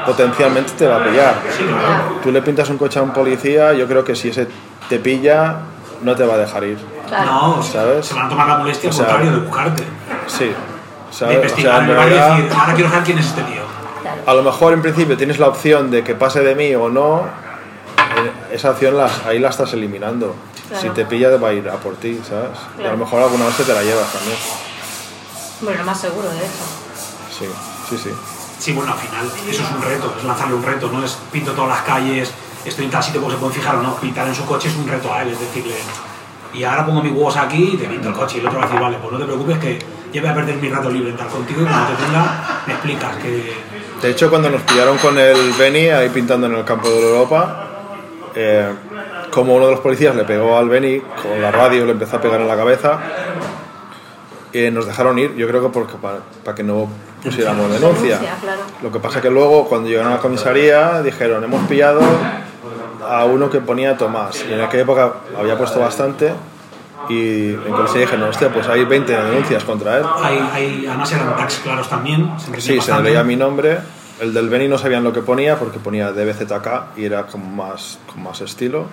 potencialmente 0.05 0.71
te 0.77 0.87
va 0.87 0.97
a 0.97 1.03
pillar. 1.03 1.35
Tú 2.23 2.31
le 2.31 2.41
pintas 2.41 2.69
un 2.69 2.77
coche 2.77 2.99
a 2.99 3.01
un 3.03 3.11
policía, 3.11 3.73
yo 3.73 3.87
creo 3.87 4.03
que 4.03 4.15
si 4.15 4.29
ese 4.29 4.47
te 4.89 4.99
pilla, 4.99 5.57
no 6.01 6.15
te 6.15 6.25
va 6.25 6.35
a 6.35 6.37
dejar 6.37 6.63
ir. 6.63 6.77
Claro. 7.07 7.31
No, 7.57 7.63
¿Sabes? 7.63 8.05
se 8.07 8.13
van 8.15 8.25
a 8.25 8.29
tomar 8.29 8.47
la 8.47 8.57
molestia 8.57 8.89
O 8.89 8.91
al 8.91 8.97
sea, 8.97 9.05
contrario 9.07 9.31
de 9.31 9.45
buscarte. 9.45 9.83
Sí. 10.27 10.51
De 11.13 11.17
¿Sabes? 11.19 11.53
O 11.53 11.55
sea, 11.57 11.79
realidad- 11.79 12.35
decir, 12.37 12.51
ahora 12.57 12.73
quiero 12.73 12.89
saber 12.89 13.03
quién 13.03 13.17
es 13.19 13.25
este 13.27 13.41
tío. 13.43 13.63
Claro. 14.01 14.21
a 14.25 14.33
lo 14.33 14.43
mejor 14.43 14.73
en 14.73 14.81
principio 14.81 15.15
tienes 15.15 15.39
la 15.39 15.47
opción 15.47 15.89
de 15.89 16.03
que 16.03 16.13
pase 16.13 16.41
de 16.41 16.55
mí 16.55 16.75
o 16.75 16.89
no, 16.89 17.21
eh, 17.21 18.31
esa 18.51 18.71
opción 18.71 18.97
las, 18.97 19.25
ahí 19.25 19.39
la 19.39 19.47
estás 19.49 19.71
eliminando. 19.73 20.35
Claro. 20.67 20.81
Si 20.81 20.89
te 20.89 21.05
pilla 21.05 21.29
va 21.37 21.49
a 21.49 21.53
ir 21.53 21.69
a 21.69 21.73
por 21.75 21.95
ti, 21.95 22.19
¿sabes? 22.27 22.49
Y 22.51 22.73
a 22.73 22.77
Claro. 22.79 22.91
lo 22.97 23.05
mejor 23.05 23.21
alguna 23.23 23.45
vez 23.45 23.55
te 23.55 23.73
la 23.73 23.81
llevas 23.81 24.11
también. 24.11 24.37
Bueno, 25.61 25.83
más 25.85 25.99
seguro, 26.01 26.29
de 26.29 26.37
hecho. 26.37 26.65
Sí, 27.39 27.45
sí, 27.89 27.97
sí. 27.97 28.09
Sí, 28.59 28.71
bueno, 28.73 28.91
al 28.93 28.97
final 28.99 29.25
eso 29.49 29.63
es 29.63 29.71
un 29.71 29.81
reto, 29.81 30.13
es 30.17 30.23
lanzarle 30.25 30.55
un 30.55 30.63
reto, 30.63 30.89
no 30.91 31.03
es 31.03 31.17
pinto 31.31 31.51
todas 31.53 31.69
las 31.69 31.81
calles, 31.81 32.31
estoy 32.65 32.85
en 32.85 32.91
tal 32.91 33.03
sitio, 33.03 33.21
pues 33.21 33.33
se 33.33 33.39
pueden 33.39 33.55
fijar 33.55 33.75
o 33.75 33.81
no. 33.83 33.95
Pintar 33.95 34.27
en 34.27 34.35
su 34.35 34.45
coche 34.45 34.67
es 34.69 34.75
un 34.75 34.87
reto 34.87 35.13
a 35.13 35.21
él, 35.21 35.29
es 35.29 35.39
decirle, 35.39 35.75
y 36.53 36.63
ahora 36.63 36.85
pongo 36.85 37.01
mis 37.01 37.11
huevos 37.13 37.35
aquí 37.37 37.71
y 37.73 37.77
te 37.77 37.85
pinto 37.85 38.09
el 38.09 38.15
coche. 38.15 38.37
Y 38.37 38.39
el 38.41 38.47
otro 38.47 38.59
va 38.59 38.65
a 38.65 38.67
decir, 38.67 38.81
vale, 38.81 38.97
pues 39.01 39.11
no 39.13 39.17
te 39.19 39.25
preocupes 39.25 39.57
que 39.59 39.79
yo 40.13 40.21
voy 40.21 40.29
a 40.29 40.35
perder 40.35 40.55
mi 40.57 40.69
rato 40.69 40.89
libre 40.89 41.09
estar 41.09 41.27
contigo 41.27 41.63
y 41.63 41.65
cuando 41.65 41.87
te 41.87 42.03
tenga 42.03 42.61
me 42.67 42.73
explicas 42.73 43.17
que... 43.17 43.53
De 44.01 44.11
hecho, 44.11 44.29
cuando 44.29 44.49
nos 44.49 44.61
pillaron 44.61 44.97
con 44.97 45.17
el 45.17 45.53
Beni 45.57 45.89
ahí 45.89 46.09
pintando 46.09 46.47
en 46.47 46.55
el 46.55 46.63
campo 46.63 46.87
de 46.87 47.01
Europa, 47.01 47.67
eh, 48.35 48.69
como 49.31 49.55
uno 49.55 49.65
de 49.65 49.71
los 49.71 49.79
policías 49.79 50.15
le 50.15 50.23
pegó 50.23 50.57
al 50.57 50.69
Beni 50.69 50.99
con 50.99 51.41
la 51.41 51.51
radio, 51.51 51.85
le 51.85 51.93
empezó 51.93 52.17
a 52.17 52.21
pegar 52.21 52.39
en 52.41 52.47
la 52.47 52.55
cabeza, 52.55 52.99
y 54.51 54.69
nos 54.69 54.85
dejaron 54.85 55.17
ir, 55.17 55.33
yo 55.35 55.47
creo 55.47 55.63
que 55.63 55.69
porque 55.69 55.95
para, 55.95 56.19
para 56.43 56.53
que 56.53 56.63
no 56.63 56.87
pusiéramos 57.23 57.71
denuncia. 57.71 58.17
Denuncia, 58.17 58.35
claro. 58.39 58.61
Lo 58.83 58.91
que 58.91 58.99
pasa 58.99 59.19
que 59.19 59.31
luego, 59.31 59.67
cuando 59.67 59.89
llegaron 59.89 60.11
a 60.11 60.17
la 60.17 60.21
comisaría, 60.21 61.01
dijeron, 61.01 61.43
hemos 61.43 61.67
pillado 61.67 62.01
a 63.09 63.25
uno 63.25 63.49
que 63.49 63.61
ponía 63.61 63.97
Tomás, 63.97 64.45
y 64.47 64.53
en 64.53 64.61
aquella 64.61 64.83
época 64.83 65.13
había 65.39 65.57
puesto 65.57 65.79
bastante, 65.79 66.33
y 67.13 67.53
en 67.53 67.71
comisaría 67.73 68.01
dijeron, 68.05 68.29
hostia, 68.29 68.51
pues 68.53 68.67
hay 68.67 68.85
20 68.85 69.11
denuncias 69.11 69.63
contra 69.63 69.97
él. 69.99 70.05
Hay, 70.21 70.39
hay, 70.53 70.85
además 70.87 71.11
eran 71.11 71.35
tags 71.35 71.57
claros 71.59 71.89
también. 71.89 72.31
Se 72.39 72.55
Sí, 72.55 72.61
se 72.61 72.77
bastante. 72.77 73.03
leía 73.09 73.23
mi 73.23 73.35
nombre. 73.35 73.79
El 74.19 74.33
del 74.33 74.49
Beni 74.49 74.67
no 74.67 74.77
sabían 74.77 75.03
lo 75.03 75.11
que 75.11 75.21
ponía 75.21 75.57
porque 75.57 75.79
ponía 75.79 76.11
DBZK 76.11 76.97
y 76.97 77.05
era 77.05 77.25
como 77.27 77.45
más, 77.45 77.99
con 78.11 78.23
más 78.23 78.41
estilo. 78.41 78.85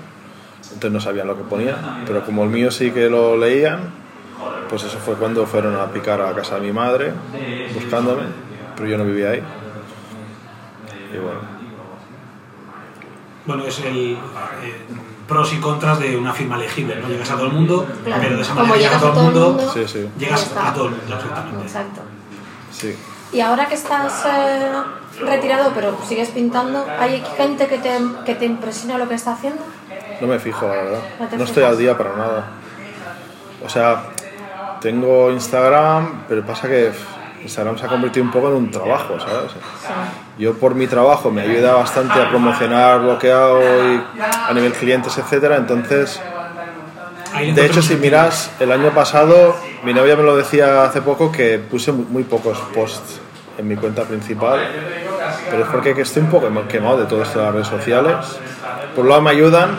Entonces 0.65 0.93
no 0.93 1.01
sabían 1.01 1.27
lo 1.27 1.37
que 1.37 1.45
ponía. 1.45 2.03
Pero 2.07 2.25
como 2.25 2.45
el 2.45 2.51
mío 2.51 2.71
sí 2.71 2.91
que 2.91 3.09
lo 3.11 3.37
leían, 3.37 3.91
pues 4.69 4.85
eso 4.85 4.99
fue 4.99 5.15
cuando 5.15 5.47
fueron 5.47 5.77
a 5.77 5.87
picar 5.87 6.21
a 6.21 6.33
casa 6.35 6.57
de 6.57 6.63
mi 6.63 6.73
madre 6.73 7.13
buscándome. 7.75 8.23
Pero 8.77 8.89
yo 8.89 8.99
no 8.99 9.05
vivía 9.05 9.31
ahí. 9.31 9.43
Y 11.13 11.19
bueno. 11.19 11.41
Bueno, 13.47 13.65
es 13.67 13.79
el 13.81 14.13
eh, 14.13 14.17
pros 15.31 15.53
y 15.55 15.57
contras 15.61 15.99
de 16.01 16.17
una 16.17 16.33
firma 16.35 16.59
legible, 16.59 16.97
¿no? 16.97 17.09
Llegas 17.09 17.31
a 17.31 17.35
todo 17.37 17.47
el 17.47 17.53
mundo, 17.53 17.87
Claro. 18.05 18.21
pero 18.23 18.37
de 18.37 18.43
esa 18.43 18.53
Como 18.55 18.67
manera 18.67 18.79
llegas 18.91 19.01
llegas 19.01 19.11
a 19.11 19.15
todo 19.15 19.29
el 19.29 19.35
mundo, 19.55 19.71
Sí, 19.73 19.83
sí. 19.87 20.09
llegas 20.19 20.53
a 20.63 20.75
todo 20.75 20.85
el 20.87 20.91
mundo, 20.97 21.15
exactamente. 21.17 21.63
Exacto. 21.67 22.01
Sí. 22.73 22.99
Y 23.33 23.41
ahora 23.41 23.67
que 23.67 23.75
estás 23.77 24.25
eh, 24.27 24.73
retirado, 25.25 25.71
pero 25.75 25.97
sigues 26.07 26.29
pintando, 26.31 26.85
¿hay 26.99 27.23
gente 27.37 27.67
que 27.69 27.79
te, 27.79 27.91
que 28.27 28.35
te 28.35 28.45
impresiona 28.45 28.99
lo 28.99 29.09
que 29.09 29.15
está 29.15 29.33
haciendo? 29.35 29.63
No 30.21 30.27
me 30.27 30.39
fijo, 30.39 30.67
la 30.67 30.75
verdad. 30.75 31.01
No 31.39 31.45
estoy 31.45 31.63
al 31.63 31.79
día 31.79 31.97
para 31.97 32.17
nada. 32.17 32.45
O 33.65 33.69
sea, 33.69 34.03
tengo 34.81 35.31
Instagram, 35.31 36.25
pero 36.29 36.45
pasa 36.45 36.69
que 36.69 36.87
pff, 36.91 37.05
Instagram 37.43 37.79
se 37.79 37.87
ha 37.87 37.89
convertido 37.89 38.25
un 38.25 38.33
poco 38.33 38.49
en 38.49 38.55
un 38.55 38.71
trabajo, 38.71 39.19
¿sabes? 39.19 39.53
Sí. 39.53 39.89
Yo 40.39 40.55
por 40.55 40.75
mi 40.75 40.87
trabajo 40.87 41.31
me 41.31 41.43
ayuda 41.43 41.75
bastante 41.75 42.21
a 42.21 42.29
promocionar 42.29 43.01
lo 43.01 43.19
que 43.19 43.33
hago 43.33 43.61
y 43.61 44.21
a 44.21 44.53
nivel 44.53 44.73
clientes, 44.73 45.17
etcétera. 45.19 45.57
Entonces, 45.57 46.21
de 47.55 47.67
hecho, 47.67 47.81
si 47.81 47.97
miras 47.97 48.51
el 48.61 48.73
año 48.73 48.91
pasado, 48.91 49.57
mi 49.85 49.95
novia 49.95 50.17
me 50.17 50.23
lo 50.23 50.37
decía 50.37 50.85
hace 50.85 51.01
poco 51.01 51.33
que 51.33 51.59
puse 51.59 51.93
muy, 51.93 52.25
pocos 52.25 52.59
posts 52.75 53.21
en 53.57 53.69
mi 53.69 53.77
cuenta 53.77 54.05
principal, 54.05 54.61
pero 55.51 55.65
es 55.65 55.69
porque 55.71 55.95
que 55.95 56.03
estoy 56.03 56.23
un 56.23 56.31
poco 56.31 56.49
quemado 56.69 56.99
de 56.99 57.07
todo 57.07 57.23
esto 57.23 57.39
de 57.39 57.45
las 57.45 57.55
redes 57.55 57.69
sociales. 57.69 58.17
Por 58.95 59.05
un 59.05 59.11
lado 59.11 59.23
me 59.23 59.31
ayudan, 59.31 59.79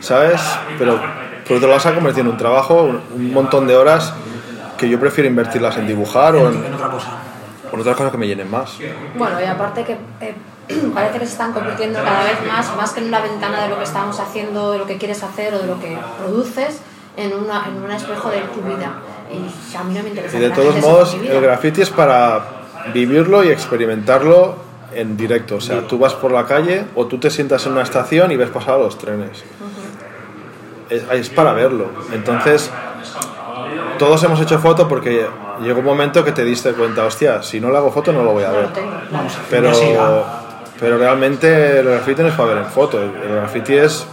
¿sabes? 0.00 0.40
Pero 0.78 1.00
por 1.46 1.56
otro 1.56 1.68
lado 1.68 1.80
se 1.80 1.88
ha 1.88 1.94
convertido 1.94 2.26
en 2.26 2.32
un 2.32 2.38
trabajo, 2.38 2.82
un 2.82 3.32
montón 3.32 3.66
de 3.66 3.76
horas 3.76 4.12
que 4.78 4.88
yo 4.88 4.98
prefiero 4.98 5.28
invertirlas 5.28 5.76
en 5.76 5.86
dibujar 5.86 6.36
o 6.36 6.48
en, 6.48 6.64
en, 6.64 6.74
otra 6.74 6.88
cosa. 6.88 7.18
o 7.70 7.74
en 7.74 7.80
otras 7.80 7.96
cosas 7.96 8.12
que 8.12 8.18
me 8.18 8.26
llenen 8.26 8.50
más. 8.50 8.78
Bueno, 9.16 9.40
y 9.40 9.44
aparte 9.44 9.84
que 9.84 9.98
eh, 10.20 10.34
parece 10.94 11.18
que 11.18 11.26
se 11.26 11.32
están 11.32 11.52
convirtiendo 11.52 11.98
cada 12.02 12.24
vez 12.24 12.38
más, 12.46 12.74
más 12.76 12.92
que 12.92 13.00
en 13.00 13.08
una 13.08 13.20
ventana 13.20 13.64
de 13.64 13.68
lo 13.68 13.78
que 13.78 13.84
estamos 13.84 14.18
haciendo, 14.20 14.72
de 14.72 14.78
lo 14.78 14.86
que 14.86 14.96
quieres 14.96 15.22
hacer 15.22 15.54
o 15.54 15.58
de 15.58 15.66
lo 15.66 15.80
que 15.80 15.98
produces, 16.18 16.80
en, 17.16 17.34
una, 17.34 17.66
en 17.66 17.82
un 17.82 17.90
espejo 17.90 18.30
de 18.30 18.40
tu 18.40 18.60
vida. 18.62 18.92
Y 19.30 19.76
a 19.76 19.82
mí 19.82 19.94
no 19.94 20.02
me 20.02 20.08
interesa. 20.10 20.36
Y 20.36 20.40
de 20.40 20.50
todos 20.50 20.76
modos, 20.80 21.14
el 21.14 21.40
graffiti 21.40 21.82
es 21.82 21.90
para 21.90 22.44
vivirlo 22.94 23.44
y 23.44 23.48
experimentarlo 23.48 24.56
en 24.94 25.16
directo. 25.16 25.56
O 25.56 25.60
sea, 25.60 25.82
tú 25.86 25.98
vas 25.98 26.14
por 26.14 26.30
la 26.32 26.46
calle 26.46 26.84
o 26.94 27.06
tú 27.06 27.18
te 27.18 27.28
sientas 27.30 27.66
en 27.66 27.72
una 27.72 27.82
estación 27.82 28.30
y 28.30 28.36
ves 28.36 28.50
pasar 28.50 28.78
los 28.78 28.96
trenes. 28.96 29.44
es, 30.88 31.02
es 31.12 31.28
para 31.28 31.52
verlo. 31.52 31.90
Entonces, 32.12 32.70
todos 33.98 34.22
hemos 34.24 34.40
hecho 34.40 34.58
foto 34.58 34.88
porque 34.88 35.26
llegó 35.62 35.80
un 35.80 35.84
momento 35.84 36.24
que 36.24 36.32
te 36.32 36.44
diste 36.44 36.72
cuenta, 36.72 37.04
hostia, 37.04 37.42
si 37.42 37.60
no 37.60 37.70
le 37.70 37.78
hago 37.78 37.90
foto 37.90 38.12
no 38.12 38.22
lo 38.22 38.32
voy 38.32 38.44
a 38.44 38.50
ver. 38.50 38.68
Pero, 39.50 39.72
pero 40.78 40.98
realmente 40.98 41.80
el 41.80 41.86
graffiti 41.86 42.22
no 42.22 42.28
es 42.28 42.34
para 42.34 42.54
ver 42.54 42.58
en 42.58 42.66
foto, 42.66 43.02
el 43.02 43.12
graffiti 43.12 43.74
es 43.74 44.06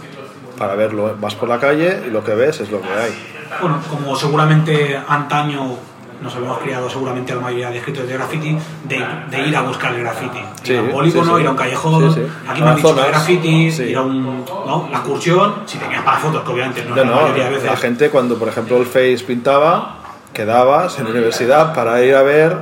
para 0.58 0.74
verlo. 0.74 1.14
Vas 1.20 1.34
por 1.34 1.48
la 1.48 1.58
calle 1.58 2.04
y 2.06 2.10
lo 2.10 2.24
que 2.24 2.34
ves 2.34 2.60
es 2.60 2.70
lo 2.70 2.80
que 2.80 2.88
hay. 2.88 3.32
Bueno, 3.60 3.80
como 3.88 4.16
seguramente 4.16 5.00
antaño 5.08 5.76
nos 6.20 6.34
habíamos 6.34 6.58
criado 6.58 6.88
seguramente 6.90 7.34
la 7.34 7.40
mayoría 7.40 7.70
de 7.70 7.78
escritores 7.78 8.08
de 8.08 8.14
graffiti, 8.16 8.58
de, 8.84 9.06
de 9.30 9.40
ir 9.48 9.56
a 9.56 9.62
buscar 9.62 9.94
el 9.94 10.00
graffiti. 10.00 10.40
Sí, 10.62 10.72
ir 10.72 10.78
a 10.78 10.82
un 10.82 10.90
polígono, 10.90 11.24
sí, 11.24 11.30
sí. 11.36 11.40
ir 11.42 11.46
a 11.46 11.50
un 11.50 11.56
callejón, 11.56 12.14
Sí, 12.14 12.20
sí. 12.20 12.26
aquí 12.48 12.62
me 12.62 12.68
han 12.68 12.76
dicho 12.76 12.94
que 12.94 13.02
graffiti, 13.08 13.70
sí. 13.72 13.82
ir 13.84 13.96
a 13.96 14.02
un, 14.02 14.44
¿no? 14.46 14.88
la 14.90 14.98
excursión, 14.98 15.54
si 15.66 15.78
tenías 15.78 16.02
para 16.02 16.18
fotos, 16.18 16.42
que 16.44 16.52
obviamente 16.52 16.84
no, 16.84 16.96
No, 16.96 17.04
la 17.04 17.16
mayoría 17.22 17.44
de 17.44 17.50
veces. 17.50 17.70
la 17.70 17.76
gente 17.76 18.10
cuando 18.10 18.38
por 18.38 18.48
ejemplo 18.48 18.76
el 18.78 18.86
Face 18.86 19.24
pintaba, 19.26 19.96
quedabas 20.32 20.98
en 20.98 21.04
la 21.04 21.10
universidad 21.10 21.74
para 21.74 22.02
ir 22.02 22.14
a 22.14 22.22
ver 22.22 22.56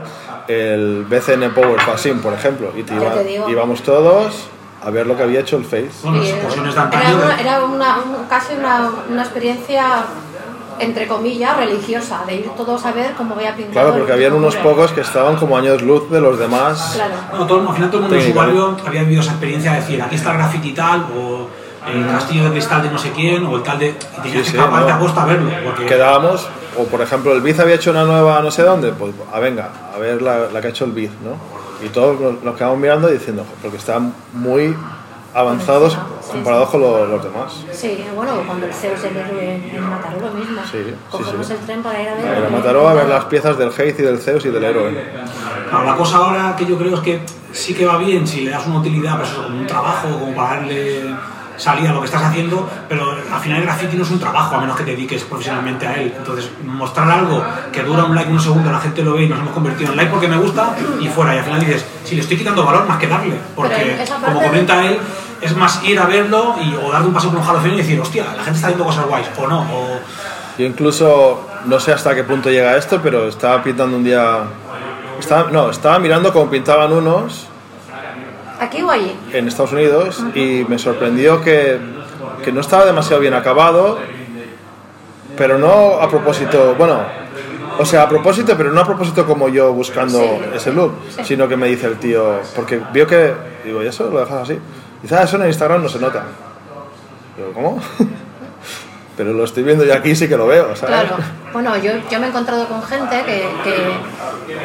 el 0.48 1.05
BCN 1.09 1.52
Power 1.55 1.81
Facing, 1.81 2.20
por 2.20 2.32
ejemplo, 2.35 2.70
y 2.76 2.82
te 2.82 2.94
iba- 2.94 3.14
íbamos 3.48 3.82
todos 3.82 4.47
a 4.85 4.90
ver 4.90 5.06
lo 5.06 5.16
que 5.16 5.22
había 5.22 5.40
hecho 5.40 5.56
el 5.56 5.64
Face. 5.64 5.89
Bueno, 6.02 6.18
las 6.22 6.28
era- 6.28 7.14
una, 7.16 7.40
era 7.40 7.64
una- 7.64 7.97
un- 7.98 8.26
casi 8.28 8.52
una, 8.55 8.90
una 9.10 9.22
experiencia, 9.22 10.05
entre 10.78 11.06
comillas, 11.06 11.56
religiosa, 11.56 12.22
de 12.26 12.36
ir 12.36 12.48
todos 12.56 12.84
a 12.84 12.92
ver 12.92 13.12
cómo 13.16 13.34
había 13.34 13.55
pintado. 13.55 13.72
Claro, 13.72 13.92
el 13.92 13.98
porque 13.98 14.12
habían 14.12 14.32
unos 14.34 14.56
pocos 14.56 14.92
que 14.92 15.01
estaban 15.02 15.36
como 15.36 15.56
años 15.56 15.82
luz 15.82 16.10
de 16.10 16.20
los 16.20 16.38
demás. 16.38 16.92
Claro. 16.94 17.14
No, 17.38 17.46
todo, 17.46 17.68
al 17.68 17.74
final 17.74 17.90
todo 17.90 17.98
el 17.98 18.02
mundo 18.02 18.16
en 18.16 18.20
su 18.22 18.26
Técnica, 18.28 18.46
barrio 18.46 18.76
había 18.86 19.02
vivido 19.02 19.20
esa 19.22 19.30
experiencia 19.32 19.72
de 19.72 19.80
decir, 19.80 20.02
aquí 20.02 20.14
está 20.16 20.32
el 20.32 20.38
graffiti 20.38 20.72
tal, 20.72 21.06
o 21.16 21.48
el 21.90 22.06
castillo 22.06 22.44
de 22.44 22.51
cristal 22.52 22.82
de 22.82 22.90
no 22.90 22.98
sé 22.98 23.10
quién, 23.12 23.44
o 23.44 23.56
el 23.56 23.62
tal 23.62 23.78
de... 23.78 23.88
Y 23.88 24.20
tenías 24.22 24.46
Sí, 24.46 24.52
que 24.52 24.56
sí, 24.56 24.56
no. 24.56 24.64
a 24.76 24.98
costa 24.98 25.22
a 25.22 25.26
verlo, 25.26 25.51
porque... 25.64 25.86
Quedábamos, 25.86 26.48
o 26.78 26.84
por 26.84 27.01
ejemplo, 27.02 27.32
el 27.32 27.40
Biz 27.42 27.60
había 27.60 27.74
hecho 27.74 27.90
una 27.90 28.05
nueva 28.05 28.40
no 28.40 28.51
sé 28.51 28.62
dónde, 28.62 28.92
pues 28.92 29.12
a 29.32 29.38
venga, 29.38 29.70
a 29.94 29.98
ver 29.98 30.22
la, 30.22 30.48
la 30.52 30.60
que 30.60 30.68
ha 30.68 30.70
hecho 30.70 30.84
el 30.86 30.92
Biz, 30.92 31.10
¿no? 31.22 31.36
Y 31.84 31.90
todos 31.90 32.18
nos, 32.18 32.42
nos 32.42 32.56
quedamos 32.56 32.78
mirando 32.78 33.10
y 33.10 33.14
diciendo, 33.14 33.44
"Jo, 33.46 33.55
porque 33.60 33.76
están 33.76 34.14
muy 34.32 34.74
avanzados 35.35 35.93
Sí, 36.23 36.31
comparados 36.32 36.70
con 36.70 36.81
lo- 36.81 37.06
los 37.06 37.23
demás. 37.24 37.52
Sí, 37.73 38.05
bueno, 38.15 38.32
cuando 38.47 38.66
el 38.66 38.73
Zeus 38.73 39.02
en, 39.05 39.16
el- 39.16 39.74
en 39.77 39.90
Mataró 39.90 40.20
lo 40.20 40.31
mismo. 40.32 40.61
Sí, 40.70 40.78
sí, 40.86 40.94
Cogemos 41.11 41.47
sí. 41.47 41.52
el 41.52 41.59
tren 41.61 41.82
para 41.82 42.01
ir 42.02 42.09
a 42.09 42.15
ver. 42.15 42.35
Pero 42.36 42.51
Mataró 42.51 42.89
a 42.89 42.94
ver 42.94 43.09
las 43.09 43.24
piezas 43.27 43.59
del 43.59 43.70
Heiz 43.77 43.98
y 43.98 44.02
del 44.02 44.19
Zeus 44.19 44.44
y 44.47 44.51
del 44.51 44.65
héroe. 44.65 44.97
Claro, 45.69 45.85
la 45.85 45.97
cosa 45.97 46.16
ahora 46.19 46.55
que 46.56 46.65
yo 46.66 46.78
creo 46.78 46.94
es 46.94 47.01
que 47.01 47.20
sí 47.52 47.74
que 47.74 47.85
va 47.85 47.98
bien 47.98 48.27
si 48.27 48.43
le 48.43 48.51
das 48.52 48.66
una 48.66 48.78
utilidad, 48.78 49.16
pues 49.19 49.31
eso, 49.31 49.43
como 49.44 49.59
un 49.59 49.66
trabajo, 49.66 50.09
como 50.19 50.35
para 50.35 50.56
darle 50.61 51.15
salida 51.56 51.93
lo 51.93 52.01
que 52.01 52.06
estás 52.06 52.22
haciendo, 52.22 52.68
pero 52.89 53.12
al 53.32 53.40
final 53.40 53.59
el 53.59 53.64
graffiti 53.64 53.97
no 53.97 54.02
es 54.02 54.10
un 54.10 54.18
trabajo, 54.18 54.56
a 54.56 54.60
menos 54.60 54.76
que 54.76 54.85
te 54.85 54.90
dediques 54.93 55.22
profesionalmente 55.24 55.86
a 55.86 55.94
él. 55.94 56.12
Entonces, 56.16 56.51
mostrar 56.64 57.10
algo 57.10 57.43
que 57.72 57.82
dura 57.82 58.05
un 58.05 58.14
like 58.14 58.31
un 58.31 58.40
segundo, 58.40 58.70
la 58.70 58.81
gente 58.81 59.02
lo 59.02 59.14
ve 59.14 59.24
y 59.24 59.28
nos 59.28 59.39
hemos 59.39 59.52
convertido 59.52 59.90
en 59.90 59.97
like 59.97 60.10
porque 60.10 60.28
me 60.28 60.36
gusta 60.36 60.74
y 61.01 61.09
fuera. 61.09 61.35
Y 61.35 61.39
al 61.39 61.44
final 61.44 61.60
dices, 61.60 61.85
si 62.05 62.14
le 62.14 62.22
estoy 62.22 62.36
quitando 62.36 62.64
valor 62.64 62.86
más 62.86 62.98
que 62.98 63.06
darle, 63.06 63.36
porque 63.55 64.05
como 64.24 64.43
comenta 64.43 64.85
él, 64.85 64.98
es 65.40 65.56
más 65.56 65.82
ir 65.85 65.98
a 65.98 66.06
verlo 66.06 66.56
y, 66.60 66.74
o 66.74 66.90
darle 66.90 67.09
un 67.09 67.14
paso 67.14 67.28
por 67.28 67.39
un 67.39 67.44
jaloceno 67.44 67.74
y 67.74 67.78
decir, 67.78 68.01
hostia, 68.01 68.24
la 68.36 68.43
gente 68.43 68.56
está 68.56 68.68
haciendo 68.68 68.85
cosas 68.85 69.06
guays, 69.06 69.26
o 69.39 69.47
no, 69.47 69.60
o... 69.60 70.01
Yo 70.56 70.66
incluso, 70.66 71.48
no 71.64 71.81
sé 71.81 71.93
hasta 71.93 72.14
qué 72.14 72.22
punto 72.22 72.48
llega 72.48 72.76
esto, 72.76 73.01
pero 73.02 73.28
estaba 73.28 73.62
pintando 73.62 73.97
un 73.97 74.05
día... 74.05 74.44
Estaba, 75.18 75.51
no, 75.51 75.70
estaba 75.70 75.98
mirando 75.98 76.32
cómo 76.32 76.51
pintaban 76.51 76.93
unos 76.93 77.48
¿Aquí 78.60 78.82
o 78.82 78.90
allí? 78.90 79.14
en 79.32 79.48
Estados 79.48 79.72
Unidos 79.72 80.22
y 80.35 80.64
me 80.68 80.78
sorprendió 80.78 81.43
que, 81.43 81.78
que 82.44 82.52
no 82.52 82.60
estaba 82.60 82.85
demasiado 82.85 83.20
bien 83.20 83.35
acabado, 83.35 83.98
pero 85.36 85.59
no 85.59 85.94
a 86.01 86.09
propósito, 86.09 86.74
bueno, 86.78 87.01
o 87.78 87.85
sea, 87.85 88.02
a 88.02 88.09
propósito, 88.09 88.55
pero 88.56 88.70
no 88.72 88.81
a 88.81 88.85
propósito 88.85 89.26
como 89.26 89.48
yo 89.48 89.72
buscando 89.72 90.18
Sí. 90.20 90.28
ese 90.55 90.72
look, 90.72 90.93
Sí. 91.16 91.24
sino 91.24 91.48
que 91.48 91.56
me 91.56 91.66
dice 91.66 91.86
el 91.86 91.97
tío, 91.98 92.40
porque 92.55 92.81
vio 92.93 93.06
que, 93.06 93.35
digo, 93.64 93.82
¿y 93.82 93.86
eso 93.89 94.09
lo 94.10 94.20
dejas 94.20 94.43
así? 94.43 94.59
Dice, 95.02 95.16
ah, 95.16 95.24
eso 95.24 95.36
en 95.36 95.47
Instagram 95.48 95.82
no 95.82 95.89
se 95.89 95.98
nota. 95.98 96.24
Digo, 97.36 97.51
¿cómo? 97.52 97.81
pero 99.16 99.32
lo 99.32 99.44
estoy 99.44 99.62
viendo 99.62 99.84
yo 99.84 99.94
aquí 99.94 100.14
sí 100.16 100.28
que 100.28 100.36
lo 100.36 100.46
veo, 100.46 100.74
¿sabes? 100.76 100.96
Claro. 101.08 101.16
Bueno, 101.52 101.76
yo, 101.76 101.92
yo 102.10 102.18
me 102.18 102.26
he 102.26 102.28
encontrado 102.30 102.66
con 102.66 102.82
gente 102.82 103.22
que, 103.24 103.46
que 103.62 103.76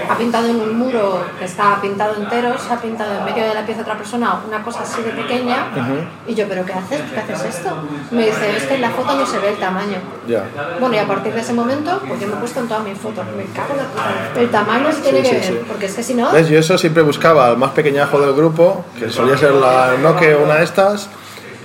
ha 0.10 0.18
pintado 0.18 0.48
en 0.48 0.56
un 0.56 0.76
muro 0.78 1.24
que 1.38 1.46
está 1.46 1.80
pintado 1.80 2.16
entero, 2.16 2.56
se 2.58 2.74
ha 2.74 2.78
pintado 2.78 3.20
en 3.20 3.26
medio 3.26 3.44
de 3.48 3.54
la 3.54 3.64
pieza 3.64 3.82
otra 3.82 3.96
persona 3.96 4.40
una 4.48 4.64
cosa 4.64 4.82
así 4.82 5.02
de 5.04 5.12
pequeña. 5.12 5.68
Y 6.28 6.34
yo, 6.34 6.48
¿pero 6.48 6.66
qué 6.66 6.74
haces? 6.74 7.02
¿Por 7.02 7.24
qué 7.24 7.34
haces 7.34 7.58
esto? 7.58 7.78
Me 8.10 8.26
dice, 8.26 8.58
es 8.58 8.64
que 8.64 8.76
en 8.76 8.82
la 8.82 8.90
foto 8.90 9.14
no 9.16 9.26
se 9.26 9.38
ve 9.38 9.50
el 9.50 9.58
tamaño. 9.58 9.98
Ya. 10.28 10.46
Bueno, 10.80 10.96
y 10.96 10.98
a 10.98 11.06
partir 11.08 11.32
de 11.34 11.42
ese 11.42 11.54
momento, 11.54 12.02
pues 12.08 12.20
yo 12.20 12.28
me 12.28 12.34
he 12.34 12.38
puesto 12.38 12.60
en 12.60 12.68
todas 12.68 12.84
mis 12.84 12.98
fotos. 12.98 13.24
Me 13.38 13.44
cago 13.54 13.74
en 13.74 13.78
la 13.78 13.84
puta. 13.84 14.40
El 14.42 14.50
tamaño 14.50 14.92
se 14.92 15.02
tiene 15.02 15.20
Sí, 15.24 15.30
que 15.30 15.44
sí, 15.44 15.52
ver, 15.52 15.60
sí. 15.62 15.66
porque 15.68 15.86
es 15.86 15.94
que 15.94 16.04
si 16.04 16.14
no. 16.16 16.32
¿Ves? 16.32 16.48
Yo 16.50 16.58
eso 16.60 16.76
siempre 16.80 17.04
buscaba 17.04 17.48
al 17.50 17.58
más 17.58 17.72
pequeñajo 17.72 18.20
del 18.20 18.34
grupo, 18.34 18.84
que 18.98 19.12
solía 19.12 19.38
ser 19.38 19.52
la 19.54 19.94
Nokia, 20.02 20.38
una 20.38 20.56
de 20.56 20.64
estas, 20.64 21.08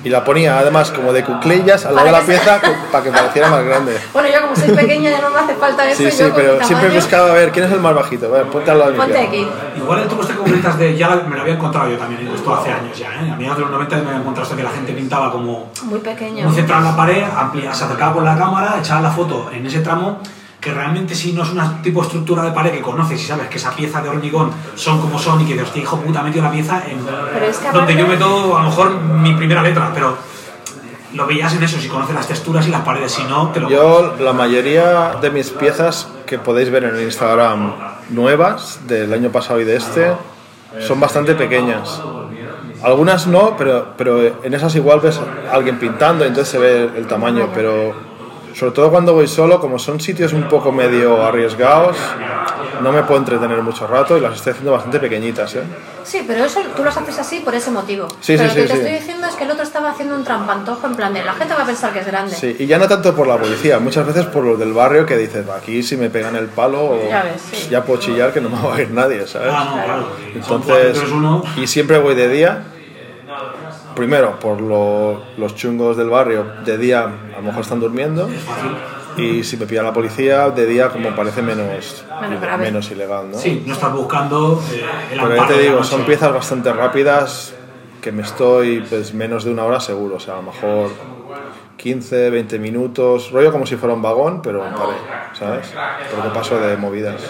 y 0.04 0.10
la 0.10 0.22
ponía 0.22 0.58
además 0.58 0.90
como 0.90 1.12
de 1.12 1.24
cuclillas 1.24 1.86
al 1.86 1.94
lado 1.94 2.06
de 2.06 2.12
la 2.12 2.20
pieza 2.20 2.60
para 2.92 3.02
que 3.02 3.10
pareciera 3.10 3.48
más 3.50 3.64
grande. 3.64 3.98
Bueno, 4.12 4.28
yo 4.28 4.42
como 4.42 4.54
soy 4.54 4.70
pequeña 4.70 5.10
ya 5.10 5.20
no 5.20 5.30
me 5.30 5.40
hace 5.40 5.54
falta 5.54 5.90
eso. 5.90 6.02
Sí, 6.02 6.10
sí, 6.10 6.24
pero 6.34 6.62
siempre 6.62 6.88
buscaba 6.90 7.30
a 7.30 7.34
ver 7.34 7.50
quién 7.50 7.64
es 7.64 7.72
el 7.72 7.80
más 7.80 7.94
bajito. 7.94 8.30
Ver, 8.30 8.44
ponte 8.44 8.70
al 8.70 8.78
lado 8.78 8.92
de 8.92 8.98
mi 8.98 9.02
Ponte 9.04 9.18
aquí. 9.18 9.48
Igual 9.76 10.00
este 10.00 10.14
que 10.14 10.34
comentas 10.34 10.78
de, 10.78 10.96
ya 10.96 11.08
me 11.28 11.34
lo 11.34 11.42
había 11.42 11.54
encontrado 11.54 11.90
yo 11.90 11.96
también, 11.96 12.28
esto 12.28 12.54
hace 12.54 12.70
años 12.70 12.96
ya, 12.96 13.08
¿eh? 13.08 13.30
a 13.30 13.36
mediados 13.36 13.58
de 13.58 13.62
los 13.62 13.70
90 13.70 13.96
me 13.96 14.02
había 14.02 14.20
encontrado 14.20 14.42
esto 14.44 14.56
que 14.56 14.62
la 14.62 14.70
gente 14.70 14.92
pintaba 14.92 15.32
como 15.32 15.70
Muy 15.84 16.00
pequeño. 16.00 16.44
muy 16.44 16.54
centrado 16.54 16.82
en 16.82 16.90
la 16.90 16.96
pared, 16.96 17.24
amplia, 17.36 17.74
se 17.74 17.84
acercaba 17.84 18.12
con 18.14 18.24
la 18.24 18.36
cámara, 18.36 18.76
echaba 18.78 19.00
la 19.00 19.10
foto 19.10 19.50
en 19.52 19.66
ese 19.66 19.80
tramo, 19.80 20.20
que 20.64 20.72
realmente 20.72 21.14
si 21.14 21.34
no 21.34 21.42
es 21.42 21.50
una 21.50 21.82
tipo 21.82 22.00
de 22.00 22.06
estructura 22.06 22.42
de 22.42 22.50
pared 22.52 22.72
que 22.72 22.80
conoces 22.80 23.20
y 23.22 23.26
sabes 23.26 23.48
que 23.48 23.58
esa 23.58 23.76
pieza 23.76 24.00
de 24.00 24.08
hormigón 24.08 24.50
son 24.74 24.98
como 24.98 25.18
son 25.18 25.38
y 25.42 25.44
que 25.44 25.52
dices, 25.52 25.68
hostia, 25.68 25.82
hijo 25.82 25.98
puta, 26.00 26.20
ha 26.20 26.22
metido 26.22 26.42
la 26.42 26.50
pieza 26.50 26.82
en 26.88 27.00
Pero 27.04 27.44
es 27.44 27.58
que 27.58 27.70
donde 27.70 27.92
aparte- 27.92 27.96
yo 27.98 28.06
meto 28.06 28.56
a 28.56 28.62
lo 28.62 28.70
mejor 28.70 28.98
mi 28.98 29.34
primera 29.34 29.62
letra, 29.62 29.90
pero 29.94 30.16
lo 31.12 31.26
veías 31.26 31.54
en 31.54 31.62
eso, 31.62 31.78
si 31.78 31.88
conoces 31.88 32.14
las 32.14 32.26
texturas 32.26 32.66
y 32.66 32.70
las 32.70 32.80
paredes, 32.80 33.12
si 33.12 33.24
no, 33.24 33.50
te 33.50 33.60
lo... 33.60 33.68
Yo, 33.68 34.14
la 34.18 34.32
mayoría 34.32 35.16
de 35.20 35.30
mis 35.30 35.50
piezas 35.50 36.08
que 36.24 36.38
podéis 36.38 36.70
ver 36.70 36.84
en 36.84 36.96
el 36.96 37.02
Instagram 37.02 37.74
nuevas, 38.08 38.80
del 38.86 39.12
año 39.12 39.28
pasado 39.30 39.60
y 39.60 39.64
de 39.64 39.76
este, 39.76 40.12
son 40.80 40.98
bastante 40.98 41.34
pequeñas. 41.34 42.00
Algunas 42.82 43.26
no, 43.26 43.54
pero, 43.56 43.88
pero 43.98 44.42
en 44.42 44.54
esas 44.54 44.74
igual 44.76 45.00
ves 45.00 45.20
a 45.50 45.54
alguien 45.54 45.78
pintando 45.78 46.24
y 46.24 46.28
entonces 46.28 46.50
se 46.50 46.58
ve 46.58 46.90
el 46.96 47.06
tamaño, 47.06 47.50
pero 47.54 48.13
sobre 48.54 48.72
todo 48.72 48.90
cuando 48.90 49.12
voy 49.14 49.26
solo, 49.28 49.60
como 49.60 49.78
son 49.78 50.00
sitios 50.00 50.32
un 50.32 50.48
poco 50.48 50.70
medio 50.72 51.24
arriesgados, 51.24 51.96
no 52.80 52.92
me 52.92 53.02
puedo 53.02 53.18
entretener 53.20 53.60
mucho 53.62 53.86
rato 53.86 54.16
y 54.16 54.20
las 54.20 54.36
estoy 54.36 54.52
haciendo 54.52 54.72
bastante 54.72 54.98
pequeñitas. 55.00 55.54
¿eh? 55.56 55.62
Sí, 56.04 56.22
pero 56.26 56.44
eso 56.44 56.60
tú 56.76 56.84
los 56.84 56.96
haces 56.96 57.18
así 57.18 57.40
por 57.40 57.54
ese 57.54 57.70
motivo. 57.70 58.06
Sí, 58.20 58.36
pero 58.36 58.50
sí, 58.50 58.58
lo 58.60 58.62
que 58.62 58.62
sí, 58.62 58.68
te 58.68 58.74
estoy 58.74 58.92
diciendo 58.92 59.26
es 59.26 59.34
que 59.34 59.44
el 59.44 59.50
otro 59.50 59.62
estaba 59.62 59.90
haciendo 59.90 60.14
un 60.14 60.24
trampantojo 60.24 60.86
en 60.86 60.94
plan 60.94 61.12
de 61.14 61.24
la 61.24 61.32
gente 61.32 61.54
va 61.54 61.62
a 61.62 61.66
pensar 61.66 61.92
que 61.92 62.00
es 62.00 62.06
grande. 62.06 62.34
Sí, 62.34 62.56
y 62.58 62.66
ya 62.66 62.78
no 62.78 62.86
tanto 62.86 63.14
por 63.14 63.26
la 63.26 63.36
policía, 63.38 63.78
muchas 63.78 64.06
veces 64.06 64.26
por 64.26 64.44
los 64.44 64.58
del 64.58 64.72
barrio 64.72 65.06
que 65.06 65.16
dicen, 65.16 65.46
aquí 65.56 65.82
si 65.82 65.96
me 65.96 66.10
pegan 66.10 66.36
el 66.36 66.46
palo, 66.46 66.98
Ya 67.08 67.22
ves, 67.22 67.42
sí. 67.52 67.68
ya 67.70 67.82
puedo 67.84 68.00
chillar 68.00 68.32
que 68.32 68.40
no 68.40 68.50
me 68.50 68.56
va 68.56 68.72
a 68.72 68.74
oír 68.76 68.90
nadie, 68.90 69.26
¿sabes? 69.26 69.48
Ah, 69.52 69.64
no, 69.64 69.84
claro. 69.84 70.08
Entonces, 70.34 71.02
y 71.56 71.66
siempre 71.66 71.98
voy 71.98 72.14
de 72.14 72.28
día. 72.28 72.64
Primero, 73.94 74.38
por 74.40 74.60
lo- 74.60 75.22
los 75.36 75.54
chungos 75.54 75.96
del 75.96 76.08
barrio, 76.10 76.44
de 76.64 76.78
día 76.78 77.02
a 77.04 77.36
lo 77.36 77.42
mejor 77.42 77.62
están 77.62 77.80
durmiendo. 77.80 78.28
Y 79.16 79.44
si 79.44 79.56
me 79.56 79.66
pilla 79.66 79.82
la 79.84 79.92
policía, 79.92 80.50
de 80.50 80.66
día 80.66 80.88
como 80.88 81.14
parece 81.14 81.40
menos, 81.40 82.04
Menos 82.58 82.90
ilegal, 82.90 83.30
¿no? 83.30 83.38
Sí, 83.38 83.62
no 83.64 83.72
estás 83.74 83.92
buscando 83.92 84.60
eh, 84.72 84.84
el 85.12 85.20
Pero 85.20 85.36
ya 85.36 85.46
te 85.46 85.58
digo, 85.60 85.84
son 85.84 86.02
piezas 86.04 86.32
bastante 86.32 86.72
rápidas 86.72 87.54
que 88.02 88.10
me 88.10 88.22
estoy 88.22 88.80
pues 88.80 89.14
menos 89.14 89.44
de 89.44 89.52
una 89.52 89.64
hora 89.64 89.78
seguro, 89.80 90.16
o 90.16 90.20
sea, 90.20 90.34
a 90.34 90.36
lo 90.38 90.42
mejor 90.50 90.90
15, 91.76 92.30
20 92.30 92.58
minutos, 92.58 93.30
rollo 93.30 93.52
como 93.52 93.66
si 93.66 93.76
fuera 93.76 93.94
un 93.94 94.02
vagón, 94.02 94.42
pero 94.42 94.66
en 94.66 94.74
pared, 94.74 94.94
¿sabes? 95.38 95.72
Porque 96.14 96.30
paso 96.30 96.58
de 96.58 96.76
movidas. 96.76 97.22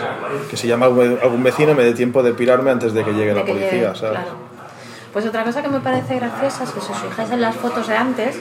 Que 0.50 0.56
si 0.56 0.66
llama 0.68 0.86
algún 0.86 1.18
algún 1.22 1.42
vecino 1.42 1.74
me 1.74 1.84
dé 1.84 1.92
tiempo 1.92 2.22
de 2.22 2.32
pirarme 2.32 2.70
antes 2.70 2.94
de 2.94 3.04
que 3.04 3.12
llegue 3.12 3.28
de 3.28 3.34
la 3.34 3.44
que 3.44 3.52
policía, 3.52 3.70
llegue, 3.92 3.94
¿sabes? 3.94 4.20
claro. 4.20 4.43
Pues 5.14 5.24
otra 5.26 5.44
cosa 5.44 5.62
que 5.62 5.68
me 5.68 5.78
parece 5.80 6.16
graciosa 6.16 6.64
es 6.64 6.70
que 6.72 6.80
si 6.80 6.90
os 6.92 6.98
fijáis 6.98 7.30
en 7.30 7.40
las 7.40 7.54
fotos 7.54 7.86
de 7.86 7.96
antes, 7.96 8.36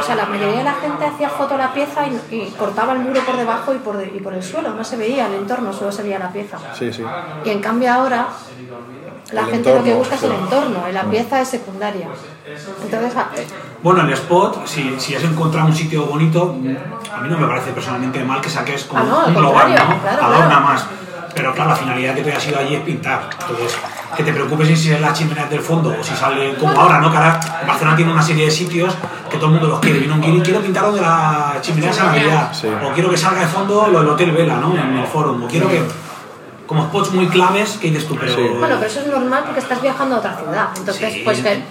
o 0.00 0.02
sea, 0.02 0.14
la 0.16 0.26
mayoría 0.26 0.58
de 0.58 0.64
la 0.64 0.74
gente 0.74 1.06
hacía 1.06 1.30
foto 1.30 1.54
a 1.54 1.58
la 1.58 1.72
pieza 1.72 2.06
y, 2.06 2.34
y 2.36 2.50
cortaba 2.58 2.92
el 2.92 2.98
muro 3.00 3.22
por 3.22 3.36
debajo 3.38 3.72
y 3.74 3.78
por, 3.78 3.96
de- 3.96 4.12
y 4.14 4.20
por 4.20 4.34
el 4.34 4.42
suelo, 4.42 4.74
no 4.74 4.84
se 4.84 4.96
veía 4.98 5.26
el 5.28 5.34
entorno, 5.34 5.72
solo 5.72 5.90
se 5.90 6.02
veía 6.02 6.18
la 6.18 6.30
pieza. 6.30 6.58
Sí, 6.78 6.92
sí. 6.92 7.02
Y 7.44 7.48
en 7.50 7.60
cambio 7.60 7.90
ahora 7.90 8.26
la 9.32 9.40
El 9.40 9.46
gente 9.46 9.74
lo 9.74 9.82
que 9.82 9.94
busca 9.94 10.14
es 10.14 10.22
el 10.24 10.32
entorno, 10.32 10.86
y 10.90 10.92
la 10.92 11.04
pieza 11.04 11.40
es 11.40 11.48
secundaria. 11.48 12.06
Entonces, 12.84 13.16
a- 13.16 13.30
Bueno, 13.82 14.02
el 14.02 14.12
spot, 14.12 14.66
si, 14.66 15.00
si 15.00 15.14
has 15.14 15.24
encontrado 15.24 15.68
un 15.68 15.74
sitio 15.74 16.04
bonito, 16.04 16.50
a 17.14 17.20
mí 17.22 17.28
no 17.30 17.38
me 17.38 17.46
parece 17.46 17.72
personalmente 17.72 18.22
mal 18.24 18.42
que 18.42 18.50
saques 18.50 18.84
como 18.84 19.00
Ah, 19.02 19.06
no, 19.08 19.26
un 19.28 19.34
global, 19.34 19.70
¿no? 19.74 20.00
claro, 20.02 20.22
Adorna 20.22 20.46
claro. 20.48 20.60
más. 20.66 20.86
Pero 21.34 21.54
claro, 21.54 21.70
la 21.70 21.76
finalidad 21.76 22.14
que 22.14 22.22
te 22.22 22.30
haya 22.30 22.40
sido 22.40 22.58
allí 22.58 22.74
es 22.74 22.82
pintar. 22.82 23.30
Entonces, 23.40 23.76
que 24.16 24.22
te 24.22 24.32
preocupes 24.32 24.78
si 24.78 24.92
es 24.92 25.00
la 25.00 25.12
chimenea 25.12 25.46
del 25.46 25.60
fondo 25.60 25.94
o 25.98 26.04
si 26.04 26.14
sale 26.14 26.54
como 26.56 26.78
ahora, 26.78 27.00
¿no? 27.00 27.08
Ahora 27.08 27.40
Barcelona 27.66 27.96
tiene 27.96 28.12
una 28.12 28.22
serie 28.22 28.44
de 28.44 28.50
sitios 28.50 28.94
que 29.30 29.36
todo 29.38 29.46
el 29.46 29.52
mundo 29.52 29.68
los 29.68 29.80
quiere. 29.80 29.98
Viene 29.98 30.14
un 30.14 30.20
guiri, 30.20 30.40
quiero 30.40 30.60
pintar 30.60 30.84
donde 30.84 31.00
la 31.00 31.56
chimenea 31.60 31.92
ya. 31.92 32.52
Sí. 32.52 32.68
O 32.68 32.92
quiero 32.92 33.10
que 33.10 33.16
salga 33.16 33.40
de 33.40 33.46
fondo 33.46 33.88
lo 33.88 34.00
del 34.00 34.08
Hotel 34.10 34.32
Vela, 34.32 34.56
¿no? 34.56 34.74
En 34.76 34.98
el 34.98 35.06
foro. 35.06 35.32
O 35.42 35.48
quiero 35.48 35.68
que. 35.68 35.82
Como 36.66 36.84
spots 36.86 37.12
muy 37.12 37.26
claves 37.28 37.76
que 37.80 37.88
dices 37.90 38.06
tú, 38.06 38.16
pero. 38.18 38.34
Sí. 38.34 38.40
bueno, 38.58 38.76
pero 38.78 38.86
eso 38.90 39.00
es 39.00 39.06
normal 39.08 39.42
porque 39.44 39.60
estás 39.60 39.82
viajando 39.82 40.16
a 40.16 40.18
otra 40.18 40.36
ciudad. 40.36 40.68
Entonces, 40.76 41.12
Sí. 41.12 41.20
pues 41.24 41.38
que 41.40 41.62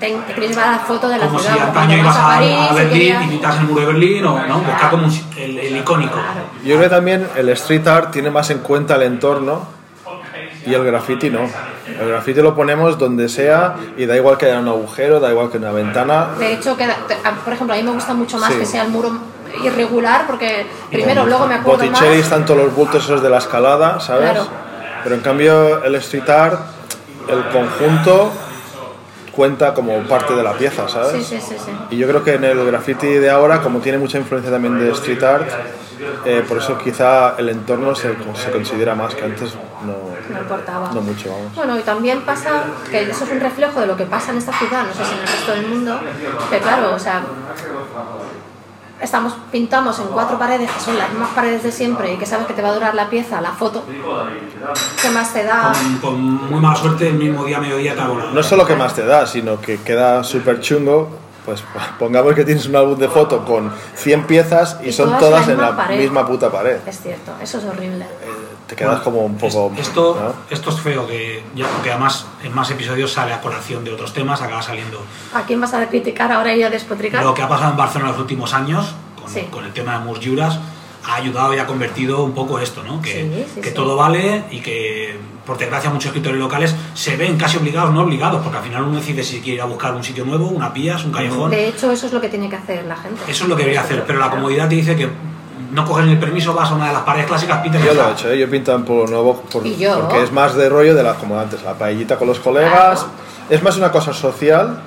te, 0.00 0.14
te 0.14 0.32
quieres 0.34 0.50
llevar 0.50 0.72
la 0.72 0.78
foto 0.80 1.08
de 1.08 1.18
la 1.18 1.26
como 1.26 1.38
si 1.38 1.46
ciudad. 1.46 1.68
antaño 1.68 1.74
cuando 1.74 1.94
ibas 1.96 2.06
vas 2.16 2.16
a, 2.16 2.26
París 2.38 2.56
a 2.58 2.74
Berlín 2.74 2.92
querías- 2.92 3.24
y 3.24 3.28
pintas 3.28 3.56
el 3.58 3.64
muro 3.64 3.80
de 3.80 3.86
Berlín 3.86 4.24
o 4.26 4.46
no, 4.46 4.58
buscar 4.60 4.90
como 4.90 5.04
un 5.04 5.10
si- 5.12 5.24
el, 5.36 5.58
el 5.58 5.76
icónico. 5.76 6.14
Claro. 6.14 6.40
Yo 6.64 6.76
creo 6.76 6.80
que 6.80 6.88
también 6.88 7.28
el 7.36 7.48
street 7.50 7.86
art 7.86 8.10
tiene 8.10 8.30
más 8.30 8.50
en 8.50 8.58
cuenta 8.58 8.96
el 8.96 9.02
entorno 9.02 9.62
y 10.66 10.74
el 10.74 10.84
graffiti 10.84 11.30
no. 11.30 11.40
El 12.00 12.08
graffiti 12.08 12.40
lo 12.42 12.54
ponemos 12.54 12.98
donde 12.98 13.28
sea 13.28 13.76
y 13.96 14.06
da 14.06 14.16
igual 14.16 14.36
que 14.36 14.46
haya 14.46 14.58
un 14.60 14.68
agujero, 14.68 15.20
da 15.20 15.30
igual 15.30 15.50
que 15.50 15.58
una 15.58 15.72
ventana. 15.72 16.28
De 16.38 16.52
hecho, 16.54 16.76
a- 17.24 17.30
por 17.44 17.52
ejemplo, 17.52 17.74
a 17.74 17.78
mí 17.78 17.82
me 17.82 17.92
gusta 17.92 18.14
mucho 18.14 18.38
más 18.38 18.52
Sí. 18.52 18.58
que 18.60 18.66
sea 18.66 18.82
el 18.82 18.90
muro 18.90 19.10
irregular 19.64 20.26
porque 20.26 20.66
primero 20.90 21.26
luego 21.26 21.46
me 21.46 21.54
acuerdo 21.54 21.84
Botticelli 21.84 22.22
más. 22.22 22.44
todos 22.46 22.64
los 22.64 22.74
bultos 22.74 23.04
esos 23.04 23.22
de 23.22 23.30
la 23.30 23.38
escalada, 23.38 24.00
¿sabes? 24.00 24.30
Claro. 24.30 24.46
Pero 25.02 25.14
en 25.14 25.20
cambio 25.20 25.84
el 25.84 25.94
street 25.96 26.28
art, 26.28 26.60
el 27.28 27.44
conjunto 27.50 28.30
cuenta 29.32 29.72
como 29.72 29.96
parte 30.08 30.34
de 30.34 30.42
la 30.42 30.52
pieza, 30.54 30.88
¿sabes? 30.88 31.12
Sí, 31.12 31.22
sí, 31.22 31.40
sí, 31.40 31.54
sí. 31.64 31.70
Y 31.90 31.96
yo 31.96 32.08
creo 32.08 32.24
que 32.24 32.34
en 32.34 32.44
el 32.44 32.64
graffiti 32.66 33.06
de 33.06 33.30
ahora, 33.30 33.60
como 33.62 33.78
tiene 33.78 33.98
mucha 33.98 34.18
influencia 34.18 34.50
también 34.50 34.78
de 34.80 34.90
street 34.90 35.22
art, 35.22 35.48
eh, 36.24 36.44
por 36.46 36.58
eso 36.58 36.76
quizá 36.78 37.34
el 37.38 37.48
entorno 37.48 37.94
se, 37.94 38.08
se 38.34 38.50
considera 38.50 38.94
más 38.96 39.14
que 39.14 39.24
antes 39.24 39.54
no, 39.84 39.94
No 40.34 40.40
importaba. 40.40 40.90
no 40.92 41.00
mucho, 41.00 41.30
vamos. 41.30 41.54
Bueno, 41.54 41.78
y 41.78 41.82
también 41.82 42.22
pasa 42.22 42.64
que 42.90 43.02
eso 43.08 43.24
es 43.24 43.30
un 43.30 43.40
reflejo 43.40 43.80
de 43.80 43.86
lo 43.86 43.96
que 43.96 44.06
pasa 44.06 44.32
en 44.32 44.38
esta 44.38 44.52
ciudad, 44.58 44.84
no 44.84 44.92
sé 44.92 45.04
si 45.04 45.12
en 45.14 45.20
el 45.20 45.26
resto 45.28 45.52
del 45.52 45.66
mundo, 45.68 46.00
que 46.50 46.58
claro, 46.58 46.94
o 46.94 46.98
sea, 46.98 47.22
estamos 49.00 49.34
pintamos 49.52 49.98
en 49.98 50.06
cuatro 50.08 50.38
paredes 50.38 50.70
que 50.70 50.80
son 50.80 50.98
las 50.98 51.10
mismas 51.10 51.30
paredes 51.30 51.62
de 51.62 51.72
siempre 51.72 52.12
y 52.12 52.16
que 52.16 52.26
sabes 52.26 52.46
que 52.46 52.52
te 52.54 52.62
va 52.62 52.70
a 52.70 52.74
durar 52.74 52.94
la 52.94 53.08
pieza, 53.08 53.40
la 53.40 53.52
foto, 53.52 53.84
¿qué 55.00 55.10
más 55.10 55.32
te 55.32 55.44
da? 55.44 55.72
Con, 55.72 55.98
con 55.98 56.20
muy 56.50 56.60
mala 56.60 56.76
suerte, 56.76 57.08
el 57.08 57.14
mismo 57.14 57.44
día, 57.44 57.58
mediodía, 57.60 57.94
te 57.94 58.00
hago 58.00 58.14
No 58.32 58.40
es 58.40 58.46
solo 58.46 58.66
que 58.66 58.74
más 58.76 58.94
te 58.94 59.04
da, 59.04 59.26
sino 59.26 59.60
que 59.60 59.80
queda 59.82 60.22
súper 60.24 60.60
chungo. 60.60 61.08
Pues 61.44 61.62
pongamos 61.98 62.34
que 62.34 62.44
tienes 62.44 62.66
un 62.66 62.76
álbum 62.76 62.98
de 62.98 63.08
foto 63.08 63.44
con 63.44 63.72
100 63.94 64.24
piezas 64.26 64.78
y, 64.82 64.88
Y 64.88 64.92
son 64.92 65.16
todas 65.18 65.20
todas 65.20 65.46
la 65.46 65.52
en 65.52 65.58
la 65.60 65.66
misma 65.68 65.76
pared. 65.84 65.98
misma 65.98 66.26
puta 66.26 66.50
pared. 66.50 66.76
Es 66.86 67.00
cierto, 67.00 67.32
eso 67.40 67.58
es 67.58 67.64
horrible. 67.64 68.04
Te 68.68 68.76
quedas 68.76 69.00
como 69.00 69.20
un 69.24 69.36
poco... 69.38 69.72
Es- 69.76 69.88
esto, 69.88 70.18
¿no? 70.22 70.34
esto 70.54 70.70
es 70.70 70.80
feo, 70.80 71.06
que, 71.06 71.42
ya, 71.54 71.66
porque 71.66 71.90
además 71.90 72.26
en 72.44 72.54
más 72.54 72.70
episodios 72.70 73.10
sale 73.12 73.32
a 73.32 73.40
colación 73.40 73.82
de 73.82 73.92
otros 73.92 74.12
temas, 74.12 74.42
acaba 74.42 74.60
saliendo 74.62 75.02
¿A 75.34 75.42
quién 75.42 75.60
vas 75.60 75.72
a 75.74 75.88
criticar 75.88 76.30
ahora 76.30 76.54
y 76.54 76.62
a 76.62 76.68
despotricar? 76.70 77.24
lo 77.24 77.32
que 77.34 77.42
ha 77.42 77.48
pasado 77.48 77.70
en 77.70 77.76
Barcelona 77.78 78.10
en 78.10 78.12
los 78.16 78.20
últimos 78.22 78.52
años, 78.54 78.94
con, 79.20 79.30
Sí. 79.32 79.40
con 79.50 79.64
el 79.64 79.72
tema 79.72 79.98
de 79.98 80.04
Mus 80.04 80.20
Juras, 80.22 80.58
ha 81.06 81.14
ayudado 81.14 81.54
y 81.54 81.58
ha 81.58 81.66
convertido 81.66 82.22
un 82.22 82.32
poco 82.34 82.58
esto, 82.58 82.82
¿no? 82.82 83.00
Que, 83.00 83.12
Sí, 83.22 83.46
sí, 83.54 83.60
que 83.62 83.68
sí. 83.70 83.74
todo 83.74 83.96
vale 83.96 84.44
y 84.50 84.60
que, 84.60 85.18
por 85.46 85.56
desgracia, 85.56 85.88
muchos 85.88 86.06
escritores 86.06 86.38
locales 86.38 86.74
se 86.92 87.16
ven 87.16 87.38
casi 87.38 87.56
obligados, 87.56 87.94
no 87.94 88.02
obligados, 88.02 88.42
porque 88.42 88.58
al 88.58 88.64
final 88.64 88.82
uno 88.82 88.96
decide 88.98 89.22
si 89.24 89.40
quiere 89.40 89.54
ir 89.56 89.62
a 89.62 89.64
buscar 89.64 89.94
un 89.94 90.04
sitio 90.04 90.26
nuevo, 90.26 90.48
una 90.48 90.70
pías, 90.74 91.02
un 91.06 91.12
callejón. 91.12 91.50
De 91.50 91.68
hecho, 91.68 91.90
eso 91.90 92.06
es 92.06 92.12
lo 92.12 92.20
que 92.20 92.28
tiene 92.28 92.50
que 92.50 92.56
hacer 92.56 92.84
la 92.84 92.96
gente. 92.96 93.22
Eso 93.26 93.44
es 93.44 93.48
lo 93.48 93.56
que 93.56 93.62
debería 93.62 93.80
hacer, 93.80 94.04
pero 94.06 94.18
la 94.18 94.28
comodidad 94.28 94.68
te 94.68 94.74
dice 94.74 94.94
que 94.94 95.08
no 95.70 95.84
coges 95.84 96.06
ni 96.06 96.12
el 96.12 96.18
permiso, 96.18 96.54
vas 96.54 96.70
a 96.70 96.74
una 96.74 96.86
de 96.88 96.92
las 96.94 97.02
paredes 97.02 97.26
clásicas, 97.26 97.58
pintas 97.58 97.82
Yo 97.82 97.94
lo 97.94 98.08
he 98.08 98.12
hecho, 98.12 98.30
¿eh? 98.30 98.38
yo 98.38 98.44
he 98.46 98.48
pintado 98.48 98.78
en 98.78 98.84
Nuevo 99.10 99.42
por- 99.42 99.62
porque 99.62 100.22
es 100.22 100.32
más 100.32 100.54
de 100.54 100.68
rollo 100.68 100.94
de 100.94 101.02
la, 101.02 101.14
como 101.14 101.38
antes, 101.38 101.62
la 101.62 101.74
paellita 101.74 102.16
con 102.16 102.28
los 102.28 102.38
colegas. 102.38 103.00
Claro. 103.00 103.10
Es 103.50 103.62
más 103.62 103.76
una 103.76 103.90
cosa 103.90 104.12
social 104.12 104.80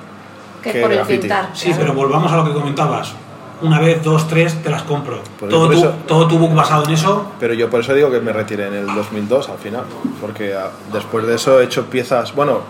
que 0.62 0.72
que 0.72 0.80
por 0.82 0.92
el 0.92 1.00
pintar. 1.02 1.50
Sí, 1.54 1.66
claro. 1.68 1.80
pero 1.80 1.94
volvamos 1.94 2.30
a 2.32 2.36
lo 2.36 2.44
que 2.44 2.52
comentabas. 2.52 3.12
Una 3.60 3.78
vez, 3.78 4.02
dos, 4.02 4.26
tres, 4.26 4.60
te 4.60 4.70
las 4.70 4.82
compro. 4.82 5.20
Por 5.38 5.48
Todo 5.48 5.68
tu, 5.68 5.78
eso- 5.78 5.92
todo 6.08 6.26
tu 6.26 6.36
book 6.38 6.52
basado 6.54 6.84
en 6.84 6.90
eso, 6.90 7.26
Pero 7.38 7.54
yo 7.54 7.70
por 7.70 7.80
eso 7.80 7.94
digo 7.94 8.10
que 8.10 8.20
me 8.20 8.32
retiré 8.32 8.66
en 8.66 8.74
el 8.74 8.86
2002 8.86 9.48
al 9.50 9.58
final, 9.58 9.84
porque 10.20 10.54
ah, 10.54 10.68
después 10.92 11.24
de 11.26 11.36
eso 11.36 11.60
he 11.60 11.64
hecho 11.64 11.84
piezas, 11.86 12.34
bueno, 12.34 12.60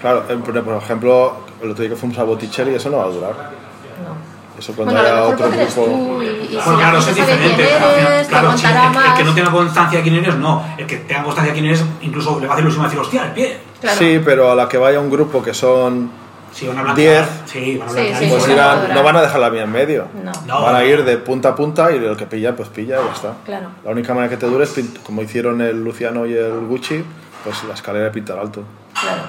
claro, 0.00 0.22
por 0.26 0.62
por 0.64 0.76
ejemplo, 0.82 1.36
el 1.62 1.70
otro 1.70 1.82
día 1.82 1.90
que 1.90 1.96
fuimos 1.96 2.18
a 2.18 2.24
Botticelli, 2.24 2.74
eso 2.74 2.88
no 2.90 2.96
va 2.98 3.04
a 3.04 3.08
durar. 3.08 3.61
Eso 4.62 4.72
cuando 4.74 4.94
Bueno, 4.94 5.08
a 5.08 5.10
haya 5.12 5.20
lo 5.24 5.30
mejor 5.32 5.46
otro 5.46 5.58
grupo... 5.58 5.84
tú 5.84 6.22
y, 6.22 6.26
y 6.26 6.46
si 6.48 6.54
Bueno, 6.54 6.72
la 6.72 6.78
claro, 6.78 6.98
eso 6.98 7.10
es 7.10 7.16
diferente. 7.16 7.62
eres, 7.64 8.28
claro, 8.28 8.50
te 8.52 8.56
sí, 8.58 8.62
contará 8.64 9.10
el, 9.10 9.14
que 9.16 9.24
no 9.24 9.34
tenga 9.34 9.50
constancia 9.50 9.98
de 9.98 10.02
quién 10.04 10.14
eres, 10.16 10.36
no. 10.36 10.64
El 10.78 10.86
que 10.86 10.96
tenga 10.98 11.22
constancia 11.24 11.52
de 11.52 11.58
quién 11.60 11.66
eres, 11.66 11.84
incluso 12.02 12.38
le 12.38 12.46
va 12.46 12.52
a 12.52 12.54
hacer 12.54 12.64
ilusión 12.64 12.84
decir, 12.84 12.98
hostia, 13.00 13.24
el 13.24 13.32
pie. 13.32 13.56
Claro. 13.80 13.98
Sí, 13.98 14.20
pero 14.24 14.52
a 14.52 14.54
la 14.54 14.68
que 14.68 14.78
vaya 14.78 15.00
un 15.00 15.10
grupo 15.10 15.42
que 15.42 15.52
son 15.52 16.10
Sí, 16.52 16.68
van 16.68 16.78
a 16.78 16.82
blanquear. 16.82 17.24
Diez. 17.24 17.40
Sí, 17.46 17.78
van 17.78 17.88
a 17.88 17.92
Sí, 17.92 18.12
sí, 18.16 18.26
pues 18.30 18.46
irán- 18.48 18.92
no 18.94 19.02
van 19.02 19.16
a 19.16 19.22
dejar 19.22 19.40
la 19.40 19.50
mía 19.50 19.62
en 19.62 19.72
medio. 19.72 20.06
No. 20.22 20.30
No, 20.46 20.62
van 20.62 20.76
a 20.76 20.84
ir 20.84 21.02
de 21.02 21.16
punta 21.18 21.48
a 21.48 21.54
punta 21.56 21.90
y 21.90 21.96
el 21.96 22.16
que 22.16 22.26
pilla, 22.26 22.54
pues 22.54 22.68
pilla 22.68 23.00
y 23.00 23.06
ya 23.06 23.12
está. 23.12 23.32
Claro. 23.44 23.68
La 23.84 23.90
única 23.90 24.14
manera 24.14 24.30
que 24.30 24.36
te 24.36 24.46
dure 24.46 24.62
es, 24.64 24.74
como 25.02 25.22
hicieron 25.22 25.60
el 25.62 25.82
Luciano 25.82 26.26
y 26.26 26.34
el 26.34 26.60
Gucci, 26.66 27.02
pues 27.42 27.64
la 27.64 27.74
escalera 27.74 28.04
de 28.04 28.10
pintar 28.12 28.38
alto. 28.38 28.62
Claro. 29.00 29.22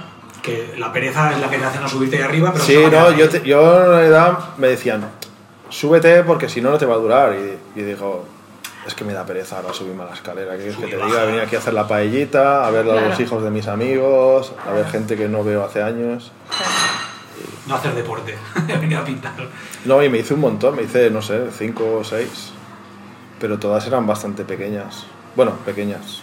Que 0.43 0.75
la 0.77 0.91
pereza 0.93 1.31
es 1.31 1.39
la 1.39 1.49
que 1.49 1.57
te 1.57 1.65
hace 1.65 1.79
no 1.79 1.87
subirte 1.87 2.17
ahí 2.17 2.21
arriba, 2.23 2.51
pero 2.53 2.63
Sí, 2.65 2.77
no, 2.91 3.11
yo, 3.11 3.29
te- 3.29 3.41
yo 3.43 3.81
en 3.85 3.89
realidad 3.89 4.37
me 4.57 4.67
decían, 4.67 5.09
súbete 5.69 6.21
porque 6.23 6.49
si 6.49 6.61
no, 6.61 6.69
no 6.69 6.77
te 6.77 6.85
va 6.85 6.93
a 6.95 6.97
durar. 6.97 7.33
Y, 7.33 7.79
y 7.79 7.83
digo, 7.83 8.25
es 8.85 8.93
que 8.93 9.05
me 9.05 9.13
da 9.13 9.25
pereza 9.25 9.57
ahora 9.57 9.73
subirme 9.73 10.03
a 10.03 10.07
la 10.07 10.13
escalera. 10.13 10.51
¿Qué 10.57 10.63
quieres 10.63 10.75
que 10.77 10.85
te 10.87 10.91
Subir, 10.91 11.05
diga? 11.05 11.23
Venir 11.23 11.41
aquí 11.41 11.55
a 11.55 11.59
hacer 11.59 11.73
la 11.73 11.87
paellita, 11.87 12.67
a 12.67 12.69
ver 12.71 12.85
a 12.89 13.07
los 13.07 13.19
hijos 13.21 13.41
de 13.41 13.49
mis 13.51 13.67
amigos, 13.69 14.51
a 14.67 14.73
ver 14.73 14.85
gente 14.87 15.15
que 15.15 15.29
no 15.29 15.43
veo 15.45 15.63
hace 15.63 15.81
años. 15.81 16.33
No 17.65 17.75
hacer 17.75 17.95
deporte, 17.95 18.35
venir 18.67 18.97
a 18.97 19.05
pintar. 19.05 19.31
No, 19.85 20.03
y 20.03 20.09
me 20.09 20.17
hice 20.17 20.33
un 20.33 20.41
montón, 20.41 20.75
me 20.75 20.83
hice, 20.83 21.09
no 21.09 21.21
sé, 21.21 21.45
cinco 21.57 21.99
o 21.99 22.03
seis. 22.03 22.51
Pero 23.39 23.57
todas 23.59 23.87
eran 23.87 24.05
bastante 24.05 24.43
pequeñas. 24.43 25.05
Bueno, 25.37 25.53
pequeñas. 25.65 26.21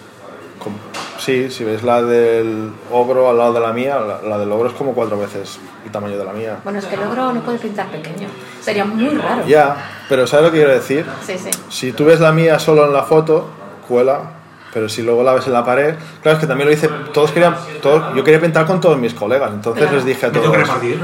Sí, 1.21 1.51
si 1.51 1.65
ves 1.65 1.83
la 1.83 2.03
del 2.03 2.73
ogro 2.91 3.29
al 3.29 3.37
lado 3.37 3.53
de 3.53 3.61
la 3.61 3.73
mía, 3.73 3.99
la, 4.01 4.27
la 4.27 4.39
del 4.39 4.51
ogro 4.51 4.69
es 4.71 4.75
como 4.75 4.95
cuatro 4.95 5.19
veces 5.19 5.59
el 5.85 5.93
tamaño 5.93 6.17
de 6.17 6.25
la 6.25 6.33
mía. 6.33 6.59
Bueno, 6.65 6.79
es 6.79 6.87
que 6.87 6.95
el 6.95 7.03
ogro 7.03 7.33
no 7.33 7.41
puede 7.43 7.59
pintar 7.59 7.89
pequeño. 7.91 8.27
Sería 8.61 8.85
muy 8.87 9.11
raro. 9.19 9.47
Ya, 9.47 9.77
pero 10.09 10.27
¿sabes 10.27 10.47
lo 10.47 10.51
que 10.53 10.59
quiero 10.59 10.73
decir? 10.73 11.05
Sí, 11.27 11.37
sí. 11.39 11.51
Si 11.69 11.93
tú 11.93 12.07
ves 12.07 12.21
la 12.21 12.33
mía 12.33 12.59
solo 12.59 12.87
en 12.87 12.93
la 12.95 13.03
foto, 13.03 13.49
cuela, 13.87 14.33
pero 14.73 14.89
si 14.89 15.03
luego 15.03 15.23
la 15.23 15.35
ves 15.35 15.47
en 15.47 15.53
la 15.53 15.65
pared, 15.65 15.95
claro, 16.23 16.37
es 16.39 16.41
que 16.41 16.47
también 16.47 16.69
lo 16.69 16.73
hice, 16.75 16.89
todos 17.13 17.33
querían, 17.33 17.55
todos, 17.83 18.15
yo 18.15 18.25
quería 18.25 18.41
pintar 18.41 18.65
con 18.67 18.81
todos 18.81 18.97
mis 18.99 19.13
colegas, 19.13 19.51
entonces 19.53 19.83
Claro. 19.83 19.97
les 19.97 20.05
dije 20.07 20.27
a 20.27 20.29
Me 20.31 20.39
tengo 20.39 20.53
que 20.53 20.59
todos, 20.59 20.69
repartir. 20.69 21.01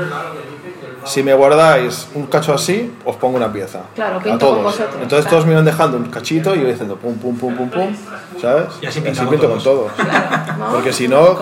Si 1.06 1.22
me 1.22 1.32
guardáis 1.34 2.08
un 2.14 2.26
cacho 2.26 2.52
así, 2.52 2.92
os 3.04 3.16
pongo 3.16 3.36
una 3.36 3.52
pieza. 3.52 3.80
Claro, 3.94 4.18
a 4.18 4.22
con 4.22 4.38
todos. 4.38 4.62
vosotros, 4.62 4.94
Entonces 4.94 5.20
claro. 5.26 5.30
todos 5.30 5.46
me 5.46 5.52
iban 5.52 5.64
dejando 5.64 5.96
un 5.96 6.04
cachito 6.10 6.54
y 6.54 6.60
yo 6.60 6.66
diciendo 6.68 6.96
pum, 6.96 7.14
pum, 7.16 7.36
pum, 7.36 7.56
pum, 7.56 7.70
pum, 7.70 7.96
¿sabes? 8.40 8.66
Y 8.80 8.86
así 8.86 9.00
pinta 9.00 9.20
con 9.22 9.30
pinto 9.30 9.48
con 9.48 9.62
todos. 9.62 9.92
todos. 9.96 10.08
¿no? 10.58 10.72
Porque 10.72 10.92
si 10.92 11.08
no, 11.08 11.38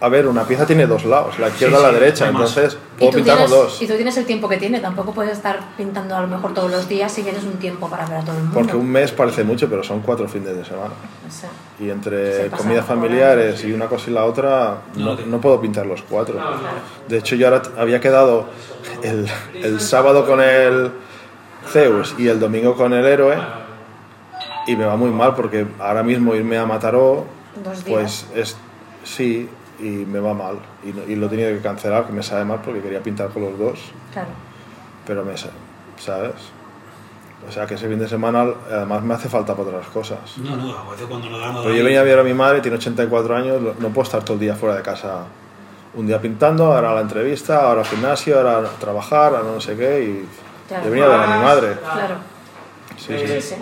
a 0.00 0.08
ver, 0.08 0.28
una 0.28 0.44
pieza 0.44 0.64
tiene 0.64 0.86
dos 0.86 1.04
lados, 1.04 1.38
la 1.40 1.48
izquierda 1.48 1.76
Sí, 1.78 1.82
y 1.82 1.86
la 1.86 1.88
sí, 1.92 1.94
derecha, 2.00 2.28
entonces 2.28 2.78
puedo 2.98 3.10
pintar 3.12 3.36
tienes, 3.36 3.52
con 3.52 3.60
dos. 3.64 3.82
y 3.82 3.86
tú 3.88 3.94
tienes 3.94 4.16
el 4.16 4.26
tiempo 4.26 4.48
que 4.48 4.56
tiene, 4.56 4.78
tampoco 4.78 5.12
puedes 5.12 5.32
estar 5.32 5.58
pintando 5.76 6.14
a 6.14 6.20
lo 6.20 6.28
mejor 6.28 6.54
todos 6.54 6.70
los 6.70 6.88
días 6.88 7.10
si 7.10 7.22
tienes 7.24 7.42
un 7.42 7.54
tiempo 7.54 7.88
para 7.90 8.06
ver 8.06 8.18
a 8.18 8.20
todo 8.20 8.36
el 8.36 8.42
mundo. 8.44 8.54
Porque 8.54 8.76
un 8.76 8.88
mes 8.88 9.10
parece 9.10 9.42
mucho, 9.42 9.68
pero 9.68 9.82
son 9.82 10.00
cuatro 10.00 10.28
fines 10.28 10.54
de 10.56 10.64
semana. 10.64 10.92
O 11.26 11.30
sea, 11.32 11.50
Y 11.80 11.90
entre 11.90 12.48
comidas 12.50 12.86
familiares 12.86 13.64
y 13.64 13.72
una 13.72 13.86
cosa 13.86 14.08
y 14.10 14.12
la 14.14 14.24
otra, 14.24 14.78
no, 14.94 15.04
No 15.04 15.16
te- 15.16 15.26
no 15.26 15.40
puedo 15.40 15.60
pintar 15.60 15.84
los 15.86 16.02
cuatro. 16.02 16.38
De 17.08 17.18
hecho, 17.18 17.34
yo 17.34 17.48
ahora 17.48 17.62
había 17.76 18.00
quedado 18.00 18.46
el, 19.02 19.28
el 19.54 19.80
sábado 19.80 20.24
con 20.26 20.40
el 20.40 20.92
Zeus 21.70 22.14
y 22.18 22.28
el 22.28 22.38
domingo 22.38 22.76
con 22.76 22.92
el 22.92 23.04
héroe. 23.04 23.36
Y 24.68 24.76
me 24.76 24.84
va 24.84 24.96
muy 24.96 25.10
mal 25.10 25.34
porque 25.34 25.66
ahora 25.80 26.02
mismo 26.02 26.34
irme 26.34 26.56
a 26.58 26.66
Mataró, 26.66 27.24
pues 27.88 28.26
es 28.36 28.56
sí, 29.02 29.48
y 29.78 30.04
me 30.06 30.20
va 30.20 30.34
mal. 30.34 30.56
Y, 30.84 31.12
y 31.12 31.16
lo 31.16 31.26
he 31.26 31.28
tenido 31.28 31.50
que 31.50 31.60
cancelar, 31.60 32.06
que 32.06 32.12
me 32.12 32.22
sabe 32.22 32.44
mal 32.44 32.60
porque 32.64 32.80
quería 32.80 33.02
pintar 33.02 33.28
con 33.30 33.42
los 33.42 33.58
dos, 33.58 33.78
claro. 34.12 34.28
pero 35.06 35.24
me 35.24 35.36
sa- 35.36 35.50
¿sabes? 35.98 36.32
O 37.48 37.52
sea 37.52 37.66
que 37.66 37.74
ese 37.74 37.88
fin 37.88 37.98
de 37.98 38.08
semana 38.08 38.46
además 38.70 39.02
me 39.04 39.14
hace 39.14 39.28
falta 39.28 39.54
para 39.54 39.68
otras 39.68 39.86
cosas. 39.88 40.18
No, 40.38 40.56
no, 40.56 40.76
a 40.76 40.90
veces 40.90 41.06
cuando 41.06 41.30
nos 41.30 41.40
damos 41.40 41.62
Pero 41.64 41.74
yo 41.76 41.84
venía 41.84 42.00
a 42.00 42.04
ver 42.04 42.18
a 42.18 42.24
mi 42.24 42.34
madre, 42.34 42.60
tiene 42.60 42.76
84 42.78 43.36
años, 43.36 43.62
lo- 43.62 43.74
no 43.78 43.88
puedo 43.90 44.02
estar 44.02 44.22
todo 44.24 44.34
el 44.34 44.40
día 44.40 44.56
fuera 44.56 44.74
de 44.76 44.82
casa. 44.82 45.24
Un 45.94 46.06
día 46.06 46.20
pintando, 46.20 46.72
ahora 46.72 46.94
la 46.94 47.00
entrevista, 47.00 47.62
ahora 47.62 47.80
al 47.82 47.86
gimnasio, 47.86 48.36
ahora 48.36 48.58
a 48.58 48.62
trabajar, 48.78 49.34
ahora 49.34 49.48
no 49.54 49.60
sé 49.60 49.76
qué. 49.76 50.02
Y 50.04 50.28
Claro. 50.68 50.84
yo 50.84 50.90
venía 50.90 51.06
a 51.06 51.08
ver 51.08 51.20
a 51.20 51.36
mi 51.38 51.42
madre. 51.44 51.76
Claro. 51.80 52.14
Sí, 53.08 53.14
Sí, 53.18 53.40
sí. 53.40 53.54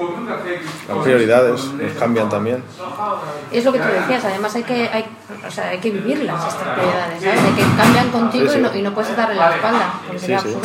Las 0.88 0.98
prioridades 1.04 1.64
nos 1.72 1.92
cambian 1.92 2.28
también. 2.28 2.64
Es 3.52 3.64
lo 3.64 3.72
que 3.72 3.78
tú 3.78 3.86
decías, 3.86 4.24
además 4.24 4.54
hay 4.56 4.64
que, 4.64 4.88
hay, 4.88 5.06
o 5.46 5.50
sea, 5.50 5.68
hay 5.68 5.78
que 5.78 5.90
vivirlas, 5.90 6.48
estas 6.48 6.68
prioridades, 6.74 7.22
¿sabes? 7.22 7.42
De 7.42 7.62
que 7.62 7.76
cambian 7.76 8.10
contigo 8.10 8.46
Sí, 8.46 8.52
sí. 8.54 8.58
Y, 8.58 8.62
no, 8.62 8.76
y 8.76 8.82
no 8.82 8.92
puedes 8.92 9.16
darle 9.16 9.36
la 9.36 9.54
espalda, 9.54 10.00
porque 10.04 10.18
sería 10.18 10.38
absurdo. 10.38 10.60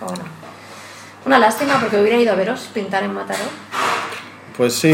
Pero 0.00 0.10
bueno. 0.10 0.24
Una 1.26 1.38
lástima 1.38 1.78
porque 1.80 2.00
hubiera 2.00 2.18
ido 2.18 2.32
a 2.32 2.36
veros 2.36 2.68
pintar 2.74 3.04
en 3.04 3.14
Mataró. 3.14 3.44
Pues 4.56 4.74
sí, 4.74 4.92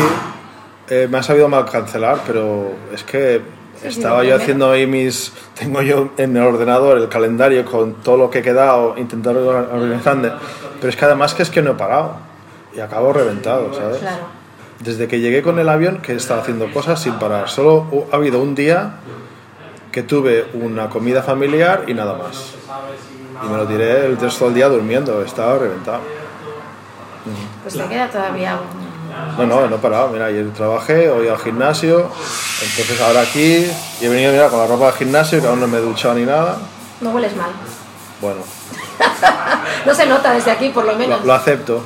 eh, 0.89 1.09
me 1.11 1.19
ha 1.19 1.23
sabido 1.23 1.49
mal 1.49 1.65
cancelar, 1.65 2.21
pero 2.27 2.73
es 2.93 3.03
que 3.03 3.41
estaba 3.83 4.23
yo 4.23 4.37
haciendo 4.37 4.71
ahí 4.71 4.87
mis... 4.87 5.33
Tengo 5.59 5.83
yo 5.83 6.11
en 6.19 6.37
el 6.37 6.43
ordenador 6.43 6.99
el 6.99 7.09
calendario 7.09 7.65
con 7.65 7.95
todo 7.95 8.17
lo 8.17 8.31
que 8.31 8.41
he 8.41 8.43
quedado, 8.43 8.97
intentar 8.99 9.37
organizarme. 9.37 10.31
Pero 10.79 10.91
es 10.91 10.97
que 10.97 11.05
además 11.05 11.35
que 11.35 11.43
es 11.43 11.51
que 11.51 11.63
no 11.63 11.73
he 11.73 11.75
parado. 11.75 12.30
Y 12.75 12.81
acabo 12.81 13.13
reventado, 13.13 13.75
¿sabes? 13.75 13.99
Claro. 13.99 14.25
Desde 14.81 15.09
que 15.09 15.21
llegué 15.21 15.43
con 15.43 15.59
el 15.59 15.69
avión, 15.69 16.01
que 16.01 16.13
he 16.13 16.17
estado 16.17 16.41
haciendo 16.41 16.73
cosas 16.73 17.01
sin 17.03 17.15
parar. 17.15 17.49
Solo 17.49 18.07
ha 18.13 18.17
habido 18.17 18.41
un 18.41 18.55
día 18.55 18.95
que 19.93 20.03
tuve 20.03 20.47
una 20.55 20.89
comida 20.89 21.23
familiar 21.23 21.85
y 21.87 21.95
nada 21.95 22.15
más. 22.15 22.55
Y 23.45 23.49
me 23.49 23.57
lo 23.57 23.67
tiré 23.67 24.07
el 24.07 24.19
resto 24.19 24.47
del 24.47 24.55
día 24.55 24.69
durmiendo, 24.69 25.23
estaba 25.23 25.59
reventado. 25.59 26.01
Pues 27.63 27.75
te 27.75 27.85
queda 27.85 28.09
todavía 28.09 28.55
un... 28.55 28.91
No, 29.37 29.47
no, 29.47 29.69
no 29.69 29.77
he 29.77 29.79
parado. 29.79 30.09
Mira, 30.09 30.27
ayer 30.27 30.49
trabajé, 30.53 31.11
hoy 31.11 31.29
al 31.29 31.39
gimnasio, 31.39 32.09
entonces 32.63 33.01
ahora 33.01 33.23
aquí, 33.23 33.67
y 34.01 34.05
he 34.05 34.09
venido 34.09 34.33
mira, 34.33 34.49
con 34.49 34.61
la 34.61 34.67
ropa 34.67 34.87
del 34.87 34.95
gimnasio, 34.95 35.41
que 35.41 35.47
aún 35.47 35.61
no 35.61 35.67
me 35.67 35.79
he 35.79 35.81
duchado 35.81 36.15
ni 36.15 36.25
nada. 36.25 36.59
No 37.01 37.11
hueles 37.11 37.37
mal. 37.37 37.51
Bueno, 38.21 38.41
No 39.87 39.95
se 39.95 40.07
nota 40.07 40.33
desde 40.33 40.51
aquí, 40.51 40.69
por 40.71 40.85
lo 40.85 40.93
lo, 40.93 40.99
menos. 40.99 41.25
lo 41.25 41.33
acepto. 41.33 41.83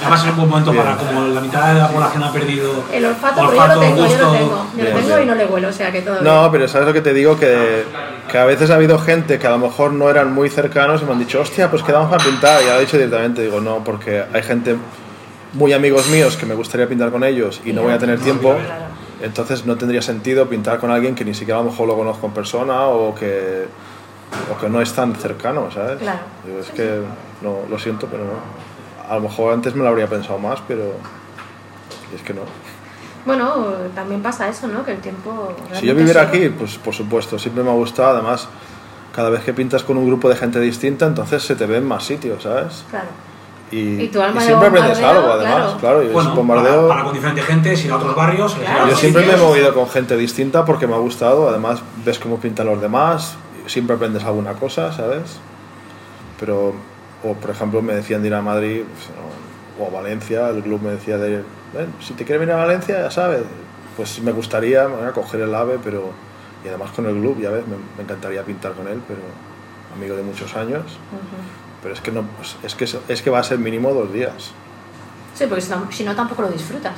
Además 0.00 0.22
es 0.22 0.30
un 0.30 0.36
buen 0.36 0.48
momento 0.48 0.74
para, 0.74 0.96
como 0.96 1.26
la 1.26 1.40
mitad 1.40 1.74
de 1.74 1.80
la 1.80 1.88
población 1.88 2.22
ha 2.22 2.32
perdido 2.32 2.84
El 2.92 3.04
olfato, 3.04 3.42
porque 3.42 3.56
yo 3.56 3.66
lo 3.66 3.80
tengo, 3.80 4.06
yo 4.06 4.18
lo 4.18 4.32
tengo. 4.32 4.66
Yo 4.76 4.84
lo 4.84 4.90
tengo 4.90 5.18
y 5.20 5.26
no 5.26 5.34
le 5.34 5.46
huelo, 5.46 5.68
o 5.68 5.72
sea 5.72 5.92
que 5.92 6.02
todo 6.02 6.22
No, 6.22 6.50
pero 6.50 6.66
¿sabes 6.68 6.86
lo 6.86 6.94
que 6.94 7.02
te 7.02 7.12
digo? 7.12 7.38
Que, 7.38 7.84
que 8.30 8.38
a 8.38 8.44
veces 8.44 8.70
ha 8.70 8.76
habido 8.76 8.98
gente 8.98 9.38
que 9.38 9.46
a 9.46 9.50
lo 9.50 9.58
mejor 9.58 9.92
no 9.92 10.08
eran 10.08 10.32
muy 10.32 10.48
cercanos 10.48 11.02
y 11.02 11.04
me 11.04 11.12
han 11.12 11.18
dicho, 11.18 11.40
hostia, 11.40 11.70
pues 11.70 11.82
quedamos 11.82 12.10
para 12.10 12.24
pintar. 12.24 12.62
Y 12.62 12.66
lo 12.66 12.76
he 12.76 12.80
dicho 12.80 12.96
directamente, 12.96 13.42
digo, 13.42 13.60
no, 13.60 13.84
porque 13.84 14.24
hay 14.32 14.42
gente 14.42 14.76
muy 15.52 15.72
amigos 15.72 16.08
míos 16.08 16.36
que 16.36 16.46
me 16.46 16.54
gustaría 16.54 16.88
pintar 16.88 17.10
con 17.10 17.24
ellos 17.24 17.60
y 17.64 17.72
no 17.72 17.82
voy 17.82 17.92
a 17.92 17.98
tener 17.98 18.18
tiempo. 18.20 18.56
Entonces 19.22 19.64
no 19.64 19.76
tendría 19.76 20.02
sentido 20.02 20.48
pintar 20.48 20.78
con 20.78 20.90
alguien 20.90 21.14
que 21.14 21.24
ni 21.24 21.34
siquiera 21.34 21.60
a 21.60 21.62
lo 21.62 21.70
mejor 21.70 21.88
lo 21.88 21.96
conozco 21.96 22.26
en 22.26 22.32
persona 22.32 22.86
o 22.86 23.14
que, 23.14 23.66
o 24.52 24.60
que 24.60 24.68
no 24.68 24.80
es 24.80 24.92
tan 24.92 25.14
cercano, 25.14 25.70
¿sabes? 25.70 25.98
Claro. 25.98 26.20
Digo, 26.44 26.58
es 26.60 26.70
que 26.70 27.00
no, 27.42 27.58
lo 27.68 27.78
siento, 27.78 28.06
pero 28.10 28.24
no. 28.24 29.08
A 29.08 29.16
lo 29.16 29.22
mejor 29.22 29.52
antes 29.52 29.74
me 29.74 29.82
lo 29.82 29.90
habría 29.90 30.06
pensado 30.06 30.38
más, 30.38 30.60
pero 30.66 30.94
es 32.14 32.22
que 32.22 32.34
no. 32.34 32.42
Bueno, 33.26 33.72
también 33.94 34.22
pasa 34.22 34.48
eso, 34.48 34.66
¿no? 34.68 34.84
Que 34.84 34.92
el 34.92 34.98
tiempo... 34.98 35.54
Si 35.72 35.86
yo 35.86 35.94
viviera 35.94 36.22
aquí, 36.22 36.48
pues 36.50 36.76
por 36.76 36.94
supuesto, 36.94 37.38
siempre 37.38 37.62
me 37.62 37.70
ha 37.70 37.74
gustado, 37.74 38.10
además, 38.10 38.48
cada 39.14 39.30
vez 39.30 39.42
que 39.42 39.54
pintas 39.54 39.82
con 39.82 39.96
un 39.96 40.06
grupo 40.06 40.28
de 40.28 40.36
gente 40.36 40.60
distinta, 40.60 41.06
entonces 41.06 41.42
se 41.42 41.56
te 41.56 41.66
ve 41.66 41.78
en 41.78 41.86
más 41.86 42.04
sitios, 42.04 42.42
¿sabes? 42.42 42.84
Claro. 42.90 43.08
Y, 43.70 44.02
Y 44.02 44.08
tu 44.08 44.20
alma 44.20 44.40
de 44.40 44.46
siempre 44.46 44.68
aprendes 44.68 44.98
algo, 44.98 45.32
además, 45.32 45.56
claro. 45.56 45.78
claro. 45.78 46.02
y 46.02 46.08
Bueno, 46.08 46.34
bombardeo... 46.34 46.82
para, 46.82 46.88
para 46.88 47.04
con 47.04 47.14
diferente 47.14 47.42
gente, 47.42 47.74
ir 47.74 47.90
a 47.90 47.96
otros 47.96 48.14
barrios. 48.14 48.54
Claro, 48.54 48.88
Yo 48.88 48.96
siempre 48.96 49.26
me 49.26 49.32
he 49.32 49.36
movido 49.36 49.72
con 49.72 49.88
gente 49.88 50.16
distinta 50.16 50.64
porque 50.64 50.86
me 50.86 50.94
ha 50.94 50.98
gustado, 50.98 51.48
además 51.48 51.80
ves 52.04 52.18
cómo 52.18 52.38
pintan 52.38 52.66
los 52.66 52.80
demás, 52.80 53.36
siempre 53.66 53.96
aprendes 53.96 54.24
alguna 54.24 54.54
cosa, 54.54 54.92
¿sabes? 54.92 55.38
Pero, 56.40 56.74
o 57.22 57.34
por 57.34 57.50
ejemplo, 57.50 57.82
me 57.82 57.94
decían 57.94 58.22
de 58.22 58.28
ir 58.28 58.34
a 58.34 58.42
Madrid 58.42 58.82
pues, 58.82 59.08
o 59.78 59.86
a 59.86 59.90
Valencia, 60.02 60.48
el 60.50 60.62
club 60.62 60.82
me 60.82 60.90
decía 60.90 61.18
de, 61.18 61.42
"Ven, 61.72 61.92
si 62.00 62.14
te 62.14 62.24
quieres 62.24 62.40
venir 62.40 62.54
a 62.54 62.58
Valencia, 62.58 63.00
ya 63.00 63.10
sabes, 63.10 63.42
pues 63.96 64.20
me 64.20 64.32
gustaría 64.32 64.84
a 64.84 65.12
coger 65.12 65.40
el 65.42 65.54
AVE, 65.54 65.78
pero, 65.82 66.10
y 66.64 66.68
además 66.68 66.90
con 66.90 67.06
el 67.06 67.14
club, 67.14 67.40
ya 67.40 67.50
ves, 67.50 67.66
me, 67.66 67.76
me 67.96 68.02
encantaría 68.02 68.42
pintar 68.42 68.72
con 68.72 68.88
él, 68.88 69.00
pero 69.06 69.20
amigo 69.94 70.16
de 70.16 70.22
muchos 70.22 70.54
años, 70.56 70.82
pero 71.82 71.94
es 71.94 72.00
que, 72.00 72.10
no, 72.10 72.24
es, 72.62 72.74
que, 72.74 72.84
es 73.08 73.22
que 73.22 73.30
va 73.30 73.38
a 73.38 73.44
ser 73.44 73.58
mínimo 73.58 73.92
dos 73.92 74.12
días. 74.12 74.52
Sí, 75.34 75.44
porque 75.48 75.64
si 75.90 76.04
no 76.04 76.14
tampoco 76.14 76.42
lo 76.42 76.48
disfrutas. 76.50 76.94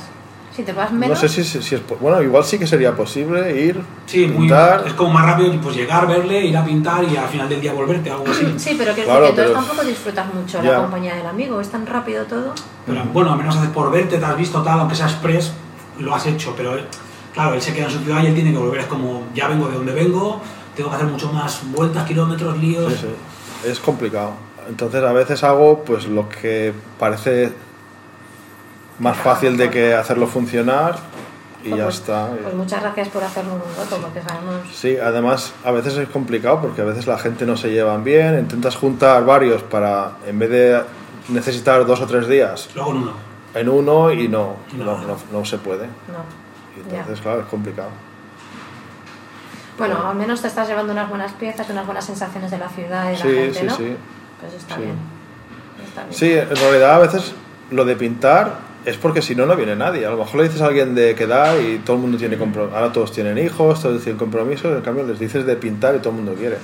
Si 0.57 0.63
te 0.63 0.73
vas 0.73 0.91
menos... 0.91 1.21
No 1.21 1.27
sé 1.27 1.29
si, 1.29 1.43
si, 1.47 1.61
si 1.61 1.75
es, 1.75 1.81
bueno, 2.01 2.19
igual 2.19 2.43
sí 2.43 2.57
que 2.57 2.65
sería 2.65 2.95
posible 2.95 3.63
ir, 3.63 3.79
Sí, 4.07 4.25
muy, 4.25 4.47
pintar, 4.47 4.85
es 4.87 4.93
como 4.93 5.13
más 5.13 5.23
rápido 5.23 5.53
pues 5.61 5.75
llegar, 5.75 6.07
verle, 6.07 6.43
ir 6.47 6.57
a 6.57 6.65
pintar 6.65 7.03
y 7.03 7.15
al 7.15 7.27
final 7.27 7.47
del 7.47 7.61
día 7.61 7.73
volverte, 7.73 8.09
algo 8.09 8.25
así. 8.27 8.55
Sí, 8.57 8.73
pero 8.75 8.95
que, 8.95 9.03
Claro, 9.03 9.25
que 9.25 9.29
entonces 9.29 9.53
pero- 9.53 9.65
tampoco 9.65 9.87
disfrutas 9.87 10.33
mucho 10.33 10.63
Ya. 10.63 10.71
la 10.71 10.77
compañía 10.81 11.13
del 11.15 11.27
amigo. 11.27 11.61
Es 11.61 11.69
tan 11.69 11.85
rápido 11.85 12.25
todo. 12.25 12.53
Pero 12.87 13.03
bueno, 13.13 13.33
al 13.33 13.37
menos 13.37 13.55
haces 13.55 13.69
por 13.69 13.91
verte, 13.91 14.17
te 14.17 14.25
has 14.25 14.35
visto 14.35 14.63
tal, 14.63 14.79
aunque 14.79 14.95
sea 14.95 15.05
express, 15.05 15.51
lo 15.99 16.15
has 16.15 16.25
hecho. 16.25 16.55
Pero 16.57 16.73
él- 16.73 16.87
claro, 17.35 17.53
él 17.53 17.61
se 17.61 17.75
queda 17.75 17.85
en 17.85 17.91
su 17.91 17.99
ciudad 17.99 18.23
y 18.23 18.25
él 18.25 18.33
tiene 18.33 18.51
que 18.51 18.57
volver. 18.57 18.79
Es 18.79 18.87
como, 18.87 19.25
ya 19.35 19.47
vengo 19.47 19.67
de 19.67 19.75
donde 19.75 19.93
vengo, 19.93 20.41
tengo 20.75 20.89
que 20.89 20.95
hacer 20.95 21.07
mucho 21.07 21.31
más 21.31 21.61
vueltas, 21.71 22.03
kilómetros, 22.07 22.57
líos. 22.57 22.91
Sí, 22.93 22.99
sí. 23.63 23.69
Es 23.69 23.79
complicado. 23.79 24.31
Entonces 24.67 25.03
a 25.03 25.13
veces 25.13 25.43
hago 25.43 25.83
pues 25.83 26.07
lo 26.07 26.27
que 26.27 26.73
parece 26.99 27.53
más 28.99 29.17
fácil 29.17 29.57
de 29.57 29.69
que 29.69 29.93
hacerlo 29.93 30.27
funcionar 30.27 30.95
y 31.63 31.69
ya 31.69 31.83
Pues- 31.85 31.95
está. 31.95 32.29
Pues 32.41 32.53
muchas 32.55 32.81
gracias 32.81 33.07
por 33.09 33.23
hacerlo 33.23 33.53
un 33.55 33.61
rato, 33.77 33.97
porque 34.01 34.21
sabemos... 34.21 34.55
Sí, 34.73 34.97
además 34.97 35.53
a 35.65 35.71
veces 35.71 35.97
es 35.97 36.09
complicado 36.09 36.61
porque 36.61 36.81
a 36.81 36.85
veces 36.85 37.07
la 37.07 37.17
gente 37.17 37.45
no 37.45 37.57
se 37.57 37.69
llevan 37.71 38.03
bien, 38.03 38.37
intentas 38.39 38.75
juntar 38.75 39.25
varios 39.25 39.63
para, 39.63 40.11
en 40.25 40.39
vez 40.39 40.49
de 40.49 40.81
necesitar 41.29 41.85
dos 41.85 41.99
o 42.01 42.07
tres 42.07 42.27
días, 42.27 42.69
Luego 42.75 42.91
en 42.91 42.97
uno. 42.97 43.11
en 43.53 43.69
uno 43.69 44.11
y 44.11 44.27
no, 44.27 44.55
No. 44.77 44.83
no, 44.85 44.97
no, 45.07 45.17
no 45.31 45.45
se 45.45 45.57
puede. 45.57 45.85
No. 45.87 46.47
Y 46.77 46.89
Ya. 46.91 46.99
entonces, 46.99 47.21
claro, 47.21 47.41
es 47.41 47.47
complicado. 47.47 47.89
Bueno, 49.77 50.07
al 50.07 50.15
menos 50.15 50.41
te 50.41 50.47
estás 50.47 50.67
llevando 50.67 50.91
unas 50.93 51.07
buenas 51.09 51.33
piezas, 51.33 51.69
unas 51.69 51.85
buenas 51.85 52.05
sensaciones 52.05 52.49
de 52.49 52.57
la 52.57 52.69
ciudad 52.69 53.05
y 53.05 53.07
de 53.09 53.13
la 53.13 53.19
Sí, 53.21 53.29
gente, 53.35 53.59
sí, 53.59 53.65
¿no? 53.65 53.75
sí. 53.75 53.95
Pues 54.41 54.53
está 54.53 54.75
Sí. 54.75 54.81
bien. 54.81 54.95
Está 55.87 56.01
bien. 56.03 56.13
Sí, 56.13 56.31
en 56.33 56.55
realidad 56.55 56.93
a 56.95 56.99
veces 56.99 57.33
lo 57.71 57.85
de 57.85 57.95
pintar 57.95 58.66
es 58.87 58.97
porque 58.97 59.21
si 59.21 59.35
no, 59.35 59.45
no 59.45 59.55
viene 59.55 59.75
nadie. 59.75 60.05
A 60.05 60.09
lo 60.11 60.17
mejor 60.17 60.37
le 60.37 60.43
dices 60.43 60.61
a 60.61 60.67
alguien 60.67 60.95
de 60.95 61.13
quedar 61.13 61.59
y 61.61 61.79
todo 61.79 61.97
el 61.97 62.01
mundo 62.01 62.17
tiene 62.17 62.37
compromiso. 62.37 62.75
Ahora 62.75 62.91
todos 62.93 63.11
tienen 63.11 63.37
hijos, 63.37 63.81
todos 63.81 64.01
tienen 64.01 64.17
compromisos, 64.17 64.75
en 64.75 64.81
cambio 64.81 65.03
les 65.05 65.19
dices 65.19 65.45
de 65.45 65.55
pintar 65.57 65.95
y 65.95 65.99
todo 65.99 66.11
el 66.11 66.15
mundo 66.15 66.33
quiere. 66.33 66.57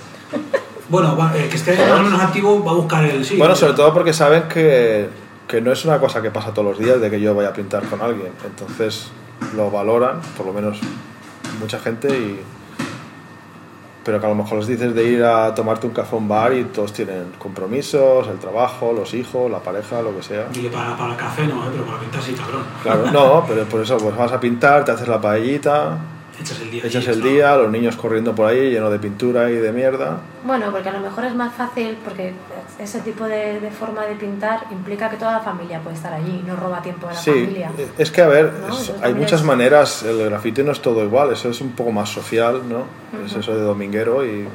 Bueno, 0.90 1.16
va- 1.18 1.34
eh, 1.38 1.48
que 1.50 1.58
esté 1.58 1.76
más 1.78 2.00
o 2.00 2.04
menos 2.04 2.22
activo 2.22 2.64
va 2.64 2.72
a 2.72 2.76
buscar 2.76 3.04
el 3.06 3.24
sí. 3.26 3.38
Bueno, 3.38 3.56
sobre 3.56 3.74
todo 3.74 3.94
porque 3.94 4.14
saben 4.14 4.44
que, 4.48 5.08
que 5.48 5.60
no 5.62 5.72
es 5.72 5.84
una 5.86 6.00
cosa 6.00 6.22
que 6.22 6.32
pasa 6.32 6.54
todos 6.54 6.70
los 6.70 6.80
días 6.80 7.00
de 7.02 7.10
que 7.10 7.20
yo 7.20 7.36
vaya 7.36 7.50
a 7.50 7.54
pintar 7.54 7.84
con 7.84 8.02
alguien. 8.02 8.32
Entonces 8.46 9.08
lo 9.56 9.70
valoran, 9.70 10.22
por 10.38 10.46
lo 10.46 10.54
menos 10.54 10.80
mucha 11.60 11.80
gente, 11.80 12.08
y... 12.10 12.40
pero 14.04 14.20
que 14.20 14.26
a 14.26 14.30
lo 14.30 14.36
mejor 14.36 14.60
les 14.60 14.68
dices 14.68 14.94
de 14.94 15.04
ir 15.04 15.24
a 15.24 15.54
tomarte 15.56 15.88
un 15.88 15.94
café 15.94 16.16
a 16.16 16.20
un 16.20 16.28
bar 16.28 16.54
y 16.54 16.66
todos 16.66 16.94
tienen 16.94 17.32
compromisos, 17.38 18.28
el 18.28 18.38
trabajo, 18.38 18.94
los 18.94 19.14
hijos, 19.14 19.50
la 19.50 19.60
pareja, 19.60 20.02
lo 20.02 20.16
que 20.16 20.24
sea. 20.24 20.48
Dile 20.52 20.70
para, 20.70 20.96
para 20.98 21.12
el 21.12 21.18
café 21.18 21.48
no, 21.48 21.64
eh, 21.64 21.70
pero 21.72 21.86
para 21.86 22.00
pintar 22.00 22.22
sí, 22.22 22.34
cabrón. 22.34 22.64
Claro, 22.82 23.12
no, 23.12 23.46
pero 23.48 23.66
por 23.66 23.82
eso 23.82 23.98
pues 23.98 24.16
vas 24.16 24.32
a 24.32 24.40
pintar, 24.40 24.84
te 24.86 24.92
haces 24.92 25.08
la 25.08 25.22
paellita, 25.22 25.98
Echas 26.42 26.60
el 26.62 26.72
día. 26.72 26.82
echas 26.86 27.08
allí, 27.08 27.14
el 27.14 27.20
¿no? 27.20 27.26
día, 27.32 27.56
los 27.58 27.72
niños 27.72 27.96
corriendo 27.96 28.34
por 28.34 28.50
ahí 28.50 28.72
lleno 28.72 28.90
de 28.90 28.98
pintura 29.00 29.50
y 29.52 29.56
de 29.56 29.72
mierda. 29.72 30.18
Bueno, 30.44 30.72
porque 30.72 30.90
a 30.90 30.94
lo 30.94 31.00
mejor 31.00 31.26
es 31.26 31.36
más 31.36 31.54
fácil, 31.54 31.98
porque 32.04 32.34
ese 32.80 33.02
tipo 33.02 33.26
de, 33.26 33.60
de 33.60 33.70
forma 33.72 34.04
de 34.06 34.16
pintar 34.16 34.66
implica 34.72 35.10
que 35.10 35.18
toda 35.18 35.34
la 35.34 35.40
familia 35.42 35.80
puede 35.80 35.96
estar 35.96 36.12
allí, 36.12 36.44
no 36.46 36.56
roba 36.56 36.82
tiempo 36.82 37.08
de 37.08 37.14
la 37.14 37.20
Sí, 37.20 37.30
familia. 37.32 37.72
es 37.98 38.12
que 38.12 38.22
a 38.24 38.28
ver, 38.28 38.46
No, 38.46 38.52
es- 38.52 38.62
entonces 38.90 38.96
hay 39.04 39.14
muchas 39.14 39.42
es- 39.42 39.46
maneras, 39.46 40.04
el 40.04 40.26
grafiti 40.26 40.64
no 40.64 40.72
es 40.72 40.82
todo 40.82 41.04
igual, 41.04 41.32
eso 41.32 41.50
es 41.50 41.62
un 41.62 41.72
poco 41.74 41.92
más 41.92 42.10
social, 42.10 42.62
¿no? 42.68 42.86
Es 43.26 43.36
eso 43.36 43.56
de 43.56 43.62
dominguero 43.62 44.26
y 44.26 44.48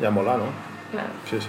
ya 0.00 0.10
mola, 0.10 0.36
¿no? 0.36 0.44
Claro. 0.92 1.08
Sí, 1.28 1.36
sí. 1.40 1.48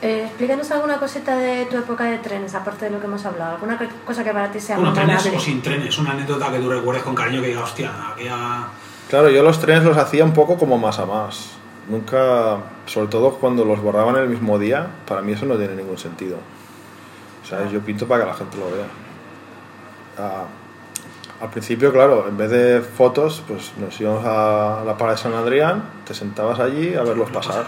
Eh, 0.00 0.24
explícanos 0.26 0.70
alguna 0.70 0.98
cosita 0.98 1.36
de 1.36 1.66
tu 1.66 1.76
época 1.76 2.04
de 2.04 2.18
trenes, 2.18 2.54
aparte 2.54 2.84
de 2.84 2.92
lo 2.92 3.00
que 3.00 3.06
hemos 3.06 3.24
hablado. 3.26 3.56
¿Alguna 3.56 3.78
cosa 4.04 4.22
que 4.22 4.30
para 4.32 4.50
ti 4.50 4.60
sea 4.60 4.76
Bueno, 4.76 4.92
trenes 4.92 5.26
o 5.26 5.40
sin 5.40 5.60
trenes, 5.60 5.98
una 5.98 6.12
anécdota 6.12 6.52
que 6.52 6.58
tú 6.60 6.70
recuerdes 6.70 7.02
con 7.02 7.14
cariño 7.16 7.40
que 7.40 7.48
diga, 7.48 7.64
hostia, 7.64 7.90
aquella. 8.12 8.68
Claro, 9.10 9.28
yo 9.30 9.42
los 9.42 9.58
trenes 9.58 9.82
los 9.82 9.96
hacía 9.96 10.24
un 10.24 10.32
poco 10.32 10.56
como 10.56 10.78
más 10.78 11.00
a 11.00 11.06
más. 11.06 11.50
Nunca, 11.88 12.58
sobre 12.86 13.08
todo 13.08 13.32
cuando 13.38 13.64
los 13.64 13.80
borraban 13.80 14.14
el 14.16 14.28
mismo 14.28 14.58
día, 14.58 14.86
para 15.06 15.22
mí 15.22 15.32
eso 15.32 15.46
no 15.46 15.56
tiene 15.56 15.74
ningún 15.74 15.98
sentido. 15.98 16.36
O 17.42 17.46
sea, 17.46 17.68
yo 17.68 17.80
pinto 17.80 18.06
para 18.06 18.24
que 18.24 18.30
la 18.30 18.36
gente 18.36 18.56
lo 18.56 18.66
vea. 18.66 18.86
Ah, 20.18 20.44
al 21.40 21.50
principio, 21.50 21.92
claro, 21.92 22.26
en 22.28 22.36
vez 22.36 22.50
de 22.50 22.82
fotos, 22.82 23.42
pues 23.48 23.72
nos 23.78 24.00
íbamos 24.00 24.24
a 24.24 24.82
la 24.84 24.96
parada 24.98 25.16
de 25.16 25.22
San 25.22 25.34
Adrián, 25.34 25.82
te 26.04 26.14
sentabas 26.14 26.60
allí 26.60 26.94
a 26.94 27.02
verlos 27.02 27.30
pasar. 27.30 27.66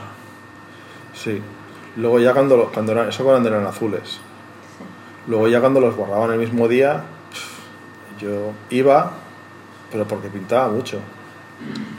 Sí. 1.14 1.40
Luego 1.96 2.20
ya 2.20 2.32
cuando, 2.32 2.70
cuando 2.72 2.92
eran, 2.92 3.08
eso 3.08 3.24
cuando 3.24 3.48
eran 3.48 3.66
azules. 3.66 4.18
Luego 5.26 5.48
ya 5.48 5.60
cuando 5.60 5.80
los 5.80 5.96
borraban 5.96 6.30
el 6.32 6.38
mismo 6.38 6.66
día, 6.68 7.02
yo 8.20 8.52
iba, 8.70 9.12
pero 9.90 10.06
porque 10.06 10.28
pintaba 10.28 10.68
mucho. 10.68 10.98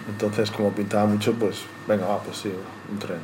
Entonces, 0.09 0.49
como 0.51 0.71
pintaba 0.71 1.05
mucho, 1.05 1.33
pues 1.33 1.63
venga, 1.87 2.05
va, 2.07 2.19
pues 2.19 2.37
sí, 2.37 2.51
un 2.91 2.99
tren. 2.99 3.19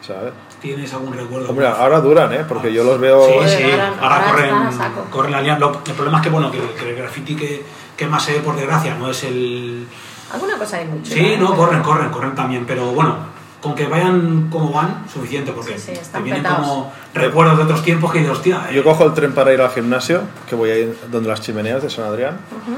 ¿Sabes? 0.00 0.32
¿Tienes 0.60 0.92
algún 0.94 1.12
recuerdo? 1.12 1.50
Hombre, 1.50 1.66
ahora 1.66 2.00
duran, 2.00 2.32
¿eh? 2.32 2.44
Porque 2.48 2.72
yo 2.72 2.84
los 2.84 2.98
veo... 3.00 3.20
Sí, 3.26 3.48
sí, 3.56 3.62
ahora- 3.64 3.88
ahora, 4.00 4.16
ahora 4.16 4.30
corren, 4.30 5.10
corren 5.10 5.32
la 5.32 5.40
línea. 5.40 5.58
Lo- 5.58 5.80
el 5.84 5.92
problema 5.94 6.18
es 6.18 6.24
que, 6.24 6.30
bueno, 6.30 6.50
que, 6.50 6.58
que 6.78 6.90
el 6.90 6.96
graffiti 6.96 7.34
que, 7.36 7.64
que 7.96 8.06
más 8.06 8.22
se 8.22 8.32
ve, 8.34 8.40
por 8.40 8.54
desgracia, 8.56 8.94
no 8.94 9.10
es 9.10 9.24
el... 9.24 9.86
Alguna 10.32 10.56
cosa 10.56 10.76
hay 10.76 10.86
mucho. 10.86 11.12
Sí, 11.12 11.34
no, 11.38 11.54
corren, 11.56 11.82
corren, 11.82 12.10
corren 12.10 12.34
también, 12.34 12.64
pero 12.66 12.86
bueno, 12.92 13.16
con 13.62 13.74
que 13.74 13.86
vayan 13.86 14.48
como 14.50 14.72
van, 14.72 15.04
suficiente, 15.12 15.50
porque 15.52 15.78
Sí, 15.78 15.92
sí, 15.94 16.00
te 16.12 16.20
vienen 16.20 16.42
petados. 16.42 16.66
como 16.68 16.92
recuerdos 17.14 17.56
de 17.58 17.64
otros 17.64 17.82
tiempos 17.82 18.12
que 18.12 18.18
dices, 18.20 18.32
hostia, 18.34 18.66
eh, 18.70 18.74
Yo 18.74 18.84
cojo 18.84 19.04
el 19.04 19.14
tren 19.14 19.32
para 19.32 19.52
ir 19.52 19.60
al 19.60 19.70
gimnasio, 19.70 20.22
que 20.48 20.54
voy 20.54 20.70
a 20.70 20.78
ir 20.78 20.96
donde 21.10 21.28
las 21.28 21.40
chimeneas 21.40 21.82
de 21.82 21.90
San 21.90 22.04
Adrián, 22.04 22.34
Ujú. 22.62 22.76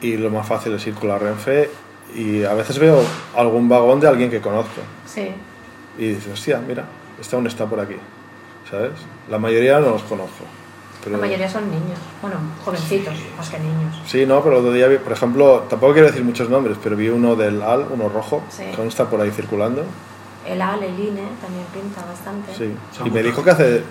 y 0.00 0.16
lo 0.16 0.30
más 0.30 0.46
fácil 0.46 0.72
es 0.74 0.86
ir 0.86 0.94
con 0.94 1.08
la 1.08 1.18
Renfe, 1.18 1.70
y 2.14 2.42
a 2.44 2.54
veces 2.54 2.78
veo 2.78 3.00
algún 3.36 3.68
vagón 3.68 4.00
de 4.00 4.08
alguien 4.08 4.30
que 4.30 4.40
conozco, 4.40 4.80
Sí. 5.06 5.28
y 5.98 6.08
dices, 6.08 6.32
hostia, 6.32 6.60
mira, 6.66 6.84
este 7.20 7.36
aún 7.36 7.46
está 7.46 7.66
por 7.66 7.78
aquí, 7.80 7.96
¿sabes? 8.70 8.92
La 9.30 9.38
mayoría 9.38 9.78
no 9.80 9.90
los 9.90 10.02
conozco. 10.02 10.44
Pero... 11.04 11.18
La 11.18 11.22
mayoría 11.22 11.48
son 11.48 11.70
niños. 11.70 12.00
Bueno, 12.20 12.36
jovencitos, 12.64 13.14
más 13.36 13.48
que 13.48 13.60
niños. 13.60 13.94
Sí, 14.06 14.26
no, 14.26 14.40
pero 14.42 14.56
el 14.56 14.60
otro 14.62 14.72
día 14.72 14.88
vi, 14.88 14.96
por 14.98 15.12
ejemplo, 15.12 15.64
tampoco 15.70 15.92
quiero 15.92 16.08
decir 16.08 16.24
muchos 16.24 16.50
nombres, 16.50 16.76
pero 16.82 16.96
vi 16.96 17.08
uno 17.10 17.36
del 17.36 17.62
AL, 17.62 17.86
uno 17.92 18.08
rojo, 18.08 18.42
Sí. 18.48 18.64
que 18.74 18.76
aún 18.80 18.88
está 18.88 19.08
por 19.08 19.20
ahí 19.20 19.30
circulando. 19.30 19.84
El 20.46 20.62
AL, 20.62 20.82
el 20.82 20.98
INE, 20.98 21.22
también 21.40 21.64
pinta 21.72 22.04
bastante. 22.04 22.54
Sí. 22.54 22.74
Y 23.04 23.10
me 23.10 23.22
dijo 23.22 23.42
que 23.42 23.50
hace. 23.50 23.82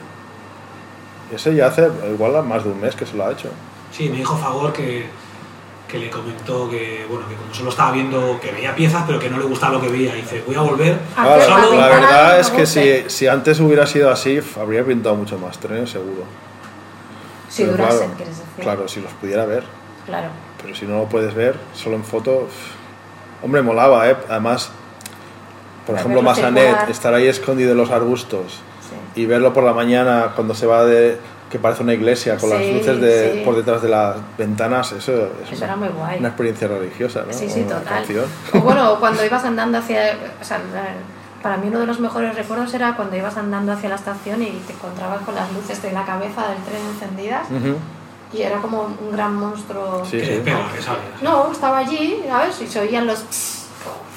Ese 1.34 1.56
ya 1.56 1.68
hace 1.68 1.90
igual 2.14 2.44
más 2.45 2.64
de 2.64 2.69
un 2.69 2.80
mes 2.80 2.95
que 2.95 3.06
se 3.06 3.15
lo 3.18 3.26
ha 3.26 3.32
hecho. 3.32 3.49
sí, 3.91 4.10
me 4.10 4.18
dijo 4.18 4.38
Fagor 4.38 4.72
que, 4.72 5.07
que 5.88 5.98
le 5.98 6.10
comentó 6.10 6.69
que, 6.69 7.06
bueno, 7.10 7.27
que 7.27 7.36
como 7.36 7.53
solo 7.53 7.69
estaba 7.72 7.91
viendo, 7.94 8.40
que 8.40 8.52
veía 8.52 8.76
piezas, 8.76 9.03
pero 9.07 9.18
que 9.19 9.30
no 9.30 9.40
le 9.40 9.45
gustaba 9.45 9.73
lo 9.73 9.82
que 9.82 9.90
veía, 9.90 10.15
y 10.15 10.22
dice, 10.22 10.44
voy 10.45 10.56
a 10.56 10.61
volver. 10.61 10.99
Ah, 11.18 11.23
Claro, 11.23 11.41
solo- 11.65 11.80
la 11.80 11.88
verdad 11.88 12.40
es 12.40 12.49
que 12.52 12.65
si, 12.68 13.10
si 13.10 13.27
antes 13.27 13.60
hubiera 13.60 13.88
sido 13.88 14.11
así, 14.11 14.40
habría 14.61 14.86
pintado 14.86 15.15
mucho 15.15 15.38
más 15.40 15.57
trenes, 15.57 15.90
seguro. 15.90 16.23
Si 17.49 17.64
Pero 17.64 17.77
durasen, 17.77 17.98
claro, 17.99 18.14
quieres 18.18 18.38
decir. 18.38 18.64
Claro, 18.64 18.88
si 18.88 19.02
los 19.02 19.11
pudiera 19.14 19.45
ver. 19.45 19.64
Claro. 20.06 20.27
Pero 20.61 20.76
si 20.76 20.86
no 20.86 20.99
lo 20.99 21.06
puedes 21.10 21.34
ver, 21.34 21.56
solo 21.73 21.95
en 21.95 22.03
foto. 22.03 22.48
Hombre, 23.41 23.61
molaba, 23.64 24.07
¿eh? 24.10 24.15
Además, 24.30 24.72
por 25.86 25.95
ejemplo, 25.95 26.22
circular. 26.36 26.90
estar 26.90 27.14
ahí 27.14 27.28
escondido 27.28 27.72
en 27.72 27.78
los 27.78 27.91
arbustos 27.91 28.60
Sí. 28.90 29.22
y 29.22 29.26
verlo 29.26 29.52
por 29.53 29.64
la 29.64 29.74
mañana 29.74 30.32
cuando 30.36 30.53
se 30.53 30.66
va 30.68 30.86
de. 30.86 31.18
que 31.49 31.60
parece 31.60 31.84
una 31.84 31.94
iglesia 31.94 32.38
con 32.38 32.49
las 32.49 32.60
luces 32.62 32.99
de, 32.99 33.34
sí. 33.36 33.41
por 33.45 33.56
detrás 33.56 33.82
de 33.82 33.90
las 33.90 34.16
ventanas, 34.38 34.91
eso 34.91 35.30
es 35.44 35.52
Eso 35.52 35.64
era 35.66 35.76
muy 35.76 35.88
guay. 35.90 36.20
una 36.20 36.30
experiencia 36.30 36.68
religiosa, 36.68 37.24
¿no? 37.26 37.32
Sí, 37.34 37.49
sí, 37.49 37.62
Una 37.62 37.80
total. 37.80 38.03
O 38.53 38.60
bueno, 38.60 38.99
cuando 38.99 39.24
ibas 39.26 39.44
andando 39.45 39.78
hacia. 39.78 40.18
O 40.41 40.44
sea, 40.44 40.60
para 41.41 41.57
mí 41.57 41.68
uno 41.68 41.80
de 41.80 41.86
los 41.86 41.99
mejores 41.99 42.36
recuerdos 42.36 42.74
era 42.74 42.95
cuando 42.95 43.16
ibas 43.16 43.38
andando 43.38 43.72
hacia 43.72 43.90
la 43.90 43.95
estación 43.95 44.41
y 44.41 44.49
te 44.68 44.74
encontrabas 44.74 45.22
con 45.22 45.36
las 45.36 45.52
luces 45.53 45.80
de 45.82 45.91
la 45.91 46.03
cabeza 46.03 46.48
del 46.48 46.57
tren 46.64 46.82
encendidas 46.91 47.48
y 48.34 48.41
era 48.41 48.57
como 48.57 48.82
un 48.84 49.12
gran 49.12 49.36
monstruo. 49.36 50.03
Sí, 50.03 50.20
sí. 50.26 50.41
No, 51.22 51.52
estaba 51.52 51.78
allí, 51.78 52.22
¿sabes? 52.28 52.62
Y 52.62 52.68
se 52.68 52.80
oían 52.80 53.06
los. 53.07 53.24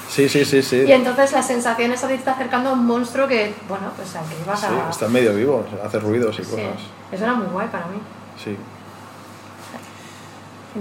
Sí, 0.09 0.27
sí, 0.27 0.43
sí, 0.43 0.61
sí. 0.63 0.77
Y 0.87 0.91
entonces 0.91 1.31
la 1.31 1.43
sensación 1.43 1.91
esa 1.91 2.07
de 2.07 2.15
irte 2.15 2.29
acercando 2.29 2.71
a 2.71 2.73
un 2.73 2.85
monstruo 2.85 3.27
que, 3.27 3.53
bueno, 3.67 3.91
pues 3.95 4.15
al 4.15 4.25
que 4.25 4.35
ibas 4.43 4.59
Sí, 4.59 4.65
a. 4.65 4.89
está 4.89 5.07
medio 5.07 5.33
vivo, 5.35 5.63
hace 5.85 5.99
ruidos 5.99 6.37
y 6.39 6.43
Sí, 6.43 6.49
cosas. 6.49 6.65
eso 7.11 7.23
era 7.23 7.33
muy 7.35 7.45
guay 7.47 7.67
para 7.67 7.85
mí. 7.85 7.99
Sí. 8.43 8.57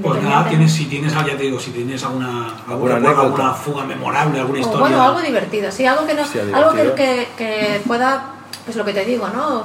Pues 0.03 0.23
nada, 0.23 0.49
tienes, 0.49 0.73
si 0.73 0.85
tienes, 0.85 1.13
ya 1.15 1.25
te 1.25 1.37
digo, 1.45 1.59
si 1.59 1.71
tienes 1.71 2.03
alguna, 2.05 2.55
Alguna 2.69 2.95
alguna 2.97 3.55
fuga 3.55 3.85
memorable, 3.85 4.39
alguna 4.39 4.59
O, 4.59 4.63
historia. 4.63 4.81
bueno, 4.81 5.03
algo 5.03 5.21
divertido, 5.21 5.73
sí, 5.73 5.87
algo 5.87 6.07
que 6.07 6.15
no, 6.15 6.23
Hostia, 6.23 6.43
algo 6.55 6.73
que, 6.73 6.93
que, 6.95 7.29
que 7.39 7.81
pueda, 7.87 8.23
pues 8.65 8.77
lo 8.77 8.85
que 8.85 8.93
te 8.93 9.05
digo, 9.07 9.29
¿no? 9.29 9.65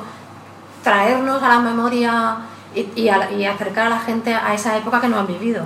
Traernos 0.81 1.43
a 1.43 1.49
la 1.49 1.59
memoria 1.59 2.37
y, 2.73 2.87
y, 2.95 3.09
a- 3.09 3.31
y 3.31 3.45
acercar 3.45 3.87
a 3.87 3.89
la 3.89 3.99
gente 3.99 4.33
a 4.33 4.53
esa 4.53 4.77
época 4.77 5.01
que 5.01 5.09
no 5.09 5.19
han 5.19 5.27
vivido, 5.27 5.65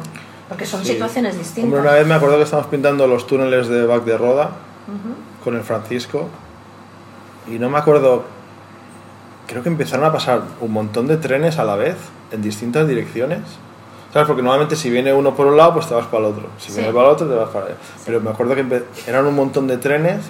porque 0.50 0.66
son 0.66 0.82
Sí. 0.84 0.94
situaciones 0.94 1.38
distintas. 1.38 1.64
Hombre, 1.66 1.82
una 1.82 1.92
vez 1.92 2.08
me 2.08 2.14
acuerdo 2.16 2.38
que 2.38 2.44
estábamos 2.44 2.70
pintando 2.72 3.06
los 3.08 3.28
túneles 3.28 3.68
de 3.68 3.86
Bac 3.86 4.04
de 4.06 4.18
Roda 4.18 4.52
Ujú. 4.88 5.44
con 5.44 5.56
el 5.56 5.62
Francisco 5.64 6.28
y 7.48 7.60
no 7.60 7.70
me 7.70 7.78
acuerdo, 7.78 8.24
creo 9.48 9.64
que 9.64 9.70
empezaron 9.70 10.06
a 10.06 10.12
pasar 10.12 10.42
un 10.62 10.72
montón 10.72 11.08
de 11.08 11.18
trenes 11.18 11.58
a 11.60 11.64
la 11.64 11.76
vez 11.76 11.96
en 12.32 12.42
distintas 12.42 12.88
direcciones. 12.88 13.40
¿Sabes? 14.14 14.26
Porque 14.28 14.42
normalmente 14.42 14.76
si 14.78 14.90
viene 14.90 15.14
uno 15.14 15.36
por 15.36 15.48
un 15.48 15.58
lado, 15.58 15.74
pues 15.74 15.88
te 15.88 15.94
vas 15.94 16.06
para 16.06 16.20
el 16.20 16.26
otro. 16.34 16.48
Si 16.58 16.72
Sí. 16.72 16.78
viene 16.80 16.94
para 16.94 17.08
el 17.10 17.14
otro, 17.14 17.28
te 17.28 17.36
vas 17.36 17.50
para 17.50 17.66
allá. 17.68 17.76
Pero 18.06 18.22
me 18.22 18.30
acuerdo 18.30 18.56
que 18.56 18.84
eran 19.06 19.26
un 19.26 19.36
montón 19.36 19.68
de 19.68 19.78
trenes 19.78 20.22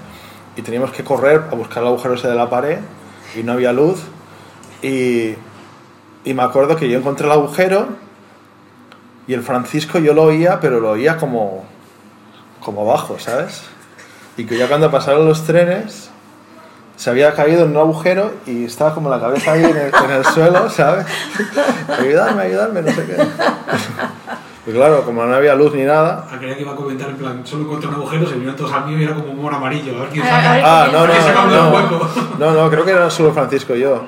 y 0.55 0.61
teníamos 0.63 0.91
que 0.91 1.03
correr 1.03 1.43
a 1.51 1.55
buscar 1.55 1.83
el 1.83 1.89
agujero 1.89 2.15
ese 2.15 2.27
de 2.27 2.35
la 2.35 2.49
pared 2.49 2.79
y 3.39 3.43
no 3.43 3.53
había 3.53 3.71
luz. 3.71 3.99
Y, 4.81 5.35
y 6.25 6.33
me 6.33 6.41
acuerdo 6.43 6.75
que 6.75 6.89
yo 6.89 6.97
encontré 6.97 7.27
el 7.27 7.31
agujero 7.31 7.87
y 9.27 9.33
el 9.33 9.43
Francisco 9.43 9.99
yo 9.99 10.13
lo 10.13 10.23
oía, 10.23 10.59
pero 10.59 10.79
lo 10.79 10.91
oía 10.91 11.17
como, 11.17 11.65
como 12.63 12.85
bajo, 12.85 13.19
¿sabes? 13.19 13.63
Y 14.37 14.45
que 14.45 14.57
ya 14.57 14.67
cuando 14.67 14.89
pasaron 14.89 15.25
los 15.25 15.45
trenes 15.45 16.09
se 16.95 17.09
había 17.09 17.33
caído 17.33 17.65
en 17.65 17.71
un 17.71 17.77
agujero 17.77 18.31
y 18.45 18.65
estaba 18.65 18.93
como 18.93 19.09
la 19.09 19.19
cabeza 19.19 19.51
ahí 19.51 19.63
en 19.63 19.77
el, 19.77 19.91
en 19.93 20.11
el 20.11 20.25
suelo, 20.25 20.69
¿sabes? 20.69 21.05
ayudarme, 21.99 22.43
ayudarme, 22.43 22.81
no 22.81 22.91
sé 22.91 23.05
qué. 23.05 23.17
Y 24.67 24.71
claro, 24.71 25.01
como 25.05 25.23
no 25.23 25.33
había 25.33 25.55
luz 25.55 25.73
ni 25.73 25.83
nada. 25.83 26.27
Ah, 26.29 26.35
creía 26.37 26.57
que 26.57 26.63
iba 26.63 26.73
a 26.73 26.75
comentar 26.75 27.09
en 27.09 27.15
plan, 27.15 27.41
solo 27.45 27.63
encontré 27.63 27.87
un 27.87 27.95
agujero, 27.95 28.27
se 28.27 28.33
vinieron 28.33 28.57
todos 28.57 28.73
al 28.73 28.85
mío 28.85 28.99
y 28.99 29.03
era 29.05 29.15
como 29.15 29.31
un 29.31 29.39
humor 29.39 29.53
amarillo. 29.53 29.95
A 29.95 30.01
ver 30.01 30.09
quién 30.09 30.25
saca. 30.25 30.59
Ah, 30.61 30.89
no, 30.91 31.07
no, 31.07 31.49
no. 31.49 32.09
No, 32.37 32.51
no, 32.51 32.69
creo 32.69 32.83
que 32.83 32.91
era 32.91 33.09
solo 33.09 33.31
Francisco 33.31 33.73
y 33.77 33.79
yo. 33.79 34.03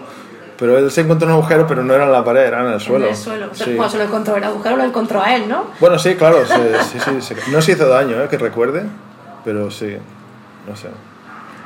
Pero 0.59 0.77
él 0.77 0.91
se 0.91 1.01
encontró 1.01 1.25
un 1.27 1.33
agujero, 1.33 1.65
pero 1.67 1.83
no 1.83 1.93
era 1.93 2.03
en 2.05 2.11
la 2.11 2.23
pared, 2.23 2.41
era 2.41 2.61
en 2.67 2.73
el 2.73 2.79
suelo. 2.81 3.05
En 3.05 3.11
el 3.11 3.17
suelo. 3.17 3.47
Sí. 3.53 3.75
Bueno, 3.75 3.89
se 3.89 3.97
lo 3.97 4.03
encontró, 4.03 4.35
el 4.35 4.43
agujero 4.43 4.75
lo 4.75 4.83
encontró 4.83 5.21
a 5.21 5.33
él, 5.35 5.47
¿no? 5.47 5.67
Bueno, 5.79 5.97
sí, 5.97 6.15
claro, 6.15 6.45
se- 6.45 6.83
sí, 6.83 6.99
sí, 6.99 7.21
se- 7.21 7.51
no 7.51 7.61
se 7.61 7.71
hizo 7.71 7.87
daño, 7.87 8.21
¿eh? 8.21 8.27
que 8.29 8.37
recuerde, 8.37 8.83
pero 9.45 9.71
sí, 9.71 9.95
no 10.67 10.75
sé. 10.75 10.89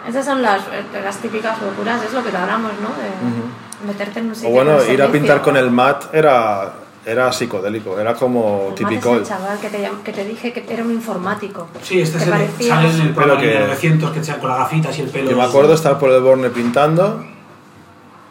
Esas 0.08 0.26
son 0.26 0.42
las, 0.42 0.62
las 1.04 1.18
típicas 1.18 1.60
locuras, 1.62 2.04
es 2.04 2.14
lo 2.14 2.24
que 2.24 2.30
te 2.30 2.38
hablamos, 2.38 2.72
¿no? 2.82 2.90
De 2.90 3.88
meterte 3.88 4.20
en 4.20 4.28
un 4.30 4.36
sitio 4.36 4.50
O 4.50 4.54
bueno, 4.54 4.78
ir 4.86 5.02
a 5.02 5.08
pintar 5.08 5.42
con 5.42 5.58
el 5.58 5.72
mat 5.72 6.14
era, 6.14 6.74
era 7.06 7.32
psicodélico, 7.32 8.00
era 8.00 8.14
como 8.14 8.68
El 8.70 8.76
típico. 8.76 9.14
Es 9.16 9.22
el 9.22 9.26
chaval 9.28 9.60
que 9.60 9.70
te, 9.70 9.90
que 10.04 10.12
te 10.14 10.24
dije 10.26 10.54
que 10.54 10.72
era 10.74 10.84
un 10.84 10.92
informático. 10.92 11.68
Sí, 11.82 12.00
este 12.02 12.18
¿Te 12.18 12.24
es 12.26 12.28
el 12.28 12.34
parecía? 12.34 12.76
sale 12.76 12.90
en 12.92 13.02
el 13.02 13.14
Pero 13.16 13.38
que- 13.38 13.48
de 13.48 13.60
900 13.62 14.12
que 14.12 14.24
sea 14.24 14.38
con 14.40 14.50
las 14.50 14.60
gafitas 14.60 14.98
y 15.00 15.02
el 15.02 15.10
pelo. 15.10 15.32
Yo 15.32 15.38
me 15.38 15.44
acuerdo 15.44 15.74
estar 15.74 15.98
por 15.98 16.12
el 16.12 16.22
Borne 16.22 16.50
pintando 16.52 17.26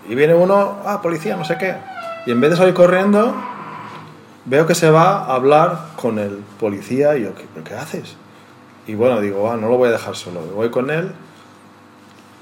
y 0.08 0.14
viene 0.14 0.34
uno, 0.34 0.78
ah, 0.84 1.00
policía, 1.02 1.36
no 1.36 1.44
sé 1.44 1.56
qué. 1.58 1.76
Y 2.26 2.30
en 2.30 2.40
vez 2.40 2.50
de 2.50 2.56
salir 2.56 2.74
corriendo, 2.74 3.34
veo 4.44 4.66
que 4.66 4.74
se 4.74 4.90
va 4.90 5.24
a 5.24 5.34
hablar 5.34 5.88
con 5.96 6.18
el 6.18 6.42
policía 6.58 7.16
y 7.16 7.22
yo, 7.22 7.34
¿qué, 7.34 7.44
qué 7.64 7.74
haces? 7.74 8.16
Y 8.86 8.94
bueno, 8.94 9.20
digo, 9.20 9.50
ah, 9.50 9.56
no 9.56 9.68
lo 9.68 9.76
voy 9.76 9.88
a 9.88 9.92
dejar 9.92 10.16
solo, 10.16 10.40
voy 10.54 10.70
con 10.70 10.90
él. 10.90 11.12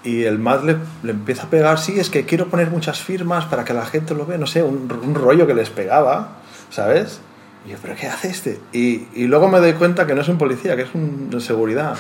Y 0.03 0.25
el 0.25 0.39
Matt 0.39 0.65
le, 0.65 0.77
empieza 1.11 1.45
a 1.45 1.51
pegar, 1.51 1.79
sí, 1.79 2.01
es 2.01 2.09
que 2.09 2.25
quiero 2.25 2.47
poner 2.47 2.71
muchas 2.71 3.01
firmas 3.01 3.45
para 3.45 3.65
que 3.65 3.75
la 3.75 3.85
gente 3.85 4.15
lo 4.15 4.25
vea, 4.25 4.39
no 4.39 4.47
sé, 4.47 4.63
un, 4.63 4.89
rollo 5.15 5.47
que 5.47 5.53
les 5.53 5.69
pegaba, 5.69 6.39
¿sabes? 6.71 7.21
Y 7.67 7.71
yo, 7.73 7.77
¿pero 7.83 7.95
qué 7.97 8.07
hace 8.07 8.29
este? 8.29 8.61
Y, 8.73 9.09
y 9.15 9.27
luego 9.27 9.49
me 9.49 9.59
doy 9.59 9.75
cuenta 9.75 10.07
que 10.07 10.15
no 10.15 10.23
es 10.23 10.29
un 10.29 10.39
policía, 10.39 10.75
que 10.75 10.83
es 10.83 10.95
un 10.95 11.29
de 11.29 11.41
seguridad. 11.41 11.97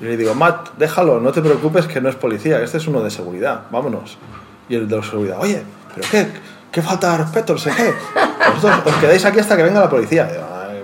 Y 0.00 0.04
le 0.04 0.16
digo, 0.16 0.34
Matt, 0.34 0.70
déjalo, 0.78 1.20
no 1.20 1.30
te 1.32 1.42
preocupes 1.42 1.86
que 1.86 2.00
no 2.00 2.08
es 2.08 2.16
policía, 2.16 2.62
este 2.62 2.78
es 2.78 2.86
uno 2.86 3.02
de 3.02 3.10
seguridad, 3.10 3.64
vámonos. 3.70 4.16
Y 4.68 4.74
el 4.76 4.88
de 4.88 4.96
la 4.96 5.02
seguridad, 5.02 5.38
oye, 5.40 5.62
¿pero 5.94 6.08
qué? 6.10 6.26
¿Qué 6.70 6.80
falta 6.82 7.12
de 7.12 7.18
respeto? 7.18 7.52
No 7.52 7.58
sé 7.58 7.70
qué. 7.76 7.92
Vosotros 8.54 8.80
os 8.86 8.94
quedáis 8.96 9.24
aquí 9.24 9.38
hasta 9.40 9.56
que 9.56 9.62
venga 9.62 9.80
la 9.80 9.90
policía. 9.90 10.28
Y 10.30 10.34
yo, 10.36 10.40
"Ay, 10.54 10.82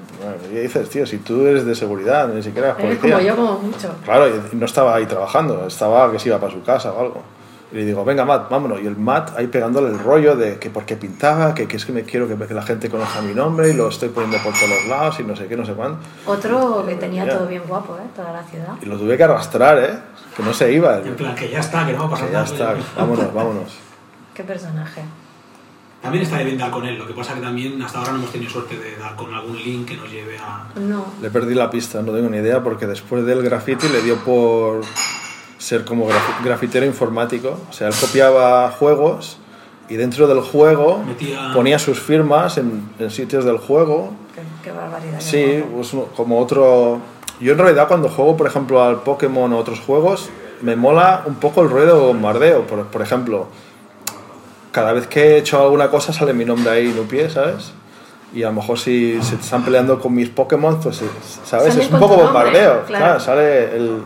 ¿Qué 0.52 0.60
dices, 0.60 0.88
tío? 0.90 1.06
Si 1.06 1.18
tú 1.18 1.46
eres 1.46 1.64
de 1.64 1.74
seguridad, 1.74 2.28
ni 2.28 2.42
siquiera 2.42 2.68
eres 2.70 2.84
Eres 2.84 2.98
policía. 2.98 3.16
como 3.16 3.26
yo, 3.28 3.36
como 3.36 3.58
mucho. 3.68 3.88
Claro, 4.04 4.28
y 4.28 4.56
no 4.56 4.66
estaba 4.66 4.94
ahí 4.96 5.06
trabajando, 5.06 5.66
estaba 5.66 6.10
que 6.12 6.18
se 6.18 6.28
iba 6.28 6.38
para 6.38 6.52
su 6.52 6.62
casa 6.62 6.92
o 6.92 7.00
algo. 7.00 7.22
Y 7.70 7.74
le 7.76 7.84
digo, 7.84 8.02
venga, 8.04 8.24
Matt, 8.24 8.48
vámonos. 8.48 8.80
Y 8.80 8.86
el 8.86 8.96
Matt 8.96 9.36
ahí 9.36 9.46
pegándole 9.48 9.88
el 9.88 9.98
rollo 9.98 10.36
de 10.36 10.58
que 10.58 10.70
por 10.70 10.84
qué 10.86 10.96
pintaba, 10.96 11.54
que, 11.54 11.68
que 11.68 11.76
es 11.76 11.84
que 11.84 11.92
me 11.92 12.02
quiero 12.02 12.26
que, 12.26 12.34
que 12.46 12.54
la 12.54 12.62
gente 12.62 12.88
conozca 12.88 13.20
mi 13.20 13.34
nombre 13.34 13.68
y 13.68 13.74
lo 13.74 13.88
estoy 13.88 14.08
poniendo 14.08 14.38
por 14.38 14.54
todos 14.54 14.70
los 14.70 14.86
lados 14.86 15.20
y 15.20 15.24
no 15.24 15.36
sé 15.36 15.46
qué, 15.48 15.56
no 15.56 15.66
sé 15.66 15.74
cuánto. 15.74 16.00
Otro 16.26 16.84
que 16.86 16.94
tenía 16.94 17.26
Ya. 17.26 17.36
todo 17.36 17.46
bien 17.46 17.62
guapo, 17.68 17.96
¿eh? 17.98 18.06
Toda 18.16 18.32
la 18.32 18.42
ciudad. 18.44 18.74
Y 18.80 18.86
lo 18.86 18.96
tuve 18.96 19.16
que 19.18 19.24
arrastrar, 19.24 19.78
¿eh? 19.78 19.98
Que 20.34 20.42
no 20.42 20.54
se 20.54 20.72
iba. 20.72 20.98
En 20.98 21.14
plan, 21.14 21.34
que 21.34 21.50
ya 21.50 21.60
está, 21.60 21.84
que 21.86 21.92
no 21.92 21.98
va 22.00 22.06
a 22.06 22.10
pasar 22.10 22.26
Que 22.28 22.32
ya 22.32 22.42
nada. 22.42 22.52
está, 22.54 22.74
vámonos, 22.96 23.34
vámonos. 23.34 23.78
Qué 24.34 24.44
personaje. 24.44 25.02
También 26.00 26.22
está 26.22 26.38
bien 26.38 26.56
dar 26.56 26.70
con 26.70 26.86
él, 26.86 26.96
lo 26.96 27.06
que 27.08 27.12
pasa 27.12 27.34
que 27.34 27.40
también 27.40 27.82
hasta 27.82 27.98
ahora 27.98 28.12
no 28.12 28.18
hemos 28.18 28.30
tenido 28.30 28.48
suerte 28.50 28.78
de 28.78 28.96
dar 28.96 29.16
con 29.16 29.34
algún 29.34 29.56
link 29.56 29.88
que 29.88 29.96
nos 29.96 30.08
lleve 30.08 30.38
a... 30.38 30.68
No. 30.78 31.04
Le 31.20 31.28
perdí 31.28 31.54
la 31.56 31.68
pista, 31.68 32.00
no 32.02 32.12
tengo 32.12 32.30
ni 32.30 32.36
idea, 32.38 32.62
porque 32.62 32.86
después 32.86 33.26
del 33.26 33.42
graffiti 33.42 33.88
le 33.88 34.00
dio 34.02 34.14
por 34.18 34.82
ser 35.68 35.84
como 35.84 36.08
graf- 36.08 36.42
grafitero 36.44 36.86
informático. 36.86 37.58
O 37.68 37.72
sea, 37.72 37.88
él 37.88 37.94
copiaba 38.00 38.70
juegos 38.70 39.38
y 39.88 39.96
dentro 39.96 40.26
del 40.26 40.40
juego 40.40 41.02
Metía- 41.06 41.52
ponía 41.54 41.78
sus 41.78 42.00
firmas 42.00 42.56
en, 42.58 42.88
en 42.98 43.10
sitios 43.10 43.44
del 43.44 43.58
juego. 43.58 44.12
Qué, 44.34 44.40
qué 44.64 44.72
barbaridad. 44.72 45.20
Sí, 45.20 45.62
pues 45.74 45.92
como 46.16 46.38
otro... 46.40 47.00
Yo 47.40 47.52
en 47.52 47.58
realidad 47.58 47.86
cuando 47.86 48.08
juego, 48.08 48.36
por 48.36 48.46
ejemplo, 48.46 48.82
al 48.82 49.02
Pokémon 49.02 49.52
o 49.52 49.58
otros 49.58 49.78
juegos, 49.80 50.28
me 50.62 50.74
mola 50.74 51.22
un 51.26 51.36
poco 51.36 51.62
el 51.62 51.70
ruido 51.70 51.96
de 52.00 52.06
bombardeo. 52.06 52.62
Por, 52.66 52.86
por 52.86 53.02
ejemplo, 53.02 53.46
cada 54.72 54.92
vez 54.92 55.06
que 55.06 55.20
he 55.34 55.38
hecho 55.38 55.60
alguna 55.62 55.88
cosa 55.90 56.12
sale 56.12 56.32
mi 56.32 56.44
nombre 56.44 56.70
ahí, 56.72 56.92
Nupié, 56.96 57.30
¿sabes? 57.30 57.72
Y 58.34 58.42
a 58.42 58.48
lo 58.48 58.54
mejor 58.54 58.78
si 58.78 59.22
se 59.22 59.36
están 59.36 59.64
peleando 59.64 59.98
con 60.00 60.14
mis 60.14 60.28
Pokémon, 60.30 60.80
pues, 60.80 60.96
¿sabes? 61.44 61.72
Sale 61.74 61.84
es 61.84 61.90
un 61.90 61.98
poco 61.98 62.14
tu 62.16 62.22
nombre, 62.24 62.42
bombardeo. 62.42 62.84
claro. 62.86 63.04
Claro, 63.04 63.20
sale 63.20 63.76
el, 63.76 64.02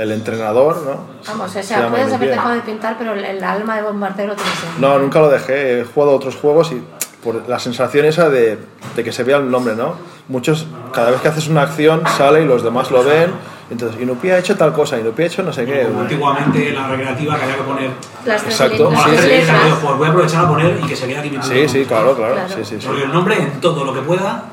el 0.00 0.12
entrenador, 0.12 0.76
¿no? 0.86 1.00
Vamos, 1.28 1.50
o 1.50 1.52
Se 1.52 1.62
sea, 1.62 1.88
puedes 1.88 2.10
haber 2.12 2.30
dejado 2.30 2.54
de 2.54 2.60
pintar, 2.60 2.96
pero 2.98 3.12
el, 3.12 3.22
el 3.24 3.44
alma 3.44 3.76
de 3.76 3.82
bombardero 3.82 4.32
en- 4.32 4.80
No, 4.80 4.98
nunca 4.98 5.20
lo 5.20 5.28
dejé. 5.28 5.80
He 5.80 5.84
jugado 5.84 6.12
otros 6.16 6.36
juegos 6.36 6.72
y 6.72 6.82
por 7.22 7.46
la 7.48 7.58
sensación 7.58 8.06
esa 8.06 8.30
de, 8.30 8.58
de 8.96 9.04
que 9.04 9.12
se 9.12 9.24
vea 9.24 9.36
el 9.36 9.50
nombre, 9.50 9.74
¿no? 9.76 9.94
Muchos, 10.28 10.66
cada 10.94 11.10
vez 11.10 11.20
que 11.20 11.28
haces 11.28 11.48
una 11.48 11.62
acción, 11.62 12.02
sale 12.16 12.42
y 12.42 12.46
los 12.46 12.62
demás 12.62 12.90
lo 12.90 13.04
ven. 13.04 13.30
Entonces, 13.70 14.00
Inupi 14.00 14.30
ha 14.30 14.38
hecho 14.38 14.56
tal 14.56 14.72
cosa, 14.72 14.98
Inupi 14.98 15.22
ha 15.22 15.26
hecho 15.26 15.42
no 15.42 15.52
sé 15.52 15.66
qué. 15.66 15.82
Como 15.86 16.00
antiguamente 16.00 16.70
en 16.70 16.74
la 16.76 16.88
recreativa 16.88 17.36
que 17.36 17.42
había 17.44 17.56
que 17.56 17.62
poner... 17.62 17.90
Las 18.24 18.42
Exacto, 18.44 18.90
sí, 18.90 18.96
las 19.12 19.20
sí, 19.20 19.30
digo, 19.30 19.78
pues 19.82 19.96
voy 19.98 20.06
a 20.06 20.10
aprovechar 20.10 20.44
a 20.44 20.48
poner 20.48 20.80
y 20.82 20.86
que 20.88 20.96
se 20.96 21.06
vea 21.06 21.20
aquí 21.20 21.30
mi 21.30 21.42
Sí, 21.42 21.68
sí, 21.68 21.84
claro, 21.84 22.16
claro. 22.16 22.34
Claro. 22.34 22.48
Sí, 22.48 22.64
sí, 22.64 22.80
sí. 22.80 22.86
Porque 22.86 23.02
el 23.04 23.12
nombre 23.12 23.36
en 23.36 23.60
todo 23.60 23.84
lo 23.84 23.92
que 23.92 24.00
pueda... 24.00 24.44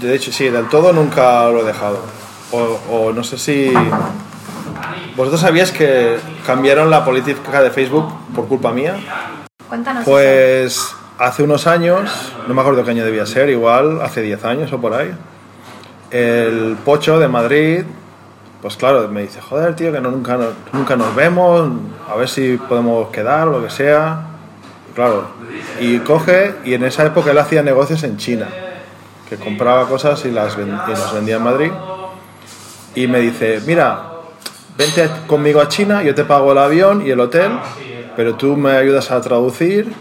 De 0.00 0.14
hecho, 0.14 0.30
sí, 0.30 0.50
del 0.50 0.68
todo 0.68 0.92
nunca 0.92 1.48
lo 1.48 1.60
he 1.60 1.64
dejado. 1.64 2.00
O, 2.52 2.78
o 3.08 3.12
no 3.12 3.24
sé 3.24 3.38
si... 3.38 3.72
¿Vosotros 5.16 5.40
sabíais 5.40 5.70
que 5.70 6.16
cambiaron 6.46 6.90
la 6.90 7.04
política 7.04 7.62
de 7.62 7.70
Facebook 7.70 8.12
por 8.34 8.46
culpa 8.48 8.72
mía? 8.72 8.96
Cuéntanos. 9.68 10.02
eso. 10.02 10.10
Pues 10.10 10.94
hace 11.18 11.42
unos 11.42 11.66
años, 11.66 12.32
no 12.48 12.54
me 12.54 12.60
acuerdo 12.60 12.84
qué 12.84 12.90
año 12.90 13.04
debía 13.04 13.24
ser, 13.26 13.48
igual 13.48 14.00
hace 14.02 14.22
10 14.22 14.44
años 14.44 14.72
o 14.72 14.80
por 14.80 14.92
ahí, 14.94 15.12
el 16.10 16.76
Pocho 16.84 17.18
de 17.18 17.28
Madrid, 17.28 17.84
pues 18.62 18.76
claro, 18.76 19.08
me 19.08 19.22
dice, 19.22 19.40
joder, 19.40 19.76
tío, 19.76 19.92
que 19.92 20.00
no, 20.00 20.10
nunca, 20.10 20.36
nos- 20.36 20.54
nunca 20.72 20.96
nos 20.96 21.14
vemos, 21.14 21.70
a 22.10 22.16
ver 22.16 22.28
si 22.28 22.56
podemos 22.56 23.08
quedar 23.10 23.48
o 23.48 23.58
lo 23.58 23.64
que 23.64 23.70
sea. 23.70 24.26
claro. 24.94 25.26
Y 25.80 25.98
coge, 26.00 26.54
y 26.64 26.74
en 26.74 26.84
esa 26.84 27.04
época 27.04 27.30
él 27.32 27.38
hacía 27.38 27.62
negocios 27.62 28.02
en 28.04 28.16
China, 28.16 28.48
que 29.28 29.36
compraba 29.36 29.86
cosas 29.88 30.24
y 30.24 30.30
las, 30.30 30.56
y 30.56 30.90
las 30.90 31.12
vendía 31.12 31.36
en 31.36 31.42
Madrid. 31.42 31.70
Y 32.94 33.06
me 33.08 33.18
dice, 33.20 33.60
mira, 33.66 34.10
vente 34.76 35.08
conmigo 35.26 35.60
a 35.60 35.68
China, 35.68 36.02
yo 36.02 36.14
te 36.14 36.24
pago 36.24 36.52
el 36.52 36.58
avión 36.58 37.06
y 37.06 37.10
el 37.10 37.20
hotel, 37.20 37.52
pero 38.16 38.34
tú 38.34 38.56
me 38.56 38.72
ayudas 38.72 39.10
a 39.10 39.20
traducir 39.20 39.92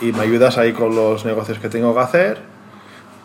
y 0.00 0.12
me 0.12 0.20
ayudas 0.20 0.58
ahí 0.58 0.72
con 0.72 0.94
los 0.94 1.24
negocios 1.24 1.58
que 1.58 1.68
tengo 1.68 1.94
que 1.94 2.00
hacer. 2.00 2.38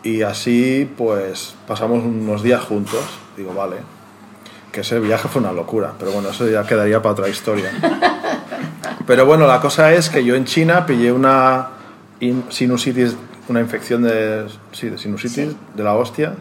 Y 0.04 0.22
así, 0.22 0.88
pues, 0.96 1.54
pasamos 1.66 2.04
unos 2.04 2.42
días 2.42 2.62
juntos. 2.62 3.00
Digo, 3.36 3.52
vale. 3.52 3.76
Que 4.72 4.80
ese 4.82 5.00
viaje 5.00 5.28
fue 5.28 5.42
una 5.42 5.52
locura, 5.52 5.92
pero 5.98 6.12
bueno, 6.12 6.28
eso 6.28 6.46
ya 6.48 6.62
quedaría 6.64 7.02
para 7.02 7.12
otra 7.12 7.28
historia. 7.28 7.70
Pero 9.06 9.24
bueno, 9.24 9.46
la 9.46 9.58
cosa 9.60 9.94
es 9.94 10.10
que 10.10 10.22
yo 10.22 10.34
en 10.34 10.44
China 10.44 10.84
pillé 10.84 11.10
una 11.12 11.68
in- 12.20 12.44
sinusitis, 12.50 13.16
una 13.48 13.60
infección 13.60 14.02
de, 14.02 14.46
sí, 14.72 14.90
de 14.90 14.98
sinusitis 14.98 15.56
de 15.74 15.82
la 15.82 15.94
hostia 15.94 16.34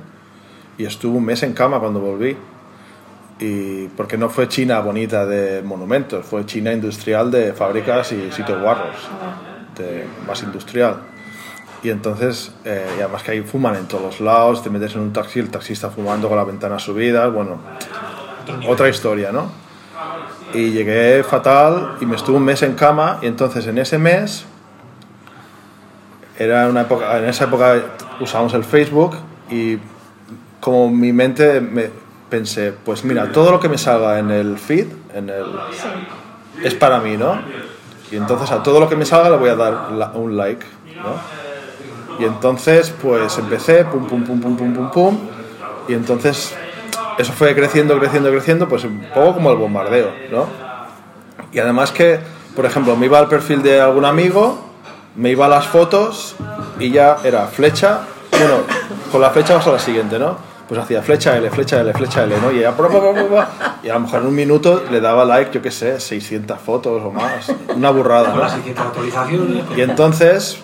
y 0.78 0.84
estuve 0.84 1.16
un 1.18 1.24
mes 1.24 1.44
en 1.44 1.54
cama 1.54 1.80
cuando 1.80 2.02
volví. 2.02 2.36
Y 3.40 3.88
porque 3.90 4.18
no 4.18 4.30
fue 4.30 4.48
China 4.48 4.80
bonita 4.80 5.26
de 5.26 5.62
monumentos, 5.62 6.26
fue 6.26 6.46
China 6.46 6.74
industrial 6.74 7.30
de 7.30 7.54
fábricas 7.54 8.12
y 8.12 8.32
sitios 8.32 8.60
guarros, 8.60 8.96
de, 9.78 10.06
más 10.26 10.42
industrial. 10.42 10.98
Y 11.84 11.92
entonces, 11.92 12.52
eh, 12.66 12.88
y 12.98 13.02
además 13.02 13.22
que 13.22 13.32
ahí 13.32 13.42
fuman 13.42 13.76
en 13.76 13.88
todos 13.88 14.04
los 14.04 14.20
lados, 14.22 14.64
te 14.64 14.70
metes 14.72 14.96
en 14.96 15.02
un 15.02 15.14
taxi, 15.14 15.40
el 15.40 15.50
taxista 15.50 15.92
fumando 15.92 16.28
con 16.28 16.38
las 16.38 16.48
ventanas 16.48 16.82
subidas, 16.82 17.32
bueno, 17.32 17.60
otra 18.68 18.90
historia, 18.90 19.32
¿no? 19.32 19.52
Y 20.54 20.72
llegué 20.72 21.24
fatal 21.24 21.98
y 22.02 22.06
me 22.06 22.16
estuve 22.16 22.38
un 22.38 22.44
mes 22.44 22.64
en 22.64 22.74
cama 22.74 23.20
y 23.22 23.28
entonces 23.28 23.68
en 23.68 23.78
ese 23.78 24.00
mes 24.00 24.46
era 26.40 26.68
una 26.68 26.82
época, 26.82 27.18
en 27.20 27.26
esa 27.26 27.46
época 27.46 27.82
usábamos 28.20 28.54
el 28.54 28.64
Facebook 28.64 29.18
y 29.50 29.78
como 30.60 30.90
mi 30.90 31.14
mente 31.14 31.62
me 31.62 31.90
pensé, 32.30 32.74
pues 32.86 33.04
mira, 33.04 33.32
todo 33.32 33.52
lo 33.52 33.60
que 33.60 33.70
me 33.70 33.78
salga 33.78 34.20
en 34.20 34.32
el 34.32 34.58
feed, 34.58 34.88
en 35.14 35.30
el, 35.30 35.46
es 36.64 36.74
para 36.74 37.00
mí, 37.00 37.18
¿no? 37.18 37.40
Y 38.12 38.16
entonces 38.16 38.52
a 38.52 38.64
todo 38.64 38.80
lo 38.80 38.90
que 38.90 38.96
me 38.96 39.06
salga 39.06 39.30
le 39.30 39.38
voy 39.38 39.50
a 39.50 39.56
dar 39.56 39.90
un 40.16 40.38
like, 40.38 40.66
¿no? 40.98 41.38
Y 42.20 42.26
entonces 42.26 42.94
pues 43.02 43.38
empecé, 43.38 43.86
pum, 43.86 44.08
pum, 44.08 44.24
pum, 44.24 44.40
pum, 44.40 44.58
pum, 44.58 44.74
pum, 44.74 44.92
pum, 44.92 45.18
y 45.88 45.94
entonces 45.94 46.56
eso 47.18 47.34
fue 47.34 47.56
creciendo, 47.56 47.98
creciendo, 48.00 48.30
creciendo, 48.32 48.68
pues 48.68 48.84
un 48.84 49.06
poco 49.14 49.36
como 49.36 49.52
el 49.52 49.58
bombardeo, 49.58 50.12
¿no? 50.32 50.48
Y 51.52 51.60
además 51.60 51.92
que, 51.92 52.20
por 52.56 52.66
ejemplo, 52.66 52.96
me 52.96 53.06
iba 53.06 53.20
al 53.20 53.28
perfil 53.28 53.64
de 53.64 53.80
algún 53.80 54.06
amigo, 54.06 54.60
me 55.16 55.32
iba 55.32 55.46
a 55.46 55.50
las 55.50 55.68
fotos 55.68 56.36
y 56.80 56.92
ya 56.92 57.18
era 57.24 57.48
flecha, 57.48 58.02
bueno, 58.32 58.58
con 59.12 59.22
la 59.22 59.30
flecha 59.32 59.56
vas 59.56 59.68
a 59.68 59.72
la 59.72 59.80
siguiente, 59.80 60.20
¿no? 60.20 60.38
Pues 60.68 60.80
hacía 60.82 61.02
flecha 61.02 61.38
L, 61.38 61.50
flecha 61.50 61.80
L, 61.80 61.94
flecha 61.94 62.24
L, 62.26 62.36
¿no? 62.42 62.52
Y, 62.52 62.60
bra, 62.60 62.72
bra, 62.72 62.88
bra, 62.90 63.24
bra, 63.24 63.50
y 63.84 63.90
a 63.90 63.94
lo 63.94 64.02
mejor 64.02 64.22
en 64.22 64.28
un 64.28 64.36
minuto 64.36 64.84
le 64.92 65.00
daba 65.00 65.24
like, 65.24 65.52
yo 65.52 65.62
qué 65.62 65.72
sé, 65.72 66.00
600 66.00 66.60
fotos 66.60 67.02
o 67.06 67.12
más, 67.12 67.52
una 67.76 67.90
burrada, 67.92 68.34
¿no? 68.34 68.50
600 68.50 68.86
actualizaciones. 68.86 69.64
Y 69.78 69.82
entonces, 69.82 70.58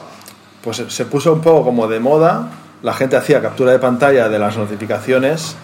pues 0.62 0.84
se 0.88 1.06
puso 1.06 1.32
un 1.34 1.40
poco 1.42 1.64
como 1.64 1.88
de 1.88 2.00
moda, 2.02 2.50
la 2.82 2.94
gente 2.94 3.16
hacía 3.16 3.42
captura 3.42 3.72
de 3.72 3.80
pantalla 3.80 4.28
de 4.28 4.40
las 4.40 4.58
notificaciones 4.58 5.56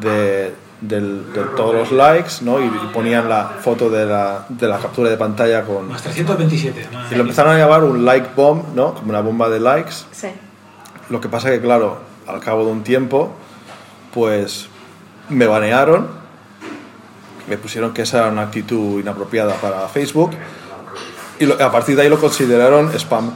de, 0.00 0.54
del- 0.80 1.32
de 1.32 1.40
todos 1.56 1.74
los 1.74 1.90
likes, 1.90 2.34
¿no? 2.42 2.60
Y, 2.60 2.66
y 2.66 2.90
ponían 2.94 3.28
la 3.28 3.44
foto 3.60 3.90
de 3.90 4.06
la, 4.06 4.46
de 4.48 4.68
la 4.68 4.78
captura 4.78 5.10
de 5.10 5.16
pantalla 5.16 5.64
con... 5.64 5.88
Más 5.88 6.02
327. 6.02 6.88
madre 6.92 7.08
Y 7.10 7.14
lo 7.16 7.22
empezaron 7.22 7.54
a 7.56 7.58
llamar 7.58 7.82
un 7.82 8.04
like 8.04 8.28
bomb, 8.36 8.62
¿no? 8.76 8.94
Como 8.94 9.10
una 9.10 9.20
bomba 9.20 9.48
de 9.48 9.58
likes. 9.58 9.92
Sí. 10.12 10.28
Lo 11.10 11.20
que 11.20 11.28
pasa 11.28 11.50
que, 11.50 11.60
claro, 11.60 11.98
al 12.28 12.38
cabo 12.40 12.64
de 12.64 12.70
un 12.70 12.82
tiempo, 12.84 13.32
pues 14.12 14.66
me 15.28 15.46
banearon, 15.46 16.08
me 17.48 17.56
pusieron 17.58 17.92
que 17.92 18.02
esa 18.02 18.18
era 18.18 18.28
una 18.28 18.42
actitud 18.42 19.00
inapropiada 19.00 19.54
para 19.54 19.88
Facebook 19.88 20.30
y 21.38 21.46
lo- 21.46 21.62
a 21.62 21.70
partir 21.72 21.96
de 21.96 22.02
ahí 22.02 22.08
lo 22.08 22.20
consideraron 22.20 22.90
spam. 22.98 23.30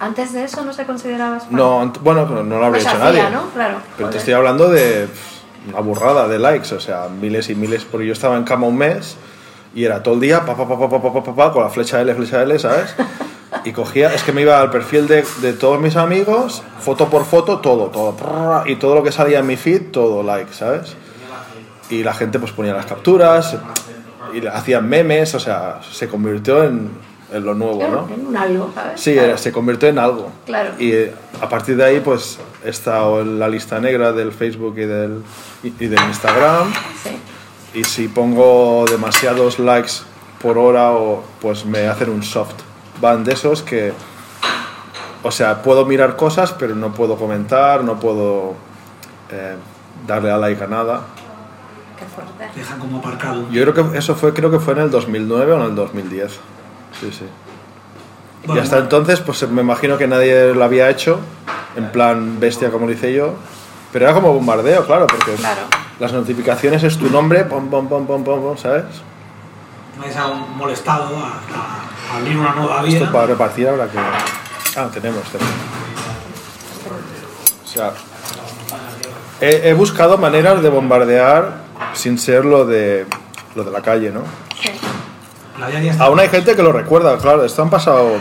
Antes 0.00 0.32
de 0.32 0.44
eso 0.44 0.64
no 0.64 0.72
se 0.72 0.84
consideraba 0.84 1.36
spam. 1.38 1.56
No, 1.56 1.92
bueno, 2.00 2.26
no, 2.26 2.58
lo 2.58 2.64
habría 2.66 2.82
se 2.82 2.88
hecho 2.88 2.96
hacía, 3.04 3.22
nadie. 3.22 3.30
¿no? 3.34 3.50
Claro. 3.50 3.76
Pero 3.96 3.96
te 3.96 4.02
Joder. 4.04 4.16
estoy 4.16 4.34
hablando 4.34 4.68
de 4.68 5.08
una 5.70 5.80
burrada 5.80 6.26
de 6.26 6.38
likes, 6.40 6.74
o 6.74 6.80
sea, 6.80 7.08
miles 7.08 7.48
y 7.50 7.54
miles, 7.54 7.84
porque 7.84 8.06
yo 8.06 8.12
estaba 8.12 8.36
en 8.36 8.42
cama 8.44 8.66
un 8.66 8.76
mes 8.76 9.16
y 9.74 9.84
era 9.84 10.02
todo 10.02 10.14
el 10.14 10.20
día 10.20 10.44
pa, 10.44 10.56
pa, 10.56 10.66
pa, 10.68 10.76
pa, 10.78 10.88
pa, 10.88 11.00
pa, 11.02 11.12
pa, 11.12 11.22
pa, 11.22 11.34
pa, 11.34 11.52
con 11.52 11.62
la 11.62 11.70
flecha 11.70 12.00
L, 12.00 12.12
flecha 12.16 12.42
L, 12.42 12.58
¿sabes? 12.58 12.94
Y 13.64 13.72
cogía, 13.72 14.12
es 14.14 14.22
que 14.24 14.32
me 14.32 14.42
iba 14.42 14.60
al 14.60 14.70
perfil 14.70 15.06
de, 15.06 15.24
de 15.40 15.52
todos 15.52 15.80
mis 15.80 15.94
amigos, 15.96 16.62
foto 16.80 17.08
por 17.08 17.24
foto, 17.24 17.58
todo, 17.60 17.86
todo, 17.86 18.16
prrr, 18.16 18.68
y 18.68 18.76
todo 18.76 18.94
lo 18.96 19.02
que 19.04 19.12
salía 19.12 19.38
en 19.38 19.46
mi 19.46 19.56
feed, 19.56 19.90
todo 19.92 20.22
like, 20.22 20.52
¿sabes? 20.52 20.96
Y 21.90 22.02
la 22.02 22.12
gente 22.14 22.38
pues 22.38 22.52
ponía 22.52 22.72
las 22.74 22.86
capturas 22.86 23.56
y 24.34 24.44
hacían 24.46 24.88
memes, 24.88 25.34
o 25.34 25.40
sea, 25.40 25.80
se 25.90 26.08
convirtió 26.08 26.64
en, 26.64 26.90
en 27.32 27.44
lo 27.44 27.54
nuevo, 27.54 27.86
¿no? 27.86 28.08
En 28.12 28.26
un 28.26 28.36
algo, 28.36 28.70
¿sabes? 28.74 29.00
Sí, 29.00 29.14
Claro. 29.14 29.38
se 29.38 29.52
convirtió 29.52 29.88
en 29.88 29.98
algo. 29.98 30.30
Claro. 30.46 30.70
Y 30.78 30.90
eh, 30.92 31.14
a 31.40 31.48
partir 31.48 31.76
de 31.76 31.84
ahí, 31.84 32.00
pues 32.00 32.38
he 32.64 32.70
estado 32.70 33.20
en 33.20 33.38
la 33.38 33.48
lista 33.48 33.78
negra 33.80 34.12
del 34.12 34.32
Facebook 34.32 34.74
y 34.78 34.86
del, 34.86 35.22
y, 35.62 35.68
y 35.78 35.86
del 35.88 36.00
Instagram. 36.08 36.72
Sí. 37.04 37.78
Y 37.78 37.84
si 37.84 38.08
pongo 38.08 38.84
demasiados 38.90 39.58
likes 39.58 39.92
por 40.40 40.58
hora, 40.58 40.92
o, 40.92 41.22
pues 41.40 41.64
me 41.64 41.86
hacen 41.86 42.10
un 42.10 42.22
soft 42.22 42.54
ban 43.02 43.22
de 43.24 43.34
esos 43.34 43.60
que. 43.62 43.92
O 45.24 45.30
sea, 45.30 45.60
puedo 45.62 45.84
mirar 45.84 46.16
cosas, 46.16 46.52
pero 46.52 46.74
no 46.74 46.92
puedo 46.94 47.16
comentar, 47.16 47.84
no 47.84 48.00
puedo 48.00 48.54
eh, 49.30 49.56
darle 50.06 50.30
a 50.30 50.38
like 50.38 50.64
a 50.64 50.66
nada. 50.66 51.02
Qué 51.98 52.04
fuerte. 52.06 52.58
Dejan 52.58 52.78
como 52.80 52.98
aparcado. 52.98 53.48
Yo 53.50 53.62
creo 53.70 53.90
que 53.92 53.98
eso 53.98 54.14
fue, 54.16 54.32
creo 54.32 54.50
que 54.50 54.58
fue 54.58 54.72
en 54.74 54.80
el 54.80 54.90
2009 54.90 55.52
o 55.52 55.56
en 55.60 55.62
el 55.62 55.74
2010. 55.76 56.32
Sí, 57.00 57.12
sí. 57.12 57.24
Y 58.42 58.46
Bueno, 58.48 58.62
hasta 58.62 58.78
entonces, 58.78 59.20
pues 59.20 59.48
me 59.48 59.60
imagino 59.62 59.96
que 59.98 60.08
nadie 60.08 60.52
lo 60.54 60.64
había 60.64 60.90
hecho, 60.90 61.20
en 61.76 61.92
plan 61.92 62.40
bestia 62.40 62.70
como 62.72 62.86
lo 62.86 62.92
hice 62.92 63.12
yo. 63.12 63.34
Pero 63.92 64.06
era 64.06 64.14
como 64.14 64.32
bombardeo, 64.32 64.84
claro, 64.86 65.06
porque 65.06 65.34
Claro. 65.34 65.60
las 66.00 66.12
notificaciones 66.12 66.82
es 66.82 66.98
tu 66.98 67.08
nombre, 67.10 67.44
pom, 67.44 67.68
pom, 67.70 67.88
pom, 67.88 68.06
pom, 68.06 68.24
pom, 68.24 68.40
pom, 68.42 68.56
¿sabes? 68.58 68.84
me 70.00 70.12
ha 70.12 70.26
molestado 70.56 71.16
a, 71.16 71.28
a 71.28 71.84
abrir 72.12 72.36
una 72.36 72.54
nueva 72.54 72.82
vida. 72.82 72.98
Esto 72.98 73.12
para 73.12 73.26
repartir 73.26 73.68
ahora 73.68 73.88
que... 73.88 73.98
Ah, 73.98 74.88
tenemos, 74.92 75.22
tenemos. 75.24 75.52
O 77.64 77.68
sea, 77.68 77.92
he, 79.40 79.68
he 79.68 79.74
buscado 79.74 80.18
maneras 80.18 80.62
de 80.62 80.68
bombardear 80.68 81.62
sin 81.94 82.18
ser 82.18 82.44
lo 82.44 82.66
de, 82.66 83.06
lo 83.54 83.64
de 83.64 83.70
la 83.70 83.80
calle, 83.82 84.10
¿no? 84.10 84.22
Sí. 84.60 84.70
La 85.58 85.68
está. 85.70 86.04
Aún 86.04 86.20
hay 86.20 86.28
gente 86.28 86.56
que 86.56 86.62
lo 86.62 86.72
recuerda, 86.72 87.16
claro, 87.18 87.44
esto 87.44 87.62
han 87.62 87.70
pasado 87.70 88.18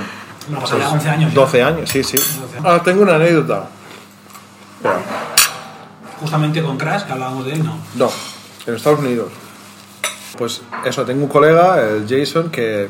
pasado 0.59 0.79
ya 0.79 0.89
11 0.89 1.09
años. 1.09 1.33
ya. 1.33 1.39
12 1.39 1.63
años, 1.63 1.89
sí, 1.89 2.03
sí. 2.03 2.17
12 2.17 2.57
años. 2.57 2.65
Ah, 2.65 2.81
tengo 2.83 3.03
una 3.03 3.15
anécdota. 3.15 3.67
Espera. 4.77 4.99
Justamente 6.19 6.61
con 6.61 6.77
Crash, 6.77 7.03
que 7.03 7.13
hablábamos 7.13 7.45
de 7.45 7.53
él, 7.53 7.65
no. 7.65 7.77
No, 7.95 8.11
en 8.67 8.75
Estados 8.75 8.99
Unidos. 8.99 9.31
Pues 10.37 10.61
eso, 10.85 11.03
tengo 11.05 11.23
un 11.23 11.29
colega, 11.29 11.81
el 11.81 12.05
Jason, 12.07 12.49
que, 12.49 12.89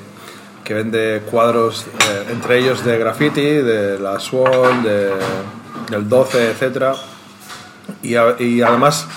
que 0.64 0.74
vende 0.74 1.22
cuadros, 1.30 1.86
eh, 2.10 2.28
entre 2.32 2.60
ellos 2.60 2.84
de 2.86 2.98
graffiti, 2.98 3.42
de 3.42 4.00
la 4.00 4.20
Swan, 4.20 4.84
de, 4.84 5.12
del 5.90 6.08
12, 6.08 6.52
etc. 6.52 6.96
Y, 8.04 8.16
a- 8.16 8.36
y 8.40 8.62
además, 8.62 9.08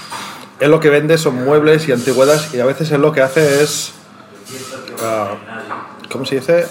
él 0.61 0.71
lo 0.71 0.81
que 0.81 0.89
vende 0.91 1.19
son 1.19 1.45
muebles 1.45 1.87
y 1.89 1.93
antigüedades 1.93 2.53
y 2.55 2.61
a 2.61 2.65
veces 2.67 2.91
él 2.93 3.03
lo 3.03 3.13
que 3.13 3.21
hace 3.23 3.63
es, 3.63 3.93
ah, 5.03 5.35
¿cómo 6.11 6.25
se 6.25 6.37
dice? 6.37 6.61
Eh, 6.61 6.67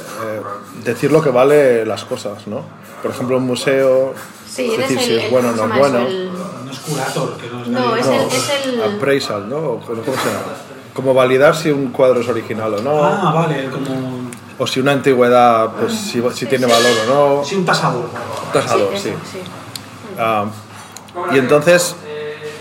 decir 0.83 1.11
lo 1.11 1.21
que 1.21 1.29
vale 1.29 1.85
las 1.85 2.03
cosas, 2.05 2.47
¿no? 2.47 2.63
Por 3.01 3.11
ejemplo, 3.11 3.37
un 3.37 3.45
museo, 3.45 4.13
Sí, 4.47 4.71
es 4.71 4.77
decir, 4.77 4.97
el, 4.99 5.03
si 5.05 5.13
es 5.15 5.31
bueno 5.31 5.49
o 5.49 5.53
¿cómo 5.53 5.67
no 5.67 5.73
es 5.73 5.79
bueno. 5.79 6.07
El- 6.07 6.31
No 6.65 6.71
es 6.71 6.79
curator, 6.79 7.37
que 7.37 7.47
no 7.49 7.61
es 7.61 7.67
No, 7.67 7.95
es 7.95 8.05
el, 8.07 8.21
es 8.37 8.65
el... 8.65 8.81
appraisal, 8.83 9.49
¿no? 9.49 9.79
¿Cómo 9.79 10.03
se 10.03 10.11
llama? 10.11 10.53
Como 10.93 11.13
validar 11.13 11.55
si 11.55 11.71
un 11.71 11.87
cuadro 11.91 12.21
es 12.21 12.27
original 12.27 12.73
o 12.75 12.81
no, 12.81 13.03
Ah, 13.03 13.31
vale, 13.33 13.67
como. 13.69 14.12
O 14.57 14.67
si 14.67 14.79
una 14.79 14.91
antigüedad, 14.91 15.71
pues 15.79 15.93
si, 15.93 16.21
si 16.33 16.45
tiene 16.45 16.65
valor 16.65 16.91
o 17.07 17.13
no. 17.37 17.45
Sí, 17.45 17.55
un 17.55 17.65
tasador. 17.65 18.05
Tasador, 18.51 18.93
eso, 18.93 19.03
sí. 19.03 19.13
sí. 19.31 19.39
Ah, 20.17 20.45
y 21.31 21.37
entonces 21.37 21.95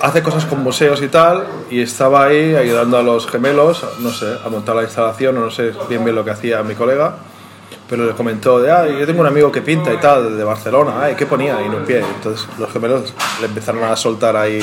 hace 0.01 0.23
cosas 0.23 0.44
con 0.47 0.62
museos 0.62 1.01
y 1.01 1.09
tal, 1.09 1.47
y 1.70 1.81
estaba 1.81 2.24
ahí 2.24 2.56
ayudando 2.56 2.98
a 2.98 3.02
los 3.02 3.27
gemelos, 3.28 3.85
no 4.01 4.10
sé, 4.10 4.36
a 4.44 4.48
montar 4.48 4.74
la 4.74 4.82
instalación, 4.82 5.36
o 5.39 5.40
no 5.40 5.51
sé 5.51 5.73
bien 5.89 6.05
bien 6.05 6.16
lo 6.16 6.24
que 6.24 6.32
hacía 6.32 6.62
mi 6.62 6.74
colega, 6.74 7.16
pero 7.89 8.05
le 8.05 8.12
comentó 8.12 8.60
de, 8.60 8.70
ah, 8.70 8.86
yo 8.89 9.06
tengo 9.06 9.20
un 9.20 9.27
amigo 9.27 9.52
que 9.52 9.62
pinta 9.62 9.93
y 9.93 9.98
tal, 9.98 10.36
de 10.36 10.44
Barcelona, 10.44 10.94
ay, 11.02 11.14
¿qué 11.14 11.27
ponía? 11.27 11.62
Y 11.62 11.69
no 11.69 11.85
pie. 11.85 12.01
Entonces 12.01 12.48
los 12.59 12.70
gemelos 12.73 13.12
le 13.40 13.47
empezaron 13.47 13.85
a 13.85 13.94
soltar 13.94 14.36
ahí 14.36 14.60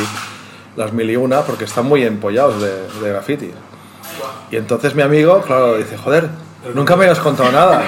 las 0.75 0.91
mil 0.91 1.09
y 1.09 1.15
una, 1.15 1.41
porque 1.41 1.63
están 1.63 1.85
muy 1.85 2.03
empollados 2.03 2.61
de, 2.61 2.87
de 3.01 3.09
graffiti. 3.09 3.51
Y 4.51 4.55
entonces 4.57 4.93
mi 4.93 5.03
amigo, 5.03 5.41
claro, 5.41 5.77
dice, 5.77 5.97
joder, 5.97 6.29
nunca 6.73 6.95
me 6.95 7.05
has 7.07 7.19
contado 7.19 7.51
nada. 7.51 7.83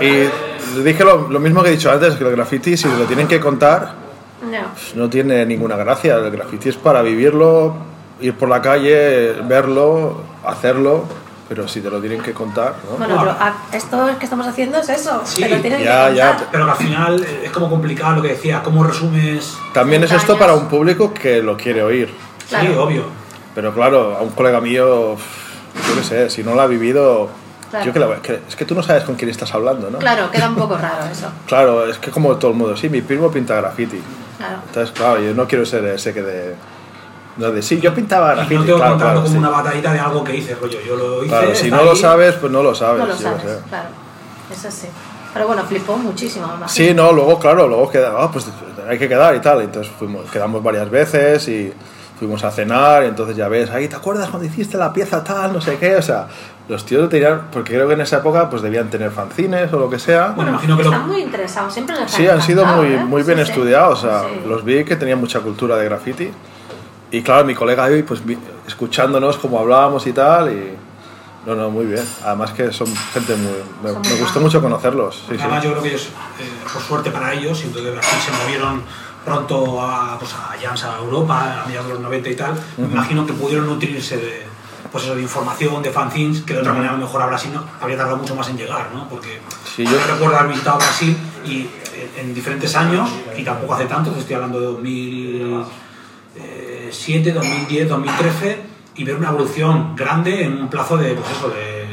Y 0.00 0.80
dije 0.82 1.04
lo, 1.04 1.28
lo 1.28 1.38
mismo 1.40 1.62
que 1.62 1.68
he 1.70 1.72
dicho 1.72 1.90
antes, 1.90 2.14
que 2.14 2.24
el 2.24 2.30
graffiti, 2.32 2.76
si 2.76 2.88
lo 2.88 3.04
tienen 3.04 3.28
que 3.28 3.40
contar, 3.40 3.94
No. 4.42 4.58
pues 4.72 4.94
no 4.96 5.08
tiene 5.08 5.44
ninguna 5.46 5.76
gracia. 5.76 6.16
El 6.16 6.30
graffiti 6.30 6.68
es 6.70 6.76
para 6.76 7.02
vivirlo, 7.02 7.74
ir 8.20 8.34
por 8.34 8.48
la 8.48 8.60
calle, 8.62 9.32
verlo, 9.44 10.22
hacerlo, 10.44 11.04
pero 11.48 11.68
si 11.68 11.80
te 11.80 11.90
lo 11.90 12.00
tienen 12.00 12.22
que 12.22 12.32
contar, 12.32 12.74
¿no? 12.90 12.96
Bueno, 12.96 13.16
pero 13.20 13.36
esto 13.72 14.08
que 14.18 14.24
estamos 14.24 14.46
haciendo 14.46 14.78
es 14.78 14.88
eso. 14.88 15.20
Sí, 15.24 15.42
te 15.42 15.50
lo 15.50 15.56
tienen 15.60 15.82
ya, 15.82 16.08
que 16.10 16.16
ya, 16.16 16.28
contar. 16.30 16.48
Pero 16.50 16.64
que 16.64 16.70
al 16.70 16.76
final 16.78 17.26
es 17.44 17.50
como 17.50 17.68
complicado 17.68 18.16
lo 18.16 18.22
que 18.22 18.28
decía, 18.28 18.62
cómo 18.62 18.82
resumes... 18.84 19.56
También 19.74 20.02
es 20.04 20.12
esto 20.12 20.38
para 20.38 20.54
un 20.54 20.66
público 20.68 21.12
que 21.12 21.42
lo 21.42 21.56
quiere 21.56 21.82
oír. 21.82 22.08
Sí, 22.08 22.46
Claro. 22.48 22.84
obvio. 22.84 23.04
Pero 23.54 23.74
claro, 23.74 24.16
a 24.16 24.22
un 24.22 24.30
colega 24.30 24.60
mío, 24.62 25.14
yo 25.16 25.94
qué 25.96 26.02
sé, 26.02 26.30
si 26.30 26.42
no 26.42 26.54
lo 26.54 26.62
ha 26.62 26.66
vivido, 26.66 27.28
Claro. 27.72 27.86
yo 27.86 27.92
que, 27.92 27.98
la- 27.98 28.22
que- 28.22 28.40
es 28.48 28.54
que 28.54 28.64
tú 28.66 28.74
no 28.74 28.82
sabes 28.82 29.02
con 29.04 29.14
quién 29.16 29.30
estás 29.30 29.52
hablando, 29.54 29.90
¿no? 29.90 29.98
Claro, 29.98 30.30
queda 30.30 30.48
un 30.48 30.54
poco 30.56 30.76
raro 30.76 31.04
eso. 31.10 31.26
Claro, 31.48 31.86
es 31.88 31.96
que 31.98 32.10
como 32.10 32.36
todo 32.36 32.50
el 32.52 32.56
mundo, 32.58 32.76
sí, 32.76 32.88
mi 32.90 33.00
primo 33.00 33.30
pinta 33.30 33.56
graffiti. 33.56 34.00
Claro. 34.38 34.58
Entonces, 34.66 34.94
claro, 34.94 35.20
yo 35.20 35.34
no 35.34 35.48
quiero 35.48 35.64
ser 35.66 35.84
ese 35.86 36.12
que 36.14 36.22
de... 36.22 36.54
No, 37.38 37.50
de 37.50 37.62
sí, 37.62 37.80
yo 37.80 37.94
pintaba 37.94 38.32
Y 38.32 38.36
graffiti. 38.36 38.54
no 38.56 38.64
tengo 38.64 38.76
que 38.76 38.80
claro, 38.82 38.92
contarlo 38.92 39.12
claro, 39.22 39.26
como 39.26 39.32
sí. 39.32 39.38
una 39.38 39.48
batallita 39.50 39.92
de 39.94 39.98
algo 40.00 40.22
que 40.24 40.36
hice, 40.36 40.54
rollo. 40.54 40.78
Yo 40.86 40.96
lo 40.96 41.18
hice. 41.24 41.28
Claro, 41.28 41.54
si 41.54 41.70
no 41.70 41.82
lo 41.82 41.90
ahí. 41.92 41.96
sabes, 41.96 42.34
pues 42.34 42.52
no 42.52 42.62
lo 42.62 42.74
sabes. 42.74 43.00
No 43.00 43.06
lo 43.06 43.16
sabes, 43.16 43.40
sé. 43.42 43.58
claro. 43.70 43.88
Eso 44.52 44.70
sí. 44.70 44.88
Pero 45.32 45.46
bueno, 45.46 45.64
flipó 45.64 45.96
muchísimo, 45.96 46.46
me 46.48 46.56
imagino. 46.56 46.68
Sí, 46.68 46.92
no, 46.92 47.10
luego, 47.10 47.38
claro, 47.38 47.66
luego 47.66 47.88
queda, 47.90 48.12
ah, 48.18 48.30
pues 48.30 48.46
hay 48.86 48.98
que 48.98 49.08
quedar 49.08 49.34
y 49.34 49.40
tal. 49.40 49.62
Entonces 49.62 49.90
fuimos, 49.98 50.30
quedamos 50.30 50.62
varias 50.62 50.90
veces 50.90 51.48
y 51.48 51.72
fuimos 52.18 52.44
a 52.44 52.50
cenar 52.50 53.04
y 53.04 53.06
entonces 53.06 53.34
ya 53.34 53.48
ves, 53.48 53.70
ahí, 53.70 53.88
¿te 53.88 53.96
acuerdas 53.96 54.28
cuando 54.28 54.46
hiciste 54.46 54.76
la 54.76 54.92
pieza 54.92 55.24
tal, 55.24 55.54
no 55.54 55.60
sé 55.62 55.78
qué? 55.78 55.96
O 55.96 56.02
sea, 56.02 56.28
los 56.68 56.86
tíos 56.86 57.08
tenían, 57.10 57.48
porque 57.52 57.74
creo 57.74 57.88
que 57.88 57.94
en 57.94 58.00
esa 58.02 58.18
época 58.18 58.48
pues 58.48 58.62
debían 58.62 58.88
tener 58.88 59.10
fanzines 59.10 59.72
o 59.72 59.78
lo 59.78 59.90
que 59.90 59.98
sea. 59.98 60.28
Bueno, 60.36 60.52
imagino 60.52 60.76
que 60.76 60.84
lo- 60.84 60.90
Están 60.92 61.08
muy 61.08 61.20
interesados, 61.22 61.72
siempre 61.72 61.96
les 61.98 62.10
Sí, 62.10 62.26
han 62.28 62.40
sido 62.40 62.64
muy, 62.64 62.86
¿eh? 62.94 62.96
muy 63.04 63.22
bien 63.22 63.38
Sí, 63.38 63.44
sí. 63.46 63.50
estudiados, 63.50 64.04
o 64.04 64.08
sea, 64.08 64.22
Sí. 64.22 64.48
los 64.48 64.64
vi 64.64 64.84
que 64.84 64.96
tenían 64.96 65.18
mucha 65.20 65.40
cultura 65.40 65.76
de 65.76 65.84
graffiti. 65.86 66.30
Y 67.10 67.22
claro, 67.22 67.44
mi 67.44 67.54
colega 67.54 67.84
ahí, 67.84 68.02
pues 68.02 68.22
escuchándonos 68.66 69.36
como 69.36 69.58
hablábamos 69.58 70.06
y 70.06 70.12
tal, 70.12 70.50
y 70.50 70.72
no, 71.44 71.54
no, 71.54 71.68
muy 71.70 71.84
bien. 71.86 72.04
Además 72.24 72.52
que 72.52 72.72
son 72.72 72.86
gente 73.12 73.34
muy... 73.36 73.52
Me, 73.82 73.98
muy 73.98 74.08
me 74.08 74.14
gustó 74.16 74.40
mucho 74.40 74.62
conocerlos. 74.62 75.16
Sí, 75.28 75.34
sí. 75.34 75.40
Además, 75.40 75.64
yo 75.64 75.70
creo 75.72 75.82
que 75.82 75.88
ellos, 75.90 76.04
eh, 76.40 76.48
por 76.72 76.80
suerte 76.80 77.10
para 77.10 77.32
ellos, 77.34 77.58
siento 77.58 77.82
que 77.82 77.90
Brasil 77.90 78.18
se 78.24 78.44
movieron 78.44 78.82
pronto 79.24 79.80
a, 79.82 80.16
pues, 80.18 80.32
a 80.32 80.54
Jams, 80.62 80.84
a 80.84 80.98
Europa, 80.98 81.62
a 81.62 81.66
mediados 81.66 81.88
de 81.88 81.94
los 81.94 82.02
90 82.02 82.28
y 82.30 82.36
tal. 82.36 82.54
Me 82.78 82.86
imagino 82.86 83.26
que 83.26 83.32
pudieron 83.34 83.66
nutrirse 83.66 84.16
de, 84.16 84.46
pues 84.92 85.04
eso, 85.04 85.14
de 85.14 85.22
información, 85.22 85.82
de 85.82 85.90
fanzines, 85.90 86.42
que 86.42 86.52
de 86.52 86.60
otra 86.60 86.74
manera 86.74 86.92
a 86.92 86.96
lo 86.96 87.04
mejor 87.04 87.22
a 87.22 87.26
Brasil 87.26 87.50
no, 87.52 87.64
habría 87.80 87.96
tardado 87.96 88.18
mucho 88.18 88.36
más 88.36 88.48
en 88.50 88.58
llegar, 88.58 88.90
¿no? 88.94 89.08
Porque 89.08 89.40
Sí, 89.74 89.84
yo 89.84 89.98
recuerdo 90.06 90.36
haber 90.36 90.50
visitado 90.50 90.76
Brasil 90.76 91.16
y 91.46 91.60
en, 91.60 91.70
en 92.18 92.34
diferentes 92.34 92.76
años, 92.76 93.08
y 93.36 93.42
tampoco 93.42 93.72
hace 93.74 93.86
tanto, 93.86 94.14
estoy 94.16 94.34
hablando 94.34 94.60
de 94.60 94.66
2007, 94.66 97.32
2010, 97.32 97.88
2013, 97.88 98.62
y 98.96 99.04
ver 99.04 99.16
una 99.16 99.30
evolución 99.30 99.96
grande 99.96 100.44
en 100.44 100.60
un 100.60 100.68
plazo 100.68 100.98
de, 100.98 101.14
pues 101.14 101.30
eso, 101.30 101.48
de, 101.48 101.86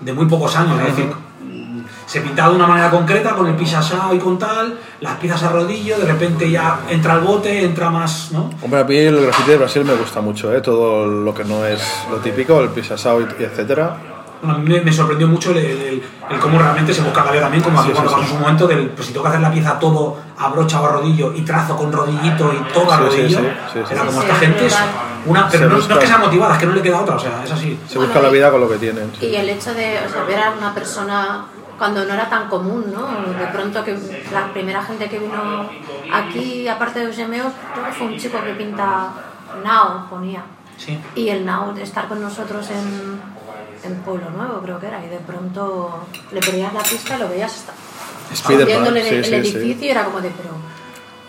de 0.00 0.12
muy 0.12 0.26
pocos 0.26 0.56
años. 0.56 0.80
Es 0.80 0.88
decir, 0.96 1.12
se 2.10 2.20
pintaba 2.22 2.48
de 2.50 2.56
una 2.56 2.66
manera 2.66 2.90
concreta 2.90 3.30
con 3.36 3.46
el 3.46 3.54
pisasao 3.54 4.12
y 4.12 4.18
con 4.18 4.36
tal, 4.36 4.76
las 5.00 5.14
piezas 5.18 5.44
a 5.44 5.50
rodillo, 5.50 5.96
de 5.96 6.06
repente 6.06 6.50
ya 6.50 6.80
entra 6.88 7.14
el 7.14 7.20
bote, 7.20 7.62
entra 7.64 7.88
más, 7.88 8.32
¿no? 8.32 8.50
Hombre, 8.62 8.80
a 8.80 8.84
mí 8.84 8.96
el 8.96 9.22
graffiti 9.22 9.50
de 9.52 9.56
Brasil 9.58 9.84
me 9.84 9.94
gusta 9.94 10.20
mucho, 10.20 10.52
¿eh? 10.52 10.60
todo 10.60 11.06
lo 11.06 11.32
que 11.32 11.44
no 11.44 11.64
es 11.64 11.80
lo 12.10 12.16
típico, 12.16 12.58
el 12.60 12.70
pisasao 12.70 13.20
y, 13.20 13.24
y 13.38 13.44
etcétera. 13.44 13.96
Bueno, 14.42 14.56
a 14.56 14.58
mí 14.58 14.68
me, 14.70 14.80
me 14.80 14.92
sorprendió 14.92 15.28
mucho 15.28 15.50
el, 15.52 15.58
el- 15.58 16.02
el 16.30 16.38
cómo 16.40 16.58
realmente 16.58 16.92
se 16.94 17.02
busca 17.02 17.24
la 17.24 17.40
también, 17.40 17.62
como 17.62 17.78
aquí 17.78 17.90
Sí, 17.90 17.94
cuando 17.94 18.10
sí, 18.10 18.16
pasó 18.16 18.26
sí. 18.28 18.32
su 18.34 18.40
momento 18.40 18.66
del, 18.66 18.88
pues 18.88 19.06
si 19.06 19.12
tengo 19.12 19.22
que 19.24 19.28
hacer 19.28 19.40
la 19.42 19.52
pieza 19.52 19.78
todo 19.78 20.16
a 20.38 20.48
brocha 20.48 20.80
o 20.80 20.86
a 20.86 20.92
rodillo 20.92 21.32
y 21.34 21.42
trazo 21.42 21.76
con 21.76 21.92
rodillito 21.92 22.52
y 22.52 22.72
todo 22.72 22.90
a 22.90 22.96
rodillo, 22.96 23.38
sí, 23.38 23.44
sí, 23.72 23.78
sí. 23.86 23.92
era 23.94 24.04
como 24.06 24.20
Sí, 24.20 24.26
esta 24.26 24.38
sí, 24.40 24.46
gente 24.46 24.66
es 24.66 24.76
una, 25.26 25.48
pero 25.48 25.68
no, 25.68 25.76
no 25.76 25.80
es 25.80 25.86
que 25.98 26.06
sea 26.06 26.18
motivada, 26.18 26.54
es 26.54 26.60
que 26.60 26.66
no 26.66 26.72
le 26.72 26.82
queda 26.82 27.00
otra, 27.00 27.16
o 27.16 27.18
sea, 27.20 27.42
es 27.44 27.50
así. 27.52 27.78
Se 27.86 27.98
Bueno, 27.98 28.12
busca 28.12 28.26
la 28.26 28.32
vida 28.32 28.50
con 28.50 28.60
lo 28.62 28.68
que 28.68 28.76
tienen. 28.78 29.10
sí. 29.20 29.26
Y 29.26 29.36
el 29.36 29.48
hecho 29.50 29.74
de 29.74 29.98
o 30.08 30.10
sea, 30.12 30.22
ver 30.26 30.38
a 30.40 30.52
una 30.56 30.72
persona 30.74 31.44
cuando 31.80 32.04
no 32.04 32.12
era 32.12 32.28
tan 32.28 32.46
común, 32.50 32.92
¿no? 32.92 33.06
De 33.32 33.46
pronto 33.46 33.82
que 33.82 33.96
la 34.30 34.52
primera 34.52 34.82
gente 34.82 35.08
que 35.08 35.18
vino 35.18 35.66
aquí, 36.12 36.68
aparte 36.68 37.06
de 37.06 37.10
creo 37.10 37.26
que 37.26 37.92
fue 37.92 38.06
un 38.06 38.18
chico 38.18 38.38
que 38.44 38.52
pinta 38.52 39.08
Now, 39.64 40.06
ponía. 40.10 40.42
Sí. 40.76 40.98
Y 41.14 41.30
el 41.30 41.46
Now 41.46 41.72
de 41.72 41.82
estar 41.82 42.06
con 42.06 42.20
nosotros 42.20 42.68
en, 42.68 43.18
en 43.82 43.98
Pueblo 44.02 44.28
Nuevo, 44.28 44.60
creo 44.60 44.78
que 44.78 44.88
era, 44.88 45.02
y 45.02 45.08
de 45.08 45.20
pronto 45.20 46.06
le 46.30 46.40
ponías 46.40 46.74
la 46.74 46.82
pista 46.82 47.16
y 47.16 47.18
lo 47.18 47.30
veías 47.30 47.50
hasta 47.50 47.72
viéndole 48.62 49.02
sí, 49.02 49.14
el, 49.14 49.24
sí, 49.24 49.34
edificio 49.36 49.78
sí. 49.78 49.86
y 49.86 49.88
era 49.88 50.04
como 50.04 50.20
de, 50.20 50.30
pero, 50.36 50.50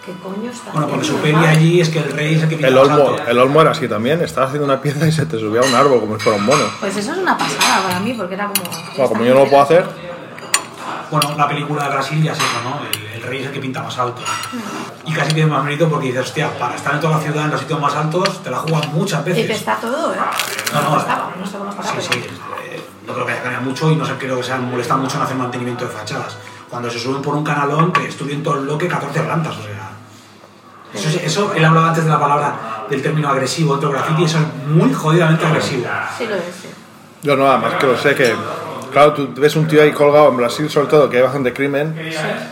¿qué 0.05 0.11
coño 0.21 0.51
está 0.51 0.73
Bueno, 0.73 0.89
porque 0.89 1.05
su 1.05 1.15
peli 1.15 1.45
allí 1.45 1.79
es 1.79 1.87
que 1.87 1.99
el 1.99 2.11
rey 2.11 2.35
es 2.35 2.43
el 2.43 2.49
que 2.49 2.57
pinta 2.57 2.67
El 2.67 2.77
olmo, 2.77 3.15
el 3.25 3.39
olmo 3.39 3.61
era 3.61 3.71
así 3.71 3.87
también, 3.87 4.21
estabas 4.21 4.49
haciendo 4.49 4.65
una 4.65 4.81
pieza 4.81 5.07
y 5.07 5.13
se 5.13 5.25
te 5.25 5.39
subía 5.39 5.61
a 5.61 5.63
un 5.63 5.75
árbol 5.75 6.01
como 6.01 6.17
si 6.17 6.23
fuera 6.23 6.37
un 6.37 6.45
mono. 6.45 6.65
Pues 6.81 6.97
eso 6.97 7.13
es 7.13 7.19
una 7.19 7.37
pasada 7.37 7.83
para 7.87 8.01
mí, 8.01 8.13
porque 8.15 8.33
era 8.33 8.47
como... 8.47 8.69
Bueno, 8.97 9.07
como 9.07 9.23
yo 9.23 9.33
no 9.33 9.45
lo 9.45 9.49
puedo 9.49 9.63
hacer, 9.63 10.10
Bueno, 11.11 11.35
la 11.37 11.47
película 11.47 11.83
de 11.83 11.89
Brasil 11.89 12.23
ya 12.23 12.31
es 12.31 12.37
eso, 12.39 12.61
¿no? 12.63 12.79
El, 12.87 13.15
el 13.17 13.21
rey 13.21 13.41
es 13.41 13.47
el 13.47 13.51
que 13.51 13.59
pinta 13.59 13.83
más 13.83 13.97
alto. 13.99 14.21
Y 15.05 15.13
casi 15.13 15.33
tiene 15.33 15.49
más 15.51 15.63
mérito 15.63 15.89
porque 15.89 16.07
dices, 16.07 16.21
hostia, 16.23 16.49
para 16.57 16.75
estar 16.75 16.93
en 16.93 17.01
toda 17.01 17.17
la 17.17 17.21
ciudad, 17.23 17.45
en 17.45 17.51
los 17.51 17.59
sitios 17.59 17.79
más 17.81 17.93
altos, 17.95 18.41
te 18.41 18.49
la 18.49 18.57
juegas 18.59 18.87
muchas 18.93 19.21
Y 19.27 19.29
veces. 19.29 19.47
que 19.47 19.53
está 19.53 19.75
todo, 19.75 20.13
¿eh? 20.13 20.17
No, 20.73 20.81
no, 20.81 20.97
estaba, 20.97 21.31
no 21.37 21.45
sé 21.45 21.57
cómo 21.57 21.69
estará, 21.69 21.89
Sí, 22.01 22.07
sí. 22.13 22.19
eh, 22.19 22.81
no 23.05 23.13
creo 23.13 23.25
que 23.25 23.31
haya 23.33 23.41
cambiado 23.43 23.65
mucho 23.65 23.91
y 23.91 23.95
no 23.97 24.05
sé, 24.05 24.13
creo 24.17 24.37
que 24.37 24.43
se 24.43 24.53
han 24.53 24.69
molestado 24.71 25.01
mucho 25.01 25.17
en 25.17 25.23
hacer 25.23 25.35
mantenimiento 25.35 25.85
de 25.85 25.91
fachadas. 25.91 26.37
Cuando 26.69 26.89
se 26.89 26.97
suben 26.99 27.21
por 27.21 27.35
un 27.35 27.43
canalón, 27.43 27.91
que 27.91 28.07
estuvieron 28.07 28.41
todo 28.43 28.55
el 28.59 28.61
bloque 28.61 28.87
14 28.87 29.19
plantas, 29.21 29.57
o 29.57 29.61
sea. 29.63 29.89
Eso, 30.93 31.09
es- 31.09 31.23
eso, 31.23 31.53
él 31.53 31.63
hablaba 31.65 31.89
antes 31.89 32.05
de 32.05 32.09
la 32.09 32.19
palabra, 32.19 32.85
del 32.89 33.01
término 33.01 33.27
agresivo, 33.29 33.73
otro 33.73 33.91
graffiti, 33.91 34.23
eso 34.23 34.37
es 34.37 34.67
muy 34.67 34.93
jodidamente 34.93 35.45
agresivo. 35.45 35.85
Sí 36.17 36.25
lo 36.27 36.35
es, 36.35 36.43
sí. 36.61 36.69
yo 37.23 37.35
no, 37.35 37.49
además 37.49 37.73
que 37.75 37.87
lo 37.87 37.97
sé 37.97 38.15
que, 38.15 38.33
claro, 38.91 39.13
tú 39.13 39.29
ves 39.35 39.55
un 39.55 39.67
tío 39.67 39.81
ahí 39.81 39.91
colgado 39.91 40.29
en 40.29 40.37
Brasil, 40.37 40.69
sobre 40.69 40.87
todo, 40.87 41.09
que 41.09 41.17
hay 41.17 41.23
bastante 41.23 41.53
crimen, 41.53 41.95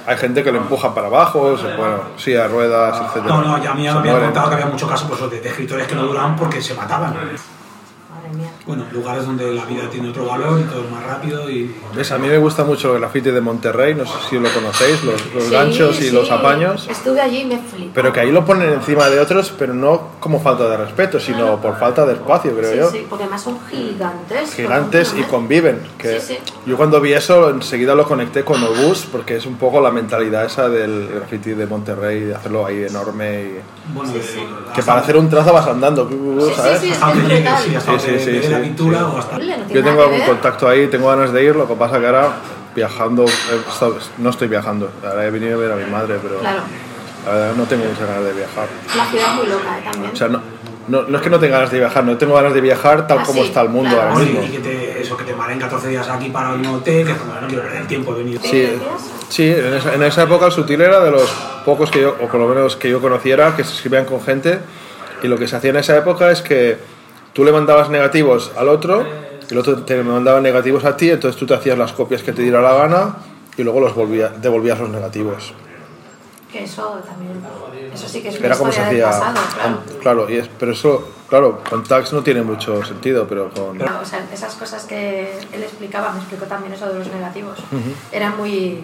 hay 0.05 0.17
gente 0.17 0.43
que 0.43 0.51
lo 0.51 0.59
empuja 0.59 0.93
para 0.93 1.07
abajo, 1.07 1.57
se, 1.57 1.75
bueno, 1.75 2.01
sí, 2.17 2.35
a 2.35 2.47
ruedas, 2.47 2.99
etcétera. 3.01 3.35
No, 3.35 3.41
no, 3.41 3.63
ya 3.63 3.71
a 3.71 3.75
mí 3.75 3.83
me 3.83 3.89
habían 3.89 4.19
contado 4.21 4.49
que 4.49 4.55
había 4.55 4.67
muchos 4.67 4.89
casos 4.89 5.07
pues, 5.07 5.31
de, 5.31 5.41
de 5.41 5.49
escritores 5.49 5.87
que 5.87 5.95
no 5.95 6.03
duraban 6.03 6.35
porque 6.35 6.61
se 6.61 6.73
mataban. 6.73 7.15
Bueno, 8.65 8.85
lugares 8.91 9.25
donde 9.25 9.51
la 9.53 9.65
vida 9.65 9.89
tiene 9.89 10.09
otro 10.09 10.25
valor 10.25 10.59
y 10.59 10.63
todo 10.63 10.83
es 10.83 10.91
más 10.91 11.03
rápido 11.03 11.49
y... 11.49 11.73
¿Ves? 11.95 12.11
A 12.11 12.17
mí 12.17 12.27
me 12.27 12.37
gusta 12.37 12.63
mucho 12.63 12.93
el 12.93 12.99
graffiti 13.01 13.31
de 13.31 13.41
Monterrey, 13.41 13.95
no 13.95 14.05
sé 14.05 14.11
si 14.29 14.37
lo 14.39 14.49
conocéis, 14.53 15.03
los, 15.03 15.33
los 15.33 15.43
Sí, 15.45 15.51
ganchos 15.51 15.99
y 15.99 16.03
sí, 16.03 16.11
los 16.11 16.29
apaños. 16.29 16.87
Estuve 16.87 17.19
allí 17.21 17.39
y 17.41 17.45
me 17.45 17.57
flipé. 17.57 17.91
Pero 17.93 18.13
que 18.13 18.19
ahí 18.19 18.31
lo 18.31 18.45
ponen 18.45 18.71
encima 18.73 19.09
de 19.09 19.19
otros, 19.19 19.51
pero 19.57 19.73
no 19.73 20.09
como 20.19 20.39
falta 20.39 20.69
de 20.69 20.77
respeto, 20.77 21.19
sino 21.19 21.59
por 21.59 21.77
falta 21.79 22.05
de 22.05 22.13
espacio, 22.13 22.55
creo 22.55 22.71
sí, 22.71 22.77
yo. 22.77 22.91
sí, 22.91 23.05
porque 23.09 23.23
además 23.23 23.41
son 23.41 23.57
gigantes. 23.69 24.53
Gigantes 24.53 25.13
y 25.17 25.23
con 25.23 25.39
conviven. 25.39 25.79
Que 25.97 26.19
Sí, 26.19 26.35
sí. 26.35 26.39
Yo 26.65 26.75
cuando 26.77 26.99
vi 27.01 27.13
eso 27.13 27.49
enseguida 27.49 27.95
lo 27.95 28.05
conecté 28.07 28.43
con 28.43 28.61
Obús, 28.61 29.07
porque 29.11 29.37
es 29.37 29.45
un 29.45 29.55
poco 29.55 29.79
la 29.81 29.89
mentalidad 29.89 30.45
esa 30.45 30.67
del 30.69 31.07
graffiti 31.07 31.51
de 31.51 31.65
Monterrey, 31.65 32.19
de 32.21 32.35
hacerlo 32.35 32.65
ahí 32.65 32.83
enorme. 32.83 33.41
Y... 33.43 33.59
Bueno, 33.93 34.11
Sí, 34.11 34.17
de- 34.19 34.23
sí. 34.23 34.39
Que 34.75 34.83
para 34.83 34.99
hacer 34.99 35.15
un 35.17 35.29
trazo 35.29 35.51
vas 35.53 35.65
andando, 35.65 36.07
Sí, 36.09 36.53
¿sabes? 36.55 36.79
sí, 36.81 36.87
sí, 36.93 37.99
sí, 37.99 38.18
Sí, 38.19 38.25
donde 38.31 38.41
sí, 38.47 38.49
la 38.53 38.61
pintura 38.61 38.97
sí. 38.99 39.03
o 39.05 39.17
hasta... 39.17 39.39
Yo 39.39 39.83
tengo 39.83 40.01
algún 40.03 40.21
contacto 40.21 40.67
ahí, 40.67 40.87
tengo 40.87 41.07
ganas 41.09 41.31
de 41.33 41.43
ir, 41.43 41.55
lo 41.55 41.67
que 41.67 41.73
pasa 41.75 41.99
que 41.99 42.05
ahora 42.05 42.29
viajando, 42.75 43.25
no 44.19 44.29
estoy 44.29 44.47
viajando, 44.47 44.91
ahora 45.03 45.25
he 45.25 45.31
venido 45.31 45.57
a 45.57 45.61
ver 45.61 45.71
a 45.71 45.75
mi 45.75 45.89
madre, 45.91 46.17
pero 46.21 46.39
Claro. 46.39 46.61
la 47.25 47.31
verdad 47.33 47.53
no 47.55 47.63
tengo 47.65 47.85
muchas 47.85 48.07
ganas 48.07 48.23
de 48.25 48.33
viajar. 48.33 48.67
La 48.95 49.05
ciudad 49.05 49.25
es 49.29 49.35
muy 49.35 49.47
loca, 49.47 49.77
¿eh? 49.79 49.81
También. 49.91 50.11
O 50.13 50.15
sea, 50.15 50.27
no, 50.27 50.41
no, 50.87 51.01
no 51.03 51.17
es 51.17 51.23
que 51.23 51.29
no 51.29 51.39
tenga 51.39 51.57
ganas 51.57 51.71
de 51.71 51.79
viajar, 51.79 52.03
no 52.03 52.17
tengo 52.17 52.35
ganas 52.35 52.53
de 52.53 52.61
viajar 52.61 53.07
tal 53.07 53.19
Ah, 53.19 53.23
como 53.25 53.41
sí, 53.41 53.47
está 53.47 53.61
el 53.61 53.69
mundo 53.69 53.89
claro. 53.95 54.11
ahora 54.11 54.23
mismo. 54.25 54.41
y 54.43 54.47
que 54.49 54.59
te, 54.59 55.01
eso, 55.01 55.17
que 55.17 55.23
te 55.23 55.33
maren 55.33 55.59
14 55.59 55.87
días 55.89 56.07
aquí 56.09 56.29
para 56.29 56.49
un 56.53 56.65
hotel, 56.65 57.05
que 57.07 57.13
no 57.13 57.47
quiero 57.47 57.63
perder 57.63 57.81
el 57.81 57.87
tiempo, 57.87 58.13
he 58.15 58.17
venido. 58.19 58.41
¿Qué 58.41 58.47
Sí, 58.47 58.79
sí 59.29 59.47
en, 59.51 59.73
esa, 59.73 59.93
en 59.95 60.03
esa 60.03 60.23
época 60.23 60.45
el 60.47 60.51
sutil 60.51 60.81
era 60.81 60.99
de 61.01 61.11
los 61.11 61.29
pocos 61.65 61.91
que 61.91 62.01
yo, 62.01 62.15
o 62.21 62.27
por 62.27 62.39
lo 62.39 62.47
menos 62.47 62.75
que 62.75 62.89
yo 62.89 63.01
conociera, 63.01 63.55
que 63.55 63.63
se 63.63 63.73
escribían 63.73 64.05
con 64.05 64.21
gente, 64.21 64.59
y 65.21 65.27
lo 65.27 65.37
que 65.37 65.47
se 65.47 65.55
hacía 65.57 65.71
en 65.71 65.77
esa 65.77 65.97
época 65.97 66.31
es 66.31 66.41
que 66.41 66.77
tú 67.39 67.45
le 67.45 67.53
mandabas 67.53 67.89
negativos 67.89 68.51
al 68.57 68.67
otro, 68.67 69.01
y 69.49 69.53
el 69.53 69.59
otro 69.59 69.81
te 69.83 70.03
mandaba 70.03 70.41
negativos 70.41 70.83
a 70.83 70.97
ti, 70.97 71.09
entonces 71.09 71.39
tú 71.39 71.45
te 71.45 71.53
hacías 71.53 71.77
las 71.77 71.93
copias 71.93 72.21
que 72.21 72.33
te 72.33 72.41
diera 72.41 72.59
la 72.59 72.73
gana, 72.73 73.15
y 73.55 73.63
luego 73.63 73.79
los 73.79 73.95
volvía, 73.95 74.27
devolvías 74.27 74.77
los 74.77 74.89
negativos. 74.89 75.53
Que 76.51 76.65
eso 76.65 76.99
también. 77.07 77.41
Eso 77.93 78.09
sí 78.09 78.21
que 78.21 78.27
es 78.27 78.41
Era 78.41 78.57
como 78.57 78.73
se 78.73 78.81
hacía. 78.81 79.05
pasado, 79.05 79.39
claro. 79.53 79.79
Claro, 80.01 80.29
y 80.29 80.35
es, 80.35 80.49
pero 80.59 80.73
eso, 80.73 81.07
claro, 81.29 81.61
con 81.69 81.85
tags 81.85 82.11
no 82.11 82.23
tiene 82.23 82.41
mucho 82.41 82.83
sentido, 82.83 83.25
pero 83.25 83.49
con. 83.51 83.81
O 83.81 84.05
sea, 84.05 84.27
esas 84.33 84.55
cosas 84.55 84.83
que 84.83 85.31
él 85.53 85.63
explicaba, 85.63 86.11
me 86.11 86.19
explicó 86.19 86.43
también 86.43 86.73
eso 86.73 86.89
de 86.89 86.99
los 86.99 87.07
negativos. 87.07 87.57
Era 88.11 88.31
muy. 88.31 88.83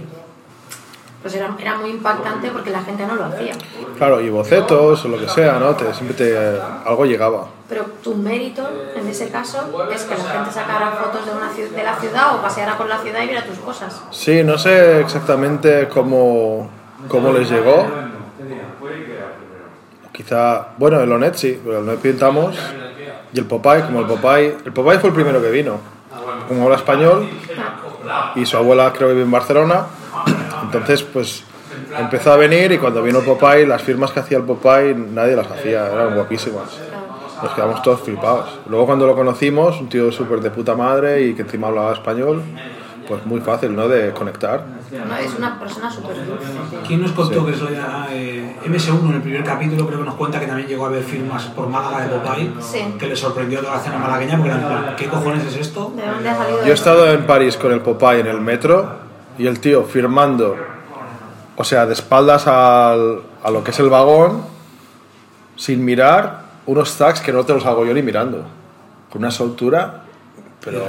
Pues 1.26 1.34
era, 1.34 1.56
era 1.60 1.74
muy 1.80 1.90
impactante 1.90 2.52
porque 2.52 2.70
la 2.70 2.84
gente 2.84 3.04
no 3.08 3.16
lo 3.16 3.26
hacía. 3.26 3.54
Claro, 3.98 4.22
y 4.22 4.30
bocetos 4.30 5.06
o 5.06 5.08
lo 5.08 5.18
que 5.18 5.28
sea, 5.28 5.54
¿no? 5.54 5.76
Te, 5.76 5.92
siempre 5.92 6.16
te, 6.16 6.38
algo 6.86 7.04
llegaba. 7.04 7.48
Pero 7.68 7.84
tu 8.04 8.14
mérito, 8.14 8.62
en 8.96 9.08
ese 9.08 9.30
caso, 9.30 9.58
es 9.92 10.04
que 10.04 10.16
la 10.16 10.24
gente 10.24 10.52
sacara 10.52 10.92
fotos 10.92 11.26
de, 11.26 11.32
una, 11.32 11.52
de 11.52 11.84
la 11.84 11.96
ciudad 11.96 12.36
o 12.36 12.44
paseara 12.44 12.78
por 12.78 12.88
la 12.88 13.00
ciudad 13.00 13.24
y 13.24 13.26
viera 13.26 13.44
tus 13.44 13.58
cosas. 13.58 14.04
Sí, 14.12 14.44
no 14.44 14.60
sé 14.60 15.00
exactamente 15.00 15.88
cómo, 15.88 16.70
cómo 17.08 17.34
les 17.34 17.50
llegó. 17.50 17.88
Quizá, 20.12 20.74
bueno, 20.78 21.00
el 21.00 21.12
Onet 21.12 21.34
sí, 21.34 21.60
pero 21.66 21.80
el 21.80 21.90
Onet 21.90 22.02
pintamos. 22.02 22.56
Y 23.34 23.40
el 23.40 23.46
Popeye, 23.46 23.82
como 23.82 24.02
el 24.02 24.06
Popeye, 24.06 24.58
el 24.64 24.74
Popeye 24.74 25.00
fue 25.00 25.10
el 25.10 25.16
primero 25.16 25.42
que 25.42 25.50
vino. 25.50 25.80
Como 26.48 26.66
habla 26.66 26.76
español 26.76 27.28
y 28.36 28.46
su 28.46 28.58
abuela 28.58 28.94
creo 28.94 29.08
que 29.08 29.16
vive 29.16 29.26
en 29.26 29.32
Barcelona. 29.32 29.88
Entonces, 30.78 31.04
pues 31.04 31.44
empezó 31.98 32.34
a 32.34 32.38
venir 32.38 32.72
y 32.72 32.78
cuando 32.78 33.02
vino 33.02 33.20
Popeye, 33.22 33.66
las 33.66 33.82
firmas 33.82 34.12
que 34.12 34.20
hacía 34.20 34.38
el 34.38 34.44
Popeye 34.44 34.94
nadie 34.96 35.36
las 35.36 35.50
hacía, 35.50 35.88
eran 35.92 36.16
guapísimas. 36.16 36.80
Nos 37.42 37.54
quedamos 37.54 37.82
todos 37.82 38.02
flipados. 38.02 38.60
Luego 38.70 38.86
cuando 38.86 39.06
lo 39.06 39.16
conocimos, 39.16 39.80
un 39.80 39.90
tío 39.90 40.12
súper 40.12 40.40
de 40.40 40.52
puta 40.52 40.76
madre 40.76 41.22
y 41.24 41.34
que 41.34 41.42
encima 41.42 41.68
hablaba 41.68 41.94
español, 41.94 42.42
pues 43.08 43.26
muy 43.26 43.40
fácil, 43.42 43.76
¿no? 43.76 43.88
De 43.88 44.12
conectar. 44.14 44.64
¿no? 44.66 45.18
Es 45.18 45.36
una 45.38 45.60
persona 45.60 45.92
súper 45.92 46.16
dulce. 46.26 46.46
¿Quién 46.88 47.02
nos 47.02 47.12
contó 47.12 47.46
que 47.46 47.52
eso 47.52 47.70
ya, 47.70 48.08
eh, 48.12 48.56
MS1 48.66 49.10
en 49.10 49.16
el 49.16 49.22
primer 49.22 49.44
capítulo 49.44 49.86
creo 49.86 50.00
que 50.00 50.06
nos 50.06 50.16
cuenta 50.16 50.40
que 50.40 50.48
también 50.48 50.68
llegó 50.68 50.86
a 50.86 50.90
ver 50.90 51.04
firmas 51.04 51.44
por 51.48 51.68
Málaga 51.68 52.06
de 52.08 52.10
Popeye 52.18 52.52
Sí. 52.62 52.80
que 52.98 53.08
le 53.08 53.16
sorprendió 53.16 53.60
toda 53.60 53.74
la 53.74 53.80
escena 53.80 53.98
malagueña 53.98 54.38
porque 54.38 54.50
eran 54.52 54.62
en 54.62 54.68
plan, 54.68 54.96
¿qué 54.98 55.08
cojones 55.08 55.46
es 55.46 55.58
esto? 55.58 55.94
¿De 55.96 56.08
dónde 56.08 56.30
ha 56.30 56.36
salido? 56.38 56.60
Yo 56.64 56.72
he 56.72 56.74
estado 56.74 57.12
en 57.12 57.26
París 57.28 57.58
con 57.58 57.72
el 57.74 57.82
Popeye 57.82 58.22
en 58.22 58.28
el 58.28 58.42
metro 58.42 59.05
y 59.38 59.48
el 59.48 59.60
tío 59.60 59.84
firmando, 59.84 60.56
o 61.56 61.64
sea, 61.64 61.86
de 61.86 61.94
espaldas 61.94 62.48
al, 62.48 63.22
a 63.44 63.52
lo 63.52 63.64
que 63.64 63.72
es 63.72 63.80
el 63.80 63.90
vagón, 63.90 64.44
sin 65.56 65.84
mirar, 65.84 66.44
unos 66.66 66.98
tags 66.98 67.22
que 67.22 67.32
no 67.32 67.46
te 67.46 67.54
los 67.54 67.66
hago 67.66 67.86
yo 67.86 67.94
ni 67.94 68.02
mirando. 68.02 68.46
Con 69.10 69.22
una 69.22 69.32
soltura, 69.32 70.04
pero 70.64 70.84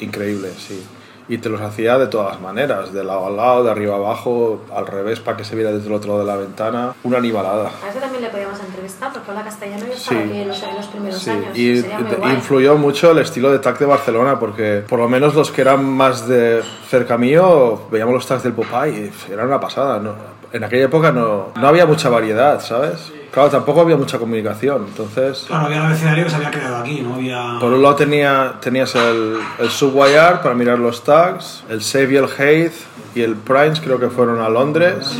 increíble, 0.00 0.50
sí. 0.58 0.82
Y 1.28 1.38
te 1.38 1.48
los 1.48 1.60
hacía 1.60 1.96
de 1.98 2.08
todas 2.08 2.32
las 2.32 2.40
maneras, 2.40 2.92
de 2.92 3.04
lado 3.04 3.26
a 3.26 3.30
lado, 3.30 3.64
de 3.64 3.70
arriba 3.70 3.94
a 3.94 3.98
abajo, 3.98 4.62
al 4.74 4.86
revés 4.86 5.20
para 5.20 5.36
que 5.36 5.44
se 5.44 5.54
viera 5.54 5.70
desde 5.70 5.86
el 5.86 5.94
otro 5.94 6.08
lado 6.08 6.20
de 6.20 6.26
la 6.26 6.36
ventana. 6.36 6.92
Una 7.04 7.18
animalada. 7.18 7.70
A 7.84 7.88
ese 7.88 8.00
también 8.00 8.22
le 8.22 8.30
podíamos 8.30 8.58
entrevistar 8.60 9.12
porque 9.12 9.30
habla 9.30 9.44
castellano 9.44 9.84
y 9.86 9.92
Sí. 9.96 10.02
estaba 10.14 10.20
aquí 10.22 10.40
en 10.40 10.48
los, 10.48 10.62
en 10.62 10.76
los 10.76 10.86
primeros 10.86 11.18
Sí, 11.22 11.30
años. 11.30 11.56
y 11.56 11.80
Sería 11.80 11.98
muy 12.00 12.14
guay. 12.16 12.34
influyó 12.34 12.76
mucho 12.76 13.12
el 13.12 13.18
estilo 13.18 13.52
de 13.52 13.58
tag 13.60 13.78
de 13.78 13.86
Barcelona 13.86 14.38
porque 14.40 14.82
por 14.88 14.98
lo 14.98 15.08
menos 15.08 15.34
los 15.34 15.50
que 15.52 15.60
eran 15.60 15.84
más 15.84 16.26
de 16.26 16.62
cerca 16.88 17.16
mío 17.16 17.82
veíamos 17.92 18.14
los 18.14 18.26
tags 18.26 18.42
del 18.42 18.52
Popeye 18.52 19.12
y 19.28 19.32
era 19.32 19.44
una 19.44 19.60
pasada. 19.60 19.98
¿no? 20.00 20.14
En 20.52 20.64
aquella 20.64 20.84
época 20.86 21.12
no, 21.12 21.52
no 21.54 21.68
había 21.68 21.86
mucha 21.86 22.08
variedad, 22.08 22.60
¿sabes? 22.60 23.12
Claro, 23.30 23.48
tampoco 23.48 23.82
había 23.82 23.96
mucha 23.96 24.18
comunicación, 24.18 24.86
entonces... 24.88 25.44
Claro, 25.46 25.66
había 25.66 25.80
un 25.80 25.86
abecedario 25.86 26.24
que 26.24 26.30
se 26.30 26.36
había 26.36 26.50
creado 26.50 26.78
aquí, 26.78 27.00
no 27.00 27.14
había... 27.14 27.58
Por 27.60 27.72
un 27.72 27.80
lado 27.80 27.94
tenía, 27.94 28.54
tenías 28.60 28.94
el, 28.96 29.38
el 29.60 29.70
Subwire 29.70 30.40
para 30.42 30.54
mirar 30.54 30.80
los 30.80 31.04
tags, 31.04 31.62
el 31.68 31.80
Save 31.80 32.12
y 32.12 32.16
el 32.16 32.24
Hate 32.24 32.74
y 33.14 33.22
el 33.22 33.36
Primes 33.36 33.80
creo 33.80 34.00
que 34.00 34.08
fueron 34.08 34.40
a 34.40 34.48
Londres. 34.48 35.16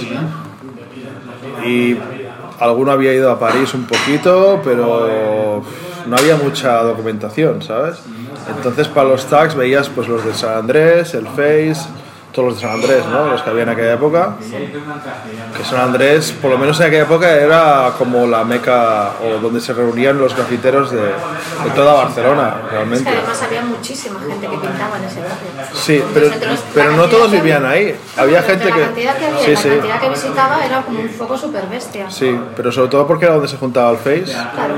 Y 1.64 1.96
alguno 2.58 2.90
había 2.90 3.12
ido 3.12 3.30
a 3.30 3.38
París 3.38 3.74
un 3.74 3.84
poquito, 3.84 4.60
pero 4.64 5.62
no 6.06 6.16
había 6.16 6.36
mucha 6.36 6.82
documentación, 6.82 7.62
¿sabes? 7.62 8.00
Entonces 8.48 8.88
para 8.88 9.08
los 9.08 9.26
tags 9.26 9.54
veías 9.54 9.88
pues 9.88 10.08
los 10.08 10.24
de 10.24 10.34
San 10.34 10.58
Andrés, 10.58 11.14
el 11.14 11.26
Face, 11.28 11.88
todos 12.40 12.52
los 12.54 12.54
de 12.60 12.60
San 12.66 12.76
Andrés, 12.80 13.04
¿no? 13.06 13.26
Los 13.26 13.42
que 13.42 13.50
había 13.50 13.62
en 13.64 13.68
aquella 13.68 13.92
época. 13.94 14.36
Que 15.56 15.64
San 15.64 15.80
Andrés, 15.80 16.32
por 16.40 16.50
lo 16.50 16.58
menos 16.58 16.78
en 16.80 16.86
aquella 16.86 17.02
época, 17.02 17.30
era 17.30 17.92
como 17.98 18.26
la 18.26 18.44
meca 18.44 19.12
o 19.22 19.38
donde 19.40 19.60
se 19.60 19.72
reunían 19.74 20.18
los 20.18 20.34
grafiteros 20.34 20.90
de, 20.90 21.00
de 21.02 21.70
toda 21.74 21.94
Barcelona, 22.04 22.54
Es 22.56 22.64
que 22.64 22.70
realmente. 22.70 23.08
además 23.10 23.42
había 23.42 23.62
muchísima 23.62 24.20
gente 24.20 24.46
que 24.48 24.56
pintaba 24.58 24.96
en 24.98 25.04
ese 25.04 25.20
barrio. 25.20 25.74
Sí, 25.74 26.02
pero, 26.14 26.30
pero 26.74 26.90
la 26.92 26.96
no 26.96 27.06
todos 27.08 27.30
vivían 27.30 27.66
ahí. 27.66 27.94
Había 28.16 28.42
gente 28.42 28.64
que... 28.72 28.80
La 28.80 28.86
cantidad 28.86 29.16
que 29.16 29.26
había, 29.26 29.38
Sí, 29.44 29.50
la 29.52 29.56
sí. 29.60 29.68
cantidad 29.68 30.00
que 30.00 30.08
visitaba 30.08 30.64
era 30.64 30.82
como 30.82 31.00
un 31.00 31.08
foco 31.10 31.36
súper 31.36 31.66
bestia. 31.66 32.10
Sí, 32.10 32.38
pero 32.56 32.72
sobre 32.72 32.88
todo 32.88 33.06
porque 33.06 33.26
era 33.26 33.34
donde 33.34 33.48
se 33.48 33.56
juntaba 33.58 33.90
el 33.90 33.98
Face. 33.98 34.24
Claro. 34.32 34.74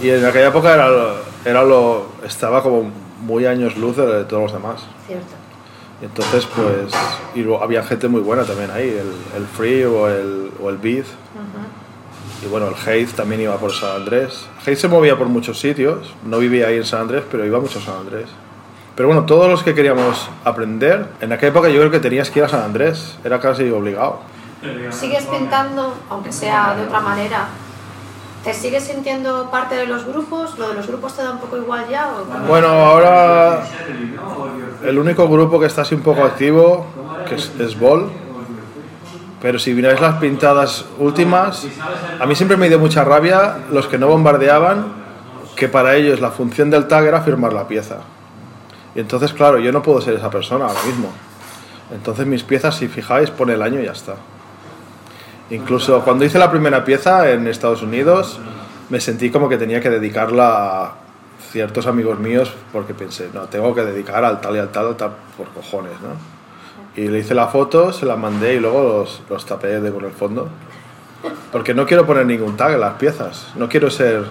Y 0.00 0.10
en 0.10 0.24
aquella 0.24 0.48
época 0.48 0.74
era, 0.74 0.88
lo- 0.88 1.14
era 1.44 1.62
lo, 1.64 2.06
estaba 2.24 2.62
como 2.62 2.90
muy 3.22 3.46
años 3.46 3.76
luz 3.76 3.96
de, 3.96 4.06
de 4.06 4.24
todos 4.24 4.42
los 4.44 4.52
demás. 4.52 4.82
Cierto. 5.06 5.26
Y 6.00 6.04
entonces, 6.04 6.46
pues, 6.54 6.94
y 7.34 7.42
luego 7.42 7.62
había 7.62 7.82
gente 7.82 8.06
muy 8.06 8.20
buena 8.20 8.44
también 8.44 8.70
ahí, 8.70 8.88
el, 8.88 9.40
el 9.40 9.46
Free 9.48 9.84
o 9.84 10.08
el, 10.08 10.52
o 10.62 10.70
el 10.70 10.78
Beat. 10.78 11.06
Y 12.40 12.46
bueno, 12.46 12.68
el 12.68 12.74
Hate 12.74 13.12
también 13.16 13.40
iba 13.40 13.56
por 13.56 13.72
San 13.72 13.96
Andrés. 13.96 14.46
Hate 14.64 14.76
se 14.76 14.86
movía 14.86 15.18
por 15.18 15.26
muchos 15.26 15.58
sitios, 15.58 16.14
no 16.24 16.38
vivía 16.38 16.68
ahí 16.68 16.76
en 16.76 16.84
San 16.84 17.00
Andrés, 17.00 17.24
pero 17.28 17.44
iba 17.44 17.58
mucho 17.58 17.80
a 17.80 17.82
San 17.82 17.96
Andrés. 17.96 18.28
Pero 18.94 19.08
bueno, 19.08 19.26
todos 19.26 19.48
los 19.48 19.62
que 19.62 19.74
queríamos 19.74 20.28
aprender, 20.44 21.06
en 21.20 21.32
aquella 21.32 21.50
época 21.50 21.68
yo 21.68 21.78
creo 21.78 21.90
que 21.90 22.00
tenías 22.00 22.30
que 22.30 22.38
ir 22.38 22.44
a 22.44 22.48
San 22.48 22.62
Andrés, 22.62 23.16
era 23.24 23.40
casi 23.40 23.68
obligado. 23.70 24.20
¿Sigues 24.90 25.24
pintando, 25.26 25.94
aunque 26.10 26.32
sea 26.32 26.74
de 26.76 26.82
otra 26.84 27.00
manera? 27.00 27.48
¿Te 28.44 28.54
sigues 28.54 28.84
sintiendo 28.84 29.50
parte 29.50 29.74
de 29.74 29.86
los 29.86 30.04
grupos? 30.06 30.58
¿Lo 30.58 30.68
de 30.68 30.74
los 30.74 30.86
grupos 30.86 31.14
te 31.14 31.22
da 31.22 31.32
un 31.32 31.38
poco 31.38 31.56
igual 31.56 31.86
ya? 31.88 32.10
Bueno, 32.46 32.68
ahora 32.68 33.62
el 34.84 34.98
único 34.98 35.28
grupo 35.28 35.58
que 35.58 35.66
está 35.66 35.82
así 35.82 35.94
un 35.94 36.02
poco 36.02 36.24
activo, 36.24 36.86
es, 37.30 37.52
es 37.58 37.78
Ball. 37.78 38.10
Pero 39.40 39.58
si 39.58 39.72
miráis 39.72 40.00
las 40.00 40.16
pintadas 40.16 40.84
últimas, 40.98 41.66
a 42.18 42.26
mí 42.26 42.34
siempre 42.34 42.56
me 42.56 42.68
dio 42.68 42.78
mucha 42.78 43.04
rabia 43.04 43.58
los 43.70 43.86
que 43.86 43.98
no 43.98 44.08
bombardeaban, 44.08 44.86
que 45.54 45.68
para 45.68 45.94
ellos 45.96 46.20
la 46.20 46.30
función 46.30 46.70
del 46.70 46.88
tag 46.88 47.04
era 47.04 47.20
firmar 47.20 47.52
la 47.52 47.68
pieza. 47.68 47.98
Y 48.94 49.00
entonces, 49.00 49.32
claro, 49.32 49.58
yo 49.58 49.70
no 49.70 49.82
puedo 49.82 50.00
ser 50.00 50.14
esa 50.14 50.30
persona 50.30 50.66
ahora 50.66 50.82
mismo. 50.84 51.12
Entonces 51.92 52.26
mis 52.26 52.42
piezas, 52.42 52.76
si 52.76 52.88
fijáis, 52.88 53.30
pone 53.30 53.54
el 53.54 53.62
año 53.62 53.80
y 53.80 53.84
ya 53.84 53.92
está. 53.92 54.16
Incluso 55.50 56.02
cuando 56.02 56.24
hice 56.24 56.38
la 56.38 56.50
primera 56.50 56.84
pieza 56.84 57.30
en 57.30 57.46
Estados 57.46 57.82
Unidos, 57.82 58.38
me 58.90 59.00
sentí 59.00 59.30
como 59.30 59.48
que 59.48 59.56
tenía 59.56 59.80
que 59.80 59.90
dedicarla 59.90 60.84
a 60.84 60.94
ciertos 61.50 61.86
amigos 61.86 62.18
míos 62.18 62.52
porque 62.72 62.94
pensé, 62.94 63.30
no, 63.32 63.42
tengo 63.42 63.74
que 63.74 63.82
dedicar 63.82 64.24
al 64.24 64.40
tal 64.40 64.56
y 64.56 64.58
al 64.58 64.68
tal, 64.68 64.88
al 64.88 64.96
tal 64.96 65.12
por 65.36 65.48
cojones, 65.48 65.92
¿no? 66.02 66.38
Y 67.00 67.08
le 67.08 67.20
hice 67.20 67.34
la 67.34 67.46
foto, 67.46 67.92
se 67.92 68.04
la 68.04 68.16
mandé 68.16 68.54
y 68.54 68.60
luego 68.60 68.82
los, 68.82 69.22
los 69.30 69.46
tapé 69.46 69.80
de 69.80 69.92
con 69.92 70.04
el 70.04 70.10
fondo. 70.10 70.48
Porque 71.52 71.72
no 71.72 71.86
quiero 71.86 72.06
poner 72.06 72.26
ningún 72.26 72.56
tag 72.56 72.72
en 72.72 72.80
las 72.80 72.94
piezas, 72.94 73.48
no 73.56 73.68
quiero 73.68 73.90
ser... 73.90 74.24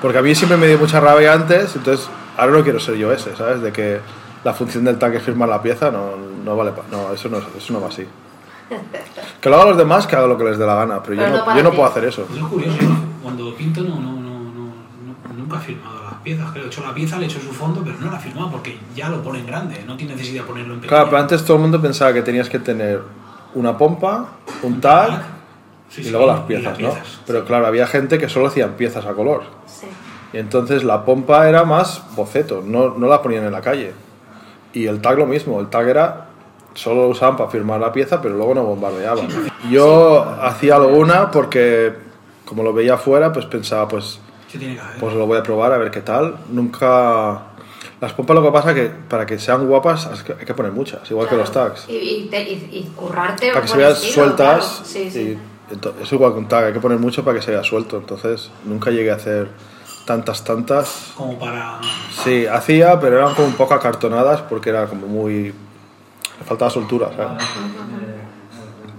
Porque 0.00 0.18
a 0.18 0.22
mí 0.22 0.34
siempre 0.34 0.56
me 0.56 0.66
dio 0.66 0.78
mucha 0.78 1.00
rabia 1.00 1.32
antes, 1.34 1.76
entonces 1.76 2.08
ahora 2.38 2.52
no 2.52 2.62
quiero 2.62 2.80
ser 2.80 2.94
yo 2.94 3.12
ese, 3.12 3.36
¿sabes? 3.36 3.60
De 3.60 3.72
que 3.72 4.00
la 4.44 4.54
función 4.54 4.84
del 4.84 4.98
tag 4.98 5.14
es 5.14 5.22
firmar 5.22 5.48
la 5.48 5.60
pieza, 5.60 5.90
no, 5.90 6.12
no 6.44 6.56
vale, 6.56 6.72
no, 6.90 7.12
eso 7.12 7.28
no, 7.28 7.38
eso 7.38 7.72
no 7.72 7.80
va 7.80 7.88
así. 7.88 8.06
Que 9.40 9.48
lo 9.48 9.56
hagan 9.56 9.68
los 9.70 9.78
demás, 9.78 10.06
que 10.06 10.16
hagan 10.16 10.28
lo 10.28 10.38
que 10.38 10.44
les 10.44 10.58
dé 10.58 10.66
la 10.66 10.74
gana, 10.74 11.02
pero, 11.02 11.16
Pero 11.16 11.36
yo, 11.36 11.44
no 11.46 11.56
yo 11.56 11.62
no 11.62 11.70
puedo 11.70 11.86
hacer 11.86 12.04
eso. 12.04 12.24
Pues 12.24 12.38
es 12.40 12.46
curioso, 12.46 12.78
cuando 13.22 13.54
pinto 13.54 13.82
no, 13.82 14.00
no, 14.00 14.12
no, 14.12 14.72
nunca 15.36 15.56
he 15.56 15.60
firmado 15.60 16.04
las 16.04 16.14
piezas. 16.22 16.50
Creo 16.52 16.64
he 16.64 16.66
hecho 16.68 16.82
la 16.82 16.94
pieza, 16.94 17.18
le 17.18 17.24
he 17.24 17.28
hecho 17.28 17.40
su 17.40 17.52
fondo, 17.52 17.82
pero 17.84 17.96
no 18.00 18.10
la 18.10 18.18
he 18.18 18.20
firmado 18.20 18.50
porque 18.50 18.78
ya 18.94 19.08
lo 19.08 19.22
pone 19.22 19.40
en 19.40 19.46
grande, 19.46 19.82
no 19.86 19.96
tiene 19.96 20.14
necesidad 20.14 20.42
de 20.42 20.48
ponerlo 20.48 20.74
en 20.74 20.80
pequeño. 20.80 20.96
Claro, 20.96 21.10
pero 21.10 21.22
antes 21.22 21.44
todo 21.44 21.56
el 21.56 21.62
mundo 21.62 21.80
pensaba 21.80 22.12
que 22.12 22.22
tenías 22.22 22.48
que 22.48 22.58
tener 22.58 23.02
una 23.54 23.76
pompa, 23.76 24.28
un 24.62 24.80
tag 24.80 25.40
Sí, 25.90 26.02
y 26.02 26.04
sí, 26.04 26.10
luego 26.10 26.26
las 26.28 26.40
y 26.40 26.42
piezas, 26.44 26.72
¿no? 26.72 26.90
piezas. 26.90 27.20
Pero 27.26 27.44
claro, 27.44 27.66
había 27.66 27.86
gente 27.86 28.18
que 28.18 28.28
solo 28.28 28.46
hacían 28.46 28.74
piezas 28.74 29.06
a 29.06 29.12
color. 29.12 29.42
Sí. 29.66 29.86
Y 30.32 30.38
entonces 30.38 30.84
la 30.84 31.04
pompa 31.04 31.48
era 31.48 31.64
más 31.64 32.04
boceto, 32.14 32.62
no, 32.64 32.90
no 32.96 33.08
la 33.08 33.20
ponían 33.20 33.44
en 33.44 33.52
la 33.52 33.60
calle. 33.60 33.92
Y 34.72 34.86
el 34.86 35.00
tag 35.00 35.18
lo 35.18 35.26
mismo, 35.26 35.58
el 35.60 35.68
tag 35.68 35.88
era 35.88 36.29
solo 36.74 37.02
lo 37.02 37.08
usaban 37.08 37.36
para 37.36 37.50
firmar 37.50 37.80
la 37.80 37.92
pieza, 37.92 38.20
pero 38.22 38.34
luego 38.36 38.54
no 38.54 38.62
bombardeaban. 38.64 39.28
Yo 39.70 40.22
hacía 40.42 40.76
alguna 40.76 41.30
porque 41.30 41.92
como 42.44 42.62
lo 42.62 42.72
veía 42.72 42.94
afuera, 42.94 43.32
pues 43.32 43.46
pensaba, 43.46 43.86
pues, 43.88 44.18
pues 44.98 45.14
lo 45.14 45.26
voy 45.26 45.38
a 45.38 45.42
probar 45.42 45.72
a 45.72 45.78
ver 45.78 45.90
qué 45.90 46.00
tal. 46.00 46.36
Nunca... 46.50 47.42
Las 48.00 48.12
pompas 48.14 48.34
lo 48.34 48.42
que 48.42 48.50
pasa 48.50 48.70
es 48.70 48.74
que 48.76 48.90
para 49.08 49.26
que 49.26 49.38
sean 49.38 49.66
guapas 49.66 50.06
hay 50.06 50.44
que- 50.46 50.54
poner 50.54 50.72
muchas, 50.72 51.08
igual 51.10 51.28
que 51.28 51.36
los 51.36 51.50
Claro. 51.50 51.70
tags. 51.72 51.86
Y, 51.88 51.92
y, 51.96 52.28
te- 52.30 52.42
y- 52.42 52.68
y 52.72 52.92
currarte 52.96 53.48
Para 53.50 53.60
que 53.62 53.68
se 53.68 53.76
vean 53.76 53.92
estilo, 53.92 54.12
sueltas. 54.14 54.64
claro. 54.66 54.84
Sí, 54.84 55.10
sí. 55.10 55.38
y 55.70 55.74
ento- 55.74 55.92
es 56.02 56.10
igual 56.12 56.32
que 56.32 56.38
un 56.38 56.48
tag, 56.48 56.64
hay 56.64 56.72
que 56.72 56.80
poner 56.80 56.98
mucho 56.98 57.22
para 57.24 57.36
que 57.38 57.42
se 57.44 57.50
vea 57.50 57.62
suelto. 57.62 57.98
Entonces 57.98 58.50
nunca 58.64 58.90
llegué 58.90 59.10
a 59.10 59.16
hacer 59.16 59.48
tantas, 60.06 60.42
tantas. 60.44 61.12
Como 61.14 61.38
para... 61.38 61.78
Sí, 62.24 62.46
hacía, 62.46 62.98
pero 62.98 63.18
eran 63.18 63.34
como 63.34 63.48
un 63.48 63.54
poco 63.54 63.74
acartonadas 63.74 64.40
porque 64.42 64.70
era 64.70 64.86
como 64.86 65.06
muy... 65.06 65.54
Le 66.40 66.44
faltaba 66.44 66.70
soltura, 66.70 67.10
¿sabes? 67.14 67.44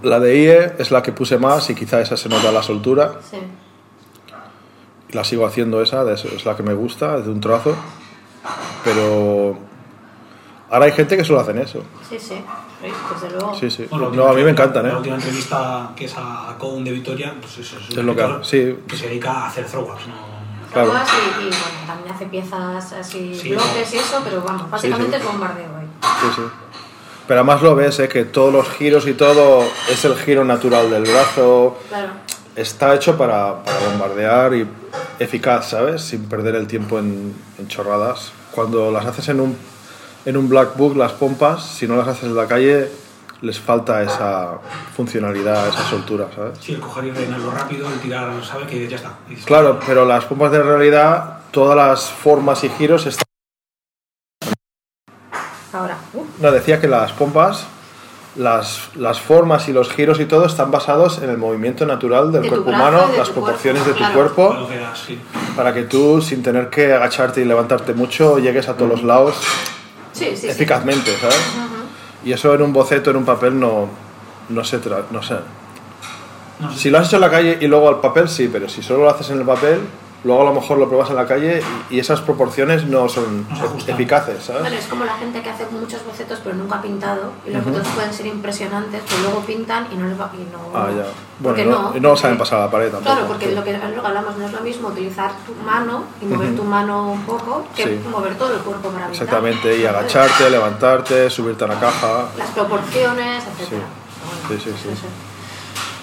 La 0.02 0.18
de 0.18 0.36
IE 0.38 0.72
es 0.78 0.90
la 0.90 1.02
que 1.02 1.12
puse 1.12 1.38
más 1.38 1.68
y 1.70 1.74
quizá 1.74 2.00
esa 2.00 2.16
se 2.16 2.28
nota 2.28 2.50
la 2.50 2.62
soltura. 2.62 3.20
Sí. 3.30 3.38
Y 5.10 5.12
la 5.12 5.24
sigo 5.24 5.44
haciendo 5.46 5.82
esa, 5.82 6.10
es 6.10 6.44
la 6.44 6.56
que 6.56 6.62
me 6.62 6.74
gusta, 6.74 7.18
de 7.20 7.30
un 7.30 7.40
trazo. 7.40 7.76
Pero 8.84 9.58
Ahora 10.72 10.86
hay 10.86 10.92
gente 10.92 11.18
que 11.18 11.24
solo 11.24 11.38
hacen 11.40 11.58
eso. 11.58 11.82
Sí, 12.08 12.18
sí, 12.18 12.34
sí, 12.80 12.88
desde 13.12 13.30
luego. 13.36 13.54
Sí, 13.54 13.70
sí. 13.70 13.86
Bueno, 13.90 14.08
la 14.08 14.16
No, 14.16 14.28
a 14.28 14.32
mí 14.32 14.42
me 14.42 14.52
encantan, 14.52 14.84
La 14.84 14.94
¿eh? 14.94 14.96
última 14.96 15.16
entrevista 15.16 15.90
que 15.94 16.06
es 16.06 16.14
a 16.16 16.56
Cohn 16.58 16.82
de 16.82 16.92
Victoria, 16.92 17.34
pues 17.38 17.58
eso, 17.58 17.76
es, 17.78 17.90
Es 17.90 17.96
lo 17.96 18.16
que 18.16 18.22
escritor 18.22 18.40
hace, 18.40 18.72
sí. 18.72 18.78
que 18.88 18.96
se 18.96 19.08
dedica 19.08 19.32
a 19.32 19.46
hacer 19.48 19.66
throwbacks, 19.66 20.06
¿no? 20.06 20.14
Claro. 20.72 20.92
Y, 20.94 21.42
y, 21.42 21.44
bueno, 21.44 21.56
también 21.86 22.14
hace 22.14 22.24
piezas 22.24 22.92
así, 22.94 23.34
Sí, 23.34 23.50
bloques 23.50 23.92
y 23.92 23.98
eso, 23.98 24.22
pero 24.24 24.40
vamos, 24.40 24.70
básicamente 24.70 25.18
sí. 25.18 25.22
es 25.22 25.30
bombardeo 25.30 25.76
ahí. 25.76 25.86
Sí, 26.22 26.26
sí. 26.36 26.42
Pero 27.32 27.40
además 27.40 27.62
lo 27.62 27.74
ves, 27.74 27.98
¿eh? 27.98 28.10
que 28.10 28.26
todos 28.26 28.52
los 28.52 28.68
giros 28.68 29.06
y 29.06 29.14
todo 29.14 29.64
es 29.90 30.04
el 30.04 30.16
giro 30.16 30.44
natural 30.44 30.90
del 30.90 31.04
brazo. 31.04 31.78
Claro. 31.88 32.10
Está 32.54 32.94
hecho 32.94 33.16
para, 33.16 33.64
para 33.64 33.78
bombardear 33.86 34.52
y 34.52 34.68
eficaz, 35.18 35.70
¿sabes? 35.70 36.02
Sin 36.02 36.26
perder 36.26 36.56
el 36.56 36.66
tiempo 36.66 36.98
en, 36.98 37.34
en 37.58 37.68
chorradas. 37.68 38.32
Cuando 38.50 38.90
las 38.90 39.06
haces 39.06 39.30
en 39.30 39.40
un, 39.40 39.56
en 40.26 40.36
un 40.36 40.46
black 40.46 40.76
book, 40.76 40.94
las 40.94 41.12
pompas, 41.12 41.64
si 41.64 41.88
no 41.88 41.96
las 41.96 42.06
haces 42.06 42.24
en 42.24 42.36
la 42.36 42.46
calle, 42.46 42.90
les 43.40 43.58
falta 43.58 44.02
esa 44.02 44.58
funcionalidad, 44.94 45.68
esa 45.68 45.88
soltura, 45.88 46.28
¿sabes? 46.36 46.58
Sí, 46.60 46.74
el 46.74 46.80
coger 46.80 47.06
y 47.06 47.10
rellenarlo 47.12 47.50
rápido, 47.50 47.88
el 47.88 47.98
tirar, 48.00 48.30
sabe 48.44 48.66
que 48.66 48.86
ya 48.86 48.96
está. 48.96 49.14
Claro, 49.46 49.80
pero 49.86 50.04
las 50.04 50.26
pompas 50.26 50.52
de 50.52 50.62
realidad, 50.62 51.38
todas 51.50 51.78
las 51.78 52.10
formas 52.10 52.62
y 52.64 52.68
giros 52.68 53.06
están... 53.06 53.24
No, 56.42 56.50
decía 56.52 56.80
que 56.80 56.88
las 56.88 57.12
pompas, 57.12 57.64
las, 58.36 58.88
las 58.96 59.20
formas 59.20 59.68
y 59.68 59.72
los 59.72 59.90
giros 59.90 60.18
y 60.20 60.24
todo 60.26 60.44
están 60.46 60.70
basados 60.70 61.18
en 61.22 61.30
el 61.30 61.38
movimiento 61.38 61.86
natural 61.86 62.32
del 62.32 62.42
De 62.42 62.48
cuerpo 62.48 62.66
brazo 62.70 62.82
humano, 62.82 63.08
de 63.12 63.18
las 63.18 63.30
proporciones 63.30 63.82
cuerpo, 63.82 63.98
de 64.00 64.06
tu 64.06 64.12
claro. 64.12 64.34
cuerpo, 64.34 64.68
sí. 65.06 65.18
para 65.56 65.72
que 65.72 65.82
tú, 65.84 66.20
sin 66.20 66.42
tener 66.42 66.68
que 66.68 66.92
agacharte 66.92 67.40
y 67.40 67.44
levantarte 67.44 67.94
mucho, 67.94 68.38
llegues 68.38 68.68
a 68.68 68.74
todos 68.76 68.90
los 68.90 69.02
lados 69.04 69.36
sí, 70.12 70.26
sí, 70.32 70.36
sí. 70.36 70.48
eficazmente, 70.48 71.16
¿sabes? 71.18 71.40
Y 72.24 72.32
eso 72.32 72.54
en 72.54 72.62
un 72.62 72.72
boceto, 72.72 73.10
en 73.10 73.16
un 73.16 73.24
papel, 73.24 73.58
no, 73.58 73.88
no 74.48 74.64
se 74.64 74.80
tra- 74.80 75.04
no 75.10 75.22
sé. 75.22 75.34
No 76.60 76.72
sé. 76.72 76.78
Si 76.78 76.90
lo 76.90 76.98
has 76.98 77.08
hecho 77.08 77.16
en 77.16 77.22
la 77.22 77.30
calle 77.30 77.58
y 77.60 77.66
luego 77.66 77.88
al 77.88 78.00
papel, 78.00 78.28
sí, 78.28 78.48
pero 78.52 78.68
si 78.68 78.82
solo 78.82 79.04
lo 79.04 79.10
haces 79.10 79.28
en 79.30 79.38
el 79.40 79.44
papel, 79.44 79.80
luego 80.24 80.42
a 80.42 80.44
lo 80.44 80.52
mejor 80.54 80.78
lo 80.78 80.86
pruebas 80.88 81.10
en 81.10 81.16
la 81.16 81.26
calle 81.26 81.62
y, 81.90 81.96
y 81.96 81.98
esas 82.00 82.20
proporciones 82.20 82.84
no 82.86 83.08
son 83.08 83.46
No 83.48 83.92
eficaces, 83.92 84.44
¿sabes? 84.44 84.62
Bueno, 84.62 84.76
es 84.76 84.86
como 84.86 85.04
la 85.04 85.14
gente 85.16 85.42
que 85.42 85.50
hace 85.50 85.66
muchos 85.70 86.04
bocetos 86.04 86.40
pero 86.44 86.54
nunca 86.56 86.76
ha 86.76 86.82
pintado 86.82 87.32
y 87.46 87.50
los 87.50 87.64
bocetos 87.64 87.88
pueden 87.88 88.12
ser 88.12 88.26
impresionantes, 88.26 89.02
pero 89.08 89.22
luego 89.22 89.40
pintan 89.40 89.86
y 89.92 89.96
no 89.96 90.06
les 90.06 90.20
va 90.20 90.30
y 90.34 90.44
no. 90.52 90.78
Ah, 90.78 90.88
ya. 90.96 91.04
Porque 91.42 91.64
Bueno, 91.64 91.82
no, 91.82 91.90
no, 91.90 91.96
y 91.96 92.00
no 92.00 92.08
lo 92.10 92.16
saben 92.16 92.36
porque- 92.38 92.50
pasar 92.50 92.60
a 92.60 92.64
la 92.66 92.70
pared 92.70 92.90
tampoco. 92.90 93.12
Claro, 93.14 93.26
porque 93.28 93.52
lo 93.52 93.64
que, 93.64 93.72
lo 93.72 94.00
que 94.02 94.06
hablamos 94.06 94.36
no 94.36 94.46
es 94.46 94.52
lo 94.52 94.60
mismo 94.60 94.88
utilizar 94.88 95.32
tu 95.44 95.54
mano 95.64 96.04
y 96.20 96.26
mover 96.26 96.54
tu 96.54 96.62
mano 96.64 97.10
un 97.12 97.22
poco 97.22 97.66
que 97.74 97.84
Sí. 97.84 98.00
mover 98.10 98.34
todo 98.36 98.54
el 98.54 98.60
cuerpo 98.60 98.90
para 98.90 99.06
pintar. 99.08 99.22
Exactamente, 99.24 99.76
y 99.76 99.84
agacharte, 99.86 100.48
levantarte, 100.50 101.28
subirte 101.30 101.64
a 101.64 101.66
una 101.66 101.80
caja. 101.80 102.26
Las 102.38 102.50
proporciones, 102.50 103.42
etc. 103.44 103.82
Sí, 104.48 104.56
sí, 104.62 104.72
sí. 104.80 104.88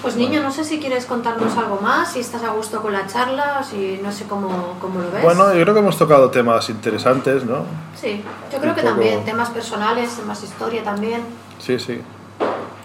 Pues 0.02 0.16
niño, 0.16 0.42
no 0.42 0.50
sé 0.50 0.64
si 0.64 0.78
quieres 0.78 1.04
contarnos 1.04 1.54
algo 1.58 1.78
más, 1.82 2.12
si 2.12 2.20
estás 2.20 2.42
a 2.42 2.50
gusto 2.50 2.80
con 2.80 2.92
la 2.92 3.06
charla, 3.06 3.62
si 3.62 4.00
no 4.02 4.10
sé 4.10 4.24
cómo, 4.24 4.76
cómo 4.80 5.00
lo 5.00 5.10
ves. 5.10 5.22
Bueno, 5.22 5.52
yo 5.54 5.60
creo 5.62 5.74
que 5.74 5.80
hemos 5.80 5.98
tocado 5.98 6.30
temas 6.30 6.70
interesantes, 6.70 7.44
¿no? 7.44 7.64
Sí, 8.00 8.22
yo 8.50 8.58
creo 8.58 8.70
un 8.70 8.76
que 8.76 8.82
poco- 8.82 8.94
también, 8.94 9.24
temas 9.26 9.50
personales, 9.50 10.10
temas 10.16 10.42
historia 10.42 10.82
también. 10.82 11.20
Sí, 11.58 11.78
sí. 11.78 12.00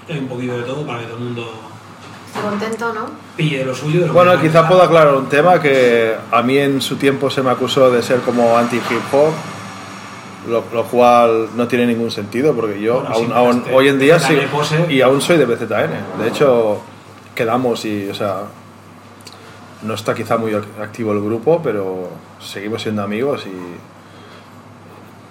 Hay 0.09 0.19
un 0.19 0.27
poquito 0.27 0.57
de 0.57 0.63
todo 0.63 0.85
para 0.85 0.99
que 0.99 1.05
todo 1.05 1.17
el 1.17 1.23
mundo 1.23 1.51
contento, 2.43 2.93
¿no? 2.93 3.05
pille 3.37 3.59
de 3.59 3.65
lo 3.65 3.73
suyo. 3.73 4.01
de 4.01 4.07
lo 4.07 4.13
Bueno, 4.13 4.39
quizá 4.41 4.67
puedo 4.67 4.81
aclarar 4.83 5.13
un 5.15 5.27
tema 5.29 5.61
que 5.61 6.15
a 6.31 6.41
mí 6.41 6.57
en 6.57 6.81
su 6.81 6.97
tiempo 6.97 7.29
se 7.29 7.41
me 7.41 7.49
acusó 7.49 7.89
de 7.91 8.03
ser 8.03 8.19
como 8.21 8.57
anti-hip 8.57 8.83
hop, 9.13 9.31
lo, 10.49 10.63
lo 10.73 10.83
cual 10.83 11.47
no 11.55 11.65
tiene 11.67 11.85
ningún 11.87 12.11
sentido 12.11 12.53
porque 12.53 12.79
yo 12.81 12.95
Bueno, 13.01 13.15
aún, 13.15 13.31
aún- 13.33 13.57
este, 13.59 13.73
hoy 13.73 13.87
en 13.87 13.99
día 13.99 14.19
sí, 14.19 14.37
y 14.89 14.99
aún 15.01 15.21
soy 15.21 15.37
de 15.37 15.45
BZN. 15.45 15.91
De 16.21 16.27
hecho, 16.27 16.81
quedamos 17.35 17.85
y, 17.85 18.09
o 18.09 18.15
sea, 18.15 18.43
no 19.83 19.93
está 19.93 20.15
quizá 20.15 20.37
muy 20.37 20.51
ac- 20.53 20.81
activo 20.81 21.11
el 21.11 21.21
grupo, 21.21 21.61
pero 21.63 22.09
seguimos 22.39 22.81
siendo 22.81 23.03
amigos 23.03 23.45
y... 23.45 23.51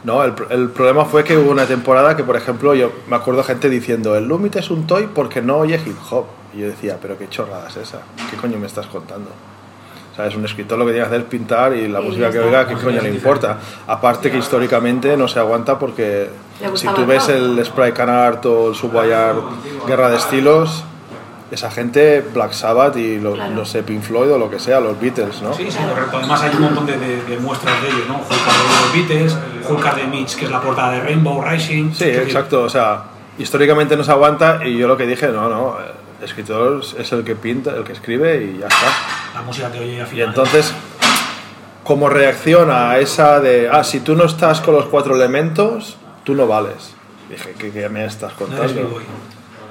No, 0.06 0.22
el, 0.22 0.34
el 0.50 0.68
problema 0.68 1.06
fue 1.06 1.24
que 1.24 1.34
hubo 1.38 1.50
una 1.50 1.64
temporada 1.64 2.14
que, 2.14 2.22
por 2.24 2.36
ejemplo, 2.36 2.74
yo 2.74 2.92
me 3.08 3.16
acuerdo 3.16 3.42
gente 3.42 3.70
diciendo, 3.70 4.14
el 4.16 4.28
Lumit 4.28 4.54
es 4.56 4.70
un 4.70 4.86
toy 4.86 5.08
porque 5.12 5.40
no 5.40 5.56
oye 5.56 5.80
hip 5.84 5.96
hop. 6.10 6.26
Y 6.54 6.58
yo 6.60 6.66
decía, 6.66 6.98
pero 7.00 7.16
qué 7.16 7.26
chorrada 7.28 7.68
es 7.68 7.76
esa, 7.78 8.00
¿qué 8.30 8.36
coño 8.36 8.58
me 8.58 8.66
estás 8.66 8.86
contando? 8.86 9.30
O 10.12 10.14
sea, 10.16 10.26
es 10.26 10.36
un 10.36 10.44
escritor 10.44 10.78
lo 10.78 10.84
que 10.84 10.92
tiene 10.92 11.04
que 11.06 11.08
hacer 11.08 11.20
es 11.22 11.26
pintar 11.26 11.74
y 11.74 11.88
la 11.88 12.00
Y 12.00 12.04
música 12.04 12.30
que 12.30 12.38
oiga, 12.38 12.68
¿qué 12.68 12.74
coño 12.74 13.00
le 13.00 13.08
importa? 13.08 13.58
Aparte 13.88 14.30
que 14.30 14.36
históricamente 14.38 15.16
no 15.16 15.26
se 15.26 15.38
aguanta 15.40 15.78
porque 15.78 16.28
si 16.74 16.86
tú 16.88 17.06
ves 17.06 17.28
el 17.30 17.64
Spray 17.64 17.92
Can 17.92 18.10
Art 18.10 18.44
o 18.46 18.68
el 18.68 18.74
Subwayar 18.76 19.34
Guerra 19.88 20.10
de 20.10 20.16
Estilos, 20.18 20.84
esa 21.54 21.70
gente, 21.70 22.20
Black 22.34 22.52
Sabbath 22.52 22.96
y 22.96 23.18
lo- 23.18 23.32
Claro. 23.34 23.54
no 23.54 23.64
sé, 23.64 23.82
Pink 23.82 24.02
Floyd 24.02 24.30
o 24.32 24.38
lo 24.38 24.50
que 24.50 24.58
sea, 24.58 24.80
los 24.80 25.00
Beatles, 25.00 25.40
¿no? 25.42 25.54
Sí, 25.54 25.70
sí, 25.70 25.78
correcto. 25.78 26.18
Además 26.18 26.42
hay 26.42 26.54
un 26.56 26.62
montón 26.62 26.86
de, 26.86 26.98
de- 26.98 27.22
de 27.22 27.38
muestras 27.38 27.80
de 27.82 27.88
ellos, 27.88 28.08
¿no? 28.08 28.16
Hulkar 28.18 28.38
de 28.38 28.80
los 28.80 29.08
Beatles, 29.08 29.38
Hulkar 29.68 29.96
de 29.96 30.04
Mitch, 30.06 30.36
que 30.36 30.44
es 30.44 30.50
la 30.50 30.60
portada 30.60 30.92
de 30.92 31.00
Rainbow 31.00 31.42
Rising. 31.42 31.92
Sí, 31.94 32.04
decir, 32.06 32.22
exacto. 32.22 32.62
O 32.62 32.68
sea, 32.68 33.04
históricamente 33.38 33.96
no 33.96 34.04
se 34.04 34.10
aguanta 34.10 34.60
y 34.64 34.76
yo 34.76 34.86
lo 34.88 34.96
que 34.96 35.06
dije, 35.06 35.28
no, 35.28 35.48
no, 35.48 35.76
el 36.18 36.24
escritor 36.24 36.80
es 36.98 37.12
el 37.12 37.24
que 37.24 37.34
pinta, 37.36 37.70
el 37.76 37.84
que 37.84 37.92
escribe 37.92 38.36
y 38.44 38.58
ya 38.58 38.66
está. 38.66 38.86
La 39.34 39.42
música 39.42 39.68
te 39.70 39.78
oye 39.80 40.00
al 40.00 40.06
Y 40.06 40.10
final. 40.10 40.28
entonces, 40.28 40.72
como 41.84 42.08
reacción 42.08 42.70
a 42.70 42.98
esa 42.98 43.40
de, 43.40 43.68
ah, 43.70 43.84
si 43.84 44.00
tú 44.00 44.14
no 44.16 44.24
estás 44.24 44.60
con 44.60 44.74
los 44.74 44.86
cuatro 44.86 45.14
elementos, 45.16 45.96
tú 46.24 46.34
no 46.34 46.46
vales. 46.46 46.94
Dije, 47.28 47.54
¿qué, 47.58 47.70
qué 47.70 47.88
me 47.88 48.04
estás 48.06 48.32
No 48.40 48.46
eres 48.46 48.58
contando? 48.72 48.88
B-boy. 48.88 49.02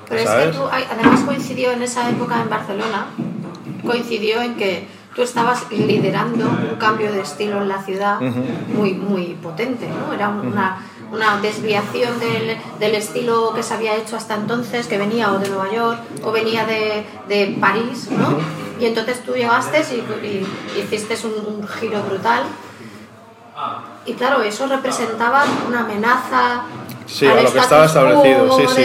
Pero 0.10 0.22
es 0.22 0.28
¿Sabes? 0.28 0.48
que 0.48 0.58
tú, 0.58 0.64
además 0.92 1.22
coincidió 1.22 1.72
en 1.72 1.82
esa 1.84 2.10
época 2.10 2.42
en 2.42 2.50
Barcelona, 2.50 3.08
coincidió 3.86 4.42
en 4.42 4.56
que 4.56 4.88
tú 5.16 5.22
estabas 5.22 5.72
liderando 5.72 6.46
un 6.46 6.78
cambio 6.78 7.12
de 7.12 7.22
estilo 7.22 7.62
en 7.62 7.70
la 7.70 7.82
ciudad 7.84 8.20
muy, 8.20 8.94
muy 8.94 9.38
potente, 9.42 9.88
¿no? 9.88 10.14
Era 10.14 10.30
una, 10.30 10.78
una 11.12 11.40
desviación 11.40 12.20
del, 12.20 12.58
del 12.80 12.96
estilo 12.96 13.54
que 13.54 13.62
se 13.62 13.74
había 13.76 13.96
hecho 13.96 14.18
hasta 14.18 14.36
entonces, 14.36 14.88
que 14.88 14.98
venía 14.98 15.32
o 15.32 15.40
de 15.40 15.50
Nueva 15.50 15.72
York 15.72 16.00
o 16.24 16.32
venía 16.32 16.66
de, 16.66 17.06
de 17.28 17.58
París, 17.60 18.10
¿no? 18.12 18.38
Y 18.80 18.86
entonces 18.86 19.24
tú 19.24 19.34
llegaste 19.34 19.82
y, 19.82 20.28
y 20.28 20.80
hiciste 20.80 21.16
un, 21.28 21.56
un 21.62 21.68
giro 21.68 22.02
brutal. 22.04 22.44
Y 24.06 24.14
claro, 24.14 24.42
eso 24.42 24.68
representaba 24.68 25.46
una 25.68 25.82
amenaza. 25.82 26.64
Sí, 27.06 27.26
a 27.28 27.42
lo 27.42 27.52
que 27.52 27.60
estaba 27.60 27.86
establecido, 27.86 28.58
sí, 28.58 28.64
sí. 28.76 28.82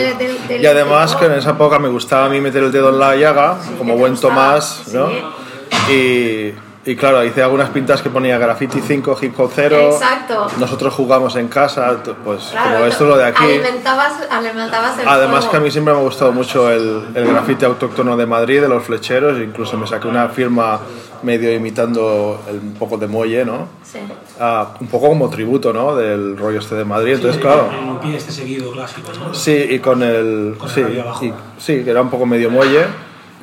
de- 0.49 0.59
y 0.61 0.67
además 0.67 1.15
que 1.17 1.27
en 1.27 1.33
esa 1.33 1.51
época 1.51 1.79
me 1.79 1.89
gustaba 1.89 2.27
a 2.27 2.29
mí 2.29 2.41
meter 2.41 2.63
el 2.65 2.73
dedo 2.73 2.91
en 2.91 2.99
la 2.99 3.15
llaga, 3.17 3.59
Sí, 3.63 3.75
como 3.79 3.97
buen 3.97 4.17
Tomás, 4.17 4.85
¿no? 4.93 5.09
sí. 5.09 5.93
Y, 5.93 6.55
y 6.91 6.97
claro, 6.97 7.23
hice 7.25 7.43
algunas 7.43 7.69
pintas 7.71 8.01
que 8.01 8.09
ponía 8.09 8.39
graffiti 8.39 8.81
5, 8.81 9.19
hip 9.21 9.39
hop 9.39 9.51
0. 9.55 9.91
Exacto. 9.93 10.47
Nosotros 10.59 10.95
jugamos 10.95 11.37
en 11.37 11.49
casa, 11.49 11.97
pues 12.25 12.45
Claro, 12.51 12.73
como 12.75 12.85
esto 12.87 13.05
es 13.05 13.11
lo 13.11 13.17
de 13.19 13.27
aquí. 13.27 13.45
Alimentabas, 13.45 14.13
alimentabas 14.31 14.99
el 14.99 15.07
Además 15.09 15.41
fuego. 15.41 15.51
que 15.51 15.57
a 15.57 15.61
mí 15.61 15.71
siempre 15.71 15.93
me 15.93 16.01
ha 16.01 16.03
gustado 16.03 16.33
mucho 16.33 16.71
el, 16.71 17.09
el 17.15 17.27
grafiti 17.27 17.65
autóctono 17.67 18.17
de 18.17 18.25
Madrid, 18.27 18.61
de 18.63 18.69
los 18.69 18.83
flecheros, 18.85 19.39
incluso 19.39 19.77
me 19.77 19.87
saqué 19.87 20.09
una 20.09 20.29
firma 20.29 20.81
medio 21.23 21.53
imitando 21.53 22.41
el, 22.49 22.57
un 22.59 22.75
poco 22.75 22.97
de 22.97 23.07
muelle, 23.09 23.45
¿no? 23.45 23.67
Sí. 23.83 23.99
Ah, 24.41 24.69
un 24.81 24.87
poco 24.87 25.09
como 25.09 25.29
tributo, 25.29 25.73
¿no? 25.73 25.95
Del 25.97 26.39
rollo 26.39 26.61
este 26.61 26.75
de 26.77 26.85
Madrid, 26.85 27.15
entonces 27.15 27.37
Sí, 27.37 27.43
claro. 27.43 27.71
El 27.71 27.99
pie 27.99 28.17
este 28.17 28.33
seguido 28.33 28.71
clásico, 28.73 29.11
¿no? 29.19 29.35
Sí, 29.35 29.53
y 29.69 29.79
con 29.81 30.03
el... 30.03 30.55
Con 30.57 30.69
el 30.71 30.75
sí, 30.75 31.01
abajo. 31.01 31.25
y- 31.25 31.35
sí, 31.59 31.83
que 31.85 31.91
era 31.91 32.01
un 32.01 32.09
poco 32.09 32.25
medio 32.25 32.51
muelle, 32.51 32.87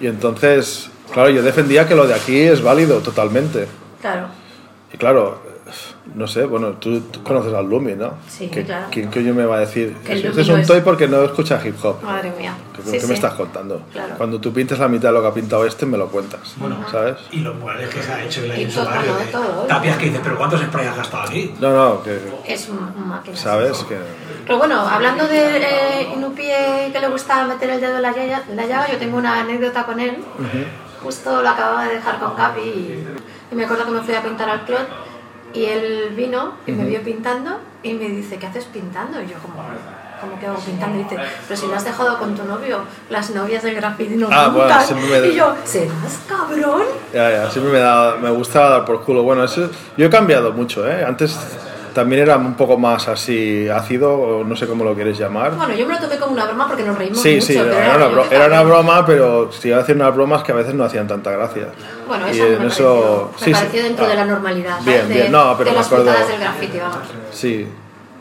y 0.02 0.08
entonces, 0.08 0.90
claro, 1.14 1.30
yo 1.30 1.42
defendía 1.42 1.88
que 1.88 1.95
lo 1.95 2.08
de 2.08 2.14
aquí 2.14 2.40
es 2.40 2.61
válido 2.61 3.00
totalmente. 3.00 3.67
Claro. 4.01 4.27
Y 4.93 4.98
claro, 4.98 5.43
no 6.14 6.27
sé, 6.27 6.45
bueno, 6.45 6.74
tú, 6.74 7.00
tú 7.01 7.24
conoces 7.24 7.51
al 7.53 7.66
Lumi, 7.67 7.93
¿no? 7.95 8.14
Sí, 8.30 8.48
¿Qué- 8.50 8.64
claro. 8.64 8.85
¿Quién 8.92 9.09
coño 9.09 9.34
me 9.34 9.45
va 9.45 9.58
a 9.58 9.59
decir? 9.61 9.95
Que 10.06 10.14
el 10.14 10.25
Este 10.27 10.42
es 10.42 10.48
un 10.50 10.59
es- 10.59 10.67
toy 10.67 10.82
porque 10.82 11.08
no 11.08 11.24
escucha 11.24 11.59
hip 11.66 11.75
hop. 11.84 12.03
Madre 12.03 12.32
mía. 12.38 12.53
¿Qué, 12.75 12.84
Sí, 12.84 12.92
qué 12.92 13.00
sí. 13.01 13.08
me 13.08 13.14
estás 13.16 13.34
contando? 13.34 13.82
Claro. 13.92 14.14
Cuando 14.16 14.40
tú 14.40 14.53
pintes 14.53 14.77
la 14.77 14.88
mitad 14.88 15.09
de 15.09 15.14
lo 15.16 15.22
que 15.24 15.27
ha 15.27 15.34
pintado 15.34 15.66
este, 15.66 15.85
me 15.88 15.98
lo 15.98 16.08
cuentas. 16.08 16.53
Bueno, 16.58 16.77
¿sabes? 16.92 17.16
Y 17.32 17.40
los 17.40 17.56
murales 17.56 17.90
que 17.90 18.01
se 18.01 18.11
ha 18.14 18.24
hecho 18.24 18.42
todo, 18.42 18.85
barrio. 18.85 19.16
de 19.16 19.25
todo, 19.25 19.64
¿eh? 19.64 19.67
Tapias 19.67 19.98
que 19.98 20.06
dices, 20.06 20.22
pero 20.24 20.38
¿cuántos 20.38 20.61
sprays 20.61 20.88
has 20.90 20.98
gastado 20.98 21.24
aquí? 21.24 21.53
No, 21.59 21.74
no, 21.75 22.03
que 22.03 22.19
Es 22.48 22.69
un 22.69 23.08
máquina. 23.09 23.35
sabes 23.35 23.77
que... 23.90 23.98
Pero 24.45 24.59
bueno, 24.59 24.80
hablando 24.88 25.27
de 25.27 25.58
eh, 25.58 26.08
Inupie 26.16 26.92
que 26.93 27.00
le 27.00 27.08
gusta 27.09 27.43
meter 27.48 27.72
el 27.72 27.82
dedo 27.82 27.95
en 27.95 28.01
la 28.03 28.11
llaga, 28.16 28.43
en 28.48 28.56
la 28.56 28.66
llaga, 28.67 28.92
yo 28.92 28.98
tengo 29.00 29.17
una 29.17 29.40
anécdota 29.42 29.84
con 29.85 30.00
él. 30.00 30.17
Justo 31.06 31.42
lo 31.42 31.50
acababa 31.50 31.85
de 31.85 31.95
dejar 31.95 32.19
con 32.19 32.34
Capi 32.35 32.61
y, 32.61 33.08
y 33.51 33.56
me 33.56 33.66
acuerdo 33.66 33.85
que 33.85 33.92
me 33.92 34.01
fui 34.01 34.14
a 34.16 34.22
pintar 34.24 34.50
al 34.50 34.66
Clot 34.66 34.88
y 35.53 35.66
él 35.66 36.14
vino 36.16 36.53
y 36.66 36.72
me 36.72 36.84
vio 36.85 37.01
pintando 37.01 37.59
y 37.84 37.93
me 37.93 38.09
dice, 38.09 38.38
¿qué 38.38 38.48
haces 38.48 38.66
pintando? 38.66 39.22
Y 39.22 39.27
yo 39.27 39.35
como... 39.42 39.64
¿Cómo 40.22 40.40
que 40.40 40.48
hago 40.48 40.58
pintando? 40.59 40.98
Y 40.98 41.03
dice, 41.03 41.19
pero 41.48 41.59
si 41.59 41.67
lo 41.67 41.75
has 41.75 41.84
dejado 41.84 42.17
con 42.17 42.34
tu 42.35 42.43
novio, 42.45 42.80
las 43.09 43.30
novias 43.32 43.61
del 43.64 43.75
graffiti 43.75 44.16
no 44.16 44.30
Ah, 44.32 44.48
bueno, 44.48 44.67
pintan". 44.69 44.88
siempre 44.88 45.22
me- 45.22 45.27
Y 45.27 45.35
yo, 45.35 45.53
¿serás 45.66 46.22
cabrón? 46.27 46.84
Ya, 47.14 47.30
ya, 47.32 47.51
siempre 47.51 47.74
me, 47.74 47.80
da, 47.80 48.16
me 48.16 48.30
gusta 48.32 48.69
dar 48.69 48.85
por 48.85 49.03
culo. 49.03 49.24
Bueno, 49.24 49.43
eso, 49.43 49.69
yo 49.98 50.06
he 50.06 50.09
cambiado 50.09 50.53
mucho, 50.53 50.88
¿eh? 50.90 51.03
Antes 51.06 51.38
también 51.96 52.22
era 52.24 52.38
un 52.38 52.54
poco 52.54 52.78
más 52.78 53.08
así 53.08 53.68
ácido, 53.70 54.44
no 54.46 54.56
sé 54.56 54.68
cómo 54.68 54.84
lo 54.84 54.94
quieres 54.94 55.18
llamar. 55.18 55.56
Bueno, 55.56 55.74
yo 55.76 55.88
me 55.88 55.94
lo 55.96 56.00
tomé 56.02 56.18
como 56.20 56.34
una 56.34 56.46
broma 56.46 56.68
porque 56.68 56.84
nos 56.84 56.96
reímos 56.98 57.20
Sí, 57.22 57.36
mucho. 57.36 57.46
sí, 57.48 57.54
pero 57.58 57.72
era 57.74 58.08
una, 58.08 58.22
era 58.30 58.46
una 58.48 58.62
broma, 58.64 59.06
pero 59.06 59.52
si 59.52 59.70
iba 59.70 59.78
a 59.78 59.82
hacer 59.82 59.96
unas 59.96 60.14
bromas 60.14 60.44
que 60.44 60.52
a 60.52 60.56
veces 60.56 60.76
no 60.76 60.84
hacían 60.84 61.08
tanta 61.08 61.32
gracia. 61.32 61.70
Bueno, 62.08 62.28
Y 62.28 62.32
eso 62.32 62.44
me 62.44 62.50
en 62.52 62.58
pareció, 62.60 63.30
me 63.34 63.40
sí, 63.40 63.46
sí. 63.46 63.52
pareció 63.54 63.84
dentro 63.84 64.06
Ah, 64.06 64.10
de 64.10 64.16
la 64.16 64.26
normalidad. 64.26 64.78
¿sabes? 64.84 65.08
Bien, 65.08 65.08
bien, 65.22 65.32
no, 65.32 65.56
pero 65.58 65.70
de 65.70 65.72
me 65.72 65.78
las 65.78 65.88
acuerdo. 65.88 66.06
del 66.06 66.40
graffiti, 66.40 66.78
vamos. 66.78 66.98
Sí, 67.32 67.68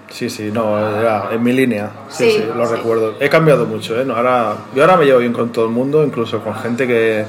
sí, 0.08 0.30
sí, 0.30 0.50
no, 0.52 0.78
era 1.00 1.28
en 1.32 1.42
mi 1.42 1.52
línea. 1.52 1.90
Sí, 2.08 2.30
Sí, 2.30 2.38
sí, 2.38 2.44
lo 2.56 2.66
sí. 2.66 2.74
recuerdo. 2.76 3.14
He 3.20 3.28
cambiado 3.28 3.66
mucho, 3.66 4.00
¿eh? 4.00 4.04
No, 4.04 4.14
ahora, 4.14 4.54
yo 4.74 4.82
ahora 4.82 4.96
me 4.96 5.04
llevo 5.04 5.18
bien 5.18 5.32
con 5.32 5.50
todo 5.50 5.64
el 5.66 5.72
mundo, 5.72 6.04
incluso 6.04 6.40
con 6.40 6.54
gente 6.54 6.86
que 6.86 7.24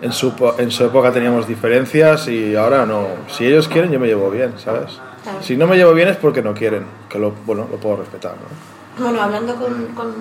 en 0.00 0.10
su, 0.12 0.32
en 0.58 0.70
su 0.72 0.84
época 0.84 1.12
teníamos 1.12 1.46
diferencias 1.46 2.26
y 2.28 2.56
ahora 2.56 2.86
no. 2.86 3.06
Si 3.28 3.46
ellos 3.46 3.68
quieren, 3.68 3.92
yo 3.92 4.00
me 4.00 4.06
llevo 4.08 4.30
bien, 4.30 4.54
¿sabes? 4.58 4.98
Claro. 5.22 5.38
Si 5.42 5.56
no 5.56 5.66
me 5.66 5.76
llevo 5.76 5.92
bien 5.92 6.08
es 6.08 6.16
porque 6.16 6.42
no 6.42 6.52
quieren, 6.54 6.84
que 7.08 7.18
lo, 7.18 7.32
bueno, 7.46 7.68
lo 7.70 7.76
puedo 7.78 7.96
respetar, 7.96 8.32
¿no? 8.32 9.02
Bueno, 9.04 9.22
hablando 9.22 9.54
con, 9.54 9.86
con, 9.94 10.12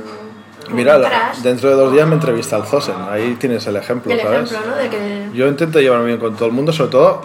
con 0.65 0.75
Mira, 0.75 0.99
Crash, 0.99 1.37
dentro 1.39 1.69
de 1.69 1.75
dos 1.75 1.91
días 1.91 2.07
me 2.07 2.13
entrevista 2.15 2.55
al 2.55 2.65
Zosen, 2.65 2.95
ahí 3.09 3.35
tienes 3.39 3.65
el 3.67 3.75
ejemplo, 3.75 4.11
el 4.13 4.21
¿sabes? 4.21 4.51
ejemplo, 4.51 4.71
¿no? 4.71 4.77
De 4.77 4.89
que 4.89 5.29
Yo 5.33 5.47
intento 5.47 5.79
llevarme 5.79 6.05
bien 6.05 6.19
con 6.19 6.35
todo 6.35 6.47
el 6.47 6.53
mundo, 6.53 6.71
sobre 6.71 6.91
todo 6.91 7.21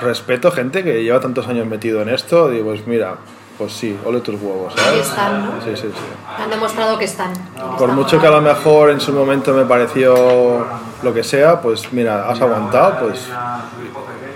respeto 0.00 0.50
gente 0.50 0.84
que 0.84 1.02
lleva 1.02 1.20
tantos 1.20 1.46
años 1.48 1.66
metido 1.66 2.02
en 2.02 2.10
esto, 2.10 2.50
digo, 2.50 2.66
pues 2.66 2.86
mira, 2.86 3.16
pues 3.56 3.72
sí, 3.72 3.96
ole 4.04 4.20
tus 4.20 4.40
huevos, 4.40 4.74
ahí 4.76 4.84
¿sabes? 4.84 5.08
están, 5.08 5.46
¿no? 5.46 5.52
Sí, 5.64 5.70
sí, 5.74 5.88
sí. 5.88 6.42
Han 6.42 6.50
demostrado 6.50 6.98
que 6.98 7.04
están. 7.04 7.32
Por 7.78 7.90
mucho 7.92 8.20
que 8.20 8.26
a 8.26 8.30
lo 8.30 8.40
mejor 8.42 8.90
en 8.90 9.00
su 9.00 9.12
momento 9.12 9.52
me 9.54 9.64
pareció 9.64 10.66
lo 11.02 11.14
que 11.14 11.22
sea, 11.24 11.60
pues 11.60 11.92
mira, 11.92 12.28
has 12.28 12.40
aguantado, 12.40 12.98
pues 13.06 13.28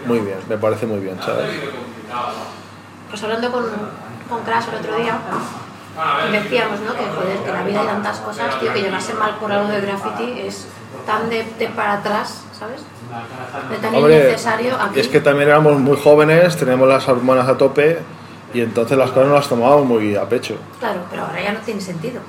muy 0.06 0.20
bien, 0.20 0.38
me 0.48 0.56
parece 0.56 0.86
muy 0.86 1.00
bien, 1.00 1.16
¿sabes? 1.20 1.46
Pues 3.10 3.22
hablando 3.22 3.50
con, 3.50 3.64
con 4.28 4.42
Crash 4.44 4.64
el 4.72 4.80
otro 4.80 4.96
día, 4.96 5.18
decíamos, 6.32 6.80
¿no? 6.80 6.92
Que 6.92 7.04
joder, 7.14 7.38
que 7.44 7.52
la 7.52 7.62
vida 7.62 7.80
hay 7.80 7.86
tantas 7.86 8.18
cosas, 8.18 8.60
tío, 8.60 8.72
que 8.72 8.82
llevarse 8.82 9.14
mal 9.14 9.36
por 9.40 9.50
algo 9.50 9.68
de 9.68 9.80
graffiti 9.80 10.40
es 10.40 10.66
tan 11.06 11.28
de, 11.30 11.44
de 11.58 11.68
para 11.68 11.94
atrás, 11.94 12.44
¿sabes? 12.58 12.82
De 13.70 13.76
tan 13.78 13.94
Hombre, 13.94 14.16
innecesario 14.18 14.74
aquí. 14.80 15.00
es 15.00 15.08
que 15.08 15.20
también 15.20 15.48
éramos 15.48 15.78
muy 15.78 15.96
jóvenes, 15.96 16.56
teníamos 16.56 16.88
las 16.88 17.08
hormonas 17.08 17.48
a 17.48 17.56
tope 17.56 17.98
y 18.52 18.60
entonces 18.60 18.96
las 18.96 19.10
cosas 19.10 19.28
no 19.28 19.34
las 19.34 19.48
tomábamos 19.48 19.86
muy 19.86 20.14
a 20.16 20.28
pecho. 20.28 20.56
Claro, 20.78 21.00
pero 21.10 21.22
ahora 21.22 21.42
ya 21.42 21.52
no 21.52 21.60
tiene 21.60 21.80
sentido. 21.80 22.20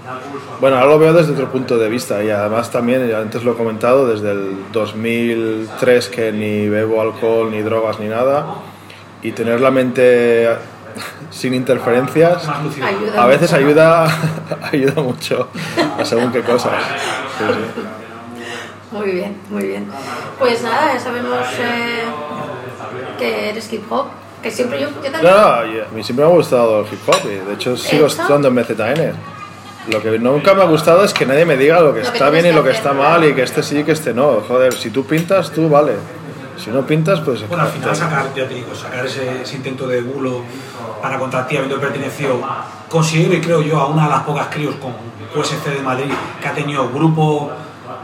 Bueno, 0.60 0.78
ahora 0.78 0.90
lo 0.90 1.00
veo 1.00 1.14
desde 1.14 1.34
otro 1.34 1.50
punto 1.52 1.78
de 1.78 1.90
vista 1.90 2.24
y 2.24 2.30
además 2.30 2.72
también, 2.72 3.08
ya 3.08 3.20
antes 3.20 3.44
lo 3.44 3.52
he 3.54 3.56
comentado, 3.56 4.08
desde 4.08 4.32
el 4.32 4.72
2003 4.72 6.08
que 6.10 6.32
ni 6.32 6.68
bebo 6.70 7.02
alcohol, 7.02 7.52
ni 7.52 7.62
drogas, 7.62 8.00
ni 8.00 8.08
nada, 8.08 8.46
y 9.22 9.32
tener 9.32 9.62
la 9.62 9.72
mente 9.72 10.50
sin 11.32 11.54
interferencias. 11.54 12.48
Ayuda 12.48 13.24
a 13.24 13.26
veces 13.28 13.54
ayuda, 13.54 14.08
ayuda 14.72 15.02
mucho 15.02 15.50
a 15.98 16.06
según 16.06 16.32
qué 16.32 16.42
cosas. 16.42 16.74
Sí, 17.38 17.44
sí. 17.48 17.82
Muy 18.92 19.12
bien, 19.12 19.38
muy 19.50 19.68
bien. 19.68 19.88
Pues 20.40 20.64
nada, 20.64 20.94
ya 20.94 21.00
sabemos 21.00 21.46
eh, 21.60 22.06
que 23.20 23.50
eres 23.50 23.72
hip 23.72 23.84
hop, 23.92 24.08
que 24.42 24.50
siempre 24.50 24.82
yo, 24.82 24.88
yo 25.04 25.12
también... 25.12 25.32
No, 25.32 25.40
a 25.48 25.64
mí 25.94 26.04
siempre 26.04 26.26
me 26.26 26.32
ha 26.32 26.36
gustado 26.36 26.82
el 26.82 26.88
hip 26.92 27.00
hop 27.08 27.20
y 27.26 27.48
de 27.48 27.54
hecho 27.54 27.78
sigo 27.78 28.08
¿Eso? 28.08 28.22
estudiando 28.22 28.48
en 28.48 28.56
BZN. 28.56 29.14
Lo 29.92 30.02
que 30.02 30.18
nunca 30.20 30.54
me 30.54 30.64
ha 30.64 30.66
gustado 30.66 31.04
es 31.04 31.14
que 31.14 31.26
nadie 31.26 31.46
me 31.46 31.56
diga 31.56 31.80
lo 31.82 31.94
que, 31.94 32.02
Lo 32.02 32.12
que 32.12 32.18
está 32.18 32.30
bien 32.30 32.46
y 32.46 32.50
que 32.50 32.56
lo 32.56 32.64
que 32.64 32.70
hacer, 32.72 32.86
está 32.86 32.94
mal 32.94 33.24
y 33.24 33.34
que 33.34 33.44
este 33.44 33.62
sí 33.62 33.80
y 33.80 33.84
que 33.84 33.92
este 33.92 34.14
no. 34.14 34.42
Joder, 34.48 34.74
si 34.74 34.90
tú 34.90 35.06
pintas, 35.06 35.52
tú 35.52 35.70
vale. 35.70 35.94
Si 36.64 36.70
no 36.70 36.86
pintas, 36.86 37.20
pues... 37.22 37.48
Bueno, 37.48 37.64
al 37.64 37.70
final 37.70 37.96
sacar, 37.96 38.34
ya 38.36 38.48
te 38.48 38.54
digo, 38.56 38.76
sacar 38.76 39.06
ese, 39.06 39.42
ese 39.44 39.56
intento 39.56 39.88
de 39.88 40.02
bulo 40.02 40.42
para 41.02 41.18
contra 41.18 41.48
ti 41.48 41.56
habiendo 41.58 41.80
pertenecido, 41.80 42.42
considero 42.90 43.34
y 43.36 43.42
creo 43.42 43.62
yo 43.62 43.80
a 43.80 43.88
una 43.88 44.04
de 44.06 44.10
las 44.10 44.24
pocas 44.24 44.48
críos 44.48 44.76
con 44.76 44.94
USC 45.40 45.64
de 45.66 45.82
Madrid 45.82 46.12
que 46.42 46.48
ha 46.48 46.54
tenido 46.54 46.90
grupo 46.90 47.52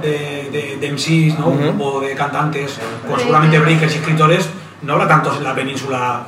de, 0.02 0.50
de, 0.52 0.78
de 0.78 0.92
MCs, 0.92 1.40
¿no? 1.40 1.48
un 1.48 1.62
grupo 1.62 2.00
de 2.02 2.16
cantantes, 2.16 2.80
con 3.10 3.20
seguramente 3.20 3.60
breakers 3.60 3.94
y 3.96 3.98
escritores, 3.98 4.50
no 4.84 4.94
habrá 4.94 5.08
tantos 5.08 5.38
en 5.38 5.44
la 5.44 5.54
península 5.56 6.28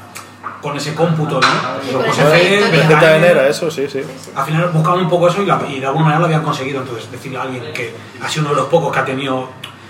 con 0.62 0.76
ese 0.76 0.96
cómputo, 0.96 1.40
¿no? 1.40 2.00
BZN 2.00 3.24
era 3.24 3.48
eso, 3.48 3.70
sí, 3.70 3.88
sí. 3.88 4.02
al 4.36 4.44
final 4.46 4.70
buscaban 4.74 5.02
un 5.02 5.10
poco 5.10 5.28
eso 5.30 5.42
y, 5.42 5.46
la- 5.46 5.62
y 5.70 5.80
de 5.80 5.86
alguna 5.86 6.06
manera 6.06 6.20
lo 6.20 6.26
habían 6.26 6.42
conseguido. 6.44 6.82
Entonces, 6.82 7.10
decirle 7.12 7.38
a 7.38 7.44
alguien 7.44 7.64
que 7.74 7.94
ha 8.22 8.28
sido 8.28 8.42
uno 8.48 8.56
de 8.56 8.62
los 8.62 8.66
pocos 8.70 8.92
que 8.92 9.00
ha 9.00 9.06
tenido 9.06 9.50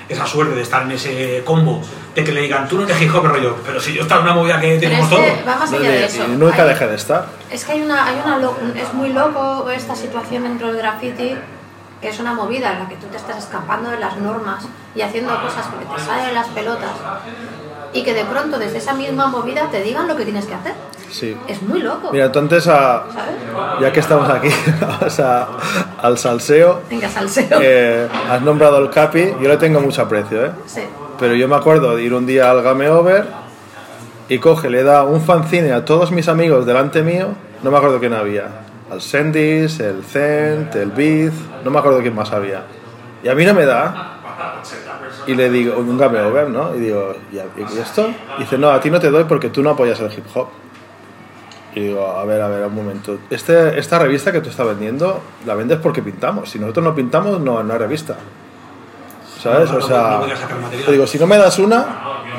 esa 0.10 0.26
suerte 0.28 0.56
de 0.56 0.62
estar 0.62 0.84
en 0.84 0.92
ese 0.92 1.42
combo, 1.46 1.82
de 2.18 2.24
que 2.24 2.32
le 2.32 2.42
digan, 2.42 2.68
tú 2.68 2.78
no 2.78 2.84
eres 2.84 3.00
hip 3.02 3.14
hop, 3.16 3.26
rollo, 3.26 3.56
pero 3.66 3.80
si 3.80 3.94
yo 3.94 4.02
estaba 4.02 4.22
en 4.22 4.28
una 4.28 4.36
movida 4.36 4.60
que 4.60 4.78
tenemos 4.80 5.06
es 5.06 5.10
todo. 5.10 5.20
que 5.24 5.44
va 5.48 5.56
más 5.58 5.72
allá 5.72 5.90
de 5.90 6.06
eso. 6.06 6.28
Nunca 6.28 6.64
Hay- 6.64 6.70
dejé 6.70 6.88
de 6.88 6.96
estar. 6.96 7.26
Es 7.52 7.64
que 7.64 7.72
hay 7.74 7.82
una, 7.84 8.06
hay 8.08 8.20
una 8.26 8.38
lo- 8.38 8.56
es 8.76 8.94
muy 8.94 9.14
loco 9.14 9.70
esta 9.70 9.96
situación 9.96 10.44
dentro 10.44 10.68
del 10.68 10.78
graffiti, 10.78 11.36
que 12.02 12.10
es 12.10 12.20
una 12.20 12.34
movida 12.34 12.74
en 12.74 12.80
la 12.80 12.88
que 12.90 12.96
tú 12.96 13.08
te 13.08 13.18
estás 13.18 13.38
escapando 13.38 13.90
de 13.92 14.00
las 14.00 14.18
normas 14.18 14.66
y 14.96 15.02
haciendo 15.02 15.32
cosas 15.42 15.66
porque 15.68 15.86
te 15.96 16.02
salen 16.06 16.34
las 16.34 16.48
pelotas 16.48 16.92
y 17.94 18.04
que 18.04 18.14
de 18.14 18.26
pronto 18.26 18.60
desde 18.60 18.78
esa 18.80 18.94
misma 18.94 19.28
movida 19.28 19.68
te 19.72 19.82
digan 19.82 20.08
lo 20.08 20.16
que 20.16 20.24
tienes 20.24 20.46
que 20.46 20.54
hacer. 20.56 20.74
Sí. 21.12 21.38
Es 21.48 21.62
muy 21.62 21.80
loco. 21.82 22.10
Mira, 22.12 22.26
entonces, 22.26 22.68
a- 22.68 23.04
¿Sabes? 23.14 23.36
ya 23.82 23.92
que 23.94 24.00
estamos 24.00 24.30
aquí, 24.30 24.50
a- 25.24 25.48
al 26.02 26.18
salseo. 26.18 26.82
Venga, 26.90 27.08
salseo. 27.10 27.60
Eh, 27.62 28.08
has 28.30 28.42
nombrado 28.42 28.78
el 28.80 28.90
Capi, 28.90 29.34
yo 29.42 29.48
le 29.48 29.58
tengo 29.58 29.80
mucho 29.80 30.02
aprecio, 30.02 30.46
¿eh? 30.48 30.52
Sí. 30.66 30.82
Pero 31.20 31.34
yo 31.34 31.48
me 31.48 31.56
acuerdo 31.56 31.96
de 31.96 32.04
ir 32.04 32.14
un 32.14 32.26
día 32.26 32.52
al 32.52 32.62
Game 32.62 32.88
Over 32.90 33.26
y 34.30 34.40
coge, 34.40 34.70
le 34.70 34.84
da 34.84 35.04
un 35.04 35.22
fanzine 35.22 35.72
a 35.72 35.86
todos 35.86 36.12
mis 36.12 36.28
amigos 36.28 36.66
delante 36.66 37.02
mío, 37.02 37.30
no 37.64 37.72
me 37.72 37.78
acuerdo 37.78 38.00
quién 38.00 38.14
había. 38.14 38.50
Al 38.92 39.02
Sendis, 39.02 39.80
el 39.80 40.04
Cent, 40.04 40.76
el 40.76 40.92
Biz, 40.92 41.34
no 41.64 41.72
me 41.72 41.80
acuerdo 41.80 42.02
quién 42.02 42.16
más 42.16 42.32
había. 42.32 42.64
Y 43.24 43.30
a 43.30 43.36
mí 43.36 43.46
no 43.46 43.54
me 43.54 43.66
da. 43.66 44.14
Y 45.26 45.34
le 45.34 45.50
digo, 45.50 45.78
un 45.78 45.98
Game 45.98 46.20
Over, 46.22 46.50
¿no? 46.50 46.76
Y 46.76 46.80
digo, 46.80 47.16
¿y, 47.32 47.80
esto? 47.80 48.10
Y 48.38 48.42
dice, 48.42 48.58
no, 48.58 48.70
a 48.70 48.80
ti 48.80 48.92
no 48.92 49.00
te 49.00 49.10
doy 49.10 49.24
porque 49.24 49.50
tú 49.50 49.64
no 49.64 49.72
apoyas 49.72 50.00
el 50.00 50.12
hip 50.12 50.26
hop. 50.36 50.48
Y 51.74 51.82
digo, 51.82 52.06
a 52.06 52.24
ver, 52.26 52.42
a 52.42 52.48
ver, 52.48 52.66
un 52.66 52.76
momento. 52.76 53.18
Este, 53.30 53.78
esta 53.78 54.00
revista 54.00 54.32
que 54.32 54.42
tú 54.42 54.50
estás 54.50 54.68
vendiendo, 54.68 55.22
la 55.46 55.56
vendes 55.56 55.80
porque 55.80 56.02
pintamos. 56.02 56.50
Si 56.50 56.60
nosotros 56.60 56.84
no 56.84 56.96
pintamos, 56.96 57.40
no, 57.40 57.62
no 57.64 57.74
hay 57.74 57.80
revista. 57.80 58.18
¿Sabes? 59.42 59.72
No, 59.72 59.78
O 59.78 59.82
sea, 59.82 60.22
no 60.62 60.70
te 60.86 60.92
digo, 60.92 61.06
si 61.06 61.20
no 61.20 61.28
me 61.28 61.38
das 61.38 61.60
una, 61.60 61.86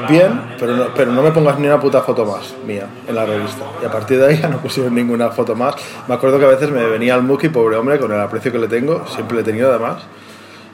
bien, 0.09 0.57
pero 0.59 0.77
no, 0.77 0.87
pero 0.95 1.13
no 1.13 1.23
me 1.23 1.31
pongas 1.31 1.59
ni 1.59 1.67
una 1.67 1.79
puta 1.81 2.03
foto 2.03 2.25
más 2.25 2.55
mía 2.67 2.87
en 3.07 3.15
la 3.15 3.25
revista. 3.25 3.65
Y 3.83 3.87
a 3.87 3.91
partir 3.91 4.19
de 4.19 4.27
ahí 4.27 4.41
ya 4.41 4.49
no 4.49 4.59
pusieron 4.59 4.95
ninguna 4.95 5.31
foto 5.31 5.55
más. 5.55 5.75
Me 6.07 6.15
acuerdo 6.15 6.39
que 6.39 6.45
a 6.45 6.49
veces 6.49 6.71
me 6.71 6.85
venía 6.87 7.15
el 7.15 7.23
Muki, 7.23 7.49
pobre 7.49 7.77
hombre, 7.77 7.99
con 7.99 8.13
el 8.13 8.21
aprecio 8.21 8.51
que 8.53 8.59
le 8.59 8.69
tengo, 8.69 9.05
siempre 9.07 9.37
le 9.37 9.43
he 9.43 9.45
tenido 9.45 9.71
además, 9.71 10.03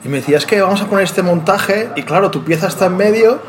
y 0.03 0.07
me 0.07 0.17
decía, 0.17 0.37
es 0.37 0.45
que 0.45 0.61
vamos 0.61 0.81
a 0.81 0.85
poner 0.87 1.05
este 1.05 1.23
montaje, 1.23 1.89
y 1.95 2.03
claro, 2.03 2.29
tu 2.31 2.43
pieza 2.43 2.67
está 2.67 2.87
en 2.87 2.97
medio, 2.97 3.39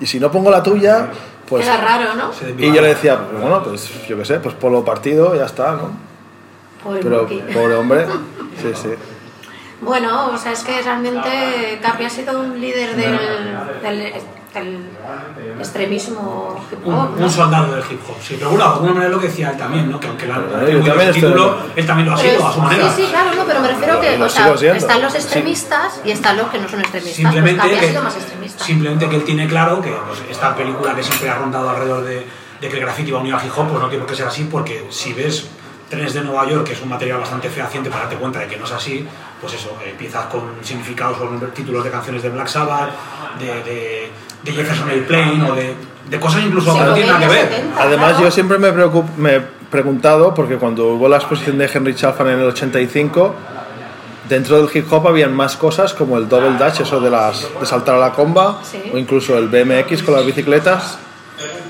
y 0.00 0.06
si 0.06 0.20
no 0.20 0.30
pongo 0.30 0.50
la 0.50 0.62
tuya, 0.62 1.08
pues... 1.48 1.64
Queda 1.64 1.76
raro, 1.78 2.14
¿no? 2.14 2.30
Y 2.58 2.72
yo 2.72 2.82
le 2.82 2.88
decía, 2.88 3.18
pues, 3.18 3.40
bueno, 3.40 3.62
pues 3.62 4.06
yo 4.06 4.16
qué 4.18 4.24
sé, 4.24 4.40
pues 4.40 4.54
polo 4.54 4.84
partido, 4.84 5.34
ya 5.34 5.46
está, 5.46 5.72
¿no? 5.72 5.90
Pobre 6.82 7.00
Pero, 7.02 7.22
Muki. 7.22 7.42
pobre 7.54 7.74
hombre, 7.76 8.06
sí, 8.60 8.72
sí. 8.74 8.88
Bueno, 9.82 10.30
o 10.32 10.38
sea, 10.38 10.52
es 10.52 10.62
que 10.62 10.80
realmente 10.80 11.78
Capi 11.82 12.04
ha 12.04 12.10
sido 12.10 12.38
un 12.40 12.60
líder 12.60 12.94
del, 12.96 13.18
del, 13.82 14.12
del 14.54 14.86
extremismo 15.58 16.64
hip 16.70 16.86
Un, 16.86 16.94
hop, 16.94 17.10
¿no? 17.18 17.24
un 17.24 17.30
soldado 17.30 17.74
del 17.74 17.84
hip 17.90 18.00
hop, 18.08 18.16
sí, 18.22 18.36
pero 18.38 18.50
bueno, 18.50 18.64
de 18.64 18.70
alguna 18.72 18.92
manera 18.92 19.10
lo 19.10 19.18
que 19.20 19.26
decía 19.28 19.50
él 19.50 19.56
también, 19.58 19.90
¿no? 19.90 19.98
Que 19.98 20.06
aunque 20.08 20.26
la, 20.26 20.34
también 20.36 20.84
de 20.84 21.12
título, 21.12 21.56
él 21.74 21.86
también 21.86 22.08
lo 22.08 22.14
ha 22.14 22.18
sido 22.18 22.46
a 22.46 22.52
su 22.52 22.60
manera. 22.60 22.92
Sí, 22.92 23.02
sí, 23.02 23.08
claro, 23.10 23.30
no, 23.34 23.44
pero 23.44 23.60
me 23.60 23.68
refiero 23.68 24.00
que 24.00 24.22
o 24.22 24.28
sea, 24.28 24.54
están 24.76 25.02
los 25.02 25.12
Sí. 25.12 25.18
extremistas 25.18 26.00
y 26.04 26.10
están 26.12 26.36
los 26.36 26.48
que 26.48 26.58
no 26.58 26.68
son 26.68 26.80
extremistas. 26.80 27.16
Simplemente 27.16 27.60
pues 27.60 27.72
Capi 27.72 27.76
ha 27.76 27.80
que, 27.80 27.88
sido 27.92 28.02
más 28.02 28.16
extremista. 28.16 28.64
simplemente 28.64 29.08
que 29.08 29.16
él 29.16 29.24
tiene 29.24 29.48
claro 29.48 29.80
que 29.82 29.90
pues, 30.06 30.22
esta 30.30 30.54
película 30.54 30.94
que 30.94 31.02
siempre 31.02 31.28
ha 31.28 31.34
rondado 31.34 31.70
alrededor 31.70 32.04
de, 32.04 32.26
de 32.60 32.68
que 32.68 32.74
el 32.76 32.80
graffiti 32.82 33.10
va 33.10 33.18
unido 33.20 33.36
al 33.36 33.44
hip 33.44 33.52
hop, 33.56 33.66
pues 33.68 33.80
no 33.80 33.88
tiene 33.88 34.04
por 34.04 34.10
qué 34.10 34.16
ser 34.16 34.26
así, 34.28 34.44
porque 34.50 34.86
si 34.90 35.12
ves 35.12 35.48
Trenes 35.92 36.14
de 36.14 36.22
Nueva 36.22 36.48
York, 36.48 36.64
que 36.66 36.72
es 36.72 36.80
un 36.80 36.88
material 36.88 37.18
bastante 37.18 37.50
fehaciente 37.50 37.90
para 37.90 38.04
darte 38.04 38.16
cuenta 38.16 38.38
de 38.38 38.46
que 38.46 38.56
no 38.56 38.64
es 38.64 38.72
así, 38.72 39.06
pues 39.40 39.52
eso, 39.52 39.76
eh, 39.84 39.90
empiezas 39.90 40.24
con 40.26 40.42
significados 40.62 41.18
o 41.20 41.26
con 41.28 41.38
títulos 41.50 41.84
de 41.84 41.90
canciones 41.90 42.22
de 42.22 42.30
Black 42.30 42.46
Sabbath, 42.48 42.90
de, 43.38 43.46
de, 43.62 44.10
de 44.42 44.52
Jefferson 44.52 44.88
Airplane 44.88 45.50
o 45.50 45.54
de, 45.54 45.74
de 46.08 46.18
cosas 46.20 46.42
incluso 46.44 46.72
Sí, 46.72 46.78
que 46.78 46.84
no 46.86 46.94
tienen 46.94 47.12
nada 47.12 47.26
que 47.26 47.32
ver. 47.34 47.48
70, 47.50 47.82
Además, 47.82 48.08
claro. 48.12 48.24
yo 48.24 48.30
siempre 48.30 48.58
me, 48.58 48.72
preocup- 48.72 49.14
me 49.18 49.36
he 49.36 49.40
preguntado, 49.70 50.32
porque 50.32 50.56
cuando 50.56 50.94
hubo 50.94 51.08
la 51.10 51.16
exposición 51.18 51.58
de 51.58 51.70
Henry 51.72 51.94
Chalfan 51.94 52.28
en 52.28 52.38
el 52.40 52.46
85, 52.46 53.34
dentro 54.30 54.56
del 54.64 54.74
hip 54.74 54.90
hop 54.90 55.08
habían 55.08 55.34
más 55.34 55.56
cosas 55.56 55.92
como 55.92 56.16
el 56.16 56.26
double 56.28 56.56
dash, 56.58 56.80
eso 56.80 57.00
de, 57.00 57.10
las, 57.10 57.46
de 57.60 57.66
saltar 57.66 57.96
a 57.96 57.98
la 57.98 58.12
comba, 58.12 58.60
Sí. 58.64 58.82
o 58.94 58.96
incluso 58.96 59.36
el 59.36 59.48
BMX 59.48 60.02
con 60.02 60.14
las 60.14 60.24
bicicletas, 60.24 60.96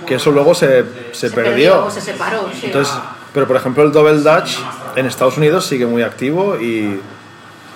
que 0.06 0.14
eso 0.16 0.30
luego 0.30 0.54
se, 0.54 0.84
se, 1.12 1.30
perdió. 1.30 1.86
o 1.86 1.90
se 1.90 2.00
separó, 2.00 2.48
sí. 2.52 2.66
Entonces, 2.66 2.94
pero 3.34 3.46
por 3.46 3.56
ejemplo 3.56 3.82
el 3.82 3.92
double 3.92 4.18
dutch 4.20 4.58
en 4.96 5.06
Estados 5.06 5.36
Unidos 5.38 5.66
sigue 5.66 5.86
muy 5.86 6.02
activo 6.02 6.56
y, 6.60 7.00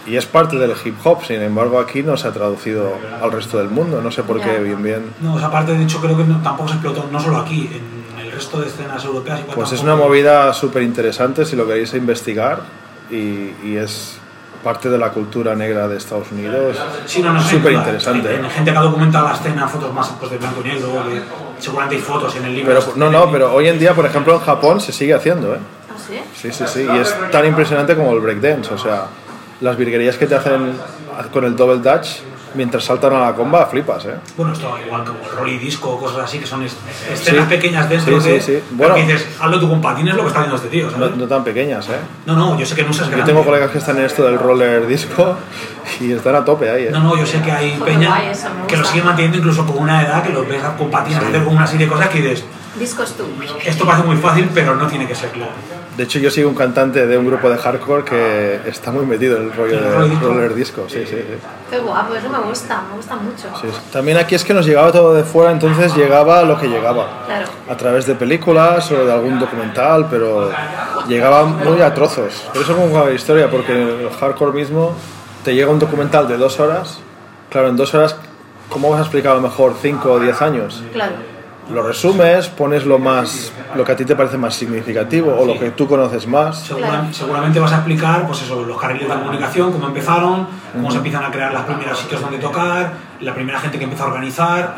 y 0.07 0.17
es 0.17 0.27
parte 0.27 0.57
del 0.57 0.73
hip 0.85 0.95
hop, 1.05 1.25
sin 1.25 1.41
embargo 1.43 1.79
aquí 1.81 2.03
no 2.03 2.17
se 2.17 2.29
ha 2.29 2.33
traducido 2.33 2.93
al 3.23 3.33
resto 3.33 3.59
del 3.59 3.69
mundo, 3.71 4.01
no 4.03 4.11
sé 4.11 4.23
por 4.23 4.41
qué 4.41 4.59
bien 4.59 4.83
bien. 4.83 5.03
No, 5.21 5.35
o 5.35 5.39
sea, 5.39 5.49
aparte, 5.49 5.73
de 5.77 5.83
hecho, 5.83 6.01
creo 6.01 6.17
que 6.17 6.25
no- 6.25 6.41
tampoco 6.43 6.69
se 6.69 6.75
explotó, 6.75 7.09
no 7.11 7.19
solo 7.21 7.39
aquí, 7.39 7.69
en 7.73 8.21
el 8.27 8.31
resto 8.33 8.61
de 8.61 8.69
escenas 8.69 9.05
europeas. 9.05 9.41
igual 9.41 9.55
Pues 9.57 9.73
es 9.73 9.79
tampoco- 9.81 9.97
una 9.97 10.05
movida 10.09 10.53
súper 10.55 10.83
interesante 10.83 11.45
si 11.45 11.57
lo 11.57 11.67
queréis 11.67 11.93
investigar 11.95 12.61
y, 13.11 13.51
y 13.65 13.77
es 13.79 14.19
parte 14.67 14.91
de 14.91 14.99
la 14.99 15.11
cultura 15.11 15.55
negra 15.55 15.87
de 15.87 15.97
Estados 15.97 16.33
Unidos. 16.33 16.77
Sí, 17.07 17.23
no, 17.23 17.33
no, 17.33 17.41
súper 17.41 17.73
interesante. 17.75 18.29
Hay- 18.31 18.43
hay 18.45 18.51
gente 18.51 18.73
que 18.73 18.77
ha 18.77 18.81
documentado 18.83 19.29
la 19.29 19.35
escena, 19.35 19.69
fotos 19.69 19.95
más 19.95 20.09
pues, 20.19 20.33
de 20.33 20.39
blanco 20.39 20.61
y 20.65 20.69
negro, 20.69 20.89
de- 21.09 21.23
seguramente 21.61 21.95
hay 21.95 22.03
fotos 22.03 22.35
en 22.35 22.47
el 22.47 22.55
libro. 22.57 22.75
Pero 22.75 22.93
no, 22.97 23.09
no, 23.09 23.31
pero 23.31 23.55
hoy 23.55 23.69
en 23.69 23.79
día, 23.79 23.95
por 23.95 24.05
ejemplo, 24.07 24.35
en 24.35 24.41
Japón 24.41 24.81
se 24.81 24.91
sigue 24.91 25.15
haciendo, 25.15 25.55
¿eh? 25.55 25.59
¿Ah, 25.89 25.95
sí? 26.05 26.19
Sí, 26.35 26.51
sí, 26.53 26.65
sí. 26.67 26.85
Y 26.93 26.99
es 26.99 27.15
tan 27.31 27.47
impresionante 27.47 27.95
como 27.95 28.11
el 28.13 28.19
breakdance. 28.19 28.75
O 28.75 28.79
sea, 28.79 29.05
las 29.61 29.77
virguerías 29.77 30.17
que 30.17 30.27
te 30.27 30.35
hacen 30.35 30.73
con 31.33 31.45
el 31.45 31.55
double 31.55 31.77
dutch 31.79 32.09
mientras 32.55 32.85
saltan 32.85 33.13
a 33.15 33.21
la 33.21 33.35
comba, 33.35 33.67
flipas, 33.67 34.05
¿eh? 34.07 34.15
Bueno, 34.37 34.53
esto 34.53 34.77
igual 34.85 35.05
como 35.05 35.19
el 35.21 35.31
rolly 35.37 35.59
disco 35.59 35.91
o 35.91 35.99
cosas 36.01 36.25
así, 36.25 36.39
que 36.39 36.47
son 36.47 36.63
es- 36.63 36.77
escenas 37.13 37.45
Sí. 37.45 37.51
pequeñas 37.51 37.89
dentro 37.89 38.21
Sí, 38.21 38.29
de... 38.31 38.41
sí, 38.41 38.53
sí. 38.55 38.63
Bueno, 38.71 38.95
Bueno. 38.95 39.07
que 39.07 39.13
dices, 39.13 39.29
hazlo 39.41 39.61
tú 39.61 39.69
con 39.69 39.81
patines 39.81 40.15
lo 40.15 40.23
que 40.23 40.29
está 40.29 40.41
haciendo 40.41 40.57
este 40.57 40.69
tío, 40.69 40.87
No, 40.87 40.93
¿sabes? 40.93 41.17
no 41.17 41.27
tan 41.27 41.45
pequeñas, 41.45 41.89
¿eh? 41.89 41.99
No, 42.27 42.35
no, 42.37 42.59
yo 42.59 42.65
sé 42.67 42.75
que 42.75 42.83
no 42.85 42.91
usas 42.91 43.11
Yo 43.11 43.25
tengo 43.25 43.45
colegas 43.45 43.71
que 43.71 43.79
están 43.79 43.99
en 43.99 44.05
esto 44.05 44.25
del 44.25 44.39
roller 44.39 44.87
disco 44.87 45.37
y 46.01 46.13
están 46.13 46.35
a 46.37 46.45
tope 46.45 46.71
ahí, 46.71 46.85
¿eh? 46.85 46.91
No, 46.91 47.01
no, 47.01 47.17
yo 47.17 47.27
sé 47.27 47.41
que 47.43 47.51
hay 47.53 47.73
peña 47.85 48.17
que 48.67 48.77
lo 48.77 48.85
sigue 48.85 49.03
manteniendo 49.03 49.39
incluso 49.39 49.67
con 49.67 49.79
una 49.79 50.03
edad 50.03 50.23
que 50.23 50.33
los 50.33 50.47
ves 50.49 50.63
con 50.79 50.91
patines 50.91 51.23
hacer 51.23 51.45
con 51.45 51.57
una 51.57 51.67
serie 51.67 51.87
de 51.87 51.93
cosas 51.93 52.09
que 52.09 52.21
dices, 52.23 52.45
Discos 52.79 53.15
tú. 53.15 53.25
esto 53.65 53.87
parece 53.87 54.07
muy 54.07 54.17
fácil, 54.17 54.51
pero 54.55 54.75
no 54.77 54.87
tiene 54.87 55.07
que 55.07 55.15
serlo. 55.15 55.47
De 55.97 56.03
hecho, 56.03 56.19
yo 56.19 56.31
sigo 56.31 56.51
un 56.51 56.55
cantante 56.55 57.07
de 57.07 57.17
un 57.17 57.27
grupo 57.27 57.49
de 57.49 57.57
hardcore 57.57 58.05
que 58.05 58.61
está 58.67 58.93
muy 58.93 59.07
metido 59.07 59.39
en 59.39 59.45
el 59.45 59.53
rollo 59.55 59.79
¿El 59.79 60.11
de 60.11 60.17
roller 60.21 60.55
disco? 60.55 60.85
Sí, 60.89 61.05
sí, 61.07 61.17
sí. 61.17 61.39
Qué 61.71 61.79
guapo, 61.79 62.15
eso 62.15 62.29
me 62.29 62.39
gusta, 62.41 62.83
me 62.91 62.97
gusta 62.97 63.17
mucho. 63.17 63.49
Sí, 63.63 63.69
sí. 63.71 63.81
También 63.91 64.19
aquí 64.19 64.35
es 64.35 64.45
que 64.45 64.53
nos 64.53 64.67
llegaba 64.67 64.93
todo 64.93 65.15
de 65.15 65.25
fuera, 65.25 65.53
entonces 65.53 65.97
llegaba 65.97 66.43
lo 66.43 66.59
que 66.61 66.67
llegaba. 66.67 67.25
Claro. 67.25 67.47
A 67.71 67.77
través 67.79 68.05
de 68.05 68.15
películas 68.15 68.93
o 68.93 69.07
de 69.07 69.13
algún 69.13 69.39
documental, 69.39 70.09
pero 70.11 70.51
llegaba 71.09 71.45
muy 71.47 71.81
a 71.81 71.95
trozos. 71.95 72.45
Por 72.53 72.63
eso 72.63 72.77
como 72.77 73.03
la 73.03 73.13
historia, 73.13 73.51
porque 73.51 73.73
el 73.73 74.11
hardcore 74.11 74.53
mismo 74.53 74.95
te 75.45 75.55
llega 75.55 75.71
un 75.71 75.79
documental 75.79 76.29
de 76.29 76.37
dos 76.37 76.61
horas. 76.61 76.99
Claro, 77.49 77.69
en 77.69 77.77
dos 77.77 77.95
horas, 77.95 78.17
¿cómo 78.69 78.91
vas 78.91 78.99
a 78.99 79.03
explicar 79.03 79.33
a 79.33 79.37
lo 79.37 79.41
mejor 79.41 79.75
cinco 79.81 80.13
o 80.13 80.21
diez 80.21 80.43
años? 80.43 80.83
Claro. 80.93 81.36
Lo 81.69 81.83
resumes, 81.83 82.47
pones 82.49 82.87
lo 82.87 82.99
más, 82.99 83.53
lo 83.75 83.85
que 83.85 83.93
a 83.93 83.97
ti 83.97 84.05
te 84.05 84.15
parece 84.15 84.39
más 84.39 84.55
significativo 84.55 85.37
o 85.37 85.45
lo 85.45 85.59
que 85.59 85.73
tú 85.73 85.89
conoces 85.89 86.27
más. 86.27 86.61
Segura-. 86.61 87.09
Seguramente 87.13 87.59
vas 87.59 87.73
a 87.73 87.77
explicar 87.77 88.25
pues 88.25 88.43
eso, 88.43 88.65
los 88.65 88.81
carriles 88.81 89.09
de 89.09 89.15
comunicación, 89.15 89.73
cómo 89.73 89.89
empezaron, 89.89 90.47
cómo 90.73 90.91
se 90.91 90.99
empiezan 90.99 91.25
a 91.25 91.31
crear 91.31 91.53
los 91.53 91.63
primeros 91.63 91.99
sitios 91.99 92.21
donde 92.21 92.39
tocar, 92.39 92.93
la 93.21 93.35
primera 93.35 93.59
gente 93.59 93.79
que 93.79 93.85
empieza 93.85 94.05
a 94.05 94.09
organizar. 94.09 94.77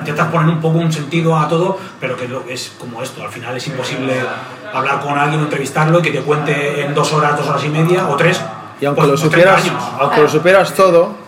Intentas 0.00 0.28
poner 0.28 0.48
un 0.48 0.60
poco 0.60 0.78
un 0.78 0.92
sentido 0.92 1.38
a 1.38 1.48
todo, 1.48 1.78
pero 1.98 2.14
que 2.14 2.28
es 2.48 2.74
como 2.78 3.02
esto. 3.02 3.22
Al 3.22 3.30
final 3.30 3.56
es 3.56 3.66
imposible 3.68 4.14
hablar 4.72 5.00
con 5.00 5.16
alguien 5.16 5.40
entrevistarlo 5.40 6.00
y 6.00 6.02
que 6.02 6.10
te 6.10 6.20
cuente 6.20 6.84
en 6.84 6.94
dos 6.94 7.10
horas, 7.14 7.38
dos 7.38 7.48
horas 7.48 7.64
y 7.64 7.68
media 7.70 8.06
o 8.08 8.16
tres. 8.16 8.38
Y 8.80 8.84
aunque 8.84 9.02
pues, 9.02 9.22
lo 9.22 9.30
30 9.30 9.58
supieras, 9.58 9.84
aunque 9.98 10.20
lo 10.20 10.28
supieras 10.28 10.74
todo, 10.74 11.21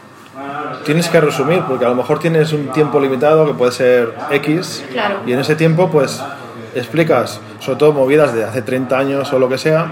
tienes 0.84 1.08
que 1.08 1.20
resumir, 1.20 1.62
porque 1.68 1.84
a 1.84 1.88
lo 1.88 1.94
mejor 1.94 2.18
tienes 2.18 2.52
un 2.52 2.68
tiempo 2.68 3.00
limitado 3.00 3.46
que 3.46 3.54
puede 3.54 3.72
ser 3.72 4.14
X, 4.30 4.84
Claro. 4.92 5.16
y 5.26 5.32
en 5.32 5.40
ese 5.40 5.56
tiempo 5.56 5.90
pues 5.90 6.22
explicas, 6.74 7.40
sobre 7.60 7.78
todo 7.78 7.92
movidas 7.92 8.32
de 8.34 8.44
hace 8.44 8.62
30 8.62 8.98
años 8.98 9.32
o 9.32 9.38
lo 9.38 9.48
que 9.48 9.58
sea, 9.58 9.86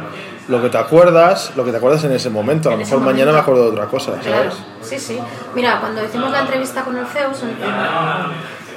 lo 0.48 0.60
que 0.60 0.68
te 0.68 0.78
acuerdas, 0.78 1.52
lo 1.56 1.64
que 1.64 1.70
te 1.70 1.76
acuerdas 1.76 2.02
en 2.04 2.12
ese 2.12 2.28
momento. 2.28 2.68
A 2.68 2.72
lo 2.72 2.78
mejor 2.78 3.00
mañana 3.00 3.32
me 3.32 3.38
acuerdo 3.38 3.64
de 3.66 3.70
otra 3.70 3.86
cosa, 3.86 4.12
Claro, 4.20 4.50
¿sabes? 4.50 4.54
sí, 4.82 4.98
sí. 4.98 5.18
Mira, 5.54 5.78
cuando 5.80 6.04
hicimos 6.04 6.30
la 6.32 6.40
entrevista 6.40 6.82
con 6.82 6.96
el 6.96 7.06
Zeus, 7.06 7.38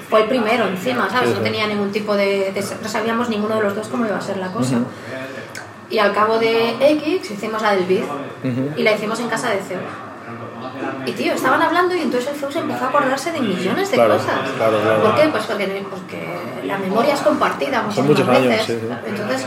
fue 0.09 0.21
el 0.21 0.27
primero 0.27 0.67
encima, 0.67 1.09
¿sabes? 1.09 1.29
Sí, 1.29 1.35
No 1.35 1.41
tenía 1.41 1.65
ningún 1.67 1.91
tipo 1.91 2.15
de, 2.15 2.51
de- 2.53 2.63
No 2.81 2.87
sabíamos 2.87 3.27
ninguno 3.29 3.55
de 3.55 3.63
los 3.63 3.75
dos 3.75 3.87
cómo 3.87 4.05
iba 4.05 4.17
a 4.17 4.21
ser 4.21 4.37
la 4.37 4.51
cosa. 4.51 4.75
Y 5.89 5.97
al 5.97 6.13
cabo 6.13 6.37
de 6.37 6.75
X 6.79 7.31
hicimos 7.31 7.61
la 7.61 7.71
del 7.75 7.85
BID 7.85 8.03
y 8.77 8.83
la 8.83 8.91
hicimos 8.91 9.19
en 9.19 9.27
casa 9.29 9.49
de 9.49 9.57
Zeus. 9.57 9.81
Y 11.05 11.11
tío, 11.11 11.33
estaban 11.33 11.61
hablando 11.61 11.95
y 11.95 12.01
entonces 12.01 12.31
el 12.31 12.39
Zeus 12.39 12.55
empezó 12.55 12.85
a 12.85 12.87
acordarse 12.89 13.31
de 13.31 13.39
millones 13.39 13.89
de 13.91 13.95
Claro, 13.95 14.17
cosas. 14.17 14.39
claro, 14.57 14.79
claro. 14.81 15.01
¿Por 15.03 15.15
qué? 15.15 15.27
Pues 15.29 15.43
porque, 15.45 15.85
porque 15.89 16.61
la 16.65 16.77
memoria 16.77 17.13
es 17.13 17.19
compartida 17.21 17.81
muchas 17.83 18.05
muchos 18.05 18.27
años, 18.27 18.47
veces. 18.47 18.65
sí, 18.65 18.87
sí. 18.87 18.95
Entonces 19.07 19.45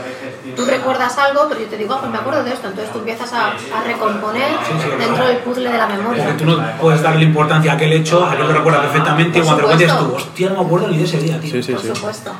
tú 0.56 0.64
recuerdas 0.64 1.18
algo, 1.18 1.46
pero 1.48 1.60
yo 1.60 1.66
te 1.66 1.76
digo, 1.76 1.94
ah, 1.94 1.98
pues 2.00 2.12
me 2.12 2.18
acuerdo 2.18 2.44
de 2.44 2.52
esto. 2.52 2.68
Entonces 2.68 2.92
tú 2.92 2.98
empiezas 3.00 3.32
a, 3.32 3.48
a 3.48 3.84
recomponer 3.86 4.50
dentro 4.98 5.26
del 5.26 5.36
puzzle 5.38 5.70
de 5.70 5.78
la 5.78 5.86
memoria. 5.86 6.24
Porque 6.24 6.44
tú 6.44 6.50
no 6.50 6.64
puedes 6.80 7.02
darle 7.02 7.24
importancia 7.24 7.72
a 7.72 7.74
aquel 7.74 7.92
hecho, 7.92 8.24
a 8.24 8.36
que 8.36 8.42
lo 8.42 8.52
recuerdas 8.52 8.82
perfectamente, 8.82 9.38
y 9.38 9.42
cuando 9.42 9.62
te 9.62 9.66
cuentes 9.66 9.98
tú, 9.98 10.14
hostia, 10.14 10.48
no 10.50 10.60
me 10.60 10.66
acuerdo 10.66 10.88
ni 10.88 10.98
de 10.98 11.04
ese 11.04 11.18
día, 11.18 11.40
tío. 11.40 11.50
Sí, 11.52 11.62
sí, 11.62 11.72
Por 11.72 11.82
sí. 11.82 11.88
supuesto. 11.94 12.32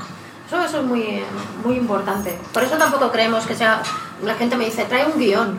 Eso, 0.47 0.63
eso 0.63 0.79
es 0.79 0.85
muy, 0.85 1.23
muy 1.65 1.77
importante. 1.77 2.39
Por 2.55 2.63
eso 2.63 2.77
tampoco 2.77 3.11
creemos 3.11 3.45
que 3.47 3.55
sea... 3.55 3.83
La 4.25 4.35
gente 4.35 4.57
me 4.57 4.65
dice, 4.65 4.85
trae 4.85 5.05
un 5.07 5.19
guion. 5.19 5.59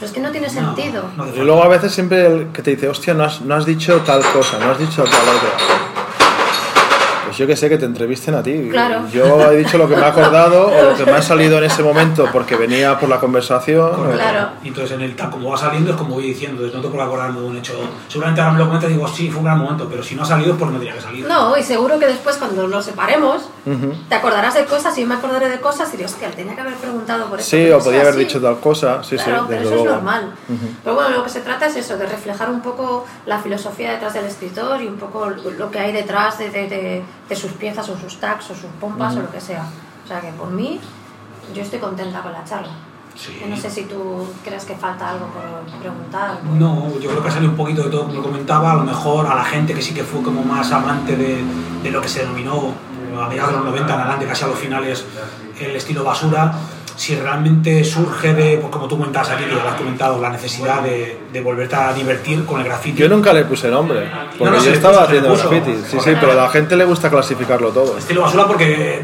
Pero 0.00 0.06
es 0.06 0.12
que 0.12 0.20
no 0.20 0.30
tiene 0.30 0.48
sentido. 0.48 1.04
No 1.14 1.28
Y 1.28 1.40
luego 1.40 1.62
a 1.62 1.68
veces 1.68 1.92
siempre 1.92 2.24
el 2.24 2.46
que 2.52 2.62
te 2.62 2.70
dice, 2.70 2.88
hostia, 2.88 3.12
no 3.12 3.24
has, 3.24 3.42
no 3.42 3.54
has 3.54 3.66
dicho 3.66 4.00
tal 4.00 4.22
cosa, 4.32 4.58
no 4.58 4.70
has 4.70 4.78
dicho 4.78 5.04
tal 5.04 5.12
otra. 5.12 5.50
Pues 7.30 7.38
yo 7.38 7.46
que 7.46 7.56
sé, 7.56 7.68
que 7.68 7.78
te 7.78 7.84
entrevisten 7.86 8.34
a 8.34 8.42
ti. 8.42 8.68
Claro. 8.70 9.08
Yo 9.12 9.50
he 9.52 9.56
dicho 9.56 9.78
lo 9.78 9.88
que 9.88 9.96
me 9.96 10.02
ha 10.02 10.08
acordado 10.08 10.66
o 10.68 10.82
lo 10.90 10.96
que 10.96 11.04
me 11.04 11.12
ha 11.12 11.22
salido 11.22 11.58
en 11.58 11.64
ese 11.64 11.82
momento 11.82 12.28
porque 12.32 12.56
venía 12.56 12.98
por 12.98 13.08
la 13.08 13.18
conversación. 13.20 14.12
Claro. 14.12 14.48
Y 14.62 14.68
entonces, 14.68 14.92
en 14.96 15.02
el 15.02 15.16
tal 15.16 15.30
como 15.30 15.50
va 15.50 15.56
saliendo, 15.56 15.90
es 15.92 15.96
como 15.96 16.14
voy 16.16 16.24
diciendo, 16.24 16.62
no 16.62 16.80
te 16.80 16.88
puedo 16.88 17.02
acordarme 17.02 17.40
de 17.40 17.46
un 17.46 17.56
hecho. 17.56 17.74
Seguramente 18.08 18.40
ahora 18.40 18.52
me 18.54 18.58
lo 18.58 18.66
comentas 18.66 18.90
y 18.90 18.94
digo, 18.94 19.08
sí, 19.08 19.28
fue 19.30 19.38
un 19.38 19.44
gran 19.44 19.58
momento, 19.58 19.86
pero 19.88 20.02
si 20.02 20.14
no 20.14 20.22
ha 20.22 20.26
salido 20.26 20.52
es 20.52 20.58
porque 20.58 20.72
no 20.74 20.78
tenía 20.78 20.94
que 20.94 21.00
salir. 21.00 21.26
No, 21.26 21.56
y 21.56 21.62
seguro 21.62 21.98
que 21.98 22.06
después 22.06 22.36
cuando 22.36 22.66
nos 22.66 22.84
separemos, 22.84 23.48
te 24.08 24.14
acordarás 24.14 24.54
de 24.54 24.64
cosas 24.64 24.96
y 24.98 25.02
yo 25.02 25.06
me 25.06 25.14
acordaré 25.14 25.48
de 25.48 25.60
cosas 25.60 25.88
y 25.88 25.92
diré, 25.92 26.06
hostia, 26.06 26.30
tenía 26.30 26.54
que 26.54 26.60
haber 26.60 26.74
preguntado 26.74 27.26
por 27.26 27.38
eso. 27.40 27.48
Sí, 27.50 27.70
o 27.70 27.78
podía 27.78 27.98
es 28.02 28.08
haber 28.08 28.14
así. 28.14 28.24
dicho 28.24 28.40
tal 28.40 28.58
cosa. 28.60 29.02
Sí, 29.02 29.16
claro, 29.16 29.42
sí, 29.42 29.44
pero 29.48 29.60
desde 29.60 29.64
eso 29.64 29.74
es 29.74 29.80
luego. 29.82 29.94
normal. 29.96 30.32
Pero 30.84 30.94
bueno, 30.96 31.10
lo 31.10 31.24
que 31.24 31.30
se 31.30 31.40
trata 31.40 31.66
es 31.66 31.76
eso, 31.76 31.96
de 31.96 32.06
reflejar 32.06 32.50
un 32.50 32.60
poco 32.60 33.06
la 33.26 33.38
filosofía 33.38 33.92
detrás 33.92 34.14
del 34.14 34.24
escritor 34.26 34.80
y 34.82 34.86
un 34.86 34.96
poco 34.96 35.28
lo 35.30 35.70
que 35.70 35.78
hay 35.78 35.92
detrás 35.92 36.38
de, 36.38 36.50
de- 36.50 36.68
de- 36.68 37.02
de 37.30 37.36
sus 37.36 37.52
piezas 37.52 37.88
o 37.88 37.96
sus 37.96 38.18
tags 38.18 38.50
o 38.50 38.54
sus 38.54 38.70
pompas 38.80 39.16
o 39.16 39.22
lo 39.22 39.30
que 39.30 39.40
sea. 39.40 39.64
O 40.04 40.06
sea 40.06 40.20
que 40.20 40.32
por 40.32 40.50
mí, 40.50 40.80
yo 41.54 41.62
estoy 41.62 41.78
contenta 41.78 42.20
con 42.20 42.32
la 42.32 42.44
charla. 42.44 42.72
Sí. 43.14 43.40
No 43.48 43.56
sé 43.56 43.70
si 43.70 43.84
tú 43.84 44.26
crees 44.44 44.64
que 44.64 44.74
falta 44.74 45.10
algo 45.10 45.26
por 45.26 45.78
preguntar. 45.78 46.42
No, 46.58 46.98
yo 46.98 47.10
creo 47.10 47.22
que 47.22 47.28
ha 47.28 47.32
salido 47.32 47.52
un 47.52 47.56
poquito 47.56 47.84
de 47.84 47.90
todo, 47.90 48.06
como 48.06 48.22
comentaba, 48.22 48.72
a 48.72 48.74
lo 48.74 48.84
mejor 48.84 49.26
a 49.26 49.34
la 49.36 49.44
gente 49.44 49.74
que 49.74 49.82
sí 49.82 49.94
que 49.94 50.02
fue 50.02 50.22
como 50.22 50.42
más 50.42 50.72
amante 50.72 51.16
de, 51.16 51.42
de 51.82 51.90
lo 51.90 52.00
que 52.00 52.08
se 52.08 52.20
denominó 52.20 52.72
a 53.20 53.28
mediados 53.28 53.52
de 53.52 53.56
los 53.58 53.66
90 53.66 53.94
en 53.94 54.00
adelante, 54.00 54.26
casi 54.26 54.44
a 54.44 54.48
los 54.48 54.58
finales, 54.58 55.04
el 55.58 55.76
estilo 55.76 56.02
basura, 56.02 56.52
si 57.00 57.16
realmente 57.16 57.82
surge 57.82 58.34
de, 58.34 58.58
pues 58.58 58.70
como 58.70 58.86
tú 58.86 58.98
comentabas 58.98 59.30
aquí, 59.30 59.44
lo 59.46 59.66
has 59.66 59.74
comentado, 59.76 60.20
la 60.20 60.28
necesidad 60.28 60.82
de, 60.82 61.18
de 61.32 61.40
volverte 61.40 61.74
a 61.74 61.94
divertir 61.94 62.44
con 62.44 62.60
el 62.60 62.66
graffiti. 62.66 62.98
Yo 62.98 63.08
nunca 63.08 63.32
le 63.32 63.46
puse 63.46 63.70
nombre, 63.70 64.06
porque 64.36 64.44
No, 64.44 64.50
no, 64.58 64.62
yo 64.62 64.70
estaba 64.70 65.04
haciendo 65.04 65.34
graffiti. 65.34 65.76
Sí, 65.88 65.98
sí, 65.98 66.10
pero 66.20 66.32
a 66.32 66.34
la 66.34 66.48
gente 66.50 66.76
le 66.76 66.84
gusta 66.84 67.08
clasificarlo 67.08 67.70
todo. 67.70 67.96
Estilo 67.96 68.20
basura 68.20 68.46
porque 68.46 69.02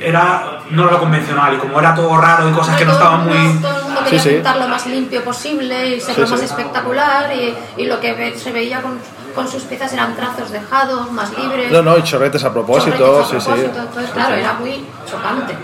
era 0.00 0.62
no 0.70 0.82
era 0.82 0.92
lo 0.92 0.98
convencional 0.98 1.54
y 1.54 1.58
como 1.58 1.78
era 1.78 1.94
todo 1.94 2.16
raro 2.20 2.48
y 2.48 2.52
cosas 2.52 2.76
que 2.76 2.84
no 2.84 2.92
estaban 2.92 3.24
muy... 3.26 3.60
todo 3.62 3.76
el 3.78 3.84
mundo 3.84 4.00
quería 4.04 4.20
Sí, 4.20 4.28
sí. 4.28 4.34
pintar 4.34 4.56
lo 4.56 4.68
más 4.68 4.86
limpio 4.88 5.22
posible 5.24 5.96
y 5.96 6.00
ser 6.00 6.16
Sí, 6.16 6.20
lo 6.22 6.26
más 6.28 6.40
sí. 6.40 6.44
espectacular 6.46 7.30
y, 7.34 7.54
y 7.82 7.86
lo 7.86 8.00
que 8.00 8.14
ve- 8.14 8.36
se 8.36 8.50
veía 8.52 8.82
con, 8.82 8.98
con 9.34 9.48
sus 9.48 9.62
piezas 9.62 9.92
eran 9.92 10.14
trazos 10.16 10.50
dejados, 10.50 11.10
más 11.12 11.30
libres. 11.38 11.70
No, 11.70 11.82
no, 11.82 11.96
y 11.96 12.02
chorretes 12.02 12.42
a 12.44 12.52
propósito, 12.52 12.96
chorretes 12.98 13.28
sí, 13.30 13.36
a 13.36 13.40
sí. 13.40 13.46
propósito, 13.62 13.78
Entonces, 13.88 14.10
claro, 14.10 14.34
era 14.34 14.52
muy 14.54 14.84
chocante. 15.08 15.54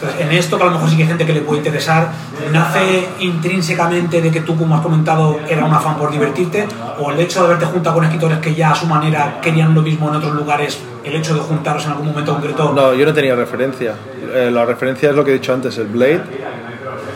Entonces, 0.00 0.20
en 0.26 0.32
esto, 0.32 0.56
que 0.56 0.62
a 0.62 0.66
lo 0.66 0.72
mejor 0.72 0.88
sí 0.88 0.96
que 0.96 1.02
hay 1.02 1.08
gente 1.08 1.26
que 1.26 1.34
le 1.34 1.40
puede 1.42 1.58
interesar, 1.58 2.08
¿nace 2.52 3.06
intrínsecamente 3.18 4.22
de 4.22 4.30
que 4.30 4.40
tú, 4.40 4.56
como 4.56 4.74
has 4.74 4.80
comentado, 4.80 5.38
era 5.46 5.64
un 5.64 5.74
afán 5.74 5.96
por 5.96 6.10
divertirte? 6.10 6.66
¿O 6.98 7.10
el 7.10 7.20
hecho 7.20 7.40
de 7.40 7.46
haberte 7.46 7.66
juntado 7.66 7.96
con 7.96 8.04
escritores 8.04 8.38
que 8.38 8.54
ya 8.54 8.70
a 8.70 8.74
su 8.74 8.86
manera 8.86 9.40
querían 9.42 9.74
lo 9.74 9.82
mismo 9.82 10.08
en 10.08 10.16
otros 10.16 10.32
lugares, 10.32 10.80
el 11.04 11.14
hecho 11.14 11.34
de 11.34 11.40
juntaros 11.40 11.84
en 11.84 11.90
algún 11.90 12.06
momento 12.06 12.32
concreto? 12.32 12.72
No, 12.74 12.94
yo 12.94 13.04
no 13.04 13.12
tenía 13.12 13.34
referencia. 13.34 13.94
Eh, 14.32 14.50
la 14.50 14.64
referencia 14.64 15.10
es 15.10 15.16
lo 15.16 15.22
que 15.22 15.32
he 15.32 15.34
dicho 15.34 15.52
antes, 15.52 15.76
el 15.76 15.88
Blade. 15.88 16.22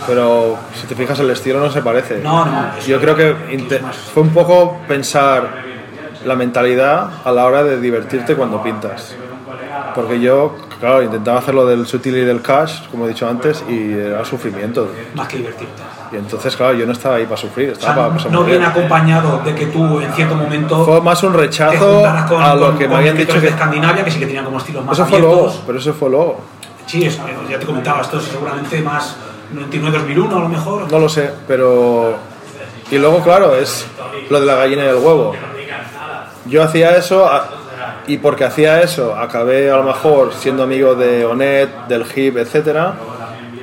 Pero 0.07 0.59
si 0.79 0.87
te 0.87 0.95
fijas, 0.95 1.19
el 1.21 1.31
estilo 1.31 1.61
no 1.61 1.71
se 1.71 1.81
parece. 1.81 2.21
No, 2.21 2.45
no, 2.45 2.79
Yo 2.87 3.01
creo 3.01 3.17
que 3.17 3.35
fue 4.13 4.23
un 4.23 4.31
poco 4.31 4.77
pensar 4.87 5.49
la 6.27 6.35
mentalidad 6.35 7.11
a 7.25 7.33
la 7.33 7.47
hora 7.47 7.65
de 7.65 7.81
divertirte 7.81 8.35
cuando 8.35 8.63
pintas. 8.63 9.15
Porque 9.95 10.21
yo, 10.21 10.57
claro, 10.81 11.03
intentaba 11.03 11.39
hacerlo 11.39 11.67
del 11.67 11.87
sutil 11.87 12.17
y 12.17 12.21
del 12.23 12.41
cash, 12.43 12.87
como 12.91 13.07
he 13.07 13.09
dicho 13.09 13.29
antes, 13.29 13.65
y 13.69 13.93
era 13.93 14.25
sufrimiento. 14.25 14.89
Más 15.15 15.29
que 15.29 15.39
divertirte. 15.39 15.73
Y 16.13 16.17
entonces, 16.17 16.55
claro, 16.57 16.75
yo 16.75 16.87
no 16.87 16.93
estaba 16.93 17.17
ahí 17.17 17.25
para 17.25 17.37
sufrir, 17.37 17.71
O 17.71 17.75
sea, 17.75 17.81
estaba 17.91 18.03
para 18.09 18.15
pasar 18.19 18.33
no 18.33 18.45
bien. 18.45 18.63
acompañado 18.63 19.41
de 19.45 19.55
que 19.55 19.67
tú 19.67 20.01
en 20.01 20.13
cierto 20.13 20.35
momento 20.37 20.85
Fue 20.85 21.01
más 21.01 21.23
un 21.25 21.35
rechazo 21.35 22.03
con, 22.29 22.43
a 22.43 22.55
lo 22.55 22.67
con- 22.67 22.79
que 22.79 22.87
me 22.89 22.95
habían 22.97 23.17
dicho 23.17 23.35
que... 23.35 23.41
de 23.41 23.49
Escandinavia, 23.49 24.05
que 24.05 24.11
sí 24.11 24.19
que 24.21 24.27
tenían 24.27 24.45
como 24.45 24.59
estilos 24.59 24.85
más 24.85 24.97
Eso 24.97 25.07
fue 25.07 25.19
abiertos. 25.19 25.43
luego, 25.43 25.63
pero 25.67 25.79
eso 25.79 25.93
fue 25.95 26.11
luego. 26.11 26.41
Sí, 26.87 27.05
es- 27.05 27.19
ya 27.51 27.59
te 27.59 27.67
comentaba, 27.67 28.03
esto 28.03 28.19
es 28.19 28.25
seguramente 28.25 28.81
más 28.83 29.17
99-2001 29.55 30.37
a 30.37 30.41
lo 30.41 30.49
mejor. 30.49 30.91
No 30.93 30.99
lo 30.99 31.09
sé, 31.09 31.31
pero... 31.49 32.15
Y 32.91 32.99
luego, 32.99 33.21
claro, 33.23 33.55
es 33.57 33.87
lo 34.31 34.39
de 34.41 34.47
la 34.47 34.55
gallina 34.57 34.85
y 34.85 34.89
el 34.89 34.97
huevo. 34.97 35.35
Yo 36.47 36.63
hacía 36.63 36.95
eso 36.97 37.27
a- 37.27 37.49
Y 38.07 38.19
porque 38.19 38.45
hacía 38.45 38.83
eso, 38.83 39.15
acabé 39.17 39.71
a 39.71 39.77
lo 39.77 39.85
mejor 39.85 40.33
siendo 40.35 40.63
amigo 40.63 40.95
de 40.95 41.25
Onet, 41.25 41.87
del 41.89 42.05
HIP, 42.05 42.37
etcétera. 42.37 42.95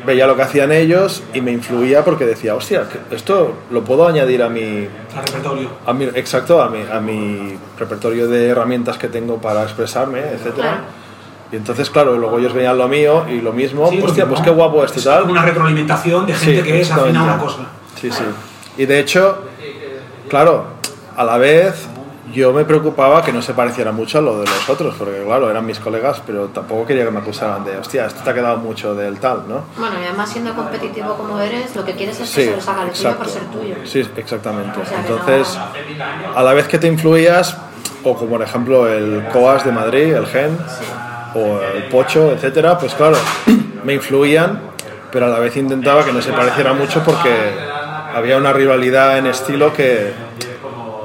Veía 0.04 0.26
lo 0.26 0.36
que 0.36 0.42
hacían 0.42 0.72
ellos 0.72 1.22
y 1.32 1.42
me 1.42 1.52
influía 1.52 2.04
porque 2.04 2.26
decía, 2.26 2.56
hostia, 2.56 2.86
esto 3.12 3.54
lo 3.70 3.84
puedo 3.84 4.08
añadir 4.08 4.42
a 4.42 4.50
mi, 4.50 4.88
Al 5.16 5.24
repertorio. 5.28 5.70
a 5.86 5.94
mi 5.94 6.06
exacto, 6.06 6.60
a 6.60 6.70
mi, 6.70 6.82
a 6.92 7.00
mi 7.00 7.56
repertorio 7.78 8.28
de 8.28 8.48
herramientas 8.48 8.98
que 8.98 9.10
tengo 9.10 9.38
para 9.38 9.62
expresarme, 9.62 10.22
etcétera. 10.22 10.56
Claro. 10.70 11.02
Y 11.52 11.58
entonces, 11.58 11.90
claro, 11.92 12.18
luego 12.18 12.40
ellos 12.40 12.54
veían 12.54 12.80
lo 12.80 12.88
mío 12.88 13.26
y 13.30 13.42
lo 13.42 13.52
mismo, 13.54 13.90
Sí, 13.92 14.02
hostia, 14.02 14.26
pues 14.26 14.42
qué 14.42 14.50
guapo 14.50 14.84
esto 14.84 14.98
Es 14.98 15.06
tal. 15.06 15.30
una 15.30 15.44
retroalimentación 15.46 16.26
de 16.26 16.34
gente 16.34 16.64
que 16.64 16.82
es 16.82 16.90
afín 16.90 17.16
a 17.16 17.24
una 17.24 17.38
cosa. 17.38 17.58
Sí, 18.00 18.10
sí. 18.12 18.24
Y 18.78 18.86
de 18.88 19.00
hecho, 19.02 19.38
claro, 20.30 20.66
a 21.16 21.24
la 21.24 21.38
vez 21.38 21.88
yo 22.34 22.54
me 22.54 22.66
preocupaba 22.66 23.24
que 23.24 23.32
no 23.32 23.42
se 23.42 23.54
pareciera 23.54 23.92
mucho 23.92 24.20
a 24.20 24.22
lo 24.22 24.40
de 24.40 24.46
los 24.46 24.70
otros, 24.70 24.96
porque 24.98 25.24
claro, 25.26 25.50
eran 25.50 25.66
mis 25.66 25.80
colegas, 25.80 26.22
pero 26.26 26.48
tampoco 26.48 26.86
quería 26.86 27.06
que 27.06 27.12
me 27.12 27.20
acusaran 27.20 27.64
de, 27.64 27.78
hostia, 27.78 28.06
esto 28.06 28.22
te 28.24 28.30
ha 28.30 28.34
quedado 28.34 28.58
mucho 28.58 28.96
del 28.96 29.20
tal, 29.20 29.44
¿no? 29.48 29.64
Bueno, 29.78 29.96
y 30.02 30.06
además 30.06 30.30
siendo 30.30 30.54
competitivo 30.54 31.16
como 31.16 31.40
eres, 31.40 31.76
lo 31.76 31.84
que 31.84 31.94
quieres 31.94 32.20
es 32.20 32.30
que 32.30 32.42
Sí, 32.42 32.50
se 32.50 32.56
les 32.56 32.68
haga 32.68 32.84
el 32.84 32.92
tuyo 32.92 33.18
por 33.18 33.28
ser 33.28 33.44
tuyo. 33.44 33.76
Sí, 33.84 34.08
exactamente. 34.16 34.80
O 34.80 34.86
sea 34.86 35.00
Entonces, 35.02 35.58
a 36.36 36.44
la 36.44 36.54
vez 36.54 36.68
que 36.68 36.78
te 36.78 36.88
influías, 36.88 37.58
o 38.04 38.16
como 38.16 38.32
por 38.32 38.42
ejemplo 38.42 38.88
el 38.88 39.28
COAS 39.32 39.66
de 39.66 39.72
Madrid, 39.72 40.14
el 40.14 40.26
GEN, 40.26 40.58
o 41.36 41.60
el 41.62 41.84
Pocho, 41.84 42.32
etcétera, 42.32 42.78
pues 42.78 42.94
claro, 42.94 43.18
me 43.84 43.94
influían, 43.94 44.62
pero 45.12 45.28
a 45.28 45.30
la 45.30 45.40
vez 45.40 45.56
intentaba 45.58 46.06
que 46.06 46.12
no 46.12 46.22
se 46.22 46.32
pareciera 46.32 46.74
mucho 46.74 47.04
porque 47.04 47.32
había 48.14 48.38
una 48.38 48.54
rivalidad 48.54 49.18
en 49.18 49.28
estilo 49.28 49.74
que, 49.74 50.14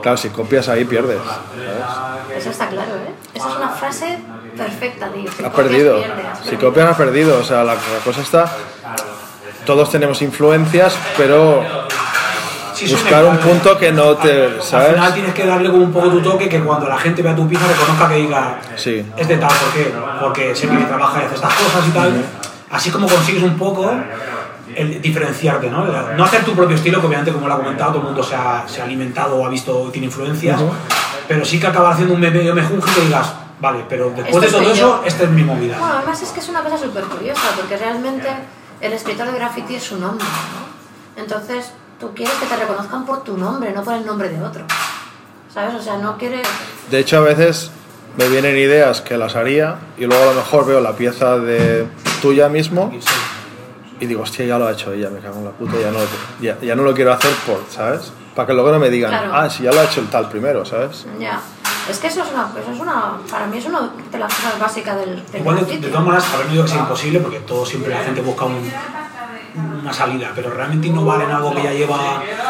claro, 0.02 0.16
si 0.16 0.28
copias 0.30 0.68
ahí 0.68 0.84
pierdes. 0.84 1.18
¿sabes? 1.18 2.38
Eso 2.38 2.50
está 2.50 2.68
claro, 2.68 2.94
¿eh? 2.96 3.14
Esa 3.34 3.48
es 3.50 3.56
una 3.56 3.68
frase 3.70 4.18
perfecta, 4.56 5.08
tío. 5.08 5.22
Si 5.22 5.28
Has 5.28 5.50
copias, 5.50 5.52
perdido. 5.54 5.96
pierdes. 5.98 6.26
Si 6.48 6.56
copias, 6.56 6.88
has 6.90 6.96
perdido. 6.96 7.38
O 7.38 7.44
sea, 7.44 7.58
la, 7.64 7.74
la 7.74 7.80
cosa 8.04 8.20
está. 8.22 8.50
Todos 9.64 9.90
tenemos 9.90 10.22
influencias, 10.22 10.96
pero 11.16 11.64
Sí, 12.74 12.86
buscar 12.92 13.24
un 13.24 13.38
punto 13.38 13.78
que 13.78 13.90
no 13.90 14.14
te. 14.16 14.44
Al 14.44 14.62
¿Sabes? 14.62 14.94
final 14.94 15.14
tienes 15.14 15.34
que 15.34 15.46
darle 15.46 15.70
como 15.70 15.84
un 15.84 15.92
poco 15.92 16.08
tu 16.10 16.20
toque 16.20 16.46
que 16.48 16.60
cuando 16.60 16.86
la 16.86 16.98
gente 16.98 17.22
vea 17.22 17.34
tu 17.34 17.48
pieza 17.48 17.66
reconozca 17.66 18.06
que 18.08 18.14
diga 18.16 18.58
Sí. 18.76 19.04
es 19.16 19.26
de 19.28 19.38
tal, 19.38 19.48
¿por 19.48 19.72
qué? 19.72 19.94
Porque 20.20 20.54
sé 20.54 20.68
que 20.68 20.76
trabaja 20.76 21.22
y 21.22 21.24
hace 21.24 21.34
estas 21.36 21.54
cosas 21.54 21.88
y 21.88 21.90
tal. 21.92 22.22
Así 22.70 22.90
como 22.90 23.08
consigues 23.08 23.42
un 23.44 23.56
poco 23.56 23.90
el 24.74 25.00
diferenciarte, 25.00 25.70
¿no? 25.70 25.84
No 26.16 26.24
hacer 26.24 26.44
tu 26.44 26.54
propio 26.54 26.76
estilo, 26.76 27.00
que 27.00 27.06
obviamente, 27.06 27.32
como 27.32 27.46
lo 27.46 27.54
ha 27.54 27.58
comentado, 27.58 27.92
todo 27.92 28.00
el 28.00 28.06
mundo 28.08 28.22
se 28.22 28.34
ha, 28.34 28.64
se 28.66 28.80
ha 28.80 28.84
alimentado 28.84 29.36
o 29.36 29.46
ha 29.46 29.48
visto, 29.48 29.90
tiene 29.92 30.06
influencias, 30.06 30.60
pero 31.28 31.44
sí 31.44 31.60
que 31.60 31.66
acabar 31.66 31.92
haciendo 31.92 32.14
un 32.14 32.20
medio 32.20 32.54
mejunje 32.54 32.92
que 32.94 33.00
digas, 33.02 33.32
vale, 33.60 33.84
pero 33.88 34.10
después 34.10 34.44
de 34.44 34.50
todo 34.50 34.72
eso, 34.72 35.02
esta 35.04 35.24
es 35.24 35.30
mi 35.30 35.42
movida. 35.42 35.78
Bueno, 35.78 35.94
además 35.98 36.20
es 36.22 36.30
que 36.30 36.40
es 36.40 36.48
una 36.48 36.62
cosa 36.62 36.78
súper 36.78 37.04
curiosa, 37.04 37.42
porque 37.56 37.76
realmente 37.76 38.28
el 38.80 38.92
escritor 38.92 39.30
de 39.30 39.38
graffiti 39.38 39.76
es 39.76 39.82
su 39.84 39.98
nombre, 39.98 40.26
¿no? 40.26 41.22
Entonces, 41.22 41.72
tú 41.98 42.12
quieres 42.14 42.34
que 42.34 42.46
te 42.46 42.56
reconozcan 42.56 43.06
por 43.06 43.24
tu 43.24 43.36
nombre, 43.36 43.72
no 43.72 43.82
por 43.82 43.94
el 43.94 44.04
nombre 44.04 44.28
de 44.28 44.42
otro. 44.42 44.64
¿Sabes? 45.52 45.74
O 45.74 45.82
sea, 45.82 45.96
no 45.96 46.18
quieres... 46.18 46.46
De 46.90 46.98
hecho, 46.98 47.16
a 47.16 47.20
veces 47.20 47.70
me 48.18 48.28
vienen 48.28 48.56
ideas 48.56 49.00
que 49.00 49.16
las 49.16 49.36
haría 49.36 49.76
y 49.96 50.04
luego 50.04 50.22
a 50.22 50.26
lo 50.26 50.34
mejor 50.34 50.66
veo 50.66 50.80
la 50.80 50.92
pieza 50.92 51.38
de 51.38 51.86
tuya 52.20 52.48
mismo 52.48 52.92
Sí. 52.92 53.06
Y 54.00 54.06
digo, 54.06 54.22
hostia, 54.22 54.44
ya 54.46 54.58
lo 54.58 54.66
ha 54.66 54.72
hecho 54.72 54.92
ella, 54.92 55.08
me 55.10 55.18
cago 55.20 55.38
en 55.38 55.44
la 55.46 55.50
puta, 55.52 55.72
ya 55.80 55.90
no, 55.90 55.98
lo- 55.98 56.06
ya, 56.40 56.58
ya 56.60 56.74
no 56.74 56.82
lo 56.82 56.94
quiero 56.94 57.12
hacer 57.12 57.30
por, 57.46 57.62
¿sabes? 57.70 58.12
Para 58.34 58.46
que 58.48 58.52
luego 58.52 58.70
no 58.72 58.78
me 58.78 58.90
digan, 58.90 59.10
Claro. 59.10 59.30
ah, 59.34 59.48
si 59.48 59.62
ya 59.62 59.72
lo 59.72 59.80
ha 59.80 59.84
hecho 59.84 60.00
el 60.00 60.08
tal 60.08 60.28
primero, 60.28 60.64
¿sabes? 60.64 61.06
Ya. 61.18 61.40
Es 61.88 61.98
que 61.98 62.08
eso 62.08 62.22
es 62.22 62.28
una, 62.32 62.48
eso 62.60 62.72
es 62.72 62.80
una 62.80 63.12
para 63.30 63.46
mí 63.46 63.58
es 63.58 63.64
una 63.66 63.90
de 64.10 64.18
las 64.18 64.34
cosas 64.34 64.58
básicas 64.58 64.98
del, 64.98 65.24
del 65.30 65.40
Igual, 65.40 65.64
de, 65.66 65.78
de 65.78 65.88
todas 65.88 66.04
maneras, 66.04 66.26
habrá 66.34 66.48
digo 66.50 66.64
que 66.64 66.70
es 66.70 66.76
imposible 66.76 67.20
porque 67.20 67.38
todo 67.40 67.64
siempre 67.64 67.92
la 67.94 68.00
gente 68.00 68.20
busca 68.22 68.44
un- 68.44 68.70
una 69.80 69.92
salida, 69.92 70.32
pero 70.34 70.50
realmente 70.50 70.88
innovar 70.88 71.22
en 71.22 71.30
algo 71.30 71.54
que 71.54 71.62
ya 71.62 71.72
lleva 71.72 71.96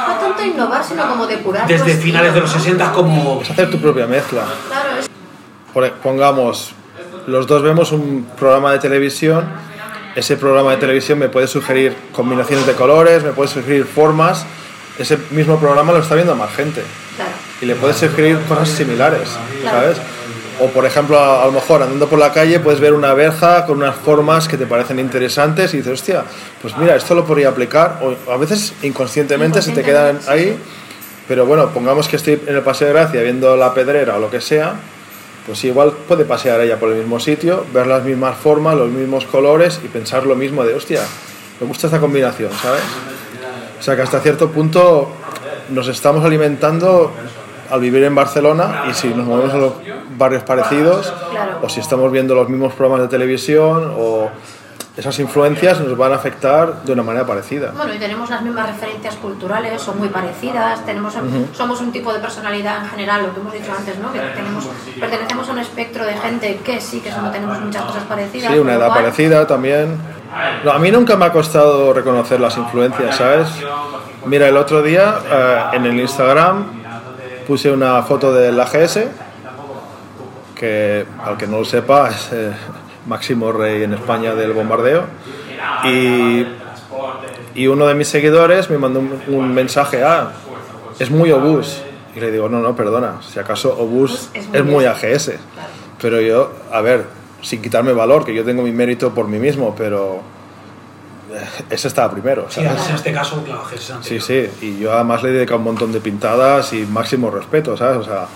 No 0.08 0.14
tanto 0.14 0.42
innovar, 0.44 0.82
sino 0.82 1.06
como 1.08 1.26
depurar. 1.26 1.66
desde 1.68 1.92
estilo, 1.92 2.02
finales 2.02 2.34
de 2.34 2.40
los 2.40 2.52
¿no? 2.52 2.58
60 2.60 2.92
como... 2.92 3.40
Es 3.42 3.50
hacer 3.50 3.70
tu 3.70 3.78
propia 3.78 4.06
mezcla. 4.06 4.42
Claro, 4.68 4.88
es 4.98 5.08
Por- 5.72 5.92
pongamos, 5.98 6.72
los 7.26 7.46
dos 7.46 7.62
vemos 7.62 7.92
un 7.92 8.26
programa 8.36 8.72
de 8.72 8.78
televisión, 8.80 9.44
ese 10.16 10.36
programa 10.36 10.72
de 10.72 10.78
televisión 10.78 11.18
me 11.20 11.28
puede 11.28 11.46
sugerir 11.46 11.94
combinaciones 12.12 12.66
de 12.66 12.72
colores, 12.72 13.22
me 13.22 13.30
puede 13.32 13.48
sugerir 13.48 13.84
formas, 13.84 14.44
ese 14.98 15.18
mismo 15.30 15.58
programa 15.60 15.92
lo 15.92 15.98
está 16.00 16.14
viendo 16.16 16.34
más 16.34 16.52
gente 16.54 16.82
claro. 17.16 17.30
y 17.60 17.66
le 17.66 17.74
puede 17.76 17.94
sugerir 17.94 18.38
cosas 18.48 18.68
similares, 18.70 19.28
Claro. 19.60 19.78
¿sabes? 19.80 19.98
O 20.58 20.68
por 20.68 20.86
ejemplo, 20.86 21.18
a, 21.18 21.42
a 21.42 21.46
lo 21.46 21.52
mejor 21.52 21.82
andando 21.82 22.08
por 22.08 22.18
la 22.18 22.32
calle 22.32 22.58
puedes 22.60 22.80
ver 22.80 22.94
una 22.94 23.12
verja 23.12 23.66
con 23.66 23.76
unas 23.76 23.94
formas 23.94 24.48
que 24.48 24.56
te 24.56 24.64
parecen 24.66 24.98
interesantes 24.98 25.74
y 25.74 25.78
dices, 25.78 25.92
hostia, 25.92 26.24
pues 26.62 26.74
mira, 26.78 26.96
esto 26.96 27.14
lo 27.14 27.26
podría 27.26 27.50
aplicar, 27.50 28.00
o 28.02 28.32
a 28.32 28.36
veces 28.38 28.72
inconscientemente 28.82 29.60
se 29.60 29.72
te 29.72 29.82
quedan 29.82 30.18
ahí, 30.28 30.56
pero 31.28 31.44
bueno, 31.44 31.68
pongamos 31.70 32.08
que 32.08 32.16
estoy 32.16 32.40
en 32.46 32.54
el 32.56 32.62
Paseo 32.62 32.86
de 32.88 32.94
Gracia 32.94 33.20
viendo 33.22 33.54
la 33.54 33.74
pedrera 33.74 34.16
o 34.16 34.18
lo 34.18 34.30
que 34.30 34.40
sea, 34.40 34.72
pues 35.46 35.62
igual 35.64 35.92
puede 36.08 36.24
pasear 36.24 36.60
ella 36.60 36.78
por 36.78 36.90
el 36.90 36.98
mismo 36.98 37.20
sitio, 37.20 37.64
ver 37.72 37.86
las 37.86 38.02
mismas 38.04 38.36
formas, 38.36 38.74
los 38.74 38.90
mismos 38.90 39.24
colores 39.26 39.80
y 39.84 39.88
pensar 39.88 40.26
lo 40.26 40.34
mismo 40.34 40.64
de, 40.64 40.74
hostia, 40.74 41.00
me 41.60 41.66
gusta 41.66 41.86
esta 41.86 42.00
combinación, 42.00 42.50
¿sabes? 42.60 42.82
O 43.78 43.82
sea 43.82 43.94
que 43.94 44.02
hasta 44.02 44.20
cierto 44.20 44.50
punto 44.50 45.08
nos 45.70 45.86
estamos 45.88 46.24
alimentando 46.24 47.12
al 47.70 47.80
vivir 47.80 48.02
en 48.04 48.14
Barcelona 48.14 48.84
y 48.90 48.94
si 48.94 49.08
nos 49.08 49.26
movemos 49.26 49.54
a 49.54 49.58
los 49.58 49.72
barrios 50.16 50.42
parecidos 50.44 51.12
Claro. 51.30 51.58
o 51.62 51.68
si 51.68 51.80
estamos 51.80 52.10
viendo 52.10 52.34
los 52.34 52.48
mismos 52.48 52.72
programas 52.74 53.02
de 53.02 53.08
televisión 53.08 53.92
o 53.96 54.30
esas 54.96 55.18
influencias 55.18 55.78
nos 55.80 55.94
van 55.96 56.12
a 56.12 56.16
afectar 56.16 56.82
de 56.82 56.92
una 56.92 57.02
manera 57.02 57.26
parecida. 57.26 57.70
Bueno, 57.76 57.92
y 57.92 57.98
tenemos 57.98 58.30
las 58.30 58.40
mismas 58.40 58.66
referencias 58.66 59.14
culturales, 59.16 59.80
son 59.82 59.98
muy 59.98 60.08
parecidas, 60.08 60.84
tenemos, 60.86 61.12
somos 61.52 61.80
un 61.82 61.92
tipo 61.92 62.12
de 62.14 62.18
personalidad 62.20 62.82
en 62.82 62.88
general, 62.90 63.22
lo 63.26 63.34
que 63.34 63.40
hemos 63.40 63.52
dicho 63.52 63.72
antes, 63.76 63.98
¿no? 63.98 64.10
Que 64.12 64.20
tenemos, 64.20 64.66
pertenecemos 64.98 65.48
a 65.48 65.52
un 65.52 65.58
espectro 65.58 66.04
de 66.06 66.14
gente 66.14 66.60
que 66.64 66.80
sí, 66.80 67.00
que 67.00 67.12
somos, 67.12 67.30
tenemos 67.30 67.60
muchas 67.60 67.82
cosas 67.84 68.04
parecidas. 68.04 68.52
Sí, 68.52 68.58
una 68.58 68.74
edad 68.74 68.86
cual- 68.88 69.02
parecida 69.02 69.46
también. 69.46 69.98
No, 70.64 70.72
a 70.72 70.78
mí 70.78 70.90
nunca 70.90 71.14
me 71.16 71.26
ha 71.26 71.32
costado 71.32 71.92
reconocer 71.92 72.40
las 72.40 72.56
influencias, 72.56 73.16
¿sabes? 73.16 73.48
Mira, 74.24 74.48
el 74.48 74.56
otro 74.56 74.82
día 74.82 75.14
eh, 75.30 75.62
en 75.74 75.84
el 75.86 76.00
Instagram 76.00 76.64
puse 77.46 77.70
una 77.70 78.02
foto 78.02 78.32
del 78.32 78.58
AGS, 78.58 79.00
que 80.54 81.06
al 81.24 81.36
que 81.36 81.46
no 81.46 81.58
lo 81.58 81.64
sepa 81.64 82.08
es 82.10 82.30
eh, 82.32 82.52
máximo 83.06 83.52
rey 83.52 83.82
en 83.82 83.94
España 83.94 84.34
del 84.34 84.52
bombardeo, 84.52 85.04
y, 85.84 86.46
y 87.54 87.66
uno 87.66 87.86
de 87.86 87.94
mis 87.94 88.08
seguidores 88.08 88.70
me 88.70 88.78
mandó 88.78 89.00
un, 89.00 89.20
un 89.28 89.54
mensaje, 89.54 90.02
ah, 90.04 90.30
es 90.98 91.10
muy 91.10 91.30
obús. 91.32 91.82
Y 92.14 92.20
le 92.20 92.30
digo, 92.32 92.48
no, 92.48 92.60
no, 92.60 92.74
perdona, 92.74 93.20
si 93.20 93.38
acaso 93.38 93.76
obús 93.78 94.30
Es 94.32 94.48
muy 94.48 94.58
es 94.58 94.64
muy. 94.64 94.84
AGS. 94.86 95.32
Pero 96.00 96.20
yo, 96.20 96.50
a 96.72 96.80
ver, 96.80 97.04
sin 97.42 97.60
quitarme 97.60 97.92
valor, 97.92 98.24
que 98.24 98.34
yo 98.34 98.42
tengo 98.44 98.62
mi 98.62 98.72
mérito 98.72 99.12
por 99.14 99.28
mí 99.28 99.38
mismo, 99.38 99.74
pero 99.76 100.20
eh, 101.32 101.44
ese 101.70 101.88
estaba 101.88 102.10
primero, 102.10 102.46
Sí, 102.48 102.62
¿sabes? 102.64 102.88
en 102.88 102.94
este 102.96 103.12
caso, 103.12 103.42
claro, 103.44 103.62
es 103.74 103.92
Sí, 104.00 104.18
sí, 104.20 104.48
y 104.62 104.78
yo 104.78 104.92
además 104.94 105.22
le 105.22 105.28
he 105.28 105.32
dedicado 105.32 105.58
un 105.58 105.64
montón 105.64 105.92
de 105.92 106.00
pintadas 106.00 106.72
y 106.72 106.86
máximo 106.86 107.30
respeto, 107.30 107.76
¿sabes? 107.76 107.98
O 107.98 108.04
sea, 108.04 108.26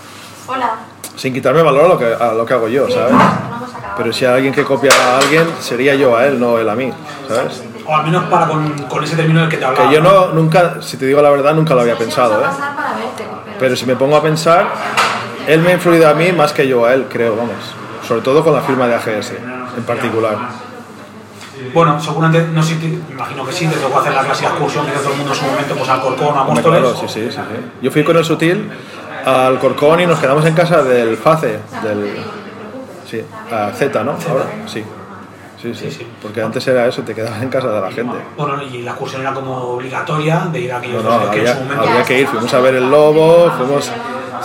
Hola. 0.47 0.75
sin 1.15 1.33
quitarme 1.33 1.63
valor 1.63 1.85
a 1.85 1.87
lo 1.87 1.97
que, 1.97 2.05
a 2.13 2.33
lo 2.33 2.45
que 2.45 2.53
hago 2.53 2.67
yo, 2.67 2.87
¿sabes? 2.89 3.13
Vamos 3.13 3.70
a 3.70 3.70
acabar. 3.70 3.70
Pero 3.97 4.13
si 4.13 4.25
hay 4.25 4.33
alguien 4.35 4.53
que 4.53 4.63
copia 4.63 4.91
a 4.91 5.17
alguien, 5.19 5.45
sería 5.59 5.95
yo 5.95 6.15
a 6.15 6.25
él, 6.25 6.39
no 6.39 6.57
él 6.57 6.69
a 6.69 6.75
mí, 6.75 6.91
¿sabes? 7.27 7.63
O 7.85 7.95
al 7.95 8.03
menos 8.05 8.23
para 8.25 8.47
con, 8.47 8.71
con 8.83 9.03
ese 9.03 9.15
término 9.15 9.41
del 9.41 9.49
que 9.49 9.57
te 9.57 9.65
hablaba. 9.65 9.87
Que 9.89 9.95
yo 9.95 10.01
no, 10.01 10.27
nunca, 10.29 10.81
si 10.81 10.97
te 10.97 11.05
digo 11.05 11.21
la 11.21 11.29
verdad, 11.29 11.53
nunca 11.53 11.73
lo 11.75 11.81
había 11.81 11.97
pensado, 11.97 12.41
¿eh? 12.41 12.47
pero- 13.59 13.75
si 13.75 13.85
me 13.85 13.95
pongo 13.95 14.15
a 14.15 14.21
pensar, 14.21 14.67
él 15.47 15.59
me 15.61 15.71
ha 15.71 15.73
influido 15.73 16.07
a 16.09 16.13
mí 16.13 16.31
más 16.31 16.53
que 16.53 16.67
yo 16.67 16.85
a 16.85 16.93
él, 16.93 17.05
creo, 17.09 17.35
vamos. 17.35 17.55
Sobre 18.07 18.21
todo 18.21 18.43
con 18.43 18.53
la 18.53 18.61
firma 18.61 18.87
de 18.87 18.95
AGS, 18.95 19.33
en 19.77 19.83
particular. 19.83 20.37
Bueno, 21.73 21.99
seguramente, 22.01 22.47
no 22.53 22.63
sé, 22.63 22.75
te- 22.75 22.99
imagino 23.13 23.45
que 23.45 23.51
sí, 23.53 23.67
te 23.67 23.75
tocó 23.77 23.99
hacer 23.99 24.13
la 24.13 24.23
clásica 24.23 24.49
excursión 24.49 24.85
que 24.85 24.91
hizo 24.93 25.01
todo 25.01 25.11
el 25.11 25.17
mundo 25.19 25.33
en 25.33 25.39
su 25.39 25.45
momento, 25.45 25.75
pues 25.75 25.89
al 25.89 26.01
Corcón, 26.01 26.37
a 26.37 26.43
Móstoles. 26.43 26.81
claro, 26.81 26.95
sí, 26.95 27.07
sí, 27.07 27.25
sí, 27.29 27.31
sí. 27.31 27.41
Yo 27.81 27.91
fui 27.91 28.03
con 28.03 28.17
el 28.17 28.25
Sutil 28.25 28.69
al 29.25 29.59
Corcón 29.59 29.99
y 30.01 30.07
nos 30.07 30.19
quedamos 30.19 30.43
en 30.45 30.55
casa 30.55 30.81
del 30.81 31.15
FACE, 31.17 31.59
del... 31.83 32.17
Sí, 33.11 33.21
a 33.51 33.71
Z, 33.73 34.03
¿no? 34.05 34.11
Ahora, 34.29 34.45
sí. 34.65 34.83
Sí, 35.61 35.75
sí, 35.75 35.91
Sí, 35.91 35.91
sí. 35.91 36.07
Porque 36.21 36.41
antes 36.41 36.65
era 36.67 36.87
eso, 36.87 37.01
te 37.03 37.13
quedabas 37.13 37.41
en 37.43 37.49
casa 37.49 37.67
de 37.69 37.81
la 37.81 37.91
gente. 37.91 38.15
Bueno, 38.37 38.63
y 38.63 38.81
la 38.83 38.91
excursión 38.91 39.21
era 39.21 39.33
como 39.33 39.55
obligatoria 39.57 40.47
de 40.51 40.59
ir 40.61 40.71
a 40.71 40.75
No, 40.75 40.79
aquellos 40.79 41.03
no, 41.03 41.19
que 41.19 41.23
en 41.25 41.29
había, 41.41 41.53
su 41.55 41.61
momento... 41.61 41.83
había 41.89 42.03
que 42.03 42.19
ir. 42.21 42.27
Fuimos 42.27 42.53
a 42.53 42.59
ver 42.61 42.75
el 42.75 42.89
lobo, 42.89 43.51
fuimos 43.57 43.91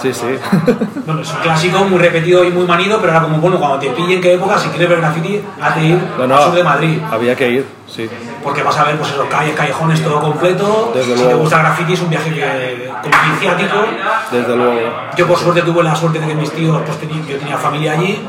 Sí, 0.03 0.13
sí. 0.13 0.27
Bueno, 1.07 1.23
es 1.23 1.33
un 1.33 1.39
clásico 1.41 1.85
muy 1.85 1.99
repetido 2.01 2.45
y 2.45 2.51
muy 2.51 2.67
manido, 2.67 2.99
pero 3.01 3.13
era 3.13 3.23
como, 3.23 3.39
bueno, 3.39 3.59
cuando 3.59 3.79
te 3.79 3.89
pillen 3.91 4.21
qué 4.21 4.35
época, 4.35 4.59
si 4.59 4.69
quieres 4.71 4.89
ver 4.91 4.99
graffiti, 5.01 5.41
has 5.61 5.77
de 5.77 5.85
ir 5.87 5.99
No, 6.19 6.27
no, 6.27 6.37
al 6.37 6.43
sur 6.45 6.55
de 6.55 6.65
Madrid. 6.65 6.99
Había 7.11 7.35
que 7.37 7.51
ir, 7.51 7.67
sí. 7.87 8.11
Porque 8.47 8.63
vas 8.63 8.79
a 8.79 8.85
ver, 8.85 8.97
pues 8.97 9.11
esos 9.11 9.27
calles, 9.27 9.57
callejones, 9.57 10.03
todo 10.05 10.21
completo. 10.21 10.93
Desde 10.95 11.15
si 11.15 11.19
te 11.19 11.25
luego. 11.25 11.41
gusta 11.41 11.57
el 11.57 11.63
graffiti, 11.65 11.93
es 11.95 12.01
un 12.01 12.11
viaje 12.11 12.31
que, 12.33 12.91
como 13.03 13.15
iniciático. 13.33 13.77
Desde 14.31 14.57
luego. 14.57 14.81
Yo, 15.17 15.27
por 15.27 15.37
suerte, 15.39 15.63
tuve 15.63 15.83
la 15.83 15.97
suerte 15.97 16.21
de 16.21 16.29
que 16.29 16.35
mis 16.37 16.53
tíos, 16.53 16.81
pues 16.87 16.97
teni- 17.01 17.27
yo 17.27 17.39
tenía 17.39 17.59
familia 17.59 17.93
allí. 17.95 18.25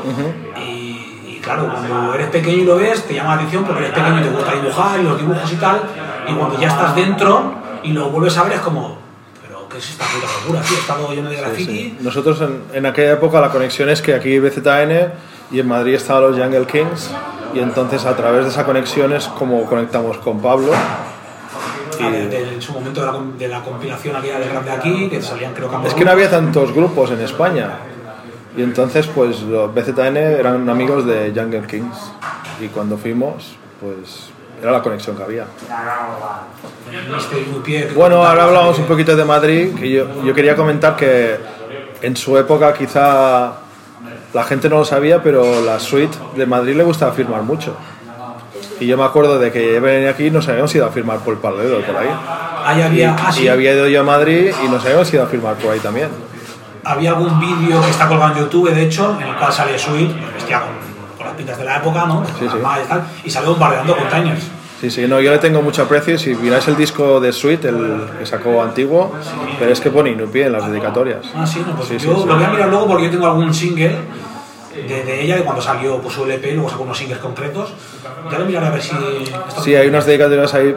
y, 0.56 1.34
y 1.36 1.40
claro, 1.40 1.70
cuando 1.72 2.14
eres 2.14 2.26
pequeño 2.30 2.56
y 2.58 2.64
lo 2.64 2.76
ves, 2.76 3.04
te 3.04 3.14
llama 3.14 3.30
la 3.30 3.34
atención 3.36 3.62
porque 3.64 3.84
eres 3.84 3.94
pequeño 3.94 4.18
y 4.18 4.22
te 4.24 4.28
gusta 4.30 4.52
dibujar 4.54 4.98
y 5.00 5.02
los 5.04 5.18
dibujos 5.18 5.52
y 5.52 5.56
tal. 5.56 5.82
Y 6.28 6.32
cuando 6.32 6.58
ya 6.60 6.66
estás 6.68 6.96
dentro 6.96 7.54
y 7.84 7.92
lo 7.92 8.10
vuelves 8.10 8.36
a 8.38 8.42
ver, 8.42 8.54
es 8.54 8.60
como, 8.60 8.98
pero 9.40 9.68
¿qué 9.68 9.78
es 9.78 9.88
esta 9.90 10.04
puta 10.04 10.26
locura, 10.40 10.60
tío? 10.62 10.78
Está 10.78 10.94
todo 10.94 11.12
lleno 11.14 11.30
de 11.30 11.36
Sí, 11.36 11.42
graffiti. 11.42 11.72
sí. 11.72 11.98
Nosotros 12.00 12.40
en, 12.40 12.62
en 12.74 12.86
aquella 12.86 13.12
época 13.12 13.40
la 13.40 13.50
conexión 13.50 13.88
es 13.88 14.02
que 14.02 14.14
aquí 14.14 14.40
BZN 14.40 15.12
y 15.52 15.60
en 15.60 15.68
Madrid 15.68 15.94
estaban 15.94 16.24
los 16.24 16.36
Jungle 16.36 16.66
Kings 16.66 17.10
y 17.54 17.60
entonces 17.60 18.04
a 18.04 18.14
través 18.16 18.44
de 18.44 18.50
esa 18.50 18.64
conexión 18.64 19.12
es 19.12 19.26
como 19.28 19.64
conectamos 19.64 20.18
con 20.18 20.40
Pablo. 20.40 20.72
Ah, 22.00 22.10
de, 22.10 22.28
de- 22.28 22.54
en 22.54 22.62
su 22.62 22.72
momento 22.72 23.00
de 23.00 23.06
la, 23.06 23.18
de 23.38 23.48
la 23.48 23.60
compilación 23.62 24.14
aquella 24.14 24.38
de 24.38 24.48
rap 24.48 24.64
de 24.64 24.70
aquí, 24.70 25.08
que 25.08 25.20
salían 25.20 25.52
creo 25.54 25.68
que 25.68 25.88
Es 25.88 25.94
que 25.94 26.04
no 26.04 26.12
había 26.12 26.30
tantos 26.30 26.72
grupos 26.72 27.10
en 27.10 27.20
España 27.20 27.70
y 28.56 28.62
entonces 28.62 29.06
pues 29.08 29.40
los 29.42 29.72
BZN 29.74 30.16
eran 30.16 30.68
amigos 30.68 31.04
de 31.06 31.32
Jungle 31.34 31.66
Kings 31.66 31.96
y 32.60 32.68
cuando 32.68 32.96
fuimos 32.98 33.56
pues 33.80 34.30
era 34.62 34.72
la 34.72 34.82
conexión 34.82 35.16
que 35.16 35.22
había. 35.24 35.44
Bueno, 37.94 38.24
ahora 38.24 38.44
hablamos 38.44 38.78
un 38.78 38.86
poquito 38.86 39.14
de 39.16 39.24
Madrid, 39.24 39.74
que 39.76 39.90
yo, 39.90 40.22
yo 40.24 40.34
quería 40.34 40.54
comentar 40.56 40.96
que 40.96 41.36
en 42.02 42.16
su 42.16 42.36
época 42.38 42.72
quizá 42.74 43.52
la 44.34 44.44
gente 44.44 44.68
no 44.68 44.78
lo 44.78 44.84
sabía, 44.84 45.22
pero 45.22 45.62
la 45.62 45.78
suite 45.80 46.16
de 46.36 46.46
Madrid 46.46 46.76
le 46.76 46.84
gustaba 46.84 47.12
firmar 47.12 47.42
mucho. 47.42 47.76
Y 48.80 48.86
yo 48.86 48.96
me 48.96 49.04
acuerdo 49.04 49.38
de 49.38 49.50
que 49.50 49.80
venía 49.80 50.10
aquí 50.10 50.26
y 50.26 50.30
nos 50.30 50.46
habíamos 50.48 50.74
ido 50.74 50.86
a 50.86 50.90
firmar 50.90 51.18
por 51.18 51.34
el 51.34 51.40
paralelo, 51.40 51.80
por 51.80 51.96
ahí. 51.96 52.08
Ahí 52.64 52.82
había, 52.82 53.16
ah, 53.18 53.32
sí, 53.32 53.44
Y 53.44 53.48
había 53.48 53.72
ido 53.72 53.88
yo 53.88 54.00
a 54.00 54.04
Madrid 54.04 54.52
y 54.64 54.68
nos 54.68 54.84
habíamos 54.84 55.12
ido 55.12 55.24
a 55.24 55.26
firmar 55.26 55.54
por 55.56 55.72
ahí 55.72 55.80
también. 55.80 56.08
había 56.84 57.10
algún 57.10 57.40
vídeo 57.40 57.80
que 57.82 57.90
está 57.90 58.06
colgado 58.08 58.32
en 58.34 58.38
YouTube, 58.40 58.70
de 58.70 58.82
hecho, 58.84 59.16
en 59.20 59.26
el 59.26 59.36
cual 59.36 59.52
sale 59.52 59.78
Sweet, 59.78 60.12
pues, 60.12 60.34
vestida 60.34 60.60
con, 60.60 61.16
con 61.16 61.26
las 61.26 61.34
pintas 61.36 61.58
de 61.58 61.64
la 61.64 61.76
época, 61.78 62.06
¿no? 62.06 62.24
Sí, 62.24 62.32
sí. 62.40 62.46
Armada 62.46 62.82
y 62.82 62.88
tal, 62.88 63.02
y 63.24 63.30
sale 63.30 63.48
bombardeando 63.48 63.96
containers. 63.96 64.44
Sí, 64.80 64.90
sí, 64.90 65.08
no, 65.08 65.20
yo 65.20 65.32
le 65.32 65.38
tengo 65.38 65.60
mucho 65.60 65.82
aprecio. 65.82 66.16
Si 66.18 66.34
miráis 66.36 66.68
el 66.68 66.76
disco 66.76 67.18
de 67.20 67.32
Suite, 67.32 67.68
el 67.68 68.00
que 68.18 68.26
sacó 68.26 68.62
antiguo, 68.62 69.12
pero 69.58 69.72
es 69.72 69.80
que 69.80 69.90
pone 69.90 70.10
Inupié 70.10 70.46
en 70.46 70.52
las 70.52 70.70
dedicatorias. 70.70 71.26
Ah, 71.34 71.44
sí, 71.46 71.62
no, 71.66 71.74
pues 71.74 71.88
Sí, 71.88 71.98
sí, 71.98 72.06
yo 72.06 72.20
sí. 72.22 72.26
lo 72.28 72.34
voy 72.36 72.44
a 72.44 72.48
mirar 72.50 72.68
luego 72.68 72.86
porque 72.86 73.04
yo 73.06 73.10
tengo 73.10 73.26
algún 73.26 73.52
single 73.52 73.96
de, 74.74 75.02
de 75.04 75.22
ella, 75.22 75.36
de 75.36 75.42
cuando 75.42 75.60
salió 75.60 75.98
pues, 76.00 76.14
su 76.14 76.24
LP, 76.24 76.52
luego 76.52 76.70
sacó 76.70 76.84
unos 76.84 76.96
singles 76.96 77.18
concretos. 77.18 77.72
Ya 78.30 78.38
lo 78.38 78.44
miraré 78.44 78.66
a 78.66 78.70
ver 78.70 78.82
si... 78.82 78.92
Sí, 79.64 79.74
hay 79.74 79.88
unas 79.88 80.06
dedicatorias 80.06 80.54
ahí 80.54 80.76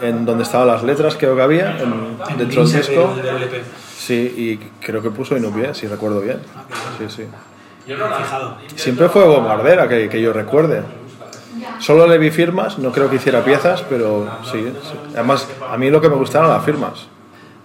en 0.00 0.24
donde 0.24 0.44
estaban 0.44 0.66
las 0.66 0.82
letras, 0.82 1.14
creo 1.18 1.36
que 1.36 1.42
había, 1.42 1.78
en- 1.80 2.16
en 2.30 2.38
dentro 2.38 2.64
del 2.66 2.72
disco. 2.78 3.12
del- 3.16 3.24
del 3.26 3.36
LP. 3.36 3.62
Sí, 3.98 4.34
y 4.36 4.56
creo 4.84 5.02
que 5.02 5.10
puso 5.10 5.36
Inupié, 5.36 5.74
si 5.74 5.86
recuerdo 5.86 6.20
bien. 6.22 6.38
Sí, 6.98 7.04
sí. 7.14 7.24
Yo 7.86 7.98
no 7.98 8.08
me 8.08 8.14
he 8.14 8.18
fijado. 8.18 8.56
Siempre 8.74 9.08
fue 9.10 9.24
bombardera, 9.26 9.86
que, 9.88 10.08
que 10.08 10.20
yo 10.22 10.32
recuerde. 10.32 10.82
Solo 11.78 12.06
le 12.06 12.18
vi 12.18 12.30
firmas, 12.30 12.78
no 12.78 12.92
creo 12.92 13.10
que 13.10 13.16
hiciera 13.16 13.44
piezas, 13.44 13.82
pero 13.88 14.28
sí, 14.50 14.72
sí. 14.82 14.98
Además, 15.14 15.48
a 15.70 15.76
mí 15.76 15.90
lo 15.90 16.00
que 16.00 16.08
me 16.08 16.16
gustaron 16.16 16.50
las 16.50 16.64
firmas. 16.64 17.06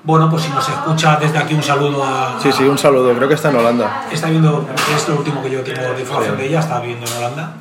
Bueno, 0.01 0.29
pues 0.29 0.43
si 0.43 0.49
nos 0.49 0.67
escucha 0.67 1.17
desde 1.17 1.37
aquí 1.37 1.53
un 1.53 1.61
saludo 1.61 2.03
a... 2.03 2.39
Sí, 2.41 2.51
sí, 2.53 2.63
un 2.63 2.77
saludo, 2.77 3.13
creo 3.13 3.27
que 3.27 3.33
está 3.33 3.49
en 3.49 3.57
Holanda. 3.57 4.05
Está 4.09 4.29
viendo, 4.29 4.65
es 4.95 5.07
lo 5.09 5.17
último 5.17 5.43
que 5.43 5.51
yo 5.51 5.61
tengo 5.61 5.93
de 5.93 5.99
información 5.99 6.37
de 6.37 6.47
ella, 6.47 6.59
está 6.61 6.79
viviendo 6.79 7.05
en 7.05 7.17
Holanda. 7.17 7.53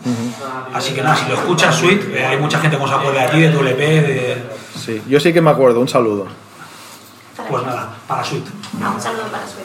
Así 0.72 0.94
que 0.94 1.02
nada, 1.02 1.16
si 1.16 1.28
lo 1.28 1.34
escuchas, 1.34 1.74
Sweet, 1.74 2.14
eh, 2.14 2.24
hay 2.24 2.36
mucha 2.38 2.60
gente 2.60 2.76
que 2.76 2.82
nos 2.82 2.92
acuerda 2.92 3.22
de 3.22 3.28
ti, 3.28 3.40
de 3.40 3.50
tu 3.50 3.60
LP, 3.60 3.82
de... 3.82 4.42
Sí, 4.78 5.02
yo 5.08 5.18
sí 5.18 5.32
que 5.32 5.40
me 5.40 5.50
acuerdo, 5.50 5.80
un 5.80 5.88
saludo. 5.88 6.26
Pues 7.50 7.64
nada, 7.64 7.90
para 8.06 8.22
Sweet. 8.22 8.44
Ah, 8.82 8.92
un 8.94 9.00
saludo 9.00 9.24
para 9.24 9.42
Suecia. 9.42 9.64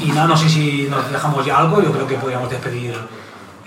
Y 0.00 0.12
nada, 0.12 0.26
no 0.26 0.36
sé 0.36 0.48
si 0.48 0.88
nos 0.90 1.10
dejamos 1.10 1.46
ya 1.46 1.58
algo, 1.58 1.80
yo 1.80 1.92
creo 1.92 2.06
que 2.06 2.16
podríamos 2.16 2.50
despedir 2.50 2.94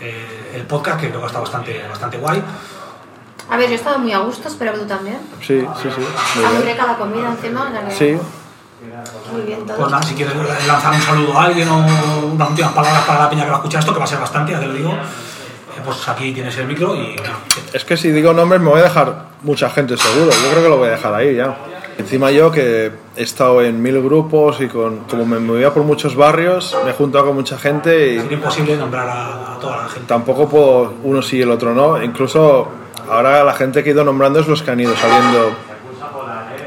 eh, 0.02 0.52
el 0.56 0.64
podcast, 0.64 1.00
que 1.00 1.10
creo 1.10 1.22
que 1.22 1.28
está 1.28 1.40
bastante, 1.40 1.86
bastante 1.88 2.18
guay. 2.18 2.44
A 3.50 3.58
ver, 3.58 3.68
yo 3.68 3.74
he 3.74 3.76
estado 3.76 4.00
muy 4.00 4.14
a 4.14 4.20
gusto, 4.20 4.48
espero 4.48 4.74
que 4.74 4.80
tú 4.80 4.86
también. 4.86 5.20
Sí, 5.42 5.66
sí, 5.82 5.90
sí. 5.96 6.42
Rica 6.66 6.88
la 6.88 6.96
comida 6.98 7.30
encima. 7.30 7.72
que- 7.88 7.96
Sí, 7.96 8.18
Muy 9.32 9.42
bien 9.42 9.66
todo. 9.66 9.78
Pues 9.78 9.92
nada, 9.92 10.04
si 10.04 10.16
quieres 10.16 10.34
lanzar 10.68 10.94
un 10.94 11.02
saludo 11.02 11.38
a 11.38 11.44
alguien 11.46 11.68
o 11.70 11.78
unas 12.34 12.50
últimas 12.50 12.72
palabras 12.74 13.04
para 13.06 13.20
la 13.24 13.30
peña 13.30 13.44
que 13.44 13.50
va 13.52 13.58
a 13.58 13.60
escuchar 13.60 13.80
esto, 13.82 13.94
que 13.94 14.00
va 14.00 14.06
a 14.06 14.08
ser 14.08 14.20
bastante, 14.20 14.52
ya 14.54 14.60
te 14.60 14.66
lo 14.66 14.74
digo, 14.74 14.92
eh, 14.92 15.82
pues 15.86 16.08
aquí 16.10 16.32
tienes 16.34 16.58
el 16.58 16.66
micro 16.66 16.96
y 16.96 17.16
nada, 17.18 17.38
es 17.74 17.86
que 17.86 17.96
si 17.98 18.10
digo 18.12 18.34
nombres 18.34 18.60
me 18.62 18.70
voy 18.70 18.80
a 18.80 18.84
dejar 18.84 19.26
mucha 19.44 19.70
gente 19.70 19.96
seguro. 19.98 20.32
Yo 20.32 20.50
creo 20.52 20.64
que 20.64 20.70
lo 20.70 20.78
voy 20.78 20.88
a 20.88 20.92
dejar 20.92 21.14
ahí 21.14 21.36
ya. 21.36 21.56
Encima 21.98 22.32
yo 22.32 22.52
que 22.52 22.92
he 23.16 23.22
estado 23.22 23.62
en 23.62 23.82
mil 23.82 24.02
grupos 24.02 24.62
y 24.62 24.68
con, 24.68 25.00
como 25.10 25.26
me 25.26 25.40
movía 25.40 25.74
por 25.74 25.84
muchos 25.84 26.16
barrios, 26.16 26.76
me 26.84 26.92
he 26.92 26.94
juntado 26.94 27.28
con 27.28 27.36
mucha 27.36 27.58
gente 27.58 28.14
y 28.14 28.20
sería 28.20 28.38
imposible 28.38 28.78
nombrar 28.78 29.08
a, 29.08 29.56
a 29.56 29.60
toda 29.60 29.78
la 29.78 29.90
gente. 29.90 30.08
tampoco 30.08 30.50
puedo 30.50 30.94
uno 31.04 31.22
sí 31.22 31.38
y 31.38 31.42
el 31.42 31.52
otro 31.52 31.74
no. 31.74 32.02
Incluso 32.02 32.68
ahora 33.10 33.44
la 33.44 33.54
gente 33.54 33.84
que 33.84 33.90
he 33.90 33.94
ido 33.94 34.04
nombrando 34.04 34.40
es 34.40 34.48
los 34.48 34.64
que 34.64 34.72
han 34.72 34.80
ido 34.80 34.96
saliendo 34.96 35.52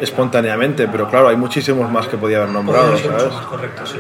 espontáneamente, 0.01 0.89
pero 0.89 1.09
claro, 1.09 1.29
hay 1.29 1.37
muchísimos 1.37 1.91
más 1.91 2.07
que 2.09 2.17
podía 2.17 2.39
haber 2.39 2.51
nombrado, 2.51 2.97
¿sabes? 2.97 3.25
correcto, 3.49 3.87
sí. 3.87 3.99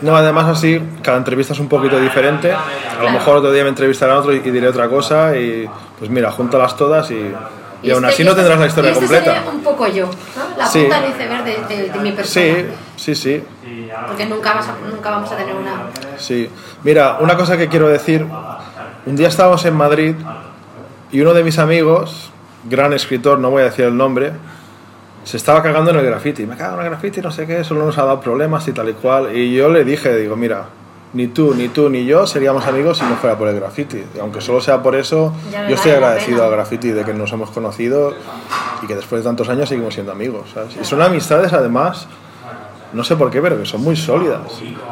No, 0.00 0.16
además 0.16 0.46
así, 0.46 0.82
cada 1.02 1.18
entrevista 1.18 1.52
es 1.52 1.60
un 1.60 1.68
poquito 1.68 2.00
diferente. 2.00 2.50
A 2.52 3.02
lo 3.02 3.10
mejor 3.10 3.36
otro 3.36 3.52
día 3.52 3.62
me 3.62 3.68
entrevistarán 3.68 4.16
otro 4.16 4.34
y, 4.34 4.38
y 4.38 4.50
diré 4.50 4.68
otra 4.68 4.88
cosa 4.88 5.36
y 5.36 5.68
pues 5.98 6.10
mira, 6.10 6.32
júntalas 6.32 6.76
todas 6.76 7.10
y, 7.12 7.32
y 7.82 7.90
aún 7.90 8.04
así 8.04 8.22
no 8.24 8.34
tendrás 8.34 8.58
la 8.60 8.66
historia 8.66 8.90
y 8.90 8.92
este 8.92 9.04
completa. 9.06 9.34
sería 9.34 9.50
un 9.50 9.60
poco 9.62 9.86
yo, 9.88 10.06
¿no? 10.06 10.56
La 10.58 10.66
Sí. 10.66 10.80
punta 10.82 11.00
del 11.00 11.10
iceberg 11.10 11.44
de, 11.44 11.76
de- 11.76 11.90
de 11.90 11.98
mi 11.98 12.12
persona. 12.12 12.44
Sí, 12.56 12.64
sí, 12.96 13.14
sí, 13.14 13.44
Porque 14.06 14.26
nunca, 14.26 14.54
vas 14.54 14.68
a- 14.68 14.76
nunca 14.90 15.10
vamos 15.10 15.30
a 15.32 15.36
tener 15.36 15.54
una... 15.54 15.72
sí. 16.18 16.48
Mira, 16.84 17.18
una 17.20 17.36
cosa 17.36 17.56
que 17.56 17.68
quiero 17.68 17.88
decir, 17.88 18.26
un 19.06 19.16
día 19.16 19.28
estábamos 19.28 19.64
en 19.64 19.74
Madrid 19.74 20.14
y 21.10 21.20
uno 21.20 21.34
de 21.34 21.44
mis 21.44 21.58
amigos, 21.58 22.30
gran 22.64 22.92
escritor, 22.92 23.38
no 23.38 23.50
voy 23.50 23.62
a 23.62 23.66
decir 23.66 23.84
el 23.86 23.96
nombre, 23.96 24.32
se 25.24 25.36
estaba 25.36 25.62
cagando 25.62 25.90
en 25.90 25.98
el 25.98 26.06
graffiti. 26.06 26.46
Me 26.46 26.56
cago 26.56 26.78
en 26.78 26.84
el 26.84 26.90
graffiti, 26.90 27.20
no 27.20 27.30
sé 27.30 27.46
qué, 27.46 27.62
solo 27.64 27.84
nos 27.86 27.96
ha 27.98 28.04
dado 28.04 28.20
problemas 28.20 28.66
y 28.68 28.72
tal 28.72 28.88
y 28.88 28.92
cual. 28.94 29.36
Y 29.36 29.54
yo 29.54 29.68
le 29.68 29.84
dije, 29.84 30.16
digo, 30.16 30.36
mira, 30.36 30.64
ni 31.14 31.28
tú, 31.28 31.54
ni 31.54 31.68
tú, 31.68 31.90
ni 31.90 32.04
yo 32.04 32.26
seríamos 32.26 32.66
amigos 32.66 32.98
si 32.98 33.04
no 33.04 33.16
fuera 33.16 33.36
por 33.36 33.48
el 33.48 33.56
graffiti. 33.56 34.04
Y 34.14 34.18
aunque 34.18 34.40
solo 34.40 34.60
sea 34.60 34.82
por 34.82 34.94
eso, 34.94 35.32
Ya 35.50 35.68
yo 35.68 35.74
estoy 35.74 35.92
agradecido 35.92 36.44
al 36.44 36.50
graffiti 36.50 36.88
de 36.88 37.04
que 37.04 37.12
nos 37.12 37.32
hemos 37.32 37.50
conocido 37.50 38.14
y 38.82 38.86
que 38.86 38.94
después 38.96 39.22
de 39.22 39.28
tantos 39.28 39.48
años 39.48 39.68
seguimos 39.68 39.94
siendo 39.94 40.12
amigos. 40.12 40.50
¿sabes? 40.54 40.76
Y 40.80 40.84
son 40.84 41.02
amistades, 41.02 41.52
además, 41.52 42.06
no 42.92 43.04
sé 43.04 43.16
por 43.16 43.30
qué, 43.30 43.40
pero 43.40 43.58
que 43.58 43.66
son 43.66 43.82
muy 43.82 43.96
sólidas. 43.96 44.40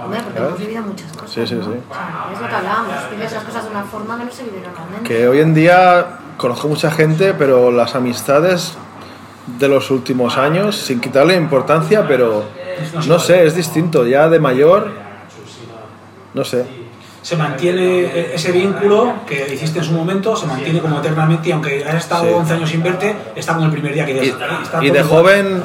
Hombre, 0.04 0.20
porque 0.22 0.38
hemos 0.38 0.58
vivido 0.58 0.82
muchas 0.82 1.12
cosas. 1.12 1.30
Sí, 1.30 1.46
sí, 1.46 1.54
sí. 1.54 1.56
O 1.60 1.62
sea, 1.62 2.30
es 2.32 2.40
lo 2.40 2.48
que 2.48 2.54
hablábamos, 2.54 2.94
vives 3.10 3.32
las 3.32 3.44
cosas 3.44 3.64
de 3.64 3.70
una 3.70 3.84
forma 3.84 4.18
que 4.18 4.24
no 4.24 4.32
se 4.32 4.44
vive 4.44 4.60
normalmente. 4.60 5.08
Que 5.08 5.28
hoy 5.28 5.40
en 5.40 5.54
día 5.54 6.18
conozco 6.36 6.68
mucha 6.68 6.90
gente, 6.90 7.34
pero 7.34 7.70
las 7.70 7.94
amistades 7.94 8.76
de 9.58 9.68
los 9.68 9.90
últimos 9.90 10.36
años, 10.36 10.76
sin 10.76 11.00
quitarle 11.00 11.34
importancia, 11.34 12.06
pero 12.06 12.44
no 13.06 13.18
sé, 13.18 13.46
es 13.46 13.54
distinto. 13.54 14.06
Ya 14.06 14.28
de 14.28 14.38
mayor, 14.38 14.90
no 16.34 16.44
sé. 16.44 16.64
Se 17.22 17.36
mantiene 17.36 18.34
ese 18.34 18.50
vínculo 18.50 19.12
que 19.26 19.52
hiciste 19.52 19.80
en 19.80 19.84
su 19.84 19.92
momento, 19.92 20.34
se 20.36 20.46
mantiene 20.46 20.80
como 20.80 20.98
eternamente 21.00 21.50
y 21.50 21.52
aunque 21.52 21.84
hayas 21.84 21.96
estado 22.04 22.24
Sí. 22.24 22.30
11 22.34 22.52
años 22.54 22.70
sin 22.70 22.82
verte, 22.82 23.14
está 23.36 23.52
como 23.54 23.66
el 23.66 23.72
primer 23.72 23.92
día 23.92 24.06
que 24.06 24.12
Y, 24.12 24.30
ya 24.30 24.60
está 24.62 24.82
y 24.82 24.90
de 24.90 25.00
igual. 25.00 25.04
joven, 25.04 25.62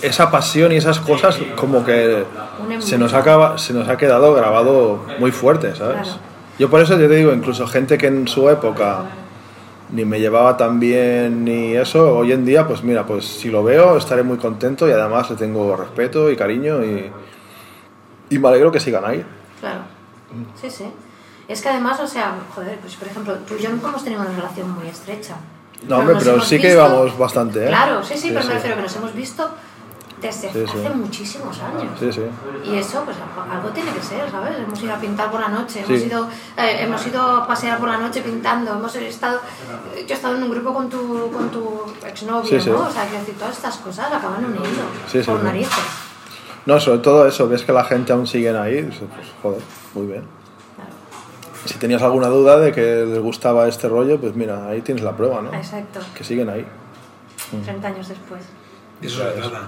esa 0.00 0.30
pasión 0.30 0.70
y 0.72 0.76
esas 0.76 1.00
cosas, 1.00 1.38
como 1.56 1.84
que 1.84 2.24
se 2.78 2.98
nos, 2.98 3.14
acaba, 3.14 3.58
se 3.58 3.72
nos 3.72 3.88
ha 3.88 3.96
quedado 3.96 4.32
grabado 4.34 5.04
muy 5.18 5.32
fuerte, 5.32 5.74
¿sabes? 5.74 6.02
Claro. 6.02 6.18
Yo 6.58 6.70
por 6.70 6.80
eso 6.80 6.96
te 6.96 7.08
digo, 7.08 7.32
incluso 7.32 7.66
gente 7.66 7.98
que 7.98 8.06
en 8.06 8.28
su 8.28 8.48
época 8.48 9.04
ni 9.90 10.04
me 10.04 10.20
llevaba 10.20 10.56
tan 10.56 10.78
bien 10.78 11.44
ni 11.44 11.74
eso, 11.74 12.16
hoy 12.16 12.30
en 12.32 12.44
día, 12.44 12.66
pues 12.66 12.82
mira, 12.84 13.04
pues 13.04 13.24
si 13.26 13.50
lo 13.50 13.64
veo 13.64 13.96
estaré 13.96 14.22
muy 14.22 14.38
contento 14.38 14.88
y 14.88 14.92
además 14.92 15.28
le 15.30 15.36
tengo 15.36 15.74
respeto 15.76 16.30
y 16.30 16.36
cariño 16.36 16.84
y, 16.84 17.10
y 18.30 18.38
me 18.38 18.48
alegro 18.48 18.70
que 18.70 18.78
sigan 18.80 19.04
ahí. 19.04 19.24
Claro. 19.60 19.80
Sí, 20.60 20.70
sí. 20.70 20.84
Es 21.48 21.60
que 21.60 21.68
además, 21.68 21.98
o 22.00 22.06
sea, 22.06 22.34
joder, 22.54 22.78
pues 22.80 22.94
por 22.96 23.08
ejemplo, 23.08 23.34
tú 23.46 23.54
y 23.58 23.62
yo 23.62 23.70
nunca 23.70 23.88
hemos 23.88 24.04
tenido 24.04 24.22
una 24.22 24.30
relación 24.30 24.70
muy 24.70 24.86
estrecha. 24.86 25.34
No, 25.88 25.98
hombre, 25.98 26.14
pero 26.18 26.34
hemos 26.34 26.46
sí 26.46 26.56
que 26.60 26.68
visto- 26.68 26.78
íbamos 26.86 27.18
bastante, 27.18 27.64
¿eh? 27.64 27.68
Claro, 27.68 28.02
sí, 28.04 28.14
sí, 28.14 28.20
Sí, 28.20 28.28
pero 28.28 28.42
sí. 28.42 28.48
me 28.48 28.54
refiero 28.54 28.76
que 28.76 28.82
nos 28.82 28.96
hemos 28.96 29.12
visto 29.14 29.50
desde 30.20 30.52
Sí, 30.52 30.62
hace 30.64 30.90
muchísimos 30.90 31.58
años. 31.60 31.98
Sí, 31.98 32.12
sí. 32.12 32.20
Y 32.64 32.76
eso, 32.76 33.02
pues 33.04 33.16
algo- 33.16 33.52
algo 33.52 33.68
tiene 33.70 33.90
que 33.92 34.00
ser, 34.00 34.30
¿sabes? 34.30 34.56
Hemos 34.56 34.80
ido 34.80 34.94
a 34.94 34.98
pintar 34.98 35.32
por 35.32 35.40
la 35.40 35.48
noche, 35.48 35.80
hemos, 35.84 36.00
ido, 36.00 36.28
eh, 36.56 36.76
hemos 36.84 37.04
ido 37.08 37.20
a 37.20 37.46
pasear 37.48 37.78
por 37.80 37.88
la 37.88 37.98
noche 37.98 38.22
pintando, 38.22 38.70
hemos 38.74 38.94
estado... 38.94 39.40
Yo 39.96 40.06
he 40.08 40.12
estado 40.12 40.36
en 40.36 40.44
un 40.44 40.50
grupo 40.52 40.72
con 40.72 40.88
tu, 40.88 41.28
con 41.32 41.50
tu 41.50 41.92
exnovio. 42.06 42.58
¿no? 42.72 42.86
O 42.86 42.90
sea, 42.92 43.04
decir, 43.06 43.34
todas 43.36 43.56
estas 43.56 43.76
cosas 43.78 44.06
acaban 44.12 44.44
uniendo 44.44 44.62
por 45.10 45.10
sí. 45.10 45.44
narices. 45.44 45.84
No, 46.66 46.78
sobre 46.80 46.98
todo 46.98 47.26
eso, 47.26 47.48
ves 47.48 47.62
que 47.64 47.72
la 47.72 47.84
gente 47.84 48.12
aún 48.12 48.26
siguen 48.26 48.56
ahí, 48.56 48.82
dices, 48.82 49.02
pues 49.14 49.26
joder, 49.42 49.60
muy 49.94 50.06
bien. 50.06 50.22
Si 51.64 51.74
tenías 51.74 52.02
alguna 52.02 52.26
duda 52.28 52.58
de 52.58 52.72
que 52.72 53.04
les 53.06 53.18
gustaba 53.20 53.68
este 53.68 53.88
rollo, 53.88 54.20
pues 54.20 54.34
mira, 54.34 54.66
ahí 54.68 54.80
tienes 54.80 55.04
la 55.04 55.16
prueba, 55.16 55.40
¿no? 55.42 55.52
Exacto. 55.54 56.00
Que 56.14 56.24
siguen 56.24 56.48
ahí. 56.50 56.66
30 57.64 57.86
años 57.88 58.08
después. 58.08 58.42
De 59.00 59.06
eso 59.06 59.18
se 59.18 59.30
trata. 59.40 59.60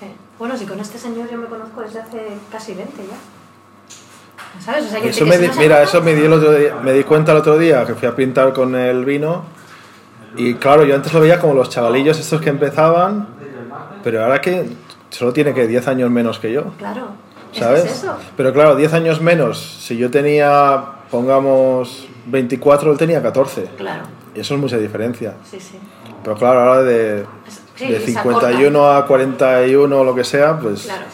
Sí. 0.00 0.06
Bueno, 0.38 0.56
si 0.56 0.66
con 0.66 0.80
este 0.80 0.98
señor 0.98 1.30
yo 1.30 1.38
me 1.38 1.46
conozco 1.46 1.80
desde 1.82 2.00
hace 2.00 2.28
casi 2.50 2.74
20 2.74 2.92
ya. 2.96 4.60
¿Sabes? 4.64 4.86
O 4.86 4.88
sea, 4.88 5.00
que 5.00 5.10
Eso 5.10 5.26
me 5.26 5.38
di- 5.38 5.50
mira, 5.58 5.82
eso 5.82 6.00
me 6.02 6.14
di 6.14 6.24
el 6.24 6.32
otro 6.32 6.52
día, 6.52 6.74
me 6.82 6.92
di 6.92 7.04
cuenta 7.04 7.32
el 7.32 7.38
otro 7.38 7.58
día 7.58 7.84
que 7.86 7.94
fui 7.94 8.08
a 8.08 8.16
pintar 8.16 8.52
con 8.52 8.74
el 8.74 9.04
vino 9.04 9.44
y 10.36 10.54
claro, 10.54 10.84
yo 10.84 10.94
antes 10.94 11.12
lo 11.12 11.20
veía 11.20 11.38
como 11.38 11.54
los 11.54 11.68
chavalillos 11.70 12.18
estos 12.18 12.40
que 12.40 12.50
empezaban, 12.50 13.28
pero 14.02 14.22
ahora 14.24 14.40
que 14.40 14.68
solo 15.10 15.32
tiene 15.32 15.54
que 15.54 15.66
10 15.66 15.88
años 15.88 16.10
menos 16.10 16.38
que 16.38 16.52
yo, 16.52 16.64
Claro. 16.78 17.08
¿sabes? 17.52 17.84
Es 17.84 17.90
eso. 17.98 18.16
Pero 18.36 18.52
claro, 18.52 18.76
10 18.76 18.92
años 18.94 19.20
menos, 19.20 19.58
si 19.80 19.96
yo 19.96 20.10
tenía, 20.10 20.82
pongamos, 21.10 22.06
24, 22.26 22.92
él 22.92 22.98
tenía 22.98 23.22
14. 23.22 23.70
Claro. 23.76 24.02
Y 24.34 24.40
eso 24.40 24.54
es 24.54 24.60
mucha 24.60 24.76
diferencia. 24.78 25.34
Sí, 25.50 25.58
sí. 25.60 25.78
Pero 26.22 26.36
claro, 26.36 26.60
ahora 26.60 26.82
de, 26.82 27.24
Sí, 27.76 27.86
de 27.86 28.00
se 28.00 28.06
51 28.06 28.90
a 28.90 29.06
41 29.06 29.98
o 30.00 30.04
lo 30.04 30.14
que 30.14 30.24
sea, 30.24 30.58
pues, 30.58 30.82
Claro. 30.82 31.04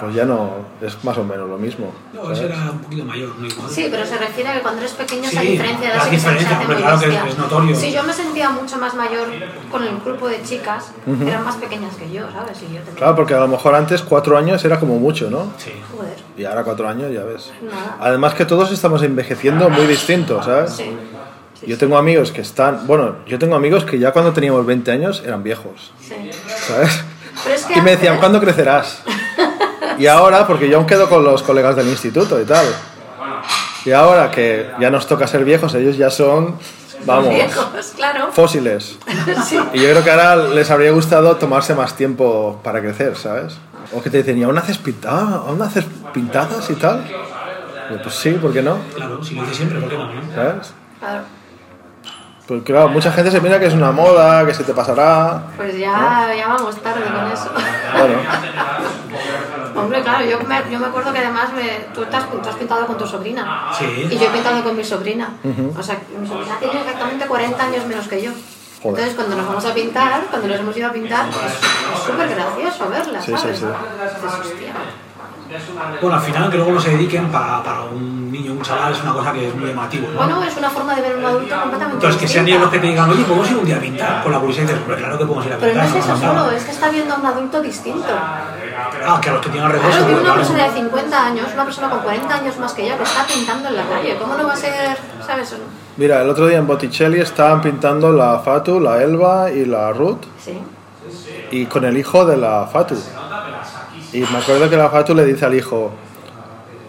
Pues 0.00 0.14
ya 0.14 0.24
no 0.24 0.50
es 0.80 1.02
más 1.04 1.18
o 1.18 1.24
menos 1.24 1.48
lo 1.48 1.58
mismo. 1.58 1.92
No, 2.12 2.30
ese 2.30 2.42
¿sabes? 2.42 2.56
era 2.56 2.70
un 2.70 2.78
poquito 2.78 3.04
mayor, 3.04 3.34
no 3.38 3.46
igual. 3.46 3.68
Sí, 3.70 3.88
pero 3.90 4.06
se 4.06 4.16
refiere 4.18 4.50
a 4.50 4.54
que 4.54 4.60
cuando 4.60 4.80
eres 4.80 4.92
pequeño 4.92 5.28
esa 5.28 5.40
Sí, 5.40 5.46
diferencia 5.48 5.90
de 5.90 5.96
la 5.96 6.04
diferencia, 6.06 6.60
hombre, 6.60 6.76
claro 6.76 7.00
que 7.00 7.06
bestia. 7.08 7.28
es 7.28 7.38
notorio. 7.38 7.74
Sí, 7.76 7.92
yo 7.92 8.02
me 8.04 8.12
sentía 8.12 8.50
mucho 8.50 8.76
más 8.78 8.94
mayor 8.94 9.26
con 9.70 9.82
el 9.82 9.98
grupo 10.04 10.28
de 10.28 10.42
chicas 10.42 10.92
que 11.04 11.28
eran 11.28 11.44
más 11.44 11.56
pequeñas 11.56 11.94
que 11.96 12.10
yo, 12.10 12.30
¿sabes? 12.32 12.58
Y 12.62 12.74
yo 12.74 12.80
tenía... 12.80 12.94
Claro, 12.96 13.16
porque 13.16 13.34
a 13.34 13.40
lo 13.40 13.48
mejor 13.48 13.74
antes 13.74 14.02
4 14.02 14.38
años 14.38 14.64
era 14.64 14.78
como 14.78 14.98
mucho, 14.98 15.30
¿no? 15.30 15.52
Sí. 15.58 15.72
Joder, 15.96 16.14
Y 16.36 16.44
ahora 16.44 16.62
4 16.64 16.88
años 16.88 17.12
ya 17.12 17.24
ves. 17.24 17.50
nada. 17.62 17.96
Además 18.00 18.34
que 18.34 18.44
todos 18.44 18.70
estamos 18.70 19.02
envejeciendo 19.02 19.68
muy 19.70 19.86
distintos, 19.86 20.44
¿sabes? 20.44 20.72
Sí. 20.74 20.96
sí, 21.60 21.66
Yo 21.66 21.76
tengo 21.76 21.96
amigos 21.98 22.30
que 22.32 22.40
están, 22.42 22.86
bueno, 22.86 23.16
yo 23.26 23.38
tengo 23.38 23.56
amigos 23.56 23.84
que 23.84 23.98
ya 23.98 24.12
cuando 24.12 24.32
teníamos 24.32 24.64
20 24.64 24.90
años 24.92 25.22
eran 25.26 25.42
viejos, 25.42 25.92
sí. 26.00 26.14
¿sabes? 26.68 27.04
Pero 27.44 27.54
es 27.54 27.64
que 27.66 27.78
Y 27.78 27.82
me 27.82 27.92
decían, 27.92 28.18
¿cuándo 28.18 28.40
crecerás? 28.40 29.02
Y 29.98 30.06
ahora, 30.06 30.46
porque 30.46 30.68
yo 30.68 30.76
aún 30.78 30.86
quedo 30.86 31.08
con 31.08 31.24
los 31.24 31.42
colegas 31.42 31.76
del 31.76 31.88
instituto 31.88 32.40
y 32.40 32.44
tal. 32.44 32.66
Y 33.84 33.92
ahora 33.92 34.30
que 34.30 34.70
ya 34.80 34.90
nos 34.90 35.06
toca 35.06 35.26
ser 35.26 35.44
viejos, 35.44 35.74
ellos 35.74 35.96
ya 35.96 36.10
son, 36.10 36.56
vamos, 37.04 37.30
Viejos, 37.30 37.92
claro. 37.96 38.28
fósiles. 38.32 38.98
Sí. 39.46 39.58
Y 39.72 39.80
yo 39.80 39.90
creo 39.90 40.04
que 40.04 40.10
ahora 40.10 40.36
les 40.36 40.70
habría 40.70 40.90
gustado 40.90 41.36
tomarse 41.36 41.74
más 41.74 41.94
tiempo 41.94 42.60
para 42.62 42.80
crecer, 42.80 43.16
¿sabes? 43.16 43.56
O 43.92 44.02
que 44.02 44.10
te 44.10 44.18
dicen, 44.18 44.38
¿y 44.38 44.42
aún 44.42 44.56
haces, 44.58 44.78
pinta 44.78 45.10
¿aún 45.10 45.60
haces 45.62 45.84
pintadas 46.12 46.68
y 46.70 46.74
tal? 46.74 47.04
Y 47.08 47.94
yo, 47.94 48.02
Pues 48.02 48.14
sí, 48.14 48.30
¿por 48.32 48.52
qué 48.52 48.62
no? 48.62 48.78
Claro, 48.94 49.22
si 49.24 49.34
lo 49.34 49.44
hice 49.44 49.54
siempre, 49.54 49.80
¿por 49.80 49.88
qué 49.88 49.96
no? 49.96 50.12
no? 50.12 50.34
¿Sabes? 50.34 50.72
Claro. 50.98 51.20
Pues 52.46 52.62
claro, 52.62 52.88
mucha 52.88 53.12
gente 53.12 53.30
se 53.30 53.40
mira 53.42 53.60
que 53.60 53.66
es 53.66 53.74
una 53.74 53.92
moda, 53.92 54.44
que 54.46 54.54
se 54.54 54.64
te 54.64 54.72
pasará. 54.72 55.42
Pues 55.56 55.76
ya, 55.78 56.32
ya 56.34 56.48
vamos 56.48 56.76
tarde 56.76 57.02
con 57.04 57.30
eso. 57.30 57.50
Bueno, 57.98 58.14
Hombre, 59.80 60.02
claro, 60.02 60.24
yo 60.24 60.40
me, 60.40 60.62
yo 60.70 60.78
me 60.78 60.86
acuerdo 60.86 61.12
que 61.12 61.18
además 61.18 61.52
me- 61.52 61.86
tú, 61.94 62.04
te 62.04 62.16
has, 62.16 62.30
tú 62.30 62.48
has 62.48 62.56
pintado 62.56 62.86
con 62.86 62.98
tu 62.98 63.06
sobrina. 63.06 63.70
Sí. 63.78 64.08
Y 64.10 64.18
yo 64.18 64.26
he 64.26 64.30
pintado 64.30 64.62
con 64.64 64.76
mi 64.76 64.84
sobrina. 64.84 65.30
O 65.76 65.82
sea, 65.82 65.98
mi 66.20 66.26
sobrina 66.28 66.56
tiene 66.58 66.80
exactamente 66.80 67.26
40 67.26 67.64
años 67.64 67.86
menos 67.86 68.08
que 68.08 68.22
yo. 68.22 68.30
Joder. 68.82 69.00
Entonces, 69.00 69.14
cuando 69.16 69.36
nos 69.36 69.46
vamos 69.46 69.64
a 69.64 69.74
pintar, 69.74 70.22
cuando 70.30 70.46
nos 70.48 70.58
hemos 70.60 70.76
ido 70.76 70.88
a 70.88 70.92
pintar, 70.92 71.28
es 71.28 71.34
es 71.36 72.02
súper 72.06 72.28
gracioso 72.28 72.88
verla, 72.88 73.20
Sí, 73.20 73.32
sí, 73.34 73.38
¿sabes? 73.38 73.58
sí. 73.58 73.64
Hostia. 73.66 74.74
Bueno, 76.00 76.16
al 76.16 76.22
final 76.22 76.50
que 76.50 76.56
luego 76.58 76.72
no 76.72 76.80
se 76.80 76.90
dediquen 76.90 77.28
para, 77.28 77.62
para 77.62 77.80
un 77.84 78.30
niño, 78.30 78.52
un 78.52 78.60
chaval, 78.62 78.92
es 78.92 79.02
una 79.02 79.12
cosa 79.14 79.32
que 79.32 79.48
es 79.48 79.54
muy 79.54 79.68
llamativo, 79.70 80.08
¿no? 80.10 80.16
Bueno, 80.16 80.42
es 80.42 80.56
una 80.56 80.68
forma 80.68 80.94
de 80.94 81.00
ver 81.02 81.12
a 81.14 81.16
un 81.16 81.24
adulto 81.24 81.54
completamente 81.60 81.94
Entonces, 81.94 82.20
que 82.20 82.28
sean 82.28 82.46
ellos 82.48 82.60
los 82.60 82.70
que 82.70 82.78
te 82.78 82.86
digan, 82.88 83.08
oye, 83.10 83.24
¿podemos 83.24 83.50
ir 83.50 83.56
un 83.56 83.64
día 83.64 83.76
a 83.76 83.80
pintar? 83.80 84.22
Con 84.22 84.32
la 84.32 84.38
curiosidad 84.38 84.66
dices, 84.66 84.80
"Hombre, 84.82 84.96
claro 84.98 85.18
que 85.18 85.24
podemos 85.24 85.46
ir 85.46 85.52
a 85.54 85.56
Pero 85.56 85.74
no 85.74 85.80
pintar. 85.80 85.98
es 85.98 86.04
eso 86.04 86.12
nos 86.14 86.22
han 86.22 86.34
dado". 86.34 86.44
solo, 86.46 86.56
es 86.56 86.64
que 86.64 86.70
está 86.70 86.88
viendo 86.90 87.14
a 87.14 87.18
un 87.18 87.26
adulto 87.26 87.60
distinto. 87.62 88.06
Ah, 88.10 89.18
que 89.22 89.30
a 89.30 89.32
los 89.32 89.40
que 89.42 89.48
tienen 89.50 89.64
alrededor 89.66 89.90
Claro 89.90 90.06
que 90.06 90.12
una 90.12 90.22
claro. 90.22 90.36
persona 90.38 90.64
de 90.64 90.70
50 90.74 91.26
años, 91.26 91.46
una 91.54 91.64
persona 91.64 91.90
con 91.90 92.00
40 92.00 92.34
años 92.34 92.58
más 92.58 92.72
que 92.74 92.86
yo, 92.88 92.96
que 92.96 93.02
está 93.04 93.26
pintando 93.26 93.68
en 93.70 93.76
la 93.76 93.84
calle, 93.88 94.16
¿cómo 94.20 94.34
no 94.36 94.46
va 94.46 94.52
a 94.52 94.56
ser, 94.56 94.98
sabes? 95.26 95.56
mira, 95.96 96.22
el 96.22 96.28
otro 96.28 96.46
día 96.46 96.58
en 96.58 96.66
Botticelli 96.66 97.20
estaban 97.20 97.60
pintando 97.62 98.12
la 98.12 98.38
Fatu, 98.40 98.78
la 98.80 99.02
Elba 99.02 99.50
y 99.50 99.64
la 99.64 99.92
Ruth, 99.92 100.24
Sí. 100.44 100.60
y 101.50 101.64
con 101.66 101.84
el 101.86 101.96
hijo 101.96 102.24
de 102.26 102.36
la 102.36 102.66
Fatu. 102.70 102.96
Y 104.12 104.20
me 104.20 104.38
acuerdo 104.38 104.70
que 104.70 104.76
la 104.76 104.88
Fatu 104.88 105.14
le 105.14 105.24
dice 105.24 105.44
al 105.44 105.54
hijo, 105.54 105.90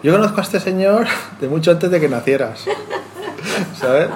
yo 0.02 0.12
conozco 0.12 0.40
a 0.40 0.44
este 0.44 0.58
señor 0.60 1.06
de 1.40 1.48
mucho 1.48 1.70
antes 1.70 1.90
de 1.90 2.00
que 2.00 2.08
nacieras. 2.08 2.64
¿Sabes? 3.78 4.08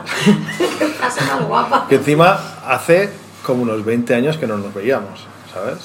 Qué 0.78 0.86
frase 0.86 1.20
más 1.24 1.42
guapa. 1.46 1.86
Que 1.88 1.96
encima 1.96 2.38
hace 2.66 3.10
como 3.44 3.62
unos 3.62 3.84
20 3.84 4.14
años 4.14 4.38
que 4.38 4.46
no 4.46 4.56
nos 4.56 4.72
veíamos, 4.72 5.26
¿sabes? 5.52 5.78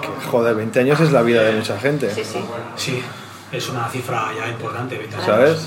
Que, 0.00 0.26
joder, 0.30 0.54
20 0.54 0.80
años 0.80 1.00
es 1.00 1.10
la 1.12 1.22
vida 1.22 1.42
de 1.42 1.52
mucha 1.56 1.78
gente, 1.78 2.12
Sí, 2.14 2.22
sí. 2.24 2.44
Sí, 2.76 3.02
es 3.50 3.68
una 3.70 3.88
cifra 3.88 4.28
ya 4.38 4.48
importante. 4.48 4.96
20 4.98 5.14
años. 5.16 5.26
¿sabes? 5.26 5.58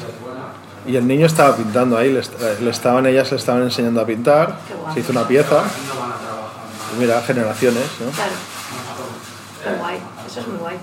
Y 0.88 0.96
el 0.96 1.06
niño 1.08 1.26
estaba 1.28 1.56
pintando 1.56 1.98
ahí, 1.98 2.12
le, 2.12 2.20
est- 2.22 2.34
le 2.62 2.70
estaban, 2.72 3.06
ellas 3.06 3.30
le 3.32 3.38
estaban 3.38 3.64
enseñando 3.64 4.02
a 4.02 4.06
pintar, 4.06 4.58
se 4.94 5.02
hizo 5.02 5.12
una 5.12 5.28
pieza, 5.28 5.64
y 6.96 7.00
mira, 7.00 7.22
generaciones, 7.22 7.84
¿no? 8.00 8.12
Claro. 8.12 8.32
Qué 9.64 9.70
guay. 9.80 10.00
Eso 10.32 10.40
es 10.40 10.48
muy 10.48 10.60
guay. 10.60 10.78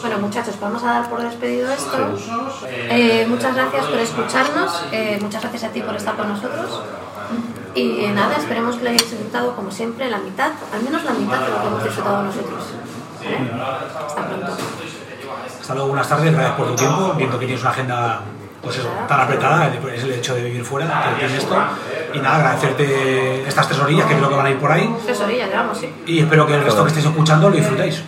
Bueno, 0.00 0.18
muchachos, 0.18 0.58
vamos 0.60 0.82
a 0.82 0.86
dar 0.86 1.08
por 1.08 1.22
despedido 1.22 1.70
esto. 1.70 1.96
Eh, 2.66 3.24
muchas 3.28 3.54
gracias 3.54 3.86
por 3.86 3.98
escucharnos. 4.00 4.84
eh, 4.90 5.18
muchas 5.22 5.42
gracias 5.42 5.62
a 5.62 5.68
ti 5.68 5.80
por 5.80 5.94
estar 5.94 6.16
con 6.16 6.28
nosotros. 6.28 6.82
Y 7.76 8.04
eh, 8.04 8.12
nada, 8.12 8.36
esperemos 8.36 8.74
que 8.76 8.82
lo 8.82 8.90
hayáis 8.90 9.08
disfrutado 9.08 9.54
como 9.54 9.70
siempre, 9.70 10.10
la 10.10 10.18
mitad, 10.18 10.50
al 10.74 10.82
menos 10.82 11.04
la 11.04 11.12
mitad 11.12 11.40
de 11.40 11.50
lo 11.50 11.60
que 11.60 11.66
hemos 11.68 11.84
disfrutado 11.84 12.22
nosotros. 12.24 12.64
¿Vale? 13.24 13.38
Hasta 14.06 14.26
pronto. 14.26 14.52
Hasta 15.60 15.74
luego, 15.74 15.88
buenas 15.90 16.08
tardes, 16.08 16.32
gracias 16.32 16.56
por 16.56 16.66
tu 16.66 16.74
tiempo. 16.74 17.14
Viendo 17.16 17.38
que 17.38 17.46
tienes 17.46 17.62
una 17.62 17.70
agenda 17.70 18.22
pues 18.62 18.78
eso, 18.78 18.88
tan 19.08 19.20
apretada, 19.20 19.72
es 19.94 20.04
el 20.04 20.12
hecho 20.12 20.34
de 20.34 20.44
vivir 20.44 20.64
fuera, 20.64 20.86
que 20.86 21.18
tienes 21.18 21.42
esto. 21.42 21.56
Y 22.14 22.18
nada, 22.18 22.36
agradecerte 22.36 23.46
estas 23.46 23.66
tres 23.66 23.80
orillas 23.80 24.06
que 24.06 24.14
creo 24.14 24.28
que 24.28 24.36
van 24.36 24.46
a 24.46 24.50
ir 24.50 24.58
por 24.58 24.70
ahí. 24.70 24.94
Tres 25.04 25.20
orillas, 25.20 25.48
llevamos, 25.48 25.78
sí. 25.78 25.92
Y 26.06 26.20
espero 26.20 26.46
que 26.46 26.54
el 26.54 26.62
resto 26.62 26.82
que 26.82 26.88
estéis 26.88 27.06
escuchando 27.06 27.50
lo 27.50 27.56
disfrutéis. 27.56 28.02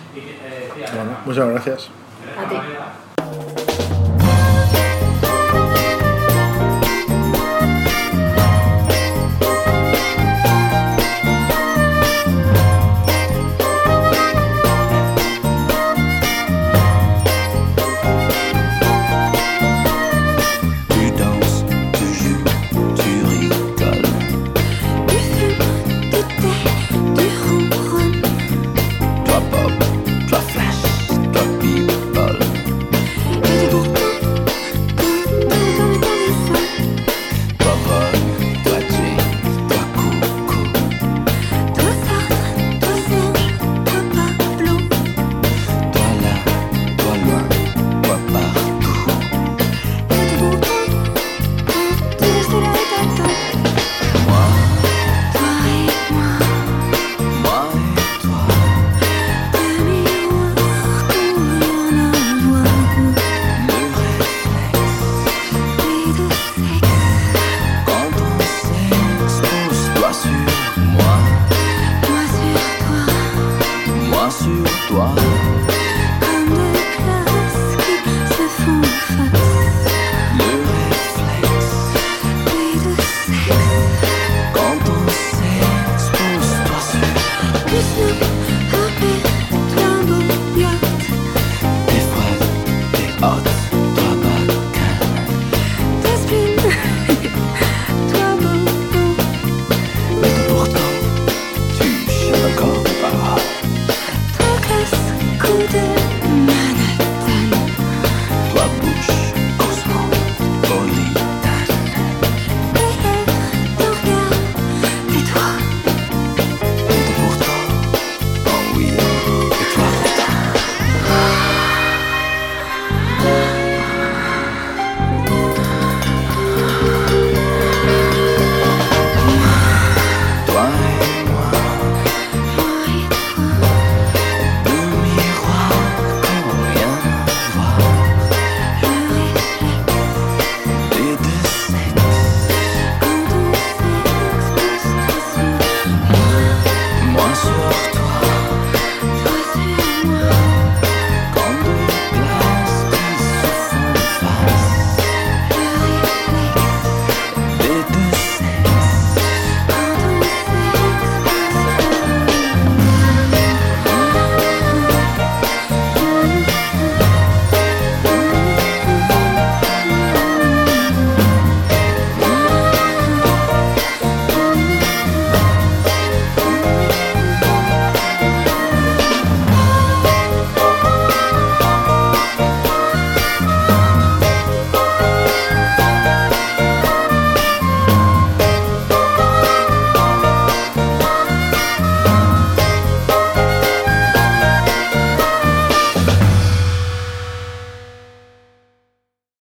Bueno, 0.95 1.11
muchas 1.25 1.49
gracias. 1.49 1.89
A 2.39 2.47
ti. 2.47 2.55